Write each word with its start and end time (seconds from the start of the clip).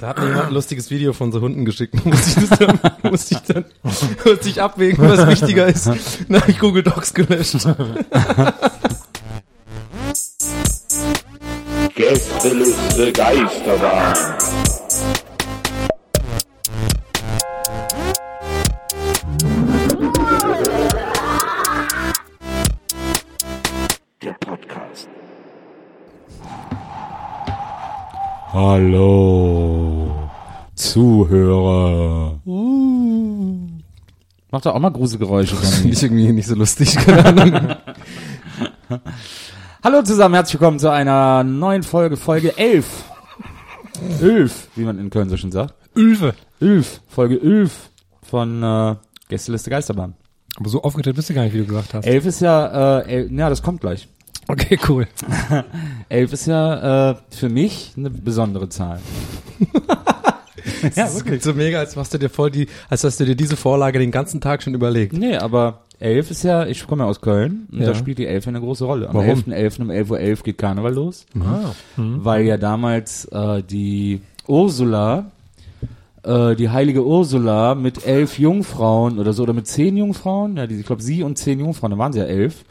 Da 0.00 0.08
hat 0.08 0.18
mir 0.18 0.28
jemand 0.28 0.46
ein 0.46 0.54
lustiges 0.54 0.90
Video 0.90 1.12
von 1.12 1.32
so 1.32 1.40
Hunden 1.42 1.66
geschickt. 1.66 1.94
Muss 2.04 2.36
ich, 2.38 2.48
dann, 2.48 2.80
muss 3.02 3.30
ich 3.30 3.38
dann 3.40 3.64
muss 4.24 4.46
ich 4.46 4.62
abwägen, 4.62 5.06
was 5.06 5.26
wichtiger 5.26 5.66
ist. 5.66 5.86
Habe 5.86 5.98
ich 6.48 6.58
Google 6.58 6.82
Docs 6.82 7.12
gelöscht. 7.12 7.66
Gästeliste 11.94 13.12
Geisterbahn. 13.12 14.14
Hallo, 28.58 30.30
Zuhörer. 30.74 32.40
Mach 34.50 34.60
doch 34.62 34.74
auch 34.74 34.78
mal 34.80 34.88
Gruselgeräusche, 34.88 35.56
Finde 35.56 35.76
Donny. 35.82 35.92
ich 35.92 36.02
irgendwie 36.02 36.32
nicht 36.32 36.46
so 36.48 36.54
lustig. 36.54 36.96
Hallo 39.84 40.00
zusammen, 40.04 40.36
herzlich 40.36 40.54
willkommen 40.58 40.78
zu 40.78 40.90
einer 40.90 41.44
neuen 41.44 41.82
Folge, 41.82 42.16
Folge 42.16 42.56
11. 42.56 43.04
11, 44.22 44.68
wie 44.74 44.84
man 44.84 44.98
in 45.00 45.10
Köln 45.10 45.28
so 45.28 45.36
schön 45.36 45.52
sagt. 45.52 45.74
Ulve. 45.94 46.32
11, 46.62 47.02
Folge 47.08 47.38
11 47.38 47.90
von 48.22 48.62
äh, 48.62 48.94
Gästeliste 49.28 49.68
Geisterbahn. 49.68 50.14
Aber 50.58 50.70
so 50.70 50.82
aufgeteilt 50.82 51.14
bist 51.16 51.28
du 51.28 51.34
gar 51.34 51.42
nicht, 51.44 51.52
wie 51.52 51.58
du 51.58 51.66
gesagt 51.66 51.92
hast. 51.92 52.06
11 52.06 52.24
ist 52.24 52.40
ja, 52.40 53.00
äh, 53.00 53.16
el- 53.16 53.30
ja, 53.38 53.50
das 53.50 53.62
kommt 53.62 53.82
gleich. 53.82 54.08
Okay, 54.48 54.78
cool. 54.88 55.06
11 56.08 56.32
ist 56.32 56.46
ja 56.46 57.10
äh, 57.10 57.14
für 57.30 57.48
mich 57.48 57.92
eine 57.96 58.10
besondere 58.10 58.68
Zahl. 58.68 59.00
ja, 60.94 61.12
wirklich. 61.14 61.42
So 61.42 61.52
mega, 61.54 61.78
als 61.78 61.96
machst 61.96 62.14
du 62.14 62.18
dir 62.18 62.28
voll 62.28 62.50
die, 62.50 62.68
als 62.88 63.04
hast 63.04 63.18
du 63.20 63.24
dir 63.24 63.34
diese 63.34 63.56
Vorlage 63.56 63.98
den 63.98 64.10
ganzen 64.10 64.40
Tag 64.40 64.62
schon 64.62 64.74
überlegt. 64.74 65.12
Nee, 65.14 65.36
aber 65.36 65.80
11 65.98 66.30
ist 66.30 66.42
ja, 66.44 66.66
ich 66.66 66.86
komme 66.86 67.04
ja 67.04 67.08
aus 67.08 67.20
Köln 67.20 67.66
und 67.72 67.80
Ja. 67.80 67.86
da 67.86 67.94
spielt 67.94 68.18
die 68.18 68.26
11 68.26 68.48
eine 68.48 68.60
große 68.60 68.84
Rolle. 68.84 69.08
Am 69.08 69.14
Warum? 69.14 69.28
11.11. 69.40 69.82
um 69.82 69.90
11.11 69.90 70.10
Uhr 70.10 70.36
geht 70.44 70.58
Karneval 70.58 70.94
los. 70.94 71.26
Ah. 71.40 71.70
weil 71.96 72.44
ja 72.46 72.56
damals 72.56 73.24
äh, 73.26 73.62
die 73.62 74.20
Ursula, 74.46 75.30
äh, 76.22 76.54
die 76.54 76.68
heilige 76.70 77.04
Ursula 77.04 77.74
mit 77.74 78.06
elf 78.06 78.38
Jungfrauen 78.38 79.18
oder 79.18 79.32
so, 79.32 79.42
oder 79.42 79.54
mit 79.54 79.66
zehn 79.66 79.96
Jungfrauen, 79.96 80.56
ja, 80.56 80.66
die, 80.66 80.78
ich 80.80 80.86
glaube 80.86 81.02
sie 81.02 81.22
und 81.22 81.36
zehn 81.38 81.58
Jungfrauen, 81.58 81.90
da 81.92 81.98
waren 81.98 82.12
sie 82.12 82.18
ja 82.20 82.26
elf, 82.26 82.64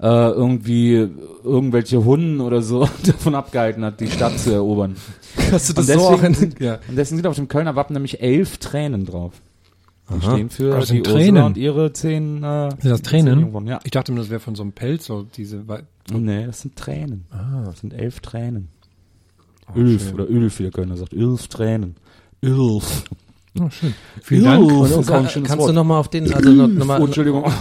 äh, 0.00 0.06
irgendwie 0.06 1.08
irgendwelche 1.44 2.04
Hunden 2.04 2.40
oder 2.40 2.62
so 2.62 2.88
davon 3.06 3.34
abgehalten 3.34 3.84
hat, 3.84 4.00
die 4.00 4.06
Stadt 4.08 4.38
zu 4.38 4.52
erobern. 4.52 4.96
Hast 5.50 5.68
du 5.70 5.72
das 5.74 5.88
Und 5.88 5.94
so 5.94 6.00
auch 6.08 6.20
deswegen, 6.20 6.52
in, 6.58 6.64
ja. 6.64 6.74
und 6.88 6.96
deswegen 6.96 7.16
sind 7.18 7.26
auf 7.26 7.36
dem 7.36 7.48
Kölner 7.48 7.74
Wappen 7.76 7.94
nämlich 7.94 8.20
elf 8.20 8.58
Tränen 8.58 9.04
drauf. 9.06 9.32
Die 10.10 10.14
Aha. 10.24 10.32
stehen 10.32 10.48
für 10.50 10.70
Das 10.70 10.88
die 10.88 11.00
Ursula 11.00 11.14
Tränen. 11.18 11.42
und 11.44 11.56
ihre 11.58 11.92
zehn, 11.92 12.42
äh, 12.42 12.70
Sind 12.70 12.84
das 12.90 13.02
zehn 13.02 13.24
Tränen? 13.24 13.40
Jungfrauen, 13.40 13.66
Ja. 13.66 13.80
Ich 13.84 13.90
dachte 13.90 14.12
immer, 14.12 14.20
das 14.22 14.30
wäre 14.30 14.40
von 14.40 14.54
so 14.54 14.62
einem 14.62 14.72
Pelz, 14.72 15.04
so 15.06 15.22
diese, 15.36 15.68
weil- 15.68 15.82
Nee, 16.10 16.46
das 16.46 16.62
sind 16.62 16.76
Tränen. 16.76 17.26
ah, 17.30 17.64
Das 17.66 17.80
sind 17.80 17.92
elf 17.92 18.20
Tränen. 18.20 18.68
Oh, 19.74 19.78
Elf 19.78 20.04
schön. 20.04 20.14
oder 20.14 20.28
Ölf, 20.30 20.58
wie 20.58 20.62
der 20.62 20.72
Kölner 20.72 20.96
sagt. 20.96 21.12
Elf 21.12 21.48
Tränen. 21.48 21.96
Elf. 22.40 23.04
Oh, 23.60 23.70
schön. 23.70 23.94
Vielen 24.22 24.44
Dank. 24.44 24.64
Und, 24.72 24.82
Das 24.82 24.90
ist 24.90 25.10
auch 25.10 25.14
ein 25.16 25.28
schönes 25.28 25.48
kannst 25.48 25.60
Wort. 25.60 25.70
du 25.70 25.74
noch 25.74 25.84
mal 25.84 25.98
auf 25.98 26.08
den, 26.08 26.32
also 26.34 26.50
noch, 26.50 26.68
noch 26.68 26.86
mal, 26.86 27.00
Oh, 27.00 27.04
Entschuldigung. 27.06 27.44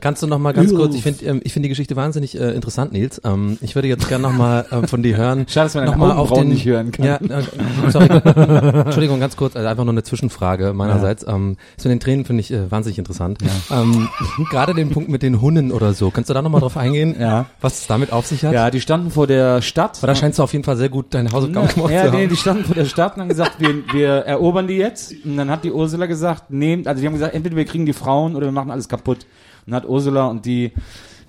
kannst 0.00 0.22
du 0.22 0.26
noch 0.26 0.38
mal 0.38 0.52
ganz 0.52 0.74
kurz, 0.74 0.94
ich 0.94 1.02
finde 1.02 1.24
ähm, 1.24 1.40
ich 1.44 1.52
finde 1.52 1.66
die 1.66 1.70
Geschichte 1.70 1.96
wahnsinnig 1.96 2.38
äh, 2.38 2.50
interessant, 2.52 2.92
Nils. 2.92 3.20
Ähm, 3.24 3.58
ich 3.60 3.74
würde 3.74 3.88
jetzt 3.88 4.08
gerne 4.08 4.22
noch 4.22 4.32
mal 4.32 4.66
ähm, 4.70 4.86
von 4.86 5.02
dir 5.02 5.16
hören. 5.16 5.46
Schade, 5.48 5.66
dass 5.66 5.74
man 5.74 5.84
noch 5.84 5.92
deine 5.92 6.04
mal 6.04 6.16
auf 6.16 6.32
den, 6.32 6.48
nicht 6.48 6.64
hören 6.64 6.92
kann. 6.92 7.06
Ja, 7.06 7.16
äh, 7.16 7.90
sorry. 7.90 8.08
Entschuldigung, 8.08 9.20
ganz 9.20 9.36
kurz, 9.36 9.56
also 9.56 9.68
einfach 9.68 9.84
nur 9.84 9.92
eine 9.92 10.02
Zwischenfrage 10.02 10.72
meinerseits. 10.72 11.26
Ähm, 11.26 11.56
das 11.76 11.84
mit 11.84 11.92
den 11.92 12.00
Tränen 12.00 12.24
finde 12.24 12.40
ich 12.40 12.52
äh, 12.52 12.70
wahnsinnig 12.70 12.98
interessant. 12.98 13.38
Ähm, 13.70 14.08
Gerade 14.50 14.74
den 14.74 14.90
Punkt 14.90 15.08
mit 15.08 15.22
den 15.22 15.40
Hunden 15.40 15.72
oder 15.72 15.92
so, 15.92 16.10
kannst 16.10 16.30
du 16.30 16.34
da 16.34 16.42
noch 16.42 16.50
mal 16.50 16.60
drauf 16.60 16.76
eingehen? 16.76 17.16
Ja. 17.18 17.46
Was 17.60 17.80
es 17.80 17.86
damit 17.86 18.12
auf 18.12 18.26
sich 18.26 18.44
hat? 18.44 18.52
Ja, 18.52 18.70
die 18.70 18.80
standen 18.80 19.10
vor 19.10 19.26
der 19.26 19.62
Stadt. 19.62 19.98
Aber 19.98 20.08
da 20.08 20.14
scheinst 20.14 20.38
du 20.38 20.42
auf 20.42 20.52
jeden 20.52 20.64
Fall 20.64 20.76
sehr 20.76 20.88
gut 20.88 21.06
deine 21.10 21.30
Hausaufgaben 21.32 21.68
gemacht 21.68 21.92
ja, 21.92 22.06
zu 22.06 22.10
nee, 22.10 22.22
haben. 22.22 22.28
die 22.28 22.36
standen 22.36 22.64
vor 22.64 22.74
der 22.74 22.84
Stadt 22.84 23.16
und 23.16 23.22
haben 23.22 23.28
gesagt, 23.28 23.60
wir, 23.60 23.74
wir 23.92 24.08
erobern 24.08 24.66
die 24.66 24.76
jetzt. 24.76 25.14
Und 25.24 25.36
dann 25.36 25.50
hat 25.50 25.64
die 25.64 25.72
Ursula 25.72 26.06
gesagt, 26.06 26.50
nehmt, 26.50 26.86
also 26.86 27.00
die 27.00 27.06
haben 27.06 27.14
gesagt, 27.14 27.34
entweder 27.34 27.56
wir 27.56 27.64
kriegen 27.64 27.86
die 27.86 27.92
Frauen 27.92 28.36
oder 28.36 28.46
wir 28.46 28.52
machen 28.52 28.70
alles 28.70 28.88
kaputt. 28.88 29.26
Und 29.66 29.74
hat 29.80 29.88
Ursula 29.88 30.26
und 30.26 30.46
die 30.46 30.72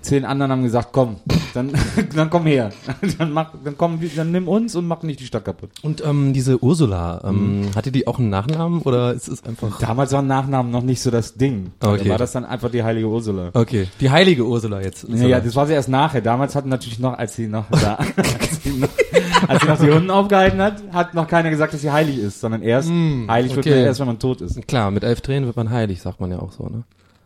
zehn 0.02 0.24
anderen 0.24 0.52
haben 0.52 0.62
gesagt, 0.62 0.88
komm, 0.92 1.16
dann, 1.54 1.72
dann 2.14 2.28
komm 2.28 2.46
her. 2.46 2.70
Dann 3.18 3.32
mach, 3.32 3.52
dann 3.64 3.76
komm, 3.76 4.00
dann 4.16 4.32
nimm 4.32 4.48
uns 4.48 4.74
und 4.74 4.86
mach 4.86 5.02
nicht 5.02 5.20
die 5.20 5.26
Stadt 5.26 5.44
kaputt. 5.44 5.70
Und 5.82 6.04
ähm, 6.04 6.32
diese 6.32 6.62
Ursula, 6.62 7.20
ähm, 7.24 7.70
hatte 7.74 7.92
die 7.92 8.06
auch 8.06 8.18
einen 8.18 8.30
Nachnamen 8.30 8.82
oder 8.82 9.12
ist 9.12 9.28
es 9.28 9.44
einfach... 9.44 9.78
Damals 9.80 10.12
waren 10.12 10.26
Nachnamen 10.26 10.72
noch 10.72 10.82
nicht 10.82 11.00
so 11.00 11.10
das 11.10 11.34
Ding. 11.34 11.72
Okay. 11.80 12.04
Da 12.04 12.10
war 12.10 12.18
das 12.18 12.32
dann 12.32 12.44
einfach 12.44 12.70
die 12.70 12.82
heilige 12.82 13.06
Ursula. 13.06 13.50
Okay, 13.52 13.88
die 14.00 14.10
heilige 14.10 14.44
Ursula 14.44 14.80
jetzt. 14.80 15.06
Ja, 15.08 15.26
ja, 15.26 15.40
das 15.40 15.54
war 15.56 15.66
sie 15.66 15.74
erst 15.74 15.88
nachher. 15.88 16.20
Damals 16.20 16.54
hatten 16.54 16.68
natürlich 16.68 16.98
noch, 16.98 17.18
als 17.18 17.36
sie 17.36 17.46
noch 17.46 17.66
da, 17.70 17.94
als, 18.16 18.62
sie 18.62 18.70
noch, 18.70 18.88
als 19.48 19.62
sie 19.62 19.68
noch 19.68 19.78
die 19.78 19.90
Hunden 19.90 20.10
aufgehalten 20.10 20.60
hat, 20.60 20.82
hat 20.92 21.14
noch 21.14 21.28
keiner 21.28 21.50
gesagt, 21.50 21.74
dass 21.74 21.80
sie 21.80 21.90
heilig 21.90 22.18
ist, 22.18 22.40
sondern 22.40 22.62
erst 22.62 22.90
heilig 22.90 23.54
wird 23.54 23.66
okay. 23.66 23.76
man 23.76 23.84
erst, 23.84 24.00
wenn 24.00 24.06
man 24.06 24.18
tot 24.18 24.40
ist. 24.40 24.66
Klar, 24.66 24.90
mit 24.90 25.04
elf 25.04 25.20
Tränen 25.20 25.46
wird 25.46 25.56
man 25.56 25.70
heilig, 25.70 26.00
sagt 26.00 26.20
man 26.20 26.30
ja 26.30 26.38
auch 26.38 26.52
so, 26.52 26.64
ne? 26.64 26.84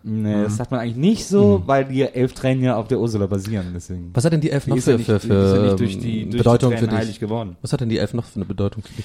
Nee, 0.09 0.45
das 0.45 0.57
sagt 0.57 0.71
man 0.71 0.79
eigentlich 0.79 0.97
nicht 0.97 1.27
so, 1.27 1.65
weil 1.67 1.85
die 1.85 2.03
elf 2.03 2.33
Tränen 2.33 2.63
ja 2.63 2.77
auf 2.77 2.87
der 2.87 3.01
Ursula 3.01 3.27
basieren, 3.27 3.73
deswegen. 3.75 4.11
Was 4.15 4.25
hat 4.25 4.33
denn 4.33 4.41
die 4.41 4.53
elf 4.53 4.63
Die 4.65 4.71
noch 4.71 4.77
ist 4.77 4.87
ja 4.87 4.93
für, 4.93 4.99
nicht, 4.99 5.07
für, 5.07 5.19
die 5.19 5.27
ist 5.27 5.33
ja 5.33 5.55
für 5.57 5.63
nicht 5.65 5.81
durch 5.81 5.99
die, 5.99 6.21
ähm, 6.23 6.31
durch 6.31 6.43
Bedeutung 6.45 6.71
die 6.71 6.77
für 6.77 6.87
dich? 6.87 6.95
heilig 6.97 7.19
geworden. 7.19 7.57
Was 7.61 7.73
hat 7.73 7.81
denn 7.81 7.89
die 7.89 7.99
elf 7.99 8.15
noch 8.15 8.25
für 8.25 8.37
eine 8.37 8.45
Bedeutung 8.45 8.85
für 8.85 8.95
dich? 8.95 9.05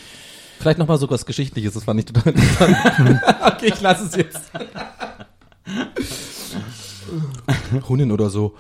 Vielleicht 0.60 0.78
nochmal 0.78 1.00
so 1.00 1.10
was 1.10 1.26
Geschichtliches, 1.26 1.74
das 1.74 1.84
fand 1.86 2.00
ich 2.02 2.06
total 2.06 2.34
interessant. 2.34 2.78
okay, 3.48 3.72
ich 3.74 3.82
lasse 3.82 4.06
es 4.06 4.16
jetzt. 4.16 4.52
Hunden 7.90 8.12
oder 8.12 8.30
so. 8.30 8.54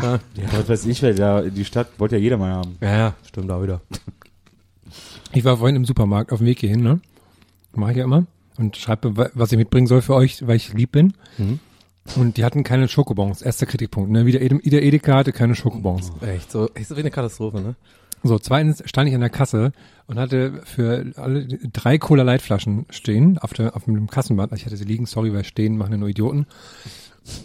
ja, 0.00 0.14
Ja, 0.14 0.18
was 0.52 0.68
weiß 0.68 0.86
ich, 0.86 1.02
weil 1.02 1.18
ja, 1.18 1.42
die 1.42 1.64
Stadt 1.64 1.88
wollte 1.98 2.16
ja 2.16 2.22
jeder 2.22 2.38
mal 2.38 2.52
haben. 2.52 2.76
ja, 2.80 3.14
stimmt 3.28 3.50
da 3.50 3.62
wieder. 3.62 3.80
Ich 5.32 5.44
war 5.44 5.56
vorhin 5.58 5.76
im 5.76 5.84
Supermarkt 5.84 6.32
auf 6.32 6.38
dem 6.38 6.46
Weg 6.46 6.60
hierhin, 6.60 6.82
ne? 6.82 7.00
Mache 7.74 7.92
ich 7.92 7.96
ja 7.98 8.04
immer. 8.04 8.24
Und 8.58 8.76
schreibe, 8.76 9.16
wa- 9.16 9.30
was 9.34 9.50
ich 9.52 9.58
mitbringen 9.58 9.86
soll 9.86 10.02
für 10.02 10.14
euch, 10.14 10.46
weil 10.46 10.56
ich 10.56 10.72
lieb 10.74 10.92
bin. 10.92 11.14
Mhm. 11.38 11.58
Und 12.16 12.36
die 12.36 12.44
hatten 12.44 12.64
keine 12.64 12.88
Schokobons. 12.88 13.42
Erster 13.42 13.66
Kritikpunkt. 13.66 14.10
Ne? 14.10 14.26
Wieder 14.26 14.40
Ede- 14.40 14.60
Ida 14.62 14.78
Edeka 14.78 15.14
hatte 15.16 15.32
keine 15.32 15.54
Schokobons. 15.54 16.10
Echt, 16.20 16.50
so, 16.50 16.68
echt 16.74 16.88
so 16.88 16.96
wie 16.96 17.00
eine 17.00 17.10
Katastrophe, 17.10 17.60
ne? 17.60 17.74
So, 18.24 18.38
zweitens 18.38 18.82
stand 18.86 19.08
ich 19.08 19.14
an 19.14 19.20
der 19.20 19.30
Kasse 19.30 19.72
und 20.06 20.18
hatte 20.18 20.60
für 20.64 21.06
alle 21.16 21.44
drei 21.72 21.98
Cola 21.98 22.22
Light 22.22 22.40
Flaschen 22.42 22.86
stehen 22.90 23.38
auf, 23.38 23.52
der, 23.52 23.74
auf 23.74 23.84
dem 23.84 24.06
Kassenband. 24.08 24.52
Ich 24.52 24.64
hatte 24.64 24.76
sie 24.76 24.84
liegen, 24.84 25.06
sorry, 25.06 25.32
weil 25.32 25.42
stehen 25.44 25.76
machen 25.76 25.92
ja 25.92 25.98
nur 25.98 26.08
Idioten. 26.08 26.46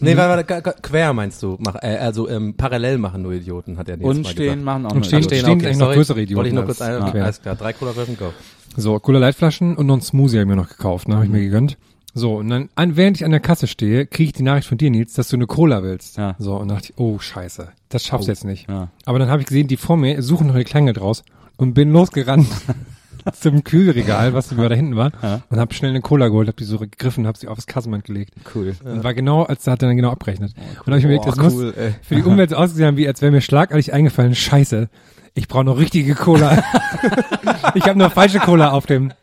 Nee, 0.02 0.18
weil, 0.18 0.30
weil, 0.30 0.44
ga- 0.44 0.62
quer 0.62 1.14
meinst 1.14 1.42
du, 1.44 1.56
mach, 1.60 1.76
äh, 1.76 1.98
also 1.98 2.28
ähm, 2.28 2.56
parallel 2.56 2.98
machen 2.98 3.22
nur 3.24 3.34
Idioten, 3.34 3.78
hat 3.78 3.88
er 3.90 3.96
jetzt 3.98 4.06
Und 4.06 4.24
mal 4.24 4.30
stehen 4.30 4.44
gesagt. 4.46 4.62
machen 4.64 4.86
auch 4.88 4.92
Und 4.92 4.98
noch 5.00 5.04
stehen- 5.06 5.20
Idioten. 5.20 5.36
stehen 5.40 5.52
eigentlich 5.62 5.78
noch 5.78 5.94
größere 5.94 6.22
Idioten 6.22 6.38
Wollte 6.38 6.50
ich 6.50 6.56
nur 6.56 6.66
kurz 6.66 6.82
ein, 6.82 6.94
ja. 6.94 7.08
okay, 7.08 7.22
alles 7.22 7.42
klar, 7.42 7.56
drei 7.56 7.74
Cola 7.74 7.92
Flaschen, 7.94 8.18
go. 8.18 8.34
So, 8.76 9.00
Cola 9.00 9.20
Light 9.20 9.36
Flaschen 9.36 9.76
und 9.78 9.86
noch 9.88 9.96
ein 9.98 10.02
Smoothie 10.02 10.38
habe 10.38 10.44
ich 10.44 10.48
mir 10.50 10.56
noch 10.56 10.70
gekauft, 10.70 11.08
ne, 11.08 11.16
habe 11.16 11.26
ich 11.26 11.32
mir 11.32 11.42
gegönnt. 11.42 11.78
So, 12.18 12.38
und 12.38 12.50
dann, 12.50 12.70
an, 12.74 12.96
während 12.96 13.18
ich 13.18 13.26
an 13.26 13.32
der 13.32 13.40
Kasse 13.40 13.68
stehe, 13.68 14.08
kriege 14.08 14.30
ich 14.30 14.34
die 14.34 14.44
Nachricht 14.44 14.68
von 14.68 14.78
dir, 14.78 14.90
Nils, 14.90 15.14
dass 15.14 15.30
du 15.30 15.36
eine 15.36 15.46
Cola 15.46 15.84
willst. 15.84 16.18
Ja. 16.18 16.36
So, 16.40 16.56
und 16.56 16.70
dachte 16.70 16.92
ich, 16.92 16.98
oh, 16.98 17.20
scheiße, 17.20 17.70
das 17.90 18.06
schaffst 18.06 18.28
du 18.28 18.32
jetzt 18.32 18.44
nicht. 18.44 18.68
Ja. 18.68 18.90
Aber 19.06 19.20
dann 19.20 19.30
habe 19.30 19.42
ich 19.42 19.48
gesehen, 19.48 19.68
die 19.68 19.78
vor 19.78 19.98
mir 19.98 20.22
suchen 20.24 20.48
noch 20.48 20.56
eine 20.56 20.64
Kleingeld 20.64 21.00
raus 21.00 21.24
und 21.58 21.76
bin 21.76 21.92
losgerannt 21.92 22.48
zum 23.34 23.64
Kühlregal, 23.64 24.34
was 24.34 24.50
da 24.50 24.56
hinten 24.70 24.96
war, 24.96 25.12
und 25.50 25.60
habe 25.60 25.74
schnell 25.74 25.92
eine 25.92 26.02
Cola 26.02 26.28
geholt, 26.28 26.48
habe 26.48 26.58
die 26.58 26.64
so 26.64 26.80
gegriffen, 26.80 27.28
habe 27.28 27.38
sie 27.38 27.48
aufs 27.48 27.68
Kassenband 27.68 28.06
gelegt. 28.06 28.34
Cool. 28.56 28.76
Und 28.84 29.04
war 29.04 29.14
genau, 29.14 29.44
als 29.44 29.64
da 29.64 29.74
hat 29.74 29.84
er 29.84 29.90
dann 29.90 29.98
genau 29.98 30.12
abgerechnet. 30.12 30.54
Und 30.56 30.88
da 30.88 30.92
habe 30.94 31.00
ich 31.00 31.06
mir 31.06 31.20
gedacht, 31.20 31.28
das 31.28 31.54
cool, 31.54 31.66
muss 31.66 31.76
ey. 31.76 31.94
für 32.02 32.16
die 32.16 32.24
Umwelt 32.24 32.50
so 32.50 32.56
ausgesehen 32.58 32.88
haben, 32.88 32.98
wie 32.98 33.08
als 33.08 33.22
wäre 33.22 33.32
mir 33.32 33.42
schlagartig 33.42 33.94
eingefallen, 33.94 34.36
scheiße, 34.36 34.90
ich 35.34 35.48
brauche 35.48 35.66
noch 35.66 35.78
richtige 35.78 36.16
Cola. 36.16 36.64
ich 37.76 37.84
habe 37.84 38.00
nur 38.00 38.10
falsche 38.10 38.40
Cola 38.40 38.72
auf 38.72 38.86
dem. 38.86 39.14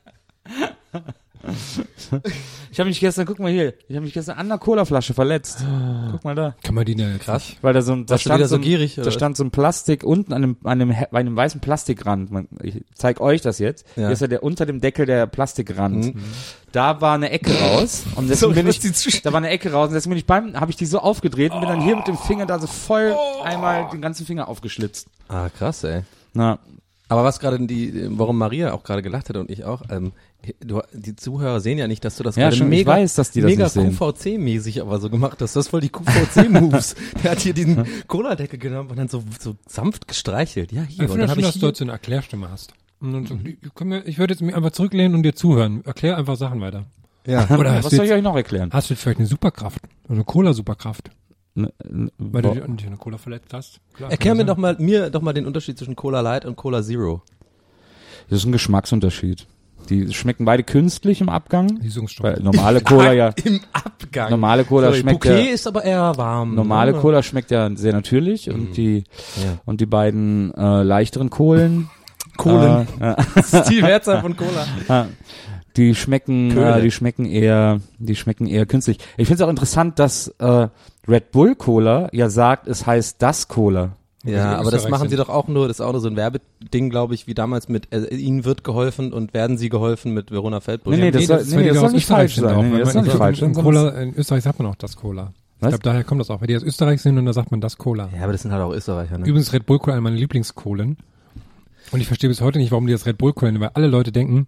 Ich 2.71 2.81
habe 2.81 2.89
mich 2.89 2.99
gestern, 2.99 3.25
guck 3.25 3.39
mal 3.39 3.53
hier, 3.53 3.75
ich 3.87 3.95
habe 3.95 4.05
mich 4.05 4.15
gestern 4.15 4.37
an 4.37 4.47
einer 4.47 4.59
Colaflasche 4.59 5.15
verletzt. 5.15 5.65
Guck 6.11 6.25
mal 6.25 6.35
da. 6.35 6.57
Kann 6.65 6.75
man 6.75 6.85
die 6.85 6.97
denn 6.97 7.21
krass? 7.21 7.53
Weil 7.63 7.73
da 7.73 7.83
so 7.83 7.93
ein, 7.93 8.05
da 8.07 8.13
Warst 8.15 8.25
stand 8.25 8.41
so, 8.43 8.49
so 8.49 8.55
ein, 8.57 8.63
gierig, 8.63 8.97
da 8.97 9.03
oder? 9.03 9.13
stand 9.13 9.37
so 9.37 9.45
ein 9.45 9.53
Plastik 9.53 10.03
unten 10.03 10.33
an 10.33 10.43
einem, 10.43 10.57
an 10.65 10.81
einem, 10.83 10.97
bei 11.13 11.21
einem 11.21 11.37
weißen 11.37 11.61
Plastikrand. 11.61 12.33
Man, 12.33 12.49
ich 12.65 12.83
zeig 12.97 13.21
euch 13.21 13.43
das 13.43 13.61
jetzt. 13.61 13.87
Ja. 13.95 14.05
Hier 14.07 14.11
ist 14.11 14.21
ja 14.23 14.27
der 14.27 14.43
unter 14.43 14.67
dem 14.67 14.81
Deckel 14.81 15.07
der 15.07 15.29
Plastikrand. 15.29 16.15
Da 16.73 17.01
war 17.01 17.15
eine 17.15 17.31
Ecke 17.31 17.57
raus 17.61 18.03
und 18.17 18.29
deswegen 18.29 18.55
So, 18.55 18.61
bin 18.61 18.67
ich, 18.67 18.81
Zusch- 18.81 19.23
da 19.23 19.33
war 19.33 19.39
eine 19.39 19.51
Ecke 19.51 19.71
raus 19.71 19.89
und 19.89 19.95
deswegen 19.95 20.11
bin 20.11 20.19
ich 20.19 20.27
beim, 20.27 20.59
habe 20.61 20.73
ich 20.73 20.77
die 20.77 20.87
so 20.87 20.99
aufgedreht 20.99 21.53
und 21.53 21.61
bin 21.61 21.69
dann 21.69 21.81
hier 21.81 21.95
mit 21.95 22.09
dem 22.09 22.19
Finger 22.19 22.47
da 22.47 22.59
so 22.59 22.67
voll 22.67 23.15
einmal 23.45 23.89
den 23.93 24.03
ganzen 24.03 24.27
Finger 24.27 24.49
aufgeschlitzt. 24.49 25.07
Ah, 25.29 25.49
krass, 25.49 25.85
ey. 25.85 26.03
Na, 26.33 26.59
Aber 27.09 27.23
was 27.23 27.39
gerade 27.39 27.65
die, 27.65 28.09
warum 28.19 28.37
Maria 28.37 28.73
auch 28.73 28.83
gerade 28.83 29.03
gelacht 29.03 29.29
hat 29.29 29.37
und 29.37 29.49
ich 29.49 29.63
auch, 29.65 29.83
ähm, 29.91 30.11
du, 30.61 30.81
die 30.93 31.17
Zuhörer 31.17 31.61
sehen 31.61 31.79
ja 31.79 31.87
nicht, 31.87 32.05
dass 32.05 32.17
du 32.17 32.23
das 32.23 32.37
Ja, 32.37 32.45
gerade 32.45 32.57
schon, 32.57 32.67
ich 32.73 32.79
mega, 32.81 32.93
weiß, 32.93 33.15
dass 33.15 33.31
die 33.31 33.41
das 33.41 33.51
mega. 33.51 33.67
QVC-mäßig 33.67 34.81
aber 34.81 34.99
so 35.01 35.11
gemacht 35.11 35.41
hast. 35.41 35.57
Das 35.57 35.67
ist 35.67 35.71
voll 35.71 35.81
die 35.81 35.91
QVC-Moves. 35.91 36.95
Der 37.23 37.31
hat 37.33 37.41
hier 37.41 37.55
diesen 37.55 37.85
Cola-Deckel 38.07 38.59
genommen 38.59 38.91
und 38.91 38.97
dann 38.99 39.09
so, 39.09 39.23
so 39.41 39.57
sanft 39.67 40.09
gestreichelt. 40.09 40.73
Ja, 40.73 40.83
hier. 40.83 40.91
Ich 40.91 40.99
und 41.01 41.07
finde 41.09 41.19
dann 41.19 41.21
das 41.27 41.31
habe 41.31 41.41
schön, 41.41 41.49
ich 41.49 41.53
dass 41.55 41.61
du 41.61 41.67
jetzt 41.69 41.83
eine 41.83 41.93
Erklärstimme 41.93 42.51
hast. 42.51 42.75
Und 43.01 43.13
dann 43.13 43.27
so, 43.27 43.39
komm, 43.75 43.89
mir- 43.89 44.07
ich 44.07 44.19
würde 44.19 44.33
jetzt 44.35 44.41
mich 44.41 44.55
einfach 44.55 44.71
zurücklehnen 44.73 45.15
und 45.15 45.23
dir 45.23 45.35
zuhören. 45.35 45.85
Erklär 45.85 46.17
einfach 46.17 46.37
Sachen 46.37 46.61
weiter. 46.61 46.85
ja. 47.27 47.45
Oder 47.51 47.77
was 47.77 47.91
soll 47.91 48.05
ich 48.05 48.11
jetzt, 48.11 48.19
euch 48.19 48.23
noch 48.23 48.37
erklären? 48.37 48.71
hast 48.73 48.91
du 48.91 48.95
jetzt 48.95 49.03
vielleicht 49.03 49.19
eine 49.19 49.27
Superkraft? 49.29 49.81
Eine 50.09 50.25
Cola-Superkraft? 50.25 51.11
N- 51.57 51.69
n- 51.85 52.11
Weil 52.19 52.43
wo- 52.45 52.49
du 52.49 52.55
dich 52.55 52.65
an 52.65 52.79
eine 52.87 52.97
Cola 52.97 53.17
verletzt 53.19 53.53
hast? 53.53 53.81
Klar, 53.93 54.11
Erklär 54.11 54.35
mir 54.35 54.45
doch 54.45 54.57
mal, 54.57 54.77
mir 54.79 55.11
doch 55.11 55.23
mal 55.23 55.33
den 55.33 55.47
Unterschied 55.47 55.79
zwischen 55.79 55.95
Cola 55.97 56.21
Light 56.21 56.45
und 56.45 56.57
Cola 56.57 56.83
Zero. 56.83 57.23
Das 58.29 58.39
ist 58.41 58.45
ein 58.47 58.53
Geschmacksunterschied. 58.53 59.47
Die 59.91 60.13
schmecken 60.13 60.45
beide 60.45 60.63
künstlich 60.63 61.21
im 61.21 61.29
Abgang. 61.29 61.79
Weil 62.21 62.41
normale 62.41 62.81
Cola 62.85 63.13
ja, 63.13 63.31
Im 63.45 63.61
Abgang. 63.73 64.31
normale 64.31 64.65
Cola 64.65 64.89
Sorry, 64.89 65.01
schmeckt 65.01 65.21
Bouquet 65.21 65.45
ja, 65.49 65.53
ist 65.55 65.67
aber 65.67 65.85
eher 65.85 66.17
warm. 66.17 66.55
normale 66.55 66.93
ne? 66.93 66.99
Cola 66.99 67.23
schmeckt 67.23 67.51
ja 67.51 67.71
sehr 67.77 67.93
natürlich 67.93 68.47
Mhm. 68.49 68.55
und 68.55 68.77
die 68.77 69.05
Ja. 69.45 69.59
und 69.65 69.81
die 69.81 69.87
beiden 69.87 70.53
äh, 70.55 70.83
leichteren 70.83 71.31
Kohlen, 71.31 71.91
Kohlen. 72.37 72.87
äh, 73.01 73.15
die 73.71 73.83
Mehrzahl 73.83 74.21
von 74.21 74.37
Cola. 74.37 75.07
die 75.77 75.95
schmecken, 75.95 76.57
äh, 76.57 76.81
die 76.83 76.91
schmecken 76.91 77.27
eher, 77.27 77.81
die 77.99 78.17
schmecken 78.17 78.47
eher 78.47 78.67
künstlich. 78.67 78.99
Ich 79.17 79.27
finde 79.29 79.43
es 79.43 79.47
auch 79.47 79.51
interessant, 79.51 79.99
dass 79.99 80.29
äh, 80.39 80.69
Red 81.09 81.31
Bull 81.33 81.55
Cola 81.57 82.09
ja 82.13 82.29
sagt, 82.31 82.67
es 82.69 82.87
heißt 82.87 83.21
das 83.21 83.49
Cola. 83.49 83.97
Ja, 84.25 84.57
aber 84.57 84.71
das 84.71 84.89
machen 84.89 85.09
sie 85.11 85.17
sind. 85.17 85.21
doch 85.27 85.29
auch 85.29 85.49
nur, 85.49 85.69
das 85.69 85.79
ist 85.79 85.81
auch 85.83 85.93
nur 85.93 86.01
so 86.01 86.09
ein 86.09 86.17
Werbeding, 86.17 86.89
glaube 86.91 87.15
ich, 87.15 87.27
wie 87.27 87.35
damals 87.35 87.69
mit 87.69 87.93
äh, 87.93 88.07
Ihnen 88.15 88.45
wird 88.45 88.65
geholfen 88.65 89.13
und 89.13 89.35
werden 89.35 89.59
Sie 89.59 89.69
geholfen 89.69 90.15
mit 90.15 90.31
Verona 90.31 90.61
Feldbrück. 90.61 90.95
Nee, 90.95 91.01
nee, 91.03 91.11
das 91.11 91.27
soll- 91.27 91.39
ist, 91.39 91.51
nee, 91.51 91.57
weil 91.57 91.63
die 91.65 91.69
das 91.69 91.77
da 91.77 91.81
soll 91.83 91.93
nicht 91.93 92.07
falsch 92.07 92.37
sein. 92.37 92.55
auch. 92.57 92.63
Nee, 92.63 92.79
das 92.79 92.93
soll 92.95 93.03
nicht 93.03 93.13
in- 93.13 93.19
falsch 93.19 93.41
sein, 93.41 93.55
In, 93.55 94.15
Österreich 94.17 94.43
sagt 94.45 94.59
man 94.59 94.69
auch 94.69 94.77
das 94.77 94.97
Cola. 94.97 95.33
Ich 95.59 95.63
Was? 95.63 95.69
glaube, 95.71 95.83
daher 95.85 96.05
kommt 96.05 96.21
das 96.21 96.31
auch, 96.31 96.41
weil 96.41 96.49
die 96.49 96.57
aus 96.57 96.63
Österreich 96.63 97.01
sind 97.03 97.17
und 97.19 97.27
da 97.27 97.33
sagt 97.33 97.51
man 97.51 97.61
das 97.61 97.77
Cola. 97.79 98.09
Ja, 98.17 98.23
aber 98.25 98.33
das 98.33 98.43
sind 98.43 98.51
halt 98.53 98.63
auch 98.63 98.73
Österreicher, 98.73 99.19
ne? 99.19 99.27
Übrigens 99.27 99.53
Red 99.53 99.67
Bull 99.67 99.79
Cola, 99.79 99.93
eine 99.95 100.01
meiner 100.03 100.17
Lieblingskohlen. 100.17 100.97
Und 101.93 102.01
ich 102.01 102.07
verstehe 102.07 102.29
bis 102.31 102.41
heute 102.41 102.59
nicht, 102.59 102.71
warum 102.73 102.87
die 102.87 102.93
das 102.93 103.05
Red 103.07 103.19
Bull 103.19 103.33
Cola 103.35 103.51
nennen, 103.53 103.63
weil 103.63 103.71
alle 103.75 103.87
Leute 103.89 104.11
denken, 104.11 104.47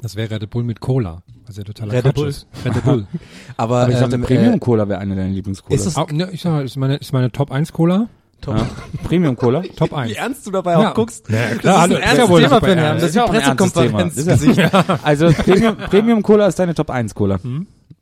das 0.00 0.16
wäre 0.16 0.30
Red 0.30 0.48
Bull 0.50 0.64
mit 0.64 0.80
Cola. 0.80 1.22
Was 1.46 1.56
ja 1.58 1.62
totaler 1.64 1.92
Red 1.92 2.02
Quatsch 2.04 2.14
Bull. 2.14 2.28
ist. 2.28 2.46
Red 2.64 2.84
Bull. 2.84 3.06
Aber, 3.58 3.80
Aber 3.82 3.92
ich 3.92 3.98
dachte, 3.98 4.14
ähm, 4.16 4.22
Premium 4.22 4.54
Äh, 4.54 4.58
Cola 4.58 4.88
wäre 4.88 4.98
eine 4.98 5.14
deiner 5.14 5.28
Lieblingscola. 5.30 5.74
Ist 5.74 5.84
es- 5.86 5.96
Auch, 5.96 6.10
ne, 6.10 6.30
ich 6.32 6.40
sag 6.42 6.52
mal, 6.52 6.64
ist 6.64 6.76
meine, 6.78 6.96
ist 6.96 7.12
meine 7.12 7.30
Top 7.30 7.50
1 7.52 7.72
Cola. 7.72 8.08
Top. 8.44 8.56
ja? 8.56 8.66
Premium 9.04 9.36
Cola? 9.36 9.62
Top 9.76 9.92
1. 9.92 10.10
Wie 10.10 10.14
ernst 10.14 10.46
du 10.46 10.50
dabei 10.50 10.72
Ja. 10.72 10.90
auch 10.90 10.94
guckst. 10.94 11.28
Ja, 11.28 11.54
klar, 11.56 11.58
das 11.62 11.80
hallo, 11.82 11.94
ist 11.94 11.96
ein 11.96 12.02
ist 12.02 12.04
ja 12.04 12.08
ernstes 12.10 12.28
wohl 12.30 12.40
Thema 12.42 12.60
für 12.60 12.66
Herrn. 12.66 12.78
ernst. 12.78 13.02
Das 13.02 13.08
ist 13.08 13.14
die 13.16 13.20
auch 13.20 13.30
ein 13.30 13.34
ernstes 13.40 13.72
Thema. 13.72 13.98
Pressekonferenz. 13.98 14.42
Ist 14.42 14.56
ja- 14.56 14.98
Also 15.02 15.32
Premium, 15.32 15.76
Premium 15.76 16.22
Cola 16.22 16.46
ist 16.46 16.58
deine 16.58 16.74
Top 16.74 16.90
1 16.90 17.14
Cola. 17.14 17.38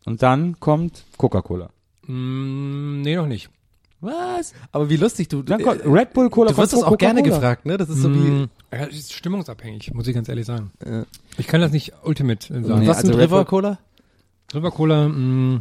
Und 0.04 0.22
dann 0.22 0.58
kommt 0.60 1.04
Coca-Cola. 1.16 1.70
Mm, 2.06 3.02
nee, 3.02 3.14
noch 3.16 3.26
nicht. 3.26 3.48
Was? 4.00 4.52
Aber 4.72 4.90
wie 4.90 4.96
lustig, 4.96 5.28
du, 5.28 5.42
Dann 5.42 5.60
äh, 5.60 5.62
kommt 5.62 5.80
Red 5.86 6.12
Bull 6.12 6.28
Cola 6.28 6.50
du 6.50 6.56
wirst 6.56 6.72
das 6.72 6.82
auch 6.82 6.98
gerne 6.98 7.22
gefragt, 7.22 7.66
ne? 7.66 7.76
Das 7.76 7.88
ist 7.88 7.98
so 8.02 8.12
wie, 8.12 8.18
Mm, 8.18 8.48
ja, 8.72 8.86
das 8.86 8.96
ist 8.96 9.12
stimmungsabhängig, 9.12 9.94
muss 9.94 10.08
ich 10.08 10.14
ganz 10.14 10.28
ehrlich 10.28 10.44
sagen. 10.46 10.72
Ja. 10.84 11.04
Ich 11.38 11.46
kann 11.46 11.60
das 11.60 11.70
nicht 11.70 11.92
ultimate 12.02 12.52
äh, 12.52 12.62
sagen. 12.64 12.80
Nee, 12.80 12.88
was 12.88 12.96
also 12.96 13.10
mit 13.10 13.18
Red 13.18 13.28
River 13.30 13.44
Cola? 13.44 13.78
River 14.52 14.70
Cola, 14.72 15.06
mh, 15.08 15.60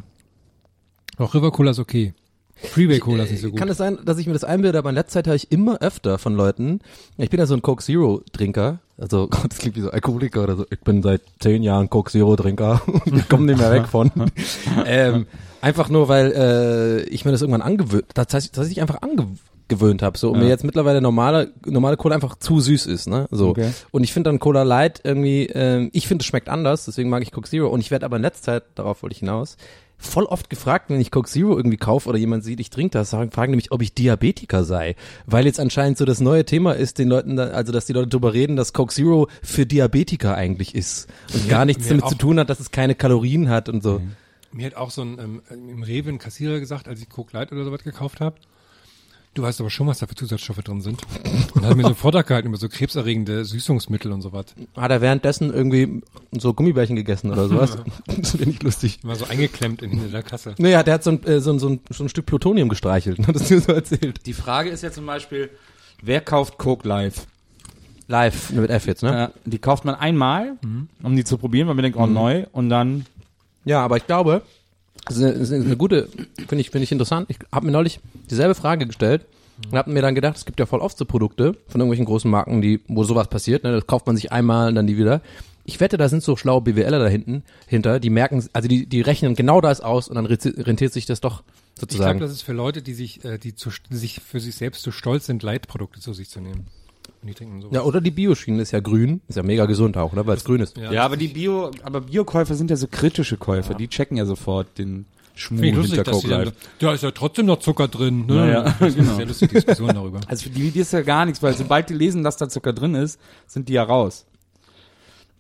auch 1.19 1.34
River 1.36 1.51
Cola 1.51 1.69
ist 1.69 1.77
okay. 1.80 2.16
Freeway 2.63 3.00
Cola 3.00 3.24
ist 3.24 3.31
nicht 3.31 3.42
so 3.42 3.50
gut. 3.50 3.60
Kann 3.60 3.69
es 3.69 3.78
sein, 3.78 3.98
dass 4.06 4.18
ich 4.18 4.28
mir 4.28 4.34
das 4.34 4.44
einbilde, 4.44 4.78
aber 4.78 4.90
in 4.90 4.96
letzter 4.96 5.13
Zeit 5.19 5.28
höre 5.28 5.36
ich 5.36 5.52
immer 5.52 5.81
öfter 5.81 6.18
von 6.18 6.36
Leuten, 6.36 6.80
ich 7.18 7.30
bin 7.30 7.40
ja 7.40 7.46
so 7.46 7.54
ein 7.56 7.62
Coke 7.62 7.84
Zero 7.84 8.22
Trinker, 8.34 8.80
also 8.98 9.28
Gott, 9.31 9.52
das 9.52 9.58
klingt 9.60 9.75
wie 9.75 9.81
so 9.81 9.90
Alkoholiker 9.92 10.44
oder 10.44 10.56
so, 10.56 10.66
ich 10.69 10.80
bin 10.81 11.02
seit 11.02 11.22
zehn 11.40 11.63
Jahren 11.63 11.90
Coke 11.90 12.12
Zero 12.12 12.36
Trinker 12.36 12.81
und 13.06 13.18
ich 13.18 13.28
komme 13.28 13.46
nicht 13.46 13.58
mehr 13.60 13.72
weg 13.72 13.88
von. 13.88 14.12
ähm, 14.86 15.25
einfach 15.62 15.90
nur, 15.90 16.08
weil 16.08 16.31
äh, 16.31 17.02
ich 17.10 17.25
mir 17.25 17.31
das 17.31 17.42
irgendwann 17.42 17.62
angewöhnt, 17.62 18.06
tatsächlich, 18.13 18.52
dass 18.52 18.69
ich 18.69 18.80
einfach 18.81 19.00
angewöhnt 19.02 20.02
habe, 20.02 20.18
so 20.18 20.30
und 20.30 20.36
Ja. 20.38 20.44
mir 20.44 20.50
jetzt 20.50 20.63
mittlerweile 20.63 21.02
normale 21.02 21.52
normale 21.66 21.98
Cola 21.98 22.16
einfach 22.16 22.36
zu 22.36 22.60
süß 22.60 22.86
ist, 22.88 23.08
ne? 23.08 23.28
So. 23.31 23.50
Okay. 23.50 23.72
Und 23.92 24.04
ich 24.04 24.13
finde 24.13 24.30
dann 24.30 24.40
Cola 24.40 24.63
Light 24.63 25.02
irgendwie, 25.04 25.48
ähm, 25.48 25.90
ich 25.94 26.08
finde 26.08 26.22
es 26.24 26.28
schmeckt 26.28 26.50
anders, 26.50 26.86
deswegen 26.86 27.10
mag 27.10 27.24
ich 27.24 27.31
Coke 27.31 27.50
Zero 27.50 27.69
und 27.69 27.80
ich 27.80 27.90
werde 27.92 28.06
aber 28.06 28.18
in 28.18 28.22
letzter 28.22 28.44
Zeit, 28.44 28.63
darauf 28.75 29.02
wollte 29.02 29.13
ich 29.13 29.19
hinaus, 29.19 29.58
voll 30.01 30.25
oft 30.25 30.50
gefragt, 30.50 30.89
wenn 30.89 31.00
ich 31.00 31.12
Coke 31.12 31.30
Zero 31.30 31.56
irgendwie 31.56 31.77
kaufe 31.77 32.09
oder 32.09 32.18
jemand 32.18 32.44
sieht, 32.44 32.59
ich 32.59 32.69
trinke 32.69 32.92
das, 32.92 33.12
sagen, 33.12 33.31
fragen 33.31 33.51
nämlich, 33.51 33.71
ob 33.71 33.81
ich 33.81 33.94
Diabetiker 33.94 34.63
sei. 34.63 34.95
Weil 35.25 35.45
jetzt 35.45 35.59
anscheinend 35.59 35.98
so 35.98 36.06
das 36.06 36.19
neue 36.19 36.44
Thema 36.44 36.74
ist, 36.74 36.98
den 36.98 37.07
Leuten, 37.07 37.36
da, 37.36 37.48
also 37.48 37.71
dass 37.71 37.86
die 37.86 37.94
Leute 37.94 38.09
darüber 38.09 38.33
reden, 38.33 38.56
dass 38.56 38.74
Coke 38.74 38.94
Zero 38.94 39.27
für 39.42 39.65
Diabetiker 39.65 40.36
eigentlich 40.36 40.75
ist 40.75 41.07
und 41.33 41.48
gar 41.48 41.65
nichts 41.65 41.88
damit 41.88 42.07
zu 42.07 42.15
tun 42.15 42.39
hat, 42.39 42.50
dass 42.50 42.59
es 42.59 42.71
keine 42.71 42.95
Kalorien 42.95 43.50
hat 43.50 43.69
und 43.69 43.83
so. 43.83 44.01
Mir 44.51 44.65
hat 44.65 44.75
auch 44.75 44.92
so 44.92 45.03
ein 45.03 45.18
ähm, 45.19 45.42
im 45.50 45.83
Rewe 45.83 46.09
ein 46.09 46.19
Kassierer 46.19 46.59
gesagt, 46.59 46.88
als 46.88 47.01
ich 47.01 47.09
Coke 47.09 47.31
Light 47.38 47.51
oder 47.51 47.63
sowas 47.63 47.83
gekauft 47.83 48.19
habe, 48.19 48.36
du 49.33 49.44
weißt 49.44 49.62
aber 49.62 49.69
schon, 49.69 49.88
was 49.88 50.00
da 50.00 50.07
für 50.07 50.16
Zusatzstoffe 50.16 50.62
drin 50.62 50.81
sind. 50.81 51.01
Und 51.54 51.66
hat 51.66 51.75
mir 51.75 51.83
so 51.83 51.89
einen 51.89 51.95
Vortrag 51.95 52.28
gehalten 52.28 52.50
über 52.50 52.57
so 52.57 52.68
krebserregende 52.68 53.46
Süßungsmittel 53.46 54.12
und 54.12 54.22
sowas. 54.22 54.48
Hat 54.75 54.91
er 54.91 55.01
währenddessen 55.01 55.53
irgendwie 55.53 56.01
so 56.32 56.53
Gummibärchen 56.53 56.96
gegessen 56.96 57.32
oder 57.32 57.48
sowas? 57.48 57.77
das 58.05 58.32
finde 58.32 58.51
ich 58.51 58.63
lustig. 58.63 59.00
Immer 59.03 59.15
so 59.15 59.25
eingeklemmt 59.25 59.82
in, 59.82 59.91
in 59.91 60.12
der 60.12 60.24
Kasse. 60.24 60.55
Naja, 60.58 60.84
der 60.84 60.96
hat 60.96 61.03
so 61.03 61.12
ein, 61.12 61.24
äh, 61.24 61.39
so, 61.39 61.51
ein, 61.51 61.60
so, 61.60 61.70
ein, 61.70 61.79
so 61.89 62.03
ein 62.03 62.10
Stück 62.10 62.25
Plutonium 62.25 62.70
gestreichelt, 62.70 63.20
ne? 63.20 63.34
das 63.34 63.50
mir 63.50 63.62
so 63.62 63.72
erzählt. 63.72 64.25
Die 64.25 64.34
Frage 64.34 64.70
ist 64.70 64.84
ja 64.84 64.91
zum 64.91 65.05
Beispiel, 65.05 65.50
wer 66.01 66.22
kauft 66.22 66.58
Coke 66.58 66.88
Live? 66.88 67.27
Live, 68.08 68.50
mit 68.50 68.70
F 68.70 68.88
jetzt, 68.88 69.03
ne? 69.03 69.10
Ja, 69.10 69.32
die 69.46 69.60
kauft 69.60 69.86
man 69.86 69.96
einmal, 69.96 70.58
um 71.01 71.15
die 71.15 71.24
zu 71.24 71.38
probieren, 71.38 71.70
weil 71.70 71.75
man 71.75 71.84
denkt, 71.84 71.98
oh 71.98 72.08
neu, 72.08 72.46
und 72.51 72.70
dann 72.70 73.05
Ja, 73.63 73.82
aber 73.82 73.96
ich 73.96 74.05
glaube, 74.05 74.41
das 75.05 75.17
ist 75.17 75.24
eine, 75.24 75.34
das 75.34 75.50
ist 75.50 75.65
eine 75.65 75.77
gute, 75.77 76.08
finde 76.48 76.62
ich, 76.62 76.70
finde 76.70 76.84
ich 76.84 76.91
interessant. 76.91 77.27
Ich 77.29 77.38
habe 77.51 77.65
mir 77.65 77.72
neulich 77.72 78.00
dieselbe 78.29 78.55
Frage 78.55 78.86
gestellt 78.86 79.25
und 79.72 79.77
habe 79.77 79.91
mir 79.91 80.01
dann 80.01 80.15
gedacht, 80.15 80.38
es 80.38 80.46
gibt 80.46 80.60
ja 80.60 80.65
voll 80.65 80.79
oft 80.79 80.98
so 80.98 81.05
Produkte 81.05 81.53
von 81.67 81.81
irgendwelchen 81.81 82.05
großen 82.05 82.29
Marken, 82.29 82.62
die, 82.62 82.79
wo 82.88 83.03
sowas 83.03 83.27
passiert, 83.27 83.63
ne, 83.63 83.72
das 83.72 83.88
kauft 83.88 84.08
man 84.08 84.15
sich 84.15 84.31
einmal 84.31 84.70
und 84.70 84.75
dann 84.75 84.88
die 84.88 84.98
wieder. 84.98 85.22
Ich 85.63 85.79
wette, 85.79 85.98
da 85.98 86.10
sind 86.10 86.24
so 86.24 86.36
schlaue 86.36 86.62
BWLer 86.62 86.98
da 87.00 87.08
hinten, 87.08 87.43
hinter, 87.67 88.00
die 88.00 88.10
merken, 88.10 88.43
also 88.53 88.67
die, 88.67 88.88
die 88.88 89.01
rechnen 89.01 89.36
genau 89.36 89.62
das 89.62 89.81
aus 89.81 90.08
und 90.08 90.15
dann 90.15 90.25
rentiert 90.25 90.91
sich 90.91 91.05
das 91.05 91.22
doch 91.22 91.43
Ich 91.75 91.81
sozusagen. 91.81 92.17
glaube, 92.17 92.25
das 92.25 92.31
ist 92.31 92.41
für 92.41 92.53
Leute, 92.53 92.81
die 92.81 92.93
sich, 92.96 93.24
äh, 93.24 93.38
die 93.38 93.53
zu, 93.53 93.70
die 93.91 93.98
sich 93.98 94.22
für 94.22 94.39
sich 94.39 94.55
selbst 94.55 94.81
zu 94.81 94.91
stolz 94.91 95.27
sind, 95.27 95.43
Leitprodukte 95.43 96.00
zu 96.00 96.13
sich 96.13 96.29
zu 96.29 96.41
nehmen. 96.41 96.65
Und 97.22 97.28
die 97.28 97.34
trinken 97.34 97.62
sowas. 97.62 97.75
ja, 97.75 97.84
oder 97.84 98.01
die 98.01 98.12
Bioschiene 98.12 98.62
ist 98.62 98.72
ja 98.72 98.80
grün, 98.80 99.22
ist 99.28 99.36
ja 99.36 99.44
mega 99.44 99.66
gesund 99.66 99.96
auch, 99.96 100.13
ne, 100.13 100.25
weil 100.25 100.38
es 100.38 100.44
grün 100.44 100.62
ist. 100.62 100.78
Ja, 100.78 101.04
aber 101.06 101.18
die 101.18 101.28
Bio, 101.28 101.70
aber 101.84 102.01
Biokäufer 102.01 102.56
sind 102.56 102.72
ja 102.72 102.75
so 102.75 102.88
kritische 102.88 103.38
Käufer, 103.38 103.75
die 103.75 103.88
checken 103.88 104.18
ja 104.18 104.25
sofort 104.25 104.78
den 104.78 105.06
lustig, 105.50 105.96
hinter 105.98 106.04
dass 106.04 106.22
Coke 106.22 106.46
so, 106.46 106.51
da 106.80 106.94
ist 106.94 107.04
ja 107.04 107.12
trotzdem 107.12 107.46
noch 107.46 107.60
Zucker 107.60 107.88
drin. 107.88 108.25
Ne? 108.25 108.36
Ja, 108.36 108.48
ja, 108.48 108.62
Das 108.63 108.90
ist 108.90 108.96
genau. 108.96 109.10
eine 109.10 109.16
sehr 109.18 109.25
lustige 109.25 109.54
Diskussion 109.54 109.90
darüber. 109.90 110.20
Also 110.28 110.44
für 110.44 110.50
die, 110.50 110.72
die 110.72 110.80
ist 110.80 110.94
ja 110.94 111.01
gar 111.01 111.25
nichts, 111.25 111.42
weil 111.42 111.54
sobald 111.54 111.90
die 111.90 111.94
lesen, 111.94 112.24
dass 112.24 112.38
da 112.38 112.50
Zucker 112.50 112.74
drin 112.74 112.96
ist, 112.96 113.20
sind 113.48 113.70
die 113.70 113.74
ja 113.74 113.84
raus. 113.84 114.25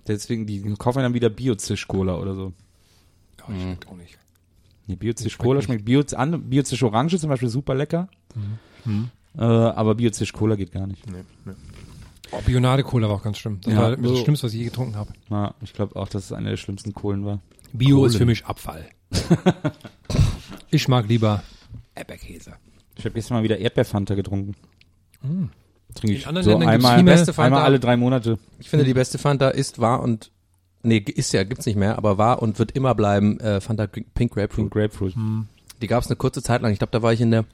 Deswegen, 0.07 0.45
die 0.45 0.61
kaufen 0.75 1.01
dann 1.03 1.13
wieder 1.13 1.29
Bio-Zisch-Cola 1.29 2.17
oder 2.17 2.35
so. 2.35 2.53
Ja, 3.39 3.53
ich 3.55 3.61
schmeckt 3.61 3.87
auch 3.87 3.95
nicht. 3.95 4.17
Nee, 4.87 4.95
Bio-Zisch-Cola 4.95 5.61
schmeckt 5.61 6.13
an, 6.13 6.49
Bio-Zisch-Orange 6.49 7.19
zum 7.19 7.29
Beispiel 7.29 7.49
super 7.49 7.75
lecker. 7.75 8.09
Äh, 9.37 9.41
aber 9.43 9.95
Bio-Zisch-Cola 9.95 10.55
geht 10.55 10.71
gar 10.71 10.87
nicht. 10.87 11.03
Oh, 12.31 12.39
Bionade 12.45 12.83
Cola 12.83 13.07
war 13.09 13.15
auch 13.17 13.23
ganz 13.23 13.37
schlimm. 13.37 13.59
Das 13.63 13.73
Ja, 13.73 13.81
war 13.81 13.95
das 13.97 14.05
so. 14.07 14.15
Schlimmste, 14.17 14.45
was 14.47 14.53
ich 14.53 14.59
je 14.59 14.65
getrunken 14.65 14.95
habe. 14.95 15.11
Ja, 15.29 15.53
ich 15.61 15.73
glaube 15.73 15.95
auch, 15.95 16.07
dass 16.07 16.25
es 16.25 16.31
eine 16.33 16.49
der 16.51 16.57
schlimmsten 16.57 16.93
Kohlen 16.93 17.25
war. 17.25 17.39
Bio 17.73 18.05
ist 18.05 18.15
für 18.17 18.25
mich 18.25 18.45
Abfall. 18.45 18.85
ich 20.71 20.87
mag 20.87 21.07
lieber 21.07 21.43
Erdbeerkäse. 21.95 22.53
Ich 22.97 23.05
habe 23.05 23.13
gestern 23.13 23.37
mal 23.37 23.43
wieder 23.43 23.57
Erdbeerfanta 23.57 24.15
getrunken. 24.15 24.55
Trinke 25.95 26.15
ich 26.15 26.23
In 26.23 26.27
anderen 26.29 26.43
so 26.45 26.51
Ländern 26.51 26.69
einmal, 26.69 27.03
mehr- 27.03 27.15
Beste 27.15 27.31
Fanta- 27.33 27.45
einmal 27.45 27.61
alle 27.63 27.79
drei 27.79 27.97
Monate. 27.97 28.37
Ich 28.59 28.69
finde, 28.69 28.85
die 28.85 28.93
beste 28.93 29.17
Fanta 29.17 29.49
ist, 29.49 29.79
war 29.79 30.01
und, 30.01 30.31
nee, 30.83 30.97
ist 30.97 31.33
ja, 31.33 31.43
gibt's 31.43 31.65
nicht 31.65 31.75
mehr, 31.77 31.97
aber 31.97 32.17
war 32.17 32.41
und 32.41 32.59
wird 32.59 32.71
immer 32.73 32.95
bleiben, 32.95 33.39
äh, 33.39 33.59
Fanta 33.61 33.87
Pink 33.87 34.33
Grapefruit. 34.33 34.71
Grapefruit. 34.71 35.13
Die 35.81 35.87
gab 35.87 36.03
es 36.03 36.07
eine 36.09 36.15
kurze 36.15 36.41
Zeit 36.43 36.61
lang. 36.61 36.71
Ich 36.71 36.79
glaube, 36.79 36.91
da 36.91 37.01
war 37.01 37.11
ich 37.13 37.21
in 37.21 37.31
der, 37.31 37.45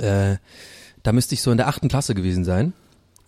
äh, 0.00 0.36
da 1.02 1.12
müsste 1.12 1.34
ich 1.34 1.42
so 1.42 1.50
in 1.50 1.56
der 1.56 1.68
achten 1.68 1.88
Klasse 1.88 2.14
gewesen 2.14 2.44
sein. 2.44 2.72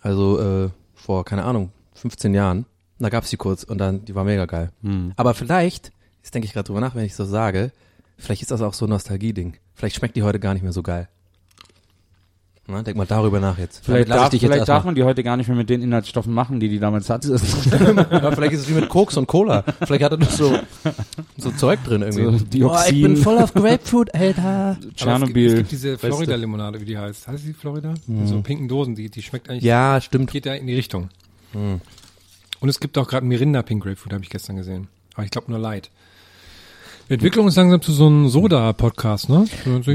Also 0.01 0.39
äh, 0.39 0.69
vor, 0.93 1.25
keine 1.25 1.43
Ahnung, 1.43 1.71
15 1.95 2.33
Jahren. 2.33 2.65
Da 2.99 3.09
gab 3.09 3.23
es 3.23 3.29
die 3.29 3.37
kurz 3.37 3.63
und 3.63 3.79
dann, 3.79 4.05
die 4.05 4.15
war 4.15 4.23
mega 4.23 4.45
geil. 4.45 4.71
Aber 5.17 5.33
vielleicht, 5.33 5.91
jetzt 6.21 6.33
denke 6.33 6.45
ich 6.45 6.53
gerade 6.53 6.67
drüber 6.67 6.79
nach, 6.79 6.95
wenn 6.95 7.03
ich 7.05 7.15
so 7.15 7.25
sage, 7.25 7.71
vielleicht 8.17 8.41
ist 8.41 8.51
das 8.51 8.61
auch 8.61 8.73
so 8.73 8.85
ein 8.85 8.89
Nostalgie-Ding. 8.89 9.57
Vielleicht 9.73 9.95
schmeckt 9.97 10.15
die 10.15 10.23
heute 10.23 10.39
gar 10.39 10.53
nicht 10.53 10.63
mehr 10.63 10.71
so 10.71 10.83
geil. 10.83 11.09
Na, 12.65 12.81
denk 12.81 12.95
mal 12.95 13.05
darüber 13.05 13.41
nach 13.41 13.57
jetzt. 13.57 13.83
Vielleicht, 13.83 14.09
darf, 14.09 14.25
ich 14.25 14.29
dich 14.29 14.41
jetzt 14.43 14.51
vielleicht 14.53 14.69
darf 14.69 14.85
man 14.85 14.95
die 14.95 15.03
heute 15.03 15.21
gar 15.21 15.35
nicht 15.35 15.47
mehr 15.49 15.57
mit 15.57 15.69
den 15.69 15.81
Inhaltsstoffen 15.81 16.33
machen, 16.33 16.61
die 16.61 16.69
die 16.69 16.79
damals 16.79 17.09
hatte. 17.09 17.31
Ja, 17.33 18.31
vielleicht 18.31 18.53
ist 18.53 18.61
es 18.61 18.69
wie 18.69 18.73
mit 18.73 18.87
Koks 18.87 19.17
und 19.17 19.27
Cola. 19.27 19.65
Vielleicht 19.85 20.01
hat 20.03 20.13
er 20.13 20.17
noch 20.17 20.29
so, 20.29 20.57
so 21.37 21.51
Zeug 21.51 21.83
drin 21.83 22.03
irgendwie. 22.03 22.37
So 22.37 22.45
Dioxin. 22.45 22.95
ich 22.95 23.01
bin 23.03 23.17
voll 23.17 23.37
auf 23.37 23.53
Grapefruit, 23.53 24.15
Alter. 24.15 24.41
Aber 24.41 24.71
Es 24.71 24.79
gibt, 24.79 24.91
es 24.93 24.97
Tschernobyl. 24.97 25.55
gibt 25.57 25.71
diese 25.73 25.97
Florida-Limonade, 25.97 26.79
wie 26.79 26.85
die 26.85 26.97
heißt. 26.97 27.27
Heißt 27.27 27.45
die 27.45 27.51
Florida? 27.53 27.95
In 28.07 28.27
so 28.27 28.41
pinken 28.41 28.69
Dosen, 28.69 28.95
die, 28.95 29.09
die 29.09 29.21
schmeckt 29.21 29.49
eigentlich, 29.49 29.63
Ja, 29.63 29.99
stimmt. 29.99 30.31
geht 30.31 30.45
da 30.45 30.53
in 30.53 30.65
die 30.65 30.75
Richtung. 30.75 31.09
Und 31.53 32.69
es 32.69 32.79
gibt 32.79 32.97
auch 32.97 33.09
gerade 33.09 33.25
Mirinda 33.25 33.61
Pink 33.61 33.83
Grapefruit, 33.83 34.13
habe 34.13 34.23
ich 34.23 34.29
gestern 34.29 34.55
gesehen. 34.55 34.87
Aber 35.15 35.25
ich 35.25 35.31
glaube 35.31 35.51
nur 35.51 35.59
Light. 35.59 35.91
Wir 37.07 37.15
entwickeln 37.15 37.45
uns 37.45 37.55
langsam 37.55 37.81
zu 37.81 37.91
so 37.91 38.07
einem 38.07 38.29
Soda-Podcast, 38.29 39.29
ne? 39.29 39.45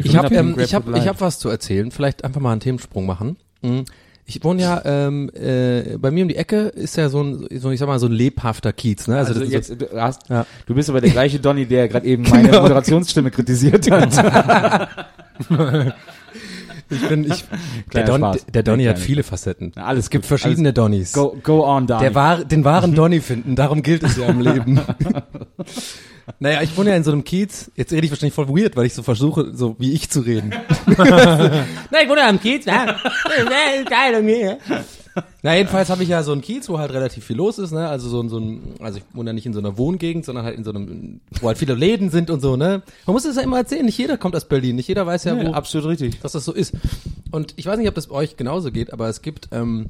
Ich 0.02 0.16
habe 0.16 0.34
ähm, 0.34 0.56
ich 0.58 0.74
hab, 0.74 0.94
ich 0.94 1.08
hab 1.08 1.20
was 1.20 1.38
zu 1.38 1.48
erzählen. 1.48 1.90
Vielleicht 1.90 2.24
einfach 2.24 2.40
mal 2.40 2.52
einen 2.52 2.60
Themensprung 2.60 3.06
machen. 3.06 3.36
Mhm. 3.62 3.84
Ich 4.26 4.44
wohne 4.44 4.60
ja 4.60 4.82
ähm, 4.84 5.30
äh, 5.34 5.96
bei 5.96 6.10
mir 6.10 6.22
um 6.24 6.28
die 6.28 6.36
Ecke 6.36 6.66
ist 6.66 6.96
ja 6.98 7.08
so 7.08 7.22
ein 7.22 7.46
so 7.58 7.70
ich 7.70 7.80
sag 7.80 7.86
mal 7.86 7.98
so 7.98 8.06
ein 8.08 8.12
lebhafter 8.12 8.74
Kiez, 8.74 9.08
ne? 9.08 9.16
Also, 9.16 9.32
Also, 9.32 9.42
ist 9.44 9.52
jetzt, 9.52 9.70
du, 9.80 9.86
hast, 9.98 10.28
Ja. 10.28 10.44
du 10.66 10.74
bist 10.74 10.90
aber 10.90 11.00
der 11.00 11.10
gleiche 11.10 11.38
Donny, 11.40 11.64
der 11.64 11.88
gerade 11.88 12.06
eben 12.06 12.24
meine 12.30 12.48
Genau. 12.48 12.60
Moderationsstimme 12.60 13.30
kritisiert 13.30 13.90
hat. 13.90 14.88
ich 16.90 17.08
bin 17.08 17.24
ich 17.30 17.44
der, 17.92 18.04
Don, 18.04 18.20
Spaß. 18.20 18.46
der 18.52 18.62
Donny 18.62 18.84
hat 18.84 18.98
viele 18.98 19.22
Facetten. 19.22 19.72
Na, 19.76 19.84
alles 19.84 20.04
Es 20.06 20.10
gibt 20.10 20.26
verschiedene 20.26 20.72
Donnys. 20.72 21.12
Go, 21.12 21.36
go 21.42 21.64
on, 21.66 21.86
Donny. 21.86 22.00
Der 22.00 22.14
war, 22.14 22.44
den 22.44 22.64
wahren 22.64 22.94
Donny 22.96 23.20
finden, 23.20 23.56
darum 23.56 23.82
gilt 23.82 24.02
es 24.02 24.16
ja 24.16 24.26
im 24.26 24.40
Leben. 24.40 24.80
naja, 26.38 26.62
ich 26.62 26.76
wohne 26.76 26.90
ja 26.90 26.96
in 26.96 27.04
so 27.04 27.12
einem 27.12 27.24
Kiez. 27.24 27.70
Jetzt 27.76 27.92
rede 27.92 28.04
ich 28.04 28.10
wahrscheinlich 28.10 28.34
voll 28.34 28.48
weird, 28.48 28.76
weil 28.76 28.86
ich 28.86 28.94
so 28.94 29.02
versuche, 29.02 29.54
so 29.54 29.76
wie 29.78 29.92
ich 29.92 30.10
zu 30.10 30.20
reden. 30.20 30.54
Na, 30.86 32.02
ich 32.02 32.08
wohne 32.08 32.20
ja 32.20 32.28
im 32.30 32.40
Kiez? 32.40 32.64
Geil, 32.64 32.94
irgendwie. 34.12 34.56
Na, 35.42 35.54
jedenfalls 35.56 35.90
habe 35.90 36.02
ich 36.02 36.08
ja 36.08 36.22
so 36.22 36.32
einen 36.32 36.40
Kiez, 36.42 36.68
wo 36.68 36.78
halt 36.78 36.92
relativ 36.92 37.24
viel 37.24 37.36
los 37.36 37.58
ist, 37.58 37.72
ne? 37.72 37.88
Also 37.88 38.08
so, 38.08 38.20
ein- 38.20 38.28
so 38.28 38.38
ein, 38.38 38.74
also 38.80 38.98
ich 38.98 39.04
wohne 39.14 39.30
ja 39.30 39.34
nicht 39.34 39.46
in 39.46 39.52
so 39.52 39.58
einer 39.58 39.76
Wohngegend, 39.78 40.24
sondern 40.24 40.44
halt 40.44 40.56
in 40.56 40.64
so 40.64 40.70
einem, 40.70 41.20
wo 41.40 41.48
halt 41.48 41.58
viele 41.58 41.74
Läden 41.74 42.10
sind 42.10 42.30
und 42.30 42.40
so, 42.40 42.56
ne? 42.56 42.82
Man 43.06 43.14
muss 43.14 43.24
es 43.24 43.36
ja 43.36 43.42
immer 43.42 43.58
erzählen, 43.58 43.84
nicht 43.86 43.98
jeder 43.98 44.16
kommt 44.18 44.34
aus 44.36 44.46
Berlin, 44.46 44.76
nicht 44.76 44.88
jeder 44.88 45.06
weiß 45.06 45.24
ja, 45.24 45.34
Nee, 45.34 45.46
wo, 45.48 45.52
absolut 45.52 45.88
richtig. 45.88 46.20
dass 46.20 46.32
das 46.32 46.44
so 46.44 46.52
ist. 46.52 46.74
Und 47.30 47.54
ich 47.56 47.66
weiß 47.66 47.78
nicht, 47.78 47.88
ob 47.88 47.94
das 47.94 48.06
bei 48.08 48.14
euch 48.14 48.36
genauso 48.36 48.70
geht, 48.72 48.92
aber 48.92 49.08
es 49.08 49.22
gibt, 49.22 49.48
ähm, 49.52 49.86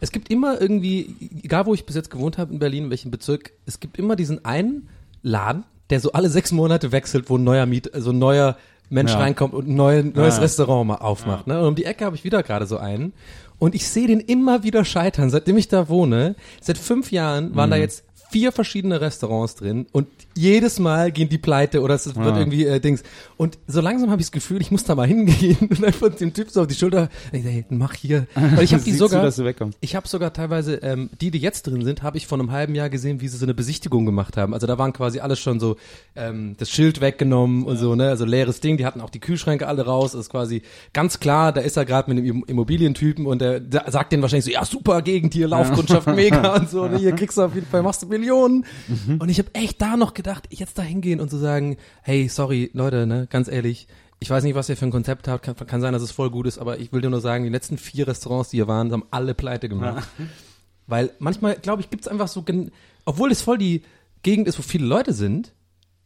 es 0.00 0.10
gibt 0.12 0.30
immer 0.30 0.60
irgendwie, 0.60 1.14
egal 1.42 1.66
wo 1.66 1.74
ich 1.74 1.86
bis 1.86 1.96
jetzt 1.96 2.10
gewohnt 2.10 2.36
habe 2.38 2.52
in 2.52 2.58
Berlin, 2.58 2.84
in 2.84 2.90
welchem 2.90 3.10
Bezirk, 3.10 3.52
es 3.66 3.80
gibt 3.80 3.98
immer 3.98 4.16
diesen 4.16 4.44
einen 4.44 4.88
Laden, 5.22 5.64
der 5.90 6.00
so 6.00 6.12
alle 6.12 6.28
sechs 6.30 6.52
Monate 6.52 6.92
wechselt, 6.92 7.30
wo 7.30 7.36
ein 7.38 7.44
neuer 7.44 7.66
Miet, 7.66 7.94
also 7.94 8.10
ein 8.10 8.18
neuer 8.18 8.56
Mensch 8.90 9.12
Ja. 9.12 9.18
reinkommt 9.18 9.54
und 9.54 9.66
ein 9.66 9.74
neu, 9.74 10.02
neues 10.02 10.36
Ja. 10.36 10.42
Restaurant 10.42 10.86
mal 10.86 10.96
aufmacht. 10.96 11.46
Ne? 11.46 11.58
Und 11.60 11.66
um 11.68 11.74
die 11.74 11.86
Ecke 11.86 12.04
habe 12.04 12.16
ich 12.16 12.24
wieder 12.24 12.42
gerade 12.42 12.66
so 12.66 12.76
einen. 12.76 13.14
Und 13.64 13.74
ich 13.74 13.88
sehe 13.88 14.06
den 14.06 14.20
immer 14.20 14.62
wieder 14.62 14.84
scheitern, 14.84 15.30
seitdem 15.30 15.56
ich 15.56 15.68
da 15.68 15.88
wohne. 15.88 16.34
Seit 16.60 16.76
fünf 16.76 17.10
Jahren 17.12 17.56
waren 17.56 17.70
Mhm. 17.70 17.72
da 17.72 17.76
jetzt 17.78 18.04
vier 18.30 18.52
verschiedene 18.52 19.00
Restaurants 19.00 19.54
drin 19.54 19.86
und 19.90 20.06
jedes 20.36 20.78
Mal 20.78 21.12
gehen 21.12 21.28
die 21.28 21.38
pleite 21.38 21.80
oder 21.80 21.94
es 21.94 22.06
wird 22.06 22.16
Ja. 22.16 22.38
irgendwie 22.38 22.64
äh, 22.66 22.80
Dings. 22.80 23.02
Und 23.36 23.58
so 23.66 23.80
langsam 23.80 24.10
habe 24.10 24.20
ich 24.20 24.26
das 24.28 24.32
Gefühl, 24.32 24.60
ich 24.60 24.70
muss 24.70 24.84
da 24.84 24.94
mal 24.94 25.06
hingehen 25.06 25.56
und 25.70 25.84
einfach 25.84 26.08
dem 26.14 26.32
Typ 26.32 26.50
so 26.50 26.62
auf 26.62 26.66
die 26.66 26.74
Schulter, 26.74 27.08
ey, 27.32 27.42
hey, 27.42 27.64
mach 27.70 27.94
hier. 27.94 28.26
Weil 28.34 28.62
ich 28.64 28.72
habe 28.74 28.82
die 28.84 28.92
sogar, 28.92 29.22
Du, 29.70 29.70
ich 29.80 29.96
habe 29.96 30.08
sogar 30.08 30.32
teilweise, 30.32 30.74
ähm, 30.76 31.10
die, 31.20 31.30
die 31.30 31.38
jetzt 31.38 31.66
drin 31.66 31.84
sind, 31.84 32.02
habe 32.02 32.16
ich 32.16 32.26
vor 32.26 32.38
einem 32.38 32.50
halben 32.50 32.74
Jahr 32.74 32.90
gesehen, 32.90 33.20
wie 33.20 33.28
sie 33.28 33.36
so 33.36 33.46
eine 33.46 33.54
Besichtigung 33.54 34.04
gemacht 34.06 34.36
haben. 34.36 34.54
Also 34.54 34.66
da 34.66 34.76
waren 34.78 34.92
quasi 34.92 35.20
alles 35.20 35.38
schon 35.40 35.60
so, 35.60 35.76
ähm, 36.16 36.56
das 36.58 36.70
Schild 36.70 37.00
weggenommen 37.00 37.64
und 37.64 37.76
so, 37.76 37.94
ne, 37.94 38.08
also 38.08 38.24
leeres 38.24 38.60
Ding. 38.60 38.76
Die 38.76 38.86
hatten 38.86 39.00
auch 39.00 39.10
die 39.10 39.20
Kühlschränke 39.20 39.66
alle 39.68 39.84
raus. 39.86 40.12
Das 40.12 40.22
ist 40.22 40.30
quasi 40.30 40.62
ganz 40.92 41.20
klar, 41.20 41.52
da 41.52 41.60
ist 41.60 41.76
er 41.76 41.84
gerade 41.84 42.12
mit 42.12 42.18
einem 42.24 42.44
Immobilientypen 42.46 43.26
und 43.26 43.40
der, 43.40 43.60
der 43.60 43.90
sagt 43.90 44.12
denen 44.12 44.22
wahrscheinlich 44.22 44.46
so, 44.46 44.50
ja 44.50 44.64
super 44.64 45.02
Gegend 45.02 45.34
hier, 45.34 45.48
Laufkundschaft 45.48 46.06
mega 46.08 46.54
und 46.56 46.70
so. 46.70 46.86
Ne, 46.88 46.98
hier 46.98 47.12
kriegst 47.12 47.36
du 47.38 47.42
auf 47.42 47.54
jeden 47.54 47.66
Fall, 47.66 47.82
machst 47.82 48.02
du 48.02 48.06
Millionen. 48.06 48.64
Und 49.18 49.28
ich 49.28 49.38
habe 49.38 49.48
echt 49.54 49.80
da 49.80 49.96
noch 49.96 50.12
gedacht, 50.14 50.23
jetzt 50.50 50.78
da 50.78 50.82
hingehen 50.82 51.20
und 51.20 51.30
zu 51.30 51.36
sagen, 51.36 51.76
hey, 52.02 52.28
sorry, 52.28 52.70
Leute, 52.72 53.06
ne, 53.06 53.26
ganz 53.30 53.48
ehrlich, 53.48 53.86
ich 54.20 54.30
weiß 54.30 54.44
nicht, 54.44 54.54
was 54.54 54.68
ihr 54.68 54.76
für 54.76 54.86
ein 54.86 54.90
Konzept 54.90 55.28
habt. 55.28 55.44
Kann, 55.44 55.54
kann 55.56 55.80
sein, 55.80 55.92
dass 55.92 56.02
es 56.02 56.10
voll 56.12 56.30
gut 56.30 56.46
ist, 56.46 56.58
aber 56.58 56.78
ich 56.78 56.92
will 56.92 57.00
dir 57.02 57.10
nur 57.10 57.20
sagen, 57.20 57.44
die 57.44 57.50
letzten 57.50 57.76
vier 57.78 58.06
Restaurants, 58.08 58.50
die 58.50 58.56
hier 58.58 58.68
waren, 58.68 58.90
haben 58.92 59.04
alle 59.10 59.34
pleite 59.34 59.68
gemacht. 59.68 60.08
Weil 60.86 61.10
manchmal, 61.18 61.56
glaube 61.56 61.82
ich, 61.82 61.90
gibt's 61.90 62.08
einfach 62.08 62.28
so, 62.28 62.42
gen- 62.42 62.70
obwohl 63.04 63.30
es 63.32 63.42
voll 63.42 63.58
die 63.58 63.82
Gegend 64.22 64.48
ist, 64.48 64.58
wo 64.58 64.62
viele 64.62 64.86
Leute 64.86 65.12
sind, 65.12 65.52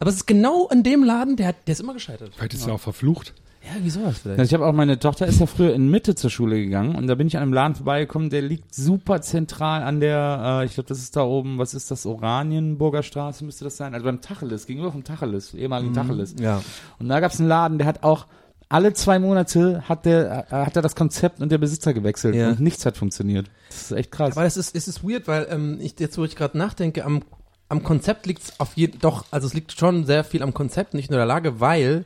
aber 0.01 0.11
es 0.11 0.17
ist 0.17 0.27
genau 0.27 0.69
in 0.69 0.83
dem 0.83 1.03
Laden, 1.05 1.37
der, 1.37 1.49
hat- 1.49 1.67
der 1.67 1.73
ist 1.73 1.81
immer 1.81 1.95
gescheitert. 1.95 2.33
Vielleicht 2.37 2.55
ist 2.55 2.67
er 2.67 2.75
auch 2.75 2.81
verflucht. 2.81 3.35
Ja, 3.75 3.85
wie 3.85 3.91
sowas 3.91 4.19
vielleicht. 4.19 4.41
Ich 4.43 4.55
habe 4.55 4.67
auch 4.67 4.73
meine 4.73 4.99
Tochter 4.99 5.27
ist 5.27 5.41
ja 5.41 5.47
früher 5.47 5.75
in 5.75 5.91
Mitte 5.91 6.15
zur 6.15 6.31
Schule 6.31 6.57
gegangen 6.57 6.95
und 6.95 7.07
da 7.07 7.15
bin 7.15 7.27
ich 7.27 7.37
an 7.37 7.43
einem 7.43 7.53
Laden 7.53 7.75
vorbeigekommen, 7.75 8.31
der 8.31 8.43
liegt 8.43 8.75
super 8.75 9.21
zentral 9.21 9.83
an 9.83 10.01
der, 10.01 10.61
äh, 10.63 10.65
ich 10.67 10.75
glaube, 10.75 10.89
das 10.89 10.99
ist 10.99 11.17
da 11.17 11.23
oben, 11.23 11.59
was 11.59 11.75
ist 11.75 11.91
das, 11.91 12.07
Oranienburger 12.07 13.03
Straße 13.03 13.45
müsste 13.45 13.65
das 13.65 13.77
sein, 13.77 13.95
also 13.95 14.05
beim 14.05 14.21
Tacheles, 14.21 14.67
gegenüber 14.67 14.93
vom 14.93 15.05
Tacheles, 15.05 15.55
ehemaligen 15.55 15.93
Tacheles. 15.95 16.35
ja. 16.41 16.63
Und 16.99 17.09
da 17.09 17.21
gab 17.21 17.33
es 17.33 17.41
einen 17.41 17.49
Laden, 17.49 17.79
der 17.79 17.87
hat 17.87 18.03
auch 18.03 18.27
alle 18.71 18.93
zwei 18.93 19.19
Monate 19.19 19.83
hat 19.89 20.05
der 20.05 20.47
äh, 20.51 20.55
hat 20.55 20.77
er 20.77 20.83
das 20.83 20.95
Konzept 20.95 21.41
und 21.41 21.51
der 21.51 21.57
Besitzer 21.59 21.95
gewechselt 21.95 22.35
Ja. 22.35 22.51
und 22.51 22.61
nichts 22.61 22.85
hat 22.85 22.97
funktioniert. 22.99 23.51
Das 23.71 23.83
ist 23.83 23.93
echt 23.93 24.13
krass. 24.13 24.37
Aber 24.37 24.45
es 24.47 24.57
ist, 24.59 24.75
es 24.77 24.89
ist 24.89 25.03
weird, 25.03 25.27
weil 25.27 25.47
ähm, 25.51 25.79
ich 25.81 25.95
jetzt, 25.99 26.19
wo 26.19 26.25
ich 26.25 26.37
gerade 26.37 26.59
nachdenke, 26.59 27.05
am, 27.05 27.23
am 27.71 27.83
Konzept 27.83 28.27
liegt's 28.27 28.53
auf 28.61 28.77
jeden 28.77 29.01
doch, 29.01 29.25
also 29.31 29.47
es 29.47 29.55
liegt 29.55 29.73
schon 29.79 30.05
sehr 30.05 30.23
viel 30.23 30.43
am 30.43 30.53
Konzept, 30.53 30.93
nicht 30.93 31.11
nur 31.11 31.17
der 31.19 31.25
Lage, 31.27 31.61
weil 31.61 32.05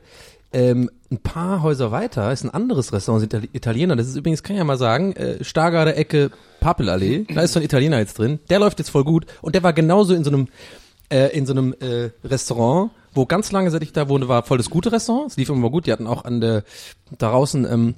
ähm, 0.53 0.89
ein 1.11 1.17
paar 1.19 1.61
Häuser 1.61 1.91
weiter 1.91 2.31
ist 2.31 2.43
ein 2.43 2.49
anderes 2.49 2.93
Restaurant, 2.93 3.21
sind 3.21 3.33
Itali- 3.33 3.49
Italiener. 3.53 3.95
Das 3.95 4.07
ist 4.07 4.15
übrigens, 4.15 4.41
kann 4.43 4.55
ich 4.55 4.59
ja 4.59 4.63
mal 4.63 4.77
sagen, 4.77 5.13
äh, 5.13 5.43
Stargarder 5.43 5.97
Ecke 5.97 6.31
Papelallee. 6.59 7.25
Da 7.33 7.41
ist 7.41 7.53
so 7.53 7.59
ein 7.59 7.65
Italiener 7.65 7.99
jetzt 7.99 8.17
drin. 8.17 8.39
Der 8.49 8.59
läuft 8.59 8.79
jetzt 8.79 8.89
voll 8.89 9.03
gut 9.03 9.25
und 9.41 9.53
der 9.55 9.63
war 9.63 9.73
genauso 9.73 10.13
in 10.13 10.23
so 10.23 10.31
einem 10.31 10.47
äh, 11.09 11.27
in 11.37 11.45
so 11.45 11.53
einem 11.53 11.75
äh, 11.79 12.09
Restaurant, 12.23 12.91
wo 13.13 13.25
ganz 13.25 13.51
lange, 13.51 13.69
seit 13.69 13.83
ich 13.83 13.91
da 13.93 14.09
wohne, 14.09 14.27
war 14.27 14.43
voll 14.43 14.57
das 14.57 14.69
gute 14.69 14.91
Restaurant. 14.91 15.29
Es 15.31 15.37
lief 15.37 15.49
immer 15.49 15.69
gut. 15.69 15.85
Die 15.85 15.91
hatten 15.91 16.07
auch 16.07 16.23
an 16.25 16.41
der 16.41 16.63
da 17.17 17.29
draußen 17.29 17.65
ähm, 17.71 17.95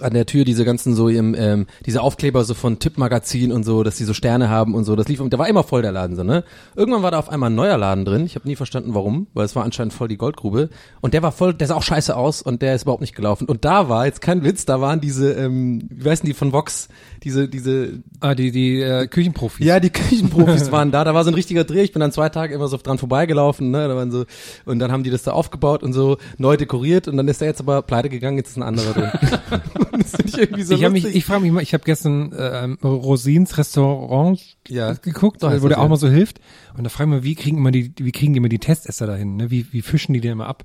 an 0.00 0.12
der 0.12 0.26
Tür 0.26 0.44
diese 0.44 0.64
ganzen 0.64 0.94
so 0.94 1.08
im, 1.08 1.34
ähm, 1.36 1.66
diese 1.86 2.02
Aufkleber 2.02 2.44
so 2.44 2.54
von 2.54 2.78
Tippmagazin 2.78 3.52
und 3.52 3.64
so, 3.64 3.82
dass 3.82 3.96
die 3.96 4.04
so 4.04 4.14
Sterne 4.14 4.48
haben 4.48 4.74
und 4.74 4.84
so. 4.84 4.96
Das 4.96 5.08
lief, 5.08 5.20
der 5.22 5.38
war 5.38 5.48
immer 5.48 5.62
voll 5.62 5.82
der 5.82 5.92
Laden 5.92 6.16
so, 6.16 6.24
ne? 6.24 6.44
Irgendwann 6.74 7.02
war 7.02 7.10
da 7.10 7.18
auf 7.18 7.28
einmal 7.28 7.50
ein 7.50 7.54
neuer 7.54 7.78
Laden 7.78 8.04
drin. 8.04 8.26
Ich 8.26 8.34
habe 8.34 8.48
nie 8.48 8.56
verstanden, 8.56 8.94
warum, 8.94 9.28
weil 9.34 9.44
es 9.44 9.54
war 9.54 9.64
anscheinend 9.64 9.92
voll 9.92 10.08
die 10.08 10.16
Goldgrube. 10.16 10.70
Und 11.00 11.14
der 11.14 11.22
war 11.22 11.32
voll, 11.32 11.54
der 11.54 11.66
sah 11.66 11.76
auch 11.76 11.82
scheiße 11.82 12.16
aus 12.16 12.42
und 12.42 12.62
der 12.62 12.74
ist 12.74 12.82
überhaupt 12.82 13.00
nicht 13.02 13.14
gelaufen. 13.14 13.46
Und 13.46 13.64
da 13.64 13.88
war 13.88 14.06
jetzt 14.06 14.20
kein 14.20 14.42
Witz, 14.42 14.64
da 14.64 14.80
waren 14.80 15.00
diese, 15.00 15.32
ähm, 15.32 15.88
wie 15.90 16.08
heißen 16.08 16.26
die 16.26 16.34
von 16.34 16.52
Vox, 16.52 16.88
diese, 17.22 17.48
diese 17.48 18.02
Ah, 18.20 18.34
die, 18.34 18.50
die 18.50 18.80
äh, 18.80 19.06
Küchenprofis. 19.06 19.64
ja, 19.66 19.80
die 19.80 19.90
Küchenprofis 19.90 20.72
waren 20.72 20.90
da. 20.90 21.04
Da 21.04 21.14
war 21.14 21.24
so 21.24 21.30
ein 21.30 21.34
richtiger 21.34 21.64
Dreh. 21.64 21.82
Ich 21.82 21.92
bin 21.92 22.00
dann 22.00 22.12
zwei 22.12 22.28
Tage 22.28 22.54
immer 22.54 22.68
so 22.68 22.76
dran 22.76 22.98
vorbeigelaufen. 22.98 23.70
Ne? 23.70 23.86
Da 23.88 23.94
waren 23.96 24.10
so 24.10 24.24
und 24.64 24.78
dann 24.78 24.90
haben 24.92 25.04
die 25.04 25.10
das 25.10 25.22
da 25.22 25.32
aufgebaut 25.32 25.82
und 25.82 25.92
so 25.92 26.18
neu 26.38 26.56
dekoriert 26.56 27.06
und 27.08 27.16
dann 27.16 27.28
ist 27.28 27.40
der 27.40 27.48
jetzt 27.48 27.60
aber 27.60 27.82
pleite 27.82 28.08
gegangen. 28.08 28.38
Jetzt 28.38 28.50
ist 28.50 28.56
ein 28.56 28.62
anderer 28.62 28.92
drin. 28.92 29.10
das 30.16 30.30
finde 30.30 30.32
ich 30.32 30.38
irgendwie 30.38 30.62
so 30.62 30.74
ich 30.74 30.84
habe 30.84 30.92
mich, 30.92 31.04
ich 31.04 31.24
frage 31.24 31.42
mich 31.42 31.52
mal, 31.52 31.62
ich 31.62 31.74
habe 31.74 31.84
gestern 31.84 32.32
ähm, 32.38 32.78
Rosins 32.82 33.56
Restaurant 33.58 34.40
Ja. 34.68 34.94
geguckt, 34.94 35.42
heißt 35.42 35.62
wo 35.62 35.68
das, 35.68 35.76
der 35.76 35.84
auch 35.84 35.88
mal 35.88 35.96
so 35.96 36.08
hilft. 36.08 36.40
Und 36.76 36.84
da 36.84 36.90
frage 36.90 37.10
ich 37.10 37.16
mich, 37.16 37.24
wie 37.24 37.34
kriegen 37.34 37.58
immer 37.58 37.70
die, 37.70 37.92
wie 37.98 38.12
kriegen 38.12 38.32
die 38.32 38.38
immer 38.38 38.48
die 38.48 38.58
Testesser 38.58 39.06
dahin? 39.06 39.36
Ne? 39.36 39.50
Wie, 39.50 39.66
wie 39.72 39.82
fischen 39.82 40.12
die 40.12 40.20
denn 40.20 40.32
immer 40.32 40.46
ab? 40.46 40.64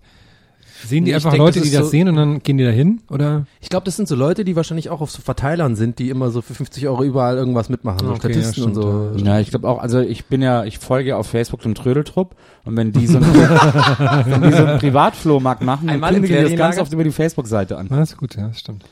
Sehen 0.86 1.04
die 1.04 1.12
Nee, 1.12 1.16
einfach 1.16 1.32
denk, 1.32 1.44
Leute, 1.44 1.60
das 1.60 1.68
die 1.68 1.76
das 1.76 1.84
so- 1.88 1.90
sehen 1.92 2.08
und 2.08 2.16
dann 2.16 2.42
gehen 2.42 2.58
die 2.58 2.64
da 2.64 2.70
hin? 2.70 3.02
Oder? 3.10 3.46
Ich 3.60 3.68
glaube, 3.68 3.84
das 3.84 3.98
sind 3.98 4.08
so 4.08 4.16
Leute, 4.16 4.46
die 4.46 4.56
wahrscheinlich 4.56 4.90
auch 4.90 5.02
auf 5.02 5.12
so 5.12 5.22
Verteilern 5.22 5.76
sind, 5.76 6.00
die 6.00 6.10
immer 6.10 6.30
so 6.32 6.42
für 6.42 6.54
50 6.56 6.88
Euro 6.88 7.04
überall 7.04 7.36
irgendwas 7.36 7.68
mitmachen. 7.68 8.00
So 8.00 8.12
Okay, 8.12 8.32
Statisten 8.32 8.62
ja, 8.64 8.68
und 8.70 8.76
so. 8.76 9.12
Ja, 9.26 9.40
ich 9.42 9.50
glaube 9.50 9.68
auch, 9.68 9.80
also 9.80 10.00
ich 10.00 10.28
bin 10.28 10.42
ja, 10.42 10.64
ich 10.64 10.80
folge 10.80 11.10
ja 11.10 11.18
auf 11.18 11.28
Facebook 11.28 11.64
dem 11.64 11.76
Trödeltrupp 11.76 12.34
und 12.64 12.78
wenn 12.78 12.94
die 12.94 13.08
so 13.08 13.18
einen, 13.22 13.26
wenn 13.34 14.42
die 14.42 14.52
so 14.56 14.64
einen 14.64 14.80
Privatflohmarkt 14.80 15.64
machen, 15.64 15.88
dann 15.88 16.00
kündigen 16.00 16.38
die 16.38 16.44
das 16.52 16.56
ganz 16.58 16.78
oft 16.78 16.94
über 16.94 17.04
die 17.04 17.12
Facebook-Seite 17.12 17.78
an. 17.78 17.88
Na, 17.90 18.02
ist 18.02 18.16
gut, 18.16 18.38
ja, 18.38 18.48
das 18.48 18.60
stimmt. 18.62 18.86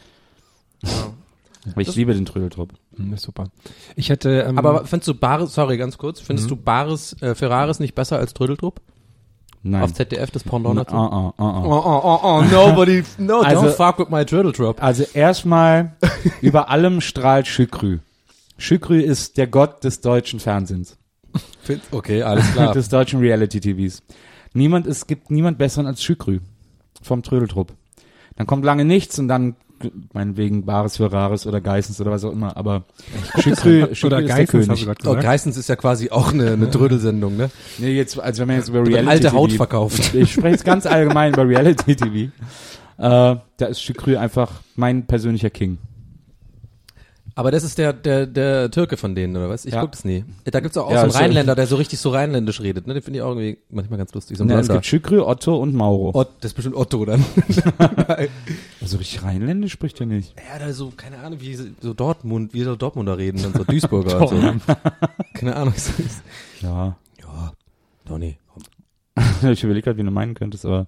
Aber 1.71 1.81
ich 1.81 1.95
liebe 1.95 2.13
den 2.13 2.25
Trödeltrupp. 2.25 2.73
Hm, 2.95 3.13
ist 3.13 3.23
super. 3.23 3.45
Ich 3.95 4.09
hätte, 4.09 4.41
ähm, 4.41 4.57
Aber 4.57 4.85
findest 4.85 5.09
du 5.09 5.13
Bares, 5.13 5.53
sorry, 5.53 5.77
ganz 5.77 5.97
kurz, 5.97 6.19
findest 6.19 6.49
du 6.49 6.55
Bares, 6.55 7.15
äh, 7.21 7.35
Ferraris 7.35 7.79
nicht 7.79 7.95
besser 7.95 8.17
als 8.17 8.33
Trödeltrupp? 8.33 8.81
Nein. 9.63 9.81
Auf 9.83 9.93
ZDF, 9.93 10.31
das 10.31 10.43
Pendant 10.43 10.77
dazu? 10.79 10.95
ah, 10.95 11.07
ah, 11.07 11.33
ah, 11.37 11.43
ah. 11.43 11.63
Oh, 11.65 11.83
oh, 11.85 12.01
oh, 12.03 12.19
oh, 12.23 12.41
nobody, 12.43 13.03
no, 13.17 13.41
Also- 13.41 13.67
don't 13.67 13.71
fuck 13.71 13.99
with 13.99 14.09
my 14.09 14.23
Turtle 14.23 14.51
Drop. 14.53 14.81
Also 14.81 15.03
erstmal, 15.13 15.95
über 16.41 16.69
allem 16.69 17.01
strahlt 17.01 17.47
Schükrü. 17.47 17.99
Schükrü 18.57 19.01
ist 19.01 19.37
der 19.37 19.47
Gott 19.47 19.83
des 19.83 20.01
deutschen 20.01 20.39
Fernsehens. 20.39 20.97
Okay, 21.91 22.23
alles 22.23 22.49
klar. 22.53 22.71
des 22.73 22.87
deutschen 22.87 23.19
Reality-TVs. 23.19 24.01
Niemand, 24.53 24.87
es 24.87 25.05
gibt 25.05 25.29
niemand 25.31 25.57
besseren 25.57 25.85
als 25.85 26.01
Schükrü 26.01 26.39
vom 27.01 27.21
Trödeltrupp. 27.21 27.73
Dann 28.37 28.47
kommt 28.47 28.63
lange 28.63 28.85
nichts 28.85 29.19
und 29.19 29.27
dann 29.27 29.55
meinetwegen 30.13 30.65
Bares 30.65 30.97
für 30.97 31.11
Rares 31.11 31.45
oder 31.47 31.61
Geissens 31.61 31.99
oder 32.01 32.11
was 32.11 32.23
auch 32.23 32.31
immer, 32.31 32.55
aber 32.57 32.83
Schükrü, 33.39 33.95
Schükrü 33.95 34.07
oder 34.07 34.23
Geissens, 34.23 34.69
hast 34.69 34.85
du 34.85 35.09
Oh. 35.09 35.15
Geissens 35.15 35.57
ist 35.57 35.69
ja 35.69 35.75
quasi 35.75 36.09
auch 36.09 36.33
eine, 36.33 36.51
eine 36.51 36.69
Trödelsendung, 36.69 37.37
ne? 37.37 37.49
Nee, 37.77 37.91
jetzt, 37.93 38.19
also 38.19 38.41
wenn 38.41 38.47
man 38.47 38.57
jetzt 38.57 38.69
über 38.69 38.85
Reality 38.85 39.07
alte 39.09 39.31
Haut 39.33 39.49
TV 39.51 39.57
verkauft. 39.57 40.13
Ich 40.13 40.33
spreche 40.33 40.49
jetzt 40.49 40.65
ganz 40.65 40.85
allgemein 40.85 41.33
über 41.33 41.47
Reality 41.47 41.95
TV. 41.95 42.15
Äh, 42.15 42.29
da 42.97 43.65
ist 43.67 43.81
Schükrü 43.81 44.17
einfach 44.17 44.51
mein 44.75 45.05
persönlicher 45.05 45.49
King. 45.49 45.77
Aber 47.37 47.51
das 47.51 47.63
ist 47.63 47.77
der, 47.77 47.93
der, 47.93 48.25
der 48.25 48.71
Türke 48.71 48.97
von 48.97 49.13
denen, 49.13 49.35
oder 49.37 49.47
was? 49.47 49.63
Ich 49.65 49.73
Ja. 49.73 49.81
guck 49.81 49.91
das 49.91 50.03
nie. 50.03 50.25
Da 50.45 50.59
gibt's 50.59 50.75
auch, 50.75 50.87
auch 50.87 50.91
Ja, 50.91 50.97
so 51.01 51.03
einen 51.03 51.11
Rheinländer, 51.11 51.53
der 51.53 51.67
so 51.67 51.75
richtig 51.75 51.99
so 51.99 52.09
rheinländisch 52.09 52.61
redet, 52.61 52.87
ne? 52.87 52.95
Den 52.95 53.03
finde 53.03 53.19
ich 53.19 53.23
auch 53.23 53.29
irgendwie 53.29 53.59
manchmal 53.69 53.99
ganz 53.99 54.11
lustig. 54.13 54.37
So 54.37 54.43
ein 54.43 54.49
Ja, 54.49 54.57
es 54.59 54.67
gibt 54.67 54.85
Schükrü, 54.87 55.19
Otto 55.21 55.55
und 55.55 55.75
Mauro. 55.75 56.11
Ott, 56.15 56.29
das 56.41 56.51
ist 56.51 56.55
bestimmt 56.55 56.75
Otto 56.75 57.05
dann. 57.05 57.23
Also 58.81 58.97
richtig 58.97 59.23
rheinländisch 59.23 59.73
spricht 59.73 59.99
er 59.99 60.05
nicht. 60.07 60.33
ja, 60.51 60.57
da 60.59 60.71
so, 60.73 60.91
keine 60.95 61.19
Ahnung, 61.19 61.39
wie 61.41 61.55
so 61.55 61.93
Dortmund, 61.93 62.53
wie 62.53 62.63
so 62.63 62.75
Dortmunder 62.75 63.17
reden 63.17 63.45
und 63.45 63.55
so 63.55 63.63
Duisburger 63.63 64.19
und 64.21 64.29
so. 64.29 64.37
Keine 65.33 65.55
Ahnung. 65.55 65.73
Ja. 66.61 66.95
Ja, 67.21 67.51
Donny. 68.05 68.37
ich 69.51 69.63
überlege 69.63 69.83
gerade, 69.85 69.97
wie 69.97 70.03
du 70.03 70.11
meinen 70.11 70.33
könntest, 70.33 70.65
aber 70.65 70.85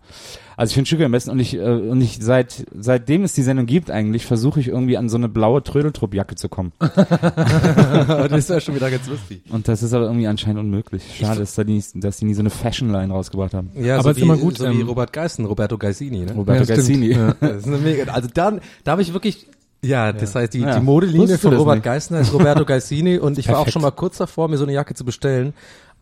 also 0.58 0.72
ich 0.72 0.74
finde 0.76 0.90
Schükrü 0.90 1.06
am 1.06 1.12
besten 1.12 1.32
und 1.32 1.40
ich 1.40 1.56
äh, 1.56 1.60
und 1.62 2.02
ich 2.02 2.20
seit 2.22 2.66
seitdem 2.78 3.24
es 3.24 3.34
die 3.34 3.44
Sendung 3.44 3.66
gibt 3.66 3.90
eigentlich 3.92 4.26
versuche 4.26 4.60
ich 4.60 4.68
irgendwie 4.68 4.98
an 4.98 5.08
so 5.10 5.18
eine 5.18 5.30
blaue 5.30 5.64
Trödeltruppjacke 5.64 6.36
zu 6.36 6.50
kommen 6.50 6.74
Aber 6.80 8.28
das 8.30 8.40
ist 8.40 8.50
ja 8.50 8.60
schon 8.60 8.76
wieder 8.76 8.92
ganz 8.92 9.08
lustig. 9.08 9.42
und 9.50 9.68
das 9.68 9.84
ist 9.84 9.94
aber 9.94 10.06
irgendwie 10.06 10.28
anscheinend 10.28 10.60
unmöglich. 10.60 11.04
Schade, 11.20 11.40
dass, 11.40 11.56
da 11.56 11.64
die, 11.64 11.84
dass 11.96 12.18
die 12.18 12.26
nie 12.26 12.34
so 12.34 12.42
eine 12.42 12.50
Fashion 12.50 12.92
Line 12.92 13.12
rausgebracht 13.14 13.54
haben. 13.54 13.72
Ja, 13.76 13.96
Aber 13.96 14.04
so 14.04 14.10
ist 14.12 14.18
wie, 14.18 14.22
immer 14.22 14.38
gut, 14.38 14.58
so 14.58 14.66
wie 14.66 14.82
ähm, 14.82 14.88
Robert 14.88 15.14
Geissen, 15.14 15.46
Roberto 15.46 15.78
Gaisini, 15.78 16.26
ne? 16.26 16.34
Roberto 16.34 16.64
Ja. 16.64 16.76
Gazzini. 16.76 17.12
Ja. 17.14 17.36
Das 17.40 17.58
ist 17.58 17.68
eine 17.68 17.78
mega, 17.78 18.12
also 18.12 18.28
dann, 18.34 18.60
da 18.84 18.92
habe 18.94 19.02
ich 19.02 19.14
wirklich, 19.14 19.48
ja, 19.82 20.12
das 20.12 20.36
heißt, 20.36 20.54
die, 20.54 20.60
Ja. 20.60 20.78
die 20.78 20.84
Modelinie 20.84 21.38
von 21.38 21.54
Robert 21.56 21.76
nicht? 21.76 21.86
Geissner 21.86 22.20
ist 22.20 22.34
Roberto 22.34 22.66
Gaisini 22.66 23.18
und 23.18 23.38
ich 23.38 23.48
war 23.48 23.60
auch 23.60 23.70
schon 23.70 23.82
mal 23.82 23.92
kurz 23.92 24.18
davor, 24.18 24.50
mir 24.50 24.58
so 24.58 24.66
eine 24.66 24.74
Jacke 24.74 24.94
zu 24.94 25.06
bestellen. 25.06 25.54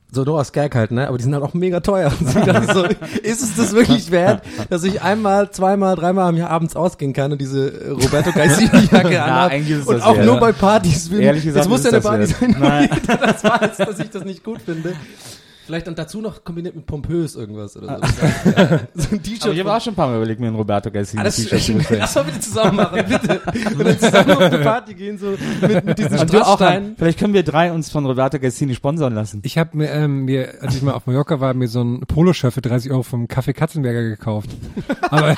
So 0.09 0.23
nur 0.23 0.39
aus 0.39 0.53
Gag 0.53 0.73
halt, 0.73 0.91
ne? 0.91 1.07
Aber 1.07 1.17
die 1.17 1.25
sind 1.25 1.33
halt 1.33 1.43
auch 1.43 1.53
mega 1.53 1.81
teuer. 1.81 2.11
Und 2.19 2.71
so, 2.73 2.85
ist 2.85 3.43
es 3.43 3.55
das 3.57 3.73
wirklich 3.73 4.09
wert, 4.09 4.41
dass 4.69 4.83
ich 4.83 5.01
einmal, 5.01 5.51
zweimal, 5.51 5.95
dreimal 5.95 6.29
am 6.29 6.37
Jahr 6.37 6.49
abends 6.49 6.75
ausgehen 6.77 7.11
kann 7.11 7.33
und 7.33 7.41
diese 7.41 7.69
äh, 7.69 7.89
Roberto 7.89 8.31
Gaisini-Jacke 8.31 9.21
anhab? 9.23 9.51
eigentlich 9.51 9.77
ist 9.77 9.83
es 9.83 9.87
Und 9.87 10.01
auch 10.01 10.15
wert, 10.15 10.25
nur 10.25 10.39
bei 10.39 10.53
Partys 10.53 11.09
bin. 11.09 11.19
Ehrlich 11.19 11.43
gesagt 11.43 11.59
das 11.65 11.69
muss 11.69 11.83
ja 11.83 11.91
eine 11.91 12.01
Party 12.01 12.29
wert. 12.29 12.35
sein, 12.39 12.55
Nein. 12.57 12.89
das 13.05 13.43
weiß, 13.43 13.77
dass 13.77 13.99
ich 13.99 14.09
das 14.09 14.23
nicht 14.23 14.43
gut 14.45 14.61
finde. 14.61 14.95
Vielleicht 15.67 15.85
dann 15.85 15.95
dazu 15.95 16.21
noch 16.21 16.45
kombiniert 16.45 16.77
mit 16.77 16.85
pompös 16.85 17.35
irgendwas 17.35 17.75
oder 17.75 17.99
so. 17.99 18.05
so 19.01 19.09
ein 19.11 19.21
T-Shirt. 19.21 19.43
Aber 19.43 19.53
ich 19.53 19.59
habe 19.59 19.73
auch 19.75 19.81
schon 19.81 19.91
ein 19.91 19.95
paar 19.97 20.07
Mal 20.07 20.15
überlegt, 20.15 20.39
mir 20.39 20.47
ein 20.47 20.55
Roberto 20.55 20.89
Gazzini 20.89 21.19
Ah, 21.19 21.25
das 21.25 21.35
T-Shirt 21.35 21.61
zu 21.61 21.73
bestellen. 21.73 21.99
Lass 21.99 22.15
mal 22.15 22.23
bitte 22.23 22.39
zusammen 22.39 22.77
machen, 22.77 23.03
bitte. 23.09 23.41
Und 23.77 23.85
dann 23.85 23.99
zusammen 23.99 24.31
auf 24.31 24.39
eine 24.39 24.59
Party 24.59 24.93
gehen, 24.93 25.17
so 25.17 25.35
mit, 25.59 25.83
mit 25.83 25.97
diesen 25.97 26.19
Strasssteinen. 26.19 26.95
vielleicht 26.97 27.19
können 27.19 27.33
wir 27.33 27.43
drei 27.43 27.73
uns 27.73 27.89
von 27.91 28.05
Roberto 28.05 28.39
Gazzini 28.39 28.75
sponsern 28.75 29.13
lassen. 29.13 29.41
Ich 29.43 29.57
habe 29.57 29.75
mir, 29.75 29.89
ähm, 29.89 30.23
mir, 30.23 30.53
als 30.61 30.73
ich 30.73 30.81
mal 30.83 30.93
auf 30.93 31.05
Mallorca 31.05 31.41
war, 31.41 31.53
mir 31.53 31.67
so 31.67 31.83
ein 31.83 31.99
Poloshirt 32.07 32.53
für 32.53 32.61
30 32.61 32.89
Euro 32.91 33.03
vom 33.03 33.25
Café 33.25 33.51
Katzenberger 33.51 34.03
gekauft. 34.03 34.49
Aber 35.09 35.35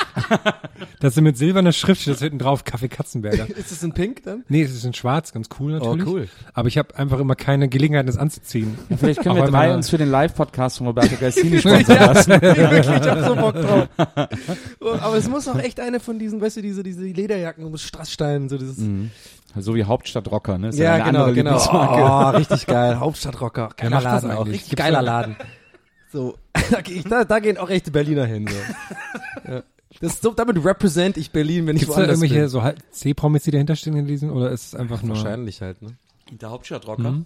das 0.99 1.17
ist 1.17 1.23
mit 1.23 1.39
silberner 1.39 1.71
Schrift, 1.71 2.05
das 2.05 2.19
hinten 2.19 2.37
drauf, 2.37 2.63
Café 2.63 2.87
Katzenberger. 2.87 3.49
Ist 3.49 3.71
es 3.71 3.81
in 3.81 3.93
Pink 3.93 4.21
dann? 4.25 4.43
Nee, 4.47 4.61
es 4.61 4.75
ist 4.75 4.85
in 4.85 4.93
schwarz, 4.93 5.33
ganz 5.33 5.49
cool 5.59 5.71
natürlich. 5.71 6.05
Oh, 6.05 6.11
cool. 6.11 6.27
Aber 6.53 6.67
ich 6.67 6.77
habe 6.77 6.95
einfach 6.97 7.17
immer 7.19 7.33
keine 7.33 7.67
Gelegenheit, 7.67 8.07
das 8.07 8.17
anzuziehen. 8.17 8.77
Vielleicht 8.95 9.23
können 9.23 9.39
Auch 9.39 9.45
wir 9.45 9.49
drei 9.51 9.73
uns 9.73 9.89
für 9.89 9.97
den 9.97 10.09
Live-Podcast 10.23 10.77
von 10.79 10.87
Roberto 10.87 11.15
Gazzini 11.19 11.59
sponsern 11.59 11.97
lassen. 11.97 12.31
Wirklich, 12.41 12.79
ich 12.87 13.09
hab 13.09 13.19
so 13.25 13.35
Bock 13.35 13.55
drauf. 13.55 13.87
Oh, 14.81 14.93
Aber 15.01 15.17
es 15.17 15.27
muss 15.29 15.47
auch 15.47 15.59
echt 15.59 15.79
eine 15.79 15.99
von 15.99 16.19
diesen, 16.19 16.41
weißt 16.41 16.57
du, 16.57 16.61
diese, 16.61 16.83
diese 16.83 17.03
Lederjacken 17.03 17.69
mit 17.69 17.79
Strasssteinen, 17.79 18.49
so 18.49 18.57
dieses. 18.57 18.77
So 19.57 19.75
wie 19.75 19.83
Hauptstadtrocker, 19.83 20.57
ne? 20.57 20.69
Ist 20.69 20.77
Ja, 20.79 20.93
eine 20.95 21.03
genau, 21.05 21.33
genau. 21.33 21.57
Oh, 21.71 22.29
richtig 22.37 22.65
geil. 22.65 22.99
Hauptstadtrocker. 22.99 23.69
Geiler 23.77 23.95
das 24.01 24.03
Laden 24.03 24.31
auch. 24.31 24.45
Richtig 24.45 24.69
Gibt's 24.69 24.83
geiler 24.83 24.99
da- 24.99 25.05
Laden. 25.05 25.35
So, 26.11 26.35
da, 26.71 26.81
da, 27.09 27.23
da 27.23 27.39
gehen 27.39 27.57
auch 27.57 27.69
echte 27.69 27.91
Berliner 27.91 28.25
hin. 28.25 28.47
So. 28.47 29.51
Ja. 29.51 29.63
Das 30.01 30.13
ist 30.13 30.21
so, 30.23 30.31
damit 30.31 30.63
represent 30.63 31.17
ich 31.17 31.31
Berlin, 31.31 31.67
wenn 31.67 31.75
ich 31.75 31.81
Gibt's 31.81 31.95
da 31.95 32.01
woanders 32.01 32.17
irgendwelche 32.21 32.41
bin. 32.43 32.49
so 32.49 32.63
halt 32.63 32.77
C-Promis, 32.91 33.43
die 33.43 33.51
dahinter 33.51 33.75
stehen 33.75 33.95
in 33.97 34.07
diesen, 34.07 34.31
oder 34.31 34.49
ist 34.51 34.67
es 34.67 34.75
einfach 34.75 35.01
nur? 35.03 35.15
Wahrscheinlich 35.17 35.61
halt, 35.61 35.81
ne? 35.81 35.95
Der 36.31 36.49
Hauptstadtrocker. 36.51 37.11
Mhm. 37.11 37.25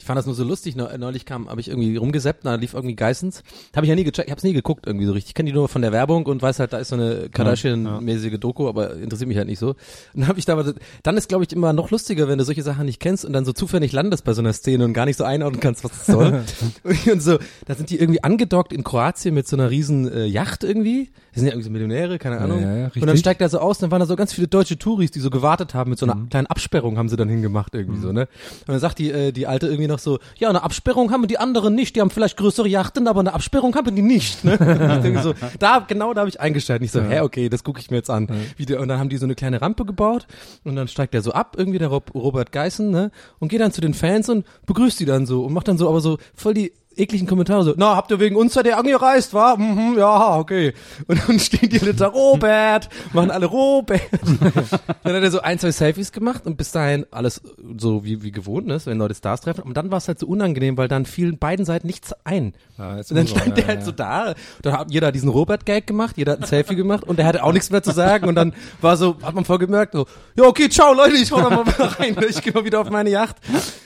Ich 0.00 0.06
fand 0.06 0.18
das 0.18 0.26
nur 0.26 0.34
so 0.34 0.42
lustig, 0.44 0.76
neu- 0.76 0.96
neulich 0.98 1.24
kam, 1.26 1.48
habe 1.48 1.60
ich 1.60 1.68
irgendwie 1.68 1.96
rumgeseppt, 1.96 2.44
da 2.44 2.54
lief 2.56 2.74
irgendwie 2.74 2.96
Geissens. 2.96 3.42
Habe 3.76 3.84
ich 3.86 3.90
ja 3.90 3.94
nie 3.94 4.04
gecheckt, 4.04 4.26
ich 4.28 4.32
hab's 4.32 4.42
nie 4.42 4.52
geguckt 4.52 4.86
irgendwie 4.86 5.06
so 5.06 5.12
richtig. 5.12 5.30
Ich 5.30 5.34
kenne 5.34 5.50
die 5.50 5.54
nur 5.54 5.68
von 5.68 5.82
der 5.82 5.92
Werbung 5.92 6.26
und 6.26 6.42
weiß 6.42 6.58
halt, 6.58 6.72
da 6.72 6.78
ist 6.78 6.88
so 6.88 6.96
eine 6.96 7.28
Kardashian-mäßige 7.30 8.38
Doku, 8.38 8.68
aber 8.68 8.94
interessiert 8.96 9.28
mich 9.28 9.36
halt 9.36 9.46
nicht 9.48 9.58
so. 9.58 9.68
Und 9.70 9.76
dann 10.14 10.28
habe 10.28 10.38
ich 10.38 10.44
da, 10.46 10.62
dann 11.02 11.16
ist 11.16 11.28
glaube 11.28 11.44
ich 11.44 11.52
immer 11.52 11.72
noch 11.72 11.90
lustiger, 11.90 12.28
wenn 12.28 12.38
du 12.38 12.44
solche 12.44 12.62
Sachen 12.62 12.86
nicht 12.86 13.00
kennst 13.00 13.24
und 13.24 13.32
dann 13.32 13.44
so 13.44 13.52
zufällig 13.52 13.92
landest 13.92 14.24
bei 14.24 14.32
so 14.32 14.40
einer 14.40 14.52
Szene 14.52 14.84
und 14.84 14.92
gar 14.94 15.04
nicht 15.06 15.16
so 15.16 15.24
einordnen 15.24 15.60
kannst, 15.60 15.84
was 15.84 15.92
das 15.92 16.06
soll. 16.06 16.42
und 17.12 17.20
so, 17.22 17.38
da 17.66 17.74
sind 17.74 17.90
die 17.90 17.98
irgendwie 18.00 18.24
angedockt 18.24 18.72
in 18.72 18.84
Kroatien 18.84 19.34
mit 19.34 19.46
so 19.46 19.56
einer 19.56 19.70
riesen 19.70 20.10
äh, 20.10 20.24
Yacht 20.24 20.64
irgendwie. 20.64 21.10
Die 21.34 21.38
sind 21.38 21.46
ja 21.46 21.52
irgendwie 21.52 21.64
so 21.66 21.70
Millionäre, 21.70 22.18
keine 22.18 22.38
Ahnung. 22.38 22.60
ja, 22.62 22.76
ja, 22.76 22.90
und 22.94 23.06
dann 23.06 23.16
steigt 23.16 23.40
er 23.40 23.48
so 23.48 23.58
aus, 23.60 23.78
dann 23.78 23.90
waren 23.92 24.00
da 24.00 24.06
so 24.06 24.16
ganz 24.16 24.32
viele 24.32 24.48
deutsche 24.48 24.78
Touris, 24.78 25.10
die 25.12 25.20
so 25.20 25.30
gewartet 25.30 25.74
haben 25.74 25.90
mit 25.90 25.98
so 25.98 26.06
einer 26.06 26.16
Mhm. 26.16 26.28
kleinen 26.28 26.46
Absperrung 26.48 26.98
haben 26.98 27.08
sie 27.08 27.16
dann 27.16 27.28
hingemacht 27.28 27.74
irgendwie 27.74 28.00
so, 28.00 28.10
ne? 28.12 28.22
Und 28.22 28.68
dann 28.68 28.80
sagt 28.80 28.98
die, 28.98 29.10
äh, 29.12 29.30
die 29.32 29.46
Alte 29.46 29.66
irgendwie 29.68 29.86
noch 29.90 29.98
so, 29.98 30.18
ja, 30.38 30.48
eine 30.48 30.62
Absperrung 30.62 31.10
haben 31.12 31.26
die 31.26 31.38
anderen 31.38 31.74
nicht, 31.74 31.96
die 31.96 32.00
haben 32.00 32.10
vielleicht 32.10 32.36
größere 32.36 32.68
Yachten, 32.68 33.06
aber 33.08 33.20
eine 33.20 33.34
Absperrung 33.34 33.74
haben 33.74 33.94
die 33.94 34.02
nicht, 34.02 34.44
ne? 34.44 34.52
Ich 35.00 35.02
denke 35.02 35.22
so, 35.22 35.34
da, 35.58 35.84
genau 35.86 36.14
da 36.14 36.20
habe 36.20 36.30
ich 36.30 36.40
eingestellt. 36.40 36.82
Ich 36.82 36.92
so, 36.92 37.00
hä, 37.02 37.20
okay, 37.20 37.48
das 37.48 37.64
gucke 37.64 37.80
ich 37.80 37.90
mir 37.90 37.98
jetzt 37.98 38.10
an. 38.10 38.28
Wie 38.56 38.66
der, 38.66 38.80
und 38.80 38.88
dann 38.88 38.98
haben 38.98 39.08
die 39.08 39.16
so 39.16 39.26
eine 39.26 39.34
kleine 39.34 39.60
Rampe 39.60 39.84
gebaut 39.84 40.26
und 40.64 40.76
dann 40.76 40.88
steigt 40.88 41.14
er 41.14 41.22
so 41.22 41.32
ab, 41.32 41.54
irgendwie 41.58 41.78
der 41.78 41.88
Rob, 41.88 42.14
Robert 42.14 42.52
Geissen, 42.52 42.90
ne? 42.90 43.10
Und 43.38 43.48
geht 43.48 43.60
dann 43.60 43.72
zu 43.72 43.80
den 43.80 43.94
Fans 43.94 44.28
und 44.28 44.46
begrüßt 44.66 44.98
die 45.00 45.04
dann 45.04 45.26
so 45.26 45.44
und 45.44 45.52
macht 45.52 45.68
dann 45.68 45.78
so, 45.78 45.88
aber 45.88 46.00
so 46.00 46.18
voll 46.34 46.54
die 46.54 46.72
ekligen 47.00 47.26
Kommentare 47.26 47.64
so, 47.64 47.74
na, 47.76 47.96
habt 47.96 48.10
ihr 48.10 48.20
wegen 48.20 48.36
uns 48.36 48.54
seid 48.54 48.66
ihr 48.66 48.78
angereist, 48.78 49.34
wa? 49.34 49.56
Mhm, 49.56 49.96
ja, 49.98 50.36
okay. 50.36 50.74
Und 51.06 51.20
dann 51.26 51.38
stehen 51.38 51.68
die 51.68 51.80
alle 51.80 51.94
da, 51.94 52.08
Robert, 52.08 52.88
machen 53.12 53.30
alle 53.30 53.46
Robert. 53.46 54.02
dann 55.02 55.14
hat 55.14 55.22
er 55.22 55.30
so 55.30 55.40
ein, 55.40 55.58
zwei 55.58 55.70
Selfies 55.70 56.12
gemacht 56.12 56.46
und 56.46 56.56
bis 56.56 56.72
dahin 56.72 57.06
alles 57.10 57.40
so 57.78 58.04
wie, 58.04 58.22
wie 58.22 58.32
gewohnt, 58.32 58.66
ne, 58.66 58.80
wenn 58.84 58.98
Leute 58.98 59.14
Stars 59.14 59.40
treffen. 59.40 59.62
Und 59.62 59.76
dann 59.76 59.90
war 59.90 59.98
es 59.98 60.08
halt 60.08 60.18
so 60.18 60.26
unangenehm, 60.26 60.76
weil 60.76 60.88
dann 60.88 61.06
fielen 61.06 61.38
beiden 61.38 61.64
Seiten 61.64 61.86
nichts 61.86 62.14
ein. 62.24 62.54
Ja, 62.78 62.98
ist 62.98 63.10
und 63.10 63.16
dann 63.16 63.26
so, 63.26 63.36
stand 63.36 63.48
ja, 63.48 63.54
der 63.54 63.66
halt 63.66 63.80
ja. 63.80 63.84
so 63.84 63.92
da. 63.92 64.34
Da 64.62 64.78
hat 64.78 64.90
jeder 64.90 65.12
diesen 65.12 65.28
Robert-Gag 65.28 65.86
gemacht, 65.86 66.16
jeder 66.16 66.32
hat 66.32 66.40
ein 66.40 66.46
Selfie 66.46 66.76
gemacht 66.76 67.04
und 67.04 67.18
der 67.18 67.26
hatte 67.26 67.44
auch 67.44 67.52
nichts 67.52 67.70
mehr 67.70 67.82
zu 67.82 67.92
sagen. 67.92 68.28
Und 68.28 68.34
dann 68.34 68.54
war 68.80 68.96
so, 68.96 69.16
hat 69.22 69.34
man 69.34 69.44
voll 69.44 69.58
gemerkt, 69.58 69.94
so, 69.94 70.06
ja, 70.36 70.44
okay, 70.44 70.68
ciao 70.68 70.92
Leute, 70.94 71.16
ich 71.16 71.30
hau 71.32 71.40
da 71.40 71.50
mal 71.50 71.66
wieder 71.66 71.84
rein. 71.98 72.16
Ich 72.28 72.42
gehe 72.42 72.52
mal 72.52 72.64
wieder 72.64 72.80
auf 72.80 72.90
meine 72.90 73.10
Yacht. 73.10 73.36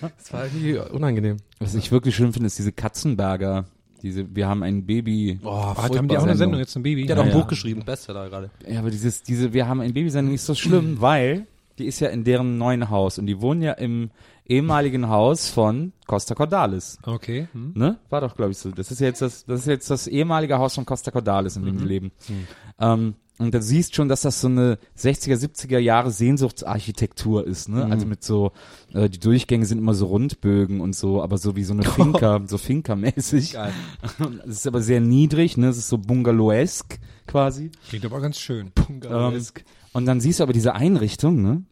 Das 0.00 0.33
war 0.33 0.44
irgendwie 0.44 0.79
unangenehm. 0.79 1.38
Was 1.60 1.74
ich 1.74 1.90
wirklich 1.92 2.14
schlimm 2.16 2.32
finde, 2.32 2.46
ist 2.48 2.58
diese 2.58 2.72
Katzenberger. 2.72 3.64
Diese, 4.02 4.34
wir 4.36 4.48
haben 4.48 4.62
ein 4.62 4.84
Baby. 4.84 5.40
Oh, 5.42 5.48
Ah, 5.48 5.76
haben 5.96 6.08
die 6.08 6.18
auch 6.18 6.24
eine 6.24 6.36
Sendung 6.36 6.58
jetzt 6.60 6.76
ein 6.76 6.82
Baby? 6.82 7.06
Der 7.06 7.16
hat 7.16 7.22
auch 7.22 7.26
ein 7.26 7.32
Ja, 7.34 7.40
Buch 7.40 7.48
geschrieben, 7.48 7.84
Bestseller 7.84 8.28
gerade. 8.28 8.50
Ja, 8.68 8.80
aber 8.80 8.90
dieses, 8.90 9.22
diese, 9.22 9.52
wir 9.54 9.66
haben 9.66 9.80
ein 9.80 9.94
Baby-Sendung 9.94 10.34
ist 10.34 10.44
so 10.44 10.54
schlimm, 10.54 11.00
weil 11.00 11.46
die 11.78 11.86
ist 11.86 12.00
ja 12.00 12.08
in 12.08 12.22
deren 12.22 12.58
neuen 12.58 12.90
Haus 12.90 13.18
und 13.18 13.26
die 13.26 13.40
wohnen 13.40 13.62
ja 13.62 13.72
im 13.72 14.10
ehemaligen 14.46 15.08
Haus 15.08 15.48
von 15.48 15.92
Costa 16.06 16.34
Cordalis. 16.34 16.98
Okay. 17.02 17.48
Hm. 17.52 17.72
Ne? 17.74 17.98
War 18.10 18.20
doch, 18.20 18.36
glaube 18.36 18.50
ich, 18.52 18.58
so. 18.58 18.70
Das 18.70 18.90
ist 18.90 19.00
jetzt 19.00 19.22
das, 19.22 19.46
das 19.46 19.60
ist 19.60 19.66
jetzt 19.66 19.90
das 19.90 20.06
ehemalige 20.06 20.58
Haus 20.58 20.74
von 20.74 20.84
Costa 20.84 21.10
Cordalis, 21.10 21.56
in 21.56 21.64
dem 21.64 21.78
die 21.78 21.84
leben. 21.84 22.12
Ähm, 22.78 23.14
und 23.38 23.52
da 23.52 23.60
siehst 23.60 23.96
schon, 23.96 24.08
dass 24.08 24.20
das 24.20 24.40
so 24.40 24.46
eine 24.46 24.78
60er, 24.96 25.34
70er 25.34 25.78
Jahre 25.78 26.12
Sehnsuchtsarchitektur 26.12 27.44
ist, 27.44 27.68
ne? 27.68 27.84
Also 27.86 28.06
mit 28.06 28.22
so, 28.22 28.52
äh, 28.92 29.08
die 29.08 29.18
Durchgänge 29.18 29.66
sind 29.66 29.78
immer 29.78 29.94
so 29.94 30.06
Rundbögen 30.06 30.80
und 30.80 30.94
so, 30.94 31.20
aber 31.20 31.36
so 31.36 31.56
wie 31.56 31.64
so 31.64 31.72
eine 31.72 31.82
Finca, 31.84 32.42
so 32.46 32.58
Finca-mäßig. 32.58 33.56
Es 34.46 34.56
ist 34.56 34.66
aber 34.66 34.82
sehr 34.82 35.00
niedrig, 35.00 35.56
ne? 35.56 35.68
Es 35.68 35.78
ist 35.78 35.88
so 35.88 35.98
bungalowesque 35.98 36.98
quasi. 37.26 37.70
Klingt 37.88 38.04
aber 38.04 38.20
ganz 38.20 38.38
schön. 38.38 38.70
Ähm, 38.88 39.42
und 39.92 40.06
dann 40.06 40.20
siehst 40.20 40.40
du 40.40 40.42
aber 40.44 40.52
diese 40.52 40.74
Einrichtung, 40.74 41.42
ne? 41.42 41.62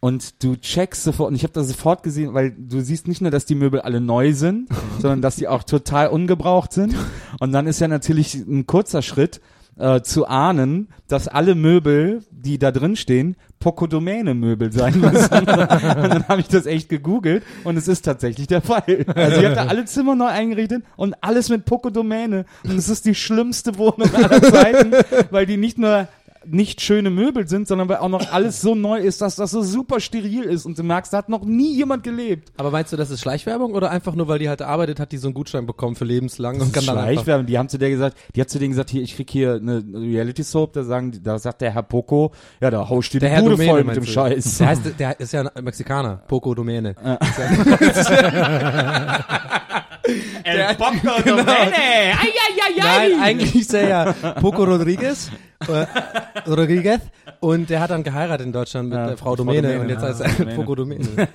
Und 0.00 0.42
du 0.42 0.56
checkst 0.56 1.02
sofort, 1.04 1.30
und 1.30 1.34
ich 1.34 1.42
habe 1.42 1.52
das 1.52 1.68
sofort 1.68 2.02
gesehen, 2.02 2.32
weil 2.32 2.50
du 2.50 2.80
siehst 2.80 3.08
nicht 3.08 3.20
nur, 3.20 3.30
dass 3.30 3.44
die 3.44 3.54
Möbel 3.54 3.80
alle 3.80 4.00
neu 4.00 4.32
sind, 4.32 4.68
sondern 4.98 5.20
dass 5.20 5.36
die 5.36 5.48
auch 5.48 5.64
total 5.64 6.08
ungebraucht 6.08 6.72
sind. 6.72 6.94
Und 7.40 7.52
dann 7.52 7.66
ist 7.66 7.80
ja 7.80 7.88
natürlich 7.88 8.34
ein 8.34 8.66
kurzer 8.66 9.02
Schritt, 9.02 9.40
äh, 9.78 10.02
zu 10.02 10.26
ahnen, 10.26 10.88
dass 11.08 11.28
alle 11.28 11.54
Möbel, 11.54 12.22
die 12.30 12.58
da 12.58 12.70
drin 12.70 12.96
stehen, 12.96 13.36
Pocodomäne-Möbel 13.60 14.72
sein 14.72 14.98
müssen. 15.00 15.32
und 15.38 15.46
dann 15.46 16.28
habe 16.28 16.40
ich 16.40 16.48
das 16.48 16.66
echt 16.66 16.88
gegoogelt 16.88 17.42
und 17.64 17.76
es 17.76 17.88
ist 17.88 18.02
tatsächlich 18.02 18.46
der 18.46 18.62
Fall. 18.62 19.04
Also 19.14 19.40
ich 19.40 19.44
habe 19.44 19.54
da 19.54 19.66
alle 19.66 19.84
Zimmer 19.84 20.14
neu 20.14 20.26
eingerichtet 20.26 20.82
und 20.96 21.14
alles 21.22 21.48
mit 21.50 21.64
Pocodomäne. 21.66 22.46
Und 22.64 22.76
es 22.78 22.88
ist 22.88 23.04
die 23.04 23.14
schlimmste 23.14 23.76
Wohnung 23.76 24.12
aller 24.14 24.42
Zeiten, 24.42 24.92
weil 25.30 25.46
die 25.46 25.56
nicht 25.56 25.78
nur 25.78 26.08
nicht 26.46 26.80
schöne 26.80 27.10
Möbel 27.10 27.46
sind, 27.46 27.68
sondern 27.68 27.88
weil 27.88 27.98
auch 27.98 28.08
noch 28.08 28.32
alles 28.32 28.60
so 28.60 28.74
neu 28.74 28.98
ist, 28.98 29.20
dass 29.20 29.36
das 29.36 29.50
so 29.50 29.62
super 29.62 30.00
steril 30.00 30.44
ist 30.44 30.64
und 30.64 30.78
du 30.78 30.82
merkst, 30.82 31.12
da 31.12 31.18
hat 31.18 31.28
noch 31.28 31.44
nie 31.44 31.74
jemand 31.76 32.02
gelebt. 32.02 32.50
Aber 32.56 32.70
meinst 32.70 32.92
du, 32.92 32.96
das 32.96 33.10
ist 33.10 33.20
Schleichwerbung 33.20 33.74
oder 33.74 33.90
einfach 33.90 34.14
nur, 34.14 34.26
weil 34.28 34.38
die 34.38 34.48
halt 34.48 34.62
arbeitet 34.62 35.00
hat, 35.00 35.12
die 35.12 35.18
so 35.18 35.28
einen 35.28 35.34
Gutschein 35.34 35.66
bekommen 35.66 35.96
für 35.96 36.06
lebenslang 36.06 36.60
und 36.60 36.72
kann 36.72 36.82
Schleichwerbung. 36.82 37.46
Die 37.46 37.58
haben 37.58 37.68
zu 37.68 37.78
der 37.78 37.90
gesagt, 37.90 38.16
die 38.34 38.40
hat 38.40 38.48
zu 38.48 38.58
denen 38.58 38.70
gesagt, 38.70 38.88
hier, 38.90 39.02
ich 39.02 39.16
krieg 39.16 39.30
hier 39.30 39.54
eine 39.54 39.84
Reality 39.92 40.42
Soap, 40.42 40.72
da 40.72 40.82
sagen, 40.82 41.20
da 41.22 41.38
sagt 41.38 41.60
der 41.60 41.72
Herr 41.72 41.82
Poco, 41.82 42.32
ja, 42.60 42.70
da 42.70 42.88
haust 42.88 43.10
du 43.12 43.18
die 43.18 43.20
Der 43.20 43.30
Herr 43.30 43.42
Bude 43.42 43.56
Domäne, 43.56 43.70
voll 43.70 43.84
mit 43.84 43.96
dem 43.96 44.04
du? 44.04 44.10
Scheiß. 44.10 44.58
Der 44.58 44.66
heißt, 44.66 44.82
der 44.98 45.20
ist 45.20 45.32
ja 45.32 45.42
ein 45.42 45.64
Mexikaner, 45.64 46.22
Poco 46.26 46.54
Domäne. 46.54 46.94
El 50.44 50.74
Poco 50.76 51.22
Genau. 51.24 51.44
Nein, 51.44 53.20
eigentlich 53.20 53.54
ist 53.54 53.74
er 53.74 53.88
ja 53.88 54.12
Poco 54.40 54.64
Rodriguez. 54.64 55.30
Äh, 55.68 55.86
Rodriguez. 56.46 57.00
Und 57.40 57.68
der 57.68 57.80
hat 57.80 57.90
dann 57.90 58.02
geheiratet 58.02 58.46
in 58.46 58.52
Deutschland 58.52 58.88
mit 58.88 58.98
Ja, 58.98 59.08
der 59.08 59.16
Frau 59.16 59.30
Frau 59.30 59.36
Domäne. 59.36 59.62
Domäne, 59.62 59.80
und 59.80 59.88
jetzt 59.90 60.02
ja, 60.02 60.08
heißt 60.08 60.20
er 60.20 60.32
Domäne. 60.32 60.56
Poco 60.56 60.74
Domäne. 60.74 61.04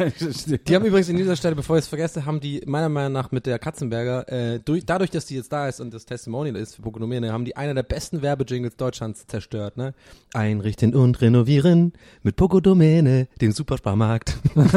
Die 0.68 0.76
haben 0.76 0.86
übrigens 0.86 1.10
in 1.10 1.18
dieser 1.18 1.36
Stelle, 1.36 1.56
bevor 1.56 1.78
ich 1.78 1.84
es 1.84 1.88
vergesse, 1.88 2.26
haben 2.26 2.40
die 2.40 2.62
meiner 2.66 2.90
Meinung 2.90 3.14
nach 3.14 3.32
mit 3.32 3.46
der 3.46 3.60
Katzenberger, 3.60 4.28
äh, 4.30 4.60
durch, 4.60 4.86
dadurch, 4.86 5.12
dass 5.12 5.26
die 5.26 5.36
jetzt 5.36 5.52
da 5.52 5.68
ist 5.68 5.80
und 5.80 5.94
das 5.94 6.06
Testimonial 6.06 6.56
ist 6.56 6.76
für 6.76 6.82
Pokonomene, 6.82 7.32
haben 7.32 7.46
die 7.46 7.56
einer 7.56 7.74
der 7.74 7.84
besten 7.84 8.22
Werbejingles 8.22 8.78
Deutschlands 8.78 9.28
zerstört, 9.28 9.78
ne? 9.78 9.94
Einrichten 10.34 10.96
und 10.96 11.22
renovieren 11.22 11.94
mit 12.24 12.36
Pokodomäne, 12.36 13.28
dem 13.42 13.52
Supersparmarkt. 13.52 14.38
das 14.56 14.74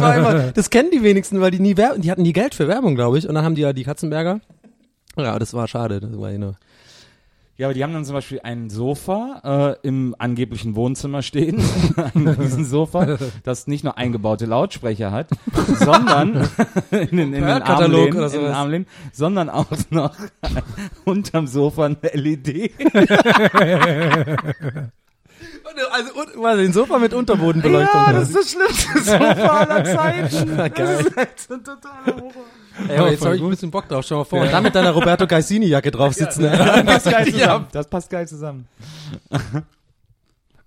war 0.00 0.16
immer, 0.16 0.52
das 0.52 0.70
kennen 0.70 0.90
die 0.92 1.02
wenigsten, 1.02 1.40
weil 1.40 1.50
die 1.50 1.60
nie 1.60 1.76
Werbung, 1.76 2.00
die 2.00 2.10
hatten 2.10 2.22
nie 2.22 2.32
Geld 2.32 2.54
für 2.54 2.68
Werbung, 2.68 2.94
glaube 2.94 3.18
ich. 3.18 3.28
Und 3.28 3.34
dann 3.34 3.44
haben 3.44 3.54
die 3.54 3.62
ja 3.62 3.72
die 3.72 3.84
Katzenberger. 3.84 4.40
Ja, 5.16 5.38
das 5.38 5.52
war 5.52 5.66
schade. 5.66 6.00
Das 6.00 6.18
war 6.18 6.30
nur. 6.32 6.56
Ja, 7.58 7.66
aber 7.66 7.74
die 7.74 7.82
haben 7.82 7.92
dann 7.92 8.04
zum 8.04 8.14
Beispiel 8.14 8.38
ein 8.44 8.70
Sofa 8.70 9.76
äh, 9.82 9.86
im 9.86 10.14
angeblichen 10.16 10.76
Wohnzimmer 10.76 11.22
stehen, 11.22 11.60
ein 12.14 12.28
Riesensofa, 12.28 13.18
das 13.42 13.66
nicht 13.66 13.82
nur 13.82 13.98
eingebaute 13.98 14.46
Lautsprecher 14.46 15.10
hat, 15.10 15.30
sondern 15.80 16.48
in 16.92 17.16
den, 17.16 17.18
in 17.18 17.32
den 17.32 17.44
Armlehnen, 17.44 18.16
oder 18.16 18.32
in 18.32 18.42
den. 18.42 18.52
Armlehnen, 18.52 18.86
sondern 19.12 19.50
auch 19.50 19.66
noch 19.90 20.14
unterm 21.04 21.48
Sofa 21.48 21.86
eine 21.86 21.96
LED. 22.12 22.70
Also, 25.90 26.14
und, 26.14 26.42
warte, 26.42 26.62
den 26.62 26.72
Sofa 26.72 27.00
mit 27.00 27.12
Unterbodenbeleuchtung. 27.12 28.00
Ja, 28.06 28.12
das 28.12 28.28
ist 28.30 28.36
das 28.36 28.50
schlimmste 28.52 29.02
Sofa 29.02 29.64
aller 29.64 29.84
Zeiten. 29.84 30.56
Das 30.56 31.00
ist 31.00 31.16
halt 31.16 31.40
so 31.40 31.54
ein 31.54 31.64
totaler 31.64 32.16
Horror. 32.22 32.44
Ey, 32.86 32.96
aber 32.96 33.10
jetzt 33.10 33.24
habe 33.24 33.36
ich 33.36 33.42
ein 33.42 33.50
bisschen 33.50 33.70
Bock 33.70 33.88
drauf. 33.88 34.04
Schau 34.06 34.18
mal 34.18 34.24
vor. 34.24 34.40
Und 34.42 34.52
dann 34.52 34.62
mit 34.62 34.74
deiner 34.74 34.90
Roberto 34.92 35.26
Cassini-Jacke 35.26 35.90
drauf 35.90 36.14
sitzen. 36.14 36.42
Das 36.48 36.76
ne? 36.76 36.84
passt 36.84 37.10
geil 37.10 37.26
zusammen. 37.32 37.66
Das 37.72 37.88
passt 37.88 38.10
geil 38.10 38.28
zusammen. 38.28 38.68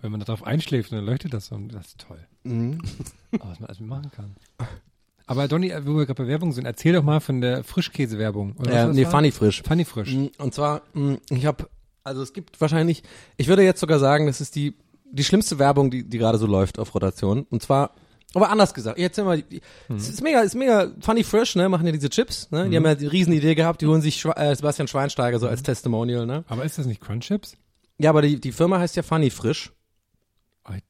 Wenn 0.01 0.11
man 0.11 0.19
darauf 0.19 0.43
einschläft, 0.43 0.91
dann 0.91 1.05
leuchtet 1.05 1.33
das 1.33 1.47
so. 1.47 1.55
und 1.55 1.69
Das 1.73 1.87
ist 1.87 2.05
toll. 2.07 2.19
Mhm. 2.43 2.79
Oh, 3.33 3.39
was 3.47 3.59
man 3.59 3.67
alles 3.69 3.79
machen 3.79 4.11
kann. 4.15 4.35
Aber 5.27 5.47
Donny, 5.47 5.71
wo 5.85 5.97
wir 5.97 6.05
gerade 6.05 6.21
bei 6.23 6.27
Werbung 6.27 6.51
sind, 6.51 6.65
erzähl 6.65 6.93
doch 6.93 7.03
mal 7.03 7.19
von 7.21 7.39
der 7.39 7.63
Frischkäse-Werbung. 7.63 8.55
Ja, 8.65 8.87
das 8.87 8.95
nee, 8.95 9.05
war? 9.05 9.11
Funny 9.11 9.31
Frisch. 9.31 9.61
Funny 9.65 9.85
Frisch. 9.85 10.13
Mm, 10.13 10.27
Und 10.37 10.53
zwar, 10.53 10.81
mm, 10.93 11.15
ich 11.29 11.45
habe, 11.45 11.69
also 12.03 12.21
es 12.21 12.33
gibt 12.33 12.59
wahrscheinlich, 12.59 13.03
ich 13.37 13.47
würde 13.47 13.63
jetzt 13.63 13.79
sogar 13.79 13.99
sagen, 13.99 14.25
das 14.25 14.41
ist 14.41 14.55
die 14.55 14.75
die 15.11 15.23
schlimmste 15.23 15.59
Werbung, 15.59 15.91
die 15.91 16.03
die 16.03 16.17
gerade 16.17 16.37
so 16.37 16.47
läuft 16.47 16.79
auf 16.79 16.93
Rotation. 16.95 17.45
Und 17.49 17.61
zwar, 17.61 17.91
aber 18.33 18.49
anders 18.49 18.73
gesagt, 18.73 18.97
die- 18.97 19.43
die- 19.49 19.61
es 19.89 20.09
ist 20.09 20.21
mega, 20.23 20.41
ist 20.41 20.55
mega 20.55 20.91
Funny 20.99 21.23
Fresh, 21.23 21.55
ne, 21.55 21.67
machen 21.69 21.85
ja 21.85 21.91
diese 21.91 22.09
Chips, 22.09 22.49
ne, 22.51 22.69
die 22.69 22.77
haben 22.77 22.85
ja 22.85 22.95
die 22.95 23.07
Riesenidee 23.07 23.55
gehabt, 23.55 23.81
die 23.81 23.87
holen 23.87 24.01
sich 24.01 24.19
Schwa 24.19 24.33
äh, 24.33 24.55
Sebastian 24.55 24.87
Schweinsteiger 24.87 25.39
so 25.39 25.47
als 25.47 25.63
Testimonial, 25.63 26.25
ne. 26.25 26.43
Aber 26.47 26.63
ist 26.63 26.77
das 26.77 26.85
nicht 26.85 27.01
Crunchips? 27.01 27.57
Ja, 27.99 28.09
aber 28.09 28.21
die 28.21 28.39
die 28.39 28.51
Firma 28.51 28.79
heißt 28.79 28.95
ja 28.95 29.03
Funny 29.03 29.29
Frisch. 29.29 29.71
Oh, 30.67 30.71
ich, 30.73 30.83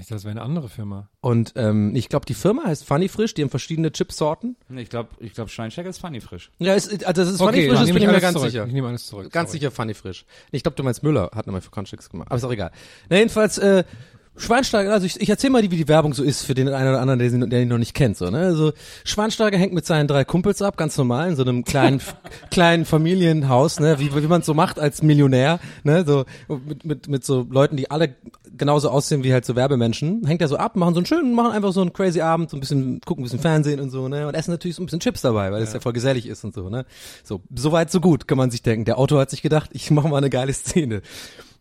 dachte, 0.00 0.14
das 0.14 0.24
wäre 0.24 0.32
eine 0.32 0.42
andere 0.42 0.68
Firma. 0.68 1.08
Und 1.20 1.54
ähm, 1.56 1.94
ich 1.96 2.08
glaube, 2.08 2.26
die 2.26 2.34
Firma 2.34 2.64
heißt 2.66 2.84
Funny 2.84 3.08
Frisch, 3.08 3.34
die 3.34 3.42
haben 3.42 3.50
verschiedene 3.50 3.90
Chipsorten. 3.90 4.56
Ich 4.76 4.88
glaube, 4.90 5.08
ich 5.18 5.32
glaub, 5.34 5.50
Schweinsteiger 5.50 5.88
ist 5.90 5.98
funny 5.98 6.20
frisch. 6.20 6.50
Ja, 6.58 6.74
ist, 6.74 7.04
also 7.04 7.22
das 7.22 7.30
ist 7.32 7.38
Funny 7.38 7.48
Okay, 7.50 7.68
Frisch, 7.70 7.78
das 7.80 7.88
bin 7.92 7.96
ich 8.02 8.06
mir 8.06 8.20
ganz 8.20 8.34
zurück. 8.34 8.50
sicher. 8.50 8.66
Ich 8.66 8.72
nehme 8.72 8.88
alles 8.88 9.06
zurück. 9.06 9.32
Ganz 9.32 9.50
sorry. 9.50 9.58
sicher 9.60 9.70
Funny 9.72 9.94
Frisch. 9.94 10.24
Ich 10.52 10.62
glaube, 10.62 10.76
du 10.76 10.82
meinst 10.84 11.02
Müller, 11.02 11.30
hat 11.34 11.46
nochmal 11.46 11.60
für 11.62 11.70
Conchicks 11.70 12.08
gemacht. 12.10 12.28
Aber 12.30 12.36
ist 12.36 12.44
auch 12.44 12.52
egal. 12.52 12.70
Na, 13.08 13.16
jedenfalls, 13.16 13.58
äh, 13.58 13.84
Schweinsteiger, 14.38 14.92
also 14.92 15.04
ich, 15.06 15.20
ich 15.20 15.28
erzähl 15.28 15.50
mal, 15.50 15.62
wie 15.62 15.68
die 15.68 15.88
Werbung 15.88 16.14
so 16.14 16.22
ist 16.22 16.42
für 16.44 16.54
den 16.54 16.68
einen 16.68 16.88
oder 16.88 17.00
anderen, 17.00 17.18
der, 17.18 17.30
sie- 17.30 17.48
der 17.48 17.62
ihn 17.62 17.68
noch 17.68 17.78
nicht 17.78 17.94
kennt. 17.94 18.16
So, 18.16 18.30
ne? 18.30 18.38
Also 18.38 18.72
Schweinsteiger 19.04 19.58
hängt 19.58 19.72
mit 19.74 19.84
seinen 19.84 20.06
drei 20.08 20.24
Kumpels 20.24 20.62
ab, 20.62 20.76
ganz 20.76 20.96
normal, 20.96 21.28
in 21.28 21.36
so 21.36 21.42
einem 21.42 21.64
kleinen, 21.64 22.00
kleinen 22.50 22.84
Familienhaus, 22.84 23.80
ne? 23.80 23.98
wie, 23.98 24.14
wie 24.14 24.26
man 24.26 24.40
es 24.40 24.46
so 24.46 24.54
macht 24.54 24.78
als 24.78 25.02
Millionär, 25.02 25.58
ne? 25.84 26.04
so 26.06 26.24
mit, 26.66 26.84
mit, 26.84 27.08
mit 27.08 27.24
so 27.24 27.46
Leuten, 27.50 27.76
die 27.76 27.90
alle 27.90 28.14
genauso 28.56 28.90
aussehen 28.90 29.22
wie 29.24 29.32
halt 29.32 29.44
so 29.44 29.56
Werbemenschen. 29.56 30.26
Hängt 30.26 30.40
er 30.42 30.48
so 30.48 30.56
ab, 30.56 30.76
machen 30.76 30.94
so 30.94 31.00
einen 31.00 31.06
schönen, 31.06 31.34
machen 31.34 31.52
einfach 31.52 31.72
so 31.72 31.80
einen 31.80 31.92
crazy 31.92 32.20
Abend, 32.20 32.50
so 32.50 32.56
ein 32.56 32.60
bisschen, 32.60 33.00
gucken 33.04 33.22
ein 33.22 33.24
bisschen 33.24 33.40
Fernsehen 33.40 33.80
und 33.80 33.90
so, 33.90 34.08
ne? 34.08 34.26
Und 34.26 34.34
essen 34.34 34.50
natürlich 34.50 34.76
so 34.76 34.82
ein 34.82 34.86
bisschen 34.86 35.00
Chips 35.00 35.22
dabei, 35.22 35.52
weil 35.52 35.62
es 35.62 35.72
ja. 35.72 35.80
voll 35.80 35.92
gesellig 35.92 36.26
ist 36.26 36.44
und 36.44 36.54
so, 36.54 36.68
ne? 36.68 36.84
So, 37.22 37.40
so 37.54 37.72
weit, 37.72 37.90
so 37.90 38.00
gut, 38.00 38.26
kann 38.26 38.36
man 38.38 38.50
sich 38.50 38.62
denken. 38.62 38.84
Der 38.84 38.98
Autor 38.98 39.20
hat 39.20 39.30
sich 39.30 39.42
gedacht, 39.42 39.70
ich 39.72 39.90
mache 39.90 40.08
mal 40.08 40.16
eine 40.18 40.30
geile 40.30 40.52
Szene. 40.52 41.02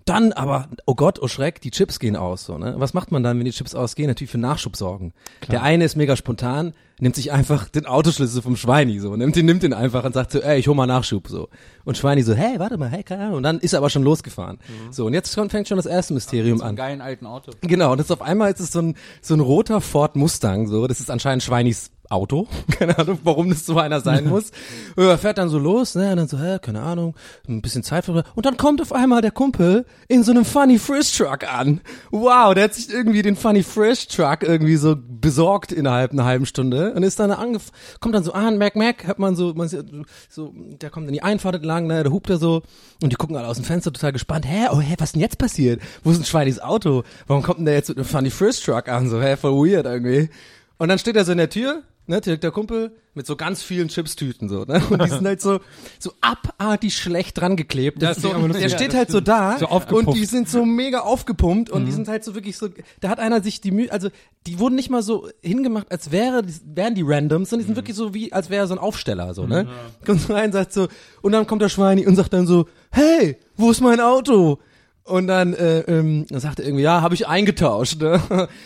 Dann 0.07 0.31
aber, 0.31 0.69
oh 0.85 0.95
Gott, 0.95 1.19
oh 1.21 1.27
Schreck, 1.27 1.59
die 1.61 1.69
Chips 1.69 1.99
gehen 1.99 2.15
aus. 2.15 2.45
So, 2.45 2.57
ne? 2.57 2.75
Was 2.77 2.93
macht 2.93 3.11
man 3.11 3.23
dann, 3.23 3.37
wenn 3.37 3.45
die 3.45 3.51
Chips 3.51 3.75
ausgehen? 3.75 4.07
Natürlich 4.07 4.31
für 4.31 4.37
Nachschub 4.37 4.75
sorgen. 4.77 5.13
Der 5.51 5.63
eine 5.63 5.83
ist 5.83 5.97
mega 5.97 6.15
spontan, 6.15 6.73
nimmt 6.99 7.15
sich 7.15 7.31
einfach 7.31 7.67
den 7.67 7.85
Autoschlüssel 7.85 8.41
vom 8.41 8.55
Schweini 8.55 8.99
so, 8.99 9.15
nimmt 9.15 9.35
den, 9.35 9.45
nimmt 9.45 9.63
den 9.63 9.73
einfach 9.73 10.03
und 10.05 10.13
sagt 10.13 10.31
so, 10.31 10.39
ey, 10.39 10.59
ich 10.59 10.67
hol 10.67 10.75
mal 10.75 10.87
Nachschub 10.87 11.27
so. 11.27 11.49
Und 11.83 11.97
Schweini 11.97 12.23
so, 12.23 12.33
hey, 12.33 12.57
warte 12.57 12.77
mal, 12.77 12.89
hey, 12.89 13.03
keine 13.03 13.23
Ahnung. 13.23 13.37
Und 13.37 13.43
dann 13.43 13.59
ist 13.59 13.73
er 13.73 13.79
aber 13.79 13.89
schon 13.89 14.03
losgefahren. 14.03 14.59
So, 14.91 15.05
und 15.05 15.13
jetzt 15.13 15.33
fängt 15.33 15.67
schon 15.67 15.77
das 15.77 15.85
erste 15.85 16.13
Mysterium 16.13 16.61
an. 16.61 16.75
geilen 16.75 17.01
alten 17.01 17.25
Auto. 17.25 17.51
Genau, 17.61 17.91
und 17.91 17.99
jetzt 17.99 18.11
auf 18.11 18.21
einmal 18.21 18.51
ist 18.51 18.61
es 18.61 18.71
so 18.71 18.79
ein, 18.79 18.95
so 19.21 19.33
ein 19.33 19.41
roter 19.41 19.81
Ford 19.81 20.15
Mustang, 20.15 20.67
so, 20.67 20.87
das 20.87 20.99
ist 20.99 21.11
anscheinend 21.11 21.43
Schweinis 21.43 21.91
Auto. 22.09 22.47
Keine 22.71 22.97
Ahnung, 22.97 23.19
warum 23.23 23.49
das 23.49 23.65
so 23.65 23.77
einer 23.77 24.01
sein 24.01 24.27
muss. 24.27 24.51
Er 24.95 25.17
fährt 25.17 25.37
dann 25.37 25.49
so 25.49 25.59
los, 25.59 25.95
ne, 25.95 26.11
und 26.11 26.17
dann 26.17 26.27
so, 26.27 26.39
hä, 26.39 26.57
keine 26.61 26.81
Ahnung, 26.81 27.15
ein 27.47 27.61
bisschen 27.61 27.83
Zeit 27.83 28.05
verloren. 28.05 28.25
Und 28.35 28.45
dann 28.45 28.57
kommt 28.57 28.81
auf 28.81 28.93
einmal 28.93 29.21
der 29.21 29.31
Kumpel 29.31 29.85
in 30.07 30.23
so 30.23 30.31
einem 30.31 30.45
Funny 30.45 30.79
Frisch 30.79 31.15
Truck 31.17 31.43
an. 31.51 31.81
Wow, 32.11 32.53
der 32.53 32.65
hat 32.65 32.73
sich 32.73 32.89
irgendwie 32.89 33.21
den 33.21 33.35
Funny 33.35 33.63
Frisch 33.63 34.07
Truck 34.07 34.43
irgendwie 34.43 34.75
so 34.75 34.95
besorgt 34.97 35.71
innerhalb 35.71 36.11
einer 36.11 36.25
halben 36.25 36.45
Stunde 36.45 36.93
und 36.93 37.03
ist 37.03 37.19
dann 37.19 37.31
angef 37.31 37.71
kommt 37.99 38.15
dann 38.15 38.23
so 38.23 38.33
an, 38.33 38.57
Mac 38.57 38.75
Mac, 38.75 39.05
hört 39.07 39.19
man 39.19 39.35
so, 39.35 39.53
man 39.53 39.67
sieht 39.67 39.85
so, 40.29 40.53
der 40.55 40.89
kommt 40.89 41.07
in 41.07 41.13
die 41.13 41.23
Einfahrt 41.23 41.55
entlang, 41.55 41.87
ne, 41.87 42.03
der 42.03 42.11
hupt 42.11 42.29
da 42.29 42.37
so 42.37 42.63
und 43.01 43.11
die 43.11 43.15
gucken 43.15 43.35
alle 43.35 43.47
aus 43.47 43.57
dem 43.57 43.65
Fenster 43.65 43.91
total 43.91 44.13
gespannt, 44.13 44.45
hä, 44.47 44.67
oh, 44.71 44.79
hä, 44.79 44.95
was 44.97 45.13
denn 45.13 45.21
jetzt 45.21 45.37
passiert? 45.37 45.81
Wo 46.03 46.11
ist 46.11 46.19
ein 46.19 46.25
Schweinis 46.25 46.59
Auto? 46.59 47.03
Warum 47.27 47.43
kommt 47.43 47.59
denn 47.59 47.65
der 47.65 47.75
jetzt 47.75 47.89
mit 47.89 47.97
einem 47.97 48.05
Funny 48.05 48.29
Frisch 48.29 48.63
Truck 48.63 48.87
an? 48.87 49.09
So, 49.09 49.21
hä, 49.21 49.35
voll 49.37 49.53
weird 49.53 49.85
irgendwie. 49.85 50.29
Und 50.77 50.89
dann 50.89 50.99
steht 50.99 51.15
er 51.15 51.25
so 51.25 51.31
in 51.31 51.39
der 51.39 51.49
Tür, 51.49 51.83
ne, 52.07 52.21
direkt 52.21 52.43
der 52.43 52.51
Kumpel, 52.51 52.91
mit 53.13 53.25
so 53.25 53.35
ganz 53.35 53.63
vielen 53.63 53.87
Chipstüten 53.87 54.47
so, 54.47 54.63
ne? 54.63 54.81
Und 54.89 55.03
die 55.03 55.09
sind 55.09 55.25
halt 55.25 55.41
so, 55.41 55.59
so 55.99 56.11
abartig 56.21 56.95
schlecht 56.95 57.39
dran 57.39 57.55
geklebt. 57.55 58.01
Das 58.01 58.17
ist 58.17 58.23
so, 58.23 58.33
der 58.33 58.61
Ja, 58.61 58.69
steht 58.69 58.89
das 58.89 58.95
halt 58.95 59.11
so 59.11 59.19
da 59.21 59.57
So 59.57 59.67
und 59.67 60.13
die 60.13 60.25
sind 60.25 60.47
so 60.47 60.65
mega 60.65 60.99
aufgepumpt 60.99 61.69
und 61.69 61.85
die 61.85 61.91
sind 61.91 62.07
halt 62.07 62.23
so 62.23 62.35
wirklich 62.35 62.57
so, 62.57 62.69
da 63.01 63.09
hat 63.09 63.19
einer 63.19 63.41
sich 63.41 63.59
die 63.59 63.71
Mühe, 63.71 63.91
also 63.91 64.09
die 64.45 64.59
wurden 64.59 64.75
nicht 64.75 64.89
mal 64.89 65.01
so 65.01 65.27
hingemacht, 65.41 65.91
als 65.91 66.11
wäre, 66.11 66.43
wären 66.65 66.95
die 66.95 67.03
Randoms, 67.03 67.49
sondern 67.49 67.63
die 67.63 67.67
sind 67.67 67.75
wirklich 67.75 67.97
so 67.97 68.13
wie, 68.13 68.31
als 68.31 68.49
wäre 68.49 68.67
so 68.67 68.75
ein 68.75 68.79
Aufsteller, 68.79 69.33
so, 69.33 69.45
ne? 69.47 69.67
Kommt 70.05 70.21
so 70.21 70.33
rein, 70.33 70.51
sagt 70.51 70.73
so, 70.73 70.87
und 71.21 71.31
dann 71.31 71.47
kommt 71.47 71.61
der 71.61 71.69
Schweini 71.69 72.05
und 72.05 72.15
sagt 72.15 72.33
dann 72.33 72.47
so, 72.47 72.67
hey, 72.91 73.37
wo 73.55 73.71
ist 73.71 73.81
mein 73.81 73.99
Auto? 73.99 74.59
Und 75.03 75.27
dann, 75.27 75.53
äh, 75.53 75.79
ähm, 75.81 76.25
dann 76.29 76.39
sagt 76.41 76.59
er 76.59 76.65
irgendwie, 76.65 76.83
ja, 76.83 77.01
habe 77.01 77.15
ich 77.15 77.27
eingetauscht, 77.27 78.01
ne? 78.01 78.21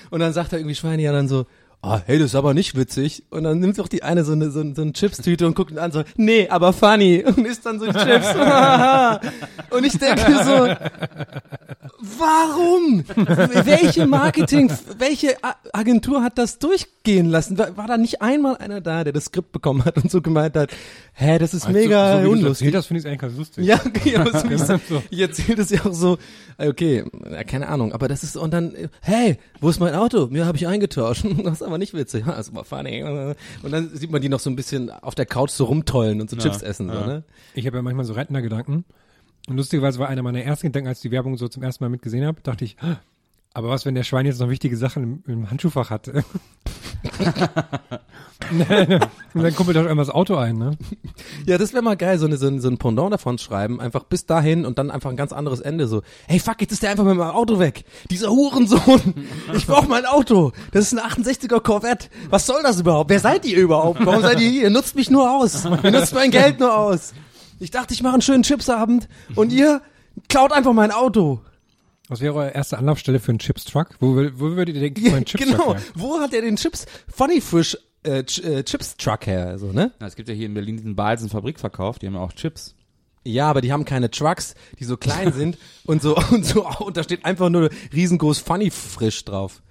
Und 0.10 0.20
dann 0.20 0.34
sagt 0.34 0.52
er 0.54 0.60
irgendwie 0.60 0.76
Schweini 0.76 1.04
ja 1.04 1.12
dann 1.12 1.28
so, 1.28 1.46
ah, 1.82 2.02
hey, 2.06 2.18
das 2.20 2.28
ist 2.28 2.36
aber 2.36 2.54
nicht 2.54 2.76
witzig. 2.76 3.24
Und 3.30 3.44
dann 3.44 3.60
nimmt 3.60 3.78
doch 3.80 3.88
die 3.88 4.04
eine 4.04 4.24
so 4.24 4.34
eine, 4.34 4.52
so, 4.52 4.60
eine- 4.62 4.76
so 4.76 4.82
eine 4.84 4.94
Chipstüte 4.94 5.48
und 5.48 5.56
guckt 5.56 5.72
ihn 5.72 5.80
an 5.80 5.92
so, 5.92 6.04
nee, 6.16 6.48
aber 6.50 6.74
funny. 6.74 7.24
Und 7.26 7.46
isst 7.46 7.66
dann 7.66 7.80
so 7.80 7.88
Chips. 7.92 8.28
und 9.72 9.84
ich 9.86 9.98
denke 9.98 10.44
so, 10.44 10.68
warum? 12.00 13.04
Welche 13.66 14.06
Marketing, 14.08 14.72
welche 14.98 15.36
Agentur 15.74 16.24
hat 16.24 16.38
das 16.38 16.60
durchgehen 16.60 17.30
lassen? 17.30 17.58
War, 17.58 17.76
war 17.78 17.88
da 17.88 17.98
nicht 17.98 18.22
einmal 18.22 18.58
einer 18.58 18.82
da, 18.82 19.04
der 19.04 19.14
das 19.14 19.26
Skript 19.26 19.52
bekommen 19.52 19.86
hat 19.86 19.98
und 19.98 20.12
so 20.12 20.22
gemeint 20.22 20.56
hat, 20.56 20.72
hä, 21.14 21.38
das 21.40 21.54
ist 21.54 21.66
Also, 21.68 21.78
mega 21.78 22.18
so, 22.18 22.24
so 22.26 22.32
unlustig. 22.32 22.68
erzählt 22.68 22.76
hast, 22.76 22.86
finde 22.88 23.00
ich 23.02 23.08
eigentlich 23.08 23.20
ganz 23.22 23.38
lustig. 23.38 23.66
Ja, 23.66 23.80
okay, 23.86 24.16
aber 24.18 24.40
so 24.40 24.48
ich, 24.52 24.62
So. 24.88 25.04
ich 25.10 25.20
erzähle 25.20 25.56
das 25.58 25.70
ja 25.70 25.86
auch 25.86 25.94
so, 25.94 26.18
okay, 26.58 27.04
ja, 27.32 27.44
keine 27.44 27.68
Ahnung, 27.70 27.94
aber 27.94 28.08
das 28.08 28.24
ist, 28.24 28.38
und 28.38 28.52
dann, 28.54 28.74
äh, 28.76 28.88
hey, 29.02 29.38
wo 29.60 29.70
ist 29.70 29.80
mein 29.80 29.96
Auto? 29.96 30.28
Mir 30.28 30.46
habe 30.46 30.58
ich 30.58 30.68
eingetauscht. 30.68 31.26
Aber 31.72 31.78
nicht 31.78 31.94
witzig. 31.94 32.26
Ja, 32.26 32.34
das 32.36 32.50
ist 32.50 32.54
aber 32.56 32.66
funny. 32.66 33.02
Und 33.04 33.72
dann 33.72 33.96
sieht 33.96 34.12
man 34.12 34.22
die 34.22 34.28
noch 34.28 34.42
so 34.42 34.50
ein 34.50 34.58
bisschen 34.58 34.90
auf 34.90 35.16
der 35.16 35.26
Couch 35.26 35.52
so 35.52 35.64
rumtollen 35.66 36.20
und 36.20 36.30
so 36.30 36.36
Chips 36.36 36.62
essen, 36.62 36.90
so, 36.90 36.94
ne? 37.00 37.24
Ich 37.54 37.66
habe 37.66 37.78
ja 37.78 37.82
manchmal 37.82 38.04
so 38.06 38.14
Rentnergedanken. 38.14 38.84
Und 39.48 39.56
lustigerweise 39.58 40.00
war 40.00 40.10
einer 40.10 40.22
meiner 40.22 40.42
ersten 40.44 40.68
Gedanken, 40.68 40.90
als 40.90 41.00
ich 41.00 41.04
die 41.04 41.12
Werbung 41.12 41.38
so 41.38 41.48
zum 41.48 41.64
ersten 41.64 41.84
Mal 41.84 41.90
mitgesehen 41.90 42.26
habe, 42.26 42.42
dachte 42.42 42.66
ich, 42.66 42.76
"Ah, 42.82 43.00
aber 43.54 43.70
was, 43.70 43.86
wenn 43.86 43.96
der 43.96 44.04
Schwein 44.04 44.26
jetzt 44.26 44.40
noch 44.40 44.50
wichtige 44.50 44.76
Sachen 44.78 45.24
im, 45.26 45.34
im 45.34 45.50
Handschuhfach 45.50 45.90
hatte? 45.90 46.24
Und 49.34 49.44
dann 49.44 49.56
kumpelt 49.56 49.78
doch 49.78 49.86
einmal 49.86 50.06
das 50.06 50.14
Auto 50.14 50.36
ein, 50.36 50.58
ne? 50.58 50.78
Ja, 51.46 51.58
das 51.58 51.74
wäre 51.74 51.84
mal 51.84 51.96
geil, 51.96 52.18
so, 52.18 52.26
eine, 52.26 52.38
so, 52.38 52.48
ein, 52.48 52.60
so 52.60 52.68
ein 52.68 52.78
Pendant 52.78 53.14
davon 53.14 53.38
schreiben, 53.38 53.80
einfach 53.80 54.04
bis 54.04 54.26
dahin 54.26 54.66
und 54.66 54.78
dann 54.78 54.92
einfach 54.92 55.10
ein 55.10 55.16
ganz 55.16 55.32
anderes 55.32 55.62
Ende, 55.62 55.88
so, 55.88 56.02
hey 56.28 56.40
fuck, 56.40 56.60
jetzt 56.60 56.72
ist 56.72 56.84
der 56.84 56.92
einfach 56.92 57.06
mit 57.06 57.16
meinem 57.16 57.32
Auto 57.32 57.60
weg. 57.60 57.86
Dieser 58.10 58.30
Hurensohn, 58.30 59.28
ich 59.54 59.66
brauch 59.66 59.88
mein 59.88 60.06
Auto. 60.06 60.52
Das 60.72 60.92
ist 60.92 61.00
ein 61.00 61.00
68er 61.00 61.62
Corvette. 61.62 62.10
Was 62.30 62.46
soll 62.46 62.62
das 62.64 62.80
überhaupt? 62.80 63.10
Wer 63.10 63.20
seid 63.20 63.46
ihr 63.46 63.58
überhaupt? 63.58 64.06
Warum 64.06 64.22
seid 64.22 64.40
ihr 64.40 64.50
hier? 64.50 64.64
Ihr 64.64 64.70
nutzt 64.70 64.96
mich 64.96 65.10
nur 65.10 65.32
aus. 65.32 65.66
Ihr 65.66 65.92
nutzt 65.92 66.14
mein 66.14 66.32
Geld 66.32 66.60
nur 66.60 66.76
aus. 66.76 67.14
Ich 67.60 67.72
dachte, 67.72 67.94
ich 67.94 68.04
mache 68.04 68.14
einen 68.14 68.22
schönen 68.22 68.44
Chipsabend 68.44 69.08
und 69.36 69.54
ihr 69.54 69.82
klaut 70.30 70.52
einfach 70.52 70.74
mein 70.74 70.92
Auto. 70.92 71.42
Was 72.12 72.20
wäre 72.20 72.34
eure 72.34 72.50
erste 72.50 72.78
Anlaufstelle 72.78 73.22
für 73.22 73.32
einen 73.32 73.40
Chips-Truck? 73.40 73.96
Wo, 74.02 74.18
wo 74.18 74.58
würdet 74.58 74.76
ihr 74.76 74.82
denken, 74.82 75.06
Ja, 75.06 75.22
Chips-Truck 75.22 75.40
genau. 75.40 75.74
her? 75.76 75.82
Wo 75.96 76.20
hat 76.20 76.34
er 76.34 76.42
den 76.42 76.58
Chips, 76.58 76.86
Funny 77.08 77.40
Frisch, 77.40 77.78
äh, 78.04 78.26
Ch 78.26 78.40
äh, 78.44 78.64
Chips 78.66 78.98
Truck 78.98 79.28
her, 79.28 79.58
so, 79.58 79.68
ne? 79.68 79.94
Na, 79.98 80.08
es 80.08 80.18
gibt 80.18 80.28
ja 80.28 80.36
hier 80.36 80.48
in 80.48 80.54
Berlin 80.54 80.76
diesen 80.76 80.98
Balsen 80.98 81.30
Fabrikverkauf, 81.30 82.00
die 82.00 82.08
haben 82.08 82.16
ja 82.16 82.20
auch 82.20 82.34
Chips. 82.34 82.76
Ja, 83.24 83.50
aber 83.50 83.62
die 83.62 83.72
haben 83.72 83.86
keine 83.86 84.12
Trucks, 84.12 84.56
die 84.78 84.84
so 84.84 84.98
klein 84.98 85.32
sind 85.38 85.58
und 85.86 86.02
so 86.02 86.18
und 86.32 86.46
so 86.46 86.68
und 86.80 86.98
da 86.98 87.04
steht 87.04 87.24
einfach 87.24 87.48
nur 87.48 87.70
riesengroß 87.94 88.40
Funny 88.40 88.72
frisch 88.72 89.24
drauf. 89.24 89.62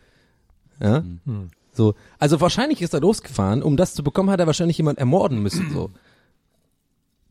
Ja? 0.80 1.04
So, 1.74 1.94
also 2.18 2.40
wahrscheinlich 2.40 2.80
ist 2.80 2.94
er 2.94 3.00
losgefahren, 3.00 3.62
um 3.62 3.76
das 3.76 3.92
zu 3.92 4.02
bekommen, 4.02 4.30
hat 4.30 4.40
er 4.40 4.46
wahrscheinlich 4.46 4.78
jemand 4.78 4.98
ermorden 4.98 5.42
müssen 5.42 5.70
so. 5.74 5.90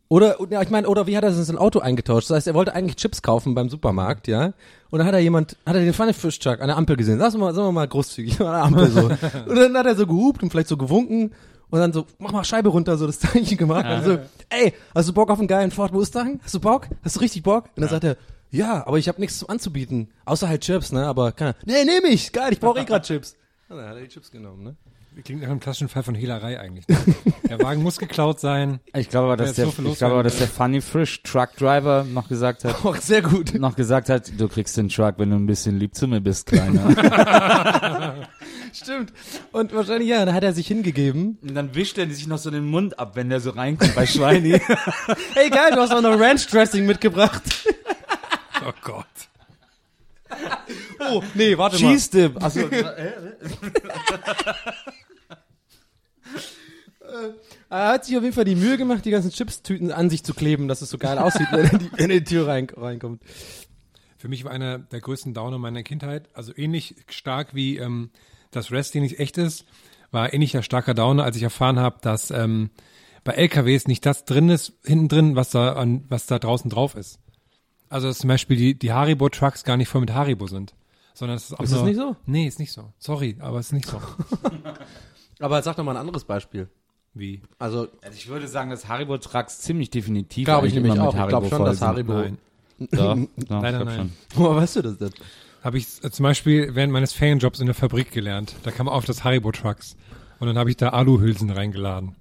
Oder 0.09 0.37
ja, 0.49 0.61
ich 0.63 0.71
meine, 0.71 0.87
oder 0.87 1.05
wie 1.05 1.15
hat 1.15 1.23
er 1.23 1.31
sein 1.31 1.57
Auto 1.57 1.79
eingetauscht? 1.79 2.29
Das 2.31 2.37
heißt, 2.37 2.47
er 2.47 2.55
wollte 2.55 2.73
eigentlich 2.73 2.95
Chips 2.95 3.21
kaufen 3.21 3.53
beim 3.53 3.69
Supermarkt, 3.69 4.27
ja? 4.27 4.53
Und 4.89 4.97
dann 4.97 5.05
hat 5.07 5.13
er 5.13 5.19
jemand, 5.19 5.55
hat 5.67 5.75
er 5.75 5.81
den 5.81 5.93
Truck 5.93 6.59
an 6.61 6.67
der 6.67 6.77
Ampel 6.77 6.97
gesehen. 6.97 7.19
Wir 7.19 7.37
mal, 7.37 7.53
sagen 7.53 7.67
wir 7.67 7.71
mal 7.71 7.87
großzügig 7.87 8.39
an 8.41 8.47
der 8.47 8.63
Ampel 8.63 8.89
so. 8.89 9.01
und 9.05 9.55
dann 9.55 9.77
hat 9.77 9.85
er 9.85 9.95
so 9.95 10.07
gehupt 10.07 10.41
und 10.41 10.49
vielleicht 10.49 10.67
so 10.67 10.77
gewunken 10.77 11.31
und 11.69 11.79
dann 11.79 11.93
so, 11.93 12.07
mach 12.17 12.31
mal 12.31 12.43
Scheibe 12.43 12.69
runter, 12.69 12.97
so 12.97 13.05
das 13.05 13.19
Zeichen 13.19 13.55
gemacht. 13.55 13.85
Und 13.85 14.03
so, 14.03 14.17
ey, 14.49 14.73
hast 14.95 15.09
du 15.09 15.13
Bock 15.13 15.29
auf 15.29 15.37
einen 15.37 15.47
geilen 15.47 15.69
Ford 15.69 15.93
Mustang? 15.93 16.39
Hast 16.43 16.55
du 16.55 16.59
Bock? 16.59 16.87
Hast 17.03 17.17
du 17.17 17.19
richtig 17.19 17.43
Bock? 17.43 17.65
Und 17.75 17.81
dann 17.81 17.89
sagt 17.89 18.03
er, 18.03 18.17
ja, 18.49 18.85
aber 18.87 18.97
ich 18.97 19.07
habe 19.07 19.21
nichts 19.21 19.47
anzubieten, 19.47 20.09
außer 20.25 20.49
halt 20.49 20.61
Chips, 20.61 20.91
ne? 20.91 21.05
Aber 21.05 21.31
kann, 21.33 21.53
nee, 21.65 21.83
nehm 21.85 22.05
ich, 22.05 22.31
geil, 22.31 22.51
ich 22.51 22.59
brauche 22.59 22.79
eh 22.79 22.85
grad 22.85 23.05
Chips. 23.05 23.35
Und 23.69 23.77
dann 23.77 23.89
hat 23.89 23.97
er 23.97 24.01
die 24.01 24.07
Chips 24.07 24.31
genommen, 24.31 24.63
ne? 24.63 24.75
Klingt 25.23 25.41
nach 25.41 25.49
einem 25.49 25.59
klassischen 25.59 25.89
Fall 25.89 26.03
von 26.03 26.15
Hehlerei 26.15 26.59
eigentlich. 26.59 26.87
Ne? 26.87 26.97
Der 27.49 27.59
Wagen 27.61 27.81
muss 27.83 27.97
geklaut 27.97 28.39
sein. 28.39 28.79
Ich 28.95 29.09
glaube 29.09 29.27
aber, 29.27 29.37
dass 29.37 29.53
der, 29.53 29.67
so 29.67 29.83
ich 29.85 29.97
glaube 29.97 30.13
aber, 30.13 30.23
dass 30.23 30.37
der 30.37 30.47
Funny 30.47 30.81
Frisch 30.81 31.21
Truck 31.23 31.55
Driver 31.57 32.03
noch 32.03 32.27
gesagt 32.29 32.63
hat, 32.63 32.85
Auch 32.85 32.95
sehr 32.95 33.21
gut. 33.21 33.53
noch 33.55 33.75
gesagt 33.75 34.09
hat, 34.09 34.31
du 34.37 34.47
kriegst 34.47 34.77
den 34.77 34.89
Truck, 34.89 35.15
wenn 35.17 35.29
du 35.31 35.35
ein 35.35 35.45
bisschen 35.45 35.77
lieb 35.79 35.95
zu 35.95 36.07
mir 36.07 36.21
bist, 36.21 36.45
Kleiner. 36.47 38.15
Stimmt. 38.73 39.13
Und 39.51 39.73
wahrscheinlich, 39.73 40.09
ja, 40.09 40.23
dann 40.25 40.35
hat 40.35 40.43
er 40.43 40.53
sich 40.53 40.67
hingegeben. 40.67 41.37
Und 41.41 41.55
dann 41.55 41.73
wischt 41.75 41.97
er 41.97 42.07
sich 42.09 42.27
noch 42.27 42.37
so 42.37 42.51
den 42.51 42.65
Mund 42.65 42.99
ab, 42.99 43.15
wenn 43.15 43.29
der 43.29 43.39
so 43.39 43.49
reinkommt 43.51 43.95
bei 43.95 44.05
Schweini. 44.05 44.59
Hey, 45.33 45.49
geil, 45.49 45.71
du 45.73 45.81
hast 45.81 45.91
auch 45.93 46.01
noch 46.01 46.19
Ranch 46.19 46.47
Dressing 46.47 46.85
mitgebracht. 46.85 47.41
Oh 48.67 48.73
Gott. 48.83 49.05
Oh, 50.99 51.23
nee, 51.33 51.57
warte 51.57 51.77
Cheese 51.77 52.11
Dip. 52.11 52.43
Achso, 52.43 52.67
Er 57.69 57.87
hat 57.89 58.05
sich 58.05 58.17
auf 58.17 58.23
jeden 58.23 58.35
Fall 58.35 58.45
die 58.45 58.55
Mühe 58.55 58.77
gemacht, 58.77 59.05
die 59.05 59.11
ganzen 59.11 59.31
Chips-Tüten 59.31 59.91
an 59.91 60.09
sich 60.09 60.23
zu 60.23 60.33
kleben, 60.33 60.67
dass 60.67 60.81
es 60.81 60.89
so 60.89 60.97
geil 60.97 61.17
aussieht, 61.17 61.47
wenn 61.51 61.65
er 61.65 61.73
in 61.73 61.79
die, 61.79 62.03
in 62.03 62.09
die 62.09 62.23
Tür 62.23 62.47
rein, 62.47 62.67
reinkommt. 62.75 63.21
Für 64.17 64.27
mich 64.27 64.43
war 64.43 64.51
einer 64.51 64.79
der 64.79 64.99
größten 64.99 65.33
Downer 65.33 65.57
meiner 65.57 65.83
Kindheit, 65.83 66.29
also 66.33 66.51
ähnlich 66.55 66.95
stark 67.07 67.55
wie 67.55 67.77
ähm, 67.77 68.09
das 68.51 68.71
Wrestling 68.71 69.03
nicht 69.03 69.19
echt 69.19 69.37
ist, 69.37 69.65
war 70.11 70.33
ähnlicher 70.33 70.63
starker 70.63 70.93
Downer, 70.93 71.23
als 71.23 71.37
ich 71.37 71.43
erfahren 71.43 71.79
habe, 71.79 71.97
dass 72.01 72.31
ähm, 72.31 72.69
bei 73.23 73.33
LKWs 73.33 73.87
nicht 73.87 74.05
das 74.05 74.25
drin 74.25 74.49
ist, 74.49 74.73
hinten 74.83 75.07
drin, 75.07 75.35
was 75.35 75.51
da 75.51 75.73
an, 75.73 76.03
was 76.09 76.25
da 76.25 76.39
draußen 76.39 76.69
drauf 76.69 76.95
ist. 76.95 77.19
Also 77.89 78.07
dass 78.07 78.19
zum 78.19 78.27
Beispiel 78.27 78.57
die, 78.57 78.77
die 78.77 78.91
Haribo-Trucks 78.91 79.63
gar 79.63 79.77
nicht 79.77 79.87
voll 79.89 80.01
mit 80.01 80.13
Haribo 80.13 80.47
sind. 80.47 80.73
Sondern 81.13 81.37
es 81.37 81.45
ist 81.45 81.53
auch 81.53 81.63
Ist 81.63 81.71
das 81.71 81.79
nur, 81.79 81.87
nicht 81.89 81.97
so? 81.97 82.15
Nee, 82.25 82.47
ist 82.47 82.59
nicht 82.59 82.71
so. 82.71 82.93
Sorry, 82.97 83.35
aber 83.39 83.59
es 83.59 83.67
ist 83.67 83.73
nicht 83.73 83.87
so. 83.87 84.01
Aber 85.39 85.61
sag 85.61 85.77
doch 85.77 85.85
mal 85.85 85.91
ein 85.91 85.97
anderes 85.97 86.25
Beispiel. 86.25 86.69
Wie? 87.13 87.41
Also, 87.57 87.87
Also 88.01 88.15
ich 88.15 88.27
würde 88.27 88.47
sagen, 88.47 88.69
dass 88.69 88.87
Haribo 88.87 89.17
Trucks 89.17 89.59
ziemlich 89.59 89.89
definitiv 89.89 90.45
glaube 90.45 90.67
ich 90.67 90.73
nämlich 90.73 90.99
auch. 90.99 91.15
Ich 91.15 91.27
glaube 91.27 91.49
schon, 91.49 91.65
dass. 91.65 91.81
Haribo... 91.81 92.13
Nein. 92.13 92.37
Doch, 92.91 93.17
doch, 93.35 93.61
Leider 93.61 93.83
nein. 93.83 93.97
schon. 93.97 94.11
Woher 94.35 94.55
weißt 94.61 94.77
du 94.77 94.81
das 94.83 94.97
denn? 94.97 95.11
Habe 95.65 95.77
ich 95.77 95.85
äh, 96.01 96.11
zum 96.11 96.23
Beispiel 96.23 96.73
während 96.75 96.93
meines 96.93 97.11
Ferienjobs 97.11 97.59
in 97.59 97.65
der 97.65 97.75
Fabrik 97.75 98.11
gelernt. 98.11 98.55
Da 98.63 98.71
kam 98.71 98.87
auf 98.87 99.03
das 99.03 99.25
Haribo-Trucks. 99.25 99.97
Und 100.39 100.47
dann 100.47 100.57
habe 100.57 100.69
ich 100.69 100.77
da 100.77 100.89
Aluhülsen 100.89 101.49
reingeladen. 101.49 102.15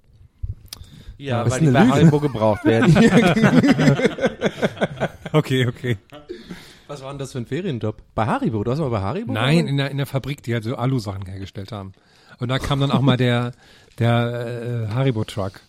Ja, 1.17 1.43
ist 1.43 1.53
weil 1.53 1.59
die 1.61 1.67
bei 1.67 1.79
Lüge. 1.83 1.93
Haribo 1.93 2.19
gebraucht 2.19 2.65
werden. 2.65 2.93
Okay, 5.31 5.67
okay. 5.67 5.97
Was 6.87 7.03
war 7.03 7.11
denn 7.11 7.19
das 7.19 7.33
für 7.33 7.37
ein 7.37 7.45
Ferienjob? 7.45 8.01
Bei 8.15 8.25
Haribo? 8.25 8.63
Du 8.63 8.71
hast 8.71 8.79
mal 8.79 8.89
bei 8.89 8.99
Haribo? 9.01 9.31
Nein, 9.31 9.67
in 9.67 9.77
der, 9.77 9.91
in 9.91 9.97
der 9.97 10.05
Fabrik, 10.07 10.41
die 10.41 10.53
halt 10.53 10.63
so 10.63 10.75
Alu-Sachen 10.75 11.25
hergestellt 11.25 11.71
haben. 11.71 11.93
Und 12.39 12.47
da 12.47 12.57
kam 12.57 12.79
dann 12.79 12.89
auch 12.91 13.01
mal 13.01 13.17
der, 13.17 13.51
der 13.99 14.87
äh, 14.89 14.93
Haribo-Truck. 14.93 15.61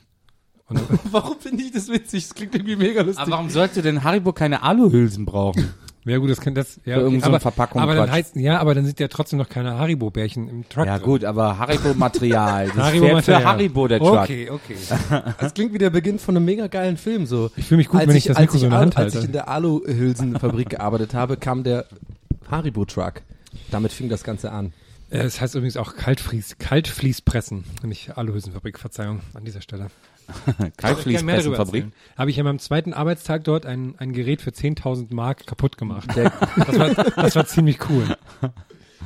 Warum 1.11 1.39
finde 1.39 1.63
ich 1.65 1.73
das 1.73 1.89
witzig? 1.89 2.29
Das 2.29 2.35
klingt 2.35 2.55
irgendwie 2.55 2.77
mega 2.77 3.03
lustig. 3.03 3.21
Aber 3.21 3.33
warum 3.33 3.51
sollte 3.51 3.83
denn 3.83 4.05
Haribo 4.05 4.33
keine 4.33 4.63
Aluhülsen 4.63 5.27
brauchen? 5.27 5.75
ja 6.05 6.19
gut, 6.19 6.31
das 6.31 6.41
kann 6.41 6.55
das, 6.55 6.81
ja, 6.85 7.01
so 7.01 7.19
aber, 7.23 7.41
Verpackung 7.41 7.83
aber 7.83 7.97
dann 7.97 8.11
heißt, 8.11 8.37
ja, 8.37 8.61
aber 8.61 8.75
dann 8.75 8.87
sind 8.87 9.01
ja 9.01 9.09
trotzdem 9.09 9.39
noch 9.41 9.49
keine 9.49 9.79
Haribo-Bärchen 9.79 10.49
im 10.49 10.69
Truck. 10.69 10.87
Ja 10.87 10.99
drin. 10.99 11.07
gut, 11.07 11.25
aber 11.25 11.59
Haribo-Material. 11.59 12.69
Das 12.69 12.77
Haribo 12.77 13.07
fährt 13.07 13.25
für 13.25 13.33
Material. 13.33 13.53
Haribo 13.53 13.89
der 13.89 13.99
Truck. 13.99 14.19
Okay, 14.21 14.51
okay. 14.51 14.77
Das 15.41 15.55
klingt 15.55 15.75
wie 15.75 15.79
der 15.79 15.91
Beginn 15.91 16.21
von 16.21 16.37
einem 16.37 16.45
mega 16.45 16.69
geilen 16.69 16.97
Film, 16.97 17.27
so. 17.27 17.51
Ich 17.57 17.67
fühle 17.67 17.79
mich 17.79 17.89
gut, 17.89 18.01
als 18.01 18.09
wenn 18.09 18.17
ich 18.17 18.25
das 18.25 18.37
als 18.37 18.47
Mikro 18.47 18.59
so 18.59 18.65
in 18.67 18.71
der 18.71 18.81
Hand 18.81 18.97
Als 18.97 19.09
ich 19.09 19.15
halte. 19.17 19.27
in 19.27 19.33
der 19.33 19.49
Aluhülsenfabrik 19.49 20.71
gearbeitet 20.71 21.15
habe, 21.15 21.37
kam 21.37 21.65
der 21.65 21.87
Haribo-Truck. 22.49 23.23
Damit 23.73 23.93
fing 23.93 24.09
das 24.09 24.23
Ganze 24.23 24.53
an. 24.53 24.73
Äh, 25.11 25.19
Es 25.19 25.41
heißt 25.41 25.55
übrigens 25.55 25.77
auch 25.77 25.95
Kaltfließ, 25.97 26.57
Kaltfließpressen, 26.59 27.65
nicht 27.83 28.17
Aluhülsenfabrik, 28.17 28.79
Verzeihung 28.79 29.21
an 29.35 29.45
dieser 29.45 29.61
Stelle. 29.61 29.89
Kaltfließpressenfabrik. 30.77 31.87
Habe 32.17 32.31
ich 32.31 32.39
an 32.39 32.45
meinem 32.45 32.59
zweiten 32.59 32.93
Arbeitstag 32.95 33.45
dort 33.45 33.67
ein, 33.67 33.95
ein 33.99 34.13
Gerät 34.13 34.41
für 34.43 34.51
10.000 34.51 35.13
Mark 35.15 35.47
kaputt 35.47 35.77
gemacht. 35.77 36.09
Das 36.17 36.79
war, 36.79 36.95
das 36.95 37.37
war 37.37 37.47
ziemlich 37.47 37.79
cool. 37.91 38.17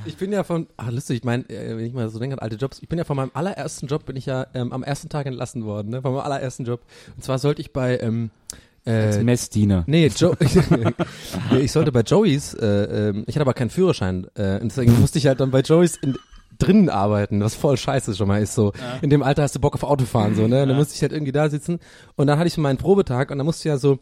Ich 0.07 0.17
bin 0.17 0.33
ja 0.33 0.45
von, 0.45 0.67
ah 0.77 0.91
lustig, 0.91 1.19
ich 1.19 1.25
meine, 1.25 1.49
äh, 1.49 1.77
wenn 1.79 1.87
ich 1.87 1.95
mal 1.95 2.11
so 2.11 2.19
denke 2.19 2.35
an 2.37 2.41
alte 2.41 2.57
Jobs, 2.57 2.81
ich 2.83 2.89
bin 2.89 2.99
ja 2.99 3.05
von 3.05 3.17
meinem 3.17 3.31
allerersten 3.33 3.87
Job, 3.87 4.05
bin 4.05 4.17
ich 4.17 4.27
ja 4.27 4.47
ähm, 4.53 4.73
am 4.73 4.83
ersten 4.83 5.09
Tag 5.09 5.25
entlassen 5.27 5.65
worden, 5.65 5.89
ne? 5.91 6.03
Von 6.03 6.13
meinem 6.13 6.25
allerersten 6.25 6.65
Job. 6.65 6.83
Und 7.17 7.25
zwar 7.25 7.39
sollte 7.39 7.63
ich 7.63 7.73
bei, 7.73 7.99
ähm, 8.01 8.31
Als 8.87 9.17
äh, 9.17 9.25
Messdiener. 9.25 9.85
Nee, 9.87 10.11
Joe, 10.15 10.37
ich 11.61 11.73
sollte 11.73 11.91
bei 11.91 12.01
Joey's, 12.01 12.55
äh, 12.55 12.67
ähm, 13.09 13.25
ich 13.27 13.35
hatte 13.35 13.43
aber 13.43 13.55
keinen 13.55 13.71
Führerschein, 13.71 14.27
äh, 14.35 14.61
und 14.61 14.65
deswegen 14.65 15.01
musste 15.01 15.19
ich 15.19 15.27
halt 15.27 15.41
dann 15.41 15.51
bei 15.51 15.61
Joey's 15.61 15.97
in, 15.97 16.17
drinnen 16.59 16.89
arbeiten, 16.89 17.41
was 17.41 17.55
voll 17.55 17.77
scheiße 17.77 18.15
schon 18.15 18.29
mal 18.29 18.43
ist, 18.43 18.55
so. 18.55 18.73
In 19.03 19.11
dem 19.11 19.23
Alter 19.23 19.43
hast 19.43 19.55
du 19.57 19.61
Bock 19.61 19.75
auf 19.75 19.83
Autofahren, 19.83 20.35
so, 20.35 20.47
ne? 20.47 20.63
Und 20.63 20.69
dann 20.69 20.77
musste 20.77 20.95
ich 20.95 21.03
halt 21.03 21.13
irgendwie 21.13 21.33
da 21.33 21.49
sitzen 21.49 21.79
und 22.17 22.27
dann 22.27 22.39
hatte 22.39 22.49
ich 22.49 22.57
meinen 22.59 22.79
Probetag 22.79 23.31
und 23.31 23.39
dann 23.39 23.47
musste 23.47 23.63
ich 23.63 23.73
ja 23.73 23.79
so, 23.79 23.99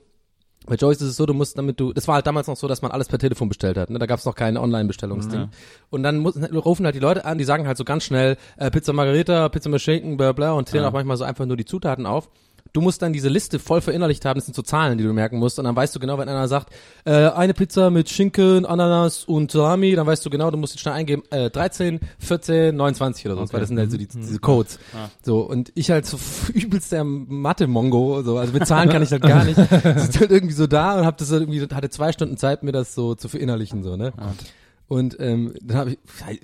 bei 0.66 0.76
Joyce 0.76 1.00
ist 1.02 1.08
es 1.08 1.16
so, 1.16 1.26
du 1.26 1.34
musst 1.34 1.58
damit 1.58 1.80
du, 1.80 1.92
das 1.92 2.06
war 2.06 2.16
halt 2.16 2.26
damals 2.26 2.46
noch 2.46 2.56
so, 2.56 2.68
dass 2.68 2.82
man 2.82 2.92
alles 2.92 3.08
per 3.08 3.18
Telefon 3.18 3.48
bestellt 3.48 3.76
hat, 3.76 3.90
ne? 3.90 3.98
Da 3.98 4.06
gab 4.06 4.18
es 4.18 4.24
noch 4.24 4.34
kein 4.34 4.56
Online-Bestellungsding. 4.56 5.48
Und 5.90 6.02
dann 6.02 6.18
muss, 6.18 6.36
rufen 6.52 6.84
halt 6.84 6.94
die 6.94 7.00
Leute 7.00 7.24
an, 7.24 7.38
die 7.38 7.44
sagen 7.44 7.66
halt 7.66 7.76
so 7.76 7.84
ganz 7.84 8.04
schnell, 8.04 8.36
äh, 8.56 8.70
Pizza 8.70 8.92
Margarita, 8.92 9.48
Pizza 9.48 9.70
mit 9.70 9.80
Schinken, 9.80 10.16
bla 10.16 10.32
bla 10.32 10.52
und 10.52 10.68
zählen 10.68 10.84
auch 10.84 10.92
manchmal 10.92 11.16
so 11.16 11.24
einfach 11.24 11.46
nur 11.46 11.56
die 11.56 11.64
Zutaten 11.64 12.06
auf. 12.06 12.28
Du 12.72 12.80
musst 12.80 13.02
dann 13.02 13.12
diese 13.12 13.28
Liste 13.28 13.58
voll 13.58 13.80
verinnerlicht 13.80 14.24
haben, 14.24 14.38
das 14.38 14.46
sind 14.46 14.54
so 14.54 14.62
Zahlen, 14.62 14.96
die 14.96 15.04
du 15.04 15.12
merken 15.12 15.38
musst 15.38 15.58
und 15.58 15.64
dann 15.66 15.76
weißt 15.76 15.94
du 15.94 16.00
genau, 16.00 16.16
wenn 16.18 16.28
einer 16.28 16.48
sagt, 16.48 16.72
äh, 17.04 17.28
eine 17.28 17.52
Pizza 17.54 17.90
mit 17.90 18.08
Schinken, 18.08 18.64
Ananas 18.64 19.24
und 19.24 19.50
Salami, 19.50 19.94
dann 19.94 20.06
weißt 20.06 20.24
du 20.24 20.30
genau, 20.30 20.50
du 20.50 20.56
musst 20.56 20.72
jetzt 20.74 20.80
schnell 20.80 20.94
eingeben, 20.94 21.22
äh, 21.30 21.50
13, 21.50 22.00
14, 22.18 22.74
29 22.74 23.26
oder 23.26 23.34
so, 23.36 23.52
weil 23.52 23.60
das 23.60 23.68
sind 23.68 23.78
halt 23.78 23.90
so 23.90 23.98
die, 23.98 24.06
diese 24.06 24.38
Codes. 24.38 24.78
So, 25.22 25.40
und 25.40 25.70
ich 25.74 25.90
halt 25.90 26.06
so 26.06 26.18
übelst 26.54 26.92
der 26.92 27.04
Mathe-Mongo, 27.04 28.22
so, 28.22 28.38
also 28.38 28.52
mit 28.52 28.66
Zahlen 28.66 28.88
kann 28.88 29.02
ich 29.02 29.10
halt 29.12 29.22
gar 29.22 29.44
nicht. 29.44 29.58
Ist 29.84 30.18
halt 30.20 30.30
irgendwie 30.30 30.54
so 30.54 30.66
da 30.66 30.98
und 30.98 31.04
hab 31.06 31.18
das 31.18 31.30
halt 31.30 31.42
irgendwie, 31.42 31.74
hatte 31.74 31.90
zwei 31.90 32.12
Stunden 32.12 32.36
Zeit, 32.38 32.62
mir 32.62 32.72
das 32.72 32.94
so 32.94 33.14
zu 33.14 33.28
verinnerlichen, 33.28 33.82
so, 33.82 33.96
ne? 33.96 34.12
Und 34.88 35.16
ähm, 35.20 35.54
dann 35.62 35.76
habe 35.78 35.90
ich, 35.92 35.98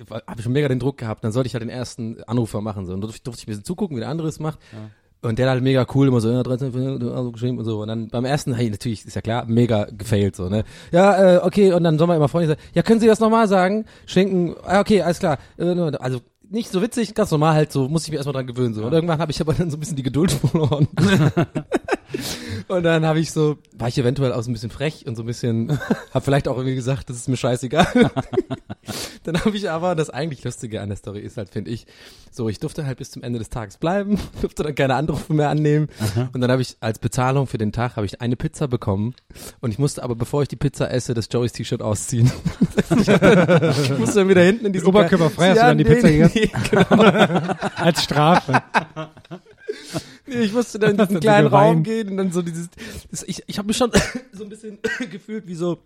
hab 0.09 0.37
ich 0.39 0.43
schon 0.43 0.53
mega 0.53 0.67
den 0.67 0.79
Druck 0.79 0.97
gehabt. 0.97 1.23
Dann 1.23 1.31
sollte 1.31 1.45
ich 1.45 1.53
halt 1.53 1.61
den 1.61 1.69
ersten 1.69 2.23
Anrufer 2.23 2.61
machen. 2.61 2.87
So. 2.87 2.93
Und 2.93 3.01
durfte, 3.01 3.21
durfte 3.21 3.41
ich 3.41 3.47
ein 3.47 3.51
bisschen 3.51 3.63
zugucken, 3.63 3.95
wie 3.95 3.99
der 3.99 4.09
andere 4.09 4.27
es 4.27 4.39
macht. 4.39 4.57
Und 5.21 5.37
der 5.37 5.49
halt 5.49 5.61
mega 5.61 5.85
cool, 5.93 6.07
immer 6.07 6.21
so, 6.21 6.31
ja, 6.31 6.41
13, 6.43 6.71
14, 6.71 7.09
also 7.09 7.31
geschrieben 7.33 7.57
und 7.57 7.65
so. 7.65 7.81
Und 7.81 7.89
dann 7.89 8.07
beim 8.07 8.23
ersten, 8.23 8.53
hey, 8.53 8.69
natürlich, 8.69 9.05
ist 9.05 9.15
ja 9.15 9.21
klar, 9.21 9.45
mega 9.47 9.85
gefailt, 9.91 10.35
so, 10.35 10.47
ne? 10.47 10.63
Ja, 10.91 11.35
äh, 11.35 11.37
okay, 11.39 11.73
und 11.73 11.83
dann 11.83 11.97
soll 11.97 12.07
man 12.07 12.15
immer 12.15 12.29
freundlich 12.29 12.57
sagen, 12.57 12.69
ja, 12.73 12.83
können 12.83 13.01
Sie 13.01 13.07
das 13.07 13.19
nochmal 13.19 13.47
sagen? 13.49 13.85
Schinken, 14.05 14.55
ah, 14.63 14.79
okay, 14.79 15.01
alles 15.01 15.19
klar. 15.19 15.37
Äh, 15.57 15.65
Also, 15.99 16.21
nicht 16.49 16.71
so 16.71 16.81
witzig, 16.81 17.13
ganz 17.15 17.31
normal 17.31 17.53
halt 17.53 17.71
so, 17.71 17.89
muss 17.89 18.05
ich 18.05 18.11
mir 18.11 18.15
erstmal 18.17 18.33
dran 18.33 18.47
gewöhnen, 18.47 18.73
so. 18.73 18.83
Und 18.85 18.93
irgendwann 18.93 19.19
habe 19.19 19.31
ich 19.31 19.41
aber 19.41 19.53
dann 19.53 19.69
so 19.69 19.77
ein 19.77 19.81
bisschen 19.81 19.97
die 19.97 20.03
Geduld 20.03 20.31
verloren. 20.51 20.87
Und 22.67 22.83
dann 22.83 23.05
habe 23.05 23.19
ich 23.19 23.31
so, 23.31 23.57
war 23.73 23.87
ich 23.87 23.97
eventuell 23.97 24.33
auch 24.33 24.41
so 24.41 24.49
ein 24.49 24.53
bisschen 24.53 24.69
frech 24.69 25.05
und 25.07 25.15
so 25.15 25.23
ein 25.23 25.25
bisschen, 25.25 25.79
habe 26.13 26.23
vielleicht 26.23 26.47
auch 26.47 26.57
irgendwie 26.57 26.75
gesagt, 26.75 27.09
das 27.09 27.17
ist 27.17 27.27
mir 27.27 27.37
scheißegal. 27.37 27.87
dann 29.23 29.39
habe 29.43 29.55
ich 29.55 29.69
aber, 29.69 29.95
das 29.95 30.09
eigentlich 30.09 30.43
Lustige 30.43 30.81
an 30.81 30.89
der 30.89 30.97
Story 30.97 31.19
ist 31.19 31.37
halt, 31.37 31.49
finde 31.49 31.71
ich, 31.71 31.85
so, 32.31 32.47
ich 32.49 32.59
durfte 32.59 32.85
halt 32.85 32.97
bis 32.97 33.11
zum 33.11 33.23
Ende 33.23 33.39
des 33.39 33.49
Tages 33.49 33.77
bleiben, 33.77 34.19
durfte 34.41 34.63
dann 34.63 34.75
keine 34.75 34.95
Anrufe 34.95 35.33
mehr 35.33 35.49
annehmen. 35.49 35.89
Und 36.33 36.41
dann 36.41 36.51
habe 36.51 36.61
ich 36.61 36.77
als 36.79 36.99
Bezahlung 36.99 37.47
für 37.47 37.57
den 37.57 37.71
Tag, 37.71 37.95
habe 37.95 38.05
ich 38.05 38.21
eine 38.21 38.35
Pizza 38.35 38.67
bekommen. 38.67 39.15
Und 39.61 39.71
ich 39.71 39.79
musste 39.79 40.03
aber, 40.03 40.15
bevor 40.15 40.41
ich 40.41 40.47
die 40.47 40.55
Pizza 40.55 40.91
esse, 40.91 41.13
das 41.13 41.27
Joey's 41.31 41.53
T-Shirt 41.53 41.81
ausziehen. 41.81 42.31
ich 42.89 43.97
musste 43.97 44.19
dann 44.19 44.29
wieder 44.29 44.43
hinten 44.43 44.67
in 44.67 44.73
die 44.73 44.83
Oberkörperfrei 44.83 45.49
hast 45.49 45.57
du 45.57 45.61
dann 45.61 45.77
die 45.77 45.83
Pizza 45.83 46.09
gegessen? 46.09 46.49
Als 47.75 48.03
Strafe. 48.03 48.61
Nee, 50.27 50.41
ich 50.41 50.53
musste 50.53 50.79
dann 50.79 50.91
in 50.91 50.97
diesen 50.97 51.19
kleinen? 51.19 51.47
Raum 51.47 51.83
gehen 51.83 52.09
und 52.09 52.17
dann 52.17 52.31
so 52.31 52.41
dieses, 52.41 52.69
das, 53.09 53.23
ich, 53.23 53.43
ich 53.47 53.57
habe 53.57 53.67
mich 53.67 53.77
schon 53.77 53.91
so 54.31 54.43
ein 54.43 54.49
bisschen 54.49 54.77
gefühlt 55.11 55.47
wie 55.47 55.55
so 55.55 55.79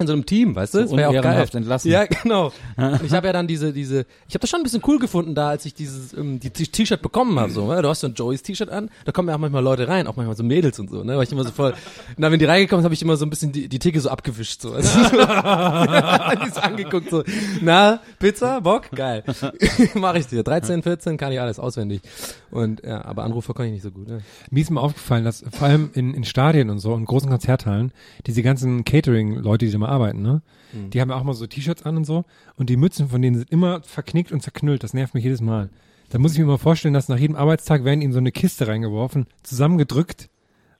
in 0.00 0.06
so 0.06 0.12
einem 0.12 0.26
Team, 0.26 0.54
weißt 0.54 0.74
du? 0.74 0.78
So 0.78 0.84
Das 0.84 0.92
wär 0.92 1.12
ja 1.12 1.18
auch 1.18 1.22
geil. 1.22 1.46
entlassen. 1.52 1.90
Ja, 1.90 2.04
genau. 2.06 2.52
Und 2.76 3.04
ich 3.04 3.12
habe 3.12 3.26
ja 3.26 3.32
dann 3.32 3.46
diese, 3.46 3.72
diese, 3.72 4.06
ich 4.28 4.34
habe 4.34 4.40
das 4.40 4.50
schon 4.50 4.60
ein 4.60 4.62
bisschen 4.62 4.82
cool 4.86 4.98
gefunden 4.98 5.34
da, 5.34 5.48
als 5.50 5.64
ich 5.64 5.74
dieses, 5.74 6.12
ähm, 6.14 6.40
die 6.40 6.50
T-Shirt 6.50 7.02
bekommen 7.02 7.38
habe, 7.38 7.50
so, 7.52 7.66
ne? 7.72 7.82
Du 7.82 7.88
hast 7.88 8.00
so 8.00 8.06
ein 8.06 8.14
Joey's 8.14 8.42
T-Shirt 8.42 8.70
an, 8.70 8.90
da 9.04 9.12
kommen 9.12 9.28
ja 9.28 9.34
auch 9.34 9.38
manchmal 9.38 9.62
Leute 9.62 9.88
rein, 9.88 10.06
auch 10.06 10.16
manchmal 10.16 10.36
so 10.36 10.42
Mädels 10.44 10.78
und 10.78 10.90
so, 10.90 11.02
ne? 11.04 11.16
War 11.16 11.22
ich 11.22 11.32
immer 11.32 11.44
so 11.44 11.50
voll, 11.50 11.74
na, 12.16 12.30
wenn 12.30 12.38
die 12.38 12.44
reingekommen 12.44 12.82
sind, 12.82 12.86
habe 12.86 12.94
ich 12.94 13.02
immer 13.02 13.16
so 13.16 13.26
ein 13.26 13.30
bisschen 13.30 13.52
die, 13.52 13.68
die 13.68 13.78
Theke 13.78 14.00
so 14.00 14.08
abgewischt, 14.10 14.60
so. 14.60 14.72
Also, 14.72 14.88
so 15.02 15.10
die 15.10 16.50
so 16.50 16.60
angeguckt, 16.60 17.10
so, 17.10 17.24
na, 17.60 18.00
Pizza, 18.18 18.60
Bock? 18.60 18.90
Geil. 18.94 19.24
Mach 19.94 20.14
ich 20.14 20.26
dir. 20.26 20.42
13, 20.42 20.82
14 20.82 21.16
kann 21.16 21.32
ich 21.32 21.40
alles 21.40 21.58
auswendig. 21.58 22.02
Und, 22.50 22.82
ja, 22.84 23.04
aber 23.04 23.24
Anrufer 23.24 23.54
kann 23.54 23.66
ich 23.66 23.72
nicht 23.72 23.82
so 23.82 23.90
gut, 23.90 24.08
ne? 24.08 24.20
Mir 24.50 24.60
ist 24.62 24.70
mal 24.70 24.80
aufgefallen, 24.80 25.24
dass 25.24 25.44
vor 25.50 25.68
allem 25.68 25.90
in, 25.94 26.14
in 26.14 26.24
Stadien 26.24 26.70
und 26.70 26.78
so, 26.78 26.94
in 26.94 27.04
großen 27.04 27.28
Konzerthallen, 27.28 27.92
diese 28.26 28.42
ganzen 28.42 28.84
Catering-Leute, 28.84 29.66
die 29.66 29.72
da 29.72 29.78
mal 29.78 29.87
arbeiten, 29.88 30.22
ne? 30.22 30.42
Die 30.90 31.00
haben 31.00 31.10
ja 31.10 31.16
auch 31.16 31.24
mal 31.24 31.34
so 31.34 31.46
T-Shirts 31.46 31.82
an 31.84 31.96
und 31.96 32.04
so. 32.04 32.24
Und 32.56 32.68
die 32.70 32.76
Mützen 32.76 33.08
von 33.08 33.22
denen 33.22 33.38
sind 33.38 33.50
immer 33.50 33.82
verknickt 33.82 34.32
und 34.32 34.42
zerknüllt. 34.42 34.82
Das 34.82 34.94
nervt 34.94 35.14
mich 35.14 35.24
jedes 35.24 35.40
Mal. 35.40 35.70
Da 36.10 36.18
muss 36.18 36.32
ich 36.32 36.38
mir 36.38 36.46
mal 36.46 36.58
vorstellen, 36.58 36.94
dass 36.94 37.08
nach 37.08 37.18
jedem 37.18 37.36
Arbeitstag 37.36 37.84
werden 37.84 38.00
ihnen 38.00 38.12
so 38.12 38.18
eine 38.18 38.32
Kiste 38.32 38.66
reingeworfen, 38.66 39.26
zusammengedrückt 39.42 40.30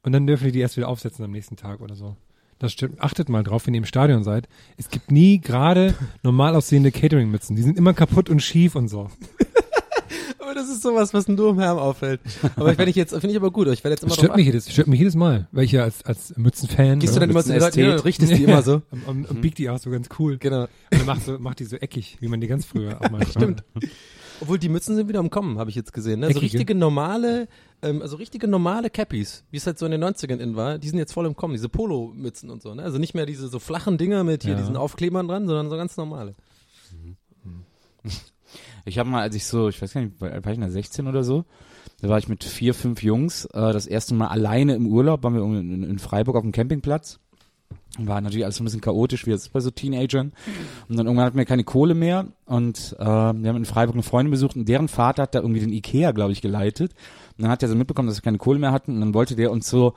und 0.03 0.12
dann 0.12 0.27
dürfen 0.27 0.44
die 0.44 0.53
die 0.53 0.61
erst 0.61 0.77
wieder 0.77 0.88
aufsetzen 0.88 1.25
am 1.25 1.31
nächsten 1.31 1.57
Tag 1.57 1.81
oder 1.81 1.94
so. 1.94 2.16
Das 2.59 2.73
stimmt. 2.73 3.01
Achtet 3.01 3.29
mal 3.29 3.44
drauf, 3.44 3.66
wenn 3.66 3.75
ihr 3.75 3.79
im 3.79 3.85
Stadion 3.85 4.25
seid. 4.25 4.49
Es 4.77 4.88
gibt 4.88 5.12
nie 5.12 5.40
gerade 5.40 5.94
normal 6.23 6.57
aussehende 6.57 6.90
Catering-Mützen. 6.90 7.57
Die 7.57 7.62
sind 7.62 7.79
immer 7.79 7.94
kaputt 7.94 8.29
und 8.29 8.42
schief 8.42 8.75
und 8.75 8.88
so. 8.88 9.11
Das 10.55 10.69
ist 10.69 10.83
sowas, 10.83 11.15
was 11.15 11.29
nur 11.29 11.51
im 11.51 11.59
Herrn 11.59 11.79
auffällt. 11.79 12.21
Aber 12.57 12.77
wenn 12.77 12.89
ich 12.89 12.97
jetzt, 12.97 13.11
finde 13.13 13.31
ich 13.31 13.37
aber 13.37 13.51
gut, 13.51 13.69
ich 13.69 13.85
werde 13.85 13.95
jetzt 13.95 14.03
immer 14.03 14.15
stört 14.15 14.37
mich 14.37 14.47
jedes, 14.47 14.71
stört 14.71 14.89
mich 14.89 14.99
jedes 14.99 15.15
Mal. 15.15 15.49
Weil 15.53 15.65
ich 15.65 15.73
ja 15.73 15.85
als, 15.85 16.05
als 16.05 16.37
Mützenfan. 16.37 16.99
Gehst 16.99 17.17
du 17.17 17.21
dann 17.21 17.31
immer 17.31 17.43
zu 17.43 17.53
den 17.53 17.61
Leuten 17.61 17.91
und 17.91 18.05
richtest 18.05 18.33
die 18.37 18.45
immer 18.45 18.63
so? 18.63 18.83
Und, 18.91 19.07
und, 19.07 19.31
und 19.31 19.41
biegt 19.41 19.59
die 19.59 19.69
auch 19.71 19.79
so 19.79 19.91
ganz 19.91 20.09
cool. 20.19 20.39
Genau. 20.39 20.63
Und 20.63 20.69
dann 20.91 21.07
macht, 21.07 21.25
so, 21.25 21.39
macht 21.39 21.59
die 21.61 21.65
so 21.65 21.77
eckig, 21.77 22.17
wie 22.21 22.29
man 22.29 22.41
die 22.41 22.47
ganz 22.47 22.65
früher 22.65 23.01
auch 23.01 23.11
mal 23.11 23.27
Stimmt. 23.27 23.63
Obwohl 24.41 24.59
die 24.59 24.69
Mützen 24.69 24.95
sind 24.95 25.09
wieder 25.09 25.19
im 25.21 25.31
Kommen, 25.31 25.59
habe 25.59 25.71
ich 25.71 25.77
jetzt 25.77 25.93
gesehen. 25.93 26.21
Ne? 26.21 26.27
So 26.27 26.31
Eckige. 26.39 26.45
richtige 26.45 26.75
normale, 26.77 27.49
ähm, 27.83 28.03
also 28.03 28.17
richtige 28.17 28.47
normale 28.47 28.89
Cappies, 28.89 29.43
wie 29.51 29.57
es 29.57 29.67
halt 29.67 29.79
so 29.79 29.85
in 29.87 29.91
den 29.93 30.05
90ern 30.05 30.39
in 30.39 30.55
war, 30.55 30.79
die 30.79 30.89
sind 30.89 30.99
jetzt 30.99 31.13
voll 31.13 31.27
im 31.27 31.35
Kommen, 31.35 31.55
diese 31.55 31.69
Polo-Mützen 31.69 32.49
und 32.51 32.63
so. 32.63 32.73
Ne? 32.75 32.83
Also 32.85 32.99
nicht 32.99 33.15
mehr 33.15 33.27
diese 33.27 33.49
so 33.49 33.59
flachen 33.59 33.99
Dinger 33.99 34.23
mit 34.23 34.45
hier 34.45 34.53
Ja. 34.53 34.59
diesen 34.59 34.77
Aufklebern 34.77 35.27
dran, 35.27 35.47
sondern 35.47 35.71
so 35.71 35.77
ganz 35.77 35.97
normale. 35.97 36.37
Ich 38.88 38.98
habe 38.98 39.09
mal, 39.09 39.22
als 39.22 39.35
ich 39.35 39.46
so, 39.46 39.68
ich 39.68 39.81
weiß 39.81 39.92
gar 39.92 40.01
nicht, 40.01 40.20
war 40.20 40.46
ich 40.46 40.59
da 40.59 40.70
16 40.70 41.07
oder 41.07 41.22
so, 41.22 41.44
da 42.01 42.09
war 42.09 42.18
ich 42.18 42.29
mit 42.29 42.42
vier, 42.42 42.74
fünf 42.74 43.03
Jungs 43.03 43.44
äh, 43.46 43.72
das 43.72 43.87
erste 43.87 44.14
Mal 44.14 44.29
alleine 44.29 44.74
im 44.74 44.87
Urlaub, 44.87 45.22
waren 45.22 45.35
wir 45.35 45.42
in, 45.42 45.83
in 45.83 45.98
Freiburg 45.98 46.37
auf 46.37 46.42
dem 46.42 46.53
Campingplatz. 46.53 47.20
War 47.98 48.20
natürlich 48.20 48.44
alles 48.44 48.61
ein 48.61 48.64
bisschen 48.64 48.81
chaotisch, 48.81 49.27
wie 49.27 49.33
es 49.33 49.48
bei 49.48 49.61
so 49.61 49.70
Teenagern. 49.70 50.33
Und 50.88 50.96
dann 50.96 51.07
irgendwann 51.07 51.27
hatten 51.27 51.38
wir 51.38 51.44
keine 51.44 51.64
Kohle 51.64 51.94
mehr 51.94 52.27
und 52.46 52.94
äh, 52.98 53.05
wir 53.05 53.48
haben 53.48 53.57
in 53.57 53.64
Freiburg 53.64 53.94
eine 53.94 54.03
Freundin 54.03 54.31
besucht 54.31 54.57
und 54.57 54.68
deren 54.68 54.88
Vater 54.88 55.22
hat 55.22 55.35
da 55.35 55.40
irgendwie 55.40 55.61
den 55.61 55.72
Ikea, 55.72 56.12
glaube 56.12 56.33
ich, 56.33 56.40
geleitet. 56.40 56.92
Und 57.37 57.42
dann 57.42 57.51
hat 57.51 57.62
er 57.62 57.68
so 57.68 57.74
mitbekommen, 57.74 58.09
dass 58.09 58.18
wir 58.18 58.22
keine 58.22 58.38
Kohle 58.38 58.59
mehr 58.59 58.72
hatten 58.72 58.94
und 58.94 59.01
dann 59.01 59.14
wollte 59.14 59.37
der 59.37 59.51
uns 59.51 59.68
so 59.68 59.94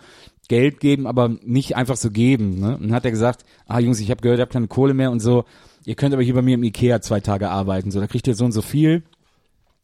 Geld 0.47 0.80
geben, 0.80 1.06
aber 1.06 1.30
nicht 1.43 1.75
einfach 1.75 1.95
so 1.95 2.10
geben. 2.10 2.60
Ne? 2.60 2.75
Und 2.75 2.84
dann 2.84 2.93
hat 2.93 3.06
er 3.06 3.12
gesagt, 3.12 3.45
ah 3.67 3.80
Jungs, 3.80 3.99
ich 3.99 4.10
habe 4.10 4.21
gehört, 4.21 4.39
ihr 4.39 4.43
habt 4.43 4.54
keine 4.54 4.67
Kohle 4.67 4.93
mehr 4.93 5.12
und 5.12 5.19
so, 5.19 5.45
ihr 5.86 5.96
könnt 5.96 6.13
aber 6.13 6.24
hier 6.24 6.34
bei 6.34 6.41
mir 6.41 6.56
im 6.56 6.63
Ikea 6.63 7.02
zwei 7.02 7.20
Tage 7.20 7.50
arbeiten. 7.50 7.91
So, 7.91 8.00
da 8.00 8.08
kriegt 8.08 8.28
ihr 8.28 8.36
so 8.36 8.46
und 8.46 8.52
so 8.52 8.62
viel. 8.62 9.04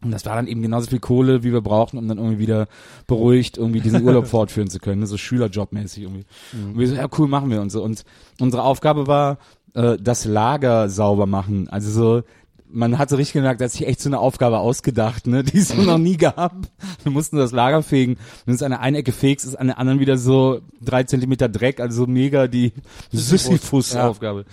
Und 0.03 0.11
das 0.11 0.25
war 0.25 0.35
dann 0.35 0.47
eben 0.47 0.61
genauso 0.61 0.89
viel 0.89 0.99
Kohle, 0.99 1.43
wie 1.43 1.51
wir 1.51 1.61
brauchten, 1.61 1.97
um 1.97 2.07
dann 2.07 2.19
irgendwie 2.19 2.37
wieder 2.37 2.67
beruhigt 3.07 3.57
irgendwie 3.57 3.81
diesen 3.81 4.03
Urlaub 4.03 4.27
fortführen 4.27 4.69
zu 4.69 4.79
können, 4.79 4.99
ne? 4.99 5.07
so 5.07 5.17
Schülerjobmäßig 5.17 6.03
irgendwie. 6.03 6.25
Und 6.53 6.77
wir 6.77 6.87
so, 6.87 6.95
ja 6.95 7.07
cool, 7.17 7.27
machen 7.27 7.49
wir 7.49 7.61
und 7.61 7.71
so. 7.71 7.83
Und 7.83 8.03
unsere 8.39 8.61
Aufgabe 8.61 9.07
war, 9.07 9.39
äh, 9.73 9.97
das 9.99 10.25
Lager 10.25 10.89
sauber 10.89 11.25
machen. 11.25 11.67
Also 11.69 11.89
so, 11.89 12.23
man 12.69 12.99
hat 12.99 13.09
so 13.09 13.15
richtig 13.15 13.33
gemerkt, 13.33 13.59
da 13.59 13.65
hat 13.65 13.71
sich 13.71 13.87
echt 13.87 13.99
so 13.99 14.09
eine 14.09 14.19
Aufgabe 14.19 14.59
ausgedacht, 14.59 15.25
ne, 15.25 15.43
die 15.43 15.57
es 15.57 15.75
noch 15.77 15.97
nie 15.97 16.17
gab. 16.17 16.53
Wir 17.01 17.11
mussten 17.11 17.37
das 17.37 17.51
Lager 17.51 17.81
fegen. 17.81 18.17
Wenn 18.45 18.53
es 18.53 18.61
an 18.61 18.71
der 18.71 18.81
einen 18.81 18.97
Ecke 18.97 19.11
fegst, 19.11 19.47
ist 19.47 19.55
an 19.55 19.67
der 19.67 19.79
anderen 19.79 19.99
wieder 19.99 20.17
so 20.17 20.61
drei 20.79 21.03
Zentimeter 21.03 21.49
Dreck, 21.49 21.79
also 21.79 22.05
so 22.05 22.07
mega 22.11 22.47
die 22.47 22.73
Sisyphus-Aufgabe. 23.11 24.45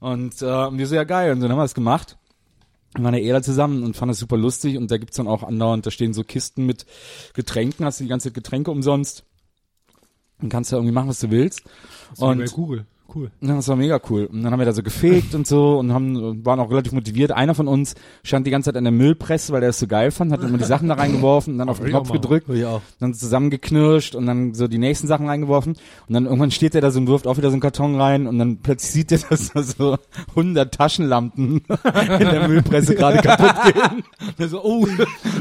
Und 0.00 0.42
äh, 0.42 0.78
wir 0.78 0.86
so, 0.86 0.94
ja 0.94 1.04
geil, 1.04 1.32
und 1.32 1.40
dann 1.40 1.50
haben 1.50 1.58
wir 1.58 1.64
das 1.64 1.74
gemacht. 1.74 2.16
Wir 2.94 3.04
waren 3.04 3.14
ja 3.14 3.20
eh 3.20 3.30
da 3.30 3.42
zusammen 3.42 3.84
und 3.84 3.96
fanden 3.96 4.10
das 4.10 4.18
super 4.18 4.36
lustig 4.36 4.76
und 4.76 4.90
da 4.90 4.96
gibt's 4.96 5.16
dann 5.16 5.28
auch 5.28 5.44
andauernd, 5.44 5.86
da 5.86 5.90
stehen 5.92 6.12
so 6.12 6.24
Kisten 6.24 6.66
mit 6.66 6.86
Getränken, 7.34 7.84
hast 7.84 8.00
du 8.00 8.04
die 8.04 8.10
ganze 8.10 8.28
Zeit 8.28 8.34
Getränke 8.34 8.70
umsonst. 8.70 9.24
Dann 10.40 10.48
kannst 10.48 10.72
du 10.72 10.76
irgendwie 10.76 10.94
machen, 10.94 11.08
was 11.08 11.20
du 11.20 11.30
willst. 11.30 11.62
Und 12.16 12.38
bei 12.38 12.46
Google. 12.46 12.86
Cool. 13.14 13.30
ja, 13.40 13.54
das 13.56 13.66
war 13.68 13.76
mega 13.76 14.00
cool. 14.10 14.26
Und 14.26 14.42
dann 14.42 14.52
haben 14.52 14.58
wir 14.58 14.66
da 14.66 14.72
so 14.72 14.82
gefegt 14.82 15.34
und 15.34 15.46
so 15.46 15.78
und 15.78 15.92
haben, 15.92 16.44
waren 16.44 16.60
auch 16.60 16.70
relativ 16.70 16.92
motiviert. 16.92 17.32
Einer 17.32 17.54
von 17.54 17.68
uns 17.68 17.94
stand 18.22 18.46
die 18.46 18.50
ganze 18.50 18.68
Zeit 18.68 18.76
an 18.76 18.84
der 18.84 18.92
Müllpresse, 18.92 19.52
weil 19.52 19.62
er 19.62 19.70
es 19.70 19.78
so 19.78 19.86
geil 19.86 20.10
fand, 20.10 20.32
hat 20.32 20.42
immer 20.42 20.58
die 20.58 20.64
Sachen 20.64 20.88
da 20.88 20.94
reingeworfen 20.94 21.54
und 21.54 21.58
dann 21.58 21.68
auf 21.68 21.80
den 21.80 21.88
Knopf 21.88 22.12
gedrückt, 22.12 22.48
dann 23.00 23.14
zusammengeknirscht 23.14 24.14
und 24.14 24.26
dann 24.26 24.54
so 24.54 24.68
die 24.68 24.78
nächsten 24.78 25.06
Sachen 25.06 25.26
reingeworfen. 25.26 25.74
Und 26.08 26.14
dann 26.14 26.24
irgendwann 26.26 26.50
steht 26.50 26.74
er 26.74 26.80
da 26.80 26.90
so 26.90 27.00
und 27.00 27.08
wirft 27.08 27.26
auch 27.26 27.36
wieder 27.36 27.48
so 27.50 27.54
einen 27.54 27.60
Karton 27.60 28.00
rein 28.00 28.26
und 28.26 28.38
dann 28.38 28.58
plötzlich 28.58 28.92
sieht 28.92 29.12
er, 29.12 29.18
dass 29.30 29.52
da 29.52 29.62
so 29.62 29.98
100 30.30 30.72
Taschenlampen 30.74 31.62
in 32.18 32.18
der 32.18 32.48
Müllpresse 32.48 32.94
gerade 32.94 33.18
kaputt 33.18 33.74
gehen. 33.74 34.02
Und 34.20 34.38
er 34.38 34.48
so, 34.48 34.62
oh, 34.62 34.86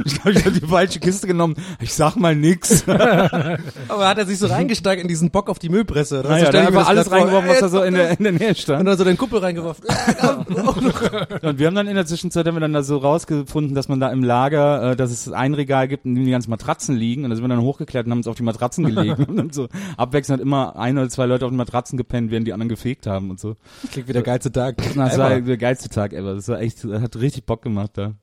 ich 0.05 0.15
glaube, 0.15 0.39
ich 0.39 0.45
habe 0.45 0.60
die 0.60 0.65
falsche 0.65 0.99
Kiste 0.99 1.27
genommen. 1.27 1.55
Ich 1.82 1.93
sag 1.93 2.15
mal 2.15 2.36
nix. 2.36 2.88
Aber 2.88 4.08
hat 4.08 4.17
er 4.17 4.25
sich 4.25 4.39
so 4.39 4.47
reingesteigt 4.47 5.01
in 5.01 5.08
diesen 5.08 5.29
Bock 5.32 5.49
auf 5.49 5.60
die 5.60 5.69
Müllpresse? 5.69 6.19
oder? 6.19 6.29
Naja, 6.29 6.45
So 6.47 6.51
da 6.51 6.62
mir 6.62 6.67
einfach 6.67 6.88
alles 6.88 7.12
reingeworfen, 7.12 7.49
was 7.49 7.58
Ey, 7.59 7.61
da 7.61 7.69
so 7.69 7.83
in 7.83 7.93
der, 7.93 8.17
in 8.17 8.23
der 8.23 8.31
Nähe 8.33 8.49
Und 8.49 8.57
stand. 8.57 8.87
dann 8.87 8.97
so 8.97 9.03
den 9.03 9.17
Kuppel 9.17 9.39
reingeworfen. 9.39 9.85
Und 11.41 11.59
wir 11.59 11.67
haben 11.67 11.75
dann 11.75 11.87
in 11.87 11.95
der 11.95 12.05
Zwischenzeit 12.05 12.47
haben 12.47 12.55
wir 12.55 12.61
dann 12.61 12.73
da 12.73 12.83
so 12.83 12.97
rausgefunden, 12.97 13.75
dass 13.75 13.87
man 13.87 13.99
da 13.99 14.09
im 14.09 14.23
Lager, 14.23 14.91
äh, 14.91 14.95
dass 14.95 15.11
es 15.11 15.31
ein 15.31 15.53
Regal 15.53 15.87
gibt, 15.87 16.05
in 16.05 16.15
dem 16.15 16.25
die 16.25 16.31
ganzen 16.31 16.49
Matratzen 16.49 16.95
liegen. 16.95 17.23
Und 17.23 17.29
da 17.29 17.35
sind 17.35 17.43
wir 17.43 17.49
dann 17.49 17.61
hochgeklettert 17.61 18.07
und 18.07 18.11
haben 18.11 18.19
uns 18.19 18.27
auf 18.27 18.35
die 18.35 18.43
Matratzen 18.43 18.85
gelegt. 18.85 19.19
und 19.27 19.37
dann 19.37 19.49
so 19.51 19.67
abwechselnd 19.97 20.41
immer 20.41 20.75
ein 20.75 20.97
oder 20.97 21.09
zwei 21.09 21.25
Leute 21.25 21.45
auf 21.45 21.51
den 21.51 21.57
Matratzen 21.57 21.97
gepennt, 21.97 22.31
während 22.31 22.47
die 22.47 22.53
anderen 22.53 22.69
gefegt 22.69 23.07
haben 23.07 23.29
und 23.29 23.39
so. 23.39 23.55
Klingt 23.91 24.07
wie 24.07 24.13
der 24.13 24.23
geilste 24.23 24.51
Tag. 24.51 24.77
Das 24.95 25.17
war 25.17 25.39
der 25.39 25.57
geilste 25.57 25.89
Tag 25.89 26.13
ever. 26.13 26.35
Das 26.35 26.47
war 26.47 26.59
echt, 26.59 26.83
das 26.83 27.01
hat 27.01 27.15
richtig 27.17 27.45
Bock 27.45 27.61
gemacht 27.61 27.91
da. 27.93 28.13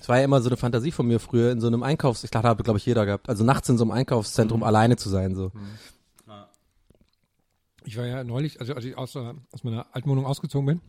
Das 0.00 0.08
war 0.08 0.18
ja 0.18 0.24
immer 0.24 0.40
so 0.40 0.48
eine 0.48 0.56
Fantasie 0.56 0.92
von 0.92 1.06
mir 1.06 1.20
früher 1.20 1.52
in 1.52 1.60
so 1.60 1.66
einem 1.66 1.82
Einkaufs, 1.82 2.24
ich 2.24 2.30
dachte, 2.30 2.48
habe 2.48 2.62
glaube 2.62 2.78
ich 2.78 2.86
jeder 2.86 3.04
gehabt. 3.04 3.28
Also 3.28 3.44
nachts 3.44 3.68
in 3.68 3.76
so 3.76 3.84
einem 3.84 3.90
Einkaufszentrum 3.90 4.62
alleine 4.62 4.96
zu 4.96 5.10
sein 5.10 5.34
so. 5.34 5.52
Ich 7.90 7.96
war 7.96 8.06
ja 8.06 8.22
neulich, 8.22 8.60
also 8.60 8.72
als 8.72 8.84
ich 8.84 8.96
aus, 8.96 9.16
aus 9.16 9.64
meiner 9.64 9.84
alten 9.90 10.08
Wohnung 10.08 10.24
ausgezogen 10.24 10.64
bin, 10.64 10.80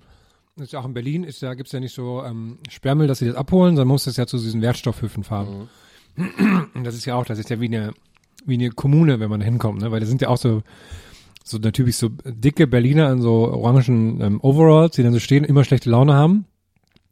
das 0.56 0.66
ist 0.66 0.74
ja 0.74 0.82
auch 0.82 0.86
in 0.86 0.94
Berlin, 0.94 1.24
ist 1.24 1.42
ja, 1.42 1.56
gibt's 1.56 1.72
ja 1.72 1.80
nicht 1.80 1.96
so 1.96 2.24
ähm, 2.24 2.60
Sperrmüll, 2.70 3.08
dass 3.08 3.18
sie 3.18 3.26
das 3.26 3.34
abholen, 3.34 3.76
sondern 3.76 3.88
muss 3.88 4.04
das 4.04 4.18
ja 4.18 4.28
zu 4.28 4.38
diesen 4.38 4.62
Wertstoffhöfen 4.62 5.24
fahren. 5.24 5.68
Und 6.76 6.84
das 6.84 6.94
ist 6.94 7.06
ja 7.06 7.16
auch, 7.16 7.26
das 7.26 7.40
ist 7.40 7.50
ja 7.50 7.60
wie 7.60 7.66
eine, 7.66 7.96
wie 8.46 8.54
eine 8.54 8.70
Kommune, 8.70 9.20
wenn 9.20 9.32
man 9.32 9.40
da 9.40 9.48
hinkommt, 9.48 9.82
ne? 9.82 9.90
Weil 9.90 10.00
da 10.00 10.06
sind 10.06 10.22
ja 10.22 10.28
auch 10.28 10.38
so, 10.38 10.62
so 11.44 11.58
natürlich 11.58 11.98
so 11.98 12.10
dicke 12.24 12.68
Berliner 12.68 13.12
in 13.12 13.20
so 13.20 13.52
orangen 13.52 14.22
ähm, 14.22 14.40
Overalls, 14.40 14.96
die 14.96 15.02
dann 15.02 15.14
so 15.14 15.20
stehen, 15.20 15.44
immer 15.44 15.64
schlechte 15.64 15.90
Laune 15.90 16.14
haben. 16.14 16.46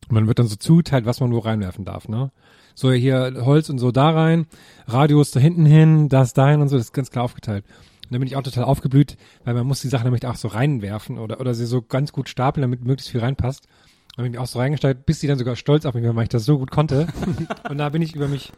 Und 0.08 0.12
man 0.12 0.28
wird 0.28 0.38
dann 0.38 0.46
so 0.46 0.56
zuteilt, 0.56 1.08
was 1.08 1.20
man 1.20 1.32
wo 1.32 1.40
reinwerfen 1.40 1.84
darf, 1.84 2.08
ne? 2.08 2.32
So 2.76 2.92
hier 2.92 3.42
Holz 3.44 3.72
und 3.72 3.80
so 3.80 3.92
da 3.92 4.12
rein, 4.12 4.46
Radios 4.86 5.32
da 5.32 5.40
hinten 5.40 5.66
hin, 5.66 6.10
das 6.10 6.34
dahin 6.34 6.62
und 6.62 6.68
so, 6.68 6.78
das 6.78 6.86
ist 6.86 6.94
ganz 6.94 7.10
klar 7.10 7.26
aufgeteilt. 7.26 7.66
Und 8.10 8.16
da 8.16 8.18
bin 8.18 8.28
ich 8.28 8.36
auch 8.36 8.42
total 8.42 8.64
aufgeblüht, 8.64 9.18
weil 9.44 9.54
man 9.54 9.68
muss 9.68 9.82
die 9.82 9.88
Sachen 9.88 10.06
nämlich 10.06 10.26
auch 10.26 10.36
so 10.36 10.48
reinwerfen 10.48 11.20
oder, 11.20 11.40
oder 11.40 11.54
sie 11.54 11.68
so 11.68 11.84
ganz 11.84 12.12
gut 12.12 12.28
stapeln, 12.28 12.64
damit 12.64 12.84
möglichst 12.84 13.12
viel 13.12 13.22
reinpasst. 13.22 13.68
Da 14.16 14.24
bin 14.24 14.34
ich 14.34 14.40
auch 14.40 14.48
so 14.48 14.58
reingestellt, 14.58 15.06
bis 15.06 15.20
die 15.20 15.28
dann 15.28 15.38
sogar 15.38 15.56
stolz 15.56 15.86
auf 15.86 15.94
mich 15.94 16.04
waren, 16.04 16.16
weil 16.16 16.24
ich 16.24 16.30
das 16.30 16.44
so 16.44 16.58
gut 16.58 16.72
konnte. 16.72 17.08
und 17.70 17.78
da 17.78 17.90
bin 17.90 18.02
ich 18.02 18.16
über 18.16 18.28
mich, 18.28 18.52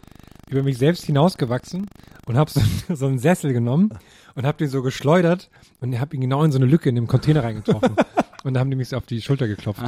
über 0.49 0.63
mich 0.63 0.77
selbst 0.77 1.03
hinausgewachsen 1.03 1.87
und 2.25 2.37
habe 2.37 2.49
so, 2.49 2.61
so 2.95 3.07
einen 3.07 3.19
Sessel 3.19 3.51
genommen 3.51 3.91
und 4.35 4.45
habe 4.45 4.57
den 4.57 4.69
so 4.69 4.81
geschleudert 4.81 5.49
und 5.81 5.99
habe 5.99 6.15
ihn 6.15 6.21
genau 6.21 6.43
in 6.43 6.53
so 6.53 6.57
eine 6.57 6.65
Lücke 6.65 6.87
in 6.87 6.95
dem 6.95 7.07
Container 7.07 7.43
reingetroffen. 7.43 7.95
Und 8.43 8.55
da 8.55 8.59
haben 8.59 8.69
die 8.71 8.75
mich 8.75 8.89
so 8.89 8.97
auf 8.97 9.05
die 9.05 9.21
Schulter 9.21 9.47
geklopft. 9.47 9.81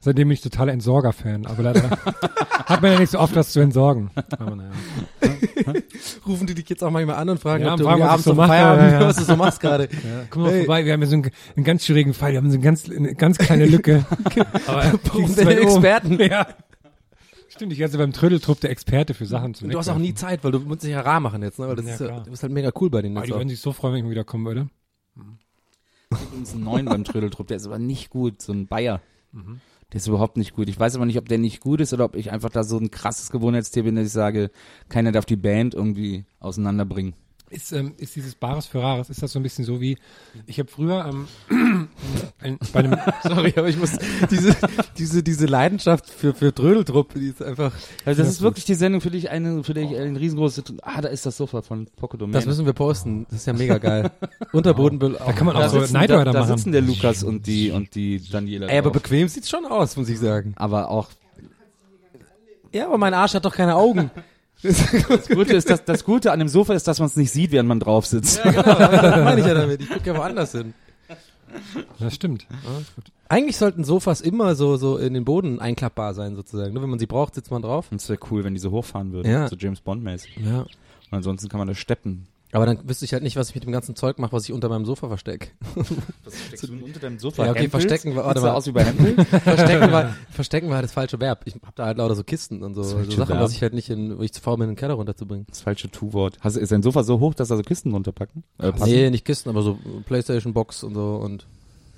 Seitdem 0.00 0.28
bin 0.28 0.34
ich 0.34 0.40
totaler 0.40 0.72
Entsorger-Fan. 0.72 1.46
Aber 1.46 1.62
leider 1.62 1.88
hat 2.66 2.82
man 2.82 2.92
ja 2.92 2.98
nicht 2.98 3.10
so 3.10 3.18
oft 3.20 3.36
was 3.36 3.52
zu 3.52 3.60
entsorgen. 3.60 4.10
Aber 4.38 4.56
naja. 4.56 4.70
Rufen 6.26 6.46
die 6.46 6.54
dich 6.54 6.68
jetzt 6.68 6.82
auch 6.82 6.90
manchmal 6.90 7.16
an 7.16 7.28
und 7.28 7.38
fragen, 7.38 7.64
Ja, 7.64 7.72
ob 7.74 7.78
du 7.78 7.84
fragen, 7.84 8.02
abends 8.02 8.24
so 8.24 8.34
mache, 8.34 8.48
Feierabend, 8.48 8.92
ja, 8.92 9.00
ja. 9.00 9.06
was 9.06 9.16
du 9.16 9.24
so 9.24 9.36
machst 9.36 9.60
gerade. 9.60 9.88
Komm 10.30 10.42
mal 10.42 10.50
Hey. 10.52 10.58
vorbei, 10.64 10.84
wir 10.84 10.92
haben 10.92 11.00
hier 11.00 11.08
so 11.08 11.14
einen, 11.16 11.30
einen 11.56 11.64
ganz 11.64 11.84
schwierigen 11.84 12.12
Fall, 12.14 12.32
wir 12.32 12.38
haben 12.38 12.50
so 12.50 12.56
eine 12.56 12.64
ganz, 12.64 12.90
eine 12.90 13.14
ganz 13.14 13.38
kleine 13.38 13.66
Lücke. 13.66 14.04
Aber 14.66 14.80
Brauchen 14.98 15.00
kriegst 15.02 15.36
wir 15.36 15.44
du 15.44 15.50
den 15.50 15.58
weit 15.58 15.58
oben. 15.60 15.84
Experten? 15.84 16.20
Ja. 16.20 16.46
Stimmt, 17.48 17.72
ich 17.72 17.78
werde 17.78 17.98
beim 17.98 18.12
Trödeltrupp 18.12 18.60
der 18.60 18.70
Experte 18.70 19.14
für 19.14 19.26
Sachen 19.26 19.54
zu 19.54 19.66
Du 19.68 19.78
hast 19.78 19.88
auch 19.88 19.98
nie 19.98 20.14
Zeit, 20.14 20.42
weil 20.42 20.50
du 20.52 20.58
musst 20.60 20.82
dich 20.82 20.90
ja 20.90 21.02
rar 21.02 21.20
machen 21.20 21.42
jetzt, 21.42 21.58
ne? 21.58 21.68
Weil 21.68 21.76
das 21.76 21.86
Ja, 21.86 21.94
ist, 21.94 22.00
ja, 22.00 22.06
klar. 22.08 22.22
du 22.24 22.30
bist 22.30 22.42
halt 22.42 22.52
mega 22.52 22.70
cool 22.80 22.90
bei 22.90 23.02
denen 23.02 23.16
Aber 23.16 23.26
jetzt 23.26 23.34
die 23.34 23.38
würden 23.38 23.48
sich 23.50 23.60
so 23.60 23.72
freuen, 23.72 23.92
wenn 23.92 23.98
ich 23.98 24.04
mal 24.04 24.10
wieder 24.10 24.24
kommen 24.24 24.44
würde. 24.46 24.68
Uns 26.36 26.54
einen 26.54 26.64
neuen 26.64 26.86
beim 26.86 27.04
Trödeltrupp, 27.04 27.48
der 27.48 27.56
ist 27.56 27.66
aber 27.66 27.78
nicht 27.78 28.10
gut, 28.10 28.40
so 28.42 28.52
ein 28.52 28.66
Bayer. 28.66 29.00
Mhm. 29.32 29.60
Der 29.92 29.98
ist 29.98 30.06
überhaupt 30.06 30.38
nicht 30.38 30.54
gut. 30.54 30.68
Ich 30.68 30.80
weiß 30.80 30.96
aber 30.96 31.04
nicht, 31.04 31.18
ob 31.18 31.28
der 31.28 31.38
nicht 31.38 31.60
gut 31.60 31.80
ist 31.80 31.92
oder 31.92 32.06
ob 32.06 32.16
ich 32.16 32.32
einfach 32.32 32.48
da 32.48 32.64
so 32.64 32.78
ein 32.78 32.90
krasses 32.90 33.30
Gewohnheitstier 33.30 33.82
bin, 33.82 33.94
dass 33.94 34.06
ich 34.06 34.12
sage, 34.12 34.50
keiner 34.88 35.12
darf 35.12 35.26
die 35.26 35.36
Band 35.36 35.74
irgendwie 35.74 36.24
auseinanderbringen. 36.40 37.14
Ist, 37.52 37.70
ähm, 37.72 37.94
ist 37.98 38.16
dieses 38.16 38.34
Bares 38.34 38.66
für 38.66 38.80
Rares, 38.80 39.10
ist 39.10 39.22
das 39.22 39.30
so 39.32 39.38
ein 39.38 39.42
bisschen 39.42 39.64
so 39.64 39.80
wie, 39.80 39.98
ich 40.46 40.58
habe 40.58 40.70
früher 40.70 41.04
ähm, 41.04 41.28
ein, 42.40 42.58
bei 42.72 42.80
einem, 42.80 42.98
Sorry, 43.22 43.52
aber 43.56 43.68
ich 43.68 43.76
muss 43.76 43.92
diese 44.30 44.56
diese 44.96 45.22
diese 45.22 45.46
Leidenschaft 45.46 46.08
für 46.08 46.32
für 46.32 46.54
Trödeltrupp, 46.54 47.12
die 47.14 47.28
ist 47.28 47.42
einfach 47.42 47.72
Also 48.06 48.22
das 48.22 48.32
ist 48.32 48.40
wirklich 48.40 48.64
die 48.64 48.74
Sendung, 48.74 49.02
für 49.02 49.10
die 49.10 49.18
ich 49.18 49.30
eine, 49.30 49.62
für 49.64 49.74
die 49.74 49.82
ich 49.82 49.96
ein 49.96 50.16
riesengroßes, 50.16 50.64
ah, 50.82 51.02
da 51.02 51.08
ist 51.08 51.26
das 51.26 51.36
Sofa 51.36 51.60
von 51.62 51.86
Poco 51.96 52.16
Domain. 52.16 52.32
das 52.32 52.46
müssen 52.46 52.64
wir 52.64 52.72
posten. 52.72 53.26
Das 53.28 53.40
ist 53.40 53.46
ja 53.46 53.52
mega 53.52 53.76
geil. 53.78 54.10
Unterbodenbill. 54.52 55.16
da 55.18 55.32
kann 55.32 55.46
man 55.46 55.54
da 55.56 55.66
auch 55.66 55.70
so 55.70 55.80
sitzen, 55.80 55.92
Knight 55.92 56.10
da, 56.10 56.18
Rider 56.20 56.32
da 56.32 56.40
machen. 56.40 56.56
sitzen 56.56 56.72
der 56.72 56.80
Lukas 56.80 57.22
und 57.22 57.46
die, 57.46 57.70
und 57.70 57.94
die 57.94 58.22
Daniela 58.30 58.66
Ey, 58.68 58.78
aber 58.78 58.90
drauf. 58.90 59.02
bequem 59.02 59.28
sieht's 59.28 59.50
schon 59.50 59.66
aus, 59.66 59.96
muss 59.96 60.08
ich 60.08 60.18
sagen. 60.18 60.54
aber 60.56 60.88
auch 60.88 61.10
Ja, 62.72 62.86
aber 62.86 62.96
mein 62.96 63.12
Arsch 63.12 63.34
hat 63.34 63.44
doch 63.44 63.54
keine 63.54 63.76
Augen. 63.76 64.10
Das 64.62 65.28
Gute 65.28 65.54
ist, 65.54 65.68
dass, 65.68 65.84
das 65.84 66.04
Gute 66.04 66.30
an 66.32 66.38
dem 66.38 66.48
Sofa 66.48 66.74
ist, 66.74 66.86
dass 66.86 66.98
man 67.00 67.06
es 67.06 67.16
nicht 67.16 67.30
sieht, 67.32 67.50
während 67.52 67.68
man 67.68 67.80
drauf 67.80 68.06
sitzt. 68.06 68.40
Ja, 68.44 68.50
genau, 68.50 68.62
das 68.62 69.24
meine 69.24 69.40
ich 69.40 69.46
ja 69.46 69.54
damit. 69.54 69.80
Ich 69.82 69.88
gucke 69.90 70.06
ja 70.10 70.16
woanders 70.16 70.52
hin. 70.52 70.74
Das 71.98 72.14
stimmt. 72.14 72.46
Eigentlich 73.28 73.56
sollten 73.56 73.84
Sofas 73.84 74.20
immer 74.20 74.54
so, 74.54 74.76
so 74.76 74.96
in 74.96 75.14
den 75.14 75.24
Boden 75.24 75.60
einklappbar 75.60 76.14
sein, 76.14 76.34
sozusagen. 76.34 76.72
Nur 76.72 76.82
wenn 76.82 76.90
man 76.90 76.98
sie 76.98 77.06
braucht, 77.06 77.34
sitzt 77.34 77.50
man 77.50 77.62
drauf. 77.62 77.88
Und 77.90 78.00
es 78.00 78.08
wäre 78.08 78.18
cool, 78.30 78.44
wenn 78.44 78.54
die 78.54 78.60
so 78.60 78.70
hochfahren 78.70 79.12
würden, 79.12 79.30
Ja. 79.30 79.48
so 79.48 79.56
James 79.56 79.80
Bond 79.80 80.02
mäßig. 80.02 80.38
Ja. 80.44 80.60
Und 80.60 80.68
ansonsten 81.10 81.48
kann 81.48 81.58
man 81.58 81.68
das 81.68 81.78
steppen. 81.78 82.26
Aber 82.54 82.66
dann 82.66 82.86
wüsste 82.86 83.04
ich 83.06 83.14
halt 83.14 83.22
nicht, 83.22 83.36
was 83.36 83.48
ich 83.48 83.54
mit 83.54 83.64
dem 83.64 83.72
ganzen 83.72 83.96
Zeug 83.96 84.18
mache, 84.18 84.32
was 84.32 84.44
ich 84.44 84.52
unter 84.52 84.68
meinem 84.68 84.84
Sofa 84.84 85.08
verstecke. 85.08 85.48
Was 86.24 86.34
steckst 86.48 86.68
du 86.68 86.72
unter 86.84 87.00
deinem 87.00 87.18
Sofa? 87.18 87.46
Ja, 87.46 87.50
okay, 87.52 87.62
Hempels? 87.62 87.84
verstecken 87.84 88.14
war- 88.14 88.26
warte 88.26 88.40
mal. 88.42 88.50
aus 88.50 88.66
wie 88.66 88.72
bei 88.72 88.84
verstecken, 89.24 89.90
war, 89.90 90.14
verstecken 90.30 90.68
war 90.70 90.82
das 90.82 90.92
falsche 90.92 91.18
Verb. 91.18 91.42
Ich 91.46 91.54
hab 91.54 91.74
da 91.76 91.86
halt 91.86 91.96
lauter 91.96 92.14
so 92.14 92.24
Kisten 92.24 92.62
und 92.62 92.74
so, 92.74 92.82
so 92.82 93.02
Sachen, 93.04 93.16
Verb. 93.30 93.40
was 93.40 93.52
ich 93.52 93.62
halt 93.62 93.72
nicht 93.72 93.88
in, 93.88 94.18
wo 94.18 94.22
ich 94.22 94.32
zu 94.34 94.42
faul 94.42 94.58
bin, 94.58 94.64
in 94.64 94.70
den 94.72 94.76
Keller 94.76 94.94
runterzubringen. 94.94 95.46
Das 95.48 95.62
falsche 95.62 95.90
Tu-Wort. 95.90 96.36
Hast- 96.40 96.56
Ist 96.56 96.70
dein 96.72 96.82
Sofa 96.82 97.02
so 97.04 97.20
hoch, 97.20 97.32
dass 97.34 97.48
da 97.48 97.56
so 97.56 97.62
Kisten 97.62 97.90
runterpacken? 97.92 98.44
Äh? 98.58 98.70
Nee, 98.84 99.08
nicht 99.10 99.24
Kisten, 99.24 99.48
aber 99.48 99.62
so 99.62 99.78
Playstation 100.04 100.52
Box 100.52 100.84
und 100.84 100.94
so 100.94 101.16
und 101.16 101.46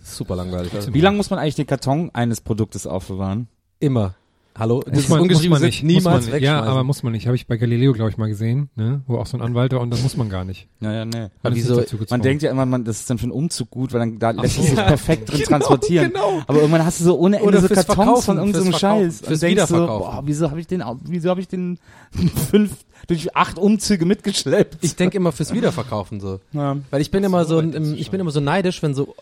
super 0.05 0.36
langweilig. 0.36 0.72
Also 0.72 0.94
Wie 0.94 1.00
lange 1.00 1.16
muss 1.16 1.30
man 1.30 1.40
eigentlich 1.40 1.57
den 1.57 1.66
Karton 1.66 2.11
eines 2.14 2.40
Produktes 2.40 2.86
aufbewahren? 2.86 3.48
immer. 3.80 4.14
Hallo? 4.57 4.82
Das 4.84 4.94
Muss 4.94 5.02
ist 5.05 5.09
man, 5.09 5.18
muss 5.18 5.22
ungeschrieben, 5.24 5.50
man 5.50 5.61
sind 5.61 5.66
nicht. 5.68 5.82
niemals 5.82 6.26
muss 6.26 6.32
man. 6.32 6.42
Ja, 6.42 6.62
aber 6.62 6.84
muss 6.84 7.02
man 7.02 7.12
nicht. 7.12 7.26
Habe 7.26 7.34
ich 7.34 7.48
bei 7.48 7.57
Galileo, 7.57 7.92
glaube 7.92 8.11
ich, 8.11 8.16
mal 8.18 8.28
gesehen, 8.28 8.70
ne? 8.76 9.02
wo 9.09 9.16
auch 9.18 9.26
so 9.26 9.36
ein 9.36 9.40
Anwalt 9.40 9.72
war 9.72 9.80
und 9.80 9.90
das 9.90 10.02
muss 10.05 10.16
man 10.16 10.28
gar 10.28 10.44
nicht. 10.44 10.68
Naja, 10.78 11.05
nee. 11.05 11.26
Man 11.42 11.55
wieso- 11.57 11.82
Man 12.11 12.22
denkt 12.22 12.44
ja 12.44 12.52
immer, 12.52 12.64
man, 12.64 12.84
das 12.84 13.00
ist 13.00 13.11
dann 13.11 13.18
für 13.18 13.24
einen 13.24 13.32
Umzug 13.32 13.70
gut, 13.70 13.92
weil 13.92 13.98
dann 14.00 14.18
da 14.20 14.30
lässt 14.30 14.55
sich 14.55 14.70
so. 14.70 14.76
das 14.76 14.86
perfekt 14.86 15.28
drin 15.32 15.38
Genau, 15.44 15.48
transportieren. 15.48 16.12
genau. 16.12 16.40
Aber 16.46 16.59
irgendwann 16.59 16.84
hast 16.84 17.00
du 17.00 17.05
so 17.05 17.18
ohne 17.18 17.40
Ende 17.40 17.61
so 17.61 17.66
Kartons 17.68 17.84
Verkaufen, 17.96 18.22
von 18.22 18.36
irgendeinem 18.38 18.72
Scheiß. 18.74 19.20
fürs 19.22 19.32
und 19.32 19.42
denkst 19.42 19.62
so, 19.66 19.74
Wiederverkaufen. 19.74 20.12
boah, 20.18 20.22
wieso 20.24 20.50
habe 20.50 20.61
ich 20.61 20.66
den, 20.68 20.84
wieso 21.05 21.30
habe 21.30 21.40
ich 21.40 21.48
den 21.48 21.78
fünf, 22.50 22.70
durch 23.09 23.34
acht 23.36 23.59
Umzüge 23.59 24.05
mitgeschleppt? 24.07 24.78
Ich 24.82 24.94
denke 24.94 25.16
immer 25.16 25.32
fürs 25.32 25.52
Wiederverkaufen 25.52 26.20
so. 26.20 26.38
ja. 26.52 26.76
Weil 26.92 27.00
ich 27.00 27.11
bin 27.11 27.24
immer 27.24 27.44
so, 27.44 27.59
ein, 27.59 27.96
ich 27.96 28.11
bin 28.12 28.20
immer 28.20 28.30
so 28.30 28.38
neidisch, 28.40 28.82
wenn 28.84 28.94
so 28.94 29.16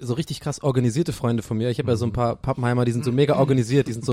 so 0.00 0.14
richtig 0.14 0.38
krass 0.40 0.62
organisierte 0.62 1.12
Freunde 1.12 1.42
von 1.42 1.58
mir, 1.58 1.70
ich 1.70 1.78
habe 1.80 1.90
ja 1.90 1.96
so 1.96 2.06
ein 2.06 2.12
paar 2.12 2.36
Pappenheimer, 2.36 2.84
die 2.84 2.92
sind 2.92 3.04
so 3.04 3.10
mega 3.10 3.36
organisiert, 3.36 3.88
die 3.88 3.92
sind 3.92 4.04
so, 4.04 4.12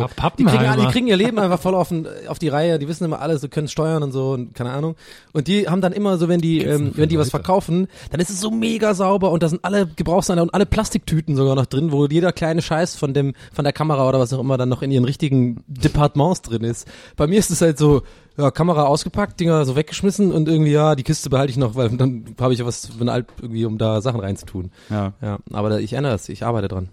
Ein 0.63 0.75
paar 0.75 0.77
die 0.77 0.81
kriegen, 0.83 0.85
Pappenheimer. 0.85 0.87
die 0.87 0.93
kriegen 0.93 1.07
ihr 1.07 1.17
Leben 1.17 1.39
einfach 1.43 1.59
voll 1.59 1.75
auf, 1.75 1.89
den, 1.89 2.07
auf 2.27 2.39
die 2.39 2.49
Reihe, 2.49 2.79
die 2.79 2.87
wissen 2.87 3.05
immer 3.05 3.21
alles, 3.21 3.41
so 3.41 3.47
können 3.47 3.67
steuern 3.67 4.03
und 4.03 4.11
so 4.11 4.31
und 4.31 4.55
keine 4.55 4.71
Ahnung. 4.71 4.95
Und 5.33 5.47
die 5.47 5.67
haben 5.67 5.81
dann 5.81 5.93
immer 5.93 6.17
so, 6.17 6.27
wenn 6.27 6.41
die, 6.41 6.59
ähm, 6.63 6.91
wenn 6.95 7.09
die 7.09 7.17
was 7.19 7.29
verkaufen, 7.29 7.87
dann 8.11 8.19
ist 8.19 8.29
es 8.29 8.39
so 8.39 8.51
mega 8.51 8.93
sauber 8.93 9.31
und 9.31 9.43
da 9.43 9.49
sind 9.49 9.63
alle 9.63 9.87
Gebrauchsanleihen 9.87 10.49
und 10.49 10.53
alle 10.53 10.65
Plastiktüten 10.65 11.35
sogar 11.35 11.55
noch 11.55 11.65
drin, 11.65 11.91
wo 11.91 12.05
jeder 12.05 12.31
kleine 12.31 12.61
Scheiß 12.61 12.95
von 12.95 13.13
dem, 13.13 13.33
von 13.51 13.63
der 13.63 13.73
Kamera 13.73 14.07
oder 14.07 14.19
was 14.19 14.33
auch 14.33 14.39
immer 14.39 14.57
dann 14.57 14.69
noch 14.69 14.81
in 14.81 14.91
ihren 14.91 15.05
richtigen 15.05 15.63
Departements 15.67 16.41
drin 16.41 16.63
ist. 16.63 16.87
Bei 17.15 17.27
mir 17.27 17.39
ist 17.39 17.51
es 17.51 17.61
halt 17.61 17.77
so, 17.77 18.01
ja, 18.37 18.51
Kamera 18.51 18.83
ausgepackt, 18.85 19.39
Dinger 19.39 19.65
so 19.65 19.75
weggeschmissen 19.75 20.31
und 20.31 20.47
irgendwie, 20.47 20.71
ja, 20.71 20.95
die 20.95 21.03
Kiste 21.03 21.29
behalte 21.29 21.51
ich 21.51 21.57
noch, 21.57 21.75
weil 21.75 21.89
dann 21.89 22.25
habe 22.39 22.53
ich 22.53 22.59
ja 22.59 22.65
was 22.65 22.89
ein 22.99 23.09
Alt 23.09 23.27
irgendwie, 23.41 23.65
um 23.65 23.77
da 23.77 24.01
Sachen 24.01 24.19
reinzutun. 24.19 24.71
ja. 24.89 25.13
Ja, 25.21 25.37
aber 25.51 25.69
da, 25.69 25.77
ich 25.77 25.93
ändere 25.93 26.15
es, 26.15 26.29
ich 26.29 26.43
arbeite 26.43 26.67
dran. 26.67 26.89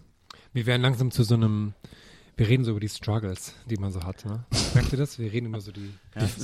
Wir 0.52 0.66
werden 0.66 0.82
langsam 0.82 1.10
zu 1.10 1.22
so 1.22 1.34
einem, 1.34 1.74
wir 2.36 2.48
reden 2.48 2.64
so 2.64 2.70
über 2.72 2.80
die 2.80 2.88
Struggles, 2.88 3.54
die 3.68 3.76
man 3.76 3.92
so 3.92 4.02
hat. 4.02 4.24
Ne? 4.24 4.44
Merkt 4.74 4.92
ihr 4.92 4.98
das? 4.98 5.18
Wir 5.18 5.32
reden 5.32 5.46
immer 5.46 5.60
so 5.60 5.72
die. 5.72 5.90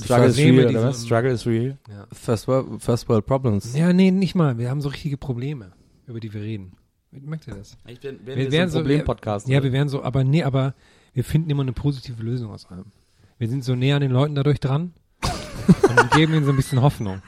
Struggle 0.03 0.27
is 0.27 0.37
real, 0.37 0.67
die 0.67 0.75
oder 0.77 0.83
was? 0.89 1.03
Struggle 1.05 1.31
is 1.31 1.45
real. 1.45 1.77
First 2.11 2.47
World, 2.47 2.81
First 2.81 3.09
World 3.09 3.25
Problems. 3.25 3.75
Ja, 3.75 3.91
nee, 3.93 4.11
nicht 4.11 4.35
mal. 4.35 4.57
Wir 4.57 4.69
haben 4.69 4.81
so 4.81 4.89
richtige 4.89 5.17
Probleme, 5.17 5.71
über 6.05 6.19
die 6.19 6.33
wir 6.33 6.41
reden. 6.41 6.73
Merkt 7.11 7.47
ihr 7.47 7.55
das? 7.55 7.77
Ich 7.87 7.99
bin, 7.99 8.19
Wir 8.25 8.51
wären 8.51 8.69
so- 8.69 8.79
Problem-Podcast. 8.79 9.47
Ja, 9.47 9.63
wir 9.63 9.71
werden 9.71 9.89
so, 9.89 10.03
aber 10.03 10.23
nee, 10.23 10.43
aber 10.43 10.75
wir 11.13 11.23
finden 11.23 11.49
immer 11.49 11.63
eine 11.63 11.73
positive 11.73 12.21
Lösung 12.21 12.51
aus 12.51 12.65
allem. 12.69 12.91
Wir 13.39 13.47
sind 13.47 13.63
so 13.63 13.75
näher 13.75 13.95
an 13.95 14.01
den 14.01 14.11
Leuten 14.11 14.35
dadurch 14.35 14.59
dran 14.59 14.93
und 15.23 16.11
geben 16.11 16.33
ihnen 16.33 16.45
so 16.45 16.51
ein 16.51 16.57
bisschen 16.57 16.81
Hoffnung. 16.81 17.21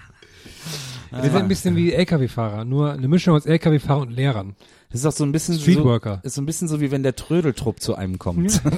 Wir 1.11 1.23
sind 1.23 1.35
ein 1.35 1.47
bisschen 1.47 1.75
wie 1.75 1.91
LKW-Fahrer, 1.93 2.65
nur 2.65 2.91
eine 2.91 3.07
Mischung 3.07 3.35
aus 3.35 3.45
LKW-Fahrer 3.45 4.01
und 4.01 4.11
Lehrern. 4.11 4.55
Das 4.91 5.01
ist 5.01 5.05
auch 5.05 5.11
so 5.11 5.23
ein 5.23 5.31
bisschen 5.31 5.57
Streetworker. 5.59 6.19
So, 6.23 6.27
ist 6.27 6.35
so 6.35 6.41
ein 6.41 6.45
bisschen 6.45 6.67
so 6.67 6.81
wie 6.81 6.89
wenn 6.89 7.03
der 7.03 7.15
Trödeltrupp 7.15 7.79
zu 7.79 7.95
einem 7.95 8.17
kommt. 8.19 8.61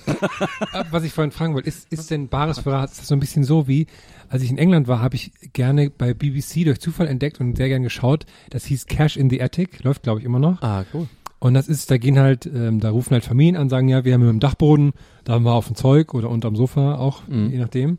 Äh, 0.74 0.84
Was 0.92 1.04
ich 1.04 1.12
vorhin 1.12 1.32
fragen 1.32 1.54
wollte, 1.54 1.68
ist, 1.68 1.92
ist 1.92 2.12
denn 2.12 2.30
Bares 2.30 2.60
für 2.60 2.72
Rares, 2.72 2.96
so 3.06 3.14
ein 3.16 3.20
bisschen 3.20 3.44
so 3.44 3.68
wie, 3.68 3.88
als 4.30 4.44
ich 4.44 4.50
in 4.50 4.58
England 4.58 4.88
war, 4.88 5.02
habe 5.02 5.16
ich 5.16 5.32
gerne 5.54 5.90
bei 5.90 6.14
BBC 6.14 6.64
durch 6.64 6.80
Zufall 6.80 7.08
entdeckt 7.08 7.40
und 7.42 7.58
sehr 7.58 7.68
gern 7.68 7.84
geschaut. 7.84 8.26
Das 8.50 8.66
hieß 8.66 8.86
Cash 8.86 9.18
in 9.18 9.30
the 9.30 9.42
Attic, 9.42 9.84
läuft 9.84 10.04
glaube 10.04 10.20
ich 10.20 10.26
immer 10.26 10.40
noch. 10.40 10.62
Ah, 10.62 10.86
cool. 10.94 11.08
Und 11.40 11.54
das 11.56 11.68
ist, 11.68 11.90
da 11.92 11.98
gehen 11.98 12.20
halt, 12.20 12.46
ähm, 12.46 12.80
da 12.80 12.92
rufen 12.92 13.12
halt 13.14 13.26
Familien 13.26 13.58
an, 13.58 13.70
sagen, 13.70 13.90
ja, 13.90 14.06
wir 14.06 14.14
haben 14.14 14.30
im 14.30 14.40
Dachboden, 14.40 14.94
da 15.24 15.34
haben 15.34 15.44
wir 15.44 15.54
auf 15.54 15.68
dem 15.68 15.76
Zeug 15.76 16.14
oder 16.14 16.30
unterm 16.30 16.56
Sofa 16.56 16.96
auch, 16.96 17.24
je 17.28 17.58
nachdem. 17.58 17.98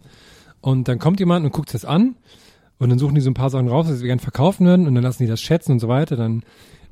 Und 0.60 0.88
dann 0.88 0.98
kommt 0.98 1.18
jemand 1.18 1.44
und 1.44 1.52
guckt 1.52 1.74
das 1.74 1.84
an 1.84 2.14
und 2.82 2.90
dann 2.90 2.98
suchen 2.98 3.14
die 3.14 3.20
so 3.20 3.30
ein 3.30 3.34
paar 3.34 3.48
Sachen 3.48 3.68
raus, 3.68 3.86
dass 3.86 4.00
sie 4.00 4.06
gern 4.06 4.18
verkaufen 4.18 4.66
würden 4.66 4.88
und 4.88 4.94
dann 4.96 5.04
lassen 5.04 5.22
die 5.22 5.28
das 5.28 5.40
schätzen 5.40 5.70
und 5.70 5.78
so 5.78 5.86
weiter. 5.86 6.16
Dann, 6.16 6.42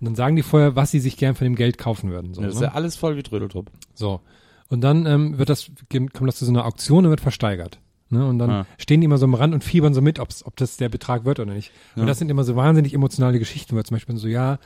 dann 0.01 0.15
sagen 0.15 0.37
die 0.37 0.43
vorher, 0.43 0.77
was 0.77 0.93
sie 0.93 1.01
sich 1.01 1.17
gern 1.17 1.35
von 1.35 1.47
dem 1.47 1.57
Geld 1.57 1.79
kaufen 1.79 2.13
würden. 2.13 2.33
So, 2.33 2.43
das 2.43 2.55
ist 2.55 2.61
ne? 2.61 2.67
ja 2.67 2.73
alles 2.75 2.95
voll 2.95 3.17
wie 3.17 3.25
Trödeltrupp. 3.25 3.73
so. 3.95 4.21
Und 4.69 4.83
dann 4.83 5.05
ähm, 5.05 5.37
wird 5.37 5.49
das, 5.49 5.69
kommt 5.91 6.29
das 6.29 6.37
zu 6.37 6.45
so 6.45 6.53
einer 6.53 6.65
Auktion 6.65 7.05
und 7.05 7.11
wird 7.11 7.21
versteigert. 7.21 7.81
Ne? 8.11 8.27
Und 8.27 8.39
dann 8.39 8.51
Ah. 8.51 8.67
stehen 8.77 9.01
die 9.01 9.05
immer 9.05 9.19
so 9.19 9.25
am 9.25 9.35
Rand 9.35 9.55
und 9.55 9.63
fiebern 9.65 9.95
so 9.95 10.03
mit, 10.03 10.19
ob's, 10.19 10.45
ob 10.45 10.57
das 10.57 10.77
der 10.77 10.89
Betrag 10.89 11.25
wird 11.25 11.39
oder 11.41 11.53
nicht. 11.55 11.71
Und 11.97 12.07
das 12.07 12.19
sind 12.19 12.29
immer 12.31 12.43
so 12.45 12.57
wahnsinnig 12.57 12.93
emotionale 12.93 13.39
Geschichten, 13.39 13.77
weil 13.77 13.85
zum 13.85 13.95
Beispiel 13.97 14.17
so, 14.17 14.27
ja, 14.27 14.59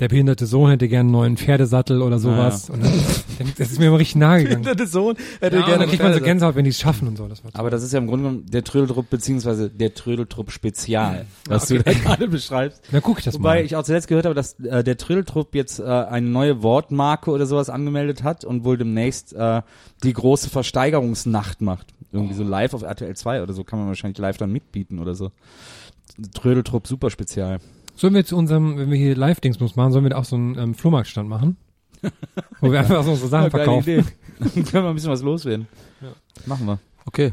der 0.00 0.08
behinderte 0.08 0.46
Sohn 0.46 0.70
hätte 0.70 0.88
gern 0.88 1.00
einen 1.06 1.10
neuen 1.10 1.36
Pferdesattel 1.36 2.00
oder 2.02 2.18
sowas. 2.18 2.70
Und 2.70 2.82
dann, 2.84 2.92
dann, 3.38 3.52
das 3.58 3.70
ist 3.72 3.78
mir 3.78 3.86
immer 3.88 3.98
richtig 3.98 4.16
nahe 4.16 4.42
gegangen. 4.44 4.64
Der 4.76 4.86
Sohn 4.86 5.16
hätte 5.40 5.56
Ja, 5.56 5.64
und 5.74 5.80
dann 5.80 5.88
kriegt 5.88 6.02
man 6.02 6.12
so 6.14 6.20
Gänsehaut, 6.20 6.54
wenn 6.54 6.64
die 6.64 6.70
es 6.70 6.78
schaffen 6.80 7.08
und 7.08 7.16
so. 7.16 7.28
Das 7.28 7.44
war 7.44 7.50
Aber 7.54 7.70
das 7.70 7.82
ist 7.82 7.92
ja 7.92 7.98
im 7.98 8.06
Grunde 8.06 8.24
genommen 8.28 8.46
der 8.50 8.64
Trödeltrupp 8.64 9.10
beziehungsweise 9.10 9.68
der 9.68 9.94
Trödeltrupp 9.94 10.50
Spezial, 10.50 11.26
was 11.48 11.66
du 11.68 11.78
da 11.82 11.92
gerade 11.92 12.26
beschreibst. 12.28 12.82
Na, 12.90 13.00
guck 13.00 13.18
ich 13.18 13.24
das 13.24 13.34
Wobei 13.34 13.56
mal. 13.60 13.64
ich 13.64 13.76
auch 13.76 13.82
zuletzt 13.84 14.08
gehört 14.08 14.24
habe, 14.24 14.34
dass 14.34 14.58
äh, 14.60 14.82
der 14.82 14.96
Trödeltrupp 14.96 15.54
jetzt 15.54 15.78
äh, 15.80 15.84
eine 15.84 16.26
neue 16.28 16.62
Wortmarke 16.62 17.30
oder 17.30 17.46
sowas 17.46 17.68
angemeldet 17.68 18.22
hat 18.22 18.44
und 18.44 18.64
wohl 18.64 18.78
demnächst 18.78 19.32
äh, 19.34 19.62
die 20.04 20.12
große 20.12 20.48
Versteigerungsnacht 20.50 21.60
macht. 21.60 21.86
Irgendwie 22.12 22.34
so 22.34 22.44
live 22.44 22.74
auf 22.74 22.82
RTL 22.82 23.14
2 23.16 23.42
oder 23.42 23.54
so 23.54 23.64
kann 23.64 23.78
man 23.78 23.88
wahrscheinlich 23.88 24.18
live 24.18 24.36
dann 24.36 24.52
mitbieten 24.52 24.98
oder 24.98 25.14
so. 25.14 25.30
Trödeltrupp 26.34 26.86
super 26.86 27.10
spezial. 27.10 27.58
Sollen 27.96 28.14
wir 28.14 28.24
zu 28.24 28.36
unserem, 28.36 28.76
wenn 28.78 28.90
wir 28.90 28.98
hier 28.98 29.16
Live-Dingsbums 29.16 29.76
machen, 29.76 29.92
sollen 29.92 30.04
wir 30.04 30.10
da 30.10 30.18
auch 30.18 30.24
so 30.24 30.36
einen 30.36 30.58
ähm, 30.58 30.74
Flohmarktstand 30.74 31.28
machen? 31.28 31.56
Wo 32.60 32.72
wir 32.72 32.80
einfach 32.80 33.04
so 33.04 33.12
unsere 33.12 33.28
Sachen 33.28 33.50
verkaufen. 33.50 34.06
Dann 34.38 34.52
können 34.52 34.84
wir 34.84 34.88
ein 34.88 34.94
bisschen 34.94 35.10
was 35.10 35.22
loswerden. 35.22 35.68
Machen 36.46 36.66
wir. 36.66 36.78
Okay. 37.06 37.32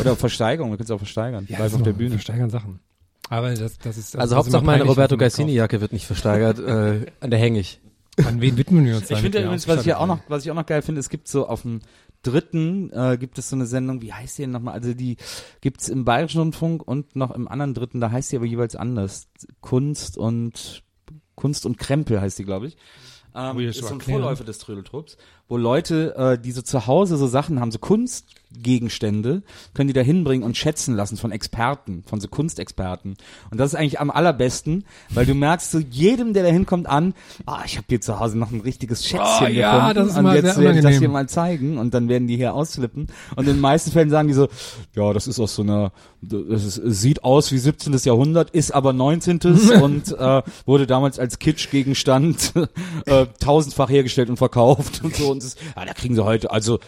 Oder 0.00 0.16
Versteigerung, 0.16 0.70
wir 0.70 0.76
können 0.76 0.86
es 0.86 0.90
auch 0.90 0.98
versteigern. 0.98 1.46
Ja, 1.48 1.58
live 1.58 1.74
auf 1.74 1.82
der. 1.82 1.92
Bühne. 1.92 2.10
Versteigern 2.10 2.50
Sachen. 2.50 2.80
Aber 3.28 3.54
das, 3.54 3.78
das 3.78 3.96
ist 3.96 4.16
Also 4.16 4.16
das 4.16 4.30
ist 4.30 4.36
Hauptsache 4.36 4.64
meine 4.64 4.84
Roberto 4.84 5.12
wenn 5.12 5.18
man 5.18 5.26
Gassini 5.26 5.52
Jacke 5.52 5.80
wird 5.80 5.92
nicht 5.92 6.06
versteigert, 6.06 6.58
äh, 6.58 7.06
an 7.20 7.30
der 7.30 7.38
häng 7.38 7.54
ich. 7.54 7.80
An 8.26 8.40
wen 8.42 8.58
widmen 8.58 8.84
wir 8.84 8.96
uns? 8.96 9.10
Ich 9.10 9.18
finde 9.18 9.42
übrigens, 9.42 9.66
was 9.68 9.80
ich 9.80 9.86
ja 9.86 9.98
auch 9.98 10.06
noch, 10.06 10.18
was 10.28 10.44
ich 10.44 10.50
auch 10.50 10.54
noch 10.54 10.66
geil 10.66 10.82
finde, 10.82 11.00
es 11.00 11.08
gibt 11.08 11.28
so 11.28 11.46
auf 11.46 11.62
dem 11.62 11.80
dritten 12.22 12.90
äh, 12.92 13.16
gibt 13.18 13.38
es 13.38 13.50
so 13.50 13.56
eine 13.56 13.66
Sendung, 13.66 14.02
wie 14.02 14.12
heißt 14.12 14.38
die 14.38 14.42
denn 14.42 14.52
nochmal? 14.52 14.74
Also 14.74 14.94
die 14.94 15.16
gibt's 15.60 15.88
im 15.88 16.04
Bayerischen 16.04 16.38
Rundfunk 16.38 16.86
und 16.86 17.16
noch 17.16 17.30
im 17.32 17.48
anderen 17.48 17.74
dritten, 17.74 18.00
da 18.00 18.10
heißt 18.10 18.32
die 18.32 18.36
aber 18.36 18.46
jeweils 18.46 18.76
anders. 18.76 19.28
Kunst 19.60 20.16
und 20.16 20.82
Kunst 21.34 21.66
und 21.66 21.78
Krempel 21.78 22.20
heißt 22.20 22.38
die, 22.38 22.44
glaube 22.44 22.68
ich. 22.68 22.76
Ähm, 23.34 23.58
ich 23.60 23.78
ist 23.78 23.78
so 23.78 23.94
ein? 23.94 24.00
Vorläufer 24.00 24.44
des 24.44 24.58
Trödeltrupps. 24.58 25.16
Wo 25.48 25.56
Leute, 25.56 26.14
äh, 26.16 26.38
die 26.38 26.52
so 26.52 26.62
zu 26.62 26.86
Hause 26.86 27.16
so 27.16 27.26
Sachen 27.26 27.60
haben, 27.60 27.70
so 27.70 27.78
Kunstgegenstände, 27.78 29.42
können 29.74 29.88
die 29.88 29.92
da 29.92 30.00
hinbringen 30.00 30.44
und 30.44 30.56
schätzen 30.56 30.94
lassen 30.94 31.16
von 31.16 31.30
Experten, 31.30 32.04
von 32.06 32.20
so 32.20 32.28
Kunstexperten. 32.28 33.16
Und 33.50 33.58
das 33.58 33.74
ist 33.74 33.78
eigentlich 33.78 34.00
am 34.00 34.10
allerbesten, 34.10 34.84
weil 35.10 35.26
du 35.26 35.34
merkst 35.34 35.70
so 35.70 35.78
jedem, 35.78 36.32
der 36.32 36.44
da 36.44 36.48
hinkommt, 36.48 36.86
an, 36.86 37.14
ah, 37.44 37.62
ich 37.66 37.76
habe 37.76 37.86
hier 37.88 38.00
zu 38.00 38.18
Hause 38.18 38.38
noch 38.38 38.50
ein 38.50 38.60
richtiges 38.60 39.04
Schätzchen 39.04 39.46
Oh, 39.46 39.50
ja, 39.50 39.92
gefunden 39.92 39.94
das 39.96 40.08
ist 40.08 40.16
und 40.16 40.22
mal 40.24 40.36
jetzt 40.36 40.54
sehr 40.54 40.64
werde 40.64 40.78
ich 40.78 40.84
das 40.84 40.98
hier 40.98 41.08
mal 41.08 41.28
zeigen 41.28 41.78
und 41.78 41.92
dann 41.92 42.08
werden 42.08 42.28
die 42.28 42.36
hier 42.36 42.54
ausflippen. 42.54 43.08
Und 43.36 43.46
in 43.46 43.54
den 43.54 43.60
meisten 43.60 43.90
Fällen 43.90 44.10
sagen 44.10 44.28
die 44.28 44.34
so, 44.34 44.48
ja, 44.94 45.12
das 45.12 45.26
ist 45.26 45.38
aus 45.38 45.54
so 45.54 45.62
einer, 45.62 45.92
das 46.22 46.64
ist, 46.64 46.78
es 46.78 47.00
sieht 47.00 47.24
aus 47.24 47.52
wie 47.52 47.58
17. 47.58 47.92
Jahrhundert, 48.04 48.50
ist 48.50 48.72
aber 48.72 48.92
19. 48.92 49.40
und 49.82 50.12
äh, 50.18 50.42
wurde 50.64 50.86
damals 50.86 51.18
als 51.18 51.38
Kitschgegenstand 51.38 52.54
äh, 53.06 53.26
tausendfach 53.40 53.90
hergestellt 53.90 54.30
und 54.30 54.36
verkauft 54.36 55.02
und 55.04 55.14
so. 55.14 55.31
Und 55.32 55.42
das, 55.42 55.56
ja, 55.76 55.84
da 55.84 55.92
kriegen 55.94 56.14
sie 56.14 56.24
heute, 56.24 56.50
also 56.50 56.78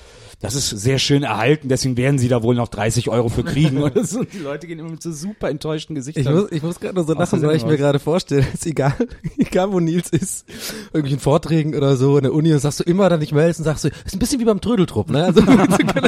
das 0.45 0.55
ist 0.55 0.69
sehr 0.71 0.99
schön 0.99 1.23
erhalten, 1.23 1.69
deswegen 1.69 1.97
werden 1.97 2.19
sie 2.19 2.29
da 2.29 2.43
wohl 2.43 2.55
noch 2.55 2.69
30 2.69 3.09
Euro 3.09 3.29
für 3.31 3.43
kriegen 3.45 3.83
oder 3.83 4.05
so. 4.05 4.21
Und 4.21 4.33
die 4.33 4.39
Leute 4.39 4.67
gehen 4.67 4.79
immer 4.79 4.91
mit 4.91 5.03
so 5.03 5.11
super 5.11 5.49
enttäuschten 5.51 5.95
Gesichtern. 5.95 6.25
Ich 6.25 6.31
muss, 6.31 6.53
ich 6.53 6.63
muss 6.63 6.81
gerade 6.81 6.95
nur 6.95 7.05
so 7.05 7.15
lachen, 7.15 7.43
weil 7.43 7.57
ich 7.57 7.65
mir 7.65 7.77
gerade 7.77 7.99
vorstelle, 7.99 8.47
ist 8.53 8.67
egal, 8.67 8.95
egal 9.39 9.73
wo 9.73 9.81
Nils 9.81 10.11
ist, 10.11 10.45
irgendwelchen 10.93 11.19
Vorträgen 11.21 11.75
oder 11.75 11.97
so 11.97 12.17
in 12.19 12.25
der 12.25 12.33
Uni 12.35 12.53
und 12.53 12.59
sagst 12.59 12.81
du 12.81 12.85
immer 12.85 13.09
dann 13.09 13.21
nicht 13.21 13.33
meldest 13.33 13.61
und 13.61 13.65
sagst 13.65 13.85
du, 13.85 13.89
ist 13.89 14.15
ein 14.15 14.19
bisschen 14.19 14.39
wie 14.41 14.45
beim 14.45 14.61
Trödeltrupp, 14.61 15.11
ne? 15.11 15.25
Also 15.25 15.41
dann 15.41 15.59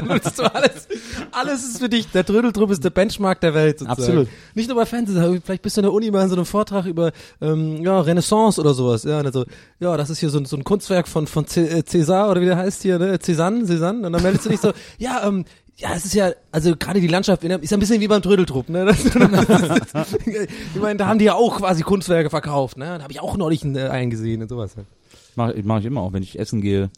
willst 0.08 0.38
du 0.38 0.42
alles, 0.54 0.86
alles 1.32 1.64
ist 1.64 1.78
für 1.78 1.88
dich, 1.88 2.06
der 2.12 2.24
Trödeltrupp 2.24 2.70
ist 2.70 2.84
der 2.84 2.90
Benchmark 2.90 3.40
der 3.40 3.54
Welt 3.54 3.78
sozusagen. 3.78 4.00
Absolut. 4.02 4.28
Nicht 4.54 4.68
nur 4.68 4.76
bei 4.76 4.86
Fernsehen, 4.86 5.14
sondern 5.14 5.42
vielleicht 5.42 5.62
bist 5.62 5.76
du 5.76 5.80
in 5.80 5.84
der 5.84 5.92
Uni 5.92 6.10
mal 6.10 6.22
in 6.24 6.28
so 6.28 6.36
einem 6.36 6.44
Vortrag 6.46 6.86
über 6.86 7.12
ähm, 7.40 7.82
ja, 7.82 8.00
Renaissance 8.00 8.60
oder 8.60 8.74
sowas, 8.74 9.04
ja, 9.04 9.18
also, 9.20 9.44
ja, 9.80 9.96
das 9.96 10.10
ist 10.10 10.18
hier 10.18 10.30
so, 10.30 10.38
ein- 10.38 10.44
so 10.46 10.56
ein 10.56 10.64
Kunstwerk 10.64 11.08
von 11.08 11.26
von 11.26 11.44
äh, 11.44 11.82
César 11.82 12.30
oder 12.30 12.40
wie 12.40 12.44
der 12.46 12.56
heißt 12.56 12.82
hier, 12.82 12.98
ne? 12.98 13.16
Cézanne, 13.18 13.64
Cézanne 13.66 14.04
und 14.06 14.12
dann 14.12 14.22
meldest 14.26 14.44
du 14.46 14.50
dich 14.50 14.60
so, 14.60 14.72
ja, 14.98 15.26
ähm, 15.26 15.44
ja, 15.78 15.90
es 15.94 16.06
ist 16.06 16.14
ja, 16.14 16.30
also 16.52 16.74
gerade 16.76 17.00
die 17.00 17.06
Landschaft 17.06 17.44
ist 17.44 17.70
ja 17.70 17.76
ein 17.76 17.80
bisschen 17.80 18.00
wie 18.00 18.08
beim 18.08 18.22
Trödeltrupp, 18.22 18.68
ne? 18.70 18.86
Das, 18.86 19.04
das 19.92 20.12
ist, 20.14 20.26
ich 20.74 20.80
meine, 20.80 20.96
da 20.96 21.06
haben 21.06 21.18
die 21.18 21.26
ja 21.26 21.34
auch 21.34 21.58
quasi 21.58 21.82
Kunstwerke 21.82 22.30
verkauft, 22.30 22.78
ne? 22.78 22.96
Da 22.96 23.02
habe 23.02 23.12
ich 23.12 23.20
auch 23.20 23.36
neulich 23.36 23.62
einen, 23.62 23.76
äh, 23.76 23.88
einen 23.88 24.10
gesehen 24.10 24.42
und 24.42 24.48
sowas. 24.48 24.76
halt. 24.76 24.86
Mach, 25.34 25.52
mach 25.64 25.80
ich 25.80 25.84
immer 25.84 26.00
auch, 26.00 26.14
wenn 26.14 26.22
ich 26.22 26.38
essen 26.38 26.62
gehe. 26.62 26.90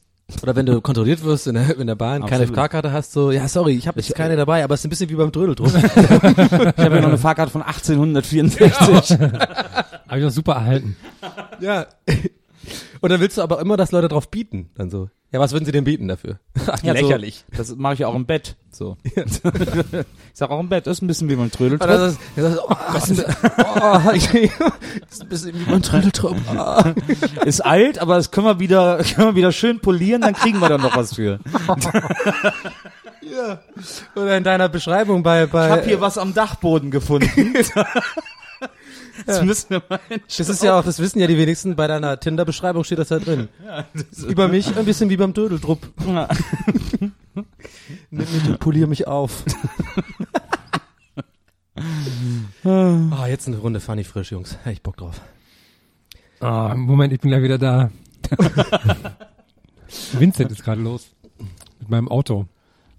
Oder 0.42 0.54
wenn 0.54 0.66
du 0.66 0.80
kontrolliert 0.82 1.24
wirst 1.24 1.46
in 1.46 1.54
der, 1.54 1.76
in 1.78 1.86
der 1.86 1.94
Bahn, 1.94 2.20
keine 2.26 2.42
Absolut. 2.42 2.54
FK-Karte 2.54 2.92
hast, 2.92 3.12
so, 3.12 3.30
ja, 3.32 3.48
sorry, 3.48 3.72
ich 3.72 3.88
habe 3.88 3.98
jetzt 3.98 4.14
keine 4.14 4.36
dabei, 4.36 4.62
aber 4.62 4.74
es 4.74 4.80
ist 4.80 4.86
ein 4.86 4.90
bisschen 4.90 5.08
wie 5.08 5.14
beim 5.14 5.32
Trödeltrupp. 5.32 5.72
Ich 5.74 6.84
habe 6.84 6.96
ja 6.96 7.00
noch 7.00 7.08
eine 7.08 7.18
Fahrkarte 7.18 7.50
von 7.50 7.62
1864. 7.62 9.18
Habe 10.08 10.20
ich 10.20 10.24
noch 10.24 10.30
super 10.30 10.52
erhalten. 10.52 10.96
ja. 11.60 11.86
Und 13.00 13.10
dann 13.10 13.20
willst 13.20 13.38
du 13.38 13.42
aber 13.42 13.60
immer, 13.60 13.76
dass 13.76 13.92
Leute 13.92 14.08
drauf 14.08 14.30
bieten, 14.30 14.70
dann 14.74 14.90
so. 14.90 15.08
Ja, 15.30 15.40
was 15.40 15.52
würden 15.52 15.66
sie 15.66 15.72
denn 15.72 15.84
bieten 15.84 16.08
dafür? 16.08 16.38
Ja, 16.82 16.92
Lächerlich. 16.92 17.44
So, 17.50 17.56
das 17.58 17.76
mache 17.76 17.94
ich 17.94 17.98
ja 18.00 18.08
auch 18.08 18.14
im 18.14 18.26
Bett. 18.26 18.56
So. 18.70 18.96
ich 19.02 19.14
sag 20.34 20.50
auch 20.50 20.60
im 20.60 20.68
Bett, 20.68 20.86
ist 20.86 21.02
ein 21.02 21.08
bisschen 21.08 21.28
wie 21.28 21.34
mein 21.34 21.46
Oder 21.46 21.56
Trödeltrupp. 21.56 21.88
das 21.88 22.12
ist, 22.12 22.20
das 22.36 22.52
ist, 22.52 22.60
oh, 22.62 22.76
das 22.92 23.10
ist, 23.10 23.24
oh, 23.58 24.10
ich, 24.12 24.50
das 25.00 25.10
ist 25.10 25.22
ein 25.22 25.28
bisschen 25.28 25.58
wie 25.58 25.64
beim 25.64 25.82
Trödeltrupp. 25.82 26.36
Ah. 26.48 26.94
Ist 27.44 27.60
alt, 27.64 27.98
aber 27.98 28.16
das 28.16 28.30
können 28.30 28.46
wir 28.46 28.60
wieder, 28.60 28.98
können 28.98 29.28
wir 29.28 29.34
wieder 29.34 29.50
schön 29.50 29.80
polieren, 29.80 30.20
dann 30.20 30.34
kriegen 30.34 30.60
wir 30.60 30.68
dann 30.68 30.82
noch 30.82 30.96
was 30.96 31.14
für. 31.14 31.40
Ja. 33.22 33.60
Oder 34.14 34.36
in 34.36 34.44
deiner 34.44 34.68
Beschreibung 34.68 35.22
bei, 35.22 35.46
bei, 35.46 35.66
Ich 35.66 35.72
habe 35.72 35.82
hier 35.84 36.00
was 36.00 36.18
am 36.18 36.34
Dachboden 36.34 36.90
gefunden. 36.90 37.54
Das 39.26 39.42
müssen 39.42 39.70
wir 39.70 39.82
mal 39.88 40.00
das 40.26 40.48
ist 40.48 40.62
ja 40.62 40.78
auch, 40.78 40.84
das 40.84 40.98
wissen 40.98 41.18
ja 41.18 41.26
die 41.26 41.36
wenigsten, 41.36 41.76
bei 41.76 41.86
deiner 41.86 42.18
Tinder-Beschreibung 42.18 42.84
steht 42.84 42.98
das 42.98 43.08
da 43.08 43.18
drin. 43.18 43.48
Über 44.28 44.48
mich 44.48 44.76
ein 44.76 44.84
bisschen 44.84 45.10
wie 45.10 45.16
beim 45.16 45.34
Trödeltrupp. 45.34 45.86
Nimm 46.04 47.12
mich 48.10 48.48
und 48.48 48.58
polier 48.60 48.86
mich 48.86 49.06
auf. 49.06 49.44
Ah, 52.64 53.28
jetzt 53.28 53.46
eine 53.46 53.58
Runde 53.58 53.78
Funny 53.78 54.02
frisch, 54.02 54.32
Jungs. 54.32 54.58
Hätte 54.58 54.72
ich 54.72 54.82
Bock 54.82 54.96
drauf. 54.96 55.20
Ah, 56.40 56.74
Moment, 56.74 57.12
ich 57.12 57.20
bin 57.20 57.30
gleich 57.30 57.42
wieder 57.42 57.56
da. 57.56 57.90
Vincent 60.18 60.50
ist 60.50 60.64
gerade 60.64 60.80
los. 60.80 61.06
Mit 61.78 61.88
meinem 61.88 62.08
Auto. 62.08 62.46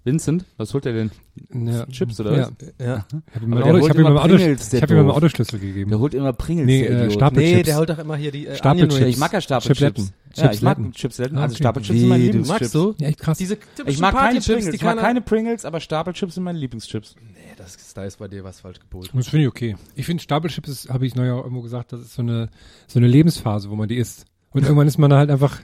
Vincent, 0.04 0.46
was 0.56 0.72
holt 0.72 0.86
er 0.86 0.94
denn? 0.94 1.10
Ja. 1.52 1.86
Chips 1.86 2.20
oder 2.20 2.36
ja. 2.36 2.48
was? 2.48 2.52
Ja. 2.78 3.06
Ich 3.28 3.34
habe 3.34 3.44
ihm, 3.44 3.54
Auto, 3.54 3.78
ich 3.78 3.88
hab 3.90 3.98
ihm 3.98 4.06
Auto, 4.06 4.36
Pringles, 4.36 4.68
der 4.68 4.78
ich 4.78 4.82
hab 4.82 4.90
ihm 4.90 4.96
meinen 4.96 5.06
doof. 5.08 5.16
Autoschlüssel 5.16 5.58
gegeben. 5.58 5.90
Der 5.90 5.98
holt 5.98 6.14
immer 6.14 6.32
Pringles, 6.32 6.66
Nee, 6.66 6.88
der 6.88 7.02
äh. 7.02 7.10
Stapelchips. 7.10 7.56
Nee, 7.56 7.62
der 7.62 7.76
holt 7.76 7.90
doch 7.90 7.98
immer 7.98 8.16
hier 8.16 8.30
die 8.30 8.46
äh, 8.46 8.56
Stapelchips. 8.56 9.06
Ich 9.06 9.16
mag 9.18 9.32
ja 9.32 9.40
Stapelchips. 9.40 9.78
Chipletten. 9.78 10.10
Ja, 10.36 10.52
ich 10.52 10.62
mag 10.62 10.78
Chipsletten. 10.92 11.38
Also 11.38 11.54
okay. 11.54 11.62
Stapelchips 11.62 11.98
sind 11.98 12.08
meine 12.08 12.24
Lieblingschips. 12.24 12.60
magst 12.60 12.74
du? 12.74 12.94
Ja, 12.98 13.08
echt 13.08 13.20
krass. 13.20 13.38
Diese 13.38 13.58
Ich 13.86 13.98
mag 13.98 14.14
keine 14.14 14.40
Pringles, 14.40 14.70
die 14.70 14.76
ich 14.76 14.82
mag 14.82 14.98
keine 14.98 15.20
Pringles, 15.20 15.64
aber 15.64 15.80
Stapelchips 15.80 16.34
sind 16.34 16.44
meine 16.44 16.58
Lieblingschips. 16.58 17.16
Nee, 17.20 17.38
das 17.56 17.76
ist, 17.76 17.96
da 17.96 18.04
ist 18.04 18.18
bei 18.18 18.28
dir 18.28 18.44
was 18.44 18.60
falsch 18.60 18.80
gepolt. 18.80 19.10
Das 19.12 19.28
finde 19.28 19.42
ich 19.44 19.48
okay. 19.48 19.76
Ich 19.94 20.06
finde 20.06 20.22
Stapelchips, 20.22 20.88
habe 20.88 21.06
ich 21.06 21.14
neulich 21.14 21.32
auch 21.32 21.42
irgendwo 21.42 21.62
gesagt, 21.62 21.92
das 21.92 22.00
ist 22.00 22.14
so 22.14 22.22
eine, 22.22 22.48
so 22.86 22.98
eine 22.98 23.08
Lebensphase, 23.08 23.70
wo 23.70 23.76
man 23.76 23.88
die 23.88 23.96
isst. 23.96 24.26
Und 24.50 24.62
irgendwann 24.62 24.88
ist 24.88 24.98
man 24.98 25.10
da 25.10 25.18
halt 25.18 25.30
einfach 25.30 25.60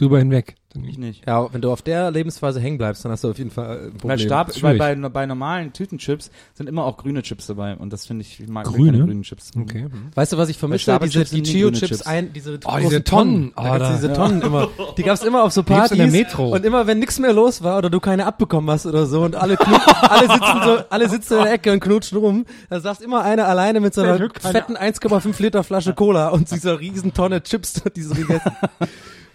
drüber 0.00 0.18
hinweg. 0.18 0.56
Ich 0.86 0.98
nicht. 0.98 1.26
Ja, 1.26 1.52
wenn 1.52 1.60
du 1.62 1.72
auf 1.72 1.82
der 1.82 2.12
Lebensphase 2.12 2.60
hängen 2.60 2.78
bleibst, 2.78 3.04
dann 3.04 3.10
hast 3.10 3.24
du 3.24 3.30
auf 3.30 3.38
jeden 3.38 3.50
Fall 3.50 3.66
äh, 3.76 3.80
ein 3.86 3.90
Problem. 3.94 4.10
Weil 4.10 4.18
Stab, 4.20 4.54
schwierig. 4.54 4.78
bei, 4.78 4.94
bei, 4.94 5.08
bei 5.08 5.26
normalen 5.26 5.72
Tütenchips 5.72 6.30
sind 6.54 6.68
immer 6.68 6.84
auch 6.84 6.96
grüne 6.96 7.22
Chips 7.22 7.48
dabei 7.48 7.74
und 7.74 7.92
das 7.92 8.06
finde 8.06 8.22
ich, 8.22 8.38
ich 8.38 8.48
mag 8.48 8.66
Grüne? 8.66 8.92
keine 8.92 9.04
grünen 9.06 9.22
Chips. 9.24 9.50
Okay. 9.58 9.88
Weißt 10.14 10.32
du, 10.32 10.38
was 10.38 10.48
ich 10.48 10.58
vermisse? 10.58 10.92
Weil 10.92 11.08
Diese, 11.08 11.24
die 11.24 11.26
sind 11.26 11.42
nie 11.42 11.50
Chio 11.52 11.66
grüne 11.68 11.78
Chips 11.78 11.88
Chips. 11.98 12.02
ein, 12.06 12.32
diese, 12.32 12.60
Oh, 12.64 12.76
diese 12.80 13.02
Tonnen. 13.02 13.52
Oh, 13.56 13.62
da- 13.64 13.94
diese 13.94 14.06
ja. 14.08 14.14
Tonnen 14.14 14.42
immer. 14.42 14.68
Die 14.96 15.02
gab's 15.02 15.24
immer 15.24 15.42
auf 15.42 15.50
so 15.52 15.62
Partys. 15.64 15.90
in 15.90 15.98
der 15.98 16.06
Metro. 16.06 16.50
Und 16.54 16.64
immer, 16.64 16.86
wenn 16.86 17.00
nichts 17.00 17.18
mehr 17.18 17.32
los 17.32 17.64
war 17.64 17.78
oder 17.78 17.90
du 17.90 17.98
keine 17.98 18.24
abbekommen 18.26 18.70
hast 18.70 18.86
oder 18.86 19.06
so 19.06 19.22
und 19.22 19.34
alle, 19.34 19.58
alle 20.02 20.28
sitzen 20.28 20.62
so, 20.64 20.78
alle 20.88 21.08
sitzen 21.08 21.38
in 21.38 21.44
der 21.44 21.52
Ecke 21.54 21.72
und 21.72 21.80
knutschen 21.80 22.18
rum, 22.18 22.44
da 22.68 22.78
saß 22.78 23.00
immer 23.00 23.22
einer 23.24 23.48
alleine 23.48 23.80
mit 23.80 23.92
so 23.92 24.02
einer 24.02 24.18
fetten 24.40 24.76
1,5 24.76 25.42
Liter 25.42 25.64
Flasche 25.64 25.94
Cola 25.94 26.28
und 26.28 26.48
dieser 26.52 26.78
riesen 26.78 27.12
Tonne 27.12 27.42
Chips, 27.42 27.82
die 27.96 28.02
so 28.02 28.14
gegessen. 28.14 28.52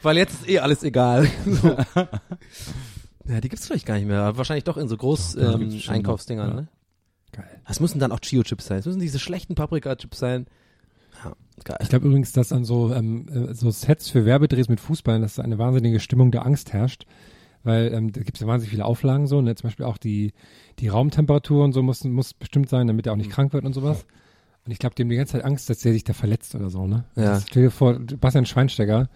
Weil 0.05 0.17
jetzt 0.17 0.41
ist 0.41 0.49
eh 0.49 0.59
alles 0.59 0.83
egal. 0.83 1.27
So. 1.45 1.75
Ja, 3.27 3.41
die 3.41 3.49
gibt's 3.49 3.65
vielleicht 3.65 3.87
gar 3.87 3.95
nicht 3.95 4.05
mehr. 4.05 4.21
Aber 4.21 4.37
wahrscheinlich 4.37 4.65
doch 4.65 4.77
in 4.77 4.87
so 4.87 4.95
groß 4.95 5.33
Doch, 5.33 5.59
ähm, 5.59 5.81
Einkaufsdingern, 5.87 6.49
noch. 6.49 6.55
ne? 6.55 6.67
Geil. 7.31 7.59
Das 7.67 7.79
müssen 7.79 7.97
dann 7.97 8.11
auch 8.11 8.19
Chio-Chips 8.19 8.67
sein. 8.67 8.77
Das 8.77 8.85
müssen 8.85 8.99
diese 8.99 9.17
schlechten 9.17 9.55
Paprika-Chips 9.55 10.19
sein. 10.19 10.45
Ja, 11.23 11.33
geil. 11.63 11.77
Ich 11.81 11.89
glaube 11.89 12.05
übrigens, 12.05 12.33
dass 12.33 12.51
an 12.51 12.65
so, 12.65 12.93
ähm, 12.93 13.27
äh, 13.49 13.53
so 13.55 13.71
Sets 13.71 14.09
für 14.11 14.25
Werbedrehs 14.25 14.69
mit 14.69 14.79
Fußballen, 14.79 15.23
dass 15.23 15.35
da 15.35 15.41
eine 15.43 15.57
wahnsinnige 15.57 15.99
Stimmung 15.99 16.29
der 16.29 16.45
Angst 16.45 16.71
herrscht. 16.71 17.07
Weil 17.63 17.91
ähm, 17.91 18.11
da 18.11 18.21
gibt 18.21 18.37
es 18.37 18.41
ja 18.41 18.47
wahnsinnig 18.47 18.69
viele 18.69 18.85
Auflagen 18.85 19.25
so, 19.25 19.41
ne? 19.41 19.55
zum 19.55 19.69
Beispiel 19.69 19.87
auch 19.87 19.97
die, 19.97 20.33
die 20.77 20.87
Raumtemperatur 20.87 21.63
und 21.63 21.73
so 21.73 21.81
muss, 21.81 22.03
muss 22.03 22.35
bestimmt 22.35 22.69
sein, 22.69 22.85
damit 22.85 23.07
er 23.07 23.13
auch 23.13 23.17
nicht 23.17 23.31
krank 23.31 23.53
wird 23.53 23.65
und 23.65 23.73
sowas. 23.73 24.05
Und 24.65 24.71
ich 24.71 24.77
glaube, 24.77 24.93
die 24.93 25.01
haben 25.01 25.09
die 25.09 25.15
ganze 25.15 25.33
Zeit 25.33 25.45
Angst, 25.45 25.67
dass 25.67 25.79
der 25.79 25.93
sich 25.93 26.03
da 26.03 26.13
verletzt 26.13 26.53
oder 26.53 26.69
so, 26.69 26.85
ne? 26.85 27.05
Ja. 27.15 27.23
Das, 27.33 27.45
stell 27.47 27.63
dir 27.63 27.71
vor, 27.71 27.97
Bastian 27.99 28.45
Schweinsteiger 28.45 29.09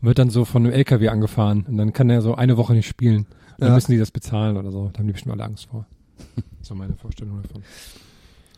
wird 0.00 0.18
dann 0.18 0.30
so 0.30 0.44
von 0.44 0.64
einem 0.64 0.72
LKW 0.74 1.08
angefahren 1.08 1.64
und 1.68 1.76
dann 1.76 1.92
kann 1.92 2.10
er 2.10 2.22
so 2.22 2.34
eine 2.34 2.56
Woche 2.56 2.74
nicht 2.74 2.86
spielen. 2.88 3.26
Und 3.26 3.26
dann 3.58 3.68
Ja. 3.70 3.74
müssen 3.74 3.92
die 3.92 3.98
das 3.98 4.10
bezahlen 4.10 4.56
oder 4.56 4.70
so. 4.70 4.90
Da 4.92 4.98
haben 4.98 5.06
die 5.06 5.12
bestimmt 5.12 5.32
alle 5.34 5.44
Angst 5.44 5.66
vor. 5.70 5.86
so 6.62 6.74
meine 6.74 6.94
Vorstellung 6.94 7.42
davon. 7.42 7.62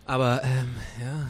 Aber, 0.06 0.42
ähm, 0.42 0.68
ja. 1.00 1.26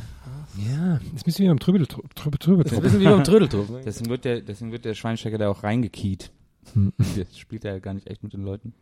Ja, 0.73 0.97
ist 0.97 1.03
ein 1.05 1.25
bisschen 1.25 1.45
wie 1.45 1.49
beim 1.49 1.59
Trübel, 1.59 1.85
Das 1.85 1.97
ist 1.99 2.27
ein 2.27 2.81
bisschen 2.83 3.01
wie 3.01 3.05
beim 3.05 3.25
Trödeltrupp. 3.25 3.83
Deswegen 3.85 4.09
wird 4.09 4.25
der, 4.25 4.41
deswegen 4.41 4.71
wird 4.73 4.85
der 4.85 4.95
Schweinsteiger 4.95 5.37
da 5.39 5.49
auch 5.49 5.63
reingekiet. 5.65 6.31
Hm. 6.75 6.93
Der 7.17 7.27
spielt 7.35 7.65
ja 7.65 7.79
gar 7.81 7.95
nicht 7.95 8.07
echt 8.07 8.23
mit 8.23 8.33
den 8.35 8.43
Leuten. 8.45 8.73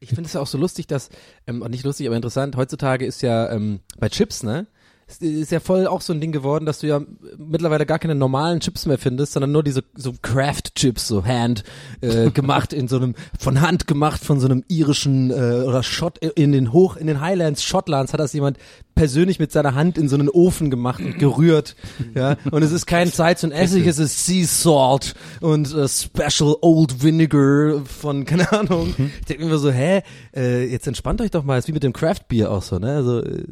Ich 0.00 0.10
finde 0.10 0.24
es 0.24 0.32
ja 0.34 0.40
auch 0.40 0.46
so 0.46 0.58
lustig, 0.58 0.86
dass, 0.86 1.08
ähm, 1.48 1.58
nicht 1.70 1.84
lustig, 1.84 2.06
aber 2.06 2.14
interessant, 2.14 2.54
heutzutage 2.56 3.04
ist 3.04 3.20
ja 3.22 3.50
ähm, 3.50 3.80
bei 3.98 4.08
Chips, 4.08 4.44
ne? 4.44 4.66
Ist, 5.08 5.22
ist 5.22 5.52
ja 5.52 5.60
voll 5.60 5.86
auch 5.86 6.02
so 6.02 6.12
ein 6.12 6.20
Ding 6.20 6.32
geworden, 6.32 6.66
dass 6.66 6.80
du 6.80 6.86
ja 6.86 7.00
mittlerweile 7.38 7.86
gar 7.86 7.98
keine 7.98 8.14
normalen 8.14 8.60
Chips 8.60 8.86
mehr 8.86 8.98
findest, 8.98 9.32
sondern 9.32 9.52
nur 9.52 9.62
diese 9.62 9.82
so 9.94 10.12
Craft-Chips, 10.20 11.08
so 11.08 11.24
Hand 11.24 11.64
äh, 12.00 12.30
gemacht 12.34 12.72
in 12.72 12.88
so 12.88 12.96
einem, 12.96 13.14
von 13.38 13.60
Hand 13.60 13.86
gemacht 13.86 14.24
von 14.24 14.38
so 14.38 14.46
einem 14.46 14.64
irischen 14.68 15.30
äh, 15.30 15.64
oder 15.66 15.82
Schott 15.82 16.18
in 16.18 16.52
den 16.52 16.72
Hoch, 16.72 16.96
in 16.96 17.06
den 17.06 17.20
Highlands 17.20 17.62
Schottlands 17.62 18.12
hat 18.12 18.20
das 18.20 18.32
jemand 18.32 18.58
persönlich 18.98 19.38
mit 19.38 19.52
seiner 19.52 19.76
Hand 19.76 19.96
in 19.96 20.08
so 20.08 20.16
einen 20.16 20.28
Ofen 20.28 20.70
gemacht 20.70 21.00
und 21.00 21.18
gerührt, 21.18 21.76
ja. 22.14 22.36
Und 22.50 22.64
es 22.64 22.72
ist 22.72 22.86
kein 22.86 23.08
Salz 23.08 23.44
und 23.44 23.52
Essig, 23.52 23.86
es 23.86 23.98
ist 23.98 24.26
Sea 24.26 24.44
Salt 24.44 25.14
und 25.40 25.72
äh, 25.72 25.88
Special 25.88 26.56
Old 26.60 27.02
Vinegar 27.02 27.84
von 27.84 28.24
keine 28.26 28.50
Ahnung. 28.52 28.94
Ich 29.20 29.26
denke 29.26 29.46
mir 29.46 29.58
so, 29.58 29.70
hä, 29.70 30.02
äh, 30.34 30.64
jetzt 30.64 30.88
entspannt 30.88 31.20
euch 31.20 31.30
doch 31.30 31.44
mal, 31.44 31.58
ist 31.58 31.68
wie 31.68 31.72
mit 31.72 31.84
dem 31.84 31.92
Craft 31.92 32.26
Beer 32.28 32.50
auch 32.50 32.62
so, 32.62 32.78
ne? 32.78 32.96
Also 32.96 33.22
äh, 33.22 33.44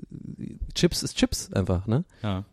Chips 0.74 1.04
ist 1.04 1.16
Chips 1.16 1.45
einfach, 1.54 1.86
ne? 1.86 2.04
Ja. 2.22 2.44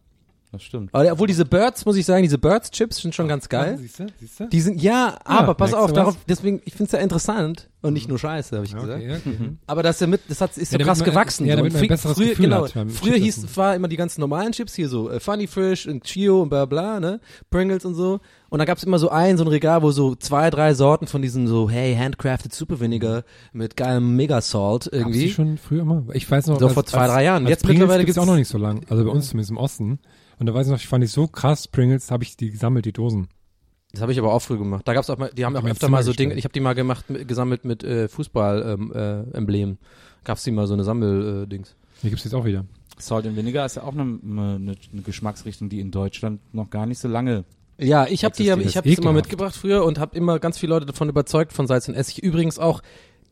das 0.51 0.61
stimmt. 0.61 0.93
Aber 0.93 1.11
obwohl 1.11 1.27
diese 1.27 1.45
Birds, 1.45 1.83
muss 1.85 1.95
ich 1.97 2.05
sagen, 2.05 2.21
diese 2.23 2.37
Birds-Chips 2.37 2.97
sind 2.97 3.15
schon 3.15 3.27
ganz 3.27 3.49
geil. 3.49 3.77
Siehst 3.79 3.99
du? 3.99 4.05
Siehst 4.19 4.39
du? 4.39 4.47
Die 4.49 4.61
sind, 4.61 4.81
ja, 4.81 5.17
aber 5.25 5.55
pass 5.55 5.73
auf, 5.73 5.91
darauf, 5.93 6.15
deswegen, 6.29 6.61
ich 6.65 6.73
finde 6.73 6.85
es 6.85 6.91
ja 6.91 6.99
interessant 6.99 7.69
und 7.81 7.93
nicht 7.93 8.07
nur 8.07 8.19
scheiße, 8.19 8.55
habe 8.57 8.65
ich 8.65 8.73
gesagt. 8.75 9.01
Okay, 9.03 9.15
okay. 9.15 9.49
Aber 9.65 9.81
das 9.81 9.99
ja 9.99 10.05
mit, 10.07 10.21
das 10.29 10.41
hat, 10.41 10.55
ist 10.57 10.71
so 10.71 10.77
Ja, 10.77 10.85
krass 10.85 10.99
man- 10.99 11.09
gewachsen. 11.09 11.45
ja, 11.47 11.53
so. 11.53 11.57
damit 11.57 11.73
Und 11.73 11.81
man 11.81 11.91
ein 11.91 11.97
früher, 11.97 12.29
Gefühl 12.29 12.45
genau, 12.45 12.65
hat 12.65 12.91
Früher 12.91 13.15
hieß, 13.15 13.57
war 13.57 13.75
immer 13.75 13.87
die 13.87 13.97
ganzen 13.97 14.21
normalen 14.21 14.51
Chips 14.51 14.75
hier 14.75 14.87
so, 14.89 15.09
äh, 15.09 15.19
Funny 15.19 15.47
Fish 15.47 15.87
und 15.87 16.03
Chio 16.03 16.43
und 16.43 16.49
bla 16.49 16.65
bla, 16.65 16.99
ne, 16.99 17.19
Pringles 17.49 17.83
und 17.85 17.95
so. 17.95 18.19
Und 18.53 18.59
da 18.59 18.65
gab's 18.65 18.83
immer 18.83 18.99
so 18.99 19.09
ein, 19.09 19.35
so 19.39 19.43
ein 19.43 19.47
Regal, 19.47 19.81
wo 19.81 19.89
so 19.89 20.13
zwei, 20.13 20.51
drei 20.51 20.75
Sorten 20.75 21.07
von 21.07 21.23
diesen 21.23 21.47
so, 21.47 21.71
hey, 21.71 21.95
handcrafted 21.95 22.53
Super 22.53 22.79
Vinegar 22.79 23.23
mit 23.51 23.75
geilem 23.75 24.15
Mega-Salt 24.15 24.83
Gab's 24.83 24.89
die 24.91 24.95
irgendwie. 24.99 25.29
schon 25.29 25.57
früher 25.57 25.81
immer? 25.81 26.03
Ich 26.13 26.29
weiß 26.29 26.45
noch. 26.45 26.59
So 26.59 26.69
vor 26.69 26.85
zwei, 26.85 27.07
drei 27.07 27.23
Jahren. 27.23 27.45
Als 27.45 27.49
Jetzt 27.49 27.63
Pringles 27.63 27.79
mittlerweile 27.79 28.05
gibt's 28.05 28.13
gibt's- 28.13 28.19
auch 28.27 28.31
noch 28.31 28.37
nicht 28.37 28.47
so 28.47 28.59
lang. 28.59 28.85
Also 28.89 29.03
bei 29.05 29.09
uns 29.09 29.29
zumindest 29.29 29.49
im 29.49 29.57
Osten. 29.57 29.97
Und 30.37 30.45
da 30.45 30.53
weiß 30.53 30.67
ich 30.67 30.71
noch, 30.71 30.77
ich 30.77 30.87
fand 30.87 31.03
ich 31.03 31.11
so 31.11 31.25
krass, 31.25 31.67
Pringles, 31.67 32.11
habe 32.11 32.23
ich 32.23 32.37
die 32.37 32.51
gesammelt, 32.51 32.85
die 32.85 32.93
Dosen. 32.93 33.27
Das 33.91 34.01
habe 34.03 34.11
ich 34.11 34.19
aber 34.19 34.31
auch 34.31 34.41
früh 34.43 34.59
gemacht. 34.59 34.87
Da 34.87 34.93
gab's 34.93 35.09
auch 35.09 35.17
mal, 35.17 35.31
die 35.35 35.45
haben 35.45 35.55
Hab 35.57 35.63
auch 35.63 35.69
öfter 35.69 35.89
mal 35.89 36.03
so 36.03 36.13
Dinge, 36.13 36.35
ich 36.35 36.43
habe 36.43 36.53
die 36.53 36.59
mal 36.59 36.73
gemacht, 36.75 37.05
gesammelt 37.27 37.65
mit 37.65 37.83
äh, 37.83 38.07
Fußball-Emblem. 38.07 38.91
Äh, 39.31 39.35
Emblem. 39.35 39.77
Gab's 40.25 40.43
die 40.43 40.51
mal 40.51 40.67
so 40.67 40.75
eine 40.75 40.83
Sammel-Dings. 40.83 41.75
Hier 42.01 42.11
gibt's 42.11 42.23
jetzt 42.23 42.35
auch 42.35 42.45
wieder. 42.45 42.65
Salt 42.99 43.25
and 43.25 43.35
Vinegar 43.35 43.65
ist 43.65 43.77
ja 43.77 43.81
auch 43.83 43.93
eine, 43.93 44.03
eine, 44.23 44.57
eine 44.91 45.01
Geschmacksrichtung, 45.03 45.69
die 45.69 45.79
in 45.79 45.89
Deutschland 45.89 46.39
noch 46.53 46.69
gar 46.69 46.85
nicht 46.85 46.99
so 46.99 47.07
lange. 47.07 47.45
Ja, 47.83 48.07
ich 48.07 48.23
habe 48.23 48.35
die, 48.35 48.49
ich 48.49 48.77
habe 48.77 48.89
immer 48.89 49.13
mitgebracht 49.13 49.55
früher 49.55 49.83
und 49.83 49.99
habe 49.99 50.15
immer 50.17 50.39
ganz 50.39 50.57
viele 50.57 50.71
Leute 50.71 50.85
davon 50.85 51.09
überzeugt 51.09 51.53
von 51.53 51.67
Salz 51.67 51.87
und 51.87 51.95
Essig. 51.95 52.23
Übrigens 52.23 52.59
auch 52.59 52.81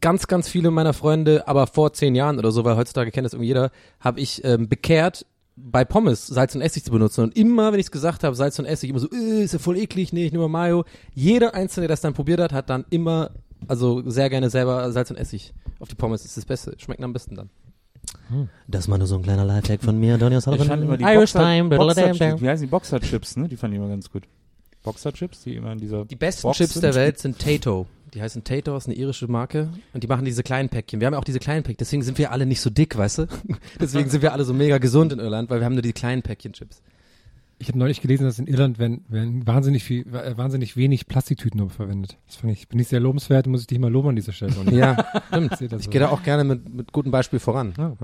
ganz, 0.01 0.27
ganz 0.27 0.49
viele 0.49 0.71
meiner 0.71 0.93
Freunde, 0.93 1.47
aber 1.47 1.67
vor 1.67 1.93
zehn 1.93 2.15
Jahren 2.15 2.39
oder 2.39 2.51
so, 2.51 2.65
weil 2.65 2.75
heutzutage 2.75 3.11
kennt 3.11 3.25
das 3.25 3.33
irgendwie 3.33 3.47
jeder, 3.47 3.71
habe 3.99 4.19
ich 4.19 4.43
ähm, 4.43 4.67
bekehrt, 4.67 5.25
bei 5.55 5.85
Pommes 5.85 6.27
Salz 6.27 6.55
und 6.55 6.61
Essig 6.61 6.83
zu 6.83 6.91
benutzen. 6.91 7.23
Und 7.23 7.37
immer, 7.37 7.71
wenn 7.71 7.79
ich 7.79 7.87
es 7.87 7.91
gesagt 7.91 8.23
habe, 8.23 8.35
Salz 8.35 8.57
und 8.57 8.65
Essig, 8.65 8.89
immer 8.89 8.99
so, 8.99 9.09
äh, 9.11 9.43
ist 9.43 9.53
ja 9.53 9.59
voll 9.59 9.77
eklig, 9.77 10.11
nee, 10.11 10.25
ich 10.25 10.31
nehme 10.31 10.47
mal 10.47 10.65
Mayo. 10.65 10.85
Jeder 11.13 11.53
Einzelne, 11.53 11.87
der 11.87 11.93
das 11.93 12.01
dann 12.01 12.13
probiert 12.13 12.39
hat, 12.39 12.53
hat 12.53 12.69
dann 12.69 12.85
immer, 12.89 13.31
also 13.67 14.01
sehr 14.09 14.29
gerne 14.29 14.49
selber 14.49 14.91
Salz 14.91 15.11
und 15.11 15.17
Essig 15.17 15.53
auf 15.79 15.87
die 15.87 15.95
Pommes. 15.95 16.21
Das 16.21 16.31
ist 16.31 16.37
das 16.37 16.45
Beste, 16.45 16.73
schmeckt 16.77 17.03
am 17.03 17.13
besten 17.13 17.35
dann. 17.35 17.49
Das 18.67 18.87
mal 18.87 18.97
nur 18.97 19.07
so 19.07 19.15
ein 19.15 19.21
kleiner 19.21 19.45
Lifehack 19.45 19.83
von 19.83 19.99
mir, 19.99 20.17
Donny 20.17 20.37
Ich 20.37 20.43
fand 20.43 20.83
immer 20.83 20.97
die 20.97 21.03
Irish 21.03 21.33
Boxer, 21.33 21.39
Time. 21.39 21.69
Boxer, 21.69 22.41
wie 22.41 22.49
heißen 22.49 22.65
die 22.65 22.71
Boxerchips, 22.71 23.37
ne? 23.37 23.47
Die 23.47 23.57
fand 23.57 23.73
ich 23.73 23.79
immer 23.79 23.89
ganz 23.89 24.09
gut. 24.09 24.23
Boxerchips, 24.83 25.43
die 25.43 25.55
immer 25.55 25.71
in 25.73 25.79
dieser 25.79 26.05
Die 26.05 26.15
besten 26.15 26.43
Box 26.43 26.57
Chips 26.57 26.73
sind. 26.73 26.83
der 26.83 26.95
Welt 26.95 27.19
sind 27.19 27.39
Tato. 27.39 27.85
Die 28.13 28.21
heißen 28.21 28.43
Tato, 28.43 28.75
ist 28.75 28.87
eine 28.87 28.95
irische 28.95 29.27
Marke. 29.27 29.69
Und 29.93 30.03
die 30.03 30.07
machen 30.07 30.25
diese 30.25 30.43
kleinen 30.43 30.67
Päckchen. 30.69 30.99
Wir 30.99 31.05
haben 31.07 31.13
ja 31.13 31.19
auch 31.19 31.23
diese 31.23 31.39
kleinen 31.39 31.63
Päckchen. 31.63 31.77
Deswegen 31.77 32.03
sind 32.03 32.17
wir 32.17 32.31
alle 32.31 32.45
nicht 32.45 32.59
so 32.59 32.69
dick, 32.69 32.97
weißt 32.97 33.19
du? 33.19 33.27
Deswegen 33.79 34.09
sind 34.09 34.21
wir 34.21 34.33
alle 34.33 34.43
so 34.43 34.53
mega 34.53 34.79
gesund 34.79 35.13
in 35.13 35.19
Irland, 35.19 35.49
weil 35.49 35.59
wir 35.61 35.65
haben 35.65 35.75
nur 35.75 35.81
die 35.81 35.93
kleinen 35.93 36.21
Päckchen 36.21 36.53
Chips. 36.53 36.81
Ich 37.59 37.67
habe 37.67 37.77
neulich 37.77 38.01
gelesen, 38.01 38.23
dass 38.23 38.39
in 38.39 38.47
Irland 38.47 38.79
werden, 38.79 39.05
werden 39.07 39.45
wahnsinnig 39.45 39.83
viel, 39.83 40.01
äh, 40.15 40.35
wahnsinnig 40.35 40.75
wenig 40.75 41.05
Plastiktüten 41.07 41.59
nur 41.59 41.69
verwendet. 41.69 42.17
Das 42.25 42.37
fand 42.37 42.51
ich, 42.51 42.67
bin 42.67 42.79
ich 42.79 42.87
sehr 42.87 42.99
lobenswert, 42.99 43.45
muss 43.45 43.61
ich 43.61 43.67
dich 43.67 43.77
mal 43.77 43.91
loben 43.91 44.09
an 44.09 44.15
dieser 44.15 44.31
Stelle. 44.33 44.53
Ja, 44.71 45.05
stimmt. 45.27 45.61
Ich 45.61 45.69
so. 45.69 45.89
gehe 45.91 46.01
da 46.01 46.09
auch 46.09 46.23
gerne 46.23 46.43
mit, 46.43 46.73
mit 46.73 46.91
gutem 46.91 47.11
Beispiel 47.11 47.39
voran. 47.39 47.73
Ja. 47.77 47.95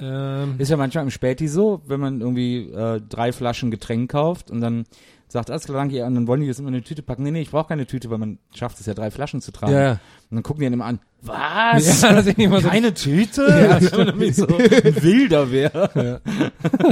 Ähm, 0.00 0.54
Ist 0.58 0.70
ja 0.70 0.76
manchmal 0.76 1.04
im 1.04 1.10
Späti 1.10 1.48
so, 1.48 1.82
wenn 1.86 2.00
man 2.00 2.20
irgendwie 2.20 2.70
äh, 2.70 3.00
drei 3.08 3.32
Flaschen 3.32 3.70
Getränk 3.70 4.10
kauft 4.10 4.50
und 4.50 4.60
dann 4.60 4.84
sagt, 5.30 5.50
alles 5.50 5.64
klar, 5.64 5.76
danke, 5.78 5.96
ja, 5.96 6.06
und 6.06 6.14
dann 6.14 6.26
wollen 6.26 6.40
die 6.40 6.46
das 6.48 6.58
immer 6.58 6.68
in 6.68 6.74
eine 6.74 6.82
Tüte 6.84 7.02
packen. 7.02 7.22
Nee, 7.22 7.30
nee, 7.32 7.42
ich 7.42 7.50
brauche 7.50 7.68
keine 7.68 7.86
Tüte, 7.86 8.08
weil 8.10 8.16
man 8.16 8.38
schafft 8.54 8.80
es 8.80 8.86
ja, 8.86 8.94
drei 8.94 9.10
Flaschen 9.10 9.42
zu 9.42 9.52
tragen. 9.52 9.72
Ja, 9.74 9.80
ja. 9.82 9.92
Und 10.30 10.36
dann 10.36 10.42
gucken 10.42 10.60
die 10.60 10.66
dann 10.66 10.72
immer 10.72 10.86
an, 10.86 11.00
was? 11.20 12.00
Ja, 12.02 12.14
das 12.14 12.26
ist 12.26 12.38
immer 12.38 12.60
so- 12.62 12.68
keine 12.68 12.94
Tüte? 12.94 13.42
Ja, 13.46 13.78
damit 14.04 14.34
so 14.34 14.46
ein 14.46 14.54
Wilder 14.58 15.50
wäre. 15.52 16.22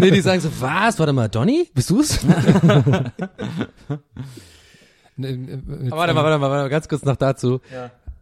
Nee, 0.01 0.11
die 0.11 0.21
sagen 0.21 0.41
so, 0.43 0.51
was? 0.61 0.99
Warte 0.99 1.13
mal, 1.15 1.29
Donny? 1.29 1.69
Bist 1.75 1.89
du's? 1.91 2.23
ne, 5.17 5.63
Aber 5.87 5.97
warte 5.97 6.15
mal, 6.15 6.25
warte 6.25 6.39
mal, 6.39 6.51
warte 6.51 6.63
mal, 6.65 6.69
ganz 6.69 6.89
kurz 6.89 7.05
noch 7.05 7.17
dazu. 7.17 7.61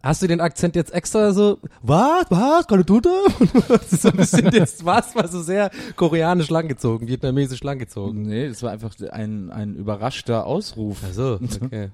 Hast 0.04 0.20
du 0.20 0.26
den 0.26 0.42
Akzent 0.42 0.76
jetzt 0.76 0.92
extra 0.92 1.32
so, 1.32 1.58
was, 1.80 2.26
was, 2.28 2.66
keine 2.66 2.84
Tute? 2.84 3.08
das 3.68 3.90
ist 3.90 4.02
so 4.02 4.10
ein 4.10 4.16
bisschen, 4.18 4.50
das 4.50 4.84
was 4.84 5.16
war 5.16 5.26
so 5.28 5.40
sehr 5.40 5.70
koreanisch 5.96 6.50
langgezogen, 6.50 7.08
vietnamesisch 7.08 7.62
langgezogen. 7.62 8.20
Nee, 8.20 8.48
das 8.48 8.62
war 8.62 8.72
einfach 8.72 8.94
ein, 9.12 9.50
ein 9.50 9.74
überraschter 9.74 10.44
Ausruf. 10.44 10.98
Ach 11.02 11.12
so, 11.14 11.40
okay. 11.62 11.88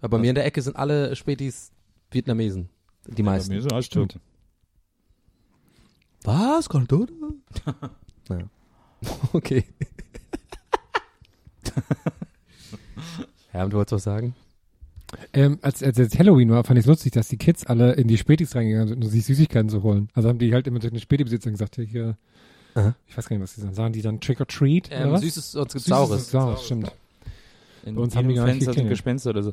Aber 0.00 0.16
bei 0.16 0.22
mir 0.22 0.30
in 0.30 0.34
der 0.34 0.46
Ecke 0.46 0.62
sind 0.62 0.74
alle 0.74 1.14
Spätis 1.14 1.70
Vietnamesen. 2.10 2.70
Die 3.06 3.22
meisten. 3.22 3.60
so, 3.60 3.68
das 3.68 3.86
stimmt. 3.86 4.18
Was? 6.24 6.68
Keine 6.68 6.88
Tute? 6.88 7.12
naja. 8.28 8.46
Okay. 9.32 9.62
ja, 13.52 13.62
und 13.62 13.72
du 13.72 13.76
wolltest 13.76 13.92
was 13.92 14.02
sagen? 14.02 14.34
Ähm, 15.32 15.58
als, 15.62 15.82
als 15.82 15.98
jetzt 15.98 16.18
Halloween 16.18 16.50
war, 16.50 16.64
fand 16.64 16.78
ich 16.78 16.84
es 16.84 16.88
lustig, 16.88 17.12
dass 17.12 17.28
die 17.28 17.36
Kids 17.36 17.66
alle 17.66 17.92
in 17.92 18.08
die 18.08 18.18
Spätis 18.18 18.54
reingegangen 18.54 18.88
sind, 18.88 19.04
um 19.04 19.10
sich 19.10 19.24
Süßigkeiten 19.24 19.68
zu 19.68 19.82
holen. 19.82 20.08
Also 20.14 20.28
haben 20.28 20.38
die 20.38 20.52
halt 20.52 20.66
immer 20.66 20.80
zu 20.80 20.90
den 20.90 21.00
Spätibesitzern 21.00 21.52
gesagt, 21.52 21.76
hier, 21.76 21.84
hier 21.84 22.16
Aha. 22.74 22.94
ich 23.06 23.16
weiß 23.16 23.28
gar 23.28 23.36
nicht, 23.36 23.42
was 23.42 23.54
die 23.54 23.60
sagen. 23.60 23.74
Sagen 23.74 23.92
die 23.92 24.02
dann 24.02 24.20
Trick 24.20 24.40
or 24.40 24.46
Treat? 24.46 24.88
oder 24.88 25.12
was? 25.12 25.20
süßes 25.22 25.54
und 25.56 25.70
Süßes 25.70 25.86
saures. 25.86 26.10
und 26.10 26.30
Saures, 26.30 26.64
stimmt. 26.64 26.92
In 27.84 27.96
Bei 27.96 28.02
uns 28.02 28.16
haben 28.16 28.28
die 28.28 28.34
gar 28.34 28.46
nicht 28.46 28.64
Fenster 28.64 28.72
sind. 28.72 28.88
Gespenster 28.88 29.30
oder 29.30 29.42
so. 29.42 29.52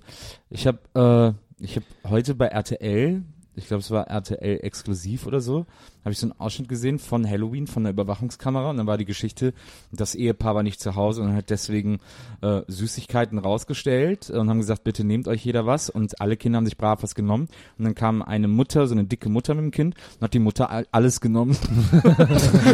Ich 0.49 0.65
habe 0.65 1.35
äh, 1.59 1.63
ich 1.63 1.75
habe 1.75 1.85
heute 2.05 2.33
bei 2.33 2.47
RTL, 2.47 3.21
ich 3.55 3.67
glaube 3.67 3.81
es 3.81 3.91
war 3.91 4.07
RTL 4.07 4.59
exklusiv 4.63 5.27
oder 5.27 5.41
so, 5.41 5.65
habe 6.03 6.11
ich 6.11 6.17
so 6.19 6.27
einen 6.27 6.39
Ausschnitt 6.39 6.67
gesehen 6.67 6.99
von 6.99 7.29
Halloween 7.29 7.67
von 7.67 7.83
der 7.83 7.93
Überwachungskamera. 7.93 8.69
Und 8.69 8.77
dann 8.77 8.87
war 8.87 8.97
die 8.97 9.05
Geschichte, 9.05 9.53
das 9.91 10.15
Ehepaar 10.15 10.55
war 10.55 10.63
nicht 10.63 10.79
zu 10.79 10.95
Hause 10.95 11.21
und 11.21 11.33
hat 11.33 11.49
deswegen 11.49 11.99
äh, 12.41 12.61
Süßigkeiten 12.67 13.37
rausgestellt 13.39 14.29
und 14.29 14.49
haben 14.49 14.59
gesagt, 14.59 14.83
bitte 14.83 15.03
nehmt 15.03 15.27
euch 15.27 15.43
jeder 15.45 15.65
was. 15.65 15.89
Und 15.89 16.19
alle 16.21 16.37
Kinder 16.37 16.57
haben 16.57 16.65
sich 16.65 16.77
brav 16.77 17.03
was 17.03 17.15
genommen. 17.15 17.47
Und 17.77 17.85
dann 17.85 17.95
kam 17.95 18.21
eine 18.21 18.47
Mutter, 18.47 18.87
so 18.87 18.93
eine 18.95 19.05
dicke 19.05 19.29
Mutter 19.29 19.53
mit 19.53 19.63
dem 19.63 19.71
Kind 19.71 19.95
und 20.15 20.21
hat 20.21 20.33
die 20.33 20.39
Mutter 20.39 20.69
all- 20.69 20.87
alles 20.91 21.21
genommen. 21.21 21.55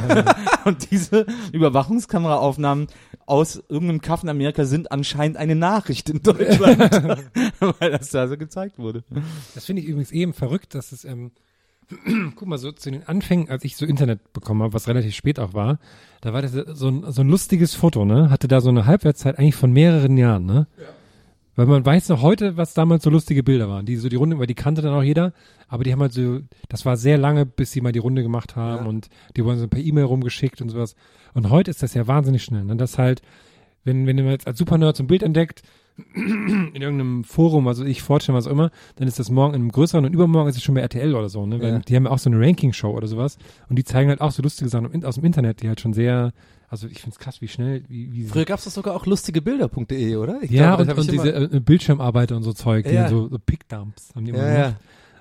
Und 0.65 0.91
diese 0.91 1.25
Überwachungskameraaufnahmen 1.53 2.87
aus 3.25 3.61
irgendeinem 3.69 4.01
Kaff 4.01 4.23
in 4.23 4.29
Amerika 4.29 4.65
sind 4.65 4.91
anscheinend 4.91 5.37
eine 5.37 5.55
Nachricht 5.55 6.09
in 6.09 6.21
Deutschland, 6.21 6.79
weil 7.79 7.91
das 7.91 8.09
da 8.09 8.27
so 8.27 8.37
gezeigt 8.37 8.77
wurde. 8.77 9.03
Das 9.55 9.65
finde 9.65 9.81
ich 9.81 9.87
übrigens 9.87 10.11
eben 10.11 10.33
verrückt, 10.33 10.75
dass 10.75 10.91
es, 10.91 11.05
ähm, 11.05 11.31
guck 12.35 12.47
mal, 12.47 12.57
so 12.57 12.71
zu 12.71 12.91
den 12.91 13.07
Anfängen, 13.07 13.49
als 13.49 13.63
ich 13.63 13.77
so 13.77 13.85
Internet 13.85 14.33
bekommen 14.33 14.61
habe, 14.61 14.73
was 14.73 14.87
relativ 14.87 15.15
spät 15.15 15.39
auch 15.39 15.53
war, 15.53 15.79
da 16.21 16.33
war 16.33 16.41
das 16.41 16.51
so 16.51 16.89
ein, 16.89 17.11
so 17.11 17.21
ein 17.21 17.29
lustiges 17.29 17.75
Foto, 17.75 18.03
ne? 18.03 18.29
Hatte 18.29 18.47
da 18.47 18.61
so 18.61 18.69
eine 18.69 18.85
Halbwertszeit 18.85 19.39
eigentlich 19.39 19.55
von 19.55 19.71
mehreren 19.71 20.17
Jahren, 20.17 20.45
ne? 20.45 20.67
Weil 21.55 21.65
man 21.65 21.85
weiß 21.85 22.09
noch 22.09 22.21
heute, 22.21 22.55
was 22.55 22.75
damals 22.75 23.03
so 23.03 23.09
lustige 23.09 23.41
Bilder 23.41 23.67
waren. 23.67 23.85
Die 23.85 23.95
so 23.95 24.09
die 24.09 24.15
Runde, 24.15 24.37
weil 24.37 24.45
die 24.45 24.53
kannte 24.53 24.83
dann 24.83 24.93
auch 24.93 25.01
jeder, 25.01 25.33
aber 25.67 25.83
die 25.83 25.91
haben 25.91 26.01
halt 26.01 26.13
so, 26.13 26.41
das 26.69 26.85
war 26.85 26.97
sehr 26.97 27.17
lange, 27.17 27.47
bis 27.47 27.71
sie 27.71 27.81
mal 27.81 27.91
die 27.91 27.99
Runde 27.99 28.21
gemacht 28.21 28.55
haben 28.55 28.85
und 28.85 29.09
die 29.35 29.43
wurden 29.43 29.57
so 29.57 29.67
per 29.67 29.79
E-Mail 29.79 30.03
rumgeschickt 30.03 30.61
und 30.61 30.69
sowas. 30.69 30.95
Und 31.33 31.49
heute 31.49 31.71
ist 31.71 31.81
das 31.81 31.93
ja 31.93 32.05
wahnsinnig 32.05 32.43
schnell, 32.43 32.63
ne? 32.63 32.75
Das 32.75 32.97
halt, 32.97 33.21
wenn, 33.85 34.05
wenn 34.05 34.17
man 34.17 34.31
jetzt 34.31 34.45
als 34.45 34.59
Supernerd 34.59 34.97
so 34.97 35.03
ein 35.03 35.07
Bild 35.07 35.23
entdeckt, 35.23 35.63
in 36.13 36.73
irgendeinem 36.75 37.23
Forum, 37.23 37.67
also 37.67 37.83
ich 37.83 38.01
fortune, 38.03 38.37
was 38.37 38.47
auch 38.47 38.51
immer, 38.51 38.71
dann 38.97 39.07
ist 39.07 39.19
das 39.19 39.29
morgen 39.31 39.53
in 39.55 39.61
einem 39.61 39.71
größeren 39.71 40.05
und 40.05 40.13
übermorgen 40.13 40.49
ist 40.49 40.55
es 40.57 40.63
schon 40.63 40.75
bei 40.75 40.81
RTL 40.81 41.15
oder 41.15 41.29
so, 41.29 41.45
ne? 41.45 41.59
Weil 41.61 41.73
Ja. 41.73 41.79
die 41.79 41.95
haben 41.95 42.05
ja 42.05 42.11
auch 42.11 42.19
so 42.19 42.29
eine 42.29 42.39
Ranking-Show 42.39 42.89
oder 42.91 43.07
sowas 43.07 43.37
und 43.69 43.77
die 43.77 43.83
zeigen 43.83 44.09
halt 44.09 44.21
auch 44.21 44.31
so 44.31 44.43
lustige 44.43 44.69
Sachen 44.69 45.03
aus 45.03 45.15
dem 45.15 45.25
Internet, 45.25 45.61
die 45.61 45.67
halt 45.67 45.81
schon 45.81 45.93
sehr, 45.93 46.33
also 46.69 46.87
ich 46.87 47.01
find's 47.01 47.17
krass, 47.19 47.41
wie 47.41 47.47
schnell, 47.47 47.83
wie, 47.87 48.11
wie 48.13 48.23
Früher 48.25 48.45
gab's 48.45 48.65
das 48.65 48.75
sogar 48.75 48.95
auch 48.95 49.05
lustigebilder.de, 49.05 50.15
oder? 50.17 50.39
Ich 50.41 50.51
ja, 50.51 50.75
glaube, 50.75 50.91
und, 50.91 50.99
und 50.99 51.11
diese 51.11 51.33
äh, 51.33 51.59
Bildschirmarbeiter 51.59 52.35
und 52.35 52.43
so 52.43 52.53
Zeug, 52.53 52.85
die 52.87 52.93
Ja. 52.93 53.01
dann 53.03 53.09
so, 53.09 53.27
so 53.29 53.37
Pickdumps 53.39 54.13
haben 54.15 54.25
die 54.25 54.31
immer 54.31 54.47
ja, 54.47 54.53
gemacht. 54.67 54.75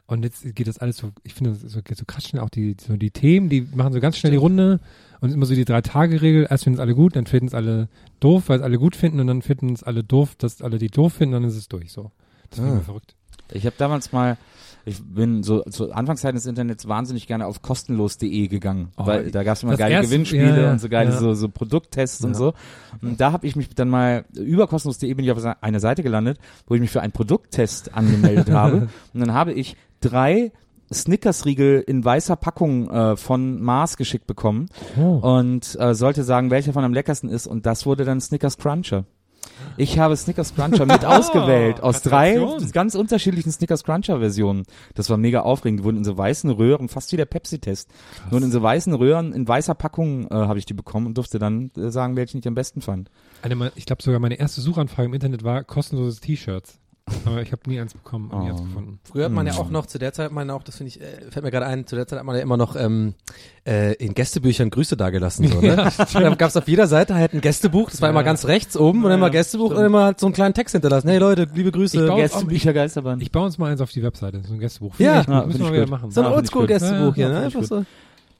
Und 0.08 0.22
jetzt 0.24 0.54
geht 0.54 0.68
das 0.68 0.78
alles 0.78 0.98
so, 0.98 1.10
ich 1.24 1.34
finde, 1.34 1.50
das 1.50 1.62
so, 1.62 1.82
geht 1.82 1.96
so 1.96 2.04
krass 2.06 2.28
schnell, 2.28 2.40
auch 2.42 2.50
die, 2.50 2.76
so 2.80 2.96
die 2.96 3.10
Themen, 3.10 3.48
die 3.48 3.66
machen 3.74 3.92
so 3.92 3.98
ganz 4.00 4.16
schnell 4.16 4.30
die 4.30 4.38
Runde 4.38 4.78
und 5.20 5.32
immer 5.32 5.46
so 5.46 5.54
die 5.54 5.64
Drei-Tage-Regel, 5.64 6.46
erst 6.50 6.64
finden 6.64 6.78
es 6.78 6.80
alle 6.80 6.94
gut, 6.94 7.16
dann 7.16 7.26
finden 7.26 7.46
es 7.46 7.54
alle 7.54 7.88
doof, 8.20 8.44
weil 8.48 8.58
es 8.58 8.62
alle 8.62 8.78
gut 8.78 8.96
finden 8.96 9.20
und 9.20 9.26
dann 9.26 9.42
finden 9.42 9.72
es 9.72 9.82
alle 9.82 10.02
doof, 10.04 10.34
dass 10.36 10.62
alle 10.62 10.78
die 10.78 10.88
doof 10.88 11.14
finden, 11.14 11.32
dann 11.34 11.44
ist 11.44 11.56
es 11.56 11.68
durch, 11.68 11.92
so. 11.92 12.10
Das 12.50 12.58
finde 12.58 12.68
ich 12.68 12.72
Ah. 12.72 12.76
immer 12.76 12.84
verrückt. 12.84 13.14
Ich 13.52 13.64
habe 13.64 13.76
damals 13.78 14.12
mal, 14.12 14.36
ich 14.84 15.00
bin 15.04 15.42
so 15.44 15.62
zu 15.62 15.92
Anfangszeiten 15.92 16.34
des 16.36 16.46
Internets 16.46 16.88
wahnsinnig 16.88 17.26
gerne 17.28 17.46
auf 17.46 17.62
kostenlos.de 17.62 18.48
gegangen, 18.48 18.88
Oh, 18.96 19.06
weil 19.06 19.30
da 19.30 19.44
gab 19.44 19.56
es 19.56 19.62
immer 19.62 19.76
geile 19.76 19.94
erste- 19.94 20.08
Gewinnspiele 20.10 20.48
ja, 20.48 20.62
ja, 20.62 20.72
und 20.72 20.80
so 20.80 20.88
geile 20.88 21.10
ja. 21.10 21.16
so, 21.18 21.32
so 21.34 21.48
Produkttests 21.48 22.24
und 22.24 22.34
so. 22.34 22.54
Und 23.02 23.20
da 23.20 23.30
habe 23.32 23.46
ich 23.46 23.54
mich 23.56 23.68
dann 23.74 23.88
mal 23.88 24.24
über 24.34 24.66
kostenlos.de 24.66 25.12
bin 25.14 25.24
ich 25.24 25.30
auf 25.30 25.44
einer 25.60 25.80
Seite 25.80 26.02
gelandet, 26.02 26.38
wo 26.66 26.74
ich 26.74 26.80
mich 26.80 26.90
für 26.90 27.02
einen 27.02 27.12
Produkttest 27.12 27.94
angemeldet 27.94 28.50
habe 28.50 28.88
und 29.14 29.20
dann 29.20 29.32
habe 29.32 29.52
ich 29.52 29.76
drei 30.00 30.50
Snickers-Riegel 30.92 31.84
in 31.86 32.04
weißer 32.04 32.36
Packung 32.36 32.90
äh, 32.90 33.16
von 33.16 33.60
Mars 33.60 33.96
geschickt 33.96 34.26
bekommen 34.26 34.68
Oh. 34.98 35.18
und 35.38 35.76
äh, 35.80 35.94
sollte 35.94 36.24
sagen, 36.24 36.50
welcher 36.50 36.72
von 36.72 36.84
am 36.84 36.92
leckersten 36.94 37.28
ist 37.30 37.46
und 37.46 37.66
das 37.66 37.86
wurde 37.86 38.04
dann 38.04 38.20
Snickers 38.20 38.58
Cruncher. 38.58 39.04
Ich 39.76 39.98
habe 39.98 40.16
Snickers 40.16 40.54
Cruncher 40.54 40.86
mit 40.86 41.04
ausgewählt 41.04 41.80
aus 41.82 42.02
drei 42.02 42.38
ganz 42.72 42.94
unterschiedlichen 42.94 43.52
Snickers 43.52 43.84
Cruncher 43.84 44.18
Versionen. 44.18 44.64
Das 44.94 45.08
war 45.08 45.16
mega 45.16 45.40
aufregend. 45.40 45.80
Die 45.80 45.84
wurden 45.84 45.98
in 45.98 46.04
so 46.04 46.16
weißen 46.18 46.50
Röhren, 46.50 46.88
fast 46.88 47.12
wie 47.12 47.16
der 47.16 47.26
Pepsi-Test. 47.26 47.88
Wurden 48.30 48.46
in 48.46 48.50
so 48.50 48.60
weißen 48.60 48.92
Röhren, 48.94 49.32
in 49.32 49.46
weißer 49.46 49.74
Packung 49.74 50.26
äh, 50.26 50.34
habe 50.34 50.58
ich 50.58 50.66
die 50.66 50.74
bekommen 50.74 51.06
und 51.06 51.16
durfte 51.16 51.38
dann 51.38 51.70
äh, 51.76 51.90
sagen, 51.90 52.16
welchen 52.16 52.38
ich 52.38 52.48
am 52.48 52.54
besten 52.54 52.80
fand. 52.80 53.10
Eine, 53.42 53.72
ich 53.76 53.86
glaube 53.86 54.02
sogar 54.02 54.18
meine 54.20 54.34
erste 54.38 54.60
Suchanfrage 54.60 55.06
im 55.06 55.14
Internet 55.14 55.44
war 55.44 55.62
kostenlose 55.64 56.20
T-Shirts. 56.20 56.78
Aber 57.24 57.40
ich 57.40 57.52
habe 57.52 57.62
nie 57.66 57.78
eins 57.78 57.94
bekommen, 57.94 58.30
nie 58.40 58.50
eins 58.50 58.60
Oh. 58.60 58.64
gefunden. 58.64 58.98
Früher 59.04 59.26
hat 59.26 59.32
man 59.32 59.46
ja 59.46 59.54
auch 59.54 59.70
noch, 59.70 59.86
zu 59.86 59.98
der 59.98 60.12
Zeit 60.12 60.26
hat 60.26 60.32
man 60.32 60.50
auch, 60.50 60.64
das 60.64 60.76
finde 60.76 60.88
ich, 60.88 61.00
äh, 61.00 61.30
fällt 61.30 61.44
mir 61.44 61.52
gerade 61.52 61.66
ein, 61.66 61.86
zu 61.86 61.94
der 61.94 62.06
Zeit 62.08 62.18
hat 62.18 62.26
man 62.26 62.34
ja 62.34 62.42
immer 62.42 62.56
noch 62.56 62.74
ähm, 62.74 63.14
äh, 63.64 63.92
in 63.94 64.12
Gästebüchern 64.14 64.70
Grüße 64.70 64.96
dagelassen. 64.96 65.46
So, 65.46 65.60
ne? 65.60 65.76
da 66.12 66.34
gab 66.34 66.48
es 66.50 66.56
auf 66.56 66.66
jeder 66.66 66.88
Seite 66.88 67.14
halt 67.14 67.32
ein 67.32 67.40
Gästebuch, 67.40 67.90
das 67.90 68.02
war 68.02 68.10
immer 68.10 68.24
ganz 68.24 68.46
rechts 68.46 68.76
oben 68.76 69.04
und 69.04 69.10
dann 69.10 69.18
immer 69.20 69.30
Gästebuch 69.30 69.70
und 69.70 69.84
immer 69.84 70.02
halt 70.04 70.18
so 70.20 70.26
einen 70.26 70.34
kleinen 70.34 70.54
Text 70.54 70.72
hinterlassen. 70.72 71.08
Hey 71.08 71.18
Leute, 71.18 71.46
liebe 71.54 71.70
Grüße. 71.70 71.96
Ich 72.02 72.08
baue- 72.10 72.16
Gästebücher 72.22 72.72
Geisterbahn. 72.72 73.20
Ich 73.20 73.30
baue 73.30 73.44
uns 73.46 73.56
mal 73.58 73.70
eins 73.70 73.80
auf 73.80 73.92
die 73.92 74.02
Webseite, 74.02 74.42
so 74.44 74.54
ein 74.54 74.58
Gästebuch. 74.58 74.94
Ja. 74.98 75.22
Finde 75.22 75.22
ich. 75.22 75.28
Ja, 75.28 75.46
müssen 75.46 75.50
find 75.58 75.60
wir 75.72 75.76
ich 75.82 75.82
wieder 75.82 75.90
machen. 75.96 76.10
so 76.10 76.20
ein 76.20 76.24
Ja, 76.24 76.30
gut. 76.30 76.38
Oldschool-Gästebuch 76.38 77.14
hier, 77.14 77.26
Ja, 77.26 77.32
ne? 77.32 77.38
ja, 77.38 77.44
Einfach 77.46 77.62
so. 77.62 77.84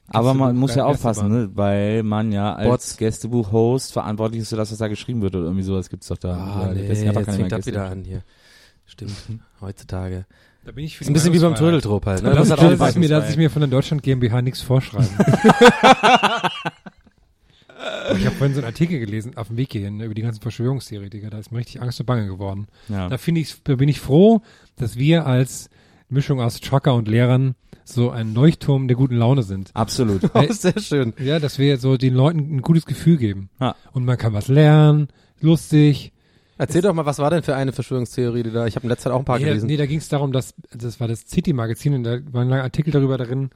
Aber 0.09 0.35
man 0.35 0.57
muss 0.57 0.75
ja 0.75 0.85
geil, 0.85 0.93
aufpassen, 0.93 1.29
ne? 1.29 1.51
weil 1.55 2.03
man 2.05 2.31
ja 2.33 2.55
als. 2.55 2.97
Gästebuch-Host 2.97 3.93
verantwortlich 3.93 4.43
ist 4.43 4.49
für 4.51 4.57
das, 4.57 4.71
was 4.73 4.79
da 4.79 4.87
geschrieben 4.89 5.21
wird 5.23 5.35
oder 5.35 5.45
irgendwie 5.45 5.65
sowas 5.65 5.89
gibt's 5.89 6.09
doch 6.09 6.19
da. 6.19 6.35
Ah, 6.37 6.67
Ja, 6.69 6.75
nee, 6.75 7.05
keiner 7.13 7.25
fängt 7.25 7.53
das 7.53 7.67
wieder 7.67 7.87
an 7.91 8.05
hier. 8.05 8.23
Stimmt, 8.87 9.15
heutzutage. 9.61 10.27
Da 10.65 10.73
bin 10.73 10.85
ich 10.85 10.97
für 10.97 11.05
Ist 11.05 11.09
ein 11.09 11.13
bisschen 11.13 11.33
wie 11.33 11.39
beim 11.39 11.55
Trödeltrupp 11.55 12.07
halt. 12.07 12.23
Ne? 12.25 12.31
Das, 12.35 12.49
Das 12.49 12.91
ist 12.91 12.97
mir, 12.97 13.09
das 13.09 13.29
ist 13.29 13.37
mir 13.37 13.51
von 13.51 13.61
der 13.61 13.69
Deutschland 13.69 14.03
GmbH 14.03 14.43
nichts 14.43 14.63
vorschreiben. 14.63 15.09
ich 18.19 18.27
habe 18.27 18.35
vorhin 18.37 18.55
so 18.55 18.61
einen 18.61 18.67
Artikel 18.67 18.99
gelesen 18.99 19.37
auf 19.37 19.49
dem 19.49 19.57
Weg 19.57 19.73
hierhin 19.73 19.99
ne, 19.99 20.05
über 20.05 20.15
die 20.15 20.23
ganzen 20.23 20.41
Verschwörungstheoretiker. 20.41 21.31
Da 21.31 21.39
ist 21.39 21.53
mir 21.53 21.59
richtig 21.59 21.81
Angst 21.81 22.01
und 22.01 22.07
Bange 22.07 22.27
geworden. 22.27 22.67
Ja. 22.89 23.09
Da 23.09 23.19
finde 23.19 23.41
ich, 23.43 23.63
da 23.63 23.77
bin 23.77 23.89
ich 23.89 24.01
froh, 24.01 24.43
dass 24.77 24.97
wir 24.97 25.27
als 25.27 25.71
Mischung 26.09 26.41
aus 26.41 26.61
Trucker 26.61 26.95
und 26.95 27.09
Lehrern 27.09 27.55
so 27.85 28.11
ein 28.11 28.35
Leuchtturm 28.35 28.89
der 28.89 28.97
guten 28.97 29.17
Laune 29.17 29.43
sind. 29.43 29.71
Absolut. 29.75 30.23
Oh, 30.35 30.45
sehr 30.51 30.79
schön. 30.81 31.15
Ja, 31.19 31.39
dass 31.39 31.59
wir 31.59 31.79
so 31.79 31.97
den 31.97 32.15
Leuten 32.15 32.57
ein 32.57 32.63
gutes 32.63 32.87
Gefühl 32.87 33.17
geben. 33.17 33.51
Ja. 33.61 33.77
Und 33.93 34.05
man 34.05 34.19
kann 34.19 34.33
was 34.33 34.49
lernen, 34.49 35.09
lustig. 35.41 36.13
Erzähl 36.59 36.83
doch 36.83 36.95
mal, 36.95 37.05
was 37.07 37.19
war 37.19 37.31
denn 37.31 37.43
für 37.43 37.55
eine 37.55 37.73
Verschwörungstheorie, 37.73 38.43
die 38.43 38.51
da, 38.51 38.67
ich 38.67 38.77
habe 38.77 38.85
in 38.85 38.91
letzter 38.91 39.11
Zeit 39.11 39.13
auch 39.13 39.19
ein 39.19 39.25
paar 39.25 39.39
Nee, 39.39 39.45
gelesen. 39.45 39.67
nee, 39.67 39.77
da 39.77 39.87
ging 39.87 39.99
es 39.99 40.09
darum, 40.09 40.33
dass 40.33 40.55
das 40.73 41.01
war 41.01 41.09
das 41.09 41.21
City-Magazin 41.29 41.95
und 41.95 42.05
da 42.05 42.19
war 42.33 42.43
ein 42.43 42.49
langer 42.49 42.63
Artikel 42.63 42.91
darüber 42.93 43.19
darin, 43.19 43.51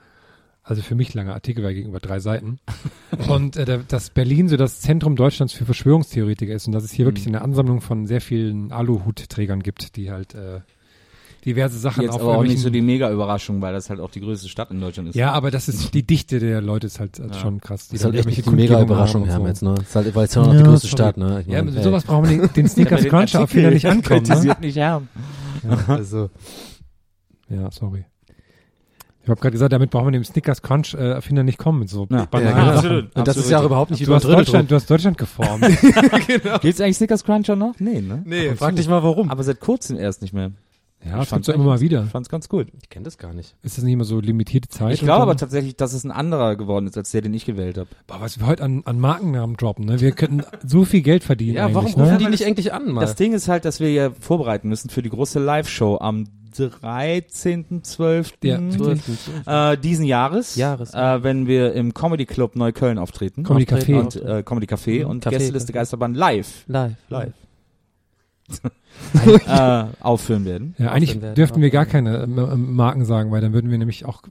also 0.62 0.82
für 0.82 0.94
mich 0.94 1.14
langer 1.14 1.32
Artikel, 1.34 1.64
weil 1.64 1.74
gegenüber 1.74 1.98
drei 2.00 2.20
Seiten. 2.20 2.58
und 3.28 3.56
äh, 3.56 3.64
da, 3.64 3.78
dass 3.78 4.10
Berlin 4.10 4.48
so 4.48 4.56
das 4.56 4.80
Zentrum 4.80 5.16
Deutschlands 5.16 5.54
für 5.54 5.64
Verschwörungstheoretiker 5.64 6.52
ist 6.52 6.66
und 6.66 6.72
dass 6.72 6.84
es 6.84 6.92
hier 6.92 7.06
wirklich 7.06 7.26
eine 7.26 7.40
Ansammlung 7.42 7.80
von 7.80 8.06
sehr 8.06 8.20
vielen 8.20 8.70
Aluhutträgern 8.70 9.62
gibt, 9.62 9.96
die 9.96 10.10
halt 10.10 10.34
äh, 10.34 10.60
diverse 11.44 11.78
Sachen 11.78 12.02
Jetzt 12.02 12.14
auf 12.14 12.20
aber 12.22 12.38
auch 12.38 12.42
nicht 12.42 12.58
so 12.60 12.70
die 12.70 12.80
Mega-Überraschung, 12.82 13.60
weil 13.62 13.72
das 13.72 13.88
halt 13.90 14.00
auch 14.00 14.10
die 14.10 14.20
größte 14.20 14.48
Stadt 14.48 14.70
in 14.70 14.80
Deutschland 14.80 15.08
ist. 15.10 15.14
Ja, 15.14 15.32
aber 15.32 15.50
das 15.50 15.68
ist 15.68 15.94
die 15.94 16.02
Dichte 16.02 16.38
der 16.38 16.60
Leute 16.60 16.86
ist 16.86 17.00
halt, 17.00 17.18
halt 17.18 17.34
Ja. 17.34 17.40
schon 17.40 17.60
krass. 17.60 17.88
Die 17.88 17.92
Das 17.92 18.00
ist 18.00 18.04
halt 18.04 18.14
echt 18.16 18.26
nicht 18.26 18.38
die 18.46 18.50
mega 18.50 18.74
Kundgebungen 18.74 18.84
Überraschung, 18.86 19.28
haben 19.30 19.42
und 19.42 19.48
jetzt, 19.48 19.60
so. 19.60 19.72
ne? 19.72 19.80
Ist 19.80 19.94
halt, 19.96 20.14
weil 20.14 20.24
es 20.26 20.34
ja 20.34 20.42
noch 20.42 20.50
die 20.52 20.56
Ja, 20.58 20.62
größte 20.64 20.88
sorry. 20.88 21.02
Stadt, 21.02 21.16
ne? 21.16 21.40
Ich 21.40 21.46
Ja, 21.46 21.58
mein, 21.58 21.66
mit 21.66 21.74
hey. 21.76 21.82
sowas 21.84 22.04
brauchen 22.04 22.28
wir 22.28 22.38
den, 22.38 22.52
den 22.56 22.68
Snickers 22.68 23.04
Cruncher 23.04 23.40
Erfinder 23.40 23.70
nicht 23.70 23.86
ankommen. 23.88 24.22
Ne? 24.26 24.56
Nicht 24.60 24.76
Herr. 24.76 25.02
Also, 25.88 26.30
Ja, 27.48 27.70
sorry. 27.70 28.04
Ich 29.22 29.28
habe 29.28 29.38
gerade 29.40 29.52
gesagt, 29.52 29.72
damit 29.72 29.90
brauchen 29.90 30.06
wir 30.06 30.12
dem 30.12 30.24
Snickers 30.24 30.62
Crunch 30.62 30.94
äh, 30.94 31.10
Erfinder 31.10 31.42
nicht 31.42 31.58
kommen 31.58 31.78
mit 31.80 31.90
so 31.90 32.06
Ja. 32.10 32.26
Ja, 32.32 32.38
genau. 32.40 32.74
Sachen. 32.80 33.10
und 33.14 33.28
das 33.28 33.36
ist 33.36 33.50
ja 33.50 33.60
auch 33.60 33.64
überhaupt 33.66 33.90
nicht 33.90 34.06
Du 34.06 34.14
hast. 34.14 34.24
Deutschland, 34.24 34.70
du 34.70 34.74
hast 34.74 34.90
Deutschland 34.90 35.18
geformt. 35.18 35.62
Gibt's 36.62 36.80
eigentlich 36.80 36.96
Snickers 36.96 37.22
Cruncher 37.24 37.54
noch? 37.54 37.74
Nee, 37.78 38.00
ne? 38.00 38.22
Nee, 38.24 38.54
frag 38.56 38.74
dich 38.76 38.88
mal 38.88 39.02
warum. 39.02 39.30
Aber 39.30 39.42
seit 39.44 39.60
kurzem 39.60 39.98
erst 39.98 40.22
nicht 40.22 40.32
mehr. 40.32 40.50
Ja, 41.04 41.22
Ich 41.22 41.28
fand's 41.28 41.48
ja 41.48 41.54
immer 41.54 41.64
mal 41.64 41.80
wieder. 41.80 42.04
Ich 42.04 42.10
fand's 42.10 42.28
ganz 42.28 42.48
gut. 42.48 42.68
Ich 42.82 42.90
kenne 42.90 43.04
das 43.04 43.18
gar 43.18 43.32
nicht. 43.32 43.54
Ist 43.62 43.78
das 43.78 43.84
nicht 43.84 43.94
immer 43.94 44.04
so 44.04 44.20
limitierte 44.20 44.68
Zeit? 44.68 44.94
Ich 44.94 45.00
glaube 45.00 45.22
aber 45.22 45.36
tatsächlich, 45.36 45.76
dass 45.76 45.92
es 45.92 46.04
ein 46.04 46.10
anderer 46.10 46.56
geworden 46.56 46.86
ist, 46.86 46.96
als 46.96 47.10
der, 47.10 47.22
den 47.22 47.34
ich 47.34 47.46
gewählt 47.46 47.78
habe. 47.78 47.88
Boah, 48.06 48.20
was 48.20 48.38
wir 48.38 48.46
heute 48.46 48.62
an, 48.62 48.82
an 48.84 49.00
Markennamen 49.00 49.56
droppen, 49.56 49.86
ne? 49.86 50.00
Wir 50.00 50.12
könnten 50.12 50.42
so 50.66 50.84
viel 50.84 51.02
Geld 51.02 51.24
verdienen 51.24 51.56
Ja, 51.56 51.74
warum 51.74 51.86
eigentlich, 51.86 51.96
rufen 51.96 52.12
ne? 52.12 52.18
die 52.18 52.28
nicht 52.28 52.42
endlich 52.42 52.72
an 52.72 52.92
mal? 52.92 53.00
Das 53.00 53.14
Ding 53.14 53.32
ist 53.32 53.48
halt, 53.48 53.64
dass 53.64 53.80
wir 53.80 53.92
ja 53.92 54.10
vorbereiten 54.10 54.68
müssen 54.68 54.90
für 54.90 55.02
die 55.02 55.10
große 55.10 55.38
Live-Show 55.38 55.98
am 55.98 56.26
13.12. 56.54 58.32
Ja. 59.46 59.72
Äh, 59.72 59.78
diesen 59.78 60.04
Jahres, 60.04 60.56
Jahres, 60.56 60.92
äh, 60.94 61.22
wenn 61.22 61.46
wir 61.46 61.74
im 61.74 61.94
Comedy 61.94 62.26
Club 62.26 62.56
Neukölln 62.56 62.98
auftreten. 62.98 63.44
Comedy 63.44 63.72
Café. 63.72 64.00
Und, 64.00 64.16
äh, 64.16 64.42
Comedy 64.42 64.66
Café 64.66 65.04
und 65.04 65.24
Café, 65.24 65.30
Gästeliste. 65.30 65.72
Geisterbahn 65.72 66.14
live, 66.14 66.64
Live. 66.66 66.96
live. 67.08 67.32
äh, 69.46 69.84
aufführen 70.00 70.44
werden. 70.44 70.74
Ja, 70.78 70.92
eigentlich 70.92 71.20
werden, 71.20 71.34
dürften 71.34 71.60
wir 71.62 71.70
gar 71.70 71.86
keine 71.86 72.26
Marken 72.26 73.04
sagen, 73.04 73.30
weil 73.30 73.40
dann 73.40 73.52
würden 73.52 73.70
wir 73.70 73.78
nämlich 73.78 74.04
auch, 74.04 74.22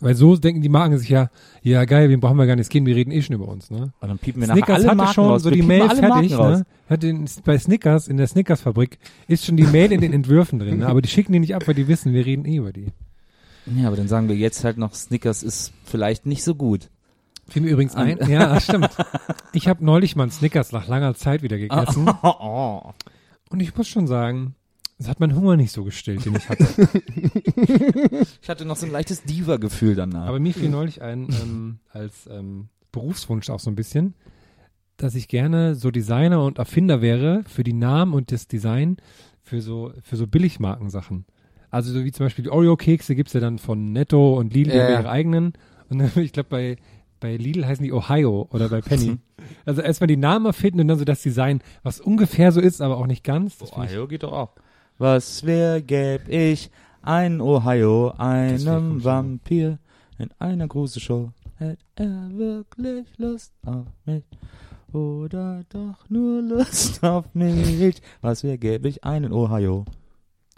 weil 0.00 0.14
so 0.14 0.36
denken 0.36 0.62
die 0.62 0.68
Marken 0.68 0.98
sich 0.98 1.08
ja, 1.08 1.30
ja 1.62 1.84
geil, 1.84 2.08
wen 2.08 2.20
brauchen 2.20 2.36
wir 2.36 2.46
gar 2.46 2.56
nicht 2.56 2.70
gehen, 2.70 2.86
wir 2.86 2.96
reden 2.96 3.10
eh 3.10 3.22
schon 3.22 3.36
über 3.36 3.48
uns, 3.48 3.70
ne? 3.70 3.92
Und 4.00 4.08
dann 4.08 4.18
piepen 4.18 4.40
wir 4.40 4.48
nachher 4.48 4.58
Snickers 4.58 4.76
alle 4.76 4.86
hatte 4.88 4.96
Marken 4.96 5.14
schon 5.14 5.26
raus. 5.26 5.42
so 5.42 5.50
Wir 5.50 5.56
die 5.56 5.62
Mail 5.62 5.82
alle 5.82 6.00
fertig, 6.00 6.30
Marken 6.30 6.34
raus. 6.34 6.58
ne? 6.58 6.66
Hat 6.88 7.02
den, 7.02 7.24
bei 7.44 7.58
Snickers, 7.58 8.08
in 8.08 8.16
der 8.16 8.26
Snickers-Fabrik, 8.26 8.98
ist 9.28 9.44
schon 9.46 9.56
die 9.56 9.64
Mail 9.64 9.92
in 9.92 10.00
den 10.00 10.12
Entwürfen 10.12 10.58
drin, 10.58 10.78
ne? 10.78 10.86
aber 10.86 11.00
die 11.02 11.08
schicken 11.08 11.32
die 11.32 11.40
nicht 11.40 11.54
ab, 11.54 11.66
weil 11.66 11.74
die 11.74 11.88
wissen, 11.88 12.12
wir 12.12 12.26
reden 12.26 12.44
eh 12.44 12.56
über 12.56 12.72
die. 12.72 12.88
Ja, 13.76 13.86
aber 13.86 13.96
dann 13.96 14.08
sagen 14.08 14.28
wir 14.28 14.36
jetzt 14.36 14.62
halt 14.64 14.76
noch, 14.76 14.94
Snickers 14.94 15.42
ist 15.42 15.72
vielleicht 15.84 16.26
nicht 16.26 16.44
so 16.44 16.54
gut. 16.54 16.90
Fiel 17.48 17.62
mir 17.62 17.70
übrigens 17.70 17.94
ein, 17.94 18.18
ja, 18.28 18.58
stimmt. 18.60 18.90
Ich 19.52 19.68
habe 19.68 19.84
neulich 19.84 20.16
mal 20.16 20.24
einen 20.24 20.32
Snickers 20.32 20.72
nach 20.72 20.86
langer 20.88 21.14
Zeit 21.14 21.42
wieder 21.42 21.58
gegessen 21.58 22.10
Oh, 22.22 22.92
und 23.54 23.60
ich 23.60 23.76
muss 23.76 23.88
schon 23.88 24.06
sagen, 24.08 24.56
es 24.98 25.08
hat 25.08 25.20
meinen 25.20 25.34
Hunger 25.34 25.56
nicht 25.56 25.72
so 25.72 25.84
gestillt, 25.84 26.24
den 26.24 26.34
ich 26.36 26.48
hatte. 26.48 26.66
Ich 28.42 28.48
hatte 28.48 28.64
noch 28.64 28.76
so 28.76 28.84
ein 28.84 28.92
leichtes 28.92 29.22
Diva-Gefühl 29.22 29.94
danach. 29.94 30.26
Aber 30.26 30.38
mir 30.38 30.52
fiel 30.52 30.68
neulich 30.68 31.00
ein, 31.02 31.28
ähm, 31.42 31.78
als 31.90 32.28
ähm, 32.30 32.68
Berufswunsch 32.92 33.48
auch 33.48 33.60
so 33.60 33.70
ein 33.70 33.74
bisschen, 33.74 34.14
dass 34.96 35.14
ich 35.14 35.28
gerne 35.28 35.74
so 35.74 35.90
Designer 35.90 36.44
und 36.44 36.58
Erfinder 36.58 37.00
wäre 37.00 37.42
für 37.46 37.64
die 37.64 37.72
Namen 37.72 38.12
und 38.12 38.32
das 38.32 38.48
Design 38.48 38.98
für 39.42 39.62
so, 39.62 39.92
für 40.02 40.16
so 40.16 40.26
Billigmarkensachen. 40.26 41.24
Also 41.70 41.92
so 41.92 42.04
wie 42.04 42.12
zum 42.12 42.26
Beispiel 42.26 42.44
die 42.44 42.50
Oreo-Kekse 42.50 43.14
gibt's 43.14 43.32
ja 43.32 43.40
dann 43.40 43.58
von 43.58 43.92
Netto 43.92 44.38
und 44.38 44.52
Lidl, 44.52 44.74
ja. 44.74 44.90
ihre 44.90 45.08
eigenen. 45.08 45.54
Und 45.88 45.98
dann, 45.98 46.10
ich 46.16 46.32
glaube, 46.32 46.50
bei, 46.50 46.76
bei 47.20 47.36
Lidl 47.36 47.66
heißen 47.66 47.82
die 47.84 47.92
Ohio 47.92 48.48
oder 48.52 48.68
bei 48.68 48.80
Penny. 48.80 49.18
also 49.64 49.80
erstmal 49.82 50.08
die 50.08 50.16
Namen 50.16 50.46
erfinden 50.46 50.80
und 50.80 50.88
dann 50.88 50.98
so 50.98 51.04
das 51.04 51.22
Design, 51.22 51.60
was 51.82 52.00
ungefähr 52.00 52.52
so 52.52 52.60
ist, 52.60 52.80
aber 52.82 52.98
auch 52.98 53.06
nicht 53.06 53.24
ganz. 53.24 53.58
Das 53.58 53.70
ich- 53.70 53.76
Ohio 53.76 54.06
geht 54.08 54.22
doch 54.22 54.32
auch. 54.32 54.50
Was 54.98 55.44
wär, 55.44 55.82
gäb 55.82 56.28
ich 56.28 56.70
ein 57.02 57.40
Ohio 57.40 58.12
einem. 58.16 59.02
Vampir 59.02 59.78
in 60.18 60.30
einer 60.38 60.68
großen 60.68 61.00
Show? 61.00 61.30
Hätt 61.56 61.78
er 61.96 62.30
wirklich 62.32 63.06
Lust 63.16 63.52
auf 63.66 63.86
mich? 64.04 64.24
Oder 64.92 65.64
doch 65.70 66.08
nur 66.08 66.40
Lust 66.42 67.02
auf 67.02 67.24
mich? 67.34 68.00
Was 68.20 68.44
wär, 68.44 68.56
gäb 68.58 68.84
ich 68.86 69.02
einen 69.02 69.32
Ohio? 69.32 69.84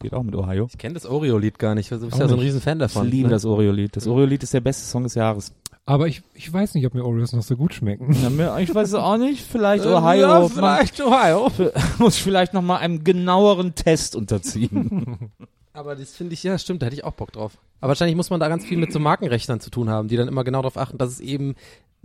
Geht 0.00 0.12
auch 0.12 0.22
mit 0.22 0.34
Ohio. 0.36 0.66
Ich 0.70 0.76
kenne 0.76 0.92
das 0.94 1.06
Oreo-Lied 1.06 1.58
gar 1.58 1.74
nicht. 1.74 1.90
Du 1.90 1.98
bist 1.98 2.12
Auch 2.14 2.18
ja 2.20 2.28
so 2.28 2.34
ein. 2.34 2.40
Riesenfan 2.40 2.76
Ich 2.76 2.80
davon. 2.92 3.08
liebe 3.08 3.28
ne? 3.28 3.34
das 3.34 3.46
Oreo-Lied. 3.46 3.96
Das 3.96 4.06
Oreo-Lied 4.06 4.42
ist 4.42 4.52
der 4.52 4.60
beste 4.60 4.84
Song 4.84 5.04
des 5.04 5.14
Jahres. 5.14 5.54
Aber 5.88 6.08
ich, 6.08 6.22
ich 6.34 6.52
weiß 6.52 6.74
nicht, 6.74 6.84
ob 6.84 6.94
mir 6.94 7.04
Oreos 7.04 7.32
noch 7.32 7.42
so 7.44 7.56
gut 7.56 7.72
schmecken. 7.72 8.12
Ja, 8.20 8.28
mir- 8.28 8.58
ich 8.58 8.74
weiß 8.74 8.88
es 8.88 8.94
auch 8.94 9.16
nicht. 9.18 9.40
Vielleicht 9.46 9.86
Ohio. 9.86 10.20
ja, 10.20 10.48
vielleicht 10.48 11.00
Ohio. 11.00 11.50
Muss 11.98 12.16
ich 12.16 12.22
vielleicht 12.24 12.52
noch 12.54 12.62
mal 12.62 12.78
einem 12.78 13.04
genaueren 13.04 13.74
Test 13.76 14.16
unterziehen. 14.16 15.30
Aber 15.72 15.94
das 15.94 16.16
finde 16.16 16.34
ich, 16.34 16.42
ja, 16.42 16.58
stimmt, 16.58 16.82
da 16.82 16.86
hätte 16.86 16.96
ich 16.96 17.04
auch 17.04 17.12
Bock 17.12 17.32
drauf. 17.32 17.58
Aber 17.80 17.88
wahrscheinlich 17.90 18.16
muss 18.16 18.30
man 18.30 18.40
da 18.40 18.48
ganz 18.48 18.64
viel 18.64 18.78
mit 18.78 18.92
so 18.92 18.98
Markenrechnern 18.98 19.60
zu 19.60 19.68
tun 19.70 19.90
haben, 19.90 20.08
die 20.08 20.16
dann 20.16 20.26
immer 20.26 20.42
genau 20.42 20.62
darauf 20.62 20.78
achten, 20.78 20.96
dass 20.96 21.10
es 21.10 21.20
eben 21.20 21.54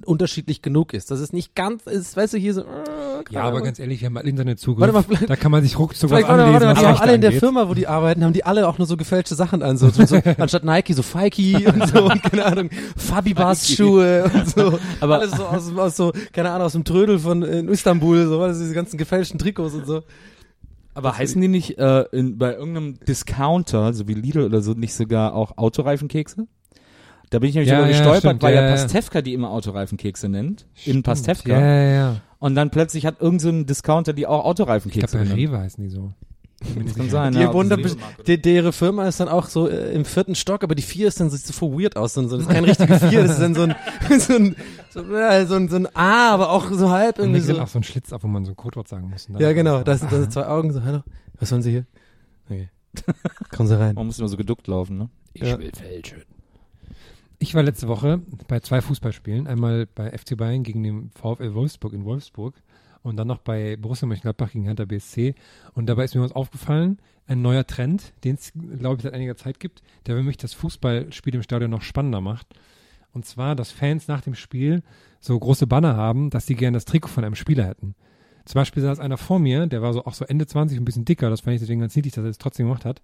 unterschiedlich 0.06 0.62
genug 0.62 0.94
ist. 0.94 1.12
Dass 1.12 1.20
es 1.20 1.34
nicht 1.34 1.56
ganz 1.56 1.86
ist, 1.86 2.16
weißt 2.16 2.34
du, 2.34 2.38
hier 2.38 2.54
so. 2.54 2.62
Äh, 2.62 2.66
Ja, 3.30 3.44
aber 3.44 3.62
ganz 3.62 3.80
ehrlich, 3.80 4.02
wir 4.02 4.08
haben 4.08 4.18
alle 4.18 4.30
Internetzugriff. 4.30 4.94
Warte 4.94 5.12
mal, 5.12 5.28
da 5.28 5.36
kann 5.36 5.52
man 5.52 5.64
sich 5.64 5.78
ruckzuck 5.78 6.10
was 6.10 6.24
warte 6.24 6.28
mal, 6.28 6.40
anlesen, 6.44 6.54
warte 6.54 6.66
mal, 6.66 6.72
was 6.72 6.80
die 6.80 6.86
haben 6.86 6.92
Rechte 6.92 7.04
alle 7.04 7.16
in 7.16 7.22
der. 7.22 7.32
Firma, 7.34 7.70
wo 7.70 7.74
die 7.74 7.88
arbeiten, 7.88 8.24
haben 8.24 8.34
die 8.34 8.44
alle 8.44 8.68
auch 8.68 8.78
nur 8.78 8.88
so 8.88 8.98
gefälschte 8.98 9.36
Sachen 9.36 9.64
an. 9.64 9.78
So, 9.78 9.90
so, 9.90 10.06
so 10.06 10.16
anstatt 10.38 10.64
Nike, 10.64 10.94
so 10.94 11.02
Feiki 11.02 11.66
und 11.68 11.88
so, 11.88 12.06
und 12.12 12.24
keine 12.24 12.46
Ahnung, 12.46 12.70
Fabi-Bars-Schuhe 12.98 14.30
und 14.34 14.50
so. 14.50 14.80
Aber 15.00 15.20
alles 15.20 15.32
so 15.32 15.46
aus, 15.46 15.76
aus 15.76 15.96
so, 15.96 16.12
keine 16.34 16.52
Ahnung, 16.52 16.66
aus 16.66 16.74
dem 16.74 16.84
Trödel 16.84 17.20
von 17.20 17.44
in 17.44 17.68
Istanbul, 17.70 18.28
so, 18.28 18.40
was, 18.40 18.60
diese 18.60 18.74
ganzen 18.74 18.98
gefälschten 18.98 19.40
Trikots 19.40 19.74
und 19.74 19.86
so. 19.86 20.04
Aber 20.94 21.18
heißen 21.18 21.40
die 21.42 21.48
nicht 21.48 21.78
äh, 21.78 22.02
in, 22.12 22.38
bei 22.38 22.54
irgendeinem 22.54 23.00
Discounter, 23.00 23.94
so 23.94 24.08
wie 24.08 24.14
Lidl 24.14 24.44
oder 24.44 24.62
so, 24.62 24.74
nicht 24.74 24.94
sogar 24.94 25.34
auch 25.34 25.58
Autoreifenkekse? 25.58 26.48
Da 27.32 27.40
bin 27.40 27.50
ich 27.50 27.56
nämlich 27.56 27.70
Ja, 27.70 27.78
drüber 27.78 27.90
ja, 27.90 27.98
gestolpert, 27.98 28.22
stimmt, 28.22 28.44
weil 28.44 28.54
ja, 28.54 28.62
ja 28.62 28.68
ja. 28.68 28.74
Pastewka 28.76 29.22
die 29.22 29.34
immer 29.34 29.50
Autoreifenkekse 29.52 30.30
nennt. 30.30 30.68
In 30.76 30.82
Stimmt. 30.82 31.06
Pastewka. 31.06 31.50
Ja, 31.50 31.60
ja, 31.62 31.94
ja. 31.94 32.22
Und 32.40 32.56
dann 32.56 32.70
plötzlich 32.72 33.06
hat 33.06 33.20
irgendein 33.22 33.40
so 33.40 33.50
ein 33.50 33.66
Discounter 33.66 34.14
die 34.14 34.28
auch 34.28 34.40
Ich 34.42 34.46
Autoreifenkekse 34.46 35.18
glaube, 35.18 35.30
bei 35.30 35.36
genannt. 35.36 35.52
Rewe 35.54 35.60
heißen 35.64 35.84
die 35.84 35.90
so. 35.90 36.14
Das 36.86 36.94
Kann 36.94 37.10
sein, 37.10 37.34
Die 37.34 37.40
ja. 37.40 37.52
da, 37.52 37.78
die, 38.28 38.40
deren 38.40 38.72
Firma 38.72 39.08
ist 39.08 39.20
dann 39.20 39.30
auch 39.30 39.48
so 39.48 39.68
äh, 39.68 39.94
im 39.94 40.06
vierten 40.06 40.36
Stock, 40.36 40.62
aber 40.64 40.76
die 40.76 40.84
vier 40.84 41.08
ist 41.08 41.20
dann 41.20 41.30
so, 41.32 41.38
so 41.38 41.54
voll 41.54 41.72
weird 41.82 41.98
aus. 41.98 42.14
So, 42.14 42.28
so, 42.28 42.38
das 42.38 42.46
ist 42.46 42.52
kein 42.52 42.66
richtige 42.66 43.00
vier, 43.00 43.24
das 43.24 43.32
ist 43.32 43.40
dann 43.42 43.56
so 43.56 43.64
ein, 43.64 43.76
so 44.20 44.34
ein, 44.36 44.56
so, 44.92 45.02
ja, 45.16 45.46
so 45.48 45.56
ein, 45.56 45.70
so 45.70 45.78
ein 45.78 45.88
A, 45.96 46.34
aber 46.34 46.52
auch 46.52 46.70
so 46.72 46.92
halb 46.92 47.18
Und 47.18 47.26
irgendwie 47.30 47.48
geht 47.48 47.56
so. 47.56 47.62
auch 47.64 47.68
so 47.68 47.80
ein 47.80 47.84
Schlitz 47.84 48.14
ab, 48.14 48.24
wo 48.24 48.28
man 48.28 48.46
so 48.46 48.52
ein 48.52 48.56
Codewort 48.58 48.88
sagen 48.90 49.10
muss. 49.10 49.28
Und 49.28 49.40
Ja, 49.40 49.54
genau, 49.54 49.82
da 49.84 49.98
sind, 49.98 50.12
da 50.12 50.20
sind 50.20 50.32
zwei 50.34 50.46
Augen 50.46 50.72
so, 50.72 50.84
hallo, 50.84 51.02
was 51.40 51.52
wollen 51.52 51.64
Sie 51.64 51.72
hier? 51.72 51.86
Okay. 52.48 52.70
Kommen 53.56 53.68
Sie 53.70 53.80
rein. 53.80 53.96
Man 53.96 54.06
muss 54.06 54.20
immer 54.20 54.28
so 54.28 54.38
geduckt 54.38 54.68
laufen, 54.68 54.98
ne? 55.00 55.10
Ich 55.34 55.42
Ja. 55.42 55.58
will 55.58 55.72
fälschen. 55.74 56.22
Ich 57.44 57.56
war 57.56 57.64
letzte 57.64 57.88
Woche 57.88 58.22
bei 58.48 58.60
zwei 58.60 58.82
Fußballspielen. 58.82 59.48
Einmal 59.48 59.88
bei 59.88 60.16
FC 60.16 60.38
Bayern 60.38 60.62
gegen 60.62 60.84
den 60.84 61.10
VfL 61.10 61.56
Wolfsburg 61.56 61.92
in 61.92 62.06
Wolfsburg 62.06 62.54
und 63.02 63.18
dann 63.18 63.28
noch 63.28 63.40
bei 63.40 63.78
Borussia 63.78 64.08
Mönchengladbach 64.08 64.52
gegen 64.52 64.66
Hertha 64.66 64.86
BSC. 64.86 65.34
Und 65.74 65.88
dabei 65.88 66.04
ist 66.04 66.14
mir 66.14 66.22
was 66.22 66.34
aufgefallen, 66.34 67.00
ein 67.26 67.42
neuer 67.42 67.66
Trend, 67.66 68.14
den 68.24 68.36
es, 68.36 68.54
glaube 68.54 68.98
ich, 68.98 69.02
seit 69.02 69.16
einiger 69.16 69.36
Zeit 69.36 69.60
gibt, 69.60 69.82
der 70.06 70.18
für 70.18 70.22
mich 70.22 70.38
das 70.38 70.54
Fußballspiel 70.54 71.34
im 71.34 71.42
Stadion 71.42 71.72
noch 71.72 71.82
spannender 71.82 72.22
macht. 72.22 72.46
Und 73.12 73.26
zwar, 73.26 73.56
dass 73.56 73.72
Fans 73.72 74.08
nach 74.08 74.22
dem 74.22 74.36
Spiel 74.36 74.84
so 75.20 75.38
große 75.40 75.66
Banner 75.66 75.98
haben, 75.98 76.30
dass 76.30 76.46
sie 76.46 76.54
gerne 76.54 76.76
das 76.76 76.86
Trikot 76.86 77.10
von 77.10 77.24
einem 77.24 77.34
Spieler 77.34 77.66
hätten. 77.66 77.96
Zum 78.46 78.60
Beispiel 78.60 78.84
saß 78.84 79.00
einer 79.00 79.18
vor 79.18 79.40
mir, 79.40 79.66
der 79.66 79.82
war 79.82 79.94
so 79.94 80.06
auch 80.06 80.14
so 80.14 80.26
Ende 80.26 80.46
20, 80.46 80.78
ein 80.78 80.86
bisschen 80.86 81.06
dicker, 81.06 81.32
das 81.32 81.42
fand 81.42 81.56
ich 81.56 81.62
deswegen 81.62 81.82
ganz 81.82 81.96
niedlich, 81.96 82.14
dass 82.14 82.24
er 82.24 82.30
es 82.30 82.38
trotzdem 82.38 82.68
gemacht 82.68 82.86
hat. 82.86 83.02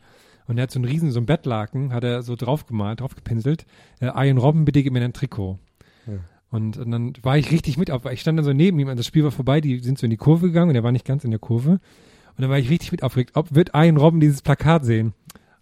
Und 0.47 0.57
er 0.57 0.63
hat 0.63 0.71
so 0.71 0.79
einen 0.79 0.85
riesen, 0.85 1.11
so 1.11 1.19
einen 1.19 1.25
Bettlaken, 1.25 1.93
hat 1.93 2.03
er 2.03 2.23
so 2.23 2.35
draufgemalt, 2.35 3.01
draufgepinselt. 3.01 3.65
Äh, 3.99 4.11
Ian 4.15 4.37
Robben, 4.37 4.65
bitte 4.65 4.81
gib 4.81 4.93
mir 4.93 5.03
ein 5.03 5.13
Trikot. 5.13 5.59
Und, 6.49 6.77
und 6.77 6.91
dann 6.91 7.13
war 7.21 7.37
ich 7.37 7.51
richtig 7.51 7.77
mit 7.77 7.91
auf, 7.91 8.05
ich 8.05 8.21
stand 8.21 8.37
dann 8.37 8.45
so 8.45 8.53
neben 8.53 8.79
ihm, 8.79 8.87
und 8.87 8.97
das 8.97 9.05
Spiel 9.05 9.23
war 9.23 9.31
vorbei, 9.31 9.59
die 9.59 9.79
sind 9.79 9.99
so 9.99 10.05
in 10.05 10.11
die 10.11 10.17
Kurve 10.17 10.47
gegangen 10.47 10.69
und 10.69 10.75
er 10.75 10.83
war 10.83 10.93
nicht 10.93 11.05
ganz 11.05 11.25
in 11.25 11.31
der 11.31 11.39
Kurve. 11.39 11.71
Und 11.71 12.41
dann 12.41 12.49
war 12.49 12.57
ich 12.57 12.69
richtig 12.69 12.91
mit 12.91 13.03
aufgeregt, 13.03 13.31
ob 13.33 13.53
wird 13.53 13.71
Ian 13.73 13.97
Robben 13.97 14.19
dieses 14.19 14.41
Plakat 14.41 14.85
sehen. 14.85 15.13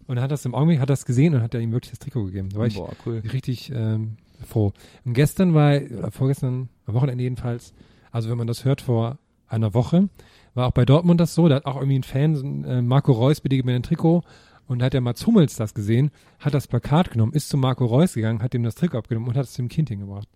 Und 0.06 0.18
er 0.18 0.22
hat 0.22 0.30
das 0.30 0.44
im 0.44 0.54
Augenblick, 0.54 0.78
hat 0.78 0.90
das 0.90 1.04
gesehen 1.04 1.34
und 1.34 1.42
hat 1.42 1.54
er 1.54 1.60
ihm 1.60 1.72
wirklich 1.72 1.90
das 1.90 1.98
Trikot 1.98 2.26
gegeben. 2.26 2.50
Da 2.50 2.58
war 2.58 2.66
ich 2.66 2.76
Boah, 2.76 2.92
cool. 3.04 3.22
richtig 3.32 3.72
ähm, 3.74 4.18
froh. 4.46 4.72
Und 5.04 5.14
gestern 5.14 5.54
war, 5.54 5.80
oder 5.80 6.12
vorgestern, 6.12 6.68
am 6.86 6.94
Wochenende 6.94 7.24
jedenfalls, 7.24 7.72
also 8.12 8.30
wenn 8.30 8.38
man 8.38 8.46
das 8.46 8.64
hört 8.64 8.80
vor 8.80 9.18
einer 9.48 9.74
Woche, 9.74 10.08
war 10.54 10.68
auch 10.68 10.72
bei 10.72 10.84
Dortmund 10.84 11.20
das 11.20 11.34
so, 11.34 11.48
da 11.48 11.56
hat 11.56 11.66
auch 11.66 11.76
irgendwie 11.76 11.98
ein 11.98 12.04
Fan, 12.04 12.64
äh, 12.64 12.82
Marco 12.82 13.12
Reus, 13.12 13.40
bitte 13.40 13.56
gib 13.56 13.66
mir 13.66 13.74
ein 13.74 13.82
Trikot, 13.82 14.22
und 14.66 14.80
da 14.80 14.86
hat 14.86 14.92
der 14.92 15.00
Mats 15.00 15.26
Hummels 15.26 15.56
das 15.56 15.74
gesehen, 15.74 16.10
hat 16.38 16.54
das 16.54 16.66
Plakat 16.66 17.10
genommen, 17.10 17.32
ist 17.32 17.48
zu 17.48 17.56
Marco 17.56 17.84
Reus 17.84 18.14
gegangen, 18.14 18.42
hat 18.42 18.54
ihm 18.54 18.62
das 18.62 18.74
Trikot 18.74 18.98
abgenommen 18.98 19.28
und 19.28 19.36
hat 19.36 19.46
es 19.46 19.54
dem 19.54 19.68
Kind 19.68 19.88
hingebracht. 19.88 20.28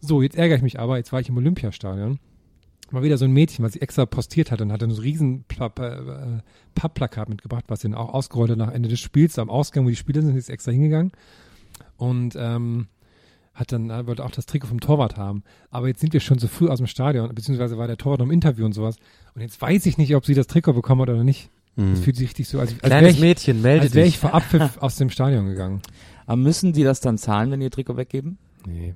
So, 0.00 0.22
jetzt 0.22 0.36
ärgere 0.36 0.56
ich 0.56 0.62
mich 0.62 0.78
aber, 0.78 0.96
jetzt 0.96 1.12
war 1.12 1.20
ich 1.20 1.28
im 1.28 1.36
Olympiastadion, 1.36 2.18
war 2.90 3.02
wieder 3.02 3.18
so 3.18 3.24
ein 3.24 3.32
Mädchen, 3.32 3.64
was 3.64 3.74
ich 3.74 3.82
extra 3.82 4.06
postiert 4.06 4.50
hatte 4.50 4.62
und 4.62 4.72
hatte 4.72 4.86
ein 4.86 4.92
riesen 4.92 5.44
Pla 5.44 5.66
äh, 5.78 6.40
Pappplakat 6.74 7.28
mitgebracht, 7.28 7.64
was 7.68 7.80
dann 7.80 7.94
auch 7.94 8.12
ausgerollt 8.14 8.50
hat 8.50 8.58
nach 8.58 8.72
Ende 8.72 8.88
des 8.88 9.00
Spiels, 9.00 9.38
am 9.38 9.50
Ausgang, 9.50 9.84
wo 9.84 9.90
die 9.90 9.96
Spieler 9.96 10.22
sind, 10.22 10.36
ist 10.36 10.50
extra 10.50 10.72
hingegangen 10.72 11.12
und 11.96 12.36
ähm, 12.38 12.86
hat 13.54 13.72
dann 13.72 13.90
äh, 13.90 14.06
wollte 14.06 14.24
auch 14.24 14.30
das 14.30 14.46
Trikot 14.46 14.68
vom 14.68 14.80
Torwart 14.80 15.16
haben. 15.16 15.42
Aber 15.70 15.88
jetzt 15.88 16.00
sind 16.00 16.12
wir 16.12 16.20
schon 16.20 16.38
so 16.38 16.46
früh 16.46 16.68
aus 16.68 16.78
dem 16.78 16.86
Stadion, 16.86 17.34
beziehungsweise 17.34 17.78
war 17.78 17.86
der 17.86 17.96
Torwart 17.96 18.20
im 18.20 18.30
Interview 18.30 18.64
und 18.64 18.72
sowas. 18.72 18.96
Und 19.34 19.40
jetzt 19.40 19.60
weiß 19.60 19.86
ich 19.86 19.98
nicht, 19.98 20.14
ob 20.14 20.26
sie 20.26 20.34
das 20.34 20.46
Trikot 20.46 20.74
bekommen 20.74 21.02
hat 21.02 21.08
oder 21.08 21.24
nicht. 21.24 21.50
Das 21.76 22.00
fühlt 22.00 22.16
sich 22.16 22.28
richtig 22.28 22.48
so, 22.48 22.58
als, 22.58 22.70
als 22.72 22.82
wäre 22.82 22.88
Kleines 22.88 23.14
ich, 23.14 23.20
Mädchen, 23.20 23.62
melde 23.62 23.82
als 23.82 23.94
wäre 23.94 24.06
ich 24.06 24.14
dich. 24.14 24.20
vor 24.20 24.32
Abpfiff 24.32 24.76
aus 24.80 24.96
dem 24.96 25.10
Stadion 25.10 25.46
gegangen. 25.46 25.82
Aber 26.26 26.36
müssen 26.36 26.72
die 26.72 26.82
das 26.84 27.00
dann 27.00 27.18
zahlen, 27.18 27.50
wenn 27.50 27.60
die 27.60 27.66
ihr 27.66 27.70
Trikot 27.70 27.96
weggeben? 27.96 28.38
Nee. 28.66 28.94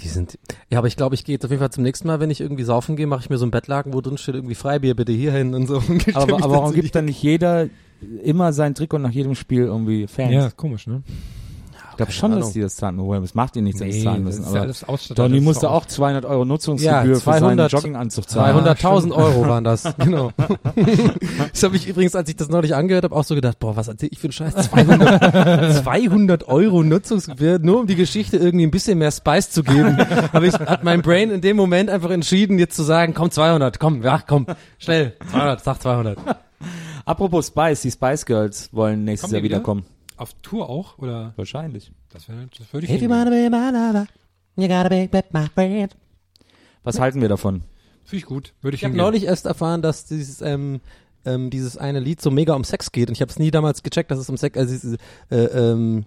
Die 0.00 0.08
sind, 0.08 0.36
ja, 0.70 0.78
aber 0.78 0.88
ich 0.88 0.96
glaube, 0.96 1.14
ich 1.14 1.24
gehe 1.24 1.34
jetzt 1.34 1.44
auf 1.44 1.52
jeden 1.52 1.60
Fall 1.60 1.70
zum 1.70 1.84
nächsten 1.84 2.08
Mal, 2.08 2.18
wenn 2.18 2.30
ich 2.30 2.40
irgendwie 2.40 2.64
saufen 2.64 2.96
gehe, 2.96 3.06
mache 3.06 3.20
ich 3.20 3.30
mir 3.30 3.38
so 3.38 3.46
ein 3.46 3.52
Bettlaken, 3.52 3.94
wo 3.94 4.00
drin 4.00 4.18
steht 4.18 4.34
irgendwie 4.34 4.56
Freibier 4.56 4.94
bitte 4.96 5.12
hierhin 5.12 5.54
und 5.54 5.68
so. 5.68 5.76
Und 5.76 6.08
Aber, 6.16 6.34
aber 6.42 6.50
warum 6.50 6.72
gibt 6.74 6.96
dann 6.96 7.04
nicht 7.04 7.22
jeder 7.22 7.68
immer 8.24 8.52
sein 8.52 8.74
Trikot 8.74 8.98
nach 8.98 9.12
jedem 9.12 9.36
Spiel 9.36 9.62
irgendwie 9.62 10.08
Fans? 10.08 10.32
Ja, 10.32 10.46
ist 10.48 10.56
komisch, 10.56 10.88
ne? 10.88 11.02
Ich 11.94 11.96
glaube 11.98 12.12
schon, 12.12 12.32
Ahnung. 12.32 12.44
dass 12.44 12.52
die 12.52 12.60
das 12.60 12.76
zahlen. 12.76 12.98
Wobei, 12.98 13.18
es 13.18 13.34
macht 13.34 13.54
die 13.54 13.62
nichts, 13.62 13.80
dass 13.80 13.92
sie 13.92 14.02
zahlen 14.02 14.24
müssen. 14.24 14.42
das 14.42 14.48
ist 14.48 14.82
ja 14.82 14.88
alles. 14.88 15.08
Donny 15.08 15.36
das 15.36 15.44
musste 15.44 15.70
auch 15.70 15.86
200 15.86 16.24
Euro 16.24 16.44
Nutzungsgebühr 16.44 16.92
Ja, 16.92 17.04
für 17.04 17.16
seinen 17.16 17.38
200 17.40 17.72
Jogginganzug 17.72 18.28
zahlen. 18.28 18.64
200.000 18.64 19.12
Euro 19.12 19.48
waren 19.48 19.64
das, 19.64 19.84
genau. 19.98 20.32
das 21.52 21.62
habe 21.62 21.76
ich 21.76 21.88
übrigens, 21.88 22.14
als 22.16 22.28
ich 22.28 22.36
das 22.36 22.48
neulich 22.48 22.74
angehört 22.74 23.04
habe, 23.04 23.14
auch 23.14 23.24
so 23.24 23.34
gedacht, 23.34 23.58
boah, 23.58 23.76
was 23.76 23.88
erzähl 23.88 24.08
ich 24.12 24.18
für 24.18 24.26
einen 24.26 24.32
Scheiß? 24.32 24.54
200, 24.54 25.84
200 25.84 26.48
Euro 26.48 26.82
Nutzungsgebühr, 26.82 27.60
nur 27.60 27.80
um 27.80 27.86
die 27.86 27.96
Geschichte 27.96 28.36
irgendwie 28.36 28.66
ein 28.66 28.70
bisschen 28.70 28.98
mehr 28.98 29.12
Spice 29.12 29.50
zu 29.50 29.62
geben. 29.62 29.96
Aber 30.32 30.44
ich 30.44 30.54
hat 30.54 30.84
mein 30.84 31.02
Brain 31.02 31.30
in 31.30 31.40
dem 31.40 31.56
Moment 31.56 31.90
einfach 31.90 32.10
entschieden, 32.10 32.58
jetzt 32.58 32.76
zu 32.76 32.82
sagen, 32.82 33.14
komm 33.14 33.30
200, 33.30 33.78
komm, 33.78 34.02
ja, 34.02 34.20
komm, 34.26 34.46
schnell, 34.78 35.14
200, 35.30 35.62
sag 35.62 35.80
200. 35.80 36.18
Apropos 37.04 37.48
Spice, 37.48 37.82
die 37.82 37.90
Spice 37.90 38.24
Girls 38.24 38.68
wollen 38.72 39.04
nächstes 39.04 39.30
Jahr 39.30 39.42
wiederkommen. 39.42 39.84
Auf 40.16 40.34
Tour 40.42 40.68
auch? 40.68 40.98
Oder? 40.98 41.32
Wahrscheinlich. 41.36 41.92
Das, 42.10 42.28
wär, 42.28 42.36
das 42.56 42.72
würde 42.72 42.86
ich 42.86 42.92
If 42.92 43.02
you 43.02 43.08
wanna 43.08 43.30
be 43.30 43.50
my 43.50 43.70
lover, 43.70 44.06
you 44.56 44.68
gotta 44.68 44.88
be 44.88 45.08
with 45.10 45.24
my 45.32 45.46
friend. 45.52 45.96
Was 46.84 47.00
halten 47.00 47.20
wir 47.20 47.28
davon? 47.28 47.62
Finde 48.04 48.16
ich 48.16 48.26
gut. 48.26 48.52
Würde 48.60 48.74
ich, 48.74 48.82
Ich 48.82 48.84
habe 48.84 48.92
hingehen. 48.92 49.04
neulich 49.04 49.24
erst 49.24 49.46
erfahren, 49.46 49.82
dass 49.82 50.04
dieses 50.04 50.40
ähm, 50.42 50.80
ähm, 51.24 51.50
dieses 51.50 51.76
eine 51.76 52.00
Lied 52.00 52.20
so 52.20 52.30
mega 52.30 52.54
um 52.54 52.64
Sex 52.64 52.92
geht 52.92 53.08
und 53.08 53.14
ich 53.14 53.22
habe 53.22 53.30
es 53.30 53.38
nie 53.38 53.50
damals 53.50 53.82
gecheckt, 53.82 54.10
dass 54.10 54.18
es 54.18 54.28
um 54.28 54.36
Sex 54.36 54.56
also 54.56 54.72
dieses, 54.72 54.98
äh, 55.30 55.36
ähm, 55.36 56.04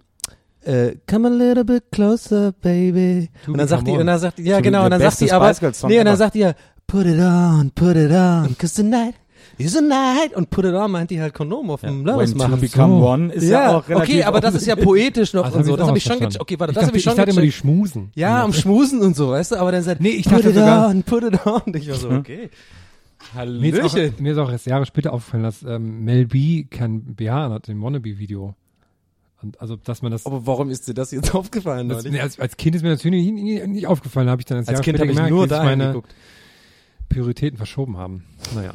äh, 0.61 0.95
come 1.09 1.27
a 1.27 1.31
little 1.31 1.65
bit 1.65 1.85
closer, 1.91 2.51
baby. 2.51 3.29
Und 3.47 3.57
dann 3.57 3.67
sagt 3.67 3.87
die, 3.87 3.91
und 3.91 4.05
dann 4.05 4.19
sagt 4.19 4.37
die, 4.37 4.43
ja 4.43 4.59
genau, 4.59 4.85
und 4.85 4.91
dann 4.91 5.01
sagt 5.01 5.21
die 5.21 5.31
aber, 5.31 5.53
nee, 5.87 5.99
und 5.99 6.05
dann 6.05 6.17
sagt 6.17 6.35
die 6.35 6.39
ja, 6.39 6.53
put 6.85 7.05
it 7.05 7.19
on, 7.19 7.71
put 7.71 7.95
it 7.95 8.11
on, 8.11 8.55
cause 8.57 8.75
tonight 8.81 9.15
is 9.65 9.75
a 9.77 9.81
night. 9.81 10.33
Und 10.35 10.49
put 10.49 10.65
it 10.65 10.73
on 10.73 10.91
meint 10.91 11.09
die 11.09 11.19
halt 11.21 11.33
Kondom 11.33 11.69
auf 11.71 11.81
dem 11.81 12.05
Lovers 12.05 12.31
When 12.31 12.37
to 12.39 12.47
machen. 12.47 12.61
become 12.61 12.99
So. 12.99 13.07
one 13.07 13.33
ist 13.33 13.43
ja, 13.43 13.49
Ja, 13.71 13.77
auch 13.77 13.87
relativ 13.89 14.15
okay, 14.15 14.23
aber 14.23 14.39
das 14.41 14.55
ist 14.55 14.65
ja 14.67 14.75
poetisch 14.75 15.33
noch 15.33 15.45
Also 15.45 15.57
und 15.57 15.63
so. 15.65 15.71
ich 15.71 15.77
Das 15.77 15.87
habe 15.87 15.97
ich 15.97 16.03
schon 16.03 16.09
verstanden. 16.17 16.33
gecheckt. 16.33 16.41
Okay, 16.41 16.59
warte, 16.59 16.71
ich 16.71 16.75
das 16.75 16.87
habe 16.87 16.97
ich 16.97 17.03
schon 17.03 17.11
ich 17.13 17.17
dachte 17.17 17.31
immer 17.31 17.41
die. 17.41 17.51
Schmusen. 17.51 18.11
Ja, 18.15 18.43
am 18.43 18.53
Schmusen 18.53 19.01
und 19.01 19.15
so, 19.15 19.29
weißt 19.29 19.51
du, 19.53 19.55
aber 19.57 19.71
dann 19.71 19.83
sagt, 19.83 20.01
Nee, 20.01 20.09
ich 20.09 20.25
put 20.25 20.33
dachte 20.33 20.49
it 20.49 20.55
sogar- 20.55 20.89
on, 20.89 21.03
put 21.03 21.23
it 21.23 21.45
on. 21.45 21.61
Und 21.65 21.75
ich 21.75 21.89
war 21.89 21.95
so, 21.95 22.09
okay. 22.09 22.49
Mir 23.33 23.73
ist, 23.73 23.81
auch, 23.83 23.93
Hallöchen. 23.93 24.13
mir 24.23 24.31
ist 24.31 24.37
auch 24.37 24.49
erst 24.51 24.67
Jahre 24.67 24.85
später 24.85 25.11
aufgefallen, 25.11 25.43
dass 25.43 25.63
ähm, 25.63 26.03
Mel 26.05 26.27
B 26.27 26.63
kein 26.65 27.01
BH 27.15 27.49
hat 27.49 27.67
im 27.67 27.81
Wannabe-Video. 27.81 28.53
Und 29.41 29.59
also, 29.59 29.75
dass 29.75 30.01
man 30.01 30.11
das, 30.11 30.25
Aber 30.25 30.45
warum 30.47 30.69
ist 30.69 30.87
dir 30.87 30.93
das 30.93 31.11
jetzt 31.11 31.33
aufgefallen? 31.35 31.89
das 31.89 31.97
neulich? 32.03 32.13
nee, 32.13 32.21
als, 32.21 32.39
als 32.39 32.57
Kind 32.57 32.75
ist 32.75 32.83
mir 32.83 32.89
natürlich 32.89 33.25
nicht, 33.31 33.43
nicht, 33.43 33.67
nicht 33.67 33.87
aufgefallen, 33.87 34.29
habe 34.29 34.41
ich 34.41 34.45
dann 34.45 34.59
als, 34.59 34.67
Als 34.67 34.75
Jahre 34.75 34.83
Kind 34.83 34.97
später 34.97 35.03
habe 35.03 35.11
ich 35.11 35.17
gemerkt, 35.17 35.31
nur 35.35 35.41
sich 35.43 35.49
da 35.57 35.63
meine 35.63 35.87
geguckt. 35.87 36.15
Prioritäten 37.09 37.57
verschoben 37.57 37.97
haben. 37.97 38.23
Naja. 38.55 38.73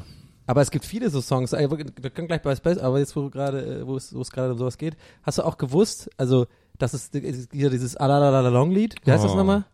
Aber 0.53 0.61
es 0.61 0.70
gibt 0.70 0.84
viele 0.84 1.09
so 1.09 1.22
Songs. 1.22 1.53
Wir 1.53 2.11
können 2.11 2.28
gleich 2.28 2.42
bei 2.42 2.55
Space, 2.55 2.76
aber 2.76 2.98
jetzt, 2.98 3.16
wo 3.16 3.22
du 3.22 3.30
gerade, 3.30 3.80
äh, 3.80 3.86
wo 3.86 3.96
es, 3.96 4.14
wo 4.14 4.20
es 4.20 4.30
gerade 4.30 4.53
um 4.53 4.59
sowas 4.59 4.76
geht, 4.76 4.98
hast 5.22 5.38
du 5.38 5.44
auch 5.46 5.57
gewusst, 5.57 6.11
also, 6.18 6.46
das 6.76 6.92
ist 6.92 7.14
hier 7.53 7.70
dieses 7.70 7.96
Alalalala 7.96 8.50
Long 8.50 8.70
Lied. 8.70 8.96
Wie 9.03 9.12
heißt 9.12 9.24
das 9.24 9.32
Oh. 9.32 9.36
nochmal? 9.36 9.64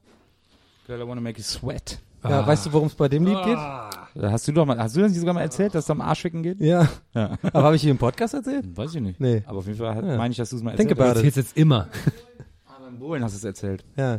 Girl, 0.86 1.00
I 1.02 1.08
wanna 1.08 1.20
make 1.20 1.36
you 1.36 1.42
sweat. 1.42 1.98
Ja, 2.22 2.42
Ah. 2.42 2.46
weißt 2.46 2.66
du, 2.66 2.72
worum 2.74 2.86
es 2.86 2.94
bei 2.94 3.08
dem 3.08 3.26
Lied 3.26 3.42
geht? 3.44 3.56
Da 3.56 4.30
hast 4.30 4.46
du 4.46 4.52
doch 4.52 4.66
mal, 4.66 4.78
hast 4.78 4.94
du 4.94 5.00
das 5.00 5.10
nicht 5.10 5.18
sogar 5.18 5.34
mal 5.34 5.40
erzählt, 5.40 5.74
dass 5.74 5.82
es 5.82 5.90
am 5.90 6.00
Arschficken 6.00 6.44
geht? 6.44 6.60
Ja. 6.60 6.88
Ja. 7.12 7.36
Aber 7.52 7.64
habe 7.64 7.74
ich 7.74 7.82
hier 7.82 7.90
im 7.90 7.98
Podcast 7.98 8.34
erzählt? 8.34 8.64
Weiß 8.76 8.94
ich 8.94 9.00
nicht. 9.00 9.18
Nee. 9.18 9.42
Aber 9.46 9.58
auf 9.58 9.66
jeden 9.66 9.78
Fall 9.78 9.96
Ja. 10.06 10.16
meine 10.16 10.30
ich, 10.30 10.36
dass 10.36 10.50
du 10.50 10.56
es 10.58 10.62
mal 10.62 10.76
Think 10.76 10.90
erzählt 10.92 11.08
hast. 11.10 11.18
it. 11.18 11.24
Jetzt 11.24 11.36
jetzt 11.38 11.56
immer. 11.56 11.88
Ah, 12.68 12.78
beim 12.84 13.00
Bohlen 13.00 13.24
hast 13.24 13.32
du 13.32 13.38
es 13.38 13.44
erzählt. 13.44 13.84
Ja. 13.96 14.18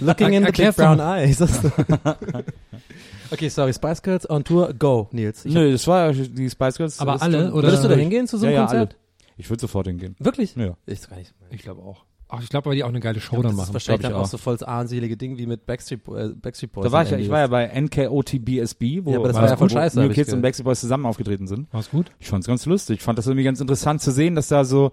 Looking 0.00 0.34
in 0.34 0.44
the 0.44 0.52
big 0.52 0.76
brown 0.76 1.00
eyes. 1.00 1.38
okay, 3.30 3.48
sorry. 3.48 3.72
Spice 3.72 4.02
Girls 4.02 4.28
on 4.28 4.44
Tour, 4.44 4.72
go, 4.74 5.08
Nils. 5.12 5.44
Ich 5.44 5.54
Nö, 5.54 5.70
das 5.72 5.86
war 5.86 6.12
ja 6.12 6.24
die 6.24 6.50
Spice 6.50 6.76
Girls. 6.76 7.00
Aber 7.00 7.12
das 7.12 7.22
alle, 7.22 7.52
oder- 7.52 7.68
Würdest 7.68 7.84
du 7.84 7.88
da 7.88 7.94
hingehen 7.94 8.26
zu 8.26 8.38
so 8.38 8.46
einem 8.46 8.54
ja, 8.54 8.60
ja, 8.60 8.66
Konzert? 8.66 8.92
alle. 8.92 8.98
Ich 9.36 9.48
würde 9.50 9.60
sofort 9.60 9.86
hingehen. 9.86 10.16
Wirklich? 10.18 10.56
Ja. 10.56 10.76
Ich. 10.86 11.00
Ich 11.50 11.62
glaube 11.62 11.82
auch. 11.82 12.04
Ach, 12.30 12.42
ich 12.42 12.50
glaube, 12.50 12.66
weil 12.66 12.76
die 12.76 12.84
auch 12.84 12.90
eine 12.90 13.00
geile 13.00 13.20
Show 13.20 13.36
das 13.36 13.42
dann 13.44 13.52
ist 13.52 13.56
machen. 13.56 13.72
wahrscheinlich 13.72 14.00
glaub 14.00 14.12
dann 14.12 14.20
ich 14.20 14.26
auch 14.26 14.30
so 14.30 14.36
voll 14.36 14.54
das 14.54 14.62
armselige 14.62 15.16
Ding 15.16 15.38
wie 15.38 15.46
mit 15.46 15.64
Backstreet, 15.64 16.06
äh, 16.08 16.28
Backstreet 16.34 16.72
Boys. 16.72 16.84
Da 16.84 16.92
war 16.92 17.02
ich 17.02 17.10
ja, 17.10 17.16
ich 17.16 17.30
war 17.30 17.38
ja 17.38 17.46
bei 17.46 17.66
NKOTBSB, 17.68 19.00
wo, 19.04 19.12
Ja, 19.12 19.18
aber 19.18 19.28
das 19.28 19.36
war 19.36 19.48
ja 19.48 19.56
voll 19.56 19.70
wo 19.70 19.72
scheiße, 19.72 19.96
New 19.96 20.04
hab 20.04 20.10
ich 20.10 20.14
Kids 20.16 20.32
und. 20.34 20.42
Backstreet 20.42 20.64
Boys 20.66 20.80
zusammen 20.80 21.06
aufgetreten 21.06 21.46
sind. 21.46 21.72
War's 21.72 21.90
gut? 21.90 22.10
Ich 22.18 22.28
fand's 22.28 22.46
ganz 22.46 22.66
lustig. 22.66 22.98
Ich 22.98 23.02
fand 23.02 23.18
das 23.18 23.26
irgendwie 23.26 23.44
ganz 23.44 23.60
interessant 23.60 24.02
zu 24.02 24.10
sehen, 24.10 24.34
dass 24.34 24.48
da 24.48 24.64
so, 24.66 24.92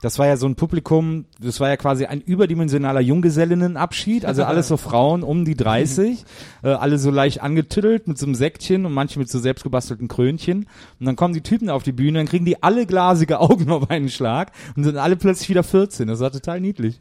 das 0.00 0.18
war 0.18 0.26
ja 0.26 0.36
so 0.36 0.46
ein 0.46 0.54
Publikum, 0.54 1.26
das 1.38 1.60
war 1.60 1.68
ja 1.68 1.76
quasi 1.76 2.06
ein 2.06 2.20
überdimensionaler 2.22 3.00
Junggesellinnenabschied, 3.00 4.24
also 4.24 4.44
alles 4.44 4.68
so 4.68 4.76
Frauen 4.76 5.22
um 5.22 5.44
die 5.44 5.54
30, 5.56 6.24
äh, 6.62 6.68
alle 6.68 6.98
so 6.98 7.10
leicht 7.10 7.42
angetüttelt 7.42 8.08
mit 8.08 8.16
so 8.18 8.26
einem 8.26 8.34
Säckchen 8.34 8.86
und 8.86 8.92
manche 8.92 9.18
mit 9.18 9.28
so 9.28 9.38
selbstgebastelten 9.38 10.08
Krönchen. 10.08 10.66
Und 10.98 11.06
dann 11.06 11.16
kommen 11.16 11.34
die 11.34 11.42
Typen 11.42 11.68
auf 11.68 11.82
die 11.82 11.92
Bühne, 11.92 12.18
dann 12.18 12.26
kriegen 12.28 12.44
die 12.46 12.62
alle 12.62 12.86
glasige 12.86 13.40
Augen 13.40 13.70
auf 13.72 13.90
einen 13.90 14.08
Schlag 14.08 14.52
und 14.76 14.84
sind 14.84 14.96
alle 14.96 15.16
plötzlich 15.16 15.50
wieder 15.50 15.62
14. 15.62 16.08
Das 16.08 16.20
war 16.20 16.32
total 16.32 16.60
niedlich. 16.60 16.98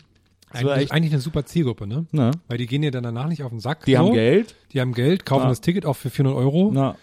Eigentlich, 0.51 0.77
echt, 0.77 0.91
eigentlich 0.91 1.13
eine 1.13 1.21
super 1.21 1.45
Zielgruppe, 1.45 1.85
ne? 1.85 2.05
ne? 2.11 2.31
Weil 2.47 2.57
die 2.57 2.65
gehen 2.65 2.81
dir 2.81 2.89
dann 2.91 3.03
danach 3.03 3.27
nicht 3.27 3.43
auf 3.43 3.51
den 3.51 3.59
Sack. 3.59 3.85
Die 3.85 3.93
so. 3.93 3.99
haben 3.99 4.13
Geld. 4.13 4.55
Die 4.73 4.81
haben 4.81 4.93
Geld, 4.93 5.25
kaufen 5.25 5.43
Ja. 5.43 5.49
das 5.49 5.61
Ticket 5.61 5.85
auch 5.85 5.95
für 5.95 6.09
400 6.09 6.37
Euro 6.37 6.71
Na, 6.73 6.95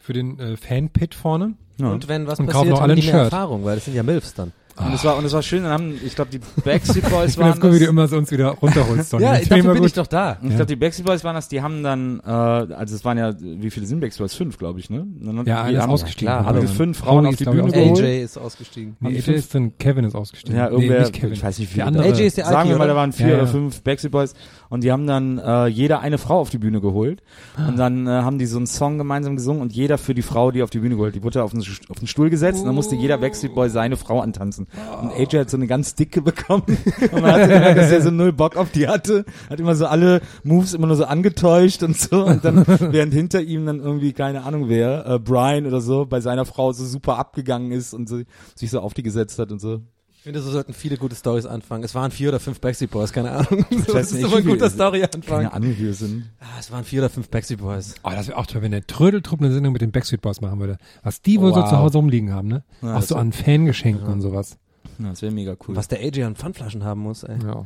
für 0.00 0.14
den 0.14 0.38
äh, 0.40 0.56
Fan-Pit 0.56 1.14
vorne. 1.14 1.54
ja. 1.78 1.90
Und 1.90 2.08
wenn 2.08 2.26
was 2.26 2.40
Und 2.40 2.46
kaufen 2.46 2.70
passiert, 2.70 2.76
auch 2.78 2.82
alle 2.82 2.92
haben 2.94 3.00
die 3.00 3.06
ein 3.08 3.12
mehr 3.14 3.24
Shirt. 3.24 3.32
Erfahrung, 3.32 3.64
weil 3.64 3.74
das 3.76 3.84
sind 3.84 3.94
ja 3.94 4.02
Milfs 4.02 4.32
dann. 4.34 4.52
Und 4.86 4.94
es 4.94 5.04
war, 5.04 5.16
und 5.16 5.24
es 5.24 5.32
war 5.32 5.42
schön, 5.42 5.62
dann 5.62 5.72
haben, 5.72 5.94
ich 6.04 6.14
glaube, 6.14 6.30
die 6.30 6.40
Backstreet 6.64 7.02
Boys 7.10 7.36
waren 7.38 7.50
das 7.50 7.60
gut, 7.60 7.72
wie 7.74 7.78
du 7.78 7.86
immer 7.86 8.08
so 8.08 8.16
uns 8.16 8.30
wieder 8.30 8.48
runterholst. 8.50 9.12
Ja, 9.14 9.34
ich 9.36 9.48
dafür 9.48 9.64
immer 9.64 9.72
bin 9.74 9.82
gut. 9.82 9.88
ich 9.88 9.92
doch 9.94 10.06
da. 10.06 10.38
Ich 10.42 10.48
glaube, 10.50 10.66
die 10.66 10.76
Backstreet 10.76 11.06
Boys 11.06 11.22
waren 11.24 11.34
das, 11.34 11.48
die 11.48 11.62
haben 11.62 11.82
dann, 11.82 12.20
äh, 12.20 12.30
also 12.30 12.94
es 12.94 13.04
waren 13.04 13.18
ja, 13.18 13.34
wie 13.38 13.70
viele 13.70 13.86
sind 13.86 14.00
Backstreet 14.00 14.24
Boys? 14.24 14.34
Fünf, 14.34 14.58
glaube 14.58 14.80
ich, 14.80 14.90
ne? 14.90 15.06
Dann 15.20 15.36
Ja, 15.38 15.42
die 15.44 15.52
einer 15.52 15.70
ist 15.78 15.82
haben 15.82 15.90
ausgestiegen. 15.90 16.32
klar, 16.32 16.44
haben 16.46 16.60
die 16.60 16.66
fünf 16.66 16.98
Frauen 16.98 17.26
auf 17.26 17.36
die 17.36 17.44
Bühne 17.44 17.62
ausgestiegen. 17.64 17.94
geholt. 17.94 18.04
AJ 18.06 18.22
ist 18.22 18.38
ausgestiegen. 18.38 18.96
Nee, 19.00 19.20
fünf- 19.20 19.38
ist 19.38 19.54
drin, 19.54 19.72
Kevin 19.78 20.04
ist 20.04 20.14
ausgestiegen. 20.14 20.58
Ja, 20.58 20.66
nee, 20.68 20.74
irgendwer, 20.76 21.00
nicht 21.00 21.12
Kevin. 21.12 21.32
ich 21.32 21.42
weiß 21.42 21.58
nicht, 21.58 21.76
wie 21.76 21.82
andere. 21.82 22.04
AJ 22.04 22.26
ist 22.26 22.36
der 22.38 22.46
Sagen 22.46 22.68
wir 22.70 22.78
mal, 22.78 22.88
da 22.88 22.96
waren 22.96 23.12
vier 23.12 23.28
Ja, 23.28 23.34
oder 23.34 23.44
ja. 23.44 23.48
fünf 23.50 23.82
Backstreet 23.82 24.12
Boys 24.12 24.34
und 24.70 24.84
die 24.84 24.92
haben 24.92 25.06
dann 25.06 25.38
äh, 25.38 25.66
jeder 25.66 26.00
eine 26.00 26.16
Frau 26.16 26.38
auf 26.38 26.48
die 26.48 26.58
Bühne 26.58 26.80
geholt. 26.80 27.22
Und 27.58 27.76
dann 27.76 28.06
äh, 28.06 28.10
haben 28.10 28.38
die 28.38 28.46
so 28.46 28.56
einen 28.56 28.68
Song 28.68 28.98
gemeinsam 28.98 29.34
gesungen 29.34 29.60
und 29.60 29.72
jeder 29.72 29.98
für 29.98 30.14
die 30.14 30.22
Frau, 30.22 30.52
die 30.52 30.62
auf 30.62 30.70
die 30.70 30.78
Bühne 30.78 30.94
geholt, 30.94 31.16
die 31.16 31.24
wurde 31.24 31.42
auf 31.42 31.50
den, 31.50 31.60
auf 31.88 31.98
den 31.98 32.06
Stuhl 32.06 32.30
gesetzt 32.30 32.60
und 32.60 32.66
dann 32.66 32.76
musste 32.76 32.94
jeder 32.94 33.18
Backstreet 33.18 33.54
Boy 33.54 33.68
seine 33.68 33.96
Frau 33.96 34.20
antanzen. 34.20 34.68
Und 35.02 35.10
AJ 35.12 35.40
hat 35.40 35.50
so 35.50 35.56
eine 35.56 35.66
ganz 35.66 35.96
dicke 35.96 36.22
bekommen. 36.22 36.62
Und 37.12 37.20
man 37.20 37.32
hatte 37.32 37.48
gemerkt, 37.48 37.78
dass 37.78 37.90
er 37.90 38.02
so 38.02 38.10
null 38.10 38.32
Bock 38.32 38.56
auf 38.56 38.70
die 38.70 38.86
hatte, 38.86 39.24
hat 39.48 39.58
immer 39.58 39.74
so 39.74 39.86
alle 39.86 40.20
Moves 40.44 40.72
immer 40.72 40.86
nur 40.86 40.96
so 40.96 41.04
angetäuscht 41.04 41.82
und 41.82 41.96
so. 41.96 42.24
Und 42.24 42.44
dann 42.44 42.64
während 42.66 43.12
hinter 43.12 43.42
ihm 43.42 43.66
dann 43.66 43.80
irgendwie 43.80 44.12
keine 44.12 44.44
Ahnung 44.44 44.68
wer, 44.68 45.04
äh, 45.06 45.18
Brian 45.18 45.66
oder 45.66 45.80
so, 45.80 46.06
bei 46.06 46.20
seiner 46.20 46.44
Frau 46.44 46.72
so 46.72 46.84
super 46.84 47.18
abgegangen 47.18 47.72
ist 47.72 47.92
und 47.92 48.08
so, 48.08 48.20
sich 48.54 48.70
so 48.70 48.80
auf 48.80 48.94
die 48.94 49.02
gesetzt 49.02 49.38
hat 49.40 49.50
und 49.50 49.60
so. 49.60 49.80
Ich 50.20 50.24
finde, 50.24 50.42
so 50.42 50.50
sollten 50.50 50.74
viele 50.74 50.98
gute 50.98 51.16
Stories 51.16 51.46
anfangen. 51.46 51.82
Es 51.82 51.94
waren 51.94 52.10
vier 52.10 52.28
oder 52.28 52.40
fünf 52.40 52.60
Backstreet 52.60 52.90
Boys, 52.90 53.10
keine 53.10 53.30
Ahnung. 53.30 53.64
das 53.70 53.88
weiß 53.94 54.06
ist 54.08 54.12
nicht, 54.16 54.24
immer 54.26 54.36
ein 54.36 54.44
guter 54.44 54.56
viele- 54.56 54.70
Story-Anfang. 54.70 55.22
Keine 55.22 55.50
Ahnung, 55.54 55.70
wie 55.70 55.78
wir 55.78 55.94
sind. 55.94 56.28
Ah, 56.40 56.44
es 56.58 56.70
waren 56.70 56.84
vier 56.84 57.00
oder 57.00 57.08
fünf 57.08 57.30
Backstreet 57.30 57.58
Boys. 57.60 57.94
Oh, 58.04 58.10
das 58.10 58.28
wäre 58.28 58.36
auch 58.36 58.44
toll, 58.44 58.60
wenn 58.60 58.70
der 58.72 58.86
Trödeltrupp 58.86 59.40
eine 59.40 59.50
Sendung 59.50 59.72
mit 59.72 59.80
den 59.80 59.92
Backstreet 59.92 60.20
Boys 60.20 60.42
machen 60.42 60.60
würde. 60.60 60.76
Was 61.02 61.22
die 61.22 61.40
wohl 61.40 61.54
so 61.54 61.60
Wow. 61.62 61.70
zu 61.70 61.78
Hause 61.78 61.96
rumliegen 61.96 62.34
haben, 62.34 62.48
ne? 62.48 62.62
Ja, 62.82 62.92
auch 62.96 63.00
das 63.00 63.08
so 63.08 63.16
an 63.16 63.32
Fangeschenken 63.32 64.06
und 64.08 64.20
sowas. 64.20 64.58
Ja, 64.98 65.08
das 65.08 65.22
wäre 65.22 65.32
mega 65.32 65.56
cool. 65.66 65.74
Was 65.74 65.88
der 65.88 66.00
AJ 66.00 66.24
an 66.24 66.36
Pfandflaschen 66.36 66.84
haben 66.84 67.00
muss, 67.00 67.22
ey. 67.22 67.38
Ja. 67.42 67.64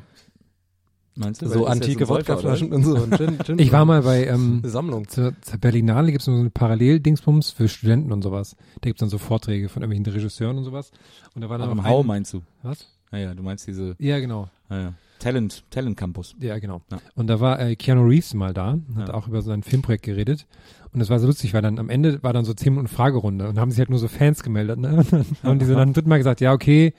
Meinst 1.17 1.43
du? 1.43 1.49
So 1.49 1.67
antike 1.67 2.07
so 2.07 2.15
ein 2.15 2.19
Wodkaflaschen 2.21 2.73
und 2.73 2.83
so. 2.85 2.95
Und 2.97 3.17
Gin, 3.17 3.39
Gin 3.45 3.59
Ich 3.59 3.73
war 3.73 3.85
mal 3.85 4.03
bei 4.03 4.27
ähm, 4.27 4.63
Sammlung. 4.65 5.09
zur, 5.09 5.33
zur 5.41 5.59
Berlinale 5.59 6.11
gibt's 6.13 6.27
noch 6.27 6.35
so 6.35 6.41
eine 6.41 6.51
Parallel-Dingsbums 6.51 7.51
für 7.51 7.69
Studenten 7.69 8.13
und 8.13 8.23
sowas. 8.23 8.57
Da 8.81 8.89
gibt's 8.91 9.01
dann 9.01 9.09
so 9.09 9.19
Vorträge 9.19 9.69
von 9.69 9.83
irgendwelchen 9.83 10.15
Regisseuren 10.15 10.59
und 10.59 10.65
sowas. 10.65 10.91
Und 11.35 11.43
da 11.43 11.49
war 11.49 11.59
dann 11.59 11.71
im 11.71 11.85
Hau 11.85 12.01
ein- 12.01 12.07
meinst 12.07 12.33
du? 12.35 12.43
Was? 12.63 12.89
Ja, 13.13 13.19
ja, 13.19 13.35
du 13.35 13.43
meinst 13.43 13.67
diese 13.67 13.95
Ja, 13.99 14.19
genau. 14.19 14.49
ja, 14.71 14.81
ja. 14.81 14.93
Talent, 15.21 15.63
Talent 15.71 15.97
Campus. 15.97 16.35
Ja, 16.41 16.59
genau. 16.59 16.83
Ja. 16.91 16.99
Und 17.15 17.29
da 17.29 17.41
war 17.41 17.59
äh, 17.61 17.77
Keanu 17.77 18.03
Reeves 18.07 18.35
mal 18.35 18.53
da, 18.53 18.79
hat 18.97 19.09
Ja. 19.09 19.15
auch 19.15 19.29
über 19.29 19.41
sein 19.43 19.63
Filmprojekt 19.63 20.03
geredet. 20.05 20.47
Und 20.93 21.01
das 21.01 21.09
war 21.11 21.19
so 21.19 21.27
lustig, 21.27 21.55
weil 21.55 21.63
dann 21.63 21.79
am 21.79 21.89
Ende 21.89 22.23
war 22.23 22.33
dann 22.33 22.45
so 22.45 22.53
10 22.53 22.73
Minuten 22.75 22.89
Fragerunde 22.89 23.49
und 23.49 23.59
haben 23.59 23.71
sich 23.71 23.79
halt 23.79 23.89
nur 23.91 23.99
so 23.99 24.09
Fans 24.09 24.43
gemeldet. 24.43 24.79
Ne? 24.79 24.97
Und 24.99 25.13
dann 25.13 25.25
haben 25.43 25.59
die 25.61 25.65
so 25.65 25.75
dann 25.75 25.93
dritten 25.93 26.09
Mal 26.09 26.19
gesagt, 26.19 26.41
ja, 26.41 26.53
okay, 26.53 26.93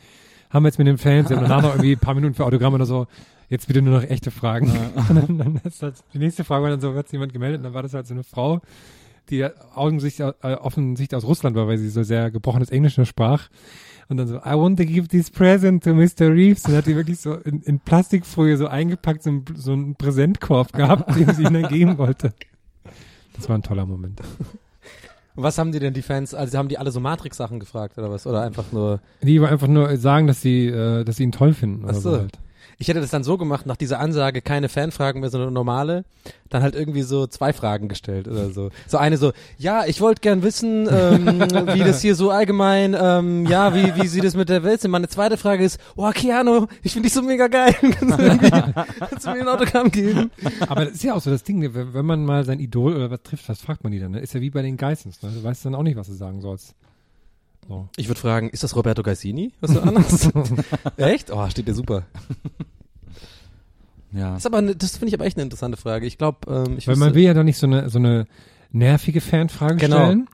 haben 0.49 0.63
wir 0.63 0.69
jetzt 0.69 0.77
mit 0.79 0.87
den 0.87 0.97
Fans, 0.97 1.29
wir 1.29 1.37
haben 1.37 1.43
danach 1.43 1.61
noch 1.61 1.71
irgendwie 1.75 1.93
ein 1.93 1.99
paar 1.99 2.13
Minuten 2.15 2.33
für 2.33 2.45
Autogramm 2.45 2.73
oder 2.73 2.85
so, 2.85 3.07
jetzt 3.49 3.67
bitte 3.67 3.81
nur 3.81 3.99
noch 4.01 4.09
echte 4.09 4.31
Fragen. 4.31 4.71
Und 5.09 5.09
dann, 5.15 5.37
dann 5.37 5.61
das, 5.63 6.03
die 6.13 6.19
nächste 6.19 6.43
Frage 6.43 6.63
war 6.63 6.69
dann 6.69 6.81
so, 6.81 6.93
hat 6.95 7.07
sich 7.07 7.13
jemand 7.13 7.33
gemeldet 7.33 7.59
und 7.59 7.63
dann 7.63 7.73
war 7.73 7.83
das 7.83 7.93
halt 7.93 8.07
so 8.07 8.13
eine 8.13 8.23
Frau, 8.23 8.61
die 9.29 9.45
offensichtlich, 9.75 10.27
äh, 10.41 10.53
offensichtlich 10.53 11.17
aus 11.17 11.27
Russland 11.27 11.55
war, 11.55 11.67
weil 11.67 11.77
sie 11.77 11.89
so 11.89 12.03
sehr 12.03 12.31
gebrochenes 12.31 12.69
Englisch 12.69 12.97
nur 12.97 13.05
sprach. 13.05 13.49
Und 14.07 14.17
dann 14.17 14.27
so, 14.27 14.37
I 14.37 14.53
want 14.53 14.77
to 14.77 14.85
give 14.85 15.07
this 15.07 15.31
present 15.31 15.83
to 15.83 15.93
Mr. 15.95 16.31
Reeves. 16.31 16.65
Und 16.65 16.75
hat 16.75 16.85
die 16.85 16.95
wirklich 16.95 17.19
so 17.19 17.33
in, 17.33 17.61
in 17.63 17.79
Plastikfolie 17.79 18.55
so 18.55 18.67
eingepackt, 18.67 19.23
so, 19.23 19.31
ein, 19.31 19.45
so 19.55 19.73
einen 19.73 19.95
Präsentkorb 19.95 20.73
gehabt, 20.73 21.15
den 21.19 21.33
sie 21.33 21.43
ihnen 21.43 21.63
dann 21.63 21.71
geben 21.71 21.97
wollte. 21.97 22.33
Das 23.35 23.49
war 23.49 23.57
ein 23.57 23.63
toller 23.63 23.85
Moment. 23.85 24.21
Und 25.35 25.43
was 25.43 25.57
haben 25.57 25.71
die 25.71 25.79
denn 25.79 25.93
die 25.93 26.03
Fans, 26.03 26.33
also 26.33 26.57
haben 26.57 26.69
die 26.69 26.77
alle 26.77 26.91
so 26.91 26.99
Matrix-Sachen 26.99 27.59
gefragt 27.59 27.97
oder 27.97 28.09
was? 28.09 28.25
Oder 28.25 28.43
einfach 28.43 28.71
nur, 28.71 29.01
Die 29.21 29.39
einfach 29.39 29.67
nur 29.67 29.97
sagen, 29.97 30.27
dass 30.27 30.41
sie, 30.41 30.67
äh, 30.67 31.03
dass 31.03 31.17
sie 31.17 31.23
ihn 31.23 31.31
toll 31.31 31.53
finden. 31.53 31.85
Ach 31.89 31.95
so 31.95 32.11
halt. 32.11 32.37
Ich 32.77 32.87
hätte 32.87 33.01
das 33.01 33.09
dann 33.09 33.23
so 33.23 33.37
gemacht, 33.37 33.65
nach 33.65 33.77
dieser 33.77 33.99
Ansage, 33.99 34.41
keine 34.41 34.69
Fanfragen 34.69 35.21
mehr, 35.21 35.29
sondern 35.29 35.53
normale, 35.53 36.05
dann 36.49 36.61
halt 36.61 36.75
irgendwie 36.75 37.01
so 37.01 37.27
zwei 37.27 37.53
Fragen 37.53 37.87
gestellt 37.87 38.27
oder 38.27 38.49
so. 38.49 38.69
So 38.87 38.97
eine 38.97 39.17
so, 39.17 39.33
ja, 39.57 39.85
ich 39.85 40.01
wollte 40.01 40.21
gern 40.21 40.43
wissen, 40.43 40.87
ähm, 40.91 41.27
wie 41.73 41.79
das 41.79 42.01
hier 42.01 42.15
so 42.15 42.29
allgemein, 42.29 42.95
ähm, 42.99 43.45
ja, 43.47 43.73
wie, 43.73 43.95
wie 43.95 44.07
sieht 44.07 44.23
es 44.23 44.35
mit 44.35 44.49
der 44.49 44.63
Welt 44.63 44.81
sind. 44.81 44.91
Meine 44.91 45.07
zweite 45.07 45.37
Frage 45.37 45.63
ist, 45.63 45.79
oh, 45.95 46.09
Keanu, 46.11 46.67
ich 46.83 46.93
finde 46.93 47.07
dich 47.07 47.13
so 47.13 47.21
mega 47.21 47.47
geil. 47.47 47.73
kannst, 47.81 48.19
du 48.19 48.23
irgendwie, 48.23 48.49
kannst 48.51 49.25
du 49.25 49.31
mir 49.31 49.41
ein 49.41 49.47
Autogramm 49.47 49.89
geben? 49.89 50.31
Aber 50.67 50.85
das 50.85 50.95
ist 50.95 51.03
ja 51.03 51.13
auch 51.13 51.21
so 51.21 51.31
das 51.31 51.43
Ding, 51.43 51.73
wenn 51.73 51.95
wenn 51.95 52.05
man 52.05 52.25
mal 52.25 52.45
sein 52.45 52.59
Idol 52.59 52.95
oder 52.95 53.09
was 53.09 53.23
trifft, 53.23 53.49
was 53.49 53.61
fragt 53.61 53.83
man 53.83 53.91
die 53.91 53.99
dann? 53.99 54.11
Ne? 54.11 54.19
Ist 54.19 54.33
ja 54.33 54.41
wie 54.41 54.49
bei 54.49 54.61
den 54.61 54.77
Geissens, 54.77 55.21
ne? 55.23 55.31
Du 55.33 55.43
weißt 55.43 55.65
dann 55.65 55.73
auch 55.73 55.83
nicht, 55.83 55.95
was 55.95 56.07
du 56.07 56.13
sagen 56.13 56.41
sollst. 56.41 56.75
So. 57.67 57.89
Ich 57.97 58.07
würde 58.07 58.19
fragen, 58.21 58.49
ist 58.49 58.63
das 58.63 58.75
Roberto 58.75 59.01
Gaisini, 59.03 59.51
was 59.59 59.73
du 59.73 59.79
anhast? 59.81 60.29
echt? 60.97 61.31
Oh, 61.31 61.49
steht 61.49 61.67
dir 61.67 61.73
super. 61.73 62.03
Ja. 64.11 64.29
Das 64.33 64.39
ist 64.39 64.45
aber, 64.45 64.61
ne, 64.61 64.75
das 64.75 64.91
finde 64.97 65.07
ich 65.09 65.13
aber 65.15 65.25
echt 65.25 65.37
eine 65.37 65.43
interessante 65.43 65.77
Frage. 65.77 66.05
Ich 66.05 66.17
glaube, 66.17 66.39
ähm, 66.67 66.77
ich 66.77 66.87
Weil 66.87 66.95
man 66.95 67.13
will 67.15 67.23
ja 67.23 67.33
doch 67.33 67.43
nicht 67.43 67.57
so 67.57 67.67
eine, 67.67 67.89
so 67.89 67.97
eine 67.99 68.27
nervige 68.71 69.19
Fanfrage 69.19 69.75
Genau. 69.77 69.97
stellen, 69.97 70.27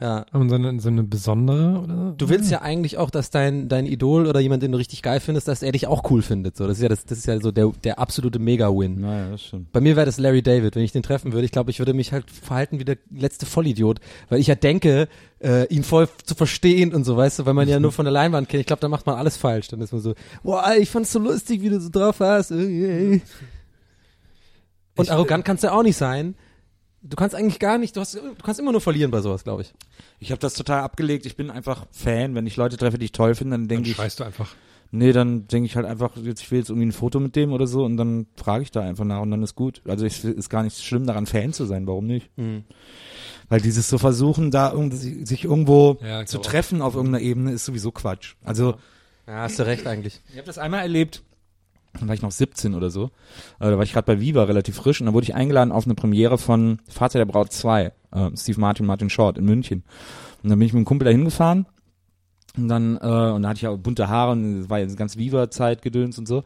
ja. 0.00 0.26
sondern 0.32 0.80
so 0.80 0.88
eine 0.88 1.02
besondere 1.04 1.80
oder 1.80 1.96
so. 1.96 2.10
Du 2.16 2.28
willst 2.28 2.50
ja 2.50 2.62
eigentlich 2.62 2.98
auch, 2.98 3.10
dass 3.10 3.30
dein, 3.30 3.68
dein 3.68 3.86
Idol 3.86 4.26
oder 4.26 4.40
jemand, 4.40 4.62
den 4.62 4.72
du 4.72 4.78
richtig 4.78 5.02
geil 5.02 5.20
findest, 5.20 5.48
dass 5.48 5.62
er 5.62 5.72
dich 5.72 5.86
auch 5.86 6.10
cool 6.10 6.22
findet. 6.22 6.56
So, 6.56 6.66
das 6.66 6.78
ist 6.78 6.82
ja 6.82 6.88
das, 6.88 7.04
das 7.04 7.18
ist 7.18 7.26
ja 7.26 7.40
so 7.40 7.50
der, 7.52 7.72
der 7.84 7.98
absolute 7.98 8.38
Mega-Win. 8.38 9.00
Naja, 9.00 9.30
das 9.30 9.42
stimmt. 9.42 9.72
Bei 9.72 9.80
mir 9.80 9.96
wäre 9.96 10.06
das 10.06 10.18
Larry 10.18 10.42
David, 10.42 10.76
wenn 10.76 10.82
ich 10.82 10.92
den 10.92 11.02
treffen 11.02 11.32
würde. 11.32 11.44
Ich 11.44 11.52
glaube, 11.52 11.70
ich 11.70 11.78
würde 11.78 11.94
mich 11.94 12.12
halt 12.12 12.30
verhalten 12.30 12.78
wie 12.80 12.84
der 12.84 12.98
letzte 13.10 13.46
Vollidiot, 13.46 14.00
weil 14.28 14.40
ich 14.40 14.46
ja 14.46 14.54
denke, 14.54 15.08
äh, 15.40 15.66
ihn 15.66 15.84
voll 15.84 16.08
zu 16.24 16.34
verstehen 16.34 16.94
und 16.94 17.04
so, 17.04 17.16
weißt 17.16 17.38
du, 17.40 17.46
weil 17.46 17.54
man 17.54 17.68
ja 17.68 17.78
nur 17.80 17.92
von 17.92 18.04
der 18.04 18.12
Leinwand 18.12 18.48
kennt. 18.48 18.60
Ich 18.60 18.66
glaube, 18.66 18.80
da 18.80 18.88
macht 18.88 19.06
man 19.06 19.16
alles 19.16 19.36
falsch. 19.36 19.68
Dann 19.68 19.80
ist 19.80 19.92
man 19.92 20.00
so, 20.00 20.14
boah, 20.42 20.64
ich 20.78 20.90
fand's 20.90 21.12
so 21.12 21.18
lustig, 21.18 21.62
wie 21.62 21.68
du 21.70 21.80
so 21.80 21.88
drauf 21.90 22.20
hast. 22.20 22.50
Äh, 22.50 23.14
äh. 23.16 23.20
Und 24.96 25.04
Ich- 25.04 25.12
arrogant 25.12 25.44
kannst 25.44 25.64
du 25.64 25.72
auch 25.72 25.82
nicht 25.82 25.96
sein. 25.96 26.34
Du 27.06 27.16
kannst 27.16 27.34
eigentlich 27.36 27.58
gar 27.58 27.76
nicht, 27.76 27.94
du, 27.96 28.00
hast, 28.00 28.14
du 28.14 28.34
kannst 28.42 28.58
immer 28.58 28.72
nur 28.72 28.80
verlieren 28.80 29.10
bei 29.10 29.20
sowas, 29.20 29.44
glaube 29.44 29.60
ich. 29.62 29.74
Ich 30.20 30.30
habe 30.30 30.40
das 30.40 30.54
total 30.54 30.80
abgelegt. 30.80 31.26
Ich 31.26 31.36
bin 31.36 31.50
einfach 31.50 31.86
Fan. 31.92 32.34
Wenn 32.34 32.46
ich 32.46 32.56
Leute 32.56 32.78
treffe, 32.78 32.96
die 32.98 33.04
ich 33.04 33.12
toll 33.12 33.34
finde, 33.34 33.52
dann 33.58 33.68
denke 33.68 33.90
ich, 33.90 33.96
schreist 33.96 34.20
du 34.20 34.24
einfach. 34.24 34.54
nee, 34.90 35.12
dann 35.12 35.46
denke 35.46 35.66
ich 35.66 35.76
halt 35.76 35.84
einfach, 35.84 36.16
jetzt, 36.16 36.40
ich 36.40 36.50
will 36.50 36.60
jetzt 36.60 36.70
irgendwie 36.70 36.86
ein 36.86 36.92
Foto 36.92 37.20
mit 37.20 37.36
dem 37.36 37.52
oder 37.52 37.66
so 37.66 37.84
und 37.84 37.98
dann 37.98 38.26
frage 38.36 38.62
ich 38.62 38.70
da 38.70 38.80
einfach 38.80 39.04
nach 39.04 39.20
und 39.20 39.30
dann 39.30 39.42
ist 39.42 39.54
gut. 39.54 39.82
Also 39.86 40.06
ich 40.06 40.24
ist 40.24 40.48
gar 40.48 40.62
nicht 40.62 40.82
schlimm 40.82 41.06
daran, 41.06 41.26
Fan 41.26 41.52
zu 41.52 41.66
sein. 41.66 41.86
Warum 41.86 42.06
nicht? 42.06 42.30
Weil 43.50 43.60
dieses 43.60 43.88
so 43.90 43.98
versuchen, 43.98 44.50
da 44.50 44.72
irgendwie, 44.72 45.26
sich 45.26 45.44
irgendwo 45.44 45.98
Ja, 46.02 46.24
zu 46.24 46.38
treffen 46.38 46.80
auf 46.80 46.94
irgendeiner 46.94 47.22
Ebene, 47.22 47.52
ist 47.52 47.66
sowieso 47.66 47.92
Quatsch. 47.92 48.34
Also 48.42 48.76
Ja, 49.26 49.42
hast 49.42 49.58
du 49.58 49.66
recht 49.66 49.86
eigentlich. 49.86 50.22
Ich 50.30 50.36
habe 50.38 50.46
das 50.46 50.56
einmal 50.56 50.80
erlebt, 50.80 51.22
da 52.00 52.08
war 52.08 52.14
ich 52.14 52.22
noch 52.22 52.30
17 52.30 52.74
oder 52.74 52.90
so. 52.90 53.06
Äh, 53.60 53.70
da 53.70 53.76
war 53.76 53.84
ich 53.84 53.92
gerade 53.92 54.06
bei 54.06 54.20
Viva 54.20 54.44
relativ 54.44 54.76
frisch 54.76 55.00
und 55.00 55.06
da 55.06 55.12
wurde 55.12 55.24
ich 55.24 55.34
eingeladen 55.34 55.72
auf 55.72 55.84
eine 55.84 55.94
Premiere 55.94 56.38
von 56.38 56.80
Vater 56.88 57.18
der 57.18 57.26
Braut 57.26 57.52
2, 57.52 57.92
äh, 58.12 58.30
Steve 58.36 58.60
Martin, 58.60 58.86
Martin 58.86 59.10
Short 59.10 59.38
in 59.38 59.44
München. 59.44 59.84
Und 60.42 60.50
dann 60.50 60.58
bin 60.58 60.66
ich 60.66 60.72
mit 60.72 60.78
einem 60.78 60.86
Kumpel 60.86 61.06
da 61.06 61.10
hingefahren 61.10 61.66
und 62.56 62.68
dann, 62.68 62.96
äh, 62.96 63.32
und 63.32 63.42
da 63.42 63.48
hatte 63.48 63.58
ich 63.58 63.66
auch 63.66 63.76
bunte 63.76 64.08
Haare 64.08 64.32
und 64.32 64.70
war 64.70 64.78
ja 64.78 64.86
ganz 64.94 65.16
Viva-Zeit 65.16 65.82
gedöns 65.82 66.18
und 66.18 66.28
so. 66.28 66.44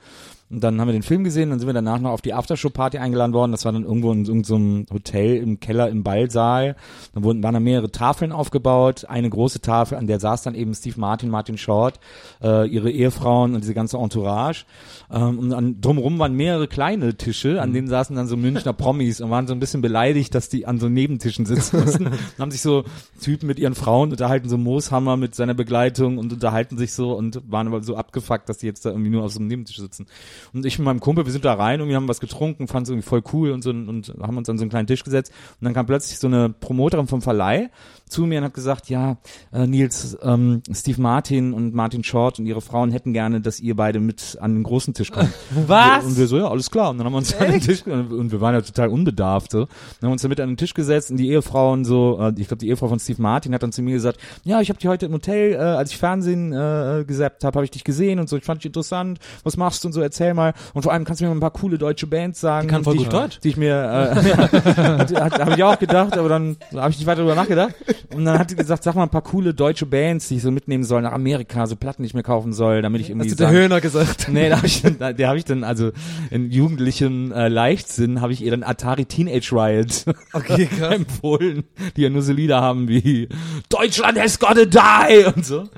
Und 0.50 0.64
dann 0.64 0.80
haben 0.80 0.88
wir 0.88 0.92
den 0.92 1.02
Film 1.02 1.24
gesehen, 1.24 1.50
dann 1.50 1.58
sind 1.58 1.68
wir 1.68 1.74
danach 1.74 1.98
noch 2.00 2.10
auf 2.10 2.22
die 2.22 2.32
Aftershow-Party 2.32 2.96
eingeladen 2.98 3.34
worden. 3.34 3.52
Das 3.52 3.66
war 3.66 3.72
dann 3.72 3.84
irgendwo 3.84 4.12
in 4.12 4.24
irgendeinem 4.24 4.86
Hotel 4.90 5.36
im 5.36 5.60
Keller 5.60 5.90
im 5.90 6.02
Ballsaal. 6.02 6.74
Dann 7.12 7.22
wurden, 7.22 7.42
waren 7.42 7.52
da 7.52 7.60
mehrere 7.60 7.90
Tafeln 7.90 8.32
aufgebaut. 8.32 9.04
Eine 9.06 9.28
große 9.28 9.60
Tafel, 9.60 9.98
an 9.98 10.06
der 10.06 10.20
saß 10.20 10.42
dann 10.42 10.54
eben 10.54 10.74
Steve 10.74 10.98
Martin, 10.98 11.28
Martin 11.28 11.58
Short, 11.58 12.00
äh, 12.42 12.66
ihre 12.66 12.90
Ehefrauen 12.90 13.54
und 13.54 13.60
diese 13.60 13.74
ganze 13.74 13.98
Entourage. 13.98 14.64
Ähm, 15.10 15.38
und 15.38 15.52
an, 15.52 15.80
drumherum 15.82 16.18
waren 16.18 16.34
mehrere 16.34 16.66
kleine 16.66 17.14
Tische, 17.16 17.60
an 17.60 17.74
denen 17.74 17.88
saßen 17.88 18.16
dann 18.16 18.26
so 18.26 18.36
Münchner 18.36 18.72
Promis 18.72 19.20
und 19.20 19.30
waren 19.30 19.46
so 19.46 19.52
ein 19.52 19.60
bisschen 19.60 19.82
beleidigt, 19.82 20.34
dass 20.34 20.48
die 20.48 20.66
an 20.66 20.78
so 20.78 20.88
Nebentischen 20.88 21.44
sitzen 21.44 21.84
mussten. 21.84 22.06
und 22.06 22.38
haben 22.38 22.50
sich 22.50 22.62
so 22.62 22.84
Typen 23.20 23.48
mit 23.48 23.58
ihren 23.58 23.74
Frauen 23.74 24.10
unterhalten, 24.12 24.48
so 24.48 24.56
Mooshammer 24.56 25.18
mit 25.18 25.34
seiner 25.34 25.54
Begleitung 25.54 26.16
und 26.16 26.32
unterhalten 26.32 26.78
sich 26.78 26.94
so 26.94 27.12
und 27.12 27.42
waren 27.50 27.66
aber 27.66 27.82
so 27.82 27.96
abgefuckt, 27.96 28.48
dass 28.48 28.58
die 28.58 28.66
jetzt 28.66 28.86
da 28.86 28.90
irgendwie 28.90 29.10
nur 29.10 29.24
auf 29.24 29.32
so 29.32 29.40
einem 29.40 29.48
Nebentisch 29.48 29.78
sitzen. 29.78 30.06
Und 30.52 30.64
ich 30.64 30.78
mit 30.78 30.84
meinem 30.84 31.00
Kumpel, 31.00 31.24
wir 31.24 31.32
sind 31.32 31.44
da 31.44 31.54
rein 31.54 31.80
und 31.80 31.88
wir 31.88 31.96
haben 31.96 32.08
was 32.08 32.20
getrunken, 32.20 32.68
fanden 32.68 32.84
es 32.84 32.88
irgendwie 32.90 33.08
voll 33.08 33.22
cool 33.32 33.50
und 33.50 33.62
so 33.62 33.70
und 33.70 34.12
haben 34.20 34.36
uns 34.36 34.48
an 34.48 34.58
so 34.58 34.62
einen 34.62 34.70
kleinen 34.70 34.86
Tisch 34.86 35.04
gesetzt. 35.04 35.32
Und 35.60 35.64
dann 35.64 35.74
kam 35.74 35.86
plötzlich 35.86 36.18
so 36.18 36.26
eine 36.26 36.50
Promoterin 36.50 37.06
vom 37.06 37.22
Verleih 37.22 37.70
zu 38.08 38.26
mir 38.26 38.38
und 38.38 38.44
hat 38.44 38.54
gesagt, 38.54 38.88
ja, 38.88 39.16
äh, 39.52 39.66
Nils, 39.66 40.16
ähm, 40.22 40.62
Steve 40.72 41.00
Martin 41.00 41.52
und 41.52 41.74
Martin 41.74 42.04
Short 42.04 42.38
und 42.38 42.46
ihre 42.46 42.60
Frauen 42.60 42.90
hätten 42.90 43.12
gerne, 43.12 43.40
dass 43.40 43.60
ihr 43.60 43.76
beide 43.76 44.00
mit 44.00 44.38
an 44.40 44.54
den 44.54 44.62
großen 44.62 44.94
Tisch 44.94 45.10
kommt. 45.10 45.30
Was? 45.66 46.04
Und 46.04 46.16
wir 46.16 46.26
so, 46.26 46.38
ja, 46.38 46.48
alles 46.48 46.70
klar. 46.70 46.90
Und 46.90 46.98
dann 46.98 47.06
haben 47.06 47.12
wir 47.12 47.18
uns 47.18 47.34
an 47.34 47.50
den 47.50 47.60
Tisch, 47.60 47.86
und 47.86 48.32
wir 48.32 48.40
waren 48.40 48.54
ja 48.54 48.60
total 48.60 48.88
unbedarft, 48.88 49.52
so. 49.52 49.60
Dann 49.60 49.68
haben 49.68 50.08
wir 50.08 50.12
uns 50.12 50.22
da 50.22 50.28
mit 50.28 50.40
an 50.40 50.48
den 50.48 50.56
Tisch 50.56 50.74
gesetzt 50.74 51.10
und 51.10 51.16
die 51.16 51.28
Ehefrauen 51.28 51.84
so, 51.84 52.18
äh, 52.20 52.32
ich 52.36 52.48
glaube, 52.48 52.58
die 52.58 52.68
Ehefrau 52.68 52.88
von 52.88 52.98
Steve 52.98 53.20
Martin 53.20 53.54
hat 53.54 53.62
dann 53.62 53.72
zu 53.72 53.82
mir 53.82 53.94
gesagt, 53.94 54.18
ja, 54.44 54.60
ich 54.60 54.68
habe 54.68 54.78
dich 54.78 54.88
heute 54.88 55.06
im 55.06 55.12
Hotel, 55.12 55.54
äh, 55.54 55.56
als 55.56 55.90
ich 55.90 55.98
Fernsehen 55.98 56.52
äh, 56.52 57.04
gesappt 57.06 57.44
habe, 57.44 57.56
habe 57.56 57.64
ich 57.64 57.70
dich 57.70 57.84
gesehen 57.84 58.18
und 58.18 58.28
so, 58.28 58.36
ich 58.36 58.44
fand 58.44 58.60
dich 58.60 58.66
interessant, 58.66 59.18
was 59.44 59.56
machst 59.56 59.84
du 59.84 59.88
und 59.88 59.92
so, 59.92 60.00
erzähl 60.00 60.34
mal. 60.34 60.54
Und 60.74 60.82
vor 60.82 60.92
allem 60.92 61.04
kannst 61.04 61.20
du 61.20 61.24
mir 61.24 61.30
mal 61.30 61.36
ein 61.36 61.40
paar 61.40 61.50
coole 61.50 61.78
deutsche 61.78 62.06
Bands 62.06 62.40
sagen. 62.40 62.68
Die 62.68 62.72
kann 62.72 62.84
voll 62.84 62.94
die 62.94 62.98
gut 62.98 63.06
ich, 63.06 63.12
Deutsch. 63.12 63.40
Die 63.40 63.48
ich 63.48 63.56
mir, 63.56 63.74
äh, 63.74 64.18
habe 65.38 65.54
ich 65.54 65.62
auch 65.62 65.78
gedacht, 65.78 66.16
aber 66.16 66.28
dann 66.28 66.56
habe 66.74 66.90
ich 66.90 66.98
nicht 66.98 67.06
weiter 67.06 67.22
darüber 67.22 67.34
nachgedacht. 67.34 67.74
Und 68.14 68.24
dann 68.24 68.38
hat 68.38 68.50
die 68.50 68.56
gesagt, 68.56 68.82
sag 68.82 68.94
mal 68.94 69.02
ein 69.02 69.08
paar 69.10 69.22
coole 69.22 69.54
deutsche 69.54 69.86
Bands, 69.86 70.28
die 70.28 70.36
ich 70.36 70.42
so 70.42 70.50
mitnehmen 70.50 70.84
soll 70.84 71.02
nach 71.02 71.12
Amerika, 71.12 71.66
so 71.66 71.76
Platten, 71.76 72.02
die 72.02 72.06
ich 72.06 72.14
mir 72.14 72.22
kaufen 72.22 72.52
soll, 72.52 72.82
damit 72.82 73.00
ich 73.00 73.10
irgendwie 73.10 73.28
Hast 73.30 73.38
du 73.38 73.44
der 73.44 73.50
Höhner 73.52 73.80
gesagt? 73.80 74.28
Nee, 74.30 74.48
da 74.48 74.56
habe 74.58 74.66
ich, 74.66 74.82
dann- 74.82 75.16
der 75.16 75.28
habe 75.28 75.38
ich 75.38 75.44
dann, 75.44 75.64
also 75.64 75.90
in 76.30 76.50
jugendlichem 76.50 77.32
äh, 77.32 77.48
Leichtsinn, 77.48 78.20
habe 78.20 78.32
ich 78.32 78.42
ihr 78.42 78.50
dann 78.50 78.62
Atari 78.62 79.04
Teenage 79.04 79.50
Riot 79.52 80.04
Okay, 80.32 80.68
empfohlen, 80.90 81.64
die 81.96 82.02
ja 82.02 82.10
nur 82.10 82.22
so 82.22 82.32
Lieder 82.32 82.60
haben 82.60 82.88
wie 82.88 83.28
Deutschland 83.68 84.18
has 84.18 84.38
gotta 84.38 84.64
die 84.64 85.24
und 85.24 85.44
so. 85.44 85.68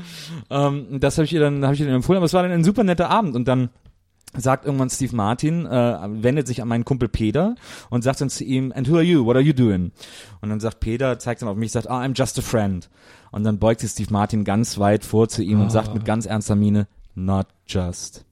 Ähm, 0.50 1.00
das 1.00 1.16
habe 1.18 1.24
ich 1.24 1.32
ihr 1.32 1.40
dann, 1.40 1.64
habe 1.64 1.74
ich 1.74 1.80
ihr 1.80 1.86
dann 1.86 1.96
empfohlen, 1.96 2.16
aber 2.18 2.26
es 2.26 2.32
war 2.32 2.42
dann 2.42 2.52
ein 2.52 2.64
super 2.64 2.84
netter 2.84 3.10
Abend 3.10 3.34
und 3.34 3.46
dann 3.48 3.70
sagt 4.36 4.64
irgendwann 4.64 4.90
Steve 4.90 5.14
Martin, 5.14 5.66
äh, 5.66 5.98
wendet 6.22 6.46
sich 6.46 6.62
an 6.62 6.68
meinen 6.68 6.84
Kumpel 6.84 7.08
Peter 7.08 7.54
und 7.90 8.02
sagt 8.02 8.20
dann 8.20 8.30
zu 8.30 8.44
ihm, 8.44 8.72
and 8.74 8.88
who 8.88 8.94
are 8.94 9.02
you? 9.02 9.24
What 9.24 9.36
are 9.36 9.44
you 9.44 9.52
doing? 9.52 9.92
Und 10.40 10.50
dann 10.50 10.60
sagt 10.60 10.80
Peter, 10.80 11.18
zeigt 11.18 11.42
dann 11.42 11.48
auf 11.48 11.56
mich, 11.56 11.72
sagt, 11.72 11.88
ah, 11.88 12.00
I'm 12.00 12.16
just 12.16 12.38
a 12.38 12.42
friend. 12.42 12.88
Und 13.32 13.44
dann 13.44 13.58
beugt 13.58 13.80
sich 13.80 13.90
Steve 13.90 14.12
Martin 14.12 14.44
ganz 14.44 14.78
weit 14.78 15.04
vor 15.04 15.28
zu 15.28 15.42
ihm 15.42 15.60
und 15.60 15.70
sagt 15.70 15.94
mit 15.94 16.04
ganz 16.04 16.26
ernster 16.26 16.56
Miene, 16.56 16.86
not 17.14 17.46
just. 17.66 18.24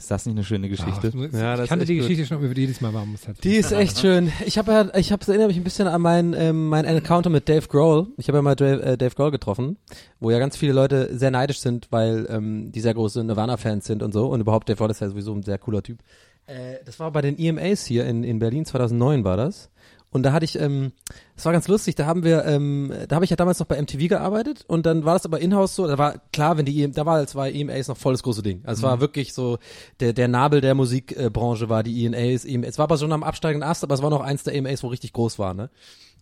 Ist 0.00 0.10
das 0.10 0.24
nicht 0.24 0.34
eine 0.34 0.44
schöne 0.44 0.70
Geschichte? 0.70 1.12
Ach, 1.14 1.32
Ja, 1.38 1.56
das 1.56 1.64
ich 1.64 1.68
kannte 1.68 1.84
die 1.84 1.92
echt 1.98 2.00
gut. 2.00 2.08
Geschichte 2.08 2.26
schon, 2.34 2.42
aber 2.42 2.56
jedes 2.56 2.80
Mal 2.80 2.94
war 2.94 3.04
muss 3.04 3.26
halt. 3.26 3.44
Die 3.44 3.56
ist 3.56 3.70
echt 3.70 3.98
schön. 3.98 4.32
Ich 4.46 4.56
habe 4.56 4.72
ja, 4.72 4.94
ich 4.98 5.12
habe 5.12 5.26
erinnere 5.28 5.48
mich 5.48 5.58
ein 5.58 5.62
bisschen 5.62 5.86
an 5.88 6.00
meinen 6.00 6.32
ähm, 6.32 6.68
mein 6.68 6.86
Encounter 6.86 7.28
mit 7.28 7.50
Dave 7.50 7.68
Grohl. 7.68 8.06
Ich 8.16 8.26
habe 8.28 8.38
ja 8.38 8.42
mal 8.42 8.56
Dave, 8.56 8.82
äh, 8.82 8.96
Dave 8.96 9.14
Grohl 9.14 9.30
getroffen, 9.30 9.76
wo 10.18 10.30
ja 10.30 10.38
ganz 10.38 10.56
viele 10.56 10.72
Leute 10.72 11.14
sehr 11.18 11.30
neidisch 11.30 11.60
sind, 11.60 11.88
weil 11.90 12.26
ähm, 12.30 12.72
die 12.72 12.80
sehr 12.80 12.94
große 12.94 13.22
Nirvana-Fans 13.22 13.84
sind 13.84 14.02
und 14.02 14.12
so. 14.12 14.28
Und 14.28 14.40
überhaupt 14.40 14.70
Dave 14.70 14.78
Grohl 14.78 14.90
ist 14.90 15.00
ja 15.02 15.08
sowieso 15.10 15.34
ein 15.34 15.42
sehr 15.42 15.58
cooler 15.58 15.82
Typ. 15.82 15.98
Äh, 16.46 16.76
das 16.86 16.98
war 16.98 17.10
bei 17.12 17.20
den 17.20 17.38
EMAs 17.38 17.84
hier 17.84 18.06
in 18.06 18.24
in 18.24 18.38
Berlin 18.38 18.64
2009 18.64 19.22
war 19.24 19.36
das. 19.36 19.69
Und 20.12 20.24
da 20.24 20.32
hatte 20.32 20.44
ich, 20.44 20.58
ähm, 20.58 20.92
das 21.36 21.44
war 21.44 21.52
ganz 21.52 21.68
lustig, 21.68 21.94
da 21.94 22.04
haben 22.04 22.24
wir, 22.24 22.44
ähm, 22.44 22.92
da 23.08 23.14
habe 23.14 23.24
ich 23.24 23.30
ja 23.30 23.36
damals 23.36 23.60
noch 23.60 23.66
bei 23.66 23.80
MTV 23.80 24.08
gearbeitet 24.08 24.64
und 24.66 24.84
dann 24.84 25.04
war 25.04 25.14
das 25.14 25.24
aber 25.24 25.40
in-house 25.40 25.76
so, 25.76 25.86
da 25.86 25.98
war 25.98 26.18
klar, 26.32 26.56
wenn 26.56 26.64
die, 26.64 26.82
EM, 26.82 26.92
da 26.92 27.06
war, 27.06 27.20
es 27.20 27.36
war 27.36 27.48
EMAs 27.48 27.86
noch 27.86 27.96
voll 27.96 28.14
das 28.14 28.24
große 28.24 28.42
Ding. 28.42 28.60
Also 28.64 28.80
es 28.80 28.82
war 28.82 29.00
wirklich 29.00 29.32
so, 29.32 29.58
der, 30.00 30.12
der 30.12 30.26
Nabel 30.26 30.60
der 30.60 30.74
Musikbranche 30.74 31.68
war 31.68 31.84
die 31.84 32.04
EMAs, 32.04 32.44
EMAs. 32.44 32.70
Es 32.70 32.78
war 32.78 32.84
aber 32.84 32.98
schon 32.98 33.12
am 33.12 33.22
absteigenden 33.22 33.68
Ast, 33.68 33.84
aber 33.84 33.94
es 33.94 34.02
war 34.02 34.10
noch 34.10 34.20
eins 34.20 34.42
der 34.42 34.54
EMAs, 34.54 34.82
wo 34.82 34.88
richtig 34.88 35.12
groß 35.12 35.38
war, 35.38 35.54
ne? 35.54 35.70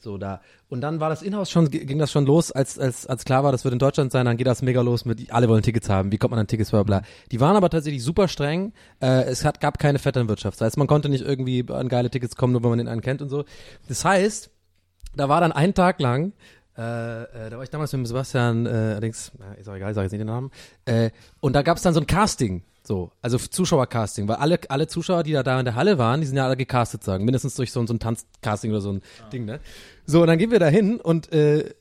So 0.00 0.16
da. 0.16 0.40
Und 0.68 0.80
dann 0.80 1.00
war 1.00 1.08
das 1.08 1.22
Inhouse 1.22 1.50
schon, 1.50 1.70
ging 1.70 1.98
das 1.98 2.12
schon 2.12 2.24
los, 2.24 2.52
als, 2.52 2.78
als, 2.78 3.06
als 3.06 3.24
klar 3.24 3.42
war, 3.42 3.52
das 3.52 3.64
wird 3.64 3.72
in 3.72 3.78
Deutschland 3.78 4.12
sein, 4.12 4.26
dann 4.26 4.36
geht 4.36 4.46
das 4.46 4.62
mega 4.62 4.80
los 4.80 5.04
mit, 5.04 5.32
alle 5.32 5.48
wollen 5.48 5.62
Tickets 5.62 5.88
haben, 5.88 6.12
wie 6.12 6.18
kommt 6.18 6.30
man 6.30 6.40
an 6.40 6.46
Tickets, 6.46 6.70
bla, 6.70 6.82
bla. 6.82 7.02
Die 7.32 7.40
waren 7.40 7.56
aber 7.56 7.68
tatsächlich 7.68 8.04
super 8.04 8.28
streng, 8.28 8.72
äh, 9.00 9.24
es 9.24 9.44
hat, 9.44 9.60
gab 9.60 9.78
keine 9.78 9.98
Vetternwirtschaft. 9.98 10.60
Das 10.60 10.66
heißt, 10.66 10.76
man 10.76 10.86
konnte 10.86 11.08
nicht 11.08 11.24
irgendwie 11.24 11.64
an 11.68 11.88
geile 11.88 12.10
Tickets 12.10 12.36
kommen, 12.36 12.52
nur 12.52 12.62
wenn 12.62 12.70
man 12.70 12.78
den 12.78 12.88
einen 12.88 13.00
kennt 13.00 13.22
und 13.22 13.28
so. 13.28 13.44
Das 13.88 14.04
heißt, 14.04 14.50
da 15.16 15.28
war 15.28 15.40
dann 15.40 15.52
ein 15.52 15.74
Tag 15.74 16.00
lang, 16.00 16.32
da 16.82 17.50
war 17.56 17.62
ich 17.62 17.70
damals 17.70 17.92
mit 17.92 18.00
dem 18.00 18.06
Sebastian, 18.06 18.66
äh, 18.66 18.68
allerdings, 18.70 19.32
ist 19.58 19.68
auch 19.68 19.74
egal, 19.74 19.90
ich 19.90 19.94
sage 19.94 20.04
jetzt 20.04 20.12
nicht 20.12 20.20
den 20.20 20.26
Namen, 20.28 20.50
äh, 20.84 21.10
und 21.40 21.54
da 21.54 21.62
gab 21.62 21.76
es 21.76 21.82
dann 21.82 21.94
so 21.94 22.00
ein 22.00 22.06
Casting, 22.06 22.62
so, 22.84 23.10
also 23.20 23.36
Zuschauercasting, 23.38 24.28
weil 24.28 24.36
alle, 24.36 24.58
alle 24.68 24.86
Zuschauer, 24.86 25.22
die 25.22 25.32
da, 25.32 25.42
da 25.42 25.58
in 25.58 25.64
der 25.64 25.74
Halle 25.74 25.98
waren, 25.98 26.20
die 26.20 26.26
sind 26.26 26.36
ja 26.36 26.44
alle 26.46 26.56
gecastet, 26.56 27.02
sagen, 27.04 27.24
mindestens 27.24 27.54
durch 27.56 27.72
so, 27.72 27.80
ein- 27.80 27.86
so 27.86 27.94
ein 27.94 27.98
Tanzcasting 27.98 28.70
oder 28.70 28.80
so 28.80 28.92
ein 28.92 29.02
Ding, 29.32 29.44
ne? 29.44 29.60
So, 30.06 30.22
und 30.22 30.28
dann 30.28 30.38
gehen 30.38 30.50
wir 30.50 30.58
da 30.58 30.68
hin 30.68 31.00
und 31.00 31.32
äh, 31.32 31.74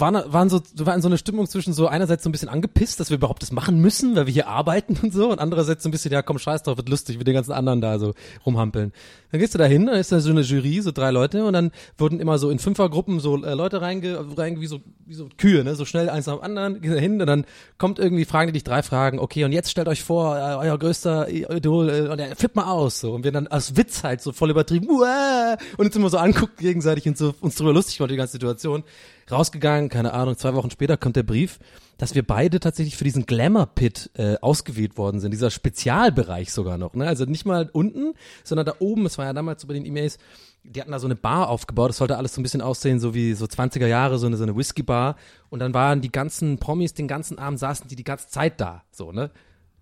waren, 0.00 0.32
waren 0.32 0.48
so, 0.48 0.60
waren 0.78 1.02
so 1.02 1.08
eine 1.08 1.18
Stimmung 1.18 1.46
zwischen 1.46 1.72
so 1.72 1.86
einerseits 1.86 2.24
so 2.24 2.28
ein 2.28 2.32
bisschen 2.32 2.48
angepisst, 2.48 3.00
dass 3.00 3.10
wir 3.10 3.16
überhaupt 3.16 3.42
das 3.42 3.52
machen 3.52 3.78
müssen, 3.80 4.16
weil 4.16 4.26
wir 4.26 4.32
hier 4.32 4.48
arbeiten 4.48 4.98
und 5.02 5.12
so, 5.12 5.30
und 5.30 5.38
andererseits 5.38 5.82
so 5.82 5.88
ein 5.88 5.92
bisschen, 5.92 6.12
ja 6.12 6.22
komm, 6.22 6.38
scheiß 6.38 6.62
drauf, 6.62 6.76
wird 6.76 6.88
lustig, 6.88 7.18
mit 7.18 7.26
den 7.26 7.34
ganzen 7.34 7.52
anderen 7.52 7.80
da 7.80 7.98
so 7.98 8.14
rumhampeln. 8.44 8.92
Dann 9.30 9.40
gehst 9.40 9.54
du 9.54 9.58
da 9.58 9.64
hin, 9.64 9.86
dann 9.86 9.96
ist 9.96 10.12
da 10.12 10.20
so 10.20 10.30
eine 10.30 10.42
Jury, 10.42 10.80
so 10.80 10.92
drei 10.92 11.10
Leute, 11.10 11.44
und 11.44 11.52
dann 11.52 11.70
wurden 11.98 12.20
immer 12.20 12.38
so 12.38 12.50
in 12.50 12.58
Fünfergruppen 12.58 13.20
so 13.20 13.42
äh, 13.44 13.54
Leute 13.54 13.80
reinge, 13.80 14.24
reinge 14.36 14.60
wie 14.60 14.66
so, 14.66 14.80
wie 15.06 15.14
so 15.14 15.28
Kühe, 15.36 15.64
ne, 15.64 15.74
so 15.74 15.84
schnell 15.84 16.08
eins 16.08 16.26
nach 16.26 16.36
dem 16.36 16.42
anderen, 16.42 16.80
gehst 16.80 16.94
da 16.94 17.00
hin, 17.00 17.20
und 17.20 17.26
dann 17.26 17.44
kommt 17.78 17.98
irgendwie, 17.98 18.24
fragen 18.24 18.48
die 18.48 18.52
dich 18.54 18.64
drei 18.64 18.82
Fragen, 18.82 19.18
okay, 19.18 19.44
und 19.44 19.52
jetzt 19.52 19.70
stellt 19.70 19.88
euch 19.88 20.02
vor, 20.02 20.36
äh, 20.36 20.54
euer 20.56 20.78
größter 20.78 21.28
Idol, 21.30 21.90
äh, 21.90 22.08
und 22.08 22.18
er 22.18 22.36
flippt 22.36 22.56
mal 22.56 22.70
aus, 22.70 23.00
so, 23.00 23.12
und 23.12 23.24
wir 23.24 23.32
dann 23.32 23.46
als 23.46 23.76
Witz 23.76 24.02
halt 24.02 24.20
so 24.20 24.32
voll 24.32 24.50
übertrieben, 24.50 24.88
uah, 24.88 25.56
und 25.76 25.86
uns 25.86 25.96
immer 25.96 26.10
so 26.10 26.18
anguckt 26.18 26.58
gegenseitig 26.58 27.06
und 27.06 27.18
so 27.18 27.34
uns 27.40 27.56
drüber 27.56 27.72
lustig 27.72 28.00
macht, 28.00 28.10
die 28.10 28.16
ganze 28.16 28.32
Situation 28.32 28.84
rausgegangen, 29.30 29.88
keine 29.88 30.12
Ahnung, 30.12 30.36
zwei 30.36 30.54
Wochen 30.54 30.70
später 30.70 30.96
kommt 30.96 31.16
der 31.16 31.22
Brief, 31.22 31.58
dass 31.98 32.14
wir 32.14 32.26
beide 32.26 32.60
tatsächlich 32.60 32.96
für 32.96 33.04
diesen 33.04 33.26
Glamour-Pit 33.26 34.10
äh, 34.14 34.36
ausgewählt 34.40 34.96
worden 34.96 35.20
sind, 35.20 35.30
dieser 35.30 35.50
Spezialbereich 35.50 36.52
sogar 36.52 36.78
noch, 36.78 36.94
ne? 36.94 37.06
Also 37.06 37.24
nicht 37.24 37.44
mal 37.44 37.70
unten, 37.72 38.14
sondern 38.42 38.66
da 38.66 38.74
oben, 38.78 39.06
es 39.06 39.18
war 39.18 39.26
ja 39.26 39.32
damals 39.32 39.62
so 39.62 39.68
bei 39.68 39.74
den 39.74 39.86
E-Mails, 39.86 40.18
die 40.64 40.80
hatten 40.80 40.92
da 40.92 40.98
so 40.98 41.06
eine 41.06 41.16
Bar 41.16 41.48
aufgebaut, 41.50 41.90
das 41.90 41.98
sollte 41.98 42.16
alles 42.16 42.34
so 42.34 42.40
ein 42.40 42.42
bisschen 42.42 42.62
aussehen, 42.62 42.98
so 42.98 43.14
wie 43.14 43.34
so 43.34 43.44
20er 43.44 43.86
Jahre, 43.86 44.18
so 44.18 44.26
eine, 44.26 44.36
so 44.36 44.42
eine 44.42 44.56
Whisky-Bar 44.56 45.16
und 45.50 45.60
dann 45.60 45.74
waren 45.74 46.00
die 46.00 46.10
ganzen 46.10 46.58
Promis, 46.58 46.94
den 46.94 47.08
ganzen 47.08 47.38
Abend 47.38 47.58
saßen 47.58 47.88
die 47.88 47.96
die 47.96 48.04
ganze 48.04 48.28
Zeit 48.28 48.60
da, 48.60 48.82
so, 48.90 49.12
ne? 49.12 49.30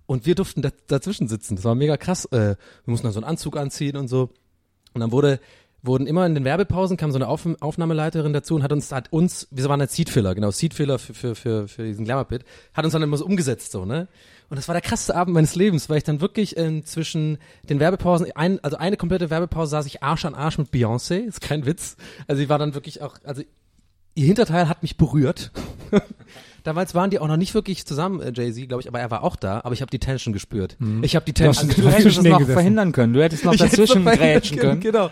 Und 0.06 0.26
wir 0.26 0.34
durften 0.34 0.62
da, 0.62 0.70
dazwischen 0.88 1.28
sitzen, 1.28 1.56
das 1.56 1.64
war 1.64 1.74
mega 1.74 1.96
krass, 1.96 2.26
äh, 2.26 2.56
wir 2.56 2.56
mussten 2.84 3.06
dann 3.06 3.14
so 3.14 3.20
einen 3.20 3.28
Anzug 3.28 3.56
anziehen 3.56 3.96
und 3.96 4.08
so 4.08 4.30
und 4.94 5.00
dann 5.00 5.12
wurde 5.12 5.40
wurden 5.82 6.06
immer 6.06 6.24
in 6.26 6.34
den 6.34 6.44
Werbepausen 6.44 6.96
kam 6.96 7.10
so 7.10 7.18
eine 7.18 7.28
Auf 7.28 7.46
Aufnahmeleiterin 7.60 8.32
dazu 8.32 8.54
und 8.54 8.62
hat 8.62 8.72
uns 8.72 8.92
hat 8.92 9.12
uns 9.12 9.48
wir 9.50 9.64
waren 9.64 9.80
als 9.80 9.94
Seedfiller 9.94 10.34
genau 10.34 10.50
Seedfiller 10.50 10.98
für 10.98 11.14
für 11.14 11.34
für 11.34 11.68
für 11.68 11.84
diesen 11.84 12.04
Glamour 12.04 12.24
Pit 12.24 12.44
hat 12.72 12.84
uns 12.84 12.92
dann 12.92 13.02
immer 13.02 13.16
so 13.16 13.26
umgesetzt 13.26 13.72
so 13.72 13.84
ne? 13.84 14.08
Und 14.48 14.56
das 14.56 14.68
war 14.68 14.74
der 14.74 14.82
krasseste 14.82 15.14
Abend 15.16 15.34
meines 15.34 15.56
Lebens 15.56 15.88
weil 15.88 15.98
ich 15.98 16.04
dann 16.04 16.20
wirklich 16.20 16.56
ähm, 16.56 16.84
zwischen 16.84 17.38
den 17.68 17.80
Werbepausen 17.80 18.30
ein, 18.34 18.62
also 18.62 18.76
eine 18.76 18.96
komplette 18.96 19.30
Werbepause 19.30 19.70
saß 19.70 19.86
ich 19.86 20.02
Arsch 20.02 20.24
an 20.24 20.34
Arsch 20.34 20.58
mit 20.58 20.70
Beyoncé 20.70 21.16
ist 21.16 21.40
kein 21.40 21.66
Witz. 21.66 21.96
Also 22.28 22.42
ich 22.42 22.48
war 22.48 22.58
dann 22.58 22.74
wirklich 22.74 23.02
auch 23.02 23.16
also 23.24 23.42
ihr 24.14 24.26
Hinterteil 24.26 24.68
hat 24.68 24.82
mich 24.82 24.96
berührt 24.96 25.50
Damals 26.64 26.94
waren 26.94 27.10
die 27.10 27.18
auch 27.18 27.26
noch 27.26 27.36
nicht 27.36 27.54
wirklich 27.54 27.84
zusammen, 27.86 28.20
äh, 28.20 28.32
Jay-Z, 28.34 28.68
glaube 28.68 28.82
ich, 28.82 28.88
aber 28.88 29.00
er 29.00 29.10
war 29.10 29.22
auch 29.24 29.36
da, 29.36 29.60
aber 29.64 29.72
ich 29.74 29.80
habe 29.82 29.90
die 29.90 29.98
Tension 29.98 30.32
gespürt. 30.32 30.76
Ich 31.02 31.16
habe 31.16 31.24
die 31.24 31.32
Tension 31.32 31.68
Du 31.68 31.88
hättest 31.90 32.18
es 32.18 32.24
noch 32.24 32.38
gesessen. 32.38 32.52
verhindern 32.52 32.92
können. 32.92 33.12
Du 33.14 33.22
hättest 33.22 33.44
noch 33.44 33.52
ich 33.54 33.60
dazwischen 33.60 34.04
grätschen 34.04 34.58
können. 34.58 34.80
Genau. 34.80 35.10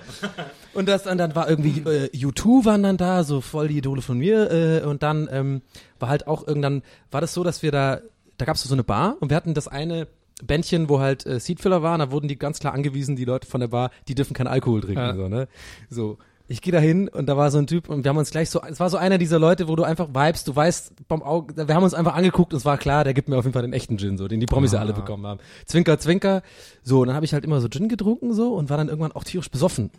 Und 0.74 0.88
das 0.88 1.06
und 1.06 1.18
dann 1.18 1.34
war 1.34 1.48
irgendwie 1.50 1.80
äh, 1.80 2.08
U2 2.16 2.64
waren 2.64 2.82
dann 2.84 2.96
da, 2.96 3.24
so 3.24 3.40
voll 3.40 3.68
die 3.68 3.78
Idole 3.78 4.02
von 4.02 4.18
mir 4.18 4.50
äh, 4.50 4.86
und 4.86 5.02
dann 5.02 5.28
ähm, 5.32 5.62
war 5.98 6.08
halt 6.08 6.26
auch 6.26 6.46
irgendwann 6.46 6.82
war 7.10 7.20
das 7.20 7.34
so, 7.34 7.42
dass 7.42 7.62
wir 7.62 7.72
da 7.72 8.00
da 8.38 8.44
gab's 8.44 8.62
so 8.62 8.72
eine 8.72 8.84
Bar 8.84 9.16
und 9.20 9.30
wir 9.30 9.36
hatten 9.36 9.52
das 9.54 9.66
eine 9.68 10.06
Bändchen, 10.42 10.88
wo 10.88 11.00
halt 11.00 11.26
äh, 11.26 11.38
Seedfiller 11.40 11.82
waren, 11.82 11.98
da 11.98 12.10
wurden 12.10 12.28
die 12.28 12.38
ganz 12.38 12.60
klar 12.60 12.72
angewiesen, 12.72 13.14
die 13.16 13.24
Leute 13.26 13.46
von 13.46 13.60
der 13.60 13.68
Bar, 13.68 13.90
die 14.08 14.14
dürfen 14.14 14.32
keinen 14.32 14.46
Alkohol 14.46 14.80
trinken, 14.80 14.98
Ja. 15.00 15.14
so, 15.14 15.28
ne? 15.28 15.48
So. 15.90 16.16
Ich 16.50 16.62
gehe 16.62 16.72
da 16.72 16.80
hin 16.80 17.06
und 17.06 17.26
da 17.26 17.36
war 17.36 17.48
so 17.52 17.58
ein 17.58 17.68
Typ 17.68 17.88
und 17.88 18.02
wir 18.02 18.08
haben 18.08 18.16
uns 18.16 18.32
gleich 18.32 18.50
so, 18.50 18.60
es 18.62 18.80
war 18.80 18.90
so 18.90 18.96
einer 18.96 19.18
dieser 19.18 19.38
Leute, 19.38 19.68
wo 19.68 19.76
du 19.76 19.84
einfach 19.84 20.08
vibest, 20.08 20.48
du 20.48 20.56
weißt, 20.56 21.06
beim 21.06 21.22
Auge, 21.22 21.68
wir 21.68 21.72
haben 21.76 21.84
uns 21.84 21.94
einfach 21.94 22.16
angeguckt 22.16 22.52
und 22.52 22.56
es 22.56 22.64
war 22.64 22.76
klar, 22.76 23.04
der 23.04 23.14
gibt 23.14 23.28
mir 23.28 23.38
auf 23.38 23.44
jeden 23.44 23.52
Fall 23.52 23.62
den 23.62 23.72
echten 23.72 23.98
Gin, 23.98 24.18
so, 24.18 24.26
den 24.26 24.40
die 24.40 24.46
Promis 24.46 24.72
ja 24.72 24.80
alle 24.80 24.92
bekommen 24.92 25.24
haben. 25.28 25.38
Zwinker, 25.66 26.00
zwinker. 26.00 26.42
So, 26.82 27.02
und 27.02 27.06
dann 27.06 27.14
habe 27.14 27.24
ich 27.24 27.34
halt 27.34 27.44
immer 27.44 27.60
so 27.60 27.68
Gin 27.68 27.88
getrunken 27.88 28.34
so 28.34 28.54
und 28.54 28.68
war 28.68 28.76
dann 28.76 28.88
irgendwann 28.88 29.12
auch 29.12 29.22
tierisch 29.22 29.48
besoffen. 29.48 29.92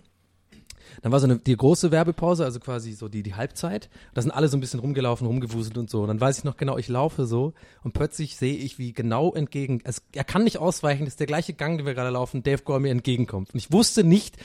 Dann 1.01 1.13
war 1.13 1.21
so 1.21 1.25
eine, 1.25 1.37
die 1.37 1.55
große 1.55 1.89
Werbepause, 1.89 2.43
also 2.43 2.59
quasi 2.59 2.91
so 2.91 3.07
die, 3.07 3.23
die 3.23 3.35
Halbzeit. 3.35 3.89
Da 4.13 4.21
sind 4.21 4.31
alle 4.31 4.49
so 4.49 4.57
ein 4.57 4.59
bisschen 4.59 4.81
rumgelaufen, 4.81 5.25
rumgewuselt 5.27 5.77
und 5.77 5.89
so. 5.89 6.01
Und 6.01 6.09
dann 6.09 6.19
weiß 6.19 6.39
ich 6.39 6.43
noch 6.43 6.57
genau, 6.57 6.77
ich 6.77 6.89
laufe 6.89 7.25
so 7.27 7.53
und 7.81 7.93
plötzlich 7.93 8.35
sehe 8.35 8.57
ich, 8.57 8.77
wie 8.77 8.91
genau 8.91 9.33
entgegen, 9.33 9.79
es, 9.85 10.03
er 10.13 10.25
kann 10.25 10.43
nicht 10.43 10.57
ausweichen, 10.57 11.05
das 11.05 11.13
ist 11.13 11.21
der 11.21 11.27
gleiche 11.27 11.53
Gang, 11.53 11.77
den 11.77 11.85
wir 11.85 11.93
gerade 11.93 12.09
laufen, 12.09 12.43
Dave 12.43 12.61
Grohl 12.63 12.81
mir 12.81 12.91
entgegenkommt. 12.91 13.53
Und 13.53 13.57
ich 13.57 13.71
wusste 13.71 14.03
nicht, 14.03 14.35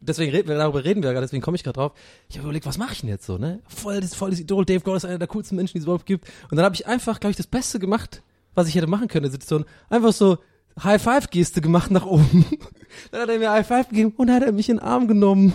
deswegen 0.00 0.32
reden 0.32 0.48
wir, 0.48 0.56
darüber 0.56 0.84
reden 0.84 1.02
wir 1.02 1.10
gerade, 1.10 1.24
deswegen 1.24 1.42
komme 1.42 1.56
ich 1.56 1.64
gerade 1.64 1.78
drauf. 1.78 1.92
Ich 2.28 2.36
habe 2.36 2.46
überlegt, 2.46 2.66
was 2.66 2.78
mache 2.78 2.92
ich 2.92 3.00
denn 3.00 3.10
jetzt 3.10 3.26
so, 3.26 3.38
ne? 3.38 3.60
Voll 3.68 4.00
das, 4.00 4.14
voll 4.14 4.32
Idol, 4.34 4.64
Dave 4.64 4.80
Grohl 4.80 4.96
ist 4.96 5.04
einer 5.04 5.18
der 5.18 5.28
coolsten 5.28 5.56
Menschen, 5.56 5.74
die 5.74 5.78
es 5.78 5.84
überhaupt 5.84 6.06
gibt. 6.06 6.28
Und 6.50 6.56
dann 6.56 6.64
habe 6.64 6.74
ich 6.74 6.86
einfach, 6.86 7.20
glaube 7.20 7.32
ich, 7.32 7.36
das 7.36 7.46
Beste 7.46 7.78
gemacht, 7.78 8.22
was 8.54 8.68
ich 8.68 8.74
hätte 8.74 8.86
machen 8.86 9.08
können 9.08 9.24
in 9.24 9.30
der 9.30 9.40
Situation. 9.40 9.64
Einfach 9.88 10.12
so 10.12 10.38
High-Five-Geste 10.82 11.60
gemacht 11.60 11.90
nach 11.90 12.06
oben. 12.06 12.44
dann 13.10 13.22
hat 13.22 13.28
er 13.28 13.38
mir 13.38 13.50
High-Five 13.50 13.88
gegeben 13.88 14.12
und 14.16 14.30
hat 14.30 14.42
er 14.42 14.52
mich 14.52 14.68
in 14.68 14.76
den 14.76 14.82
Arm 14.84 15.08
genommen. 15.08 15.54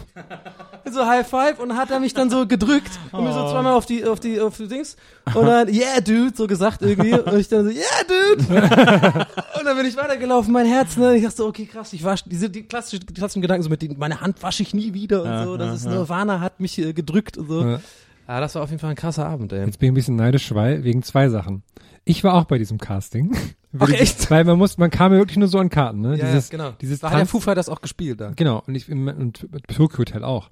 so 0.92 1.06
High-Five 1.06 1.60
und 1.60 1.76
hat 1.76 1.92
er 1.92 2.00
mich 2.00 2.14
dann 2.14 2.30
so 2.30 2.48
gedrückt 2.48 2.92
und 3.12 3.24
mir 3.24 3.34
so 3.34 3.50
zweimal 3.50 3.74
auf 3.74 3.86
die, 3.86 4.06
auf 4.06 4.20
die, 4.20 4.40
auf 4.40 4.58
die 4.58 4.68
Dings 4.68 4.96
und 5.34 5.46
dann, 5.46 5.68
yeah, 5.74 6.00
dude, 6.00 6.32
so 6.36 6.48
gesagt 6.48 6.82
irgendwie. 6.82 7.14
Und 7.14 7.38
ich 7.38 7.48
dann 7.48 7.66
so, 7.66 7.72
yeah, 7.72 7.84
dude. 8.08 8.44
und 9.60 9.66
dann 9.66 9.78
bin 9.78 9.86
ich 9.86 9.96
weitergelaufen, 9.98 10.52
mein 10.52 10.66
Herz, 10.66 10.98
ne? 10.98 11.16
Ich 11.16 11.24
dachte 11.24 11.38
so, 11.38 11.48
okay, 11.48 11.66
krass, 11.66 11.94
ich 11.94 12.04
wasche, 12.04 12.24
diese, 12.28 12.50
die 12.50 12.64
klassischen, 12.64 13.06
die 13.06 13.14
klassischen 13.14 13.42
Gedanken 13.42 13.64
so 13.64 13.70
mit, 13.70 13.82
die, 13.82 13.90
meine 13.90 14.22
Hand 14.22 14.42
wasche 14.44 14.64
ich 14.64 14.74
nie 14.74 14.94
wieder 14.94 15.24
und 15.24 15.46
so. 15.46 15.58
Das 15.58 15.76
ist 15.76 15.86
Nirvana 15.86 16.40
hat 16.40 16.60
mich 16.60 16.78
äh, 16.78 16.94
gedrückt 16.94 17.38
und 17.38 17.48
so. 17.48 17.64
Ja. 17.64 17.80
Ja, 18.28 18.40
das 18.40 18.54
war 18.54 18.62
auf 18.62 18.70
jeden 18.70 18.80
Fall 18.80 18.92
ein 18.92 18.96
krasser 18.96 19.26
Abend, 19.26 19.52
ey. 19.54 19.66
Jetzt 19.66 19.80
bin 19.80 19.88
ich 19.88 19.92
ein 19.92 19.96
bisschen 19.96 20.16
neidisch, 20.16 20.54
weil 20.54 20.84
wegen 20.84 21.02
zwei 21.02 21.30
Sachen. 21.30 21.64
Ich 22.10 22.24
war 22.24 22.34
auch 22.34 22.46
bei 22.46 22.58
diesem 22.58 22.80
Casting. 22.80 23.36
Ach, 23.78 23.88
echt? 23.90 24.32
Weil 24.32 24.44
man 24.44 24.58
muss, 24.58 24.80
man 24.80 24.90
kam 24.90 25.14
ja 25.14 25.20
wirklich 25.20 25.38
nur 25.38 25.48
so 25.48 25.60
an 25.60 25.70
Karten, 25.70 26.02
ne? 26.02 26.18
Ja, 26.18 26.26
dieses, 26.26 26.50
ja, 26.50 26.58
genau. 26.58 26.72
Dieses 26.82 27.02
da 27.02 27.12
hat 27.12 27.20
der 27.20 27.28
Foo 27.28 27.40
Fighters 27.40 27.70
auch 27.70 27.82
gespielt 27.82 28.20
da. 28.20 28.32
Genau, 28.36 28.64
und 28.66 28.74
ich 28.74 28.90
im- 28.90 29.08
und 29.08 29.48
Tokyo 29.68 30.00
Hotel 30.00 30.24
auch. 30.24 30.50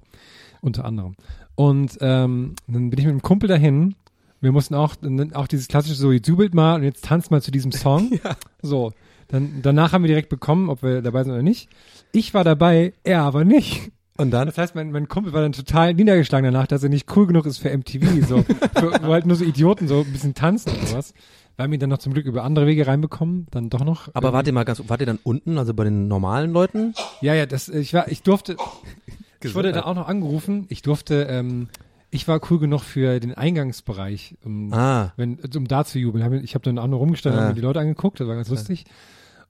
Unter 0.60 0.84
anderem. 0.84 1.16
Und 1.56 1.98
ähm, 2.00 2.54
dann 2.68 2.90
bin 2.90 2.98
ich 3.00 3.06
mit 3.06 3.10
einem 3.10 3.22
Kumpel 3.22 3.48
dahin. 3.48 3.96
Wir 4.40 4.52
mussten 4.52 4.76
auch, 4.76 4.94
auch 5.34 5.48
dieses 5.48 5.66
klassische, 5.66 5.96
so 5.96 6.12
jetzt 6.12 6.28
jubelt 6.28 6.54
mal 6.54 6.76
und 6.76 6.84
jetzt 6.84 7.04
tanzt 7.04 7.32
mal 7.32 7.42
zu 7.42 7.50
diesem 7.50 7.72
Song. 7.72 8.20
So. 8.62 8.92
Dann, 9.26 9.60
danach 9.62 9.92
haben 9.92 10.04
wir 10.04 10.08
direkt 10.08 10.28
bekommen, 10.28 10.70
ob 10.70 10.84
wir 10.84 11.02
dabei 11.02 11.24
sind 11.24 11.32
oder 11.32 11.42
nicht. 11.42 11.68
Ich 12.12 12.34
war 12.34 12.44
dabei, 12.44 12.92
er 13.02 13.22
aber 13.22 13.44
nicht. 13.44 13.90
Und 14.16 14.30
dann? 14.30 14.46
Das 14.46 14.58
heißt, 14.58 14.74
mein, 14.74 14.90
mein 14.92 15.08
Kumpel 15.08 15.32
war 15.32 15.42
dann 15.42 15.52
total 15.52 15.94
niedergeschlagen 15.94 16.52
danach, 16.52 16.66
dass 16.68 16.82
er 16.82 16.88
nicht 16.88 17.14
cool 17.16 17.26
genug 17.26 17.46
ist 17.46 17.58
für 17.58 17.76
MTV, 17.76 18.26
so, 18.26 18.42
für, 18.74 18.92
wo 19.02 19.12
halt 19.12 19.26
nur 19.26 19.36
so 19.36 19.44
Idioten 19.44 19.86
so 19.86 20.00
ein 20.00 20.12
bisschen 20.12 20.34
tanzen 20.34 20.70
und 20.72 20.88
sowas. 20.88 21.14
Wir 21.58 21.64
haben 21.64 21.72
ihn 21.72 21.80
dann 21.80 21.90
noch 21.90 21.98
zum 21.98 22.12
Glück 22.14 22.24
über 22.24 22.44
andere 22.44 22.66
Wege 22.68 22.86
reinbekommen, 22.86 23.48
dann 23.50 23.68
doch 23.68 23.82
noch. 23.84 24.08
Aber 24.14 24.32
wart 24.32 24.46
ihr 24.46 24.52
mal 24.52 24.62
ganz, 24.64 24.80
wart 24.86 25.00
ihr 25.00 25.06
dann 25.06 25.18
unten, 25.24 25.58
also 25.58 25.74
bei 25.74 25.82
den 25.82 26.06
normalen 26.06 26.52
Leuten? 26.52 26.94
Ja, 27.20 27.34
ja, 27.34 27.46
das, 27.46 27.68
ich 27.68 27.92
war, 27.94 28.06
ich 28.06 28.22
durfte, 28.22 28.56
ich 29.42 29.56
wurde 29.56 29.72
dann 29.72 29.82
auch 29.82 29.96
noch 29.96 30.06
angerufen, 30.06 30.66
ich 30.68 30.82
durfte, 30.82 31.24
ähm, 31.28 31.66
ich 32.10 32.28
war 32.28 32.40
cool 32.48 32.60
genug 32.60 32.82
für 32.82 33.18
den 33.18 33.34
Eingangsbereich, 33.34 34.36
um, 34.44 34.72
Ah. 34.72 35.12
wenn, 35.16 35.40
um 35.56 35.66
da 35.66 35.84
zu 35.84 35.98
jubeln. 35.98 36.44
Ich 36.44 36.54
habe 36.54 36.62
dann 36.62 36.78
auch 36.78 36.86
noch 36.86 36.98
rumgestanden, 37.00 37.40
Ah. 37.40 37.42
habe 37.46 37.54
mir 37.54 37.60
die 37.60 37.66
Leute 37.66 37.80
angeguckt, 37.80 38.20
das 38.20 38.28
war 38.28 38.36
ganz 38.36 38.48
lustig. 38.50 38.84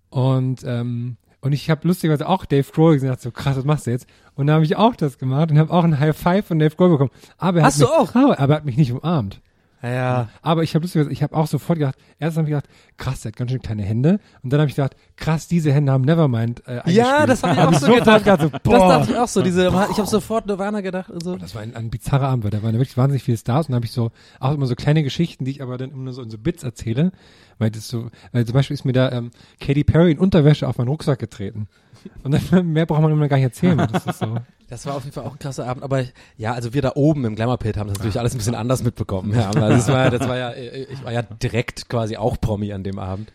Und, 0.09 0.65
ähm, 0.65 1.19
und 1.43 1.53
ich 1.53 1.69
habe 1.69 1.87
lustigerweise 1.87 2.27
auch 2.27 2.47
Dave 2.47 2.73
Grohl 2.73 2.95
gesehen, 2.95 3.11
dachte 3.11 3.23
so, 3.25 3.31
krass, 3.33 3.57
was 3.59 3.65
machst 3.67 3.87
du 3.87 3.91
jetzt? 3.91 4.07
Und 4.35 4.47
dann 4.47 4.55
habe 4.55 4.65
ich 4.65 4.77
auch 4.77 4.97
das 4.97 5.19
gemacht 5.19 5.51
und 5.51 5.59
habe 5.59 5.71
auch 5.73 5.85
ein 5.85 6.01
High 6.01 6.17
Five 6.17 6.47
von 6.47 6.59
Dave 6.59 6.75
Grohl 6.75 6.89
bekommen. 6.89 7.11
Aber 7.37 7.61
er 7.61 7.67
Hast 7.67 7.83
hat 7.83 7.87
du 7.89 7.93
mich, 8.03 8.09
auch? 8.11 8.15
Aber 8.15 8.35
er 8.39 8.57
hat 8.57 8.65
mich 8.65 8.79
nicht 8.79 8.93
umarmt. 8.93 9.41
Ja. 9.83 10.29
Aber 10.43 10.63
ich 10.63 10.75
habe 10.75 10.87
ich 10.87 11.23
habe 11.23 11.37
auch 11.37 11.47
sofort 11.47 11.79
gedacht, 11.79 11.97
erst 12.19 12.37
habe 12.37 12.49
ich 12.49 12.51
gedacht, 12.51 12.69
krass, 12.97 13.21
der 13.21 13.31
hat 13.33 13.37
ganz 13.37 13.51
schön 13.51 13.61
kleine 13.61 13.83
Hände. 13.83 14.19
Und 14.43 14.53
dann 14.53 14.61
habe 14.61 14.69
ich 14.69 14.77
gedacht, 14.77 14.97
krass, 15.17 15.47
diese 15.47 15.73
Hände 15.73 15.93
haben 15.93 16.05
Nevermind 16.05 16.63
äh, 16.67 16.91
Ja, 16.91 17.27
das 17.27 17.43
habe 17.43 17.55
ich 17.55 17.61
auch 17.61 17.75
so 17.75 17.93
gedacht. 17.95 18.25
gedacht 18.25 18.41
so, 18.43 18.49
Das 18.49 18.81
dachte 18.81 19.13
ich 19.13 19.19
auch 19.19 19.29
so, 19.29 19.43
diese, 19.43 19.67
ich 19.69 19.99
habe 19.99 20.07
sofort 20.07 20.47
Nirvana 20.47 20.81
gedacht 20.81 21.11
und 21.11 21.23
so. 21.23 21.37
Das 21.37 21.55
war 21.55 21.63
ein, 21.63 21.77
ein 21.77 21.91
bizarrer 21.91 22.29
Abend, 22.29 22.45
weil 22.45 22.51
da 22.51 22.63
waren 22.63 22.75
wirklich 22.75 22.97
wahnsinnig 22.97 23.23
viele 23.23 23.37
Stars 23.37 23.67
und 23.67 23.73
da 23.73 23.77
habe 23.77 23.87
ich 23.87 23.93
so 23.93 24.11
auch 24.41 24.53
immer 24.53 24.67
so 24.67 24.75
kleine 24.75 25.03
Geschichten, 25.03 25.45
die 25.45 25.53
ich 25.53 25.63
aber 25.63 25.79
dann 25.79 25.91
immer 25.91 26.13
so 26.13 26.23
in 26.23 26.31
so 26.31 26.39
Bits 26.39 26.63
erzähle, 26.65 27.13
weil 27.59 27.71
das 27.71 27.89
so, 27.89 28.11
weil 28.33 28.45
zum 28.45 28.55
Beispiel 28.55 28.75
ist 28.75 28.85
mir 28.85 28.93
da 28.93 29.13
ähm, 29.13 29.31
Katy 29.61 29.85
Perry 29.85 30.13
in 30.13 30.19
Unterwäsche 30.19 30.67
auf 30.67 30.79
meinen 30.79 30.89
Rucksack 30.89 31.19
getreten 31.19 31.69
und 32.23 32.33
dann 32.33 32.73
mehr 32.73 32.87
braucht 32.87 33.03
man 33.03 33.13
immer 33.13 33.29
gar 33.29 33.37
nicht 33.37 33.45
erzählen. 33.45 33.79
Das 34.05 34.19
so. 34.19 34.39
Das 34.69 34.85
war 34.85 34.97
auf 34.97 35.05
jeden 35.05 35.15
Fall 35.15 35.25
auch 35.25 35.33
ein 35.33 35.39
krasser 35.39 35.67
Abend, 35.67 35.83
aber 35.83 36.05
ja, 36.37 36.53
also 36.53 36.75
wir 36.75 36.83
da 36.83 36.93
oben 36.95 37.25
im 37.25 37.35
Glamour 37.37 37.57
Pit 37.57 37.79
haben 37.79 37.89
das 37.89 37.97
natürlich 37.99 38.19
alles 38.19 38.35
ein 38.35 38.39
bisschen 38.39 38.55
anders 38.55 38.83
mitbekommen. 38.83 39.33
Ja, 39.35 39.49
aber 39.49 39.71
das 39.71 39.89
war, 39.89 40.11
das 40.11 40.29
war 40.29 40.37
ja, 40.37 40.51
äh, 40.51 40.83
ich 40.93 41.03
war 41.03 41.13
ja 41.13 41.23
direkt 41.23 41.89
quasi 41.89 42.19
auch 42.19 42.39
Promi 42.39 42.73
an 42.75 42.85
dem 42.85 42.99
Abend. 42.99 43.33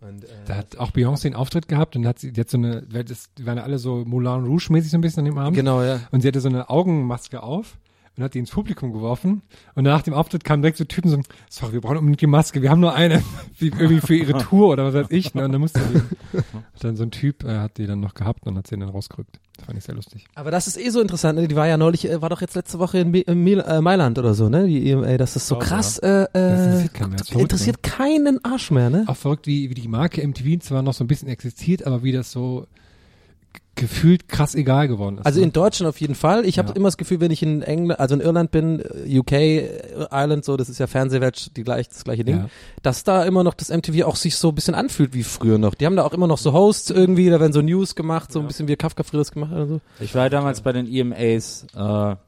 Und, 0.00 0.24
äh, 0.24 0.28
Da 0.46 0.56
hat 0.56 0.78
auch 0.78 0.90
Beyoncé 0.90 1.26
einen 1.26 1.34
Auftritt 1.36 1.68
gehabt 1.68 1.94
und 1.94 2.06
hat 2.06 2.18
sie 2.18 2.32
jetzt 2.34 2.52
so 2.52 2.58
eine, 2.58 2.82
das, 2.82 3.34
die 3.36 3.44
waren 3.44 3.58
ja 3.58 3.64
alle 3.64 3.78
so 3.78 4.04
Moulin 4.06 4.44
Rouge 4.44 4.68
mäßig 4.70 4.90
so 4.90 4.96
ein 4.96 5.02
bisschen 5.02 5.20
an 5.20 5.24
dem 5.26 5.38
Abend. 5.38 5.56
genau, 5.56 5.82
ja. 5.82 6.00
Und 6.10 6.22
sie 6.22 6.28
hatte 6.28 6.40
so 6.40 6.48
eine 6.48 6.70
Augenmaske 6.70 7.42
auf 7.42 7.76
und 8.16 8.24
hat 8.24 8.34
die 8.34 8.38
ins 8.40 8.50
Publikum 8.50 8.92
geworfen. 8.92 9.42
Und 9.74 9.84
nach 9.84 10.02
dem 10.02 10.12
Auftritt 10.14 10.44
kamen 10.44 10.62
direkt 10.62 10.78
so 10.78 10.84
Typen 10.84 11.10
so, 11.10 11.18
sorry, 11.48 11.72
wir 11.72 11.80
brauchen 11.80 11.96
unbedingt 11.98 12.20
die 12.20 12.26
Maske, 12.26 12.60
wir 12.62 12.70
haben 12.70 12.80
nur 12.80 12.94
eine, 12.94 13.22
wie, 13.58 13.68
irgendwie 13.68 14.00
für 14.00 14.14
ihre 14.14 14.36
Tour 14.38 14.68
oder 14.68 14.84
was 14.86 14.94
weiß 14.94 15.06
ich. 15.10 15.34
Ne? 15.34 15.44
Und 15.44 15.52
dann 15.52 15.60
musste 15.60 15.80
die, 15.80 16.38
dann 16.80 16.96
so 16.96 17.02
ein 17.04 17.10
Typ 17.10 17.44
äh, 17.44 17.58
hat 17.58 17.78
die 17.78 17.86
dann 17.86 18.00
noch 18.00 18.14
gehabt 18.14 18.46
und 18.46 18.56
hat 18.58 18.66
sie 18.66 18.76
dann 18.76 18.88
rausgerückt. 18.90 19.38
Das 19.56 19.66
fand 19.66 19.78
ich 19.78 19.84
sehr 19.84 19.94
lustig. 19.94 20.26
Aber 20.34 20.50
das 20.50 20.66
ist 20.66 20.78
eh 20.78 20.88
so 20.88 21.00
interessant, 21.00 21.38
ne? 21.38 21.46
Die 21.46 21.54
war 21.56 21.68
ja 21.68 21.76
neulich, 21.76 22.08
äh, 22.08 22.20
war 22.22 22.30
doch 22.30 22.40
jetzt 22.40 22.54
letzte 22.54 22.78
Woche 22.78 22.98
in, 22.98 23.12
Mi- 23.12 23.26
in 23.28 23.44
Mil 23.44 23.60
äh, 23.60 23.80
Mailand 23.80 24.18
oder 24.18 24.34
so, 24.34 24.48
ne? 24.48 24.66
Die 24.66 24.88
EMA, 24.90 25.16
das 25.18 25.36
ist 25.36 25.46
so 25.46 25.58
krass, 25.58 25.98
äh, 25.98 26.26
Das 26.32 26.34
äh, 26.34 26.84
ist 26.84 26.96
verrückt, 26.96 27.32
interessiert 27.32 27.82
keinen 27.82 28.42
Arsch 28.44 28.70
mehr, 28.70 28.88
ne? 28.90 29.04
Auch 29.06 29.16
verrückt, 29.16 29.46
wie, 29.46 29.68
wie 29.70 29.74
die 29.74 29.88
Marke 29.88 30.26
MTV 30.26 30.60
zwar 30.62 30.82
noch 30.82 30.94
so 30.94 31.04
ein 31.04 31.06
bisschen 31.06 31.28
existiert, 31.28 31.86
aber 31.86 32.02
wie 32.02 32.12
das 32.12 32.32
so 32.32 32.66
gefühlt 33.74 34.28
krass 34.28 34.54
egal 34.54 34.86
geworden 34.86 35.16
ist. 35.18 35.24
Also 35.26 35.40
ne? 35.40 35.46
in 35.46 35.52
Deutschland 35.52 35.88
auf 35.88 35.98
jeden 36.00 36.14
Fall. 36.14 36.44
Ich 36.44 36.58
habe 36.58 36.68
Ja. 36.68 36.74
immer 36.76 36.88
das 36.88 36.98
Gefühl, 36.98 37.20
wenn 37.20 37.30
ich 37.30 37.42
in 37.42 37.62
England, 37.62 37.98
also 37.98 38.14
in 38.14 38.20
Irland 38.20 38.50
bin, 38.50 38.80
äh, 38.80 39.18
UK, 39.18 39.32
äh, 39.32 40.06
Ireland, 40.10 40.44
so, 40.44 40.58
das 40.58 40.68
ist 40.68 40.78
ja 40.78 40.86
Fernsehwelt, 40.86 41.56
die 41.56 41.62
gleich, 41.64 41.88
das 41.88 42.04
gleiche 42.04 42.22
Ding, 42.22 42.36
Ja. 42.36 42.48
dass 42.82 43.02
da 43.02 43.24
immer 43.24 43.42
noch 43.42 43.54
das 43.54 43.70
MTV 43.70 44.04
auch 44.04 44.16
sich 44.16 44.36
so 44.36 44.50
ein 44.50 44.54
bisschen 44.54 44.74
anfühlt 44.74 45.14
wie 45.14 45.22
früher 45.22 45.56
noch. 45.56 45.74
Die 45.74 45.86
haben 45.86 45.96
da 45.96 46.04
auch 46.04 46.12
immer 46.12 46.26
noch 46.26 46.36
so 46.36 46.52
Hosts 46.52 46.90
irgendwie, 46.90 47.30
da 47.30 47.40
werden 47.40 47.54
so 47.54 47.62
News 47.62 47.94
gemacht, 47.94 48.30
so 48.30 48.40
ein 48.40 48.46
bisschen 48.46 48.68
wie 48.68 48.76
Kafka 48.76 49.04
früher 49.04 49.20
das 49.20 49.32
gemacht 49.32 49.52
oder 49.52 49.66
so. 49.66 49.80
Ich 50.00 50.14
war 50.14 50.24
ja 50.24 50.28
damals 50.28 50.60
bei 50.60 50.72
den 50.72 50.86
EMAs 50.86 51.66
äh, 51.74 51.78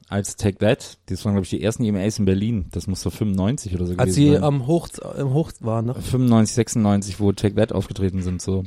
als 0.09 0.35
Take 0.37 0.57
That. 0.57 0.97
Das 1.05 1.23
waren, 1.25 1.33
glaube 1.35 1.43
ich, 1.45 1.51
die 1.51 1.61
ersten 1.61 1.83
EMAs 1.85 2.17
in 2.17 2.25
Berlin. 2.25 2.65
Das 2.71 2.87
muss 2.87 3.01
so 3.01 3.11
95 3.11 3.75
oder 3.75 3.85
so 3.85 3.91
Als 3.93 3.99
gewesen 3.99 4.13
sie 4.15 4.33
sein. 4.33 4.43
am 4.43 4.65
Hoch, 4.65 4.87
im 5.19 5.31
Hoch 5.33 5.51
waren, 5.59 5.85
ne? 5.85 5.93
95, 5.93 6.55
96, 6.55 7.19
wo 7.19 7.31
Take 7.33 7.53
That 7.55 7.71
aufgetreten 7.71 8.23
sind, 8.23 8.41
so. 8.41 8.63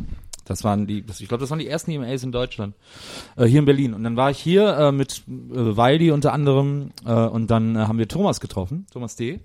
Das 0.48 0.64
waren 0.64 0.86
die, 0.86 1.04
das, 1.04 1.20
ich 1.20 1.28
glaube, 1.28 1.40
das 1.40 1.50
waren 1.50 1.58
die 1.58 1.68
ersten 1.68 1.90
EMAs 1.90 2.22
in 2.22 2.32
Deutschland. 2.32 2.74
Äh, 3.36 3.44
hier 3.44 3.60
in 3.60 3.64
Berlin. 3.64 3.94
Und 3.94 4.04
dann 4.04 4.16
war 4.16 4.30
ich 4.30 4.38
hier 4.38 4.76
äh, 4.76 4.92
mit 4.92 5.22
äh, 5.28 5.76
Waldi 5.76 6.10
unter 6.10 6.32
anderem 6.32 6.90
äh, 7.04 7.12
und 7.12 7.50
dann 7.50 7.76
äh, 7.76 7.80
haben 7.80 7.98
wir 7.98 8.08
Thomas 8.08 8.40
getroffen, 8.40 8.86
Thomas 8.92 9.16
D., 9.16 9.40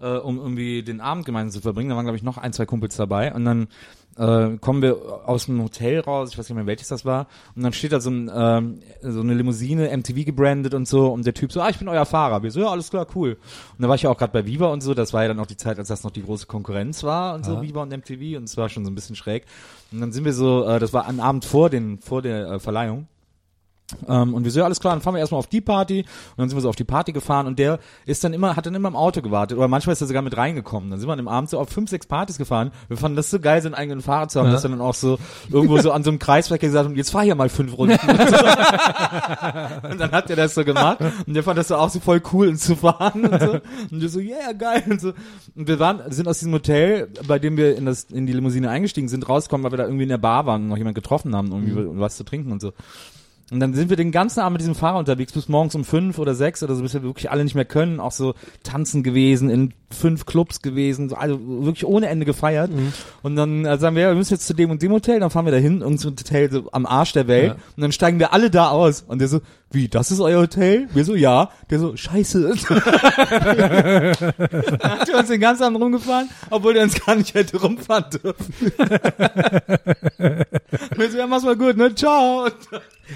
äh, 0.00 0.16
um 0.16 0.38
irgendwie 0.38 0.82
den 0.82 1.00
Abend 1.00 1.26
gemeinsam 1.26 1.58
zu 1.58 1.62
verbringen. 1.62 1.90
Da 1.90 1.96
waren, 1.96 2.04
glaube 2.04 2.16
ich, 2.16 2.22
noch 2.22 2.38
ein, 2.38 2.52
zwei 2.52 2.66
Kumpels 2.66 2.96
dabei. 2.96 3.34
Und 3.34 3.44
dann 3.44 3.68
äh, 4.18 4.58
kommen 4.60 4.82
wir 4.82 5.22
aus 5.26 5.46
dem 5.46 5.62
Hotel 5.62 6.00
raus, 6.00 6.30
ich 6.32 6.38
weiß 6.38 6.48
nicht 6.48 6.56
mehr 6.56 6.66
welches 6.66 6.88
das 6.88 7.04
war, 7.04 7.28
und 7.54 7.62
dann 7.62 7.72
steht 7.72 7.92
da 7.92 8.00
so, 8.00 8.10
ein, 8.10 8.30
ähm, 8.34 8.80
so 9.00 9.20
eine 9.20 9.34
Limousine, 9.34 9.96
MTV 9.96 10.24
gebrandet 10.24 10.74
und 10.74 10.88
so, 10.88 11.08
und 11.08 11.24
der 11.24 11.34
Typ 11.34 11.52
so, 11.52 11.60
ah, 11.60 11.70
ich 11.70 11.78
bin 11.78 11.88
euer 11.88 12.04
Fahrer. 12.04 12.42
Wir 12.42 12.50
so, 12.50 12.60
ja, 12.60 12.68
alles 12.68 12.90
klar, 12.90 13.06
cool. 13.14 13.38
Und 13.76 13.82
da 13.82 13.88
war 13.88 13.94
ich 13.94 14.02
ja 14.02 14.10
auch 14.10 14.18
gerade 14.18 14.32
bei 14.32 14.44
Viva 14.44 14.66
und 14.66 14.82
so, 14.82 14.94
das 14.94 15.12
war 15.12 15.22
ja 15.22 15.28
dann 15.28 15.40
auch 15.40 15.46
die 15.46 15.56
Zeit, 15.56 15.78
als 15.78 15.88
das 15.88 16.04
noch 16.04 16.10
die 16.10 16.22
große 16.22 16.46
Konkurrenz 16.46 17.04
war 17.04 17.34
und 17.34 17.44
so, 17.44 17.62
Viva 17.62 17.82
und 17.82 17.90
MTV, 17.96 18.36
und 18.36 18.44
es 18.44 18.56
war 18.56 18.68
schon 18.68 18.84
so 18.84 18.90
ein 18.90 18.94
bisschen 18.94 19.16
schräg. 19.16 19.44
Und 19.92 20.00
dann 20.00 20.12
sind 20.12 20.24
wir 20.24 20.32
so, 20.32 20.64
äh, 20.64 20.78
das 20.78 20.92
war 20.92 21.06
ein 21.06 21.20
Abend 21.20 21.44
vor, 21.44 21.70
den, 21.70 21.98
vor 21.98 22.22
der 22.22 22.50
äh, 22.50 22.58
Verleihung. 22.58 23.06
Ähm, 24.06 24.34
und 24.34 24.44
wir 24.44 24.50
so, 24.50 24.58
ja, 24.58 24.66
alles 24.66 24.80
klar, 24.80 24.92
dann 24.92 25.00
fahren 25.00 25.14
wir 25.14 25.20
erstmal 25.20 25.38
auf 25.38 25.46
die 25.46 25.62
Party 25.62 26.00
und 26.00 26.38
dann 26.38 26.50
sind 26.50 26.58
wir 26.58 26.60
so 26.60 26.68
auf 26.68 26.76
die 26.76 26.84
Party 26.84 27.12
gefahren 27.12 27.46
und 27.46 27.58
der 27.58 27.78
ist 28.04 28.22
dann 28.22 28.34
immer, 28.34 28.54
hat 28.54 28.66
dann 28.66 28.74
immer 28.74 28.88
im 28.88 28.96
Auto 28.96 29.22
gewartet 29.22 29.56
oder 29.56 29.66
manchmal 29.66 29.94
ist 29.94 30.02
er 30.02 30.06
sogar 30.06 30.20
mit 30.20 30.36
reingekommen. 30.36 30.90
Dann 30.90 31.00
sind 31.00 31.08
wir 31.08 31.12
an 31.12 31.18
dem 31.18 31.28
Abend 31.28 31.48
so 31.48 31.58
auf 31.58 31.70
fünf, 31.70 31.88
sechs 31.88 32.06
Partys 32.06 32.36
gefahren. 32.36 32.70
Wir 32.88 32.98
fanden 32.98 33.16
das 33.16 33.30
so 33.30 33.40
geil, 33.40 33.62
so 33.62 33.68
einen 33.68 33.74
eigenen 33.74 34.02
Fahrer 34.02 34.28
zu 34.28 34.40
haben, 34.40 34.52
dass 34.52 34.62
wir 34.62 34.68
dann 34.68 34.82
auch 34.82 34.92
so 34.92 35.18
irgendwo 35.50 35.78
so 35.78 35.92
an 35.92 36.04
so 36.04 36.10
einem 36.10 36.18
Kreisverkehr 36.18 36.68
gesagt 36.68 36.86
haben, 36.86 36.96
jetzt 36.96 37.10
fahr 37.10 37.22
hier 37.22 37.34
mal 37.34 37.48
fünf 37.48 37.78
Runden. 37.78 37.98
und, 37.98 38.20
und 39.90 40.00
dann 40.00 40.10
hat 40.12 40.28
er 40.28 40.36
das 40.36 40.54
so 40.54 40.64
gemacht 40.64 40.98
und 41.26 41.32
der 41.32 41.42
fand 41.42 41.56
das 41.56 41.68
so 41.68 41.76
auch 41.76 41.88
so 41.88 42.00
voll 42.00 42.20
cool, 42.32 42.48
uns 42.48 42.64
zu 42.64 42.76
fahren 42.76 43.24
und 43.24 43.40
so. 43.40 43.52
Und 43.90 44.00
wir 44.02 44.08
so, 44.10 44.20
yeah, 44.20 44.52
geil 44.52 44.82
und 44.90 45.00
so. 45.00 45.14
Und 45.56 45.66
wir 45.66 45.78
waren, 45.78 46.02
sind 46.12 46.28
aus 46.28 46.40
diesem 46.40 46.52
Hotel, 46.52 47.08
bei 47.26 47.38
dem 47.38 47.56
wir 47.56 47.74
in 47.76 47.86
das, 47.86 48.04
in 48.04 48.26
die 48.26 48.34
Limousine 48.34 48.68
eingestiegen 48.68 49.08
sind, 49.08 49.26
rausgekommen, 49.26 49.64
weil 49.64 49.72
wir 49.72 49.78
da 49.78 49.84
irgendwie 49.84 50.02
in 50.02 50.10
der 50.10 50.18
Bar 50.18 50.44
waren 50.44 50.64
und 50.64 50.68
noch 50.68 50.76
jemand 50.76 50.94
getroffen 50.94 51.34
haben, 51.34 51.52
um 51.52 51.66
irgendwie 51.66 52.00
was 52.00 52.18
zu 52.18 52.24
trinken 52.24 52.52
und 52.52 52.60
so. 52.60 52.72
Und 53.50 53.60
dann 53.60 53.72
sind 53.72 53.88
wir 53.88 53.96
den 53.96 54.12
ganzen 54.12 54.40
Abend 54.40 54.54
mit 54.54 54.60
diesem 54.60 54.74
Fahrer 54.74 54.98
unterwegs, 54.98 55.32
bis 55.32 55.48
morgens 55.48 55.74
um 55.74 55.84
fünf 55.84 56.18
oder 56.18 56.34
sechs 56.34 56.62
oder 56.62 56.74
so, 56.74 56.82
bis 56.82 56.92
wir 56.92 57.02
wirklich 57.02 57.30
alle 57.30 57.44
nicht 57.44 57.54
mehr 57.54 57.64
können. 57.64 57.98
Auch 57.98 58.12
so 58.12 58.34
tanzen 58.62 59.02
gewesen, 59.02 59.48
in 59.48 59.72
fünf 59.90 60.26
Clubs 60.26 60.60
gewesen, 60.60 61.08
so, 61.08 61.16
also 61.16 61.38
wirklich 61.64 61.86
ohne 61.86 62.08
Ende 62.08 62.26
gefeiert. 62.26 62.70
Und 63.22 63.36
dann 63.36 63.64
äh, 63.64 63.78
sagen 63.78 63.96
wir, 63.96 64.02
ja, 64.02 64.08
wir 64.10 64.16
müssen 64.16 64.34
jetzt 64.34 64.46
zu 64.46 64.52
dem 64.52 64.70
und 64.70 64.82
dem 64.82 64.92
Hotel, 64.92 65.18
dann 65.20 65.30
fahren 65.30 65.46
wir 65.46 65.52
dahin, 65.52 65.80
irgendein 65.80 66.10
Hotel 66.10 66.50
so 66.50 66.68
am 66.72 66.84
Arsch 66.84 67.14
der 67.14 67.26
Welt. 67.26 67.52
Und 67.76 67.80
dann 67.82 67.92
steigen 67.92 68.18
wir 68.18 68.34
alle 68.34 68.50
da 68.50 68.68
aus. 68.68 69.02
Und 69.08 69.20
der 69.20 69.28
so, 69.28 69.40
wie, 69.70 69.88
das 69.88 70.10
ist 70.10 70.20
euer 70.20 70.40
Hotel? 70.40 70.88
Wir 70.94 71.04
so, 71.04 71.14
ja. 71.14 71.50
Der 71.68 71.78
so, 71.78 71.94
scheiße. 71.94 72.54
hat 74.82 75.08
er 75.08 75.18
uns 75.18 75.28
den 75.28 75.40
ganzen 75.40 75.64
Abend 75.64 75.82
rumgefahren, 75.82 76.30
obwohl 76.48 76.72
der 76.72 76.84
uns 76.84 76.98
gar 77.04 77.16
nicht 77.16 77.34
hätte 77.34 77.60
rumfahren 77.60 78.06
dürfen. 78.10 78.54
wir 80.96 81.10
so, 81.10 81.18
ja, 81.18 81.26
mach's 81.26 81.44
mal 81.44 81.56
gut, 81.56 81.76
ne? 81.76 81.94
Ciao. 81.94 82.48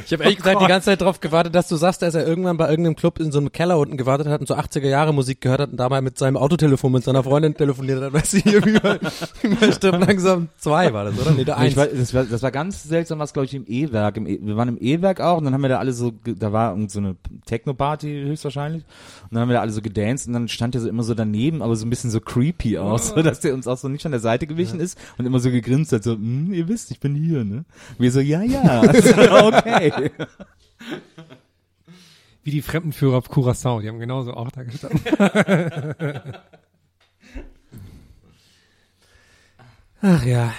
Ich 0.06 0.12
habe 0.12 0.24
ehrlich 0.24 0.38
gesagt 0.38 0.60
die 0.62 0.66
ganze 0.66 0.86
Zeit 0.86 1.02
darauf 1.02 1.20
gewartet, 1.20 1.54
dass 1.54 1.68
du 1.68 1.76
sagst, 1.76 2.00
dass 2.00 2.14
er 2.14 2.26
irgendwann 2.26 2.56
bei 2.56 2.68
irgendeinem 2.68 2.96
Club 2.96 3.18
in 3.18 3.30
so 3.30 3.38
einem 3.38 3.52
Keller 3.52 3.78
unten 3.78 3.96
gewartet 3.96 4.26
hat 4.26 4.40
und 4.40 4.46
so 4.46 4.54
80er 4.54 4.88
Jahre 4.88 5.12
Musik 5.12 5.42
gehört 5.42 5.60
hat 5.60 5.70
und 5.70 5.76
dabei 5.76 6.00
mit 6.00 6.16
seinem 6.16 6.36
Autotelefon 6.38 6.92
mit 6.92 7.04
seiner 7.04 7.22
Freundin 7.22 7.54
telefoniert 7.54 8.02
hat. 8.02 8.12
Weißt 8.12 8.32
du, 8.34 8.38
hier 8.38 8.64
wie 8.64 8.78
bei, 8.78 8.98
wie 9.42 9.54
bei 9.54 9.70
Stirb 9.70 10.00
langsam 10.06 10.48
zwei 10.56 10.92
war 10.92 11.04
das, 11.04 11.18
oder? 11.18 11.32
Nee, 11.32 11.44
der 11.44 11.56
Nee, 11.56 11.64
eins. 11.64 11.72
ich 11.72 11.76
war, 11.76 11.86
das, 11.86 12.14
war, 12.14 12.24
das 12.24 12.42
war 12.42 12.50
ganz 12.50 12.82
seltsam, 12.84 13.18
was 13.18 13.32
glaube 13.34 13.46
ich 13.46 13.54
im 13.54 13.64
E-Werk. 13.66 14.16
E 14.16 14.38
wir 14.42 14.56
waren 14.56 14.68
im 14.68 14.78
E-Werk 14.80 15.20
auch 15.20 15.38
und 15.38 15.44
dann 15.44 15.52
haben 15.52 15.62
wir 15.62 15.68
da 15.68 15.78
alle 15.78 15.92
so, 15.92 16.12
da 16.42 16.52
war 16.52 16.76
so 16.88 16.98
eine 16.98 17.16
Techno-Party 17.46 18.24
höchstwahrscheinlich 18.26 18.84
und 19.22 19.32
dann 19.32 19.42
haben 19.42 19.48
wir 19.48 19.54
da 19.54 19.60
alle 19.60 19.72
so 19.72 19.80
gedanced 19.80 20.26
und 20.26 20.34
dann 20.34 20.48
stand 20.48 20.74
der 20.74 20.80
so 20.80 20.88
immer 20.88 21.02
so 21.04 21.14
daneben, 21.14 21.62
aber 21.62 21.76
so 21.76 21.86
ein 21.86 21.90
bisschen 21.90 22.10
so 22.10 22.20
creepy 22.20 22.78
aus, 22.78 23.08
so, 23.08 23.22
dass 23.22 23.40
der 23.40 23.54
uns 23.54 23.66
auch 23.66 23.78
so 23.78 23.88
nicht 23.88 24.04
an 24.04 24.12
der 24.12 24.20
Seite 24.20 24.46
gewichen 24.46 24.80
ist 24.80 24.98
und 25.18 25.26
immer 25.26 25.38
so 25.38 25.50
gegrinst 25.50 25.92
hat, 25.92 26.02
so, 26.02 26.12
hm, 26.12 26.52
ihr 26.52 26.68
wisst, 26.68 26.90
ich 26.90 27.00
bin 27.00 27.14
hier, 27.14 27.44
ne? 27.44 27.64
Wir 27.98 28.10
so, 28.10 28.20
ja, 28.20 28.42
ja, 28.42 28.82
okay. 29.44 30.10
Wie 32.44 32.50
die 32.50 32.62
Fremdenführer 32.62 33.18
auf 33.18 33.30
Curaçao, 33.30 33.80
die 33.80 33.88
haben 33.88 34.00
genauso 34.00 34.34
auch 34.34 34.50
da 34.50 34.64
gestanden. 34.64 35.00
Ach 40.02 40.24
ja. 40.24 40.52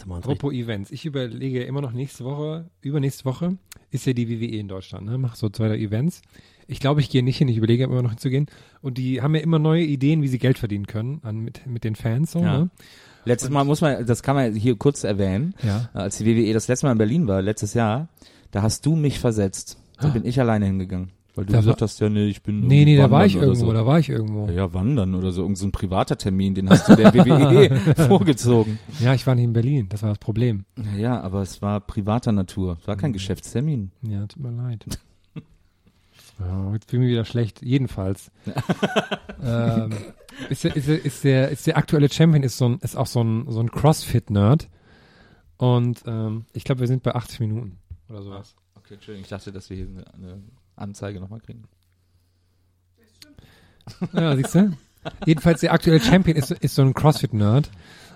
Jetzt 0.00 0.04
haben 0.06 0.10
wir 0.12 0.16
uns 0.16 0.26
richtig- 0.26 0.38
Apropos 0.40 0.54
Events, 0.54 0.90
ich 0.90 1.04
überlege 1.04 1.62
immer 1.64 1.82
noch 1.82 1.92
nächste 1.92 2.24
Woche, 2.24 2.70
übernächste 2.80 3.24
Woche 3.26 3.58
ist 3.90 4.06
ja 4.06 4.12
die 4.14 4.28
WWE 4.30 4.56
in 4.58 4.68
Deutschland, 4.68 5.04
ne? 5.06 5.18
Mach 5.18 5.34
so 5.36 5.48
zwei 5.50 5.68
drei 5.68 5.78
Events. 5.78 6.22
Ich 6.68 6.80
glaube, 6.80 7.00
ich 7.00 7.10
gehe 7.10 7.22
nicht 7.22 7.36
hin, 7.36 7.48
ich 7.48 7.56
überlege 7.58 7.84
immer 7.84 8.00
noch 8.02 8.10
hinzugehen. 8.10 8.46
Und 8.80 8.96
die 8.96 9.20
haben 9.20 9.34
ja 9.34 9.40
immer 9.42 9.58
neue 9.58 9.82
Ideen, 9.84 10.22
wie 10.22 10.28
sie 10.28 10.38
Geld 10.38 10.56
verdienen 10.58 10.86
können 10.86 11.20
an, 11.22 11.40
mit, 11.40 11.66
mit 11.66 11.84
den 11.84 11.96
Fans, 11.96 12.32
so, 12.32 12.38
Ja. 12.40 12.58
ne? 12.60 12.70
Letztes 13.26 13.50
Mal 13.50 13.64
muss 13.64 13.82
man, 13.82 14.06
das 14.06 14.22
kann 14.22 14.34
man 14.36 14.54
hier 14.54 14.76
kurz 14.76 15.04
erwähnen, 15.04 15.54
Ja. 15.62 15.90
als 15.92 16.16
die 16.18 16.24
WWE 16.24 16.54
das 16.54 16.68
letzte 16.68 16.86
Mal 16.86 16.92
in 16.92 16.98
Berlin 16.98 17.26
war, 17.26 17.42
letztes 17.42 17.74
Jahr, 17.74 18.08
da 18.52 18.62
hast 18.62 18.86
du 18.86 18.96
mich 18.96 19.18
versetzt. 19.18 19.76
Da 20.00 20.08
bin 20.08 20.24
ich 20.24 20.40
alleine 20.40 20.64
hingegangen. 20.64 21.10
Weil 21.34 21.44
du 21.46 21.52
Da 21.52 21.58
gesagt 21.60 21.80
hast, 21.82 22.00
ja, 22.00 22.08
nee, 22.08 22.26
ich 22.26 22.42
bin 22.42 22.66
Nee, 22.66 22.84
nee, 22.84 22.96
da 22.96 23.10
war 23.10 23.24
ich 23.24 23.36
irgendwo, 23.36 23.66
So. 23.66 23.72
da 23.72 23.86
war 23.86 23.98
ich 23.98 24.08
irgendwo. 24.08 24.46
Ja, 24.46 24.52
ja, 24.52 24.74
wandern 24.74 25.14
oder 25.14 25.30
so, 25.32 25.42
irgend 25.42 25.58
so 25.58 25.66
ein 25.66 25.72
privater 25.72 26.18
Termin, 26.18 26.54
den 26.54 26.68
hast 26.68 26.88
du 26.88 26.96
der 26.96 27.14
WWE 27.14 27.76
vorgezogen. 28.08 28.78
Ja, 28.98 29.14
ich 29.14 29.26
war 29.26 29.34
nicht 29.34 29.44
in 29.44 29.52
Berlin, 29.52 29.88
das 29.88 30.02
war 30.02 30.08
das 30.10 30.18
Problem. 30.18 30.64
Ja, 30.96 31.20
aber 31.20 31.42
es 31.42 31.62
war 31.62 31.80
privater 31.80 32.32
Natur, 32.32 32.78
es 32.80 32.88
war 32.88 32.96
kein 32.96 33.12
Geschäftstermin. 33.12 33.92
Ja, 34.02 34.26
tut 34.26 34.42
mir 34.42 34.50
leid. 34.50 34.84
Ja, 36.40 36.72
jetzt 36.72 36.86
bin 36.90 37.00
ich 37.02 37.06
mir 37.06 37.12
wieder 37.12 37.26
schlecht. 37.26 37.60
Jedenfalls. 37.62 38.30
ähm, 39.44 39.90
ist, 40.48 40.64
der, 40.64 40.74
ist, 40.74 40.88
der, 40.88 41.04
ist, 41.04 41.22
der, 41.24 41.48
ist 41.50 41.66
der 41.66 41.76
aktuelle 41.76 42.08
Champion 42.10 42.42
ist, 42.42 42.56
so 42.56 42.66
ein, 42.66 42.78
ist 42.80 42.96
auch 42.96 43.06
so 43.06 43.22
ein, 43.22 43.44
so 43.50 43.60
ein 43.60 43.70
Crossfit-Nerd. 43.70 44.68
Und 45.58 46.02
ähm, 46.06 46.46
ich 46.54 46.64
glaube, 46.64 46.80
wir 46.80 46.86
sind 46.86 47.02
bei 47.02 47.14
80 47.14 47.40
Minuten 47.40 47.76
oder 48.08 48.22
sowas. 48.22 48.54
Okay, 48.74 48.94
Entschuldigung, 48.94 49.24
ich 49.24 49.28
dachte, 49.28 49.52
dass 49.52 49.68
wir 49.68 49.76
hier 49.76 49.88
eine 50.14 50.40
Anzeige 50.80 51.20
nochmal 51.20 51.40
kriegen. 51.40 51.64
Ja, 54.12 54.36
siehst 54.36 54.54
du? 54.54 54.72
Jedenfalls 55.26 55.60
der 55.60 55.72
aktuelle 55.72 56.00
Champion 56.00 56.36
ist, 56.36 56.52
ist 56.52 56.76
so 56.76 56.82
ein 56.82 56.94
Crossfit-Nerd. 56.94 57.70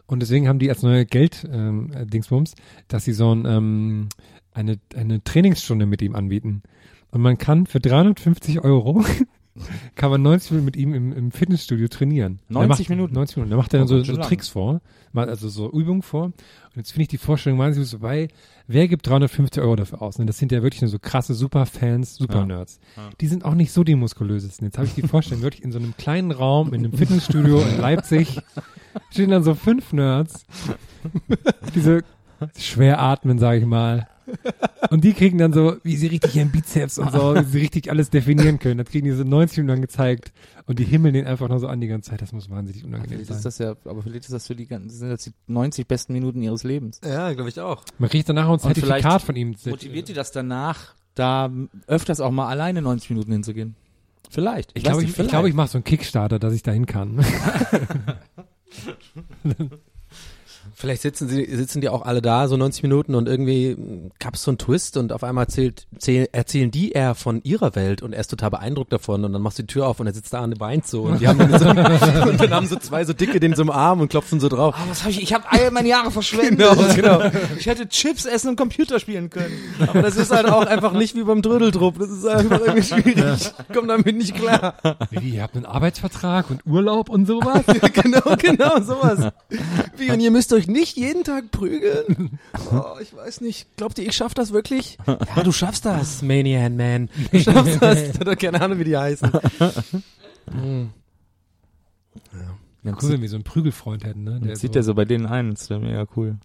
Und 0.07 0.21
deswegen 0.21 0.49
haben 0.49 0.59
die 0.59 0.69
als 0.69 0.83
neue 0.83 1.07
Geld-Dingsbums, 1.07 2.55
dass 2.89 3.05
sie 3.05 3.15
so 3.15 3.35
ein, 3.35 3.47
ähm, 3.47 4.09
eine, 4.53 4.79
eine 4.95 5.25
Trainingsstunde 5.25 5.87
mit 5.87 6.03
ihm 6.03 6.15
anbieten. 6.15 6.63
Und 7.11 7.23
man 7.23 7.39
kann 7.39 7.67
für 7.67 7.81
350 7.81 8.61
Euro 8.61 9.05
kann 9.95 10.11
man 10.11 10.23
90 10.23 10.51
Minuten 10.51 10.65
mit 10.65 10.77
ihm 10.77 10.95
im, 10.95 11.13
im 11.13 11.31
Fitnessstudio 11.31 11.89
trainieren. 11.89 12.41
90 12.49 12.51
Der 12.51 12.69
macht, 12.69 12.91
Minuten? 12.91 13.15
90 13.15 13.37
Minuten. 13.37 13.51
Da 13.51 13.57
macht 13.57 13.75
er 13.75 13.79
dann 13.81 13.89
Oh, 13.89 14.03
so, 14.03 14.15
so. 14.15 14.17
Tricks 14.21 14.49
vor, 14.49 14.81
also 15.13 15.49
so 15.49 15.71
Übungen 15.71 16.03
vor. 16.03 16.25
Und 16.25 16.35
jetzt 16.75 16.91
finde 16.93 17.03
ich 17.03 17.09
die 17.09 17.19
Vorstellung 17.19 17.59
wahnsinnig 17.59 17.89
so 17.89 18.01
bei, 18.01 18.29
wer 18.67 18.89
gibt 18.89 19.07
350 19.07 19.63
Euro 19.63 19.77
dafür 19.77 20.03
aus? 20.03 20.19
Und 20.19 20.27
das 20.27 20.39
sind 20.39 20.51
ja 20.51 20.63
wirklich 20.63 20.83
nur 20.83 20.89
so 20.91 20.99
krasse 20.99 21.35
Superfans, 21.35 22.17
Supernerds. 22.17 22.81
Die 23.21 23.27
sind 23.29 23.45
auch 23.45 23.55
nicht 23.55 23.71
so 23.73 23.85
die 23.85 23.95
muskulösesten. 23.95 24.67
Jetzt 24.67 24.79
habe 24.79 24.89
ich 24.89 24.95
die 24.95 25.03
Vorstellung, 25.03 25.43
wirklich 25.43 25.63
in 25.63 25.71
so 25.73 25.79
einem 25.79 25.97
kleinen 25.97 26.33
Raum, 26.33 26.75
in 26.75 26.85
einem 26.85 26.93
Fitnessstudio 26.93 27.61
in 27.61 27.81
Leipzig, 27.81 28.41
stehen 29.11 29.31
dann 29.31 29.45
so 29.45 29.55
fünf 29.55 29.93
Nerds, 29.93 30.45
diese 31.75 32.03
schwer 32.59 33.01
atmen, 33.01 33.39
sage 33.39 33.61
ich 33.61 33.67
mal. 33.67 34.09
Und 34.91 35.03
die 35.05 35.13
kriegen 35.13 35.39
dann 35.39 35.53
so, 35.53 35.77
wie 35.83 35.97
sie 35.97 36.07
richtig 36.09 36.37
ihren 36.37 36.51
Bizeps 36.51 36.99
und 36.99 37.11
so, 37.11 37.35
wie 37.35 37.45
sie 37.45 37.59
richtig 37.59 37.91
alles 37.91 38.11
definieren 38.11 38.59
können. 38.59 38.79
Das 38.79 38.89
kriegen 38.89 39.07
die 39.07 39.13
so 39.13 39.25
90 39.25 39.59
Minuten 39.59 39.73
lang 39.73 39.81
gezeigt. 39.81 40.33
Und 40.67 40.79
die 40.79 40.85
himmeln 40.85 41.15
den 41.15 41.27
einfach 41.27 41.49
noch 41.49 41.59
so 41.59 41.67
an 41.67 41.81
die 41.81 41.89
ganze 41.89 42.11
Zeit. 42.11 42.23
Das 42.23 42.33
muss 42.33 42.49
wahnsinnig 42.51 42.85
unangenehm 42.85 43.19
Vielleicht 43.19 43.29
sein. 43.29 43.37
ist 43.39 43.45
das 43.45 43.59
ja, 43.59 43.75
aber 43.85 44.03
vielleicht 44.03 44.25
ist 44.25 44.33
das 44.33 44.47
für 44.47 44.55
die 44.55 44.67
ganzen, 44.67 44.91
sind 44.91 45.09
das 45.09 45.25
die 45.25 45.33
90 45.47 45.89
besten 45.89 46.13
Minuten 46.13 46.43
ihres 46.43 46.65
Lebens. 46.65 47.01
Ja, 47.05 47.33
glaube 47.33 47.49
ich 47.49 47.61
auch. 47.61 47.83
Man 47.99 48.09
kriegt 48.11 48.29
danach 48.29 48.45
auch 48.45 48.51
ein 48.51 48.53
Und 48.53 48.61
Zertifikat 48.61 49.01
vielleicht 49.01 49.27
von 49.27 49.37
ihm. 49.37 49.57
Motiviert 49.67 50.09
die 50.09 50.15
das 50.15 50.33
danach, 50.33 50.95
da 51.15 51.51
öfters 51.87 52.21
auch 52.21 52.31
mal 52.31 52.49
alleine 52.49 52.83
90 52.83 53.11
Minuten 53.11 53.33
hinzugehen? 53.33 53.75
Vielleicht. 54.31 54.71
Ich 54.75 54.85
glaube, 54.85 55.03
ich, 55.05 55.19
ich, 55.19 55.29
glaube, 55.29 55.49
ich 55.49 55.55
mache 55.55 55.69
so 55.69 55.79
einen 55.79 55.85
Kickstarter, 55.85 56.39
dass 56.39 56.55
ich 56.55 56.63
dahin 56.63 56.87
kann. 56.87 57.25
Vielleicht 60.75 61.03
sitzen 61.03 61.29
sie, 61.29 61.45
sitzen 61.55 61.81
die 61.81 61.89
auch 61.89 62.03
alle 62.03 62.21
da, 62.21 62.49
so 62.49 62.57
90 62.57 62.83
Minuten 62.83 63.15
und 63.15 63.29
irgendwie 63.29 63.77
mh, 63.77 64.11
gab's 64.19 64.43
so 64.43 64.51
einen 64.51 64.59
Twist 64.59 64.97
und 64.97 65.13
auf 65.13 65.23
einmal 65.25 65.45
erzählt, 65.45 65.87
zähl, 65.99 66.29
erzählen 66.33 66.71
die 66.71 66.93
eher 66.93 67.15
von 67.15 67.41
ihrer 67.45 67.75
Welt 67.77 68.03
und 68.03 68.13
er 68.13 68.21
ist 68.21 68.29
total 68.29 68.51
beeindruckt 68.51 68.93
davon 68.93 69.25
und 69.25 69.33
dann 69.33 69.43
machst 69.43 69.59
du 69.59 69.63
die 69.63 69.69
Tür 69.69 69.87
auf 69.87 70.01
und 70.01 70.07
er 70.07 70.15
sitzt 70.15 70.33
da 70.33 70.43
und 70.43 70.59
weint 70.61 70.87
so 70.87 71.03
und 71.03 71.21
die 71.21 71.29
haben 71.29 71.39
dann 71.39 71.59
so, 71.59 71.69
und 72.31 72.41
dann 72.41 72.51
haben 72.51 72.67
so 72.67 72.77
zwei 72.77 73.05
so 73.05 73.13
dicke 73.13 73.41
den 73.41 73.55
so 73.55 73.63
im 73.63 73.71
Arm 73.71 74.01
und 74.01 74.09
klopfen 74.09 74.41
so 74.41 74.49
drauf. 74.49 74.75
Ah, 74.77 74.85
was 74.89 75.03
habe 75.03 75.11
ich? 75.11 75.23
Ich 75.23 75.33
habe 75.33 75.45
all 75.49 75.71
meine 75.71 75.89
Jahre 75.89 76.11
verschwendet. 76.11 76.69
Genau, 76.95 77.19
genau. 77.21 77.31
Ich 77.59 77.67
hätte 77.67 77.89
Chips 77.89 78.25
essen 78.25 78.49
und 78.49 78.57
Computer 78.57 78.99
spielen 78.99 79.31
können. 79.31 79.57
Aber 79.81 80.03
das 80.03 80.17
ist 80.17 80.31
halt 80.31 80.47
auch 80.47 80.67
einfach 80.67 80.93
nicht 80.93 81.15
wie 81.17 81.23
beim 81.25 81.43
Drödeltrupp. 81.43 81.99
Das 81.99 82.11
ist 82.11 82.27
einfach 82.27 82.61
irgendwie 82.61 82.83
schwierig. 82.83 83.53
Ich 83.69 83.75
komm 83.75 83.89
damit 83.89 84.17
nicht 84.17 84.35
klar. 84.35 84.75
Wie, 85.11 85.31
ihr 85.31 85.43
habt 85.43 85.57
einen 85.57 85.67
Arbeitsvertrag 85.67 86.51
und 86.51 86.67
Urlaub 86.67 87.09
und 87.09 87.27
sowas? 87.27 87.63
genau, 87.93 88.37
genau, 88.39 88.81
sowas. 88.81 89.33
Wie, 89.97 90.11
und 90.11 90.21
ihr 90.21 90.31
müsst 90.31 90.53
euch 90.53 90.64
nicht 90.69 90.97
jeden 90.97 91.25
Tag 91.25 91.51
prügeln? 91.51 92.39
Oh, 92.73 92.99
ich 93.01 93.15
weiß 93.15 93.41
nicht. 93.41 93.77
Glaubt 93.77 93.99
ihr, 93.99 94.07
ich 94.07 94.17
schaff 94.17 94.35
das 94.35 94.53
wirklich? 94.53 94.99
Ja, 95.07 95.43
du 95.43 95.53
schaffst 95.53 95.85
das, 95.85 96.23
Manian 96.23 96.77
Man. 96.77 97.09
Du 97.31 97.41
schaffst 97.41 97.81
das. 97.81 98.03
Ich 98.03 98.15
hab 98.15 98.25
doch 98.25 98.37
keine 98.37 98.61
Ahnung, 98.61 98.79
wie 98.79 98.85
die 98.85 98.97
heißen. 98.97 99.31
Hm. 100.51 100.91
Cool, 102.85 103.11
wenn 103.11 103.23
wir 103.23 103.29
so 103.29 103.37
einen 103.37 103.45
Prügelfreund 103.45 104.05
hätten, 104.05 104.25
ne? 104.25 104.41
Dann 104.43 104.57
zieht 104.57 104.75
der 104.75 104.83
so 104.83 104.95
bei 104.95 105.05
denen 105.05 105.27
ein, 105.27 105.55
das 105.55 105.71
wäre 105.71 105.81
mega 105.81 106.07
cool. 106.17 106.37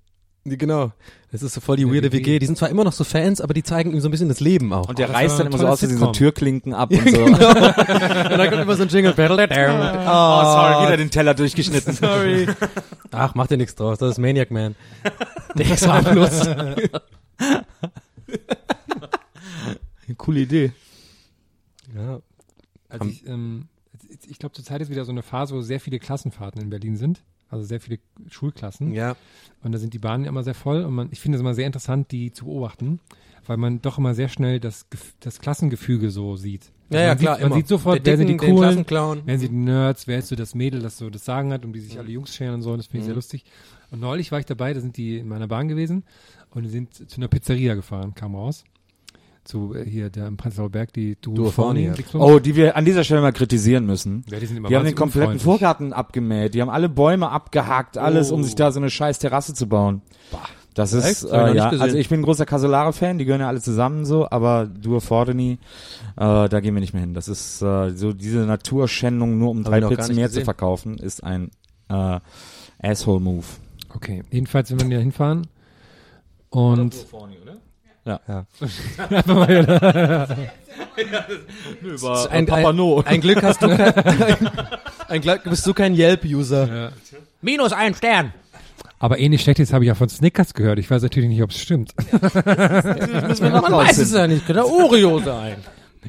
Genau. 0.46 0.91
Das 1.32 1.44
ist 1.44 1.54
so 1.54 1.62
voll 1.62 1.76
die 1.78 1.86
weirde 1.86 2.12
WG. 2.12 2.40
Die 2.40 2.46
sind 2.46 2.58
zwar 2.58 2.70
immer 2.70 2.84
noch 2.84 2.94
so 2.94 3.04
Fans, 3.04 3.41
aber 3.41 3.54
die 3.54 3.62
zeigen 3.62 3.91
ihm 3.91 4.00
so 4.00 4.08
ein 4.08 4.12
bisschen 4.12 4.30
das 4.30 4.40
Leben 4.40 4.72
auch. 4.74 4.88
Und 4.90 4.98
der 4.98 5.08
das 5.08 5.16
reißt 5.16 5.40
dann 5.40 5.48
immer 5.48 5.58
so 5.58 5.68
aus, 5.68 5.82
wie 5.82 5.88
so 5.88 5.91
Sitcom. 5.94 6.14
Türklinken 6.14 6.74
ab 6.74 6.90
und 6.94 7.10
so. 7.10 7.24
und 7.24 7.40
dann 7.40 8.50
kommt 8.50 8.62
immer 8.62 8.76
so 8.76 8.84
ein 8.84 8.90
Jingle. 8.90 9.14
Oh, 9.20 10.41
sorry, 10.44 10.88
wieder 10.88 10.98
den 10.98 11.12
Teller 11.12 11.34
durchgeschnitten. 11.34 11.94
Sorry. 11.94 12.48
Ach, 13.11 13.36
mach 13.36 13.48
dir 13.48 13.57
nichts 13.57 13.76
draus. 13.76 13.98
Das 13.98 14.11
ist 14.11 14.18
Maniac 14.18 14.52
Man. 14.52 14.76
Der 15.56 15.72
ist 15.72 15.88
harmlos. 15.88 16.48
Coole 20.18 20.41
Idee. 20.41 20.72
Ja. 21.95 22.19
Also 22.90 23.07
ich, 23.07 23.26
ähm, 23.27 23.68
ich 24.27 24.40
glaube, 24.40 24.53
zurzeit 24.53 24.81
ist 24.81 24.90
wieder 24.90 25.06
so 25.06 25.11
eine 25.11 25.22
Phase, 25.23 25.56
wo 25.56 25.61
sehr 25.61 25.80
viele 25.80 25.99
Klassenfahrten 25.99 26.61
in 26.61 26.69
Berlin 26.69 26.98
sind. 26.98 27.23
Also 27.49 27.65
sehr 27.65 27.80
viele 27.80 27.99
Schulklassen. 28.30 28.91
ja. 28.94 29.15
Und 29.64 29.72
da 29.72 29.80
sind 29.80 29.94
die 29.94 29.99
Bahnen 29.99 30.26
immer 30.26 30.44
sehr 30.44 30.53
voll. 30.53 30.84
Und 30.84 30.94
man, 30.94 31.10
ich 31.11 31.19
finde 31.19 31.38
es 31.38 31.41
immer 31.41 31.56
sehr 31.56 31.65
interessant, 31.65 32.11
die 32.11 32.31
zu 32.31 32.45
beobachten, 32.45 32.99
weil 33.49 33.57
man 33.57 33.81
doch 33.81 33.97
immer 33.97 34.13
sehr 34.13 34.27
schnell 34.30 34.59
das, 34.59 34.85
das 35.21 35.39
Klassengefüge 35.39 36.11
so 36.11 36.35
sieht. 36.35 36.71
Also 36.91 36.97
Ja, 36.97 37.01
ja, 37.01 37.07
man 37.09 37.17
klar, 37.17 37.35
Sieht, 37.38 37.49
man 37.49 37.53
sieht 37.57 37.67
sofort, 37.67 37.99
wer 38.03 38.15
sind 38.17 38.27
die 38.27 38.38
Coolen, 38.38 38.85
wer 39.26 39.39
sind 39.39 39.51
die 39.51 39.55
Nerds, 39.55 40.05
wer 40.07 40.19
ist 40.19 40.27
so 40.27 40.35
das 40.35 40.53
Mädel, 40.53 40.81
das 40.84 40.99
so 40.99 41.09
das 41.09 41.26
Sagen 41.26 41.51
hat, 41.51 41.65
um 41.65 41.73
die 41.73 41.80
sich 41.80 41.95
Mhm. 41.95 41.99
alle 41.99 42.09
Jungs 42.11 42.35
scheren 42.35 42.53
und 42.53 42.61
so. 42.61 42.71
Und 42.73 42.77
das 42.77 42.85
finde 42.85 42.99
ich 42.99 43.05
sehr 43.05 43.15
lustig. 43.15 43.43
Und 43.89 44.01
neulich 44.01 44.31
war 44.31 44.39
ich 44.39 44.45
dabei, 44.45 44.71
da 44.76 44.81
sind 44.81 44.97
die 44.97 45.17
in 45.17 45.27
meiner 45.27 45.47
Bahn 45.47 45.67
gewesen 45.67 46.03
und 46.51 46.61
die 46.61 46.69
sind 46.69 46.93
zu 46.93 47.17
einer 47.17 47.27
Pizzeria 47.27 47.73
gefahren, 47.73 48.13
kam 48.13 48.35
raus. 48.35 48.65
Zu 49.45 49.73
äh, 49.73 49.84
hier, 49.84 50.11
der 50.11 50.27
im 50.27 50.38
Prenzlauer 50.38 50.69
Berg, 50.69 50.93
die 50.93 51.15
Duophony. 51.19 51.91
Oh, 52.13 52.38
die 52.38 52.55
wir 52.55 52.76
an 52.77 52.85
dieser 52.85 53.03
Stelle 53.03 53.21
mal 53.21 53.34
kritisieren 53.34 53.88
müssen. 53.88 54.23
Ja, 54.30 54.39
die 54.39 54.45
sind 54.45 54.57
immer 54.57 54.69
Die 54.69 54.76
haben 54.76 54.85
den 54.85 54.93
kompletten. 54.93 55.39
Vorgarten 55.39 55.91
abgemäht. 55.91 56.53
Die 56.53 56.61
haben 56.61 56.69
alle 56.69 56.88
Bäume 56.88 57.31
abgehackt, 57.31 57.97
alles, 57.97 58.31
um 58.31 58.43
sich 58.43 58.53
da 58.53 58.71
so 58.71 58.80
eine 58.80 58.91
scheiß 58.91 59.17
Terrasse 59.17 59.55
zu 59.55 59.65
bauen. 59.67 60.03
Das 60.76 60.94
ist, 60.94 61.24
äh, 61.24 61.56
ja, 61.56 61.70
also 61.70 61.98
ich 61.98 62.10
bin 62.10 62.20
ein 62.22 62.24
großer 62.24 62.46
Casolare-Fan, 62.46 63.18
die 63.18 63.26
gehören 63.26 63.41
ja 63.41 63.48
alle 63.48 63.60
zusammen 63.62 64.06
so, 64.06 64.30
aber 64.30 64.66
Dur 64.68 65.02
Fordeni, 65.02 65.58
äh, 66.16 66.48
da 66.48 66.60
gehen 66.62 66.74
wir 66.74 66.80
nicht 66.80 66.94
mehr 66.94 67.02
hin. 67.02 67.14
Das 67.14 67.28
ist 67.28 67.62
äh, 67.62 67.90
so 67.91 68.14
diese 68.14 68.40
Naturschändung 68.40 69.38
nur 69.38 69.50
um 69.50 69.66
Hab 69.66 69.72
drei 69.72 69.82
Pizzen 69.82 70.16
mehr 70.16 70.28
zu 70.28 70.34
gesehen. 70.36 70.46
verkaufen, 70.46 70.98
ist 70.98 71.24
ein 71.24 71.52
äh, 71.90 72.20
Asshole-Move. 72.82 73.46
Okay, 73.96 74.24
jedenfalls 74.32 74.70
sind 74.70 74.82
wir 74.82 74.90
ja 74.90 75.00
hinfahren. 75.00 75.48
Und 76.52 76.96
Über 81.82 82.32
ein, 82.32 82.46
Papa 82.46 82.70
ein, 82.70 82.76
No. 82.76 83.02
ein 83.06 83.22
Glück 83.22 83.44
hast 83.44 83.62
du 83.62 83.68
kein, 83.68 83.94
ein, 83.94 84.50
ein 85.08 85.22
Glück 85.22 85.44
bist 85.44 85.66
du 85.68 85.74
kein 85.74 85.94
Yelp-User. 85.96 86.91
Minus 87.41 87.74
ein 87.74 87.94
Stern. 87.94 88.34
Aber 88.99 89.19
ähnlich 89.19 89.41
schlechtes 89.41 89.73
habe 89.73 89.85
ich 89.85 89.88
ja 89.88 89.95
von 89.95 90.09
Snickers 90.09 90.53
gehört. 90.53 90.77
Ich 90.77 90.91
weiß 90.91 91.01
natürlich 91.01 91.30
nicht, 91.30 91.41
ob 91.41 91.51
es 91.51 91.59
stimmt. 91.59 91.93
müssen 92.11 93.43
wir 93.43 93.49
noch 93.49 93.61
Man 93.61 93.71
weiß 93.71 93.97
es 93.97 94.13
ja 94.13 94.27
nicht. 94.27 94.45
Könnte 94.45 94.65
Oreo 94.65 95.19
sein. 95.19 95.55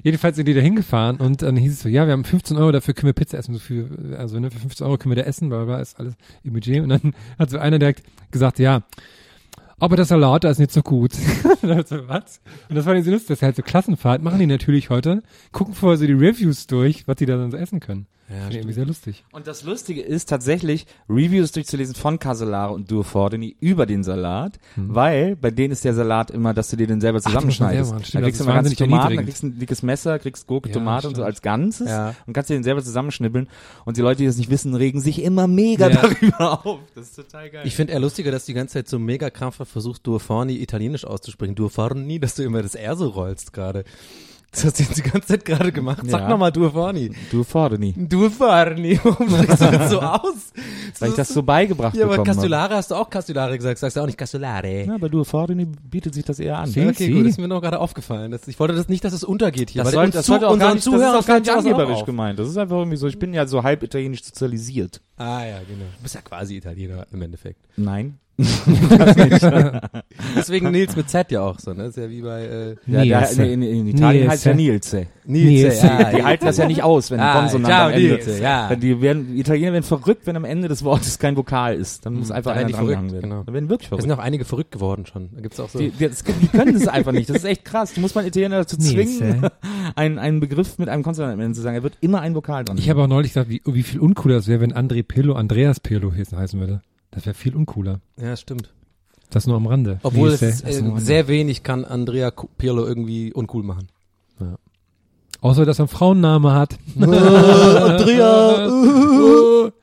Jedenfalls 0.03 0.37
sind 0.37 0.47
die 0.47 0.55
da 0.55 0.61
hingefahren 0.61 1.17
und 1.17 1.43
dann 1.43 1.57
hieß 1.57 1.73
es 1.73 1.81
so, 1.81 1.89
ja, 1.89 2.07
wir 2.07 2.13
haben 2.13 2.25
15 2.25 2.57
Euro, 2.57 2.71
dafür 2.71 2.95
können 2.95 3.09
wir 3.09 3.13
Pizza 3.13 3.39
essen. 3.39 3.55
So 3.55 3.61
viel, 3.61 4.15
also 4.17 4.39
ne, 4.39 4.51
für 4.51 4.59
15 4.59 4.87
Euro 4.87 4.99
können 4.99 5.15
wir 5.15 5.23
da 5.23 5.29
essen, 5.29 5.49
bla 5.49 5.65
bla, 5.65 5.81
ist 5.81 5.99
alles 5.99 6.15
im 6.45 6.53
Budget. 6.53 6.83
Und 6.83 6.91
dann 6.91 7.15
hat 7.39 7.51
so 7.51 7.59
einer 7.59 7.79
direkt 7.79 8.05
gesagt, 8.31 8.59
ja, 8.59 8.83
aber 9.81 9.97
der 9.97 10.05
Salat, 10.05 10.45
der 10.45 10.51
ist 10.51 10.59
nicht 10.59 10.73
so 10.73 10.83
gut. 10.83 11.13
Und 11.63 11.69
dann 11.69 11.85
so, 11.87 12.07
was? 12.07 12.41
Und 12.69 12.77
das 12.77 12.87
war 12.87 12.95
nicht 12.95 13.05
so 13.05 13.11
lustig, 13.11 13.29
das 13.29 13.39
ist 13.39 13.43
halt 13.43 13.57
so 13.57 13.63
Klassenfahrt, 13.63 14.23
machen 14.23 14.39
die 14.39 14.47
natürlich 14.47 14.91
heute, 14.91 15.23
gucken 15.53 15.75
vorher 15.75 15.97
so 15.97 16.07
die 16.07 16.13
Reviews 16.13 16.67
durch, 16.67 17.09
was 17.09 17.17
die 17.17 17.27
da 17.27 17.37
dann 17.37 17.51
so 17.51 17.57
essen 17.57 17.81
können. 17.81 18.07
Ja, 18.31 18.37
Finde 18.37 18.51
ich 18.51 18.57
irgendwie 18.59 18.75
sehr 18.75 18.87
lustig. 18.87 19.25
Und 19.33 19.47
das 19.49 19.65
Lustige 19.65 20.03
ist 20.03 20.29
tatsächlich, 20.29 20.87
Reviews 21.09 21.51
durchzulesen 21.51 21.97
von 21.97 22.19
Casolare 22.21 22.73
und 22.73 22.89
Dur 22.91 23.03
Fordeni 23.03 23.57
über 23.59 23.87
den 23.87 24.05
Salat, 24.05 24.59
weil 24.77 25.35
bei 25.35 25.51
denen 25.51 25.73
ist 25.73 25.85
der 25.85 25.95
Salat 25.95 26.31
immer, 26.31 26.55
dass 26.55 26.69
du 26.69 26.77
dir 26.77 26.87
den 26.87 27.01
selber 27.01 27.19
Hm. 27.19 27.23
zusammenschneidest. 27.25 27.87
selber 27.91 27.95
machen, 27.95 28.03
da 28.03 28.07
stimmt, 28.07 28.25
kriegst 28.25 28.41
du 28.41 28.45
mal 28.45 28.55
ganze 28.55 28.77
Tomaten, 28.77 29.17
dann 29.17 29.25
kriegst 29.25 29.43
du 29.43 29.47
ein 29.49 29.59
dickes 29.59 29.83
Messer, 29.83 30.19
kriegst 30.21 30.47
Gurke, 30.47 30.69
Ja, 30.69 30.75
Tomate 30.75 31.09
und 31.09 31.17
so 31.17 31.25
als 31.25 31.43
Ganzes 31.43 31.89
Ja. 31.89 32.15
und 32.27 32.33
kannst 32.33 32.51
dir 32.51 32.55
den 32.55 32.63
selber 32.63 32.83
zusammenschnibbeln. 32.85 33.49
Und 33.85 33.97
die 33.97 34.01
Leute, 34.01 34.19
die 34.19 34.27
das 34.27 34.37
nicht 34.37 34.49
wissen, 34.51 34.75
regen 34.77 35.01
sich 35.01 35.23
immer 35.23 35.49
mega 35.49 35.89
Ja. 35.91 36.03
darüber 36.03 36.65
auf. 36.67 36.79
Das 36.95 37.07
ist 37.09 37.17
total 37.17 37.51
geil. 37.51 37.63
Ich 37.65 37.75
finde 37.75 37.93
eher 37.95 38.01
lustiger, 38.01 38.31
dass 38.31 38.45
du 38.47 38.53
die 38.53 38.57
ganze 38.57 38.75
Zeit 38.75 38.89
so 38.89 38.99
mega 39.01 39.29
krampfhaft 39.31 39.73
versuchst, 39.73 40.07
Durforni 40.07 40.55
italienisch 40.59 41.05
auszusprechen. 41.05 41.57
Durforni, 41.57 42.21
dass 42.21 42.37
du 42.37 42.45
immer 42.45 42.63
das 42.63 42.77
R 42.77 42.95
so 42.97 43.09
rollst 43.09 43.53
gerade. 43.53 43.85
Das 44.53 44.65
hast 44.65 44.81
du 44.81 44.83
jetzt 44.83 44.97
die 44.97 45.03
ganze 45.03 45.29
Zeit 45.29 45.45
gerade 45.45 45.71
gemacht. 45.71 46.03
Sag 46.07 46.23
Ja. 46.23 46.29
nochmal 46.29 46.51
Due 46.51 46.71
Forni. 46.71 47.13
Du 47.31 47.45
Forni. 47.45 47.95
Due 47.97 48.29
Forni. 48.31 48.99
Warum 49.05 49.29
sagst 49.29 49.61
du 49.63 49.71
das 49.71 49.91
so 49.91 50.01
aus? 50.01 50.53
Weil 50.99 51.11
ich 51.11 51.15
das 51.15 51.29
so 51.29 51.43
beigebracht 51.45 51.95
Ja, 51.95 52.05
aber 52.07 52.15
habe. 52.15 52.25
Castellare 52.25 52.75
hast 52.75 52.91
du 52.91 52.97
auch 52.97 53.09
Castellare 53.09 53.57
gesagt. 53.57 53.79
Sagst 53.79 53.97
du 53.97 54.01
auch 54.01 54.07
nicht 54.07 54.19
Castellare. 54.19 54.87
Ja, 54.87 54.95
aber 54.97 55.09
du 55.09 55.23
Forni 55.23 55.67
bietet 55.67 56.15
sich 56.15 56.25
das 56.25 56.41
eher 56.41 56.59
an. 56.59 56.69
Ja, 56.73 56.89
okay, 56.89 57.11
gut, 57.11 57.23
das 57.27 57.33
ist 57.33 57.39
mir 57.39 57.47
noch 57.47 57.61
gerade 57.61 57.79
aufgefallen. 57.79 58.33
Das, 58.33 58.49
ich 58.49 58.59
wollte 58.59 58.75
das 58.75 58.89
nicht, 58.89 59.05
dass 59.05 59.13
es 59.13 59.23
untergeht 59.23 59.71
hier. 59.71 59.85
Das, 59.85 59.93
soll, 59.93 60.11
das 60.11 60.27
zu- 60.27 60.35
auch 60.35 60.41
gar 60.41 60.53
nicht, 60.53 60.63
das 60.65 60.75
ist 60.79 60.85
Zuhörern 60.85 61.17
auch 61.17 61.27
gar 61.27 61.39
nicht 61.39 61.51
angeberisch 61.51 62.05
gemeint. 62.05 62.39
Das 62.41 62.49
ist 62.49 62.57
einfach 62.57 62.77
irgendwie 62.79 62.97
so, 62.97 63.07
ich 63.07 63.21
bin 63.21 63.33
ja 63.33 63.47
so 63.47 63.63
halb 63.63 63.85
italienisch 63.85 64.25
sozialisiert. 64.25 65.01
Ah 65.17 65.45
ja, 65.45 65.59
genau. 65.61 65.85
Du 65.97 66.03
bist 66.03 66.17
ja 66.17 66.23
quasi 66.23 66.57
Italiener 66.57 67.07
im 67.13 67.23
Endeffekt. 67.23 67.61
Nein. 67.77 68.19
Deswegen 70.37 70.71
Nils 70.71 70.97
mit 70.97 71.09
Z 71.09 71.31
ja 71.33 71.41
auch 71.43 71.59
so, 71.59 71.73
ne? 71.73 71.85
ist 71.87 71.97
ja 71.97 72.09
wie 72.11 72.23
bei 72.23 72.43
äh, 72.45 72.77
Ja, 72.87 73.05
der, 73.05 73.21
Nils. 73.21 73.39
in, 73.39 73.63
in, 73.63 73.87
Italien 73.89 74.21
Nils. 74.23 74.33
heißt 74.33 74.45
ja 74.47 74.55
Nilse. 74.55 75.07
Nils. 75.25 75.83
ja, 75.83 76.11
Die 76.13 76.23
halten 76.23 76.45
das 76.47 76.57
ja 76.57 76.67
nicht 76.67 76.83
aus, 76.83 77.11
wenn 77.11 77.19
die 77.19 77.25
Ah, 77.25 77.41
Konsonant 77.41 77.73
am 77.73 77.91
Ende. 77.93 78.09
Nils, 78.15 78.39
ja. 78.41 78.75
Die, 78.75 79.01
werden, 79.01 79.29
die 79.35 79.41
Italiener 79.41 79.73
werden 79.73 79.85
verrückt, 79.85 80.27
wenn 80.27 80.37
am 80.37 80.45
Ende 80.45 80.69
des 80.69 80.85
Wortes 80.85 81.19
kein 81.19 81.37
Vokal 81.37 81.75
ist. 81.77 82.05
Dann 82.07 82.15
muss 82.15 82.29
Mhm, 82.29 82.35
einfach 82.35 82.55
da 82.55 82.61
einer 82.61 82.69
verrückt, 82.71 82.91
werden. 83.13 83.21
genau. 83.21 83.43
Dann 83.45 83.55
werden 83.55 83.69
wirklich 83.69 83.91
Da 83.91 83.97
sind 83.97 84.05
verrückt. 84.07 84.21
auch 84.21 84.25
einige 84.25 84.45
verrückt 84.45 84.73
geworden 84.73 85.07
schon. 85.07 85.31
Da 85.35 85.41
gibt's 85.41 85.61
auch 85.61 85.69
so. 85.69 85.79
Die, 85.79 85.91
die, 85.91 86.09
das 86.09 86.23
die 86.25 86.47
können 86.49 86.75
das 86.75 86.89
einfach 86.89 87.13
nicht. 87.13 87.29
Das 87.31 87.39
ist 87.39 87.45
echt 87.45 87.65
krass. 87.65 87.95
Du 87.95 88.01
musst 88.01 88.15
mal 88.15 88.27
Italiener 88.27 88.59
dazu 88.59 88.77
zwingen, 88.77 89.47
einen, 89.97 90.19
einen 90.19 90.41
Begriff 90.41 90.79
mit 90.79 90.89
einem 90.89 91.03
Konsonant 91.03 91.35
am 91.35 91.41
Ende 91.41 91.55
zu 91.55 91.63
sagen. 91.63 91.77
Er 91.77 91.83
wird 91.83 91.95
immer 92.01 92.21
ein 92.21 92.35
Vokal 92.35 92.65
dran. 92.65 92.79
Ich 92.79 92.89
habe 92.91 93.03
auch 93.03 93.09
neulich 93.09 93.33
gesagt, 93.33 93.49
wie, 93.51 93.63
wie 93.65 93.83
viel 93.83 94.01
uncooler 94.01 94.37
das 94.37 94.49
wäre, 94.49 94.61
wenn 94.61 94.73
André 94.73 95.03
Pirlo 95.03 95.35
Andreas 95.35 95.81
Pirlo 95.81 96.13
heißen 96.13 96.37
heißen 96.39 96.59
würde. 96.61 96.81
Das 97.11 97.27
wäre 97.27 97.35
viel 97.35 97.57
uncooler. 97.57 98.01
ja, 98.17 98.37
stimmt. 98.37 98.73
Das 99.31 99.47
nur 99.47 99.57
am 99.57 99.67
Rande. 99.69 100.01
Obwohl 100.03 100.31
es 100.31 100.43
äh, 100.43 100.83
sehr 100.97 101.29
wenig 101.29 101.63
kann 101.63 101.85
Andrea 101.85 102.33
Pirlo 102.33 102.85
irgendwie 102.85 103.33
uncool 103.33 103.63
machen. 103.63 103.87
Außer, 105.41 105.65
dass 105.65 105.79
er 105.79 105.85
einen 105.85 105.89
Frauenname 105.89 106.53
hat. 106.53 106.79
Andrea! 107.01 108.69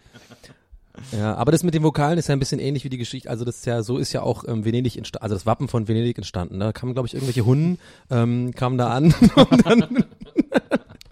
Ja, 1.12 1.36
aber 1.36 1.54
das 1.54 1.64
mit 1.64 1.74
den 1.74 1.84
Vokalen 1.84 2.20
ist 2.20 2.28
ja 2.28 2.34
ein 2.36 2.40
bisschen 2.40 2.60
ähnlich 2.60 2.84
wie 2.84 2.90
die 2.90 2.98
Geschichte. 2.98 3.30
Also 3.30 3.46
das 3.46 3.60
ist 3.60 3.66
ja, 3.66 3.82
so 3.82 3.98
ist 3.98 4.12
ja 4.12 4.24
auch 4.24 4.44
ähm, 4.46 4.66
Venedig 4.66 4.98
entstanden, 4.98 5.24
also 5.24 5.36
das 5.36 5.46
Wappen 5.46 5.70
von 5.70 5.88
Venedig 5.88 6.18
entstanden. 6.18 6.60
Da 6.60 6.74
kamen, 6.74 6.94
glaube 6.94 7.08
ich, 7.08 7.14
irgendwelche 7.14 7.46
Hunden, 7.46 7.80
ähm, 8.10 8.52
kamen 8.54 8.78
da 8.78 8.90
an 8.90 9.16
und 9.36 9.66
dann 9.66 10.04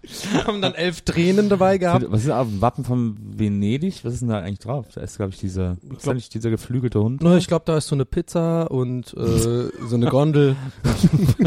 haben 0.45 0.61
dann 0.61 0.73
elf 0.73 1.01
Tränen 1.01 1.49
dabei 1.49 1.77
gehabt. 1.77 2.05
Was 2.09 2.23
ist 2.23 2.29
auf 2.29 2.47
dem 2.47 2.61
Wappen 2.61 2.83
von 2.83 3.17
Venedig? 3.19 4.03
Was 4.03 4.13
ist 4.13 4.19
denn 4.21 4.29
da 4.29 4.39
eigentlich 4.39 4.59
drauf? 4.59 4.87
Da 4.93 5.01
ist, 5.01 5.17
glaube 5.17 5.31
ich, 5.33 5.39
dieser, 5.39 5.77
ist 5.95 6.07
da 6.07 6.13
nicht 6.13 6.33
dieser 6.33 6.49
geflügelte 6.49 6.99
Hund. 7.01 7.21
Na, 7.23 7.37
ich 7.37 7.47
glaube, 7.47 7.63
da 7.65 7.77
ist 7.77 7.87
so 7.87 7.95
eine 7.95 8.05
Pizza 8.05 8.69
und 8.71 9.13
äh, 9.17 9.25
so 9.87 9.95
eine 9.95 10.07
Gondel. 10.07 10.55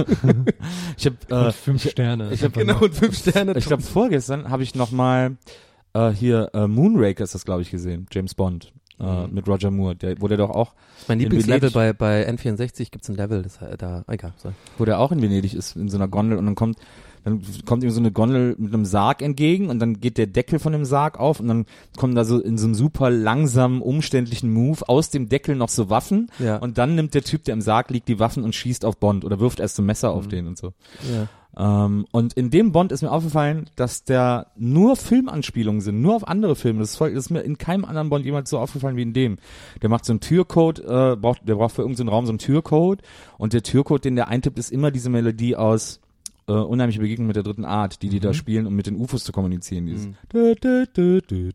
Ich 0.97 1.07
habe 1.07 1.17
Und 1.47 1.55
fünf 1.55 1.89
Sterne. 1.89 2.33
ich 2.33 2.43
hab- 2.43 2.53
genau, 2.53 2.81
und 2.81 2.95
fünf 2.95 3.17
Sterne. 3.17 3.57
Ich 3.57 3.67
glaube, 3.67 3.83
vorgestern 3.83 4.51
habe 4.51 4.63
ich 4.63 4.75
noch 4.75 4.91
mal 4.91 5.37
äh, 5.95 6.11
hier 6.11 6.51
äh, 6.55 6.67
Moonraker 6.67 7.25
ist 7.25 7.35
das, 7.35 7.45
glaube 7.45 7.63
ich, 7.63 7.71
gesehen. 7.71 8.07
James 8.11 8.35
Bond 8.35 8.73
äh, 9.01 9.05
Mhm. 9.27 9.35
mit 9.35 9.47
Roger 9.49 9.71
Moore. 9.71 9.95
Der, 9.97 10.21
wo 10.21 10.27
der 10.29 10.37
doch 10.39 10.51
auch, 10.51 10.75
mein 11.07 11.19
in 11.19 11.25
Lieblingslevel 11.25 11.71
bei, 11.71 11.93
bei 11.93 12.29
N64 12.29 12.91
gibt's 12.91 13.09
ein 13.09 13.15
Level, 13.17 13.43
das 13.43 13.59
äh, 13.63 13.77
da, 13.77 14.05
egal. 14.09 14.33
So. 14.39 14.53
wo 14.77 14.85
der 14.85 14.99
auch 14.99 15.13
in 15.13 15.23
Venedig 15.23 15.55
ist, 15.55 15.77
in 15.77 15.89
so 15.89 15.97
einer 15.97 16.09
Gondel 16.09 16.37
und 16.39 16.47
dann 16.47 16.55
kommt 16.57 16.79
dann 17.25 17.43
kommt 17.67 17.83
ihm 17.83 17.91
so 17.91 18.01
eine 18.01 18.13
Gondel 18.13 18.55
mit 18.59 18.73
einem 18.73 18.85
Sarg 18.85 19.23
entgegen 19.23 19.69
und 19.71 19.79
dann 19.79 20.01
geht 20.01 20.19
der 20.19 20.27
Deckel 20.27 20.59
von 20.59 20.73
dem 20.73 20.85
Sarg 20.85 21.19
auf 21.19 21.41
und 21.41 21.49
dann 21.49 21.67
kommen 21.97 22.15
da 22.15 22.25
so 22.25 22.39
in 22.41 22.59
so 22.59 22.67
einem 22.67 22.75
super 22.75 23.11
langsamen, 23.11 23.83
umständlichen 23.83 24.53
Move 24.53 24.89
aus 24.89 25.11
dem 25.11 25.29
Deckel 25.29 25.57
noch 25.57 25.69
so 25.69 25.91
Waffen 25.91 26.31
Ja. 26.39 26.57
und 26.57 26.79
dann 26.79 26.95
nimmt 26.95 27.15
der 27.15 27.23
Typ, 27.23 27.45
der 27.45 27.55
im 27.55 27.61
Sarg 27.61 27.91
liegt, 27.91 28.09
die 28.09 28.19
Waffen 28.19 28.45
und 28.45 28.55
schießt 28.55 28.85
auf 28.85 28.97
Bond 28.99 29.25
oder 29.25 29.41
wirft 29.41 29.61
erst 29.61 29.77
so 29.77 29.83
ein 29.83 29.87
Messer 29.87 30.11
auf 30.11 30.29
den 30.29 30.47
und 30.47 30.59
so. 30.59 30.73
Ja. 31.13 31.29
Ähm, 31.57 32.07
und 32.13 32.35
in 32.35 32.51
dem 32.51 32.73
Bond 32.73 32.93
ist 32.93 33.03
mir 33.03 33.11
aufgefallen, 33.11 33.69
dass 33.75 34.05
da 34.05 34.47
nur 34.57 34.95
Filmanspielungen 34.97 35.81
sind, 35.81 36.01
nur 36.01 36.15
auf 36.15 36.29
andere 36.29 36.55
Filme. 36.55 36.81
Das 36.81 36.91
ist, 36.91 36.97
voll, 36.97 37.13
das 37.15 37.25
ist 37.25 37.31
mir 37.31 37.41
in 37.41 37.59
keinem 37.59 37.85
anderen 37.85 38.11
Bond 38.11 38.25
jemals 38.25 38.51
so 38.51 38.59
aufgefallen 38.59 38.97
wie 38.97 39.03
in 39.03 39.13
dem. 39.13 39.39
Der 39.83 39.89
macht 39.89 40.05
so 40.05 40.13
einen 40.13 40.21
Türcode, 40.21 40.81
äh, 40.81 41.17
braucht, 41.17 41.49
der 41.49 41.57
braucht 41.57 41.75
für 41.75 41.83
irgendeinen 41.83 42.11
Raum 42.11 42.27
so 42.27 42.31
einen 42.33 42.39
Türcode 42.39 43.03
und 43.39 43.55
der 43.55 43.63
Türcode, 43.63 44.05
den 44.05 44.15
der 44.15 44.29
eintippt, 44.29 44.59
ist 44.59 44.71
immer 44.71 44.91
diese 44.91 45.11
Melodie 45.11 45.57
aus 45.57 46.01
äh, 46.49 46.53
Unheimliche 46.53 47.01
Begegnung 47.01 47.27
mit 47.29 47.37
der 47.37 47.43
dritten 47.45 47.65
Art, 47.65 48.03
die 48.03 48.09
die 48.09 48.21
da 48.21 48.33
spielen, 48.35 48.67
um 48.67 48.75
mit 48.75 48.87
den 48.87 48.97
UFOs 48.97 49.23
zu 49.25 49.33
kommunizieren. 49.33 49.87
Dieses 49.87 50.09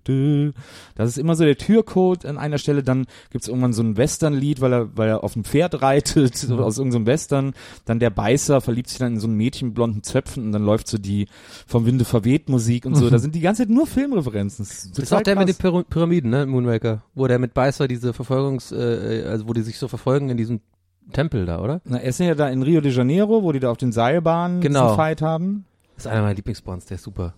dü. 0.08 0.52
Das 0.96 1.10
ist 1.10 1.18
immer 1.18 1.36
so 1.36 1.44
der 1.44 1.58
Türcode 1.58 2.26
an 2.26 2.38
einer 2.38 2.58
Stelle. 2.58 2.84
Dann 2.84 3.06
gibt's 3.32 3.48
irgendwann 3.48 3.74
so 3.74 3.82
ein 3.84 3.98
Western-Lied, 3.98 4.62
weil 4.62 4.74
er, 4.74 4.98
weil 4.98 5.10
er 5.10 5.24
auf 5.24 5.34
dem 5.34 5.44
Pferd 5.44 5.82
reitet, 5.82 6.36
so 6.38 6.58
aus 6.60 6.78
irgendeinem 6.78 7.06
Western. 7.06 7.54
Dann 7.86 8.00
der 8.00 8.10
Beißer 8.10 8.62
verliebt 8.62 8.90
sich 8.90 9.00
dann 9.00 9.14
in 9.14 9.20
so 9.20 9.28
ein 9.28 9.36
Mädchen 9.36 9.70
mit 9.70 9.76
blonden 9.76 10.04
Zöpfen 10.04 10.46
und 10.46 10.52
dann 10.52 10.64
läuft 10.66 10.88
so 10.88 10.98
die 10.98 11.28
vom 11.68 11.86
Winde 11.86 12.06
verweht 12.06 12.50
Musik 12.50 12.86
und 12.86 12.96
so. 12.96 13.10
Da 13.10 13.20
sind 13.20 13.36
die 13.36 13.42
ganze 13.42 13.64
Zeit 13.64 13.70
nur 13.70 13.88
Filmreferenzen. 13.88 14.66
Das 14.66 14.74
ist, 14.86 14.98
Das 14.98 15.06
ist 15.06 15.14
auch 15.14 15.22
der 15.22 15.36
mit 15.38 15.48
den 15.48 15.58
krass. 15.58 15.72
Pyra- 15.74 15.84
Pyramiden, 15.84 16.30
ne, 16.30 16.46
Moonraker, 16.46 17.04
wo 17.16 17.28
der 17.28 17.40
mit 17.40 17.54
Beißer 17.54 17.88
diese 17.88 18.14
Verfolgungs, 18.14 18.72
äh, 18.72 19.24
also 19.28 19.48
wo 19.48 19.54
die 19.54 19.62
sich 19.62 19.78
so 19.78 19.88
verfolgen 19.88 20.30
in 20.30 20.38
diesem 20.38 20.62
Tempel 21.12 21.46
da, 21.46 21.62
oder? 21.62 21.82
Na, 21.86 21.98
er 21.98 22.10
ist 22.10 22.20
ja 22.20 22.34
da 22.36 22.50
in 22.50 22.62
Rio 22.64 22.82
de 22.82 22.92
Janeiro, 22.92 23.44
wo 23.44 23.52
die 23.52 23.60
da 23.60 23.72
auf 23.72 23.78
den 23.78 23.92
Seilbahnen 23.92 24.62
Genau. 24.62 24.84
diesen 24.84 24.96
Fight 24.96 25.22
haben. 25.22 25.66
Das 25.96 26.06
ist 26.06 26.12
einer 26.12 26.22
meiner 26.22 26.34
Lieblingsbonds, 26.36 26.86
der 26.86 26.96
ist 26.96 27.04
super. 27.04 27.34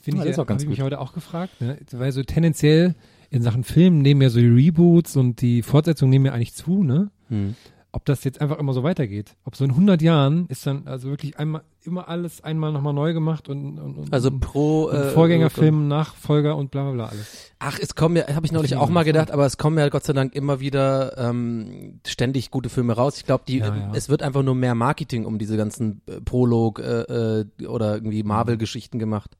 Finde 0.00 0.18
Ja, 0.20 0.24
ich, 0.24 0.30
ist 0.30 0.38
auch 0.38 0.42
auch 0.42 0.46
ganz 0.46 0.62
ich 0.62 0.68
mich 0.68 0.80
heute 0.80 1.00
auch 1.00 1.12
gefragt, 1.12 1.60
ne? 1.60 1.78
weil 1.92 2.10
so 2.12 2.22
tendenziell 2.22 2.94
in 3.30 3.42
Sachen 3.42 3.62
Film 3.64 4.00
nehmen 4.00 4.22
ja 4.22 4.28
so 4.30 4.40
die 4.40 4.48
Reboots 4.48 5.16
und 5.16 5.40
die 5.40 5.62
Fortsetzungen 5.62 6.10
nehmen 6.10 6.26
ja 6.26 6.32
eigentlich 6.32 6.54
zu, 6.54 6.82
ne? 6.82 7.10
Hm. 7.28 7.54
Ob 7.94 8.04
das 8.06 8.24
jetzt 8.24 8.40
einfach 8.40 8.58
immer 8.58 8.72
so 8.72 8.82
weitergeht. 8.82 9.36
Ob 9.44 9.54
so 9.54 9.64
in 9.64 9.70
100 9.70 10.02
Jahren 10.02 10.46
ist 10.48 10.66
dann 10.66 10.88
also 10.88 11.10
wirklich 11.10 11.38
einmal 11.38 11.62
immer 11.84 12.08
alles 12.08 12.42
einmal 12.42 12.72
nochmal 12.72 12.92
neu 12.92 13.12
gemacht 13.12 13.48
und, 13.48 13.78
und, 13.78 13.96
und 13.96 14.12
Also 14.12 14.32
pro 14.36 14.86
und 14.86 14.96
äh, 14.96 15.10
Vorgängerfilm, 15.10 15.86
Nachfolger 15.86 16.56
und 16.56 16.72
bla 16.72 16.82
bla 16.82 16.92
bla 16.92 17.06
alles. 17.06 17.52
Ach, 17.60 17.78
es 17.80 17.94
kommen 17.94 18.16
ja, 18.16 18.34
habe 18.34 18.44
ich 18.46 18.50
neulich 18.50 18.74
auch 18.74 18.88
mal 18.88 19.04
gedacht, 19.04 19.30
aber 19.30 19.46
es 19.46 19.58
kommen 19.58 19.78
ja 19.78 19.88
Gott 19.90 20.02
sei 20.02 20.12
Dank 20.12 20.34
immer 20.34 20.58
wieder 20.58 21.16
ähm, 21.18 22.00
ständig 22.04 22.50
gute 22.50 22.68
Filme 22.68 22.94
raus. 22.94 23.16
Ich 23.18 23.26
glaube, 23.26 23.44
die, 23.46 23.58
Ja, 23.58 23.72
ja. 23.76 23.92
es 23.94 24.08
wird 24.08 24.24
einfach 24.24 24.42
nur 24.42 24.56
mehr 24.56 24.74
Marketing 24.74 25.24
um 25.24 25.38
diese 25.38 25.56
ganzen 25.56 26.02
äh, 26.06 26.20
Prolog 26.20 26.80
äh, 26.80 27.42
äh, 27.42 27.66
oder 27.68 27.94
irgendwie 27.94 28.24
Marvel-Geschichten 28.24 28.98
gemacht. 28.98 29.36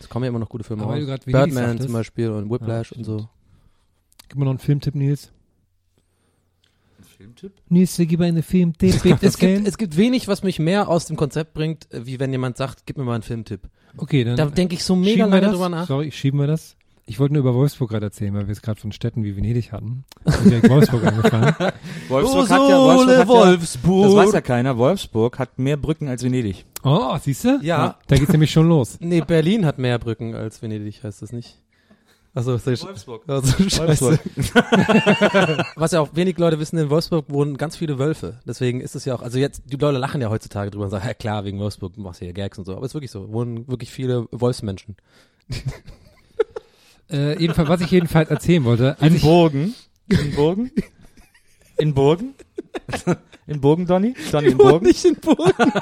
Es 0.00 0.08
kommen 0.08 0.24
ja 0.24 0.30
immer 0.30 0.38
noch 0.38 0.48
gute 0.48 0.64
Filme 0.64 0.84
Aber 0.84 0.94
raus. 0.94 1.20
Birdman 1.26 1.52
sagtest. 1.52 1.82
zum 1.82 1.92
Beispiel 1.92 2.30
und 2.30 2.50
Whiplash 2.50 2.92
Ja, 2.92 2.96
und 2.98 3.04
so. 3.04 3.28
Gib 4.30 4.38
mir 4.38 4.46
noch 4.46 4.52
einen 4.52 4.58
Filmtipp, 4.58 4.94
Nils. 4.94 5.32
Filmtipp? 7.34 7.52
Nils, 7.68 7.96
gib 7.96 8.20
mir 8.20 8.26
einen 8.26 8.42
Filmtipp. 8.42 8.94
Es 9.22 9.38
gibt, 9.38 9.66
es 9.66 9.78
gibt 9.78 9.96
wenig, 9.96 10.28
was 10.28 10.42
mich 10.42 10.58
mehr 10.58 10.88
aus 10.88 11.06
dem 11.06 11.16
Konzept 11.16 11.54
bringt, 11.54 11.92
äh, 11.92 12.06
wie 12.06 12.20
wenn 12.20 12.30
jemand 12.32 12.56
sagt, 12.56 12.86
gib 12.86 12.96
mir 12.96 13.04
mal 13.04 13.14
einen 13.14 13.22
Filmtipp. 13.22 13.68
okay, 13.96 14.24
dann 14.24 14.36
Da 14.36 14.46
denke 14.46 14.74
ich 14.74 14.84
so 14.84 14.94
mega 14.96 15.26
lange 15.26 15.50
drüber 15.50 15.68
nach. 15.68 15.86
Sorry, 15.86 16.10
schieben 16.10 16.40
wir 16.40 16.46
das. 16.46 16.76
Ich 17.06 17.20
wollte 17.20 17.34
nur 17.34 17.40
über 17.40 17.54
Wolfsburg 17.54 17.90
gerade 17.90 18.06
erzählen, 18.06 18.32
weil 18.32 18.46
wir 18.46 18.52
es 18.52 18.62
gerade 18.62 18.80
von 18.80 18.90
Städten 18.90 19.24
wie 19.24 19.36
Venedig 19.36 19.72
hatten. 19.72 20.04
Ich 20.26 20.36
bin 20.36 20.48
direkt 20.48 20.70
Wolfsburg 20.70 21.04
angefangen. 21.06 21.54
Wolfsburg 22.08 22.48
hat 22.48 22.70
ja, 22.70 22.78
Wolfsburg, 22.78 23.18
hat 23.18 23.18
ja, 23.18 23.28
Wolfsburg. 23.28 24.04
das 24.06 24.14
weiß 24.14 24.32
ja 24.32 24.40
keiner, 24.40 24.78
Wolfsburg 24.78 25.38
hat 25.38 25.58
mehr 25.58 25.76
Brücken 25.76 26.08
als 26.08 26.22
Venedig. 26.22 26.64
Oh, 26.82 27.14
siehst 27.20 27.44
du? 27.44 27.58
Ja. 27.62 27.98
Da 28.06 28.16
geht's 28.16 28.32
nämlich 28.32 28.50
schon 28.50 28.68
los. 28.68 28.96
Nee, 29.00 29.20
Berlin 29.20 29.66
hat 29.66 29.78
mehr 29.78 29.98
Brücken 29.98 30.34
als 30.34 30.62
Venedig, 30.62 31.02
heißt 31.04 31.20
das 31.20 31.32
nicht? 31.32 31.58
Achso, 32.36 32.54
ist 32.54 32.66
Wolfsburg. 32.66 33.22
Also, 33.28 33.68
scheiße. 33.68 34.18
Was 35.76 35.92
ja 35.92 36.00
auch 36.00 36.08
wenig 36.14 36.36
Leute 36.36 36.58
wissen, 36.58 36.76
in 36.78 36.90
Wolfsburg 36.90 37.26
wohnen 37.28 37.56
ganz 37.56 37.76
viele 37.76 38.00
Wölfe. 38.00 38.40
Deswegen 38.44 38.80
ist 38.80 38.96
es 38.96 39.04
ja 39.04 39.14
auch, 39.14 39.22
also 39.22 39.38
jetzt, 39.38 39.62
die 39.66 39.76
Leute 39.76 39.98
lachen 39.98 40.20
ja 40.20 40.30
heutzutage 40.30 40.72
drüber 40.72 40.84
und 40.86 40.90
sagen, 40.90 41.06
ja 41.06 41.14
klar, 41.14 41.44
wegen 41.44 41.60
Wolfsburg 41.60 41.96
machst 41.96 42.20
du 42.20 42.24
hier 42.24 42.34
Gags 42.34 42.58
und 42.58 42.64
so. 42.64 42.72
Aber 42.72 42.84
es 42.84 42.90
ist 42.90 42.94
wirklich 42.94 43.12
so, 43.12 43.32
wohnen 43.32 43.68
wirklich 43.68 43.92
viele 43.92 44.26
Wolfsmenschen. 44.30 44.96
Äh, 47.10 47.38
jedenfalls, 47.38 47.68
was 47.68 47.82
ich 47.82 47.90
jedenfalls 47.90 48.30
erzählen 48.30 48.64
wollte, 48.64 48.96
In 48.98 49.20
Burgen. 49.20 49.74
In 50.08 50.34
Burgen? 50.34 50.70
In 51.76 51.92
Burgen? 51.92 52.34
In 53.46 53.60
Burgen, 53.60 53.86
Donny? 53.86 54.14
Donny 54.32 54.48
in 54.48 54.56
Burgen? 54.56 54.86
nicht 54.86 55.04
in 55.04 55.14
Burgen. 55.16 55.52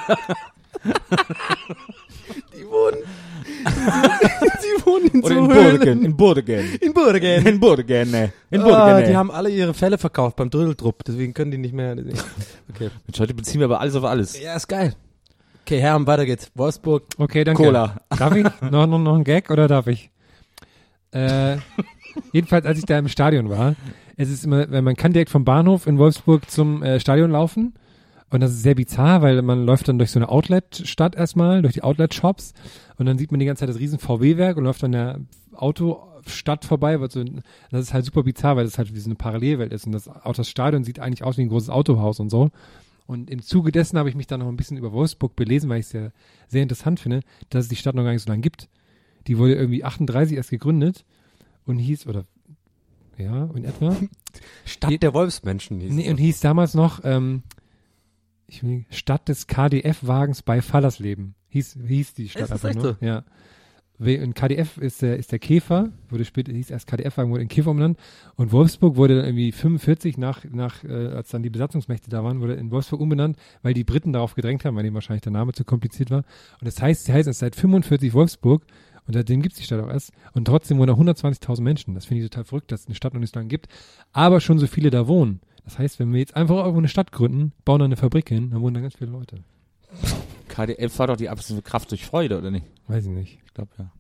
die 2.53 2.67
wohnen, 2.67 2.99
Oder 5.23 5.37
in. 5.37 5.49
Burgen? 5.49 6.05
In 6.05 6.17
Burgen. 6.17 6.79
In 6.81 6.93
Burgen. 6.95 7.47
In 7.47 7.61
Burgen, 7.61 8.11
ne. 8.11 8.33
In 8.51 8.61
Burgen, 8.63 8.75
Ah, 8.77 9.01
ne. 9.01 9.07
die 9.09 9.17
haben 9.17 9.31
alle 9.31 9.51
ihre 9.51 9.75
Fälle 9.75 9.99
verkauft 9.99 10.37
beim 10.37 10.51
Drödeltrupp, 10.51 11.05
deswegen 11.05 11.35
können 11.35 11.51
die 11.51 11.59
nicht 11.59 11.75
mehr. 11.75 11.93
Okay. 11.93 12.91
Mensch, 13.07 13.21
heute 13.21 13.35
beziehen 13.35 13.61
wir 13.61 13.67
aber 13.67 13.81
alles 13.81 13.95
auf 13.95 14.05
alles. 14.05 14.41
Ja, 14.41 14.55
ist 14.57 14.69
geil. 14.69 14.95
Okay, 15.65 15.81
Herren, 15.81 16.07
weiter 16.07 16.27
geht's. 16.27 16.51
Wolfsburg. 16.55 17.05
okay, 17.19 17.45
danke. 17.45 17.63
Cola. 17.63 17.99
Darf 18.19 18.35
ich? 18.35 18.45
noch, 18.71 18.87
noch, 18.87 18.99
noch 18.99 19.15
ein 19.17 19.25
Gag 19.25 19.51
oder 19.51 19.69
darf 19.69 19.87
ich? 19.87 20.11
Äh, 21.13 21.57
jedenfalls, 22.33 22.67
als 22.67 22.79
ich 22.79 22.85
da 22.87 22.99
im 22.99 23.09
Stadion 23.09 23.49
war, 23.51 23.75
es 24.17 24.31
ist 24.31 24.45
immer, 24.45 24.71
wenn 24.71 24.85
man 24.85 24.97
kann 24.97 25.13
direkt 25.13 25.31
vom 25.31 25.45
Bahnhof 25.45 25.87
in 25.87 25.99
Wolfsburg 25.99 26.51
zum 26.51 26.83
äh, 26.83 26.99
Stadion 27.01 27.31
laufen. 27.31 27.75
Und 28.33 28.41
das 28.41 28.53
ist 28.53 28.63
sehr 28.63 28.75
bizarr, 28.75 29.21
weil 29.21 29.43
man 29.43 29.67
läuft 29.67 29.89
dann 29.89 29.99
durch 29.99 30.11
so 30.11 30.19
eine 30.19 30.31
Outlet-Stadt 30.31 31.17
erstmal, 31.17 31.61
durch 31.61 31.75
die 31.75 31.83
Outlet-Shops. 31.83 32.55
Und 32.97 33.05
dann 33.05 33.19
sieht 33.19 33.31
man 33.31 33.41
die 33.41 33.45
ganze 33.45 33.61
Zeit 33.61 33.69
das 33.69 33.79
riesen 33.79 33.99
VW-Werk 33.99 34.57
und 34.57 34.65
läuft 34.65 34.83
an 34.85 34.93
der 34.93 35.21
Autostadt 35.53 36.65
vorbei. 36.65 36.99
Weil 36.99 37.11
so, 37.11 37.23
das 37.71 37.83
ist 37.83 37.93
halt 37.93 38.07
super 38.07 38.23
bizarr, 38.23 38.57
weil 38.57 38.65
das 38.65 38.79
halt 38.79 38.95
wie 38.95 39.01
so 39.01 39.11
eine 39.11 39.17
Parallelwelt 39.17 39.71
ist. 39.75 39.85
Und 39.85 39.93
das, 39.93 40.09
auch 40.09 40.33
das 40.33 40.49
Stadion 40.49 40.83
sieht 40.83 40.99
eigentlich 40.99 41.23
aus 41.25 41.37
wie 41.37 41.43
ein 41.43 41.51
großes 41.51 41.69
Autohaus 41.69 42.21
und 42.21 42.31
so. 42.31 42.51
Und 43.07 43.29
im 43.29 43.43
Zuge 43.43 43.71
dessen 43.71 43.99
habe 43.99 44.09
ich 44.09 44.15
mich 44.15 44.29
dann 44.29 44.41
noch 44.41 44.49
ein 44.49 44.57
bisschen 44.57 44.79
über 44.79 44.93
Wolfsburg 44.93 45.37
belesen, 45.37 45.69
weil 45.69 45.81
ich 45.81 45.87
es 45.87 45.93
ja 45.93 46.09
sehr 46.49 46.63
interessant 46.63 47.01
finde, 47.01 47.21
dass 47.51 47.65
es 47.65 47.69
die 47.69 47.77
Stadt 47.77 47.95
noch 47.95 48.03
gar 48.03 48.13
nicht 48.13 48.23
so 48.23 48.31
lange 48.31 48.41
gibt. 48.41 48.71
Die 49.27 49.37
wurde 49.37 49.57
irgendwie 49.57 49.85
38 49.85 50.39
erst 50.39 50.49
gegründet 50.49 51.05
und 51.67 51.77
hieß, 51.79 52.07
oder 52.07 52.25
ja, 53.19 53.51
in 53.55 53.65
etwa. 53.67 53.95
Stadt 54.65 55.03
der 55.03 55.13
Wolfsmenschen. 55.13 55.81
hieß 55.81 55.93
Nee, 55.93 56.11
und 56.11 56.17
hieß 56.17 56.41
damals 56.41 56.73
noch 56.73 57.01
ähm, 57.05 57.43
ich 58.53 58.63
will, 58.63 58.85
Stadt 58.91 59.29
des 59.29 59.47
KDF-Wagens 59.47 60.43
bei 60.43 60.61
Fallersleben. 60.61 61.35
Hieß, 61.49 61.79
hieß 61.87 62.15
die 62.15 62.29
Stadt 62.29 62.53
einfach 62.53 62.75
nur. 62.75 62.83
so? 62.83 62.97
Ja. 63.05 63.25
Und 63.99 64.35
KDF 64.35 64.79
ist 64.79 65.03
der, 65.03 65.17
ist 65.17 65.31
der 65.31 65.39
Käfer, 65.39 65.91
wurde 66.09 66.25
später, 66.25 66.53
hieß 66.53 66.71
erst 66.71 66.89
KDF-Wagen, 66.89 67.31
wurde 67.31 67.43
in 67.43 67.49
Käfer 67.49 67.71
umbenannt. 67.71 67.99
Und 68.35 68.51
Wolfsburg 68.51 68.97
wurde 68.97 69.17
dann 69.17 69.27
irgendwie 69.27 69.53
45 69.53 70.19
nach, 70.19 70.45
nach 70.51 70.83
äh, 70.83 70.89
als 70.89 71.29
dann 71.29 71.43
die 71.43 71.51
Besatzungsmächte 71.51 72.11
da 72.11 72.25
waren, 72.25 72.41
wurde 72.41 72.55
in 72.55 72.71
Wolfsburg 72.71 73.01
umbenannt, 73.01 73.37
weil 73.63 73.75
die 73.75 73.85
Briten 73.85 74.13
darauf 74.13 74.35
gedrängt 74.35 74.65
haben, 74.65 74.77
weil 74.77 74.83
denen 74.83 74.95
wahrscheinlich 74.95 75.23
der 75.23 75.33
Name 75.33 75.53
zu 75.53 75.65
kompliziert 75.65 76.11
war. 76.11 76.25
Und 76.61 76.67
das 76.67 76.83
heißt, 76.83 77.05
sie 77.05 77.13
heißt 77.13 77.29
es 77.29 77.39
seit 77.39 77.55
45 77.55 78.13
Wolfsburg 78.13 78.65
und 79.07 79.15
seitdem 79.15 79.41
gibt 79.41 79.53
es 79.53 79.61
die 79.61 79.65
Stadt 79.65 79.81
auch 79.81 79.89
erst. 79.89 80.13
Und 80.33 80.47
trotzdem 80.47 80.79
wohnen 80.79 80.89
da 80.89 80.95
120.000 80.95 81.61
Menschen. 81.63 81.95
Das 81.95 82.07
finde 82.07 82.25
ich 82.25 82.31
total 82.31 82.45
verrückt, 82.45 82.73
dass 82.73 82.81
es 82.81 82.87
eine 82.87 82.97
Stadt 82.97 83.15
noch 83.15 83.21
nicht 83.21 83.35
so 83.35 83.39
lange 83.39 83.49
gibt. 83.49 83.69
Aber 84.13 84.41
schon 84.41 84.59
so 84.59 84.67
viele 84.67 84.91
da 84.91 85.07
wohnen. 85.07 85.41
Das 85.65 85.79
heißt, 85.79 85.99
wenn 85.99 86.13
wir 86.13 86.19
jetzt 86.21 86.35
einfach 86.37 86.57
irgendwo 86.57 86.79
eine 86.79 86.89
Stadt 86.89 87.13
gründen, 87.13 87.53
bauen 87.65 87.79
da 87.79 87.85
eine 87.85 87.97
Fabrik 87.97 88.29
hin, 88.29 88.51
dann 88.51 88.61
wohnen 88.63 88.75
da 88.75 88.81
ganz 88.81 88.97
viele 88.97 89.11
Leute. 89.13 89.39
KDF 90.49 90.99
war 90.99 91.07
doch 91.07 91.17
die 91.17 91.29
absolute 91.29 91.63
Kraft 91.63 91.91
durch 91.91 92.05
Freude, 92.05 92.39
oder 92.39 92.51
nicht? 92.51 92.67
Weiß 92.89 93.05
ich 93.05 93.11
nicht. 93.11 93.39
Ich 93.47 93.55
glaube, 93.55 93.71
ja. 93.79 93.91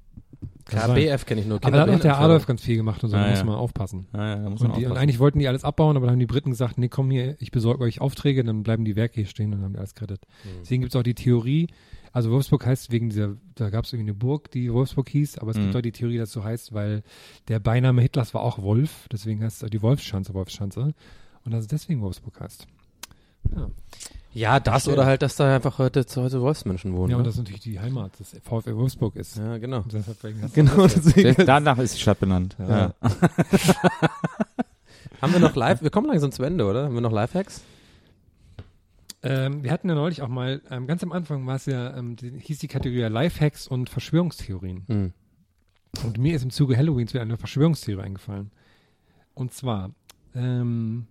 KBF 0.65 1.27
kenne 1.27 1.41
ich 1.41 1.47
nur. 1.47 1.59
Aber 1.63 1.71
da 1.71 1.83
hat 1.83 1.91
auch 1.91 2.01
der. 2.01 2.19
Adolf 2.19 2.47
ganz 2.47 2.63
viel 2.63 2.77
gemacht 2.77 3.03
und 3.03 3.11
so, 3.11 3.17
Ja, 3.17 3.25
da 3.25 3.31
muss 3.31 3.39
ja. 3.41 3.45
man 3.45 3.57
aufpassen. 3.57 4.07
Ja, 4.13 4.29
ja, 4.29 4.37
da 4.37 4.51
muss 4.51 4.61
man 4.61 4.71
Und, 4.71 4.77
die, 4.77 4.85
und 4.85 4.93
aufpassen. 4.93 5.03
eigentlich 5.03 5.19
wollten 5.19 5.39
die 5.41 5.49
alles 5.49 5.65
abbauen, 5.65 5.97
aber 5.97 6.07
dann 6.07 6.13
haben 6.15 6.21
die 6.21 6.27
Briten 6.27 6.51
gesagt, 6.51 6.79
nee, 6.79 6.89
komm 6.89 7.11
hier, 7.11 7.37
ich 7.41 7.51
besorge 7.51 7.83
euch 7.85 8.01
Aufträge, 8.01 8.45
dann 8.45 8.63
bleiben 8.63 8.85
die 8.85 8.95
Werke 8.97 9.17
hier 9.17 9.27
stehen 9.27 9.47
und 9.47 9.53
dann 9.59 9.65
haben 9.65 9.73
die 9.73 9.79
alles 9.79 9.95
gerettet. 9.95 10.23
Hm. 10.43 10.51
Deswegen 10.63 10.83
gibt 10.83 10.95
es 10.95 10.99
auch 10.99 11.03
die 11.03 11.15
Theorie, 11.15 11.67
also 12.13 12.31
Wolfsburg 12.31 12.65
heißt 12.67 12.93
wegen 12.93 13.09
dieser, 13.09 13.37
da 13.55 13.71
gab 13.71 13.85
es 13.87 13.93
irgendwie 13.93 14.11
eine 14.11 14.19
Burg, 14.19 14.51
die 14.51 14.73
Wolfsburg 14.73 15.09
hieß, 15.09 15.39
aber 15.39 15.51
es 15.51 15.57
gibt 15.57 15.71
Mhm. 15.71 15.77
auch 15.77 15.83
die 15.83 15.93
Theorie, 15.93 16.19
dass 16.19 16.31
so 16.31 16.45
heißt, 16.45 16.73
weil 16.73 17.03
der 17.49 17.59
Beiname 17.59 18.03
Hitlers 18.03 18.35
war 18.35 18.43
auch 18.43 18.61
Wolf, 18.63 19.09
deswegen 19.11 19.43
heißt 19.43 19.63
es 19.63 19.71
die 19.71 19.83
Wolfschanze, 19.83 20.33
Wolfschanze. 20.35 20.95
Und 21.45 21.53
dass 21.53 21.63
es 21.63 21.69
deswegen 21.69 22.01
Wolfsburg 22.01 22.41
heißt. 22.41 22.67
Ja, 23.55 23.71
Ja, 24.33 24.61
das 24.61 24.89
oder 24.89 25.05
halt, 25.05 25.23
dass 25.23 25.37
da 25.37 25.55
einfach 25.55 25.79
heute, 25.79 26.07
heute 26.17 26.41
Wolfsmenschen 26.41 26.95
wohnen. 26.95 27.11
ja 27.11 27.17
und 27.17 27.23
ne? 27.23 27.27
das 27.27 27.35
ist 27.35 27.41
natürlich 27.41 27.61
die 27.61 27.81
Heimat, 27.81 28.13
das 28.19 28.37
VfL 28.43 28.77
Wolfsburg 28.77 29.17
ist. 29.17 29.37
ja 29.37 29.59
genau. 29.59 29.85
Genau, 30.55 30.87
deswegen. 30.87 31.45
Danach 31.47 31.79
ist 31.79 31.97
die 31.97 32.01
Stadt 32.01 32.21
benannt. 32.21 32.57
Ja. 32.59 32.95
Haben 35.21 35.33
wir 35.33 35.41
noch 35.41 35.55
live? 35.55 35.83
Wir 35.83 35.91
kommen 35.91 36.09
langsam 36.09 36.33
zum 36.33 36.45
Ende, 36.45 36.65
oder? 36.67 36.85
Haben 36.85 36.95
wir 36.95 37.01
noch 37.01 37.13
Lifehacks? 37.13 37.63
Ähm, 39.23 39.63
wir 39.63 39.71
hatten 39.71 39.89
ja 39.89 39.95
neulich 39.95 40.21
auch 40.23 40.29
mal, 40.29 40.61
ähm, 40.69 40.89
ganz 40.89 41.05
am 41.05 41.13
Anfang 41.13 41.47
war 41.47 41.55
es 41.57 41.67
ja, 41.67 41.97
ähm, 41.97 42.17
die, 42.17 42.33
hieß 42.41 42.59
die 42.59 42.67
Kategorie 42.67 43.03
ja 43.03 43.09
Lifehacks 43.09 43.69
und 43.69 43.89
Verschwörungstheorien. 43.89 44.85
Hm. 44.89 45.13
Und 46.05 46.19
mir 46.19 46.35
ist 46.35 46.43
im 46.43 46.51
Zuge 46.51 46.77
Halloweens 46.77 47.13
wieder 47.15 47.23
eine 47.23 47.37
Verschwörungstheorie 47.37 48.03
eingefallen. 48.03 48.51
Und 49.35 49.55
zwar, 49.55 49.93
ähm, 50.35 51.07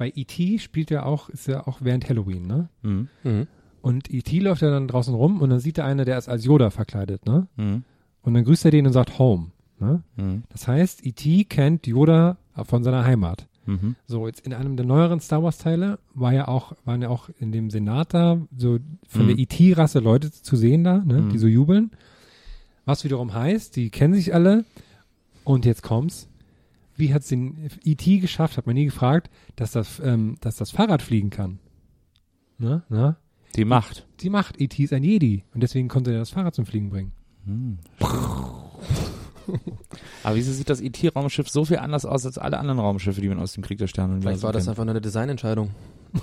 bei 0.00 0.10
E.T. 0.16 0.58
spielt 0.60 0.90
er 0.90 1.04
auch, 1.04 1.28
ist 1.28 1.46
ja 1.46 1.66
auch 1.66 1.80
während 1.82 2.08
Halloween, 2.08 2.46
ne? 2.46 2.68
Mhm. 2.80 3.08
Mhm. 3.22 3.46
Und 3.82 4.10
E.T. 4.10 4.38
läuft 4.38 4.62
ja 4.62 4.70
dann 4.70 4.88
draußen 4.88 5.14
rum 5.14 5.42
und 5.42 5.50
dann 5.50 5.60
sieht 5.60 5.76
er 5.76 5.84
einer, 5.84 6.06
der 6.06 6.16
ist 6.16 6.30
als 6.30 6.46
Yoda 6.46 6.70
verkleidet, 6.70 7.26
ne? 7.26 7.48
Mhm. 7.56 7.84
Und 8.22 8.32
dann 8.34 8.44
grüßt 8.44 8.64
er 8.64 8.70
den 8.70 8.86
und 8.86 8.94
sagt 8.94 9.18
Home, 9.18 9.48
ne? 9.78 10.02
Mhm. 10.16 10.44
Das 10.48 10.66
heißt, 10.66 11.04
E.T. 11.04 11.44
kennt 11.44 11.86
Yoda 11.86 12.38
von 12.64 12.82
seiner 12.82 13.04
Heimat. 13.04 13.46
Mhm. 13.66 13.94
So, 14.06 14.26
jetzt 14.26 14.40
in 14.46 14.54
einem 14.54 14.78
der 14.78 14.86
neueren 14.86 15.20
Star 15.20 15.42
Wars 15.42 15.58
Teile 15.58 15.98
war 16.14 16.32
ja 16.32 16.48
auch, 16.48 16.72
waren 16.86 17.02
ja 17.02 17.10
auch 17.10 17.28
in 17.38 17.52
dem 17.52 17.68
Senat 17.68 18.14
da 18.14 18.38
so 18.56 18.78
von 19.06 19.24
Mhm. 19.26 19.28
der 19.28 19.38
IT-Rasse 19.38 19.98
Leute 19.98 20.32
zu 20.32 20.56
sehen 20.56 20.82
da, 20.82 20.96
ne, 21.04 21.20
Mhm. 21.20 21.28
die 21.28 21.38
so 21.38 21.46
jubeln. 21.46 21.90
Was 22.86 23.04
wiederum 23.04 23.34
heißt, 23.34 23.76
die 23.76 23.90
kennen 23.90 24.14
sich 24.14 24.32
alle. 24.32 24.64
Und 25.44 25.66
jetzt 25.66 25.82
kommt's. 25.82 26.26
Wie 27.00 27.12
hat's 27.12 27.28
den 27.28 27.70
IT 27.82 28.04
geschafft, 28.20 28.56
hat 28.56 28.66
man 28.66 28.74
nie 28.74 28.84
gefragt, 28.84 29.30
dass 29.56 29.72
das, 29.72 30.00
ähm, 30.04 30.36
dass 30.40 30.56
das 30.56 30.70
Fahrrad 30.70 31.02
fliegen 31.02 31.30
kann. 31.30 31.58
Ne, 32.58 32.82
ne? 32.88 33.16
Die 33.56 33.64
Macht. 33.64 34.06
Die 34.20 34.30
macht 34.30 34.60
IT 34.60 34.78
ist 34.78 34.92
ein 34.92 35.02
Jedi. 35.02 35.44
Und 35.54 35.62
deswegen 35.62 35.88
konnte 35.88 36.12
er 36.12 36.18
das 36.18 36.30
Fahrrad 36.30 36.54
zum 36.54 36.66
Fliegen 36.66 36.90
bringen. 36.90 37.12
Aber 40.22 40.36
wieso 40.36 40.52
sieht 40.52 40.70
das 40.70 40.80
ET-Raumschiff 40.80 41.48
so 41.48 41.64
viel 41.64 41.78
anders 41.78 42.04
aus 42.04 42.26
als 42.26 42.38
alle 42.38 42.58
anderen 42.58 42.78
Raumschiffe, 42.78 43.20
die 43.20 43.28
man 43.28 43.40
aus 43.40 43.54
dem 43.54 43.64
Krieg 43.64 43.78
der 43.78 43.88
Sterne 43.88 44.20
Vielleicht 44.20 44.42
war 44.42 44.52
das 44.52 44.64
kennt? 44.64 44.70
einfach 44.70 44.84
nur 44.84 44.92
eine 44.92 45.00
Designentscheidung. 45.00 45.70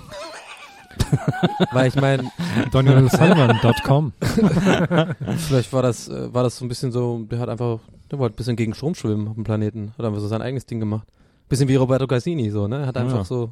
Weil 1.72 1.88
ich 1.88 1.96
meine, 1.96 2.30
DonaldSullivan.com. 2.72 4.12
vielleicht 5.36 5.72
war 5.72 5.82
das, 5.82 6.08
äh, 6.08 6.32
war 6.32 6.42
das 6.42 6.56
so 6.56 6.64
ein 6.64 6.68
bisschen 6.68 6.92
so, 6.92 7.24
der 7.30 7.38
hat 7.38 7.48
einfach, 7.48 7.80
der 8.10 8.18
wollte 8.18 8.34
ein 8.34 8.36
bisschen 8.36 8.56
gegen 8.56 8.74
Strom 8.74 8.94
schwimmen 8.94 9.28
auf 9.28 9.34
dem 9.34 9.44
Planeten. 9.44 9.92
Hat 9.98 10.04
einfach 10.04 10.20
so 10.20 10.28
sein 10.28 10.42
eigenes 10.42 10.66
Ding 10.66 10.80
gemacht. 10.80 11.08
Bisschen 11.48 11.68
wie 11.68 11.76
Roberto 11.76 12.06
Cassini, 12.06 12.50
so, 12.50 12.68
ne? 12.68 12.86
Hat 12.86 12.96
einfach 12.96 13.18
Ja. 13.18 13.24
so, 13.24 13.50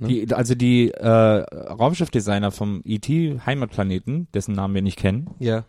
Die, 0.00 0.30
also 0.34 0.54
die 0.54 0.90
äh, 0.90 1.08
Raumschiffdesigner 1.08 2.50
vom 2.50 2.82
ET-Heimatplaneten, 2.84 4.28
dessen 4.34 4.54
Namen 4.54 4.74
wir 4.74 4.82
nicht 4.82 4.98
kennen, 4.98 5.30
ja. 5.38 5.64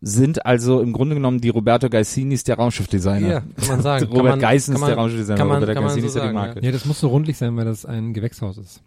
sind 0.00 0.46
also 0.46 0.80
im 0.80 0.94
Grunde 0.94 1.14
genommen 1.16 1.40
die 1.40 1.50
Roberto 1.50 1.90
Gaisinis 1.90 2.44
der 2.44 2.56
Raumschiffdesigner. 2.56 3.28
Ja, 3.28 3.40
kann 3.40 3.68
man 3.68 3.82
sagen. 3.82 4.06
Robert 4.12 4.40
Geissens 4.40 4.80
der 4.80 4.94
Raumschiffdesigner. 4.94 5.44
Roberto 5.44 5.66
kann 5.66 5.74
man 5.76 5.84
Gaisini 5.84 6.08
so 6.08 6.18
ist 6.18 6.22
ja 6.22 6.28
die 6.28 6.32
Marke. 6.34 6.64
Ja, 6.64 6.72
das 6.72 6.86
muss 6.86 6.98
so 7.00 7.08
rundlich 7.08 7.36
sein, 7.36 7.54
weil 7.56 7.66
das 7.66 7.84
ein 7.84 8.14
Gewächshaus 8.14 8.56
ist. 8.56 8.82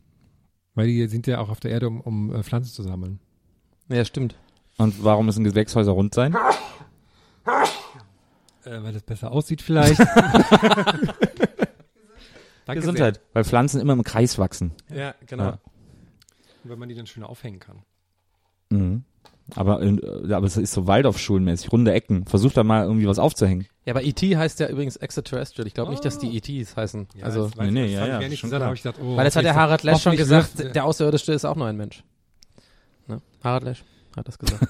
Weil 0.76 0.88
die 0.88 1.08
sind 1.08 1.28
ja 1.28 1.40
auch 1.40 1.50
auf 1.50 1.60
der 1.60 1.72
Erde, 1.72 1.88
um, 1.88 2.02
um 2.02 2.36
äh, 2.36 2.44
Pflanzen 2.44 2.74
zu 2.74 2.84
sammeln. 2.84 3.20
Ja, 3.88 4.06
stimmt. 4.06 4.36
Und 4.78 5.04
warum 5.04 5.26
müssen 5.26 5.44
Gewächshäuser 5.44 5.94
rund 5.94 6.14
sein? 6.14 6.36
Äh, 8.66 8.84
weil 8.84 8.94
das 8.94 9.04
besser 9.04 9.32
aussieht 9.32 9.62
vielleicht. 9.62 10.00
Danke 12.66 12.82
Gesundheit. 12.82 13.22
Weil 13.34 13.44
Pflanzen 13.44 13.80
immer 13.80 13.94
im 13.94 14.04
Kreis 14.04 14.38
wachsen. 14.38 14.74
Ja, 14.94 15.16
genau. 15.26 15.44
Ja. 15.44 15.52
Sehr. 15.52 16.72
Weil 16.72 16.78
man 16.78 16.90
die 16.90 16.96
dann 16.96 17.06
schöner 17.06 17.30
aufhängen 17.30 17.60
kann. 17.60 17.84
Mhm. 18.70 19.04
Aber, 19.54 19.82
äh, 19.82 20.34
aber 20.34 20.48
es 20.48 20.58
ist 20.58 20.74
so 20.74 20.88
Waldorfschulenmäßig, 20.88 21.72
runde 21.72 21.94
Ecken. 21.94 22.26
Versuch 22.26 22.54
da 22.54 22.64
mal 22.64 22.84
irgendwie 22.86 23.08
was 23.08 23.20
aufzuhängen. 23.20 23.68
Ja, 23.86 23.94
aber 23.94 24.02
E.T. 24.04 24.36
heißt 24.36 24.60
ja 24.60 24.68
übrigens 24.68 24.96
Extraterrestrial. 24.96 25.68
Ich 25.68 25.76
glaube 25.76 25.92
nicht, 25.92 26.04
dass 26.04 26.18
die 26.18 26.36
E.T.s 26.36 26.76
heißen. 26.76 27.08
also, 27.22 27.50
das 27.50 27.58
weiß 27.58 27.72
nee, 27.72 27.86
ich, 27.86 27.92
ja, 27.94 28.08
ja, 28.08 28.28
gesagt, 28.28 28.76
gesagt, 28.76 29.00
oh, 29.04 29.16
weil 29.16 29.26
das 29.26 29.36
hat 29.36 29.44
der 29.46 29.54
Harald 29.56 29.84
Lesch 29.84 30.02
schon 30.02 30.16
gesagt, 30.16 30.58
wirft- 30.58 30.76
der 30.76 30.86
Außerirdische 30.86 31.32
ist 31.34 31.46
auch 31.46 31.56
nur 31.56 31.68
ein 31.68 31.78
Mensch. 31.78 32.04
Ne? 33.08 33.22
Harald 33.44 33.64
Lesch 33.66 33.84
hat 34.18 34.28
das 34.28 34.40
gesagt. 34.40 34.68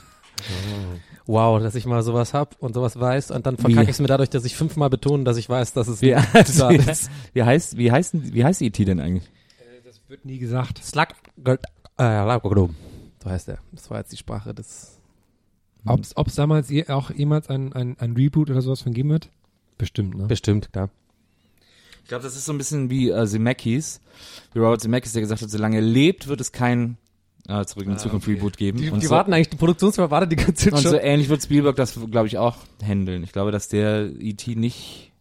wow, 1.25 1.61
dass 1.61 1.75
ich 1.75 1.85
mal 1.85 2.03
sowas 2.03 2.33
hab 2.33 2.61
und 2.61 2.73
sowas 2.73 2.99
weiß 2.99 3.31
und 3.31 3.45
dann 3.45 3.55
verkacke 3.55 3.83
ich 3.83 3.91
es 3.91 3.99
mir 3.99 4.07
dadurch, 4.07 4.29
dass 4.29 4.43
ich 4.43 4.57
fünfmal 4.57 4.89
betone, 4.89 5.23
dass 5.23 5.37
ich 5.37 5.47
weiß, 5.47 5.71
dass 5.71 5.87
es 5.87 6.01
Wie, 6.01 6.13
ein 6.13 6.25
Zitat 6.45 6.73
ist. 6.73 7.09
wie 7.33 7.43
heißt, 7.43 7.77
wie 7.77 7.91
heißt, 7.93 8.33
wie 8.33 8.43
heißt 8.43 8.61
E.T. 8.61 8.83
denn 8.83 8.99
eigentlich? 8.99 9.31
Das 9.85 10.01
wird 10.09 10.25
nie 10.25 10.39
gesagt. 10.39 10.83
Slug, 10.83 11.07
äh. 11.45 11.57
So 13.25 13.31
heißt 13.31 13.49
er. 13.49 13.57
Das 13.71 13.89
war 13.89 13.97
jetzt 13.97 14.11
die 14.11 14.17
Sprache 14.17 14.53
des. 14.53 14.99
Ob 15.83 16.27
es 16.27 16.35
damals 16.35 16.69
je, 16.69 16.87
auch 16.87 17.09
jemals 17.09 17.49
ein, 17.49 17.73
ein, 17.73 17.97
ein 17.99 18.13
Reboot 18.13 18.49
oder 18.49 18.61
sowas 18.61 18.81
von 18.81 18.93
geben 18.93 19.09
wird? 19.09 19.29
Bestimmt, 19.77 20.15
ne? 20.15 20.25
Bestimmt, 20.25 20.71
klar. 20.71 20.89
Ich 22.03 22.09
glaube, 22.09 22.23
das 22.23 22.35
ist 22.35 22.45
so 22.45 22.53
ein 22.53 22.57
bisschen 22.57 22.89
wie 22.89 23.09
äh, 23.09 23.25
Zemeckis, 23.25 23.99
wie 24.53 24.59
Robert 24.59 24.81
Zemeckis, 24.81 25.13
der 25.13 25.21
gesagt 25.21 25.41
hat, 25.41 25.49
solange 25.49 25.77
er 25.77 25.81
lebt, 25.81 26.27
wird 26.27 26.39
es 26.39 26.51
kein 26.51 26.97
äh, 27.47 27.65
Zurück 27.65 27.85
in 27.85 27.93
die 27.93 27.97
Zukunft 27.97 28.27
Reboot 28.27 28.57
geben. 28.57 28.79
Die, 28.79 28.89
und 28.89 29.01
die 29.01 29.07
so, 29.07 29.15
warten 29.15 29.33
eigentlich, 29.33 29.49
die 29.49 29.57
Produktionsfirma 29.57 30.11
wartet 30.11 30.31
die 30.31 30.35
ganze 30.37 30.53
Zeit 30.55 30.73
und 30.73 30.81
schon. 30.81 30.91
so 30.91 30.97
ähnlich 30.97 31.29
wird 31.29 31.41
Spielberg 31.41 31.75
das, 31.75 31.99
glaube 32.11 32.27
ich, 32.27 32.37
auch 32.37 32.57
handeln. 32.83 33.23
Ich 33.23 33.31
glaube, 33.31 33.51
dass 33.51 33.67
der 33.67 34.11
E.T. 34.19 34.55
nicht, 34.55 35.11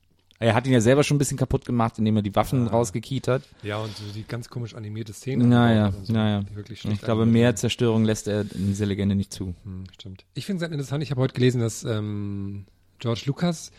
er 0.44 0.54
hat 0.54 0.66
ihn 0.66 0.72
ja 0.72 0.80
selber 0.80 1.02
schon 1.02 1.16
ein 1.16 1.18
bisschen 1.18 1.36
kaputt 1.36 1.64
gemacht, 1.64 1.98
indem 1.98 2.16
er 2.16 2.22
die 2.22 2.34
Waffen 2.34 2.66
rausgekiet 2.66 3.28
hat. 3.28 3.42
Ja, 3.62 3.78
und 3.78 3.96
so 3.96 4.04
die 4.14 4.24
ganz 4.24 4.48
komisch 4.48 4.74
animierte 4.74 5.12
Szene. 5.12 5.44
Naja, 5.44 5.86
und 5.88 6.06
so, 6.06 6.12
naja. 6.12 6.44
Ich 6.68 7.00
glaube, 7.00 7.26
mehr. 7.26 7.56
Zerstörung 7.56 8.04
lässt 8.04 8.28
er 8.28 8.42
in 8.42 8.66
dieser 8.68 8.86
Legende 8.86 9.14
nicht 9.14 9.32
zu. 9.32 9.54
Hm, 9.64 9.84
stimmt. 9.92 10.24
Ich 10.34 10.46
finde 10.46 10.64
es 10.64 10.70
interessant, 10.70 11.02
ich 11.02 11.10
habe 11.10 11.20
heute 11.20 11.34
gelesen, 11.34 11.60
dass 11.60 11.84
ähm, 11.84 12.66
George 12.98 13.22
Lucas 13.26 13.70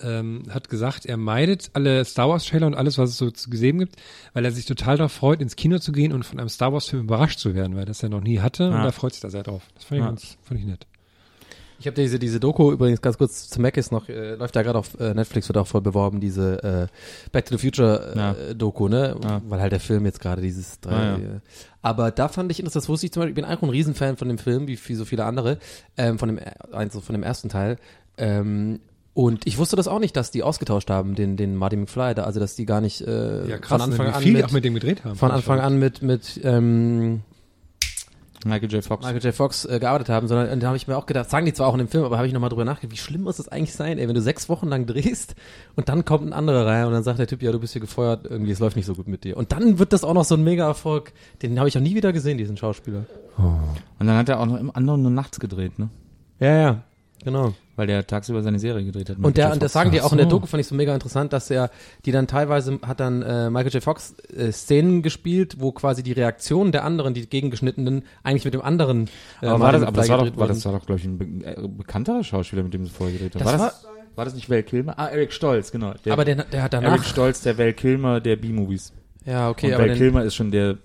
ähm, 0.00 0.42
hat 0.50 0.68
gesagt, 0.68 1.06
er 1.06 1.16
meidet 1.16 1.70
alle 1.72 2.04
Star 2.04 2.28
Wars 2.28 2.44
Trailer 2.44 2.66
und 2.66 2.74
alles, 2.74 2.98
was 2.98 3.10
es 3.10 3.16
so 3.16 3.30
zu 3.30 3.50
sehen 3.56 3.78
gibt, 3.78 3.96
weil 4.32 4.44
er 4.44 4.52
sich 4.52 4.66
total 4.66 4.96
darauf 4.96 5.12
freut, 5.12 5.40
ins 5.40 5.56
Kino 5.56 5.78
zu 5.78 5.92
gehen 5.92 6.12
und 6.12 6.24
von 6.24 6.38
einem 6.38 6.48
Star 6.48 6.72
Wars 6.72 6.88
Film 6.88 7.02
überrascht 7.04 7.38
zu 7.38 7.54
werden, 7.54 7.76
weil 7.76 7.84
das 7.84 8.02
er 8.02 8.08
noch 8.08 8.20
nie 8.20 8.40
hatte 8.40 8.68
und 8.68 8.74
Ja. 8.74 8.84
da 8.84 8.92
freut 8.92 9.12
sich 9.12 9.20
da 9.22 9.30
sehr 9.30 9.42
drauf. 9.42 9.62
Das 9.74 9.84
fand 9.84 9.98
ich, 9.98 10.02
Ja. 10.04 10.08
ganz, 10.08 10.36
fand 10.42 10.60
ich 10.60 10.66
nett. 10.66 10.86
Ich 11.80 11.86
habe 11.86 11.94
diese 11.94 12.18
diese 12.18 12.40
Doku 12.40 12.72
übrigens 12.72 13.00
ganz 13.00 13.18
kurz 13.18 13.48
zu 13.48 13.60
Mac 13.60 13.76
ist 13.76 13.92
noch 13.92 14.08
äh, 14.08 14.34
läuft 14.34 14.56
ja 14.56 14.62
gerade 14.62 14.78
auf 14.78 14.98
äh, 14.98 15.14
Netflix 15.14 15.48
wird 15.48 15.58
auch 15.58 15.66
voll 15.66 15.80
beworben 15.80 16.18
diese 16.20 16.62
äh, 16.62 16.86
Back 17.30 17.46
to 17.46 17.56
the 17.56 17.64
Future 17.64 18.12
äh, 18.14 18.18
Ja. 18.18 18.34
Doku 18.54 18.88
ne 18.88 19.14
Ja. 19.22 19.40
weil 19.48 19.60
halt 19.60 19.72
der 19.72 19.80
Film 19.80 20.04
jetzt 20.06 20.20
gerade 20.20 20.42
dieses 20.42 20.80
drei, 20.80 20.92
Ah, 20.92 21.04
ja. 21.04 21.16
äh, 21.16 21.40
aber 21.82 22.10
da 22.10 22.28
fand 22.28 22.50
ich 22.50 22.58
interessant 22.58 22.82
das 22.84 22.88
wusste 22.88 23.06
ich 23.06 23.12
zum 23.12 23.20
Beispiel 23.20 23.30
ich 23.30 23.34
bin 23.36 23.44
auch 23.44 23.62
ein 23.62 23.68
Riesenfan 23.70 24.16
von 24.16 24.28
dem 24.28 24.38
Film 24.38 24.66
wie, 24.66 24.78
wie 24.86 24.94
so 24.94 25.04
viele 25.04 25.24
andere 25.24 25.58
ähm, 25.96 26.18
von 26.18 26.28
dem 26.28 26.40
also 26.72 27.00
von 27.00 27.12
dem 27.14 27.22
ersten 27.22 27.48
Teil 27.48 27.76
ähm, 28.16 28.80
Und 29.14 29.46
ich 29.46 29.58
wusste 29.58 29.74
das 29.76 29.88
auch 29.88 29.98
nicht, 30.00 30.16
dass 30.16 30.30
die 30.30 30.42
ausgetauscht 30.44 30.90
haben, 30.90 31.14
den, 31.14 31.36
den 31.36 31.54
Marty 31.56 31.76
McFly 31.76 32.14
da, 32.14 32.24
also 32.24 32.38
dass 32.40 32.54
die 32.56 32.66
gar 32.66 32.80
nicht 32.80 33.00
äh, 33.00 33.48
Ja, 33.48 33.58
krass, 33.58 33.80
von 33.82 33.92
Anfang 33.92 34.06
wie 34.22 34.28
an 34.28 34.32
mit, 34.32 34.44
auch 34.44 34.52
mit 34.52 34.64
dem 34.64 34.74
gedreht 34.74 35.04
haben. 35.04 35.16
von 35.16 35.30
Anfang 35.32 35.60
an 35.60 35.78
mit, 35.78 36.02
mit 36.02 36.40
ähm, 36.44 37.20
Michael 38.44 38.70
J. 38.70 38.84
Fox. 38.84 39.04
Michael 39.04 39.22
J. 39.22 39.34
Fox 39.34 39.64
äh, 39.64 39.80
gearbeitet 39.80 40.10
haben, 40.10 40.28
sondern 40.28 40.50
und 40.50 40.62
da 40.62 40.68
habe 40.68 40.76
ich 40.76 40.86
mir 40.86 40.96
auch 40.96 41.06
gedacht, 41.06 41.28
sagen 41.28 41.46
die 41.46 41.52
zwar 41.52 41.66
auch 41.66 41.74
in 41.74 41.78
dem 41.78 41.88
Film, 41.88 42.04
aber 42.04 42.18
habe 42.18 42.26
ich 42.26 42.32
nochmal 42.32 42.50
drüber 42.50 42.64
nachgedacht, 42.64 42.92
wie 42.92 43.00
schlimm 43.00 43.22
muss 43.22 43.38
das 43.38 43.48
eigentlich 43.48 43.74
sein, 43.74 43.98
ey, 43.98 44.06
wenn 44.06 44.14
du 44.14 44.20
sechs 44.20 44.48
Wochen 44.48 44.68
lang 44.68 44.86
drehst 44.86 45.34
und 45.76 45.88
dann 45.88 46.04
kommt 46.04 46.26
ein 46.26 46.32
anderer 46.32 46.66
rein 46.66 46.86
und 46.86 46.92
dann 46.92 47.02
sagt 47.02 47.18
der 47.18 47.26
Typ, 47.26 47.42
ja, 47.42 47.50
du 47.50 47.58
bist 47.58 47.72
hier 47.72 47.80
gefeuert, 47.80 48.26
irgendwie, 48.28 48.52
es 48.52 48.60
läuft 48.60 48.76
nicht 48.76 48.86
so 48.86 48.94
gut 48.94 49.08
mit 49.08 49.24
dir. 49.24 49.36
Und 49.36 49.52
dann 49.52 49.78
wird 49.78 49.92
das 49.92 50.04
auch 50.04 50.14
noch 50.14 50.24
so 50.24 50.36
ein 50.36 50.44
Mega-Erfolg, 50.44 51.12
den 51.42 51.58
habe 51.58 51.68
ich 51.68 51.76
auch 51.76 51.82
nie 51.82 51.94
wieder 51.94 52.12
gesehen, 52.12 52.38
diesen 52.38 52.56
Schauspieler. 52.56 53.06
Und 53.98 54.06
dann 54.06 54.16
hat 54.16 54.28
er 54.28 54.40
auch 54.40 54.46
noch 54.46 54.58
im 54.58 54.74
anderen 54.74 55.02
nur 55.02 55.10
nachts 55.10 55.40
gedreht, 55.40 55.78
ne? 55.78 55.88
Ja, 56.40 56.56
ja, 56.56 56.82
genau. 57.24 57.54
Weil 57.76 57.86
der 57.86 58.06
tagsüber 58.06 58.42
seine 58.42 58.58
Serie 58.58 58.84
gedreht 58.84 59.08
hat. 59.08 59.18
Und 59.18 59.36
der, 59.36 59.52
und 59.52 59.62
das 59.62 59.72
sagen 59.72 59.92
die 59.92 60.00
auch 60.00 60.10
in 60.10 60.18
der. 60.18 60.26
Doku, 60.26 60.46
fand 60.46 60.60
ich 60.60 60.66
so 60.66 60.74
mega 60.74 60.92
interessant, 60.92 61.32
dass 61.32 61.50
er, 61.50 61.70
die 62.04 62.10
dann 62.10 62.26
teilweise 62.26 62.80
hat 62.84 62.98
dann 63.00 63.22
äh, 63.22 63.50
Michael 63.50 63.72
J. 63.72 63.82
Fox 63.82 64.14
äh, 64.34 64.50
Szenen 64.50 65.02
gespielt, 65.02 65.56
wo 65.60 65.70
quasi 65.72 66.02
die 66.02 66.12
Reaktionen 66.12 66.72
der 66.72 66.84
anderen, 66.84 67.14
die 67.14 67.28
gegengeschnittenen, 67.28 68.02
eigentlich 68.24 68.44
mit 68.44 68.54
dem 68.54 68.62
anderen 68.62 69.08
äh, 69.42 69.46
aber 69.46 69.60
war 69.60 69.72
das, 69.72 69.82
aber 69.82 69.96
das 69.96 70.08
war 70.08 70.18
doch, 70.18 70.36
war 70.36 70.48
das 70.48 70.64
war 70.64 70.72
doch, 70.72 70.86
glaube 70.86 71.00
ich, 71.00 71.06
ein 71.06 71.18
be 71.18 71.24
äh, 71.44 71.68
bekannterer 71.68 72.24
Schauspieler, 72.24 72.62
mit 72.64 72.74
dem 72.74 72.84
sie 72.84 72.90
vorher 72.90 73.16
gedreht 73.16 73.34
haben. 73.36 73.44
Das 73.44 73.58
war, 73.60 73.66
das, 73.68 73.86
war 74.16 74.24
das 74.24 74.34
nicht 74.34 74.50
Val 74.50 74.64
Kilmer? 74.64 74.98
Ah, 74.98 75.06
Eric 75.06 75.32
Stolz, 75.32 75.70
genau. 75.70 75.94
Der, 76.04 76.12
aber 76.12 76.24
der, 76.24 76.44
der 76.44 76.62
hat 76.62 76.74
Eric 76.74 76.86
danach, 76.86 77.04
Stolz, 77.04 77.42
der 77.42 77.56
Val 77.58 77.72
Kilmer 77.72 78.20
der 78.20 78.36
B-Movies. 78.36 78.92
ja, 79.24 79.48
okay, 79.48 79.68
Und 79.68 79.74
aber 79.74 79.82
Val 79.84 79.88
den, 79.90 79.98
Kilmer 79.98 80.24
ist 80.24 80.34
schon 80.34 80.50
der 80.50 80.78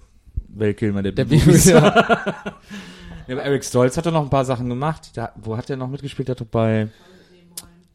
Val 0.49 0.75
Kilmer 0.75 1.01
der, 1.01 1.13
der 1.13 1.25
B-Movies. 1.25 1.65
ja. 1.65 2.35
Ja, 3.27 3.35
aber 3.35 3.43
Eric 3.43 3.63
Stolz 3.63 3.97
hat 3.97 4.05
doch 4.05 4.11
noch 4.11 4.23
ein 4.23 4.29
paar 4.29 4.45
Sachen 4.45 4.69
gemacht. 4.69 5.11
Da, 5.15 5.31
wo 5.35 5.57
hat 5.57 5.69
er 5.69 5.77
noch 5.77 5.89
mitgespielt? 5.89 6.27
Der 6.27 6.35
hat 6.35 6.41
doch 6.41 6.47
bei 6.47 6.89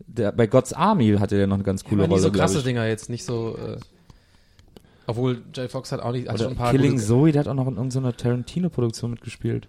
der, 0.07 0.33
bei 0.33 0.47
God's 0.47 0.73
Army 0.73 1.17
hatte 1.19 1.37
er 1.37 1.47
noch 1.47 1.55
eine 1.57 1.65
ganz 1.65 1.85
coole 1.85 2.03
nie 2.03 2.09
Rolle, 2.09 2.23
so 2.23 2.31
glaub 2.31 2.47
krasse. 2.47 2.63
Dinger 2.63 2.87
jetzt, 2.87 3.09
nicht 3.09 3.25
so, 3.25 3.57
äh, 3.57 3.79
obwohl 5.07 5.43
J. 5.55 5.71
Fox 5.71 5.93
hat 5.93 6.01
auch 6.01 6.13
nicht, 6.13 6.29
hat 6.29 6.35
Oder 6.35 6.45
schon 6.45 6.53
ein 6.53 6.57
paar 6.57 6.71
Killing 6.73 6.99
Zoe, 6.99 7.33
der 7.33 7.41
hat 7.41 7.49
auch 7.49 7.55
noch 7.55 7.67
in 7.67 7.77
irgendeiner 7.77 8.17
Tarantino-Produktion 8.17 9.11
mitgespielt. 9.11 9.69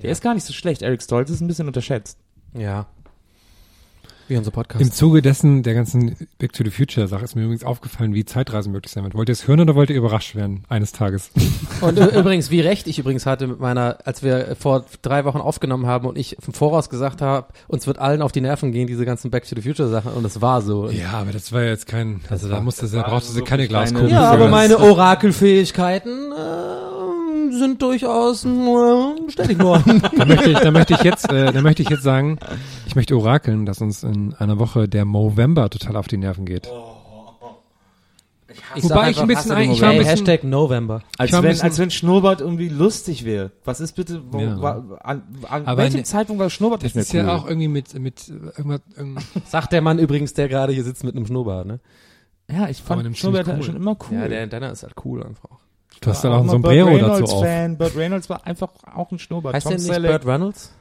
Der 0.00 0.10
ist 0.10 0.22
gar 0.22 0.34
nicht 0.34 0.44
so 0.44 0.52
schlecht. 0.52 0.82
Eric 0.82 1.02
Stolz 1.02 1.30
ist 1.30 1.40
ein 1.40 1.48
bisschen 1.48 1.66
unterschätzt. 1.66 2.18
Ja. 2.54 2.86
Wie 4.28 4.36
unser 4.36 4.50
Podcast. 4.50 4.80
Im 4.80 4.92
Zuge 4.92 5.20
dessen, 5.20 5.62
der 5.62 5.74
ganzen 5.74 6.16
Back 6.38 6.52
to 6.52 6.64
the 6.64 6.70
Future 6.70 7.08
Sache, 7.08 7.24
ist 7.24 7.34
mir 7.34 7.42
übrigens 7.42 7.64
aufgefallen, 7.64 8.14
wie 8.14 8.24
Zeitreisen 8.24 8.72
möglich 8.72 8.92
sein 8.92 9.02
wird. 9.04 9.14
Wollt 9.14 9.28
ihr 9.28 9.32
es 9.32 9.46
hören 9.48 9.60
oder 9.60 9.74
wollt 9.74 9.90
ihr 9.90 9.96
überrascht 9.96 10.34
werden 10.34 10.64
eines 10.68 10.92
Tages? 10.92 11.30
Und 11.80 11.98
ü- 11.98 12.18
übrigens, 12.18 12.50
wie 12.50 12.60
recht 12.60 12.86
ich 12.86 12.98
übrigens 12.98 13.26
hatte 13.26 13.46
mit 13.46 13.60
meiner, 13.60 13.98
als 14.04 14.22
wir 14.22 14.56
vor 14.58 14.84
drei 15.02 15.24
Wochen 15.24 15.38
aufgenommen 15.38 15.86
haben 15.86 16.06
und 16.06 16.16
ich 16.16 16.36
im 16.46 16.54
Voraus 16.54 16.88
gesagt 16.88 17.20
habe, 17.20 17.48
uns 17.68 17.86
wird 17.86 17.98
allen 17.98 18.22
auf 18.22 18.30
die 18.32 18.40
Nerven 18.40 18.72
gehen, 18.72 18.86
diese 18.86 19.04
ganzen 19.04 19.30
Back 19.30 19.46
to 19.48 19.56
the 19.56 19.62
Future 19.62 19.88
Sachen. 19.88 20.12
Und 20.12 20.24
es 20.24 20.40
war 20.40 20.62
so. 20.62 20.88
ja, 20.90 21.10
aber 21.12 21.32
das 21.32 21.52
war 21.52 21.62
jetzt 21.64 21.86
kein, 21.86 22.20
also 22.30 22.48
da 22.48 22.60
musste, 22.60 22.88
da 22.88 23.02
brauchte 23.02 23.32
sie 23.32 23.42
keine 23.42 23.66
Glaskugel. 23.68 24.10
Ja, 24.10 24.30
aber 24.30 24.48
meine 24.48 24.78
Orakelfähigkeiten 24.78 26.32
äh, 26.32 26.81
sind 27.50 27.82
durchaus 27.82 28.44
äh, 28.44 28.48
dich 29.48 29.58
nur 29.58 29.78
da 30.16 30.24
möchte 30.24 30.50
ich, 30.50 30.58
da 30.58 30.70
möchte 30.70 30.94
ich 30.94 31.02
jetzt, 31.02 31.32
äh, 31.32 31.50
da 31.52 31.60
möchte 31.62 31.82
ich 31.82 31.88
jetzt 31.88 32.02
sagen, 32.04 32.38
ich 32.86 32.94
möchte 32.94 33.16
orakeln, 33.16 33.66
dass 33.66 33.80
uns 33.80 34.04
in 34.04 34.34
einer 34.34 34.58
Woche 34.60 34.88
der 34.88 35.04
Movember 35.04 35.68
total 35.70 35.96
auf 35.96 36.06
die 36.06 36.18
Nerven 36.18 36.46
geht. 36.46 36.70
Ich 38.74 38.84
Wobei 38.84 39.10
ich 39.10 39.20
ein 39.20 39.28
bisschen, 39.28 39.56
den 39.56 39.70
ich 39.72 39.80
war 39.80 39.90
ein 39.90 39.98
bisschen, 39.98 40.10
Hashtag 40.10 40.44
November. 40.44 41.02
Als 41.16 41.28
Ich 41.30 41.32
war 41.32 41.40
ein 41.40 41.44
wenn, 41.44 41.60
als 41.62 41.78
wenn 41.78 41.90
Schnurrbart 41.90 42.40
irgendwie 42.42 42.68
lustig 42.68 43.24
wäre. 43.24 43.50
Was 43.64 43.80
ist 43.80 43.92
bitte, 43.92 44.22
wo, 44.30 44.40
Ja. 44.40 44.60
war, 44.60 44.84
an, 45.02 45.22
an 45.48 45.66
Aber 45.66 45.78
welchem 45.82 45.98
ne- 45.98 46.02
Zeitpunkt 46.04 46.40
war 46.40 46.50
Schnurrbart 46.50 46.82
das 46.84 46.94
nicht 46.94 47.06
ist 47.06 47.12
mehr 47.14 47.22
cool? 47.24 47.28
ja 47.30 47.36
auch 47.36 47.46
irgendwie 47.46 47.68
mit, 47.68 47.98
mit 47.98 48.28
irgendwas, 48.28 48.80
irgend- 48.96 49.20
Sagt 49.46 49.72
der 49.72 49.80
Mann 49.80 49.98
übrigens, 49.98 50.34
der 50.34 50.48
gerade 50.48 50.72
hier 50.72 50.84
sitzt 50.84 51.02
mit 51.04 51.16
einem 51.16 51.26
Schnurrbart, 51.26 51.66
ne? 51.66 51.80
ja, 52.50 52.68
ich 52.68 52.82
fand 52.82 53.16
Schnurrbart 53.16 53.46
ziemlich 53.46 53.64
schon 53.66 53.74
cool. 53.76 53.80
immer 53.80 53.96
cool. 54.10 54.18
Ja, 54.18 54.28
der, 54.28 54.46
deiner 54.46 54.70
ist 54.72 54.82
halt 54.82 54.94
cool 55.04 55.22
einfach. 55.22 55.48
Du 56.02 56.10
hast 56.10 56.22
dann 56.24 56.32
War 56.32 56.38
auch 56.38 56.42
ein 56.42 56.48
Sombrero 56.50 56.90
Burt 56.90 57.00
dazu 57.02 57.10
Reynolds 57.12 57.32
auf. 57.32 57.44
Fan. 57.44 57.78
Burt 57.78 57.96
Reynolds 57.96 58.30
war 58.30 58.46
einfach 58.46 58.68
auch 58.94 59.10
ein 59.10 59.18
Schnurrbart. 59.18 59.54
Heißt 59.54 59.64
Tom 59.64 59.70
der 59.72 59.78
nicht 59.80 59.92
Selleck. 59.92 60.10
Burt 60.10 60.26
Reynolds? 60.26 60.72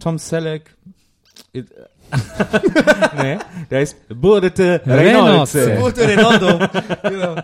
Tom 0.00 0.18
Selleck. 0.18 0.74
It- 1.52 1.70
nee, 3.22 3.38
der 3.70 3.80
ist 3.82 3.96
Burdete 4.08 4.82
Reynolds. 4.84 5.54
Reynolds. 5.54 5.98
Ronaldo. 5.98 6.58
genau. 7.08 7.36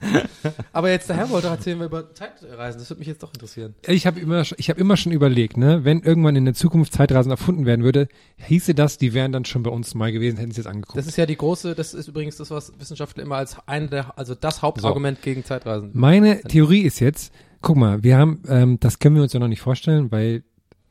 Aber 0.72 0.90
jetzt 0.90 1.08
der 1.08 1.16
Herr 1.16 1.30
wollte 1.30 1.48
erzählen 1.48 1.78
wir 1.78 1.86
über 1.86 2.14
Zeitreisen. 2.14 2.78
Das 2.80 2.88
würde 2.90 3.00
mich 3.00 3.08
jetzt 3.08 3.22
doch 3.22 3.32
interessieren. 3.32 3.74
Ich 3.86 4.06
habe 4.06 4.20
immer, 4.20 4.42
ich 4.56 4.70
habe 4.70 4.80
immer 4.80 4.96
schon 4.96 5.12
überlegt, 5.12 5.56
ne, 5.56 5.84
wenn 5.84 6.00
irgendwann 6.00 6.36
in 6.36 6.44
der 6.44 6.54
Zukunft 6.54 6.94
Zeitreisen 6.94 7.30
erfunden 7.30 7.66
werden 7.66 7.84
würde, 7.84 8.08
hieße 8.36 8.74
das, 8.74 8.98
die 8.98 9.12
wären 9.12 9.32
dann 9.32 9.44
schon 9.44 9.62
bei 9.62 9.70
uns 9.70 9.94
mal 9.94 10.12
gewesen, 10.12 10.38
hätten 10.38 10.52
sie 10.52 10.60
jetzt 10.60 10.68
angeguckt. 10.68 10.98
Das 10.98 11.06
ist 11.06 11.16
ja 11.16 11.26
die 11.26 11.36
große, 11.36 11.74
das 11.74 11.94
ist 11.94 12.08
übrigens 12.08 12.36
das, 12.36 12.50
was 12.50 12.72
Wissenschaftler 12.78 13.22
immer 13.22 13.36
als 13.36 13.56
ein 13.66 13.90
der, 13.90 14.18
also 14.18 14.34
das 14.34 14.62
Hauptargument 14.62 15.22
gegen 15.22 15.44
Zeitreisen. 15.44 15.90
Meine 15.92 16.40
Theorie 16.42 16.82
ist 16.82 17.00
jetzt, 17.00 17.32
guck 17.60 17.76
mal, 17.76 18.02
wir 18.02 18.16
haben, 18.16 18.42
ähm, 18.48 18.80
das 18.80 18.98
können 18.98 19.16
wir 19.16 19.22
uns 19.22 19.32
ja 19.32 19.40
noch 19.40 19.48
nicht 19.48 19.60
vorstellen, 19.60 20.10
weil 20.10 20.42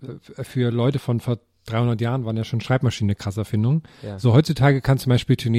äh, 0.04 0.44
für 0.44 0.72
Leute 0.72 1.00
von 1.00 1.20
vor 1.20 1.40
300 1.66 2.02
Jahren 2.02 2.26
waren 2.26 2.38
ja 2.38 2.44
schon 2.44 2.62
Schreibmaschinen 2.62 3.10
eine 3.10 3.16
krasse 3.16 3.42
Erfindung. 3.42 3.84
Ja. 4.02 4.20
So 4.20 4.34
heutzutage 4.34 4.82
kann 4.82 4.98
zum 4.98 5.12
Beispiel 5.12 5.40
schon 5.40 5.54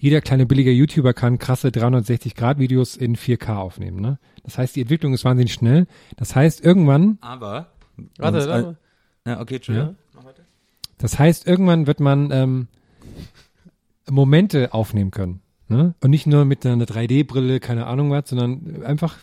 jeder, 0.00 0.20
kleine 0.22 0.46
billige 0.46 0.70
YouTuber 0.72 1.12
kann 1.12 1.38
krasse 1.38 1.68
360-Grad-Videos 1.68 2.96
in 2.96 3.16
4K 3.16 3.56
aufnehmen. 3.56 4.00
Ne? 4.00 4.18
Das 4.44 4.56
heißt, 4.58 4.74
die 4.74 4.80
Entwicklung 4.80 5.12
ist 5.12 5.24
wahnsinnig 5.24 5.52
schnell. 5.52 5.86
Das 6.16 6.34
heißt, 6.34 6.64
irgendwann, 6.64 7.18
Aber. 7.20 7.68
Warte, 8.16 8.38
uns- 8.38 8.48
warte. 8.48 8.76
Ja, 9.26 9.40
okay, 9.40 9.56
Entschuldigung. 9.56 9.96
das 10.98 11.18
heißt, 11.18 11.46
irgendwann 11.46 11.86
wird 11.86 12.00
man 12.00 12.30
ähm, 12.32 12.68
Momente 14.10 14.72
aufnehmen 14.72 15.10
können. 15.10 15.40
Ne? 15.68 15.94
Und 16.00 16.10
nicht 16.10 16.26
nur 16.26 16.44
mit 16.46 16.64
einer 16.66 16.84
3D-Brille, 16.84 17.60
keine 17.60 17.86
Ahnung 17.86 18.10
was, 18.10 18.28
sondern 18.30 18.82
einfach 18.82 19.18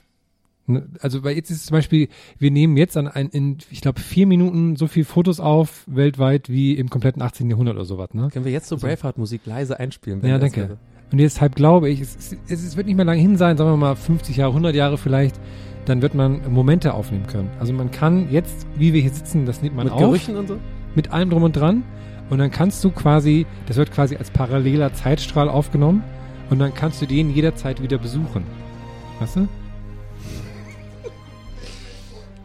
Also 0.99 1.23
weil 1.23 1.35
jetzt 1.35 1.49
ist 1.49 1.57
es 1.57 1.65
zum 1.67 1.75
Beispiel, 1.75 2.09
wir 2.37 2.51
nehmen 2.51 2.75
jetzt 2.75 2.97
an 2.97 3.07
ein, 3.07 3.29
in, 3.29 3.57
ich 3.71 3.81
glaube, 3.81 4.01
vier 4.01 4.27
Minuten 4.27 4.75
so 4.75 4.87
viel 4.87 5.05
Fotos 5.05 5.39
auf 5.39 5.83
weltweit 5.87 6.49
wie 6.49 6.73
im 6.73 6.89
kompletten 6.89 7.21
18. 7.21 7.49
Jahrhundert 7.49 7.75
oder 7.75 7.85
sowas, 7.85 8.13
ne? 8.13 8.29
Können 8.31 8.45
wir 8.45 8.51
jetzt 8.51 8.67
so 8.67 8.77
Braveheart-Musik 8.77 9.45
leise 9.45 9.79
einspielen? 9.79 10.21
wenn 10.21 10.29
Ja, 10.29 10.37
danke. 10.37 10.77
Und 11.11 11.19
deshalb 11.19 11.55
glaube 11.55 11.89
ich, 11.89 12.01
es, 12.01 12.35
es, 12.49 12.63
es 12.63 12.75
wird 12.75 12.87
nicht 12.87 12.97
mehr 12.97 13.05
lange 13.05 13.21
hin 13.21 13.37
sein, 13.37 13.55
sagen 13.55 13.69
wir 13.69 13.77
mal 13.77 13.95
50 13.95 14.35
Jahre, 14.35 14.51
100 14.51 14.75
Jahre 14.75 14.97
vielleicht, 14.97 15.39
dann 15.85 16.01
wird 16.01 16.13
man 16.13 16.51
Momente 16.51 16.93
aufnehmen 16.93 17.27
können. 17.27 17.49
Also 17.59 17.71
man 17.71 17.91
kann 17.91 18.29
jetzt, 18.29 18.67
wie 18.75 18.93
wir 18.93 19.01
hier 19.01 19.11
sitzen, 19.11 19.45
das 19.45 19.61
nimmt 19.61 19.77
man 19.77 19.85
Mit 19.85 19.93
auf, 19.93 20.01
Gerüchen 20.01 20.35
und 20.35 20.47
so? 20.47 20.57
mit 20.95 21.11
allem 21.11 21.29
drum 21.29 21.43
und 21.43 21.55
dran. 21.55 21.83
Und 22.29 22.39
dann 22.39 22.51
kannst 22.51 22.83
du 22.83 22.91
quasi, 22.91 23.45
das 23.67 23.77
wird 23.77 23.91
quasi 23.91 24.17
als 24.17 24.31
paralleler 24.31 24.93
Zeitstrahl 24.93 25.47
aufgenommen 25.47 26.03
und 26.49 26.59
dann 26.59 26.73
kannst 26.73 27.01
du 27.01 27.05
den 27.05 27.29
jederzeit 27.29 27.81
wieder 27.81 27.97
besuchen. 27.97 28.43
Weißt 29.21 29.37
du? 29.37 29.47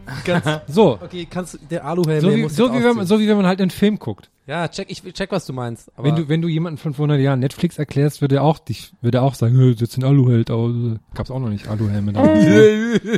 so. 0.67 0.99
Okay, 1.01 1.27
kannst 1.29 1.59
der 1.69 1.85
Aluhelm, 1.85 2.21
So 2.21 2.35
wie, 2.35 2.49
so, 2.49 2.73
wie 2.73 2.83
wenn, 2.83 3.05
so 3.05 3.19
wie 3.19 3.27
wenn 3.27 3.37
man 3.37 3.47
halt 3.47 3.61
einen 3.61 3.71
Film 3.71 3.99
guckt. 3.99 4.29
Ja, 4.45 4.67
check, 4.67 4.87
ich 4.91 5.01
check, 5.13 5.31
was 5.31 5.45
du 5.45 5.53
meinst. 5.53 5.89
Aber 5.95 6.05
Wenn 6.05 6.15
du, 6.15 6.27
wenn 6.27 6.41
du 6.41 6.49
jemanden 6.49 6.77
von 6.77 6.93
vor 6.93 7.05
100 7.05 7.21
Jahren 7.23 7.39
Netflix 7.39 7.77
erklärst, 7.77 8.19
würde 8.19 8.35
er 8.37 8.43
auch 8.43 8.59
dich, 8.59 8.91
würde 9.01 9.19
er 9.19 9.23
auch 9.23 9.35
sagen, 9.35 9.55
"Hö, 9.55 9.71
jetzt 9.71 9.97
ein 9.97 10.03
Aluheld, 10.03 10.49
aber 10.49 10.99
gab's 11.13 11.31
auch 11.31 11.39
noch 11.39 11.47
nicht 11.47 11.67
Aluhelme. 11.69 12.11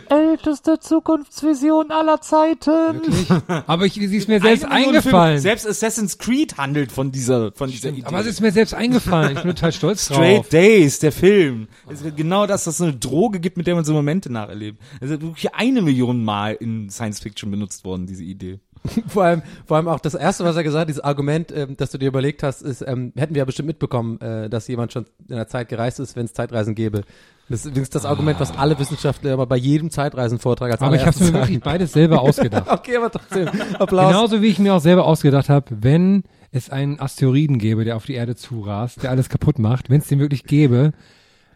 Älteste 0.09 0.79
Zukunftsvision 0.79 1.89
aller 1.91 2.21
Zeiten. 2.21 3.01
Wirklich? 3.01 3.27
Aber 3.67 3.85
ich, 3.85 3.93
sie 3.93 4.17
ist 4.17 4.27
mir 4.27 4.39
selbst 4.39 4.65
eingefallen. 4.65 5.39
Selbst 5.39 5.67
Assassin's 5.67 6.17
Creed 6.17 6.57
handelt 6.57 6.91
von 6.91 7.11
dieser, 7.11 7.51
von 7.53 7.69
dieser 7.69 7.89
Idee. 7.89 8.03
Aber 8.05 8.19
es 8.19 8.27
ist 8.27 8.41
mir 8.41 8.51
selbst 8.51 8.73
eingefallen. 8.73 9.37
Ich 9.37 9.43
bin 9.43 9.55
total 9.55 9.71
stolz 9.71 10.05
Straight 10.05 10.37
drauf. 10.37 10.49
Days, 10.49 10.99
der 10.99 11.11
Film. 11.11 11.67
Es 11.89 12.01
ist 12.01 12.15
genau 12.15 12.45
das, 12.45 12.65
dass 12.65 12.75
es 12.75 12.81
eine 12.81 12.93
Droge 12.93 13.39
gibt, 13.39 13.57
mit 13.57 13.65
der 13.67 13.75
man 13.75 13.85
so 13.85 13.93
Momente 13.93 14.31
nacherlebt. 14.31 14.79
Es 14.99 15.09
ist 15.09 15.21
wirklich 15.21 15.53
eine 15.55 15.81
Million 15.81 16.23
Mal 16.23 16.53
in 16.53 16.89
Science 16.89 17.19
Fiction 17.19 17.49
benutzt 17.49 17.83
worden, 17.83 18.05
diese 18.05 18.23
Idee. 18.23 18.59
vor 19.07 19.23
allem, 19.23 19.41
vor 19.65 19.77
allem 19.77 19.87
auch 19.87 19.99
das 19.99 20.13
erste, 20.13 20.43
was 20.43 20.55
er 20.55 20.63
gesagt 20.63 20.81
hat, 20.81 20.89
dieses 20.89 21.03
Argument, 21.03 21.51
ähm, 21.51 21.75
das 21.77 21.91
du 21.91 21.97
dir 21.97 22.07
überlegt 22.07 22.43
hast, 22.43 22.61
ist, 22.61 22.81
ähm, 22.81 23.13
hätten 23.15 23.35
wir 23.35 23.39
ja 23.39 23.45
bestimmt 23.45 23.67
mitbekommen, 23.67 24.19
äh, 24.21 24.49
dass 24.49 24.67
jemand 24.67 24.93
schon 24.93 25.05
in 25.27 25.35
der 25.35 25.47
Zeit 25.47 25.69
gereist 25.69 25.99
ist, 25.99 26.15
wenn 26.15 26.25
es 26.25 26.33
Zeitreisen 26.33 26.75
gäbe. 26.75 27.03
Das 27.47 27.65
ist 27.65 27.93
das 27.93 28.05
Argument, 28.05 28.39
was 28.39 28.57
alle 28.57 28.79
Wissenschaftler 28.79 29.33
aber 29.33 29.45
bei 29.45 29.57
jedem 29.57 29.91
Zeitreisenvortrag 29.91 30.71
als 30.71 30.81
Aber 30.81 30.95
ich 30.95 31.05
habe 31.05 31.23
mir 31.23 31.33
wirklich 31.33 31.59
beides 31.59 31.93
selber 31.93 32.21
ausgedacht. 32.21 32.65
sagen. 32.65 32.79
Okay, 32.85 32.97
aber 32.97 33.11
trotzdem, 33.11 33.49
Applaus. 33.79 34.07
Genauso 34.07 34.41
wie 34.41 34.47
ich 34.47 34.59
mir 34.59 34.73
auch 34.73 34.79
selber 34.81 35.05
ausgedacht 35.05 35.49
habe, 35.49 35.67
wenn 35.81 36.23
es 36.51 36.69
einen 36.69 36.99
Asteroiden 36.99 37.59
gäbe, 37.59 37.85
der 37.85 37.97
auf 37.97 38.05
die 38.05 38.13
Erde 38.13 38.35
zurast, 38.35 39.03
der 39.03 39.11
alles 39.11 39.29
kaputt 39.29 39.59
macht, 39.59 39.89
wenn 39.89 40.01
es 40.01 40.07
den 40.07 40.19
wirklich 40.19 40.45
gäbe, 40.45 40.93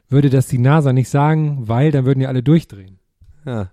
würde 0.10 0.30
das 0.30 0.48
die 0.48 0.58
NASA 0.58 0.94
nicht 0.94 1.10
sagen, 1.10 1.68
weil 1.68 1.92
dann 1.92 2.06
würden 2.06 2.22
ja 2.22 2.28
alle 2.28 2.44
durchdrehen. 2.44 3.00
Ja. 3.46 3.70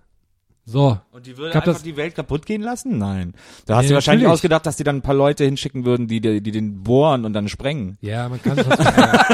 So, 0.65 0.99
Und 1.17 1.25
die 1.25 1.35
würde 1.35 1.49
glaub, 1.49 1.63
einfach 1.63 1.73
das- 1.73 1.81
die 1.81 1.97
Welt 1.97 2.13
kaputt 2.13 2.45
gehen 2.45 2.61
lassen? 2.61 2.99
Nein. 2.99 3.33
Da 3.65 3.77
hast 3.77 3.85
Nee, 3.85 3.89
du 3.89 3.95
wahrscheinlich 3.95 4.21
natürlich. 4.25 4.33
ausgedacht, 4.33 4.67
dass 4.67 4.77
die 4.77 4.83
dann 4.83 4.97
ein 4.97 5.01
paar 5.01 5.15
Leute 5.15 5.45
hinschicken 5.45 5.83
würden, 5.83 6.07
die, 6.07 6.21
die, 6.21 6.41
die 6.41 6.51
den 6.51 6.83
bohren 6.83 7.25
und 7.25 7.33
dann 7.33 7.49
sprengen. 7.49 7.97
Ja, 8.01 8.29
man 8.29 8.39
kann 8.39 8.55
ja. 8.55 8.63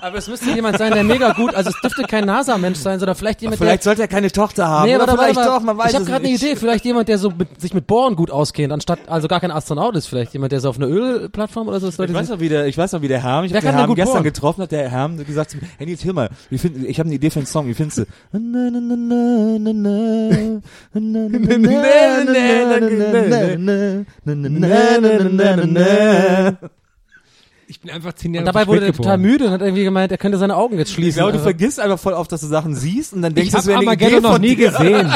Aber 0.00 0.16
es 0.16 0.28
müsste 0.28 0.50
jemand 0.52 0.78
sein, 0.78 0.92
der 0.92 1.04
mega 1.04 1.32
gut, 1.32 1.54
also 1.54 1.68
es 1.68 1.76
dürfte 1.82 2.04
kein 2.04 2.24
NASA-Mensch 2.24 2.78
sein, 2.78 2.98
sondern 2.98 3.16
vielleicht 3.16 3.42
jemand, 3.42 3.58
Vielleicht 3.58 3.82
sollte 3.82 4.00
er 4.02 4.08
keine 4.08 4.30
Tochter 4.30 4.66
haben. 4.66 4.86
der... 4.88 4.96
Nee, 4.98 5.02
oder 5.02 5.12
aber 5.12 5.22
vielleicht 5.22 5.36
warte 5.36 5.50
mal, 5.50 5.58
doch, 5.58 5.64
man 5.64 5.76
weiß 5.78 5.88
ich 5.88 5.94
habe 5.94 6.04
es 6.04 6.08
gerade 6.10 6.24
eine. 6.24 6.34
Idee, 6.34 6.56
vielleicht 6.56 6.84
jemand, 6.86 7.08
der 7.08 7.18
so 7.18 7.30
mit, 7.30 7.60
sich 7.60 7.74
mit 7.74 7.86
Bohren 7.86 8.16
gut 8.16 8.30
auskennt, 8.30 8.72
anstatt, 8.72 9.00
also 9.08 9.28
gar 9.28 9.40
kein 9.40 9.50
Astronaut 9.50 9.94
ist, 9.96 10.06
vielleicht 10.06 10.32
jemand, 10.32 10.52
der 10.52 10.60
so 10.60 10.70
auf 10.70 10.76
einer 10.76 10.88
Ölplattform 10.88 11.68
oder 11.68 11.80
so 11.80 11.88
ist. 11.88 12.00
Ich 12.00 12.14
weiß 12.14 12.30
noch, 12.30 12.40
wie 12.40 12.48
der, 12.48 12.66
ich 12.66 12.78
weiß 12.78 12.92
noch, 12.92 13.02
wie 13.02 13.08
der 13.08 13.22
Herm, 13.22 13.44
ich 13.44 13.52
habe 13.52 13.60
den 13.66 13.74
Herm 13.74 13.94
gestern 13.94 14.12
bohren? 14.14 14.24
getroffen, 14.24 14.62
hat 14.62 14.72
der 14.72 14.88
Herm 14.88 15.18
gesagt 15.22 15.50
zu 15.50 15.58
mir, 15.58 15.64
hey, 15.76 15.96
hör 16.02 16.12
mal, 16.14 16.30
find, 16.50 16.86
ich 16.86 16.98
habe 16.98 17.08
eine 17.08 17.16
Idee 17.16 17.28
für 17.30 17.40
einen 17.40 17.46
Song, 17.46 17.66
wie 17.66 17.74
findest 17.74 17.98
du? 17.98 18.06
Ich 27.68 27.80
bin 27.80 27.90
einfach 27.90 28.12
zehn 28.12 28.32
Jahre 28.32 28.46
und 28.46 28.54
dabei 28.54 28.68
wurde 28.68 28.86
er 28.86 28.92
total 28.92 29.18
müde 29.18 29.46
und 29.46 29.50
hat 29.50 29.60
irgendwie 29.60 29.82
gemeint, 29.82 30.12
er 30.12 30.18
könnte 30.18 30.38
seine 30.38 30.54
Augen 30.54 30.78
jetzt 30.78 30.92
schließen. 30.92 31.08
Ich 31.08 31.16
glaube, 31.16 31.32
du 31.32 31.38
also. 31.38 31.50
vergisst 31.50 31.80
einfach 31.80 31.98
voll 31.98 32.12
oft, 32.12 32.30
dass 32.30 32.40
du 32.40 32.46
Sachen 32.46 32.76
siehst 32.76 33.12
und 33.12 33.22
dann 33.22 33.34
denkst 33.34 33.50
du, 33.50 33.58
es 33.58 33.66
wäre 33.66 33.80
eine 33.80 33.92
Idee 33.92 34.20
noch 34.20 34.38
nie 34.38 34.54
dir. 34.54 34.70
gesehen. 34.70 35.08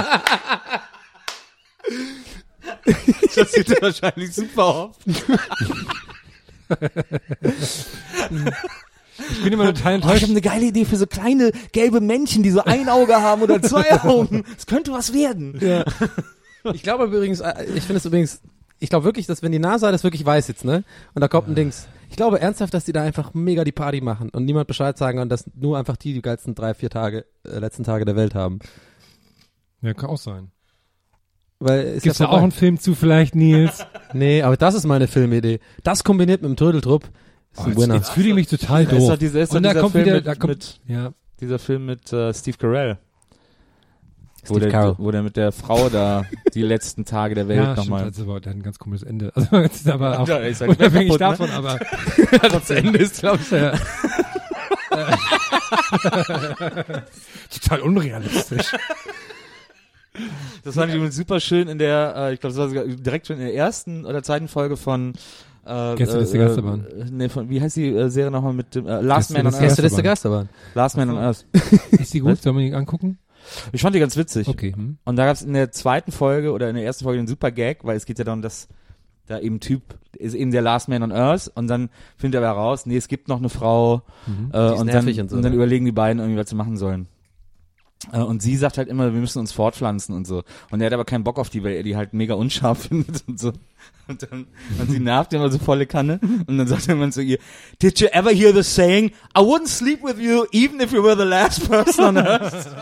das 2.85 3.37
passiert 3.37 3.81
wahrscheinlich 3.81 4.35
super 4.35 4.67
oft. 4.67 4.99
Ich 9.31 9.43
bin 9.45 9.53
immer 9.53 9.67
total 9.75 9.95
Oh, 9.95 9.97
ich 9.99 10.03
enttäuscht. 10.03 10.23
habe 10.23 10.33
eine 10.33 10.41
geile 10.41 10.67
Idee 10.67 10.85
für 10.85 10.97
so 10.97 11.07
kleine 11.07 11.53
gelbe 11.73 12.01
Männchen, 12.01 12.43
die 12.43 12.51
so 12.51 12.63
ein 12.65 12.89
Auge 12.89 13.17
haben 13.17 13.43
oder 13.43 13.61
zwei 13.63 13.91
Augen. 14.03 14.45
Es 14.57 14.67
könnte 14.67 14.93
was 14.93 15.13
werden. 15.13 15.59
Ja. 15.61 15.85
Ich 16.75 16.83
glaube 16.83 17.05
übrigens, 17.05 17.41
äh, 17.41 17.55
ich 17.75 17.85
finde 17.85 17.97
es 17.97 18.05
übrigens, 18.05 18.43
ich 18.81 18.91
glaube 18.91 19.07
wirklich, 19.07 19.27
dass 19.27 19.43
wenn 19.43 19.51
die 19.51 19.59
NASA 19.59 19.91
das 19.91 20.05
wirklich 20.05 20.27
weiß 20.27 20.47
jetzt, 20.49 20.63
ne, 20.63 20.85
und 21.15 21.23
da 21.23 21.27
kommt 21.27 21.49
ein 21.49 21.55
Dings, 21.55 21.89
ich 22.11 22.17
glaube 22.17 22.39
ernsthaft, 22.39 22.75
dass 22.75 22.85
die 22.85 22.93
da 22.93 23.01
einfach 23.03 23.33
mega 23.33 23.65
die 23.65 23.73
Party 23.73 24.03
machen 24.03 24.29
und 24.29 24.45
niemand 24.45 24.67
Bescheid 24.67 24.99
sagen 24.99 25.21
und 25.21 25.31
dass 25.31 25.51
nur 25.55 25.79
einfach 25.79 25.97
die 25.97 26.13
die 26.13 26.21
geilsten 26.21 26.55
drei, 26.55 26.75
vier 26.75 26.91
Tage, 26.91 27.25
äh, 27.47 27.59
letzten 27.61 27.83
Tage 27.85 28.05
der 28.05 28.15
Welt 28.15 28.35
haben. 28.35 28.59
Ja, 29.81 29.95
kann 29.95 30.11
auch 30.11 30.19
sein. 30.19 30.51
Weil 31.61 31.81
ist 31.85 32.03
Gibt's 32.03 32.19
ja 32.19 32.27
da 32.27 32.33
auch 32.33 32.43
einen 32.43 32.53
Film 32.53 32.79
zu 32.79 32.95
vielleicht, 32.95 33.35
Nils? 33.35 33.87
Nee, 34.13 34.43
aber 34.43 34.59
das 34.59 34.75
ist 34.75 34.85
meine 34.87 35.07
Filmidee. 35.09 35.61
Das 35.83 36.05
kombiniert 36.05 36.43
mit 36.43 36.51
dem 36.51 36.57
Trödeltrupp 36.57 37.09
ist 37.53 37.61
ein 37.61 37.69
jetzt, 37.69 37.79
Winner. 37.81 37.95
jetzt 37.97 38.11
fühle 38.11 38.29
ich 38.29 38.35
mich 38.35 38.49
total 38.49 38.85
Da 38.87 38.93
ist 38.93 39.01
doof. 39.01 39.11
doch 39.11 39.19
dieser, 39.19 39.41
ist 39.41 39.53
doch 39.53 39.57
Und 39.57 39.63
da 39.65 39.75
kommt 39.75 39.93
Film 39.93 40.05
wieder, 40.07 40.17
mit, 40.17 40.27
da 40.27 40.35
kommt, 40.35 40.49
mit 40.51 40.81
ja. 40.87 41.13
dieser 41.41 41.59
Film 41.59 41.87
mit 41.87 42.13
äh, 42.13 42.33
Steve 42.35 42.57
Carell. 42.59 42.99
Wo 44.47 44.55
Steve 44.55 44.61
der, 44.61 44.71
Carell. 44.71 44.95
wo 44.99 45.11
der 45.11 45.23
mit 45.23 45.37
der 45.37 45.53
Frau 45.53 45.89
da 45.91 46.25
die 46.55 46.63
letzten 46.63 47.05
Tage 47.05 47.35
der 47.35 47.49
Welt 47.49 47.61
Ja, 47.63 47.75
nochmal. 47.75 48.07
das 48.07 48.17
ist 48.19 48.23
aber 48.23 48.41
der 48.41 48.51
hat 48.51 48.59
ein 48.59 48.63
ganz 48.63 48.79
komisches 48.79 49.07
Ende. 49.07 49.33
Also, 49.35 49.57
jetzt 49.59 49.77
ist 49.81 49.89
aber 49.89 50.21
auch 50.21 50.29
Ja, 50.29 50.39
ist 50.39 50.61
halt 50.63 50.79
unabhängig 50.79 51.19
kaputt, 51.19 51.41
ne? 51.41 51.47
davon, 51.47 51.51
aber 51.51 51.79
das 52.49 52.71
Ende 52.71 52.99
ist, 52.99 53.19
glaube 53.21 53.39
ich, 53.43 53.51
ja. 53.51 53.73
total 57.51 57.81
unrealistisch. 57.81 58.73
Das 60.65 60.75
fand 60.75 60.91
ich 60.91 60.97
übrigens 60.97 61.17
super 61.17 61.41
schön 61.41 61.69
in 61.69 61.79
der, 61.79 62.15
äh, 62.17 62.35
ich 62.35 62.41
glaube, 62.41 62.55
das 62.55 62.59
war 62.61 62.69
sogar 62.69 62.85
direkt 62.85 63.27
schon 63.29 63.37
in 63.37 63.43
der 63.43 63.55
ersten 63.55 64.05
oder 64.05 64.23
zweiten 64.23 64.49
Folge 64.49 64.77
von 64.77 65.15
äh, 65.65 65.95
Gästeliste 65.97 66.37
äh, 66.39 66.41
Geisterbahn. 66.41 66.87
Äh, 66.87 67.05
nee, 67.11 67.29
von, 67.29 67.49
wie 67.49 67.61
heißt 67.61 67.77
die 67.77 67.89
äh, 67.89 68.09
Serie 68.09 68.31
nochmal 68.31 68.53
mit 68.53 68.75
dem 68.75 68.87
äh, 68.87 69.01
Last 69.01 69.33
Man 69.33 69.47
on 69.47 69.53
Gästeliste 69.53 69.63
Earth? 69.63 69.69
erste 69.71 69.83
letzte 69.83 70.03
Geisterbahn. 70.03 70.49
Last 70.75 70.97
Man 70.97 71.11
on 71.11 71.19
Earth. 71.19 71.47
Ist 71.93 72.15
die 72.15 72.21
gut? 72.21 72.41
Sollen 72.43 72.57
wir 72.59 72.67
die 72.67 72.75
angucken? 72.75 73.19
Ich 73.73 73.81
fand 73.83 73.95
die 73.95 74.01
ganz 74.01 74.17
witzig. 74.17 74.49
Okay. 74.49 74.73
Hm. 74.75 74.99
Und 75.05 75.17
da 75.17 75.25
gab 75.27 75.35
es 75.35 75.43
in 75.43 75.55
der 75.55 75.73
zweiten 75.73 76.13
Folge 76.13 76.53
oder 76.53 76.69
in 76.69 76.77
der 76.77 76.85
ersten 76.85 77.05
Folge 77.05 77.19
einen 77.21 77.29
super 77.29 77.51
Gag, 77.51 77.85
weil 77.85 77.97
es 77.97 78.05
geht 78.05 78.19
ja 78.19 78.25
darum, 78.25 78.43
dass 78.43 78.69
da 79.27 79.39
eben 79.39 79.61
Typ 79.61 79.83
ist 80.19 80.35
eben 80.35 80.51
der 80.51 80.61
Last 80.63 80.89
Man 80.89 81.03
on 81.03 81.13
Earth 81.13 81.51
und 81.55 81.69
dann 81.69 81.89
findet 82.17 82.43
er 82.43 82.49
heraus, 82.49 82.85
nee, 82.85 82.97
es 82.97 83.09
gibt 83.09 83.29
noch 83.29 83.39
eine 83.39 83.49
Frau 83.49 84.03
Mhm. 84.27 84.51
äh, 84.53 84.71
und, 84.73 84.93
dann, 84.93 85.07
und 85.07 85.31
so, 85.31 85.37
und 85.37 85.43
dann 85.43 85.53
ne? 85.53 85.57
überlegen 85.57 85.85
die 85.85 85.93
beiden 85.93 86.21
irgendwie, 86.21 86.39
was 86.39 86.51
sie 86.51 86.57
machen 86.57 86.77
sollen. 86.77 87.07
Äh, 88.13 88.21
Und 88.21 88.43
sie 88.43 88.57
sagt 88.57 88.79
halt 88.79 88.89
immer, 88.89 89.13
wir 89.13 89.21
müssen 89.21 89.39
uns 89.39 89.53
fortpflanzen 89.53 90.15
und 90.15 90.27
so. 90.27 90.43
Und 90.71 90.81
er 90.81 90.87
hat 90.87 90.93
aber 90.93 91.05
keinen 91.05 91.25
Bock 91.25 91.39
auf 91.39 91.51
die, 91.51 91.63
weil 91.63 91.75
er 91.75 91.83
die 91.83 91.97
halt 91.97 92.13
mega 92.15 92.35
unscharf 92.35 92.83
findet 92.89 93.25
und 93.29 93.39
so. 93.39 93.53
Und 94.09 94.23
dann, 94.31 94.47
und 94.79 94.91
sie 94.91 95.01
nervt 95.01 95.33
immer 95.33 95.51
so 95.51 95.59
volle 95.59 95.87
Kanne. 95.87 96.19
Und 96.47 96.59
dann 96.59 96.67
sagt 96.67 96.89
er 96.89 96.95
immer 96.95 97.11
zu 97.11 97.23
ihr, 97.23 97.39
Did 97.81 98.01
you 98.01 98.09
ever 98.09 98.31
hear 98.31 98.53
the 98.55 98.63
saying, 98.63 99.13
I 99.37 99.41
wouldn't 99.41 99.69
sleep 99.69 100.03
with 100.03 100.19
you 100.19 100.47
even 100.53 100.81
if 100.81 100.93
you 100.93 101.03
were 101.03 101.17
the 101.17 101.29
last 101.29 101.69
person 101.69 102.05
on 102.05 102.17
earth? 102.19 102.69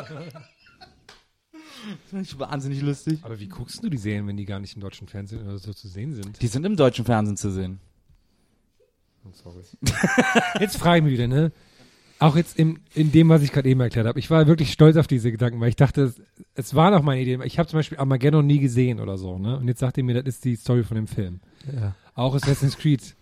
Das 2.11 2.21
ich 2.23 2.39
wahnsinnig 2.39 2.83
lustig. 2.83 3.21
Aber 3.23 3.39
wie 3.41 3.49
guckst 3.49 3.83
du 3.83 3.89
die 3.89 3.97
Serien, 3.97 4.27
wenn 4.27 4.37
die 4.37 4.45
gar 4.45 4.61
nicht 4.61 4.75
im 4.75 4.83
deutschen 4.83 5.09
Fernsehen 5.09 5.43
oder 5.47 5.59
so 5.59 5.73
zu 5.73 5.89
sehen 5.89 6.15
sind? 6.15 6.41
Die 6.43 6.47
sind 6.47 6.67
im 6.67 6.77
deutschen 6.77 7.05
Fernsehen 7.07 7.37
zu 7.37 7.51
sehen. 7.51 7.81
Oh, 9.25 9.31
sorry. 9.33 9.63
Jetzt 10.61 10.77
frage 10.77 10.99
ich 10.99 11.05
mich 11.05 11.13
wieder, 11.15 11.29
ne? 11.29 11.53
Auch 12.21 12.37
jetzt 12.37 12.59
in, 12.59 12.81
in 12.95 13.13
dem, 13.13 13.29
was 13.29 13.43
ich 13.43 13.53
gerade 13.53 13.69
eben 13.69 13.81
erklärt 13.81 14.07
habe. 14.07 14.19
Ich 14.19 14.29
war 14.31 14.47
wirklich 14.49 14.73
stolz 14.73 14.97
auf 14.97 15.07
diese 15.07 15.31
Gedanken, 15.31 15.61
weil 15.61 15.69
ich 15.69 15.77
dachte, 15.77 16.03
es, 16.03 16.21
es 16.55 16.75
war 16.75 16.91
noch 16.91 17.03
meine 17.03 17.21
Idee. 17.21 17.39
Ich 17.45 17.59
habe 17.59 17.69
zum 17.69 17.79
Beispiel 17.79 17.99
Armageddon 17.99 18.45
nie 18.45 18.59
gesehen 18.59 18.99
oder 18.99 19.17
so, 19.19 19.39
ne? 19.39 19.57
Und 19.57 19.69
jetzt 19.69 19.79
sagt 19.79 19.99
ihr 19.99 20.05
mir, 20.05 20.15
das 20.23 20.35
ist 20.35 20.45
die 20.45 20.57
Story 20.57 20.83
von 20.83 20.97
dem 20.97 21.07
Film. 21.07 21.41
Ja. 21.73 21.95
Auch 22.15 22.35
Assassin's 22.35 22.77
Creed 22.77 23.15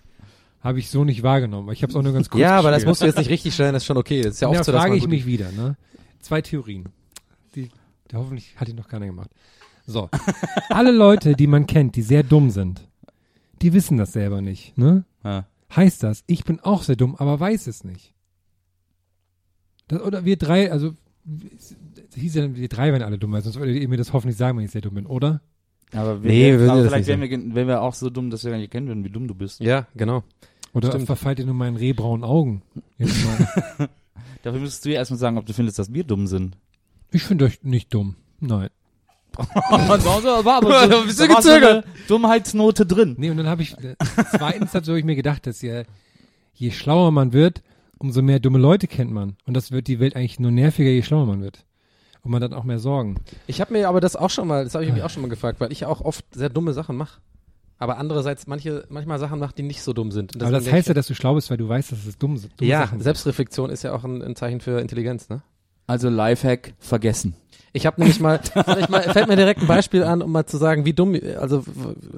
habe 0.61 0.79
ich 0.79 0.89
so 0.89 1.05
nicht 1.05 1.23
wahrgenommen. 1.23 1.71
Ich 1.73 1.83
habe 1.83 1.91
es 1.91 1.97
auch 1.97 2.03
nur 2.03 2.15
ganz 2.15 2.31
kurz 2.31 2.41
Ja, 2.41 2.59
aber 2.59 2.71
das 2.71 2.79
gespielt. 2.79 2.89
musst 2.89 3.03
du 3.03 3.07
jetzt 3.07 3.19
nicht 3.19 3.29
richtig 3.31 3.55
stellen, 3.55 3.75
das 3.75 3.83
ist 3.83 3.87
schon 3.87 3.99
okay. 3.99 4.23
Das 4.23 4.35
ist 4.35 4.41
ja 4.41 4.49
oft 4.49 4.61
da 4.61 4.65
so, 4.65 4.73
frage 4.73 4.97
ich 4.97 5.07
mich 5.07 5.27
wieder, 5.27 5.53
ne? 5.53 5.77
Zwei 6.21 6.41
Theorien. 6.41 6.87
Die, 7.55 7.69
die 8.11 8.17
hoffentlich 8.17 8.55
hat 8.57 8.67
die 8.67 8.73
noch 8.73 8.89
keiner 8.89 9.07
gemacht. 9.07 9.31
So. 9.87 10.09
Alle 10.71 10.91
Leute, 10.91 11.35
die 11.35 11.47
man 11.47 11.67
kennt, 11.67 11.95
die 11.97 12.03
sehr 12.03 12.23
dumm 12.23 12.51
sind, 12.51 12.89
die 13.63 13.73
wissen 13.75 13.99
das 13.99 14.13
selber 14.13 14.41
nicht, 14.41 14.77
ne? 14.79 15.05
Ja. 15.23 15.47
Heißt 15.75 16.03
das, 16.03 16.25
ich 16.27 16.45
bin 16.45 16.61
auch 16.61 16.83
sehr 16.83 16.97
dumm, 16.97 17.15
aber 17.17 17.39
weiß 17.39 17.67
es 17.67 17.85
nicht. 17.85 18.15
Das, 19.89 20.01
oder 20.03 20.25
wir 20.25 20.37
drei, 20.37 20.71
also 20.71 20.95
es 21.59 21.77
hieß 22.15 22.35
ja, 22.35 22.55
wir 22.55 22.69
drei 22.69 22.93
wären 22.93 23.03
alle 23.03 23.19
dumm, 23.19 23.33
weil 23.33 23.43
sonst 23.43 23.57
würdet 23.59 23.77
ihr 23.77 23.89
mir 23.89 23.97
das 23.97 24.13
hoffentlich 24.13 24.37
sagen, 24.37 24.59
wenn 24.59 24.65
ich 24.65 24.71
sehr 24.71 24.81
dumm 24.81 24.95
bin, 24.95 25.07
oder? 25.07 25.41
Aber 25.93 26.23
wir, 26.23 26.31
Nee, 26.31 26.59
wir 26.59 26.71
aber 26.71 26.85
vielleicht 26.85 27.09
wären 27.09 27.21
wir, 27.21 27.31
wären 27.31 27.69
wir 27.69 27.83
auch 27.83 27.95
so 27.95 28.11
dumm, 28.11 28.31
dass 28.31 28.45
wir 28.45 28.51
gar 28.51 28.59
nicht 28.59 28.67
erkennen 28.67 28.89
würden, 28.89 29.05
wie 29.05 29.11
dumm 29.11 29.29
du 29.29 29.35
bist. 29.35 29.61
Ja, 29.61 29.87
genau. 29.95 30.25
Oder 30.73 30.89
Stimmt. 30.89 31.07
verfallt 31.07 31.39
ihr 31.39 31.47
nur 31.47 31.55
meinen 31.55 31.77
rehbraunen 31.77 32.25
Augen? 32.25 32.63
Jetzt 32.99 33.25
mal. 33.25 33.89
Dafür 34.43 34.61
müsstest 34.61 34.85
du 34.85 34.91
ja 34.91 34.97
erstmal 34.97 35.19
sagen, 35.19 35.39
ob 35.39 35.47
du 35.47 35.53
findest, 35.53 35.79
dass 35.79 35.93
wir 35.93 36.05
dumm 36.05 36.27
sind. 36.27 36.57
ich 37.11 37.23
finde 37.23 37.47
euch 37.47 37.63
nicht 37.63 37.95
dumm. 37.95 38.17
Nein. 38.41 38.69
war 39.37 40.57
aber 40.57 40.87
Da 40.89 41.01
bist 41.01 41.21
du 41.21 41.29
gezögert. 41.29 41.85
Dummheitsnote 42.09 42.87
drin. 42.87 43.17
Nee, 43.19 43.31
und 43.31 43.37
dann 43.37 43.47
habe 43.47 43.63
ich, 43.63 43.77
äh, 43.79 43.97
zweitens 44.31 44.75
habe 44.75 44.99
ich 44.99 45.05
mir 45.05 45.17
gedacht, 45.17 45.47
dass 45.47 45.63
ja, 45.63 45.83
je 46.55 46.71
schlauer 46.71 47.11
man 47.11 47.33
wird, 47.33 47.63
umso 47.99 48.23
mehr 48.23 48.41
dumme 48.41 48.59
Leute 48.59 48.87
kennt 48.87 49.11
man. 49.11 49.37
Und 49.47 49.55
das 49.55 49.71
wird 49.71 49.89
die 49.89 50.01
Welt 50.01 50.17
eigentlich 50.17 50.41
nur 50.41 50.51
nerviger, 50.51 50.91
je 50.91 51.03
schlauer 51.03 51.27
man 51.27 51.43
wird. 51.43 51.65
Und 52.23 52.33
man 52.33 52.43
hat 52.43 52.53
auch 52.53 52.65
mehr 52.65 52.79
Sorgen. 52.79 53.17
Ich 53.47 53.61
habe 53.61 53.73
mir 53.73 53.89
aber 53.89 54.01
das 54.01 54.17
auch 54.17 54.31
schon 54.31 54.49
mal, 54.49 54.65
das 54.65 54.75
habe 54.75 54.85
ich 54.85 54.93
mich 54.93 55.03
auch 55.03 55.11
schon 55.11 55.23
mal 55.23 55.29
gefragt, 55.29 55.61
weil 55.61 55.71
ich 55.71 55.81
ja 55.81 55.89
auch 55.89 56.01
oft 56.01 56.25
sehr 56.35 56.49
dumme 56.49 56.73
Sachen 56.73 56.97
mache. 56.97 57.21
Aber 57.79 57.99
andererseits 57.99 58.47
manche, 58.47 58.85
manchmal 58.89 59.19
Sachen 59.19 59.39
mache, 59.39 59.55
die 59.55 59.63
nicht 59.63 59.83
so 59.83 59.93
dumm 59.93 60.11
sind. 60.11 60.43
Aber 60.43 60.51
das 60.51 60.71
heißt 60.71 60.89
ja, 60.89 60.95
dass 60.95 61.07
du 61.07 61.15
schlau 61.15 61.35
bist, 61.35 61.51
weil 61.51 61.59
du 61.59 61.69
weißt, 61.69 61.93
dass 61.93 62.07
es 62.07 62.19
dumm 62.19 62.41
dumme 62.57 62.71
ja, 62.71 62.81
Sachen 62.81 62.99
sind. 62.99 63.05
Selbstreflexion 63.05 63.71
ist 63.71 63.83
ja 63.83 63.93
auch 63.93 64.05
ein, 64.05 64.23
ein 64.23 64.35
Zeichen 64.35 64.61
für 64.61 64.81
Intelligenz, 64.81 65.29
ne? 65.29 65.43
Also 65.87 66.09
Lifehack 66.09 66.75
vergessen. 66.79 67.35
Ich 67.77 67.85
habe 67.85 68.01
nämlich 68.01 68.21
mal, 68.21 68.41
mal, 68.89 69.03
fällt 69.03 69.29
mir 69.29 69.37
direkt 69.37 69.61
ein 69.61 69.67
Beispiel 69.67 70.03
an, 70.03 70.23
um 70.23 70.33
mal 70.33 70.47
zu 70.47 70.57
sagen, 70.57 70.87
wie 70.87 70.95
dumm, 70.95 71.15
also 71.39 71.63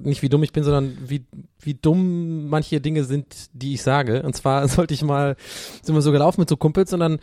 nicht 0.00 0.22
wie 0.22 0.28
dumm 0.28 0.44
ich 0.44 0.52
bin, 0.52 0.62
sondern 0.62 0.96
wie, 1.04 1.24
wie 1.60 1.74
dumm 1.74 2.48
manche 2.48 2.80
Dinge 2.80 3.02
sind, 3.02 3.26
die 3.52 3.74
ich 3.74 3.82
sage. 3.82 4.22
Und 4.22 4.36
zwar 4.36 4.68
sollte 4.68 4.94
ich 4.94 5.02
mal, 5.02 5.36
sind 5.82 5.94
wir 5.94 6.02
so 6.02 6.12
gelaufen 6.12 6.40
mit 6.40 6.48
so 6.48 6.56
Kumpels 6.56 6.92
und 6.92 7.00
dann 7.00 7.18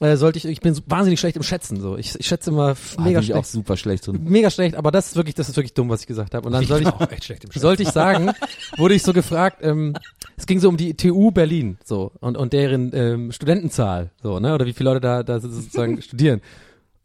äh, 0.00 0.16
sollte 0.16 0.36
ich, 0.38 0.44
ich 0.44 0.60
bin 0.60 0.76
wahnsinnig 0.86 1.20
schlecht 1.20 1.36
im 1.36 1.42
Schätzen, 1.42 1.80
so. 1.80 1.96
Ich, 1.96 2.18
ich 2.18 2.26
schätze 2.26 2.50
immer 2.50 2.74
Ah, 2.96 3.02
mega 3.02 3.20
bin 3.20 3.28
ich 3.28 3.32
auch 3.34 3.44
schlecht. 3.44 3.50
super 3.52 3.76
schlecht 3.76 4.06
drin. 4.06 4.20
Mega 4.24 4.50
schlecht, 4.50 4.74
aber 4.74 4.90
das 4.90 5.06
ist 5.08 5.16
wirklich, 5.16 5.34
das 5.36 5.48
ist 5.48 5.56
wirklich 5.56 5.72
dumm, 5.72 5.88
was 5.88 6.00
ich 6.02 6.06
gesagt 6.06 6.34
habe. 6.34 6.46
Und 6.46 6.52
dann 6.52 6.64
soll 6.66 6.82
ich, 6.82 6.88
auch 6.88 7.00
echt 7.10 7.24
schlecht 7.24 7.44
im 7.44 7.52
Schätzen. 7.52 7.62
sollte 7.62 7.82
ich 7.84 7.88
sagen, 7.90 8.32
wurde 8.76 8.94
ich 8.94 9.02
so 9.02 9.12
gefragt, 9.12 9.58
ähm, 9.62 9.94
es 10.36 10.44
ging 10.46 10.60
so 10.60 10.68
um 10.68 10.76
die 10.76 10.94
TU 10.94 11.30
Berlin, 11.30 11.78
so, 11.84 12.12
und, 12.20 12.36
und 12.36 12.52
deren 12.52 12.90
ähm, 12.94 13.32
Studentenzahl, 13.32 14.10
so, 14.22 14.38
ne, 14.38 14.52
oder 14.54 14.66
wie 14.66 14.74
viele 14.74 14.90
Leute 14.90 15.00
da, 15.00 15.22
da 15.22 15.40
sozusagen 15.40 16.02
studieren. 16.02 16.42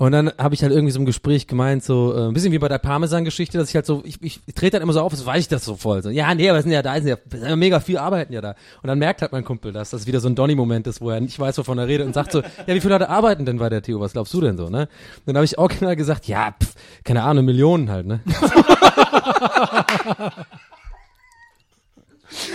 Und 0.01 0.13
dann 0.13 0.31
habe 0.39 0.55
ich 0.55 0.63
halt 0.63 0.73
irgendwie 0.73 0.91
so 0.91 0.97
im 0.99 1.05
Gespräch 1.05 1.45
gemeint, 1.45 1.83
so 1.83 2.11
äh, 2.15 2.27
ein 2.27 2.33
bisschen 2.33 2.51
wie 2.51 2.57
bei 2.57 2.67
der 2.67 2.79
Parmesan-Geschichte, 2.79 3.59
dass 3.59 3.69
ich 3.69 3.75
halt 3.75 3.85
so, 3.85 4.01
ich, 4.03 4.19
ich, 4.23 4.39
ich 4.47 4.55
trete 4.55 4.71
dann 4.71 4.81
immer 4.81 4.93
so 4.93 5.01
auf, 5.01 5.13
so 5.13 5.23
weiß 5.27 5.41
ich 5.41 5.47
das 5.47 5.63
so 5.63 5.75
voll. 5.75 6.01
So, 6.01 6.09
ja, 6.09 6.33
nee, 6.33 6.49
aber 6.49 6.59
sind 6.59 6.71
ja 6.71 6.81
da, 6.81 6.99
sind 6.99 7.19
ja, 7.35 7.55
mega 7.55 7.79
viel 7.79 7.99
arbeiten 7.99 8.33
ja 8.33 8.41
da. 8.41 8.55
Und 8.81 8.87
dann 8.87 8.97
merkt 8.97 9.21
halt 9.21 9.31
mein 9.31 9.45
Kumpel 9.45 9.71
das, 9.71 9.91
dass 9.91 10.01
es 10.01 10.07
wieder 10.07 10.19
so 10.19 10.27
ein 10.27 10.33
Donny-Moment 10.33 10.87
ist, 10.87 11.01
wo 11.01 11.11
er 11.11 11.21
nicht 11.21 11.39
weiß, 11.39 11.55
wovon 11.59 11.77
er 11.77 11.87
redet 11.87 12.07
und 12.07 12.13
sagt 12.15 12.31
so, 12.31 12.41
ja, 12.65 12.73
wie 12.73 12.81
viele 12.81 12.95
Leute 12.95 13.09
arbeiten 13.09 13.45
denn 13.45 13.59
bei 13.59 13.69
der 13.69 13.83
TU? 13.83 13.99
Was 13.99 14.13
glaubst 14.13 14.33
du 14.33 14.41
denn 14.41 14.57
so, 14.57 14.69
ne? 14.69 14.79
Und 14.79 15.27
dann 15.27 15.35
habe 15.35 15.45
ich 15.45 15.59
auch 15.59 15.67
genau 15.69 15.95
gesagt, 15.95 16.25
ja, 16.25 16.55
pff, 16.59 16.73
keine 17.03 17.21
Ahnung, 17.21 17.45
Millionen 17.45 17.91
halt, 17.91 18.07
ne? 18.07 18.21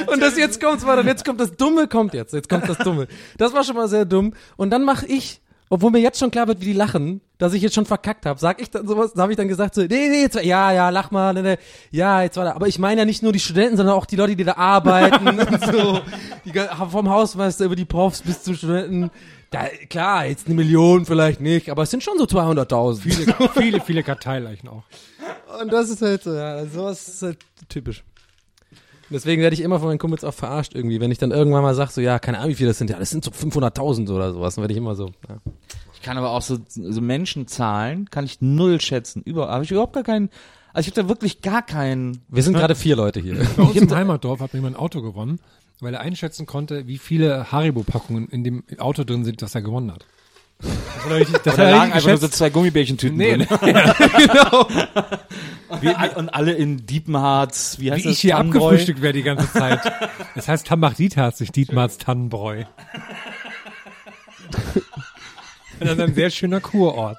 Und 0.09 0.21
das 0.21 0.37
jetzt 0.37 0.61
kommt's 0.61 0.83
und 0.83 1.07
jetzt 1.07 1.25
kommt 1.25 1.39
das 1.39 1.55
Dumme, 1.55 1.87
kommt 1.87 2.15
jetzt, 2.15 2.33
jetzt 2.33 2.49
kommt 2.49 2.69
das 2.69 2.79
Dumme. 2.79 3.07
Das 3.37 3.53
war 3.53 3.63
schon 3.63 3.77
mal 3.77 3.89
sehr 3.89 4.05
dumm. 4.05 4.33
Und 4.57 4.71
dann 4.71 4.85
mache 4.85 5.07
ich 5.07 5.43
obwohl 5.69 5.91
mir 5.91 5.99
jetzt 5.99 6.19
schon 6.19 6.31
klar 6.31 6.47
wird, 6.47 6.61
wie 6.61 6.67
die 6.67 6.73
lachen, 6.73 7.21
dass 7.39 7.53
ich 7.53 7.63
jetzt 7.63 7.75
schon 7.75 7.87
verkackt 7.87 8.25
habe, 8.25 8.39
sag 8.39 8.61
ich 8.61 8.71
dann 8.71 8.87
sowas, 8.87 9.13
da 9.15 9.23
habe 9.23 9.33
ich 9.33 9.37
dann 9.37 9.49
gesagt 9.49 9.75
so, 9.75 9.83
nee, 9.83 10.09
nee, 10.09 10.23
jetzt, 10.23 10.37
ja, 10.43 10.73
ja, 10.73 10.91
lach 10.91 11.11
mal, 11.11 11.35
nee, 11.35 11.43
nee, 11.43 11.57
ja, 11.91 12.23
jetzt 12.23 12.37
war 12.37 12.45
da, 12.45 12.53
aber 12.53 12.69
ich 12.69 12.79
meine 12.79 13.01
ja 13.01 13.05
nicht 13.05 13.23
nur 13.23 13.33
die 13.33 13.41
Studenten, 13.41 13.77
sondern 13.77 13.97
auch 13.97 14.07
die 14.07 14.17
Leute, 14.17 14.37
die 14.37 14.45
da 14.45 14.55
arbeiten 14.55 15.29
und 15.41 15.65
so, 15.65 16.01
die, 16.45 16.53
vom 16.91 17.11
Hausmeister 17.11 17.65
über 17.65 17.77
die 17.77 17.85
Profs 17.85 18.23
bis 18.23 18.43
zu 18.43 18.55
Studenten, 18.55 19.11
da, 19.51 19.67
klar, 19.89 20.27
jetzt 20.27 20.47
eine 20.47 20.57
Million 20.57 21.05
vielleicht 21.05 21.41
nicht, 21.41 21.71
aber 21.71 21.83
es 21.83 21.91
sind 21.91 22.03
schon 22.03 22.19
so 22.19 22.25
200.000. 22.25 23.01
Viele, 23.01 23.35
viele, 23.55 23.81
viele 23.81 24.03
Karteileichen 24.03 24.69
auch. 24.69 24.83
Und 25.61 25.73
das 25.73 25.91
ist 25.91 26.03
halt 26.03 26.23
so, 26.23 26.35
ja, 26.35 26.65
sowas 26.67 27.09
ist 27.09 27.23
halt 27.23 27.39
typisch. 27.69 28.03
Deswegen 29.11 29.43
werde 29.43 29.55
ich 29.55 29.61
immer 29.61 29.79
von 29.79 29.89
meinen 29.89 29.99
Kumpels 29.99 30.25
auch 30.25 30.35
verarscht 30.35 30.75
irgendwie, 30.75 31.01
wenn 31.01 31.11
ich 31.11 31.19
dann 31.19 31.31
irgendwann 31.31 31.63
mal 31.63 31.75
sage, 31.75 31.93
so, 31.93 32.01
ja, 32.01 32.19
keine 32.19 32.39
Ahnung, 32.39 32.51
wie 32.51 32.57
viel 32.57 32.67
das 32.67 32.79
sind, 32.79 32.91
ja, 32.91 32.99
das 32.99 33.11
sind 33.11 33.25
so 33.25 33.31
500.000 33.31 34.13
oder 34.13 34.33
sowas, 34.33 34.57
dann 34.57 34.63
werde 34.63 34.73
ich 34.73 34.79
immer 34.79 34.95
so, 34.95 35.13
ja. 35.29 35.37
Ich 35.95 36.03
kann 36.03 36.19
aber 36.19 36.31
auch 36.31 36.43
so, 36.43 36.59
so 36.69 37.01
Menschenzahlen, 37.01 38.11
kann 38.11 38.25
ich 38.25 38.41
null 38.41 38.81
schätzen. 38.81 39.23
Über, 39.23 39.49
habe 39.49 39.65
ich 39.65 39.71
überhaupt 39.71 39.93
gar 39.93 40.05
keinen, 40.05 40.31
also 40.73 40.89
ich 40.89 40.97
habe 40.97 41.03
da 41.03 41.09
wirklich 41.09 41.41
gar 41.41 41.63
keinen. 41.63 42.23
Wir 42.29 42.43
sind 42.43 42.53
gerade 42.55 42.75
vier 42.75 42.97
Leute 42.97 43.19
hier. 43.19 43.35
Bei 43.57 43.63
uns 43.63 43.77
im 43.81 43.91
Heimatdorf 43.91 44.41
hat 44.41 44.53
mir 44.53 44.59
jemand 44.59 44.77
ein 44.77 44.81
Auto 44.81 45.03
gewonnen, 45.03 45.41
weil 45.81 45.95
er 45.95 46.01
einschätzen 46.01 46.47
konnte, 46.47 46.87
wie 46.87 46.99
viele 46.99 47.51
Haribo-Packungen 47.51 48.29
in 48.29 48.45
dem 48.45 48.63
Auto 48.79 49.05
drin 49.05 49.25
sind, 49.25 49.41
das 49.41 49.55
er 49.55 49.63
gewonnen 49.63 49.91
hat. 49.91 50.05
Das 50.59 51.07
er 51.11 51.17
richtig, 51.17 51.37
das 51.43 51.43
Da 51.45 51.51
hat 51.53 51.59
er 51.59 51.71
lagen 51.71 51.93
einfach 51.93 52.09
nur 52.09 52.17
so 52.19 52.29
zwei 52.29 52.51
Gummibärchentüten 52.51 53.17
Nee, 53.17 53.37
drin. 53.37 53.47
genau. 53.61 54.69
Und, 55.69 56.17
und 56.17 56.29
alle 56.31 56.53
in 56.53 56.87
Diepenharz, 56.87 57.77
wie 57.79 57.93
heißt 57.93 58.05
Wie 58.05 58.09
das? 58.09 58.13
ich 58.15 58.21
hier 58.21 58.33
Tannenbräu? 58.37 58.59
abgefrühstückt 58.61 59.03
werde 59.03 59.19
die 59.19 59.25
ganze 59.25 59.53
Zeit. 59.53 59.81
Das 60.35 60.49
heißt 60.49 60.67
Tambach-Dietharz, 60.67 61.41
nicht 61.41 61.55
Dietmars 61.55 61.99
Tannenbräu. 61.99 62.65
Das 65.79 65.91
ist 65.91 66.01
ein 66.01 66.15
sehr 66.15 66.31
schöner 66.31 66.61
Kurort. 66.61 67.19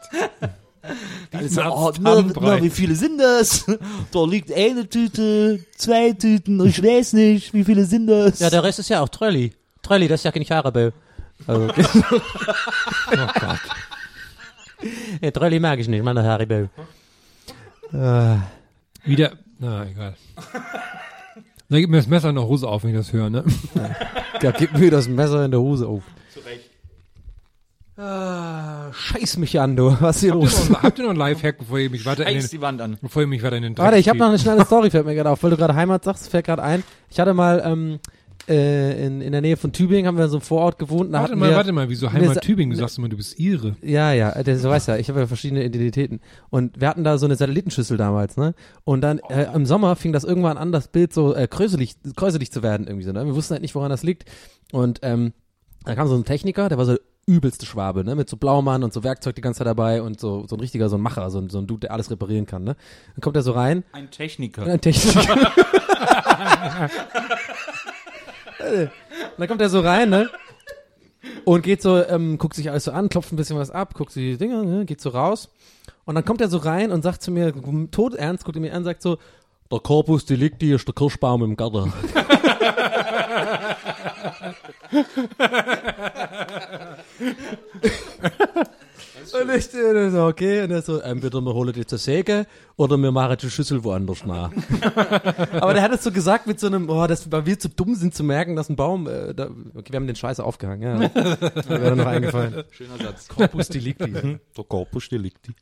Dietmars 1.31 1.67
Oh, 1.71 1.91
na, 1.99 2.23
na, 2.39 2.63
wie 2.63 2.71
viele 2.71 2.95
sind 2.95 3.19
das? 3.19 3.65
Da 4.11 4.25
liegt 4.25 4.51
eine 4.51 4.89
Tüte, 4.89 5.63
zwei 5.75 6.13
Tüten, 6.13 6.65
ich 6.65 6.81
weiß 6.81 7.13
nicht, 7.13 7.53
wie 7.53 7.63
viele 7.63 7.85
sind 7.85 8.07
das? 8.07 8.39
Ja, 8.39 8.49
der 8.49 8.63
Rest 8.63 8.79
ist 8.79 8.89
ja 8.89 9.01
auch 9.01 9.09
Trolli. 9.09 9.53
Trolli, 9.83 10.07
das 10.07 10.21
ist 10.21 10.23
ja 10.23 10.31
kein 10.31 10.41
Haribo. 10.43 10.91
Also, 11.45 11.67
Oh 11.71 13.27
Gott. 13.39 13.59
ja, 15.21 15.31
Trolli 15.31 15.59
mag 15.59 15.79
ich 15.79 15.87
nicht, 15.87 16.03
meine 16.03 16.23
Haribo. 16.23 16.69
Wieder, 19.03 19.31
na 19.59 19.85
egal. 19.85 20.15
Da 21.69 21.77
gibt 21.79 21.89
mir 21.91 21.97
das 21.97 22.07
Messer 22.07 22.29
in 22.29 22.35
der 22.35 22.45
Hose 22.45 22.67
auf, 22.67 22.83
wenn 22.83 22.91
ich 22.91 22.97
das 22.97 23.13
höre, 23.13 23.29
ne? 23.29 23.43
Ja, 24.41 24.51
gib 24.51 24.77
mir 24.77 24.91
das 24.91 25.07
Messer 25.07 25.43
in 25.45 25.51
der 25.51 25.59
Hose 25.59 25.87
auf. 25.87 26.03
Ah, 27.99 28.93
scheiß 28.93 29.37
mich 29.37 29.59
an, 29.59 29.75
du. 29.75 29.97
Was 29.99 30.17
ist 30.17 30.21
hier 30.21 30.33
Habt 30.33 30.43
ihr, 30.43 30.45
los? 30.45 30.69
noch, 30.69 30.83
habt 30.83 30.99
ihr 30.99 31.03
noch 31.05 31.09
einen 31.09 31.17
Lifehack, 31.19 31.57
bevor 31.57 31.79
ihr 31.79 31.89
mich 31.89 32.05
weiter 32.05 32.27
in 32.27 32.35
Heiß 32.35 32.49
den, 32.51 32.57
die 32.59 32.61
Wand 32.61 32.79
an. 32.79 32.97
bevor 33.01 33.23
ihr 33.23 33.27
mich 33.27 33.41
weiter 33.41 33.55
in 33.55 33.63
den 33.63 33.73
Dreck 33.73 33.83
Warte, 33.85 33.97
ich 33.97 34.07
habe 34.07 34.19
noch 34.19 34.27
eine 34.27 34.37
schnelle 34.37 34.63
Story, 34.65 34.91
fällt 34.91 35.07
mir 35.07 35.15
gerade 35.15 35.31
auf, 35.31 35.41
weil 35.41 35.49
du 35.49 35.57
gerade 35.57 35.73
Heimat 35.73 36.03
sagst, 36.03 36.29
fällt 36.29 36.45
gerade 36.45 36.61
ein. 36.61 36.83
Ich 37.09 37.19
hatte 37.19 37.33
mal 37.33 37.63
ähm, 37.65 37.99
äh, 38.47 39.05
in, 39.05 39.21
in 39.21 39.31
der 39.31 39.41
Nähe 39.41 39.57
von 39.57 39.71
Tübingen, 39.73 40.07
haben 40.07 40.17
wir 40.17 40.25
in 40.25 40.29
so 40.29 40.37
einem 40.37 40.41
Vorort 40.41 40.79
gewohnt. 40.79 41.13
Da 41.13 41.21
Warte 41.21 41.35
mal, 41.35 41.49
wir, 41.49 41.55
warte 41.55 41.71
mal, 41.71 41.89
wieso 41.89 42.11
Heimat 42.11 42.35
sa- 42.35 42.39
Tübingen? 42.39 42.71
Du 42.71 42.77
sagst 42.79 42.97
immer, 42.97 43.09
du 43.09 43.17
bist 43.17 43.37
Ihre. 43.39 43.75
Ja, 43.81 44.13
ja, 44.13 44.31
äh, 44.31 44.43
das, 44.43 44.61
du 44.61 44.69
weißt 44.69 44.87
ja, 44.87 44.97
ich 44.97 45.09
habe 45.09 45.19
ja 45.19 45.27
verschiedene 45.27 45.63
Identitäten. 45.63 46.19
Und 46.49 46.79
wir 46.79 46.87
hatten 46.87 47.03
da 47.03 47.17
so 47.17 47.25
eine 47.25 47.35
Satellitenschüssel 47.35 47.97
damals, 47.97 48.37
ne? 48.37 48.53
Und 48.83 49.01
dann 49.01 49.19
äh, 49.29 49.47
im 49.53 49.65
Sommer 49.65 49.95
fing 49.95 50.13
das 50.13 50.23
irgendwann 50.23 50.57
an, 50.57 50.71
das 50.71 50.87
Bild 50.87 51.13
so 51.13 51.35
äh, 51.35 51.47
kräuselig, 51.47 51.95
kräuselig 52.15 52.51
zu 52.51 52.63
werden 52.63 52.87
irgendwie 52.87 53.05
so, 53.05 53.11
ne? 53.11 53.25
Wir 53.25 53.35
wussten 53.35 53.53
halt 53.53 53.61
nicht, 53.61 53.75
woran 53.75 53.89
das 53.89 54.03
liegt. 54.03 54.25
Und 54.71 54.99
ähm, 55.03 55.33
da 55.85 55.95
kam 55.95 56.07
so 56.07 56.15
ein 56.15 56.25
Techniker, 56.25 56.69
der 56.69 56.77
war 56.77 56.85
so 56.85 56.93
der 56.93 57.01
übelste 57.29 57.65
Schwabe, 57.65 58.05
ne? 58.05 58.15
Mit 58.15 58.29
so 58.29 58.37
Blaumann 58.37 58.83
und 58.83 58.93
so 58.93 59.03
Werkzeug 59.03 59.35
die 59.35 59.41
ganze 59.41 59.57
Zeit 59.59 59.67
dabei 59.67 60.01
und 60.01 60.19
so, 60.19 60.45
so 60.47 60.55
ein 60.55 60.59
richtiger, 60.61 60.87
so 60.87 60.95
ein 60.95 61.01
Macher, 61.01 61.29
so 61.29 61.39
ein, 61.39 61.49
so 61.49 61.57
ein 61.59 61.67
Dude, 61.67 61.81
der 61.81 61.91
alles 61.91 62.09
reparieren 62.09 62.45
kann, 62.45 62.63
ne? 62.63 62.75
Dann 63.15 63.21
kommt 63.21 63.35
er 63.35 63.41
so 63.41 63.51
rein 63.51 63.83
Ein 63.91 64.09
Techniker. 64.09 64.63
ein 64.65 64.79
Techniker. 64.79 65.21
Und 68.59 68.91
dann 69.37 69.47
kommt 69.47 69.61
er 69.61 69.69
so 69.69 69.81
rein, 69.81 70.09
ne? 70.09 70.29
Und 71.45 71.63
geht 71.63 71.81
so, 71.81 72.03
ähm, 72.03 72.37
guckt 72.37 72.55
sich 72.55 72.69
alles 72.69 72.85
so 72.85 72.91
an, 72.91 73.09
klopft 73.09 73.31
ein 73.31 73.35
bisschen 73.35 73.57
was 73.57 73.71
ab, 73.71 73.93
guckt 73.93 74.11
sich 74.11 74.23
die 74.23 74.37
Dinger, 74.37 74.63
ne? 74.63 74.85
geht 74.85 75.01
so 75.01 75.09
raus. 75.09 75.49
Und 76.05 76.15
dann 76.15 76.25
kommt 76.25 76.41
er 76.41 76.47
so 76.47 76.57
rein 76.57 76.91
und 76.91 77.03
sagt 77.03 77.21
zu 77.21 77.31
mir, 77.31 77.53
todernst, 77.91 78.45
guckt 78.45 78.57
er 78.57 78.61
mir 78.61 78.73
an, 78.73 78.83
sagt 78.83 79.01
so, 79.01 79.17
der 79.71 79.79
Corpus 79.79 80.25
Delicti 80.25 80.73
ist 80.73 80.87
der 80.87 80.95
Kirschbaum 80.95 81.43
im 81.43 81.57
Garten. 81.57 81.91
Und 89.33 89.49
ich 89.49 89.73
äh, 89.73 90.09
so, 90.09 90.25
okay, 90.25 90.63
und 90.63 90.71
er 90.71 90.81
so, 90.81 90.99
entweder 90.99 91.41
wir 91.41 91.53
holen 91.53 91.73
jetzt 91.75 91.93
eine 91.93 91.99
Säge 91.99 92.47
oder 92.75 92.97
wir 92.97 93.11
machen 93.11 93.37
die 93.41 93.49
Schüssel 93.49 93.83
woanders 93.83 94.25
nach. 94.25 94.51
Aber 95.61 95.73
der 95.73 95.81
hat 95.83 95.91
es 95.93 96.03
so 96.03 96.11
gesagt 96.11 96.47
mit 96.47 96.59
so 96.59 96.67
einem, 96.67 96.89
oh, 96.89 97.07
dass 97.07 97.31
weil 97.31 97.45
wir 97.45 97.59
zu 97.59 97.69
dumm 97.69 97.95
sind 97.95 98.15
zu 98.15 98.23
merken, 98.23 98.55
dass 98.55 98.69
ein 98.69 98.75
Baum, 98.75 99.07
äh, 99.07 99.33
da, 99.33 99.49
okay, 99.75 99.91
wir 99.91 99.97
haben 99.97 100.07
den 100.07 100.15
Scheiße 100.15 100.43
aufgehangen, 100.43 101.01
ja. 101.01 101.15
Wäre 101.69 101.95
noch 101.95 102.05
eingefallen. 102.05 102.63
Schöner 102.71 102.97
Satz. 102.97 103.27
Corpus 103.27 103.69
Delicti. 103.69 104.11
Der 104.11 104.39
Corpus 104.67 105.09
Delicti. 105.09 105.53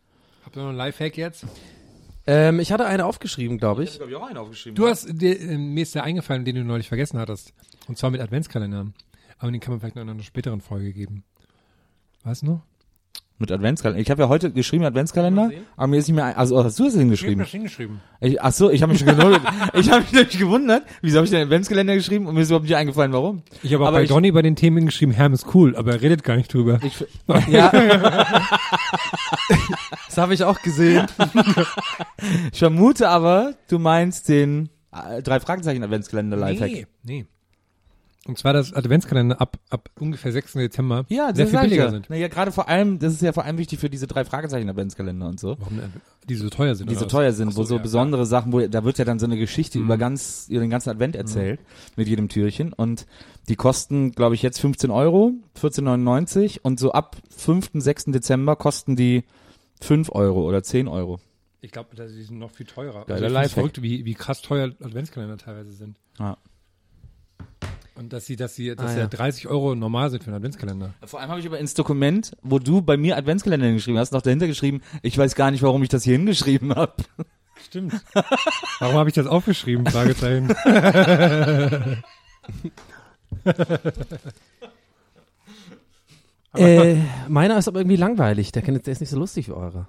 Habt 0.44 0.56
ihr 0.56 0.62
noch 0.62 0.70
einen 0.70 0.78
Lifehack 0.78 1.18
jetzt? 1.18 1.46
ähm, 2.28 2.60
ich 2.60 2.72
hatte 2.72 2.86
eine 2.86 3.06
aufgeschrieben, 3.06 3.58
glaube 3.58 3.84
ich. 3.84 4.00
habe 4.00 4.10
ich 4.10 4.16
auch 4.16 4.28
einen 4.28 4.38
aufgeschrieben. 4.38 4.76
Du 4.76 4.88
hast, 4.88 5.08
dir, 5.10 5.40
äh, 5.40 5.58
mir 5.58 5.84
ist 5.84 5.96
der 5.96 6.04
eingefallen, 6.04 6.46
den 6.46 6.56
du 6.56 6.64
neulich 6.64 6.88
vergessen 6.88 7.20
hattest. 7.20 7.54
Und 7.88 7.98
zwar 7.98 8.10
mit 8.10 8.22
Adventskalendern. 8.22 8.94
Aber 9.38 9.52
den 9.52 9.60
kann 9.60 9.74
man 9.74 9.80
vielleicht 9.80 9.96
noch 9.96 10.04
in 10.04 10.10
einer 10.10 10.24
späteren 10.24 10.62
Folge 10.62 10.94
geben. 10.94 11.24
Weißt 12.24 12.42
du 12.42 12.48
noch? 12.48 12.62
Mit 13.38 13.52
Adventskalender. 13.52 14.02
Ich 14.02 14.10
habe 14.10 14.22
ja 14.24 14.30
heute 14.30 14.49
geschrieben 14.52 14.86
Adventskalender, 14.86 15.52
aber 15.76 15.88
mir 15.88 15.98
ist 15.98 16.07
nicht 16.07 16.16
mehr, 16.16 16.24
ein, 16.24 16.36
also 16.38 16.64
hast 16.64 16.80
du 16.80 16.86
das 16.86 16.94
hingeschrieben? 16.95 17.44
hingeschrieben. 17.44 17.99
Ich, 18.22 18.41
ach 18.41 18.53
so, 18.53 18.70
ich 18.72 18.82
habe 18.82 18.94
mich 18.94 18.99
schon 19.02 19.10
gewundert. 19.10 19.41
ich 19.74 19.90
habe 19.91 20.02
mich 20.03 20.12
nämlich 20.14 20.38
gewundert, 20.40 20.84
wieso 21.02 21.18
habe 21.18 21.26
ich 21.26 21.32
den 21.32 21.41
Adventskalender 21.44 21.95
geschrieben 21.95 22.28
und 22.28 22.36
mir 22.36 22.41
ist 22.41 22.48
überhaupt 22.48 22.64
nicht 22.64 22.78
eingefallen, 22.78 23.12
warum. 23.12 23.44
Ich 23.62 23.74
habe 23.74 23.84
auch 23.84 23.88
Aber 23.90 23.98
bei 23.98 24.03
ich- 24.03 24.10
Donny 24.10 24.32
bei 24.32 24.41
den 24.41 24.56
Themen 24.56 24.86
geschrieben, 24.86 25.12
Herm 25.12 25.34
ist 25.34 25.53
cool, 25.53 25.76
aber 25.76 25.91
er 25.91 26.02
redet 26.02 26.24
gar 26.24 26.38
nicht 26.38 26.53
drüber. 26.53 26.80
Ich, 26.82 27.03
Ja. 27.49 27.72
das 30.07 30.18
habe 30.18 30.34
ich 30.34 30.44
auch 30.45 30.62
gesehen. 30.62 31.06
ich 32.53 32.60
vermute 32.60 33.10
aber, 33.10 33.56
du 33.68 33.80
meinst 33.80 34.30
den 34.30 34.70
äh, 34.94 35.22
drei 35.22 35.40
Fragezeichen 35.41 35.84
Adventskalender 35.84 36.38
Lifehack. 36.38 36.72
Nee, 36.72 36.88
nee. 37.03 37.26
Und 38.27 38.39
zwar 38.39 38.53
das 38.53 38.73
Adventskalender 38.73 39.39
ab, 39.39 39.60
ab 39.69 39.89
ungefähr 39.99 40.31
6. 40.31 40.53
Dezember 40.53 41.06
Ja, 41.10 41.34
sehr 41.35 41.45
viel 41.45 41.60
billiger 41.60 41.85
ja. 41.85 41.91
sind. 41.91 42.07
Na 42.10 42.15
ja, 42.15 42.27
gerade 42.27 42.52
vor 42.52 42.68
allem, 42.68 42.97
das 42.97 43.14
ist 43.14 43.22
ja 43.22 43.31
vor 43.34 43.45
allem 43.45 43.60
wichtig 43.60 43.80
für 43.80 43.89
diese 43.89 44.07
drei 44.07 44.26
Fragezeichen 44.26 44.68
Adventskalender 44.68 45.27
und 45.27 45.39
so. 45.39 45.57
Warum? 45.60 45.80
Die 46.27 46.34
so 46.35 46.49
teuer 46.49 46.73
sind. 46.73 46.89
Die 46.89 46.95
so 46.95 47.06
teuer 47.06 47.34
sind, 47.34 47.49
Ach 47.53 47.56
wo 47.57 47.64
so 47.64 47.76
ja, 47.76 47.81
besondere 47.84 48.26
Sachen, 48.26 48.52
wo 48.52 48.61
da 48.61 48.84
wird 48.84 48.97
ja 48.97 49.06
dann 49.06 49.19
so 49.19 49.27
eine 49.27 49.38
Geschichte 49.38 49.77
Mhm. 49.77 49.85
über 49.85 49.97
ganz 49.97 50.47
über 50.49 50.61
den 50.61 50.72
ganzen 50.72 50.89
Advent 50.89 51.15
erzählt 51.15 51.60
mit 51.95 52.07
jedem 52.07 52.27
Türchen 52.27 52.73
und 52.73 53.06
die 53.47 53.56
kosten, 53.56 54.11
glaube 54.14 54.34
ich, 54.34 54.41
jetzt 54.41 54.60
15 54.60 54.89
Euro, 54.89 55.34
14,99 55.61 56.60
und 56.64 56.80
so 56.80 56.93
ab 56.93 57.18
5., 57.30 57.69
6. 57.76 58.06
Dezember 58.06 58.56
kosten 58.56 58.95
die 58.95 59.23
5 59.81 60.10
Euro 60.14 60.47
oder 60.47 60.64
10 60.64 60.88
Euro. 60.88 61.19
Ich 61.61 61.72
glaube, 61.72 61.89
die 61.95 62.23
sind 62.23 62.39
noch 62.39 62.49
viel 62.49 62.65
teurer. 62.65 63.06
Geiler 63.06 63.23
also 63.26 63.34
Lifehack. 63.35 63.52
verrückt, 63.52 63.81
wie, 63.84 64.03
wie 64.06 64.14
krass 64.15 64.41
teuer 64.41 64.72
Adventskalender 64.84 65.38
teilweise 65.38 65.73
sind. 65.73 65.95
Ja. 66.19 66.38
Und 67.97 68.11
dass 68.11 68.26
sie, 68.26 68.35
dass 68.35 68.55
sie, 68.55 68.76
dass 68.76 68.91
Ah, 68.91 68.95
ja 68.95 68.99
ja. 69.01 69.07
30 69.07 69.47
Euro 69.47 69.73
normal 69.73 70.09
sind 70.09 70.22
für 70.23 70.27
einen 70.27 70.35
Adventskalender. 70.38 70.93
Vor 71.05 71.22
allem 71.22 71.30
habe 71.30 71.39
ich 71.39 71.45
aber 71.47 71.59
ins 71.59 71.73
Dokument, 71.76 72.35
wo 72.41 72.59
du 72.59 72.81
bei 72.81 72.97
mir 72.97 73.15
Adventskalender 73.15 73.67
hingeschrieben 73.67 73.97
hast, 73.99 74.11
noch 74.11 74.22
dahinter 74.22 74.47
geschrieben, 74.47 74.81
ich 75.01 75.17
weiß 75.17 75.35
gar 75.35 75.49
nicht, 75.51 75.63
warum 75.63 75.81
ich 75.81 75.89
das 75.89 76.03
hier 76.03 76.17
hingeschrieben 76.17 76.76
habe. 76.76 76.93
Stimmt. 77.65 77.93
Warum 78.80 78.95
habe 78.95 79.09
ich 79.09 79.15
das 79.15 79.27
aufgeschrieben? 79.27 79.85
Fragezeichen. 79.85 80.53
Äh, 86.53 86.95
meiner 87.27 87.57
ist 87.57 87.67
aber 87.67 87.80
irgendwie 87.80 87.97
langweilig. 87.97 88.51
Der, 88.53 88.61
kann, 88.61 88.81
der 88.81 88.91
ist 88.91 89.01
nicht 89.01 89.09
so 89.09 89.19
lustig 89.19 89.49
wie 89.49 89.53
eure. 89.53 89.88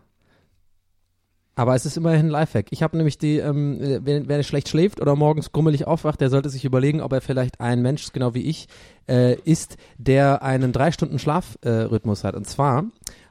Aber 1.58 1.74
es 1.74 1.86
ist 1.86 1.96
immerhin 1.96 2.26
ein 2.26 2.30
Lifehack. 2.30 2.66
Ich 2.70 2.82
habe 2.82 2.98
nämlich 2.98 3.16
die, 3.16 3.38
ähm, 3.38 3.80
äh, 3.80 4.00
wer, 4.04 4.28
wer 4.28 4.42
schlecht 4.42 4.68
schläft 4.68 5.00
oder 5.00 5.16
morgens 5.16 5.52
grummelig 5.52 5.86
aufwacht, 5.86 6.20
der 6.20 6.28
sollte 6.28 6.50
sich 6.50 6.66
überlegen, 6.66 7.00
ob 7.00 7.12
er 7.12 7.22
vielleicht 7.22 7.60
ein 7.60 7.80
Mensch, 7.80 8.12
genau 8.12 8.34
wie 8.34 8.42
ich, 8.42 8.68
äh, 9.08 9.36
ist, 9.40 9.78
der 9.96 10.42
einen 10.42 10.72
drei 10.72 10.92
Stunden 10.92 11.18
Schlafrhythmus 11.18 12.22
äh, 12.22 12.26
hat. 12.26 12.34
Und 12.34 12.46
zwar 12.46 12.84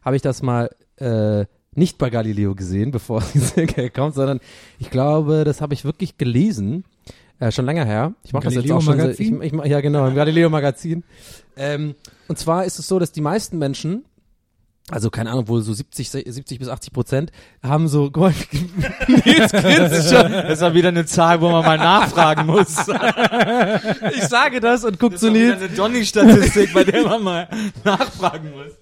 habe 0.04 0.16
ich 0.16 0.24
das 0.24 0.42
mal 0.42 0.72
äh, 0.98 1.46
nicht 1.76 2.00
bei 2.00 2.10
Galileo 2.10 2.56
gesehen, 2.56 2.90
bevor 2.92 3.24
Gag 3.56 3.94
kommt, 3.94 4.16
sondern 4.16 4.40
ich 4.80 4.90
glaube, 4.90 5.44
das 5.44 5.62
habe 5.62 5.76
ich 5.76 5.86
wirklich 5.86 6.18
gelesen. 6.18 6.84
Äh, 7.38 7.52
schon 7.52 7.66
länger 7.66 7.86
her. 7.86 8.16
Ich 8.24 8.34
mache 8.34 8.46
das 8.46 8.56
jetzt 8.56 8.72
auch 8.72 8.82
schon. 8.82 9.00
Ich, 9.12 9.20
ich, 9.20 9.54
ja, 9.66 9.82
genau, 9.82 10.08
im 10.08 10.16
Galileo-Magazin. 10.16 11.04
Ähm, 11.58 11.94
und 12.28 12.40
zwar 12.40 12.66
ist 12.66 12.80
es 12.80 12.88
so, 12.88 12.98
dass 12.98 13.12
die 13.12 13.22
meisten 13.22 13.60
Menschen, 13.60 14.06
also 14.92 15.10
keine 15.10 15.32
Ahnung, 15.32 15.48
wohl 15.48 15.62
so 15.62 15.74
70, 15.74 16.12
70 16.12 16.60
bis 16.60 16.68
80 16.68 16.94
Prozent, 16.94 17.32
haben 17.64 17.88
so, 17.88 18.12
mal, 18.12 18.34
Nils 19.08 19.52
grinst 19.52 20.10
schon. 20.14 20.32
Das 20.32 20.62
war 20.62 20.74
wieder 20.76 20.90
eine 20.90 21.06
Zahl, 21.06 21.42
wo 21.42 21.50
man 21.50 21.66
mal 21.66 21.78
nachfragen 21.78 22.46
muss. 22.46 22.76
Ich 24.16 24.24
sage 24.24 24.60
das 24.60 24.84
und 24.84 25.00
guck 25.00 25.14
Das 25.14 25.22
zu 25.22 25.28
ist 25.28 25.34
doch 25.34 25.40
wieder 25.40 25.56
Nils. 25.56 25.64
eine 25.64 25.76
Donny-Statistik, 25.76 26.74
bei 26.74 26.84
der 26.84 27.04
man 27.04 27.24
mal 27.24 27.50
nachfragen 27.84 28.52
muss. 28.52 28.74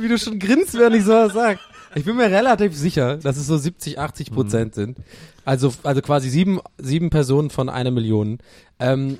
Wie 0.00 0.08
du 0.08 0.18
schon 0.18 0.38
grinst, 0.38 0.74
während 0.74 0.96
ich 0.96 1.04
sowas 1.04 1.32
sag. 1.32 1.58
Ich 1.94 2.04
bin 2.04 2.16
mir 2.16 2.30
relativ 2.30 2.76
sicher, 2.76 3.16
dass 3.18 3.36
es 3.36 3.46
so 3.46 3.56
70, 3.56 3.98
80 3.98 4.32
Prozent 4.32 4.74
sind. 4.74 4.98
Also, 5.44 5.72
also 5.82 6.00
quasi 6.00 6.28
sieben, 6.30 6.58
sieben 6.78 7.10
Personen 7.10 7.50
von 7.50 7.68
einer 7.68 7.90
Million 7.90 8.38
ähm, 8.80 9.18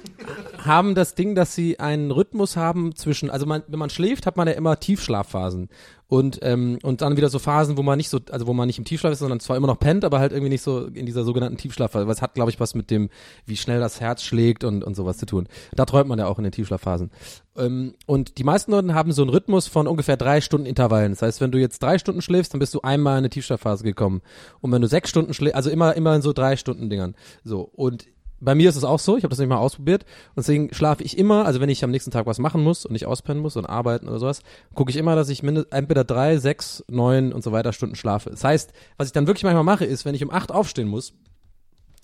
haben 0.59 0.95
das 0.95 1.15
Ding, 1.15 1.35
dass 1.35 1.55
sie 1.55 1.79
einen 1.79 2.11
Rhythmus 2.11 2.57
haben 2.57 2.97
zwischen, 2.97 3.31
also 3.31 3.47
man, 3.47 3.63
wenn 3.69 3.79
man 3.79 3.91
schläft, 3.91 4.27
hat 4.27 4.37
man 4.37 4.49
ja 4.49 4.55
immer 4.55 4.81
Tiefschlafphasen 4.81 5.69
und 6.07 6.39
ähm, 6.43 6.79
und 6.83 7.01
dann 7.01 7.17
wieder 7.17 7.29
so 7.29 7.39
Phasen, 7.39 7.77
wo 7.77 7.83
man 7.83 7.97
nicht 7.97 8.11
so, 8.11 8.21
also 8.31 8.47
wo 8.47 8.53
man 8.53 8.67
nicht 8.67 8.79
im 8.79 8.85
Tiefschlaf 8.85 9.13
ist, 9.13 9.21
sondern 9.21 9.41
zwar 9.41 9.57
immer 9.57 9.67
noch 9.67 9.79
pennt, 9.79 10.05
aber 10.05 10.19
halt 10.19 10.33
irgendwie 10.33 10.51
nicht 10.51 10.63
so 10.63 10.87
in 10.87 11.07
dieser 11.07 11.25
sogenannten 11.25 11.57
Tiefschlafphase. 11.57 12.07
Was 12.07 12.21
hat, 12.21 12.35
glaube 12.35 12.51
ich, 12.51 12.61
was 12.61 12.75
mit 12.75 12.91
dem, 12.91 13.09
wie 13.47 13.57
schnell 13.57 13.81
das 13.81 14.01
Herz 14.01 14.23
schlägt 14.23 14.65
und 14.65 14.85
und 14.85 14.95
sowas 14.95 15.17
zu 15.17 15.27
tun. 15.27 15.49
Da 15.75 15.87
träumt 15.87 16.09
man 16.09 16.19
ja 16.19 16.27
auch 16.27 16.39
in 16.39 16.45
den 16.45 16.53
Tiefschlafphasen. 16.53 17.11
Ähm, 17.57 17.95
und 18.07 18.39
die 18.39 18.45
meisten 18.45 18.71
Leute 18.73 18.95
haben 18.95 19.13
so 19.13 19.23
einen 19.23 19.31
Rhythmus 19.31 19.67
von 19.67 19.87
ungefähr 19.87 20.17
drei 20.17 20.41
Stunden 20.41 20.67
Intervallen. 20.67 21.13
Das 21.13 21.23
heißt, 21.23 21.41
wenn 21.41 21.53
du 21.53 21.59
jetzt 21.59 21.83
drei 21.83 21.99
Stunden 21.99 22.21
schläfst, 22.21 22.53
dann 22.53 22.59
bist 22.59 22.75
du 22.75 22.83
einmal 22.83 23.15
in 23.15 23.19
eine 23.19 23.31
Tiefschlafphase 23.31 23.85
gekommen. 23.85 24.21
Und 24.61 24.73
wenn 24.73 24.83
du 24.83 24.89
sechs 24.89 25.11
Stunden 25.11 25.33
schläfst, 25.33 25.57
also 25.57 25.71
immer 25.71 25.95
immer 25.97 26.15
in 26.15 26.23
so 26.23 26.33
drei 26.33 26.57
Stunden 26.57 26.91
Dingern. 26.91 27.15
So 27.45 27.63
und 27.63 28.07
bei 28.45 28.55
mir 28.55 28.69
ist 28.69 28.77
es 28.77 28.85
auch 28.85 28.99
so, 28.99 29.17
ich 29.17 29.25
habe 29.25 29.31
das 29.31 29.39
nicht 29.39 29.49
mal 29.49 29.57
ausprobiert. 29.57 30.05
Und 30.05 30.39
deswegen 30.39 30.73
schlafe 30.73 31.03
ich 31.03 31.19
immer, 31.19 31.47
also 31.47 31.61
wenn 31.61 31.69
ich 31.69 31.83
am 31.83 31.91
nächsten 31.91 32.11
Tag 32.11 32.27
was 32.27 32.39
machen 32.39 32.63
muss 32.63 32.85
und 32.85 32.93
nicht 32.93 33.07
auspennen 33.07 33.43
muss 33.43 33.57
und 33.57 33.67
arbeiten 33.67 34.09
oder 34.09 34.19
sowas, 34.19 34.43
gucke 34.75 34.91
ich 34.91 34.97
immer, 34.97 35.17
dass 35.17 35.29
ich 35.29 35.43
mindestens 35.43 35.73
entweder 35.73 36.05
drei, 36.05 36.37
sechs, 36.39 36.85
neun 36.89 37.33
und 37.33 37.43
so 37.43 37.53
weiter 37.53 37.73
Stunden 37.73 37.97
schlafe. 37.97 38.31
Das 38.31 38.45
heißt, 38.45 38.73
was 38.97 39.09
ich 39.09 39.13
dann 39.13 39.27
wirklich 39.27 39.45
manchmal 39.45 39.65
mache, 39.65 39.85
ist, 39.85 40.05
wenn 40.05 40.15
ich 40.15 40.23
um 40.23 40.31
acht 40.31 40.53
aufstehen 40.53 40.89
muss, 40.89 41.15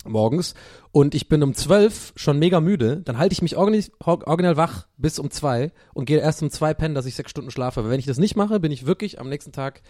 morgens, 0.03 0.55
und 0.91 1.13
ich 1.13 1.29
bin 1.29 1.43
um 1.43 1.53
zwölf 1.53 2.13
schon 2.15 2.39
mega 2.39 2.59
müde, 2.59 3.01
dann 3.05 3.17
halte 3.17 3.33
ich 3.33 3.41
mich 3.41 3.55
original 3.55 4.57
wach 4.57 4.87
bis 4.97 5.19
um 5.19 5.29
zwei 5.29 5.71
und 5.93 6.05
gehe 6.05 6.19
erst 6.19 6.41
um 6.41 6.49
zwei 6.49 6.73
pennen, 6.73 6.95
dass 6.95 7.05
ich 7.05 7.15
sechs 7.15 7.31
Stunden 7.31 7.51
schlafe. 7.51 7.81
Aber 7.81 7.89
wenn 7.89 7.99
ich 7.99 8.07
das 8.07 8.17
nicht 8.17 8.35
mache, 8.35 8.59
bin 8.59 8.71
ich 8.71 8.85
wirklich 8.85 9.19
am 9.19 9.29
nächsten 9.29 9.51
Tag 9.51 9.81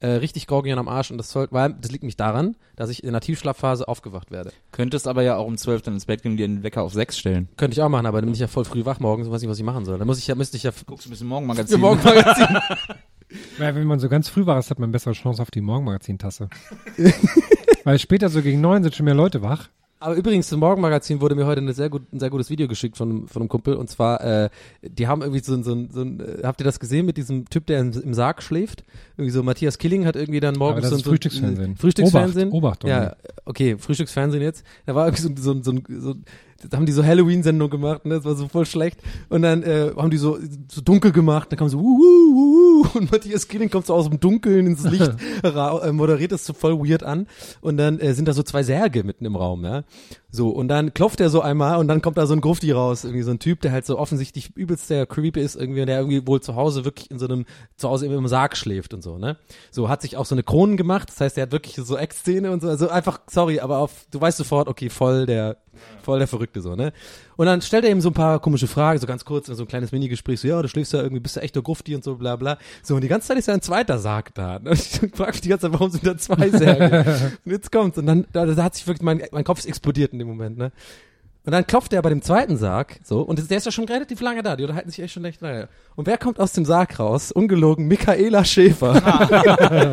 äh, 0.00 0.08
richtig 0.08 0.50
und 0.50 0.78
am 0.78 0.88
Arsch 0.88 1.10
und 1.10 1.18
das 1.18 1.30
soll, 1.30 1.48
weil 1.50 1.74
das 1.80 1.90
liegt 1.90 2.04
mich 2.04 2.16
daran, 2.16 2.56
dass 2.76 2.90
ich 2.90 3.02
in 3.04 3.10
einer 3.10 3.20
Tiefschlafphase 3.20 3.86
aufgewacht 3.86 4.30
werde. 4.30 4.52
Könntest 4.72 5.06
aber 5.06 5.22
ja 5.22 5.36
auch 5.36 5.46
um 5.46 5.56
12 5.56 5.82
dann 5.82 5.94
ins 5.94 6.06
Bett 6.06 6.22
gehen 6.22 6.32
und 6.32 6.36
dir 6.38 6.48
den 6.48 6.62
Wecker 6.62 6.82
auf 6.82 6.92
6 6.92 7.18
stellen. 7.18 7.48
Könnte 7.56 7.74
ich 7.74 7.82
auch 7.82 7.88
machen, 7.88 8.06
aber 8.06 8.20
dann 8.20 8.26
bin 8.26 8.34
ich 8.34 8.40
ja 8.40 8.46
voll 8.46 8.64
früh 8.64 8.84
wach 8.84 8.98
morgens 9.00 9.26
und 9.26 9.32
weiß 9.32 9.42
nicht, 9.42 9.50
was 9.50 9.58
ich 9.58 9.64
machen 9.64 9.84
soll. 9.84 9.98
Dann 9.98 10.06
muss 10.06 10.18
ich 10.18 10.26
ja, 10.26 10.34
müsste 10.34 10.56
ich 10.56 10.62
ja 10.62 10.70
Guckst 10.86 11.04
du 11.04 11.08
ein 11.08 11.12
bisschen 11.12 11.28
Morgenmagazin. 11.28 11.80
Morgenmagazin. 11.80 12.46
Ja, 13.60 13.72
wenn 13.76 13.86
man 13.86 14.00
so 14.00 14.08
ganz 14.08 14.28
früh 14.28 14.44
war, 14.44 14.60
hat 14.60 14.78
man 14.80 14.90
bessere 14.90 15.14
Chance 15.14 15.40
auf 15.40 15.52
die 15.52 15.60
Morgenmagazin-Tasse. 15.60 16.48
Weil 17.84 17.98
später 18.00 18.28
so 18.28 18.42
gegen 18.42 18.60
neun 18.60 18.82
sind 18.82 18.94
schon 18.96 19.04
mehr 19.04 19.14
Leute 19.14 19.40
wach. 19.40 19.68
Aber 20.02 20.14
übrigens, 20.14 20.48
zum 20.48 20.60
Morgenmagazin 20.60 21.20
wurde 21.20 21.34
mir 21.34 21.44
heute 21.46 21.60
eine 21.60 21.74
sehr 21.74 21.90
gut, 21.90 22.10
ein 22.12 22.18
sehr 22.20 22.30
gutes 22.30 22.48
Video 22.48 22.66
geschickt 22.68 22.96
von, 22.96 23.10
einem- 23.10 23.28
von 23.28 23.42
einem 23.42 23.48
Kumpel. 23.50 23.74
Und 23.74 23.90
zwar, 23.90 24.22
äh, 24.24 24.48
die 24.82 25.06
haben 25.06 25.20
irgendwie 25.20 25.40
so, 25.44 25.52
ein- 25.54 25.62
so, 25.62 25.72
ein- 25.74 25.90
so 25.92 26.00
ein, 26.00 26.20
äh, 26.20 26.40
habt 26.42 26.58
ihr 26.60 26.64
das 26.64 26.80
gesehen 26.80 27.04
mit 27.04 27.18
diesem 27.18 27.44
Typ, 27.50 27.66
der 27.66 27.80
im, 27.80 27.92
im 27.92 28.14
Sarg 28.14 28.42
schläft? 28.42 28.82
Irgendwie 29.18 29.30
so, 29.30 29.42
Matthias 29.42 29.76
Killing 29.76 30.06
hat 30.06 30.16
irgendwie 30.16 30.40
dann 30.40 30.54
morgens 30.56 30.88
so, 30.88 30.96
ist 30.96 31.04
so 31.04 31.10
Frühstücksfernsehen. 31.10 31.76
Frühstücksfernsehen. 31.76 32.48
Obacht, 32.50 32.82
Obacht, 32.84 32.88
Ja, 32.88 33.14
okay, 33.44 33.76
Frühstücksfernsehen 33.78 34.42
jetzt. 34.42 34.64
Da 34.86 34.94
war 34.94 35.06
irgendwie 35.06 35.22
so, 35.42 35.54
so, 35.54 35.62
so, 35.62 35.78
so 36.00 36.14
da 36.68 36.76
haben 36.76 36.86
die 36.86 36.92
so 36.92 37.04
Halloween-Sendung 37.04 37.70
gemacht, 37.70 38.04
ne? 38.04 38.16
Das 38.16 38.24
war 38.24 38.34
so 38.34 38.48
voll 38.48 38.66
schlecht. 38.66 39.00
Und 39.28 39.42
dann 39.42 39.62
äh, 39.62 39.92
haben 39.96 40.10
die 40.10 40.18
so, 40.18 40.38
so 40.70 40.80
dunkel 40.80 41.12
gemacht, 41.12 41.50
dann 41.50 41.58
kam 41.58 41.68
so 41.68 41.78
wuhu, 41.78 41.98
wuhu, 41.98 42.98
und 42.98 43.10
Matthias 43.10 43.48
Killing 43.48 43.70
kommt 43.70 43.86
so 43.86 43.94
aus 43.94 44.08
dem 44.08 44.20
Dunkeln 44.20 44.66
ins 44.66 44.84
Licht, 44.84 45.12
äh, 45.42 45.92
moderiert 45.92 46.32
das 46.32 46.44
so 46.44 46.52
voll 46.52 46.78
weird 46.78 47.02
an. 47.02 47.26
Und 47.60 47.76
dann 47.76 47.98
äh, 47.98 48.14
sind 48.14 48.28
da 48.28 48.32
so 48.32 48.42
zwei 48.42 48.62
Särge 48.62 49.04
mitten 49.04 49.24
im 49.24 49.36
Raum, 49.36 49.64
ja. 49.64 49.84
So, 50.32 50.50
und 50.50 50.68
dann 50.68 50.94
klopft 50.94 51.20
er 51.20 51.28
so 51.28 51.40
einmal 51.40 51.78
und 51.78 51.88
dann 51.88 52.02
kommt 52.02 52.16
da 52.16 52.26
so 52.26 52.34
ein 52.34 52.40
Grufti 52.40 52.70
raus, 52.70 53.04
irgendwie 53.04 53.22
so 53.22 53.32
ein 53.32 53.40
Typ, 53.40 53.60
der 53.62 53.72
halt 53.72 53.84
so 53.84 53.98
offensichtlich 53.98 54.56
übelst 54.56 54.88
der 54.88 55.06
Creep 55.06 55.36
ist, 55.36 55.56
irgendwie, 55.56 55.80
und 55.80 55.88
der 55.88 55.98
irgendwie 55.98 56.24
wohl 56.26 56.40
zu 56.40 56.54
Hause 56.54 56.84
wirklich 56.84 57.10
in 57.10 57.18
so 57.18 57.26
einem, 57.26 57.46
zu 57.76 57.88
Hause 57.88 58.06
im 58.06 58.28
Sarg 58.28 58.56
schläft 58.56 58.94
und 58.94 59.02
so, 59.02 59.18
ne? 59.18 59.38
So, 59.72 59.88
hat 59.88 60.02
sich 60.02 60.16
auch 60.16 60.26
so 60.26 60.34
eine 60.36 60.44
Kronen 60.44 60.76
gemacht, 60.76 61.08
das 61.08 61.20
heißt, 61.20 61.36
er 61.36 61.42
hat 61.42 61.52
wirklich 61.52 61.74
so 61.74 61.96
Eckzähne 61.96 62.52
und 62.52 62.62
so, 62.62 62.68
also 62.68 62.88
einfach, 62.88 63.20
sorry, 63.28 63.58
aber 63.58 63.78
auf, 63.78 64.06
du 64.10 64.20
weißt 64.20 64.38
sofort, 64.38 64.68
okay, 64.68 64.88
voll 64.88 65.26
der, 65.26 65.56
voll 66.02 66.18
der 66.18 66.28
Verrückte 66.28 66.60
so, 66.60 66.74
ne? 66.74 66.92
Und 67.36 67.46
dann 67.46 67.62
stellt 67.62 67.84
er 67.84 67.90
ihm 67.90 68.00
so 68.00 68.10
ein 68.10 68.14
paar 68.14 68.40
komische 68.40 68.66
Fragen, 68.66 68.98
so 68.98 69.06
ganz 69.06 69.24
kurz, 69.24 69.46
so 69.46 69.62
ein 69.62 69.68
kleines 69.68 69.92
Minigespräch, 69.92 70.40
so, 70.40 70.48
ja, 70.48 70.60
du 70.60 70.68
schläfst 70.68 70.92
ja 70.92 71.00
irgendwie, 71.00 71.20
bist 71.20 71.36
du 71.36 71.40
echt 71.40 71.54
der 71.54 71.62
Grufti 71.62 71.94
und 71.94 72.04
so, 72.04 72.16
bla, 72.16 72.36
bla. 72.36 72.58
So, 72.82 72.94
und 72.94 73.00
die 73.02 73.08
ganze 73.08 73.28
Zeit 73.28 73.38
ist 73.38 73.46
ja 73.46 73.54
ein 73.54 73.62
zweiter 73.62 73.98
Sarg 73.98 74.34
da. 74.34 74.56
Und 74.56 74.72
ich 74.72 75.00
frage 75.14 75.32
mich 75.32 75.40
die 75.40 75.48
ganze 75.48 75.66
Zeit, 75.66 75.72
warum 75.72 75.90
sind 75.90 76.06
da 76.06 76.16
zwei 76.16 76.50
Särge? 76.50 77.38
und 77.44 77.52
jetzt 77.52 77.72
kommt's. 77.72 77.98
Und 77.98 78.06
dann, 78.06 78.26
da, 78.32 78.46
da 78.46 78.62
hat 78.62 78.74
sich 78.74 78.86
wirklich, 78.86 79.02
mein, 79.02 79.22
mein 79.32 79.44
Kopf 79.44 79.64
explodiert 79.64 80.12
in 80.12 80.18
dem 80.18 80.28
Moment, 80.28 80.58
ne? 80.58 80.72
Und 81.46 81.52
dann 81.52 81.66
klopft 81.66 81.92
er 81.94 82.02
bei 82.02 82.10
dem 82.10 82.20
zweiten 82.20 82.58
Sarg, 82.58 83.00
so, 83.02 83.22
und 83.22 83.50
der 83.50 83.56
ist 83.56 83.64
ja 83.64 83.72
schon 83.72 83.86
relativ 83.86 84.20
lange 84.20 84.42
da, 84.42 84.56
die 84.56 84.62
unterhalten 84.64 84.90
sich 84.90 85.00
echt 85.00 85.14
schon 85.14 85.24
echt 85.24 85.40
lange. 85.40 85.68
Und 85.96 86.06
wer 86.06 86.18
kommt 86.18 86.38
aus 86.38 86.52
dem 86.52 86.66
Sarg 86.66 86.98
raus? 86.98 87.32
Ungelogen, 87.32 87.88
Michaela 87.88 88.44
Schäfer. 88.44 88.94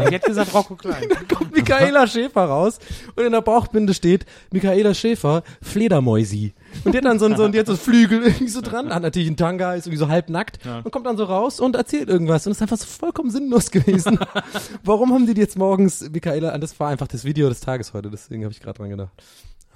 Ich 0.08 0.12
hätte 0.12 0.28
gesagt 0.28 0.54
Rocco 0.54 0.76
Klein. 0.76 1.04
kommt 1.34 1.56
Michaela 1.56 2.06
Schäfer 2.06 2.44
raus 2.44 2.80
und 3.16 3.24
in 3.24 3.32
der 3.32 3.40
Bauchbinde 3.42 3.94
steht 3.94 4.26
Michaela 4.52 4.94
Schäfer, 4.94 5.42
Fledermäusi. 5.62 6.54
Und 6.84 6.94
hat 6.96 7.06
dann 7.06 7.18
so, 7.18 7.26
ein- 7.26 7.38
so, 7.38 7.46
und 7.46 7.56
hat 7.56 7.66
so 7.68 7.78
Flügel 7.78 8.24
irgendwie 8.26 8.50
so 8.50 8.60
dran, 8.60 8.94
hat 8.94 9.02
natürlich 9.02 9.30
einen 9.30 9.38
Tanga, 9.38 9.74
ist 9.74 9.88
irgendwie 9.88 10.00
so 10.00 10.10
halbnackt 10.10 10.60
und 10.84 10.92
kommt 10.92 11.06
dann 11.06 11.16
so 11.16 11.24
raus 11.24 11.62
und 11.62 11.78
erzählt 11.78 12.10
irgendwas 12.10 12.46
und 12.46 12.52
ist 12.52 12.62
einfach 12.62 12.78
so 12.78 12.86
vollkommen 12.86 13.32
sinnlos 13.32 13.72
gewesen. 13.72 14.20
Warum 14.84 15.14
haben 15.14 15.26
die 15.26 15.40
jetzt 15.40 15.58
morgens 15.58 16.10
Michaela, 16.10 16.58
das 16.58 16.78
war 16.78 16.90
einfach 16.90 17.08
das 17.08 17.24
Video 17.24 17.48
des 17.48 17.62
Tages 17.62 17.94
heute, 17.94 18.10
deswegen 18.12 18.44
habe 18.44 18.52
ich 18.52 18.60
gerade 18.60 18.78
dran 18.80 18.90
gedacht. 18.90 19.12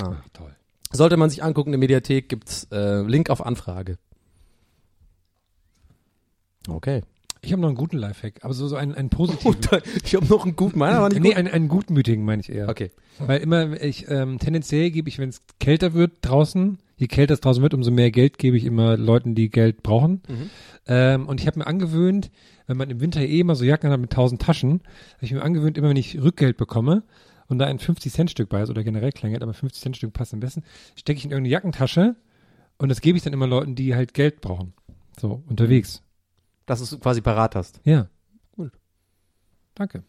Ah. 0.03 0.15
toll. 0.33 0.51
Sollte 0.91 1.17
man 1.17 1.29
sich 1.29 1.43
angucken, 1.43 1.69
in 1.69 1.73
der 1.73 1.79
Mediathek 1.79 2.29
gibt's 2.29 2.67
äh, 2.71 3.01
Link 3.01 3.29
auf 3.29 3.45
Anfrage. 3.45 3.97
Okay. 6.67 7.01
Ich 7.43 7.51
habe 7.51 7.61
noch 7.61 7.69
einen 7.69 7.77
guten 7.77 7.97
Lifehack, 7.97 8.35
aber 8.41 8.53
so, 8.53 8.67
so 8.67 8.75
einen, 8.75 8.93
einen 8.93 9.09
positiven. 9.09 9.55
ich 10.03 10.13
habe 10.15 10.27
noch 10.27 10.45
einen 10.45 10.55
guten, 10.55 10.77
meiner 10.77 11.01
war 11.01 11.09
nicht 11.09 11.21
nee, 11.21 11.29
gut. 11.29 11.37
einen, 11.37 11.47
einen 11.47 11.67
gutmütigen 11.69 12.23
meine 12.23 12.41
ich 12.41 12.49
eher. 12.49 12.69
Okay. 12.69 12.91
Weil 13.17 13.41
immer, 13.41 13.81
ich, 13.81 14.09
ähm, 14.09 14.37
tendenziell 14.37 14.91
gebe 14.91 15.09
ich, 15.09 15.17
wenn 15.17 15.29
es 15.29 15.41
kälter 15.59 15.93
wird 15.93 16.11
draußen, 16.21 16.77
je 16.97 17.07
kälter 17.07 17.33
es 17.33 17.41
draußen 17.41 17.63
wird, 17.63 17.73
umso 17.73 17.89
mehr 17.89 18.11
Geld 18.11 18.37
gebe 18.37 18.57
ich 18.57 18.65
immer 18.65 18.95
Leuten, 18.95 19.33
die 19.33 19.49
Geld 19.49 19.81
brauchen. 19.81 20.21
Ähm, 20.85 21.27
und 21.27 21.41
ich 21.41 21.47
habe 21.47 21.57
mir 21.57 21.67
angewöhnt, 21.67 22.29
wenn 22.67 22.77
man 22.77 22.91
im 22.91 23.01
Winter 23.01 23.21
eh 23.21 23.39
immer 23.39 23.55
so 23.55 23.65
Jacken 23.65 23.89
hat 23.89 23.99
mit 23.99 24.11
1000 24.11 24.39
Taschen, 24.39 24.81
habe 25.15 25.25
ich 25.25 25.31
mir 25.31 25.41
angewöhnt, 25.41 25.79
immer 25.79 25.89
wenn 25.89 25.97
ich 25.97 26.21
Rückgeld 26.21 26.57
bekomme 26.57 27.03
und 27.51 27.59
da 27.59 27.65
ein 27.65 27.79
50-Cent-Stück 27.79 28.49
bei 28.49 28.61
ist 28.63 28.69
oder 28.69 28.83
generell 28.83 29.11
Kleingeld, 29.11 29.43
aber 29.43 29.51
50-Cent-Stück 29.51 30.13
passt 30.13 30.33
am 30.33 30.39
besten, 30.39 30.63
stecke 30.95 31.17
ich 31.17 31.25
in 31.25 31.31
irgendeine 31.31 31.51
Jackentasche 31.51 32.15
und 32.77 32.89
das 32.89 33.01
gebe 33.01 33.17
ich 33.17 33.23
dann 33.23 33.33
immer 33.33 33.45
Leuten, 33.45 33.75
die 33.75 33.93
halt 33.93 34.13
Geld 34.13 34.41
brauchen. 34.41 34.73
So, 35.19 35.43
unterwegs. 35.47 36.01
Dass 36.65 36.79
du 36.79 36.85
es 36.85 36.99
quasi 37.01 37.21
parat 37.21 37.55
hast. 37.55 37.81
Ja. 37.83 38.07
Gut. 38.55 38.71
Danke. 39.75 40.03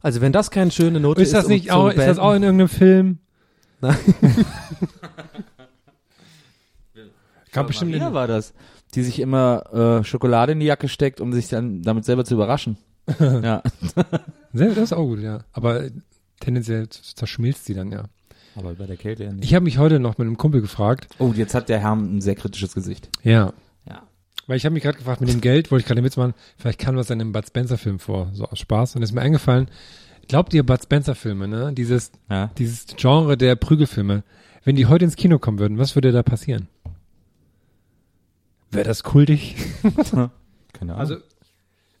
Also 0.00 0.20
wenn 0.20 0.32
das 0.32 0.52
keine 0.52 0.70
schöne 0.70 1.00
Note 1.00 1.20
ist, 1.20 1.28
Ist 1.28 1.34
das 1.34 1.46
um 1.46 1.50
nicht 1.50 1.66
zu 1.66 1.74
auch, 1.74 1.88
ist 1.88 1.98
das 1.98 2.18
auch 2.18 2.34
in 2.34 2.44
irgendeinem 2.44 2.68
Film? 2.68 3.18
Nein. 3.80 3.96
Gab 7.52 7.66
bestimmt 7.66 7.90
Maria 7.90 8.12
war 8.12 8.28
das, 8.28 8.54
die 8.94 9.02
sich 9.02 9.18
immer 9.18 9.98
äh, 10.00 10.04
Schokolade 10.04 10.52
in 10.52 10.60
die 10.60 10.66
Jacke 10.66 10.88
steckt, 10.88 11.20
um 11.20 11.32
sich 11.32 11.48
dann 11.48 11.82
damit 11.82 12.04
selber 12.04 12.24
zu 12.24 12.34
überraschen. 12.34 12.76
ja. 13.18 13.62
Das 14.52 14.76
ist 14.76 14.92
auch 14.92 15.06
gut, 15.06 15.20
ja. 15.20 15.40
Aber 15.52 15.88
tendenziell 16.40 16.88
zerschmilzt 16.88 17.64
sie 17.64 17.74
dann, 17.74 17.90
ja. 17.92 18.04
Aber 18.54 18.74
bei 18.74 18.86
der 18.86 18.96
Kälte 18.96 19.24
ja 19.24 19.32
nicht. 19.32 19.44
Ich 19.44 19.54
habe 19.54 19.64
mich 19.64 19.78
heute 19.78 19.98
noch 20.00 20.16
mit 20.18 20.26
einem 20.26 20.38
Kumpel 20.38 20.60
gefragt. 20.62 21.08
Oh, 21.18 21.32
jetzt 21.34 21.54
hat 21.54 21.68
der 21.68 21.78
Herr 21.80 21.92
ein 21.94 22.20
sehr 22.22 22.34
kritisches 22.36 22.72
Gesicht. 22.74 23.10
Ja. 23.22 23.52
Ja. 23.88 24.02
Weil 24.46 24.56
ich 24.56 24.64
habe 24.64 24.72
mich 24.72 24.82
gerade 24.82 24.96
gefragt, 24.98 25.20
mit 25.20 25.30
dem 25.30 25.40
Geld 25.42 25.70
wollte 25.70 25.82
ich 25.82 25.86
gerade 25.86 26.00
den 26.00 26.04
Witz 26.06 26.16
machen, 26.16 26.34
vielleicht 26.56 26.78
kam 26.78 26.96
was 26.96 27.10
in 27.10 27.20
einem 27.20 27.32
Bud 27.32 27.46
Spencer 27.46 27.76
Film 27.76 27.98
vor, 27.98 28.30
so 28.32 28.44
aus 28.46 28.58
Spaß. 28.58 28.96
Und 28.96 29.02
ist 29.02 29.12
mir 29.12 29.20
eingefallen, 29.20 29.68
glaubt 30.28 30.54
ihr 30.54 30.64
Bud 30.64 30.82
Spencer 30.82 31.14
Filme, 31.14 31.48
ne? 31.48 31.72
Dieses, 31.74 32.12
Ja. 32.30 32.50
dieses 32.56 32.86
Genre 32.96 33.36
der 33.36 33.56
Prügelfilme, 33.56 34.22
wenn 34.64 34.76
die 34.76 34.86
heute 34.86 35.04
ins 35.04 35.16
Kino 35.16 35.38
kommen 35.38 35.58
würden, 35.58 35.76
was 35.78 35.94
würde 35.94 36.10
da 36.12 36.22
passieren? 36.22 36.68
Wäre 38.70 38.84
das 38.84 39.02
kultig? 39.02 39.56
Keine 40.72 40.92
Ahnung. 40.92 40.96
Also, 40.96 41.16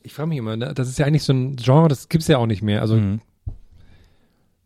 ich 0.02 0.12
frage 0.14 0.28
mich 0.28 0.38
immer, 0.38 0.56
ne? 0.56 0.72
das 0.74 0.88
ist 0.88 0.98
ja 0.98 1.06
eigentlich 1.06 1.22
so 1.22 1.32
ein 1.32 1.56
Genre, 1.56 1.88
das 1.88 2.08
gibt's 2.08 2.28
ja 2.28 2.38
auch 2.38 2.46
nicht 2.46 2.62
mehr. 2.62 2.80
Also, 2.80 2.96
Mhm. 2.96 3.20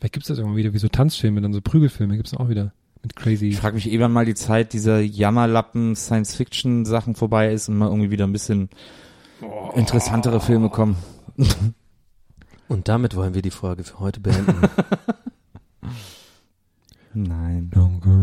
Vielleicht 0.00 0.14
gibt's 0.14 0.28
das 0.28 0.38
irgendwann 0.38 0.56
wieder, 0.56 0.72
wie 0.72 0.78
so 0.78 0.88
Tanzfilme, 0.88 1.40
dann 1.40 1.52
so 1.52 1.60
Prügelfilme 1.60 2.16
gibt's 2.16 2.34
auch 2.34 2.48
wieder. 2.48 2.72
Mit 3.02 3.16
crazy. 3.16 3.48
Ich 3.48 3.58
frage 3.58 3.74
mich 3.74 3.90
eh, 3.90 4.00
wann 4.00 4.12
mal 4.12 4.24
die 4.26 4.34
Zeit 4.34 4.72
dieser 4.72 5.00
Jammerlappen 5.00 5.94
Science-Fiction-Sachen 5.94 7.14
vorbei 7.14 7.52
ist 7.52 7.68
und 7.68 7.78
mal 7.78 7.88
irgendwie 7.88 8.10
wieder 8.10 8.26
ein 8.26 8.32
bisschen 8.32 8.68
interessantere 9.74 10.40
Filme 10.40 10.68
kommen. 10.68 10.96
Und 12.68 12.86
damit 12.86 13.16
wollen 13.16 13.34
wir 13.34 13.42
die 13.42 13.50
Folge 13.50 13.82
für 13.82 13.98
heute 13.98 14.20
beenden. 14.20 14.54
Nein. 17.14 17.68
Danke. 17.74 18.20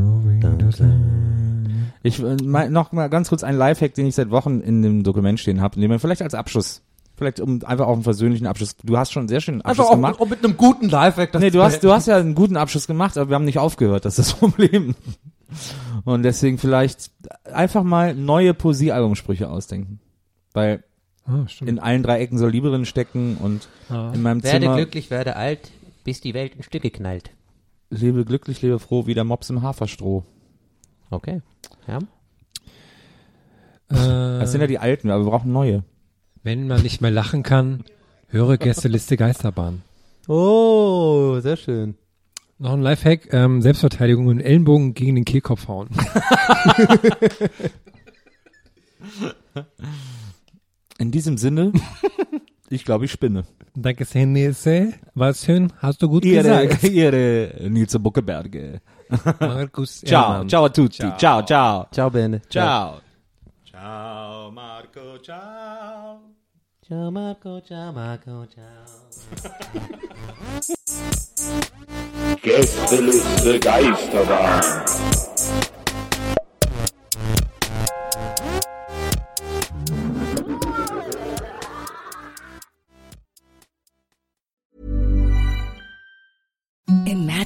Ich 2.01 2.23
äh, 2.23 2.37
mal, 2.43 2.69
noch 2.69 2.93
mal 2.93 3.09
ganz 3.09 3.27
kurz 3.27 3.43
einen 3.43 3.57
Lifehack, 3.57 3.93
den 3.93 4.05
ich 4.05 4.15
seit 4.15 4.29
Wochen 4.29 4.61
in 4.61 4.81
dem 4.81 5.03
Dokument 5.03 5.37
stehen 5.39 5.59
habe, 5.59 5.77
den 5.77 5.89
man 5.89 5.99
vielleicht 5.99 6.21
als 6.21 6.33
Abschluss, 6.33 6.81
vielleicht 7.18 7.39
um 7.39 7.64
einfach 7.65 7.88
auch 7.88 7.94
einen 7.94 8.03
versöhnlichen 8.03 8.48
Abschluss. 8.48 8.76
Du 8.84 8.98
hast 8.98 9.11
schon 9.11 9.22
einen 9.22 9.27
sehr 9.30 9.41
schönen 9.41 9.61
Abschluss 9.61 9.88
Einfach 9.88 9.95
gemacht. 9.95 10.15
auch, 10.15 10.22
auch 10.22 10.30
mit 10.30 10.44
einem 10.44 10.56
guten 10.56 10.88
Lifehack. 10.89 11.31
das 11.31 11.41
Nee, 11.41 11.49
du 11.49 11.61
hast, 11.61 11.84
du 11.84 11.91
hast 11.91 12.07
ja 12.07 12.18
einen 12.18 12.35
guten 12.35 12.56
Abschluss 12.57 12.88
gemacht, 12.88 13.18
aber 13.18 13.30
wir 13.30 13.35
haben 13.35 13.45
nicht 13.45 13.60
aufgehört, 13.60 14.06
das 14.06 14.18
ist 14.19 14.31
das 14.31 14.39
Problem. 14.39 14.95
Und 16.06 16.23
deswegen 16.23 16.57
vielleicht 16.57 17.11
einfach 17.52 17.84
mal 17.84 18.14
neue 18.15 18.53
Poesiealbumsprüche 18.53 19.49
ausdenken. 19.49 19.99
Weil 20.53 20.84
Ah. 21.30 21.45
In 21.65 21.77
allen 21.77 22.03
drei 22.03 22.22
Ecken 22.22 22.38
soll 22.38 22.52
Liebe 22.52 22.69
drin 22.69 22.85
stecken 22.85 23.35
und 23.35 23.68
in 23.89 24.22
meinem 24.22 24.41
Werde 24.44 24.61
Zimmer 24.61 24.77
glücklich, 24.77 25.10
werde 25.11 25.35
alt, 25.35 25.72
bis 26.06 26.22
die 26.22 26.34
Welt 26.34 26.56
in 26.56 26.64
Stücke 26.64 26.89
knallt. 26.89 27.31
lebe 27.89 28.23
glücklich, 28.23 28.61
lebe 28.61 28.80
froh 28.80 29.07
wie 29.07 29.14
der 29.14 29.26
Mops 29.26 29.49
im 29.49 29.61
Haferstroh. 29.61 30.23
Okay. 31.10 31.41
Ja. 31.85 31.98
Äh, 33.89 34.39
Das 34.39 34.53
sind 34.53 34.61
ja 34.61 34.68
die 34.68 34.80
alten, 34.80 35.10
aber 35.10 35.26
wir 35.26 35.31
brauchen 35.31 35.52
neue. 35.52 35.84
Wenn 36.48 36.65
man 36.65 36.82
nicht 36.82 37.02
mehr 37.02 37.11
lachen 37.11 37.44
kann, 37.44 37.84
höre 38.30 38.57
Gästeliste 38.57 39.18
Geisterbahn. 39.18 39.82
Oh, 40.30 41.38
sehr 41.41 41.57
schön. 41.57 41.95
Noch 42.57 42.72
ein 42.72 42.82
Lifehack, 42.82 43.34
ähm, 43.34 43.61
Selbstverteidigung 43.61 44.28
und 44.28 44.40
Ellenbogen 44.40 44.94
gegen 44.94 45.15
den 45.15 45.26
Kehlkopf 45.26 45.68
hauen. 45.68 45.90
In 50.98 51.11
diesem 51.11 51.38
Sinne, 51.38 51.74
ich 52.69 52.86
glaube, 52.86 53.03
ich 53.03 53.11
spinne. 53.11 53.44
Danke 53.76 54.06
sehr, 54.06 54.26
Nese. 54.26 54.94
War 55.15 55.34
schön, 55.34 55.74
hast 55.80 56.02
du 56.02 56.07
gut 56.07 56.24
Ihre, 56.24 56.65
gesagt. 56.65 56.84
ihre 56.90 57.56
Nils 57.68 57.99
Buckeberge. 57.99 58.80
Markus 59.41 59.99
Ciao, 59.99 60.32
Ehrmann. 60.32 60.48
ciao 60.48 60.64
a 60.64 60.69
tutti. 60.69 61.03
Ciao, 61.18 61.41
ciao. 61.45 61.88
Ciao, 61.91 62.10
Bene. 62.10 62.41
Ciao. 62.49 63.02
Ciao, 63.69 64.49
Marco, 64.49 65.18
ciao. 65.22 66.36
Ciao 66.88 67.11
Marco, 67.11 67.61
ciao 67.68 67.91
Marco, 67.91 68.47
ciao. 68.47 69.09
Gästeliste 72.41 73.59
Geisterbahn. 73.59 74.85
Imagine 87.05 87.36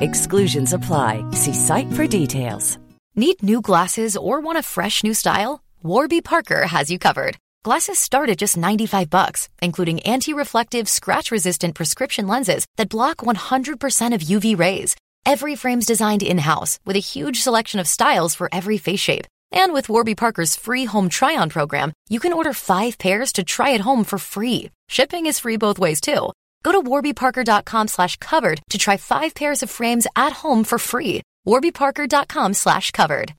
Exclusions 0.00 0.72
apply. 0.72 1.24
See 1.32 1.54
site 1.54 1.92
for 1.92 2.06
details. 2.06 2.78
Need 3.16 3.42
new 3.42 3.60
glasses 3.60 4.16
or 4.16 4.40
want 4.40 4.58
a 4.58 4.62
fresh 4.62 5.02
new 5.02 5.14
style? 5.14 5.62
Warby 5.82 6.20
Parker 6.20 6.66
has 6.66 6.90
you 6.90 6.98
covered. 6.98 7.36
Glasses 7.62 7.98
start 7.98 8.28
at 8.28 8.38
just 8.38 8.56
95 8.56 9.08
bucks, 9.08 9.48
including 9.62 10.00
anti-reflective, 10.00 10.88
scratch-resistant 10.88 11.74
prescription 11.74 12.26
lenses 12.26 12.66
that 12.76 12.90
block 12.90 13.18
100% 13.18 14.14
of 14.14 14.20
UV 14.20 14.58
rays. 14.58 14.96
Every 15.24 15.56
frame's 15.56 15.86
designed 15.86 16.22
in-house 16.22 16.78
with 16.84 16.96
a 16.96 17.08
huge 17.12 17.40
selection 17.40 17.80
of 17.80 17.86
styles 17.86 18.34
for 18.34 18.48
every 18.52 18.78
face 18.78 19.00
shape. 19.00 19.26
And 19.52 19.72
with 19.72 19.88
Warby 19.88 20.14
Parker's 20.16 20.56
free 20.56 20.84
home 20.84 21.08
try-on 21.08 21.48
program, 21.48 21.92
you 22.10 22.20
can 22.20 22.32
order 22.32 22.52
five 22.52 22.98
pairs 22.98 23.32
to 23.34 23.44
try 23.44 23.72
at 23.72 23.80
home 23.80 24.04
for 24.04 24.18
free. 24.18 24.70
Shipping 24.88 25.26
is 25.26 25.38
free 25.38 25.56
both 25.56 25.78
ways 25.78 26.00
too. 26.00 26.30
Go 26.64 26.72
to 26.72 26.82
warbyparker.com 26.82 27.88
slash 27.88 28.16
covered 28.16 28.60
to 28.70 28.78
try 28.78 28.96
five 28.96 29.34
pairs 29.34 29.62
of 29.62 29.70
frames 29.70 30.06
at 30.16 30.32
home 30.32 30.64
for 30.64 30.78
free. 30.78 31.20
warbyparker.com 31.46 32.54
slash 32.54 32.90
covered. 32.90 33.34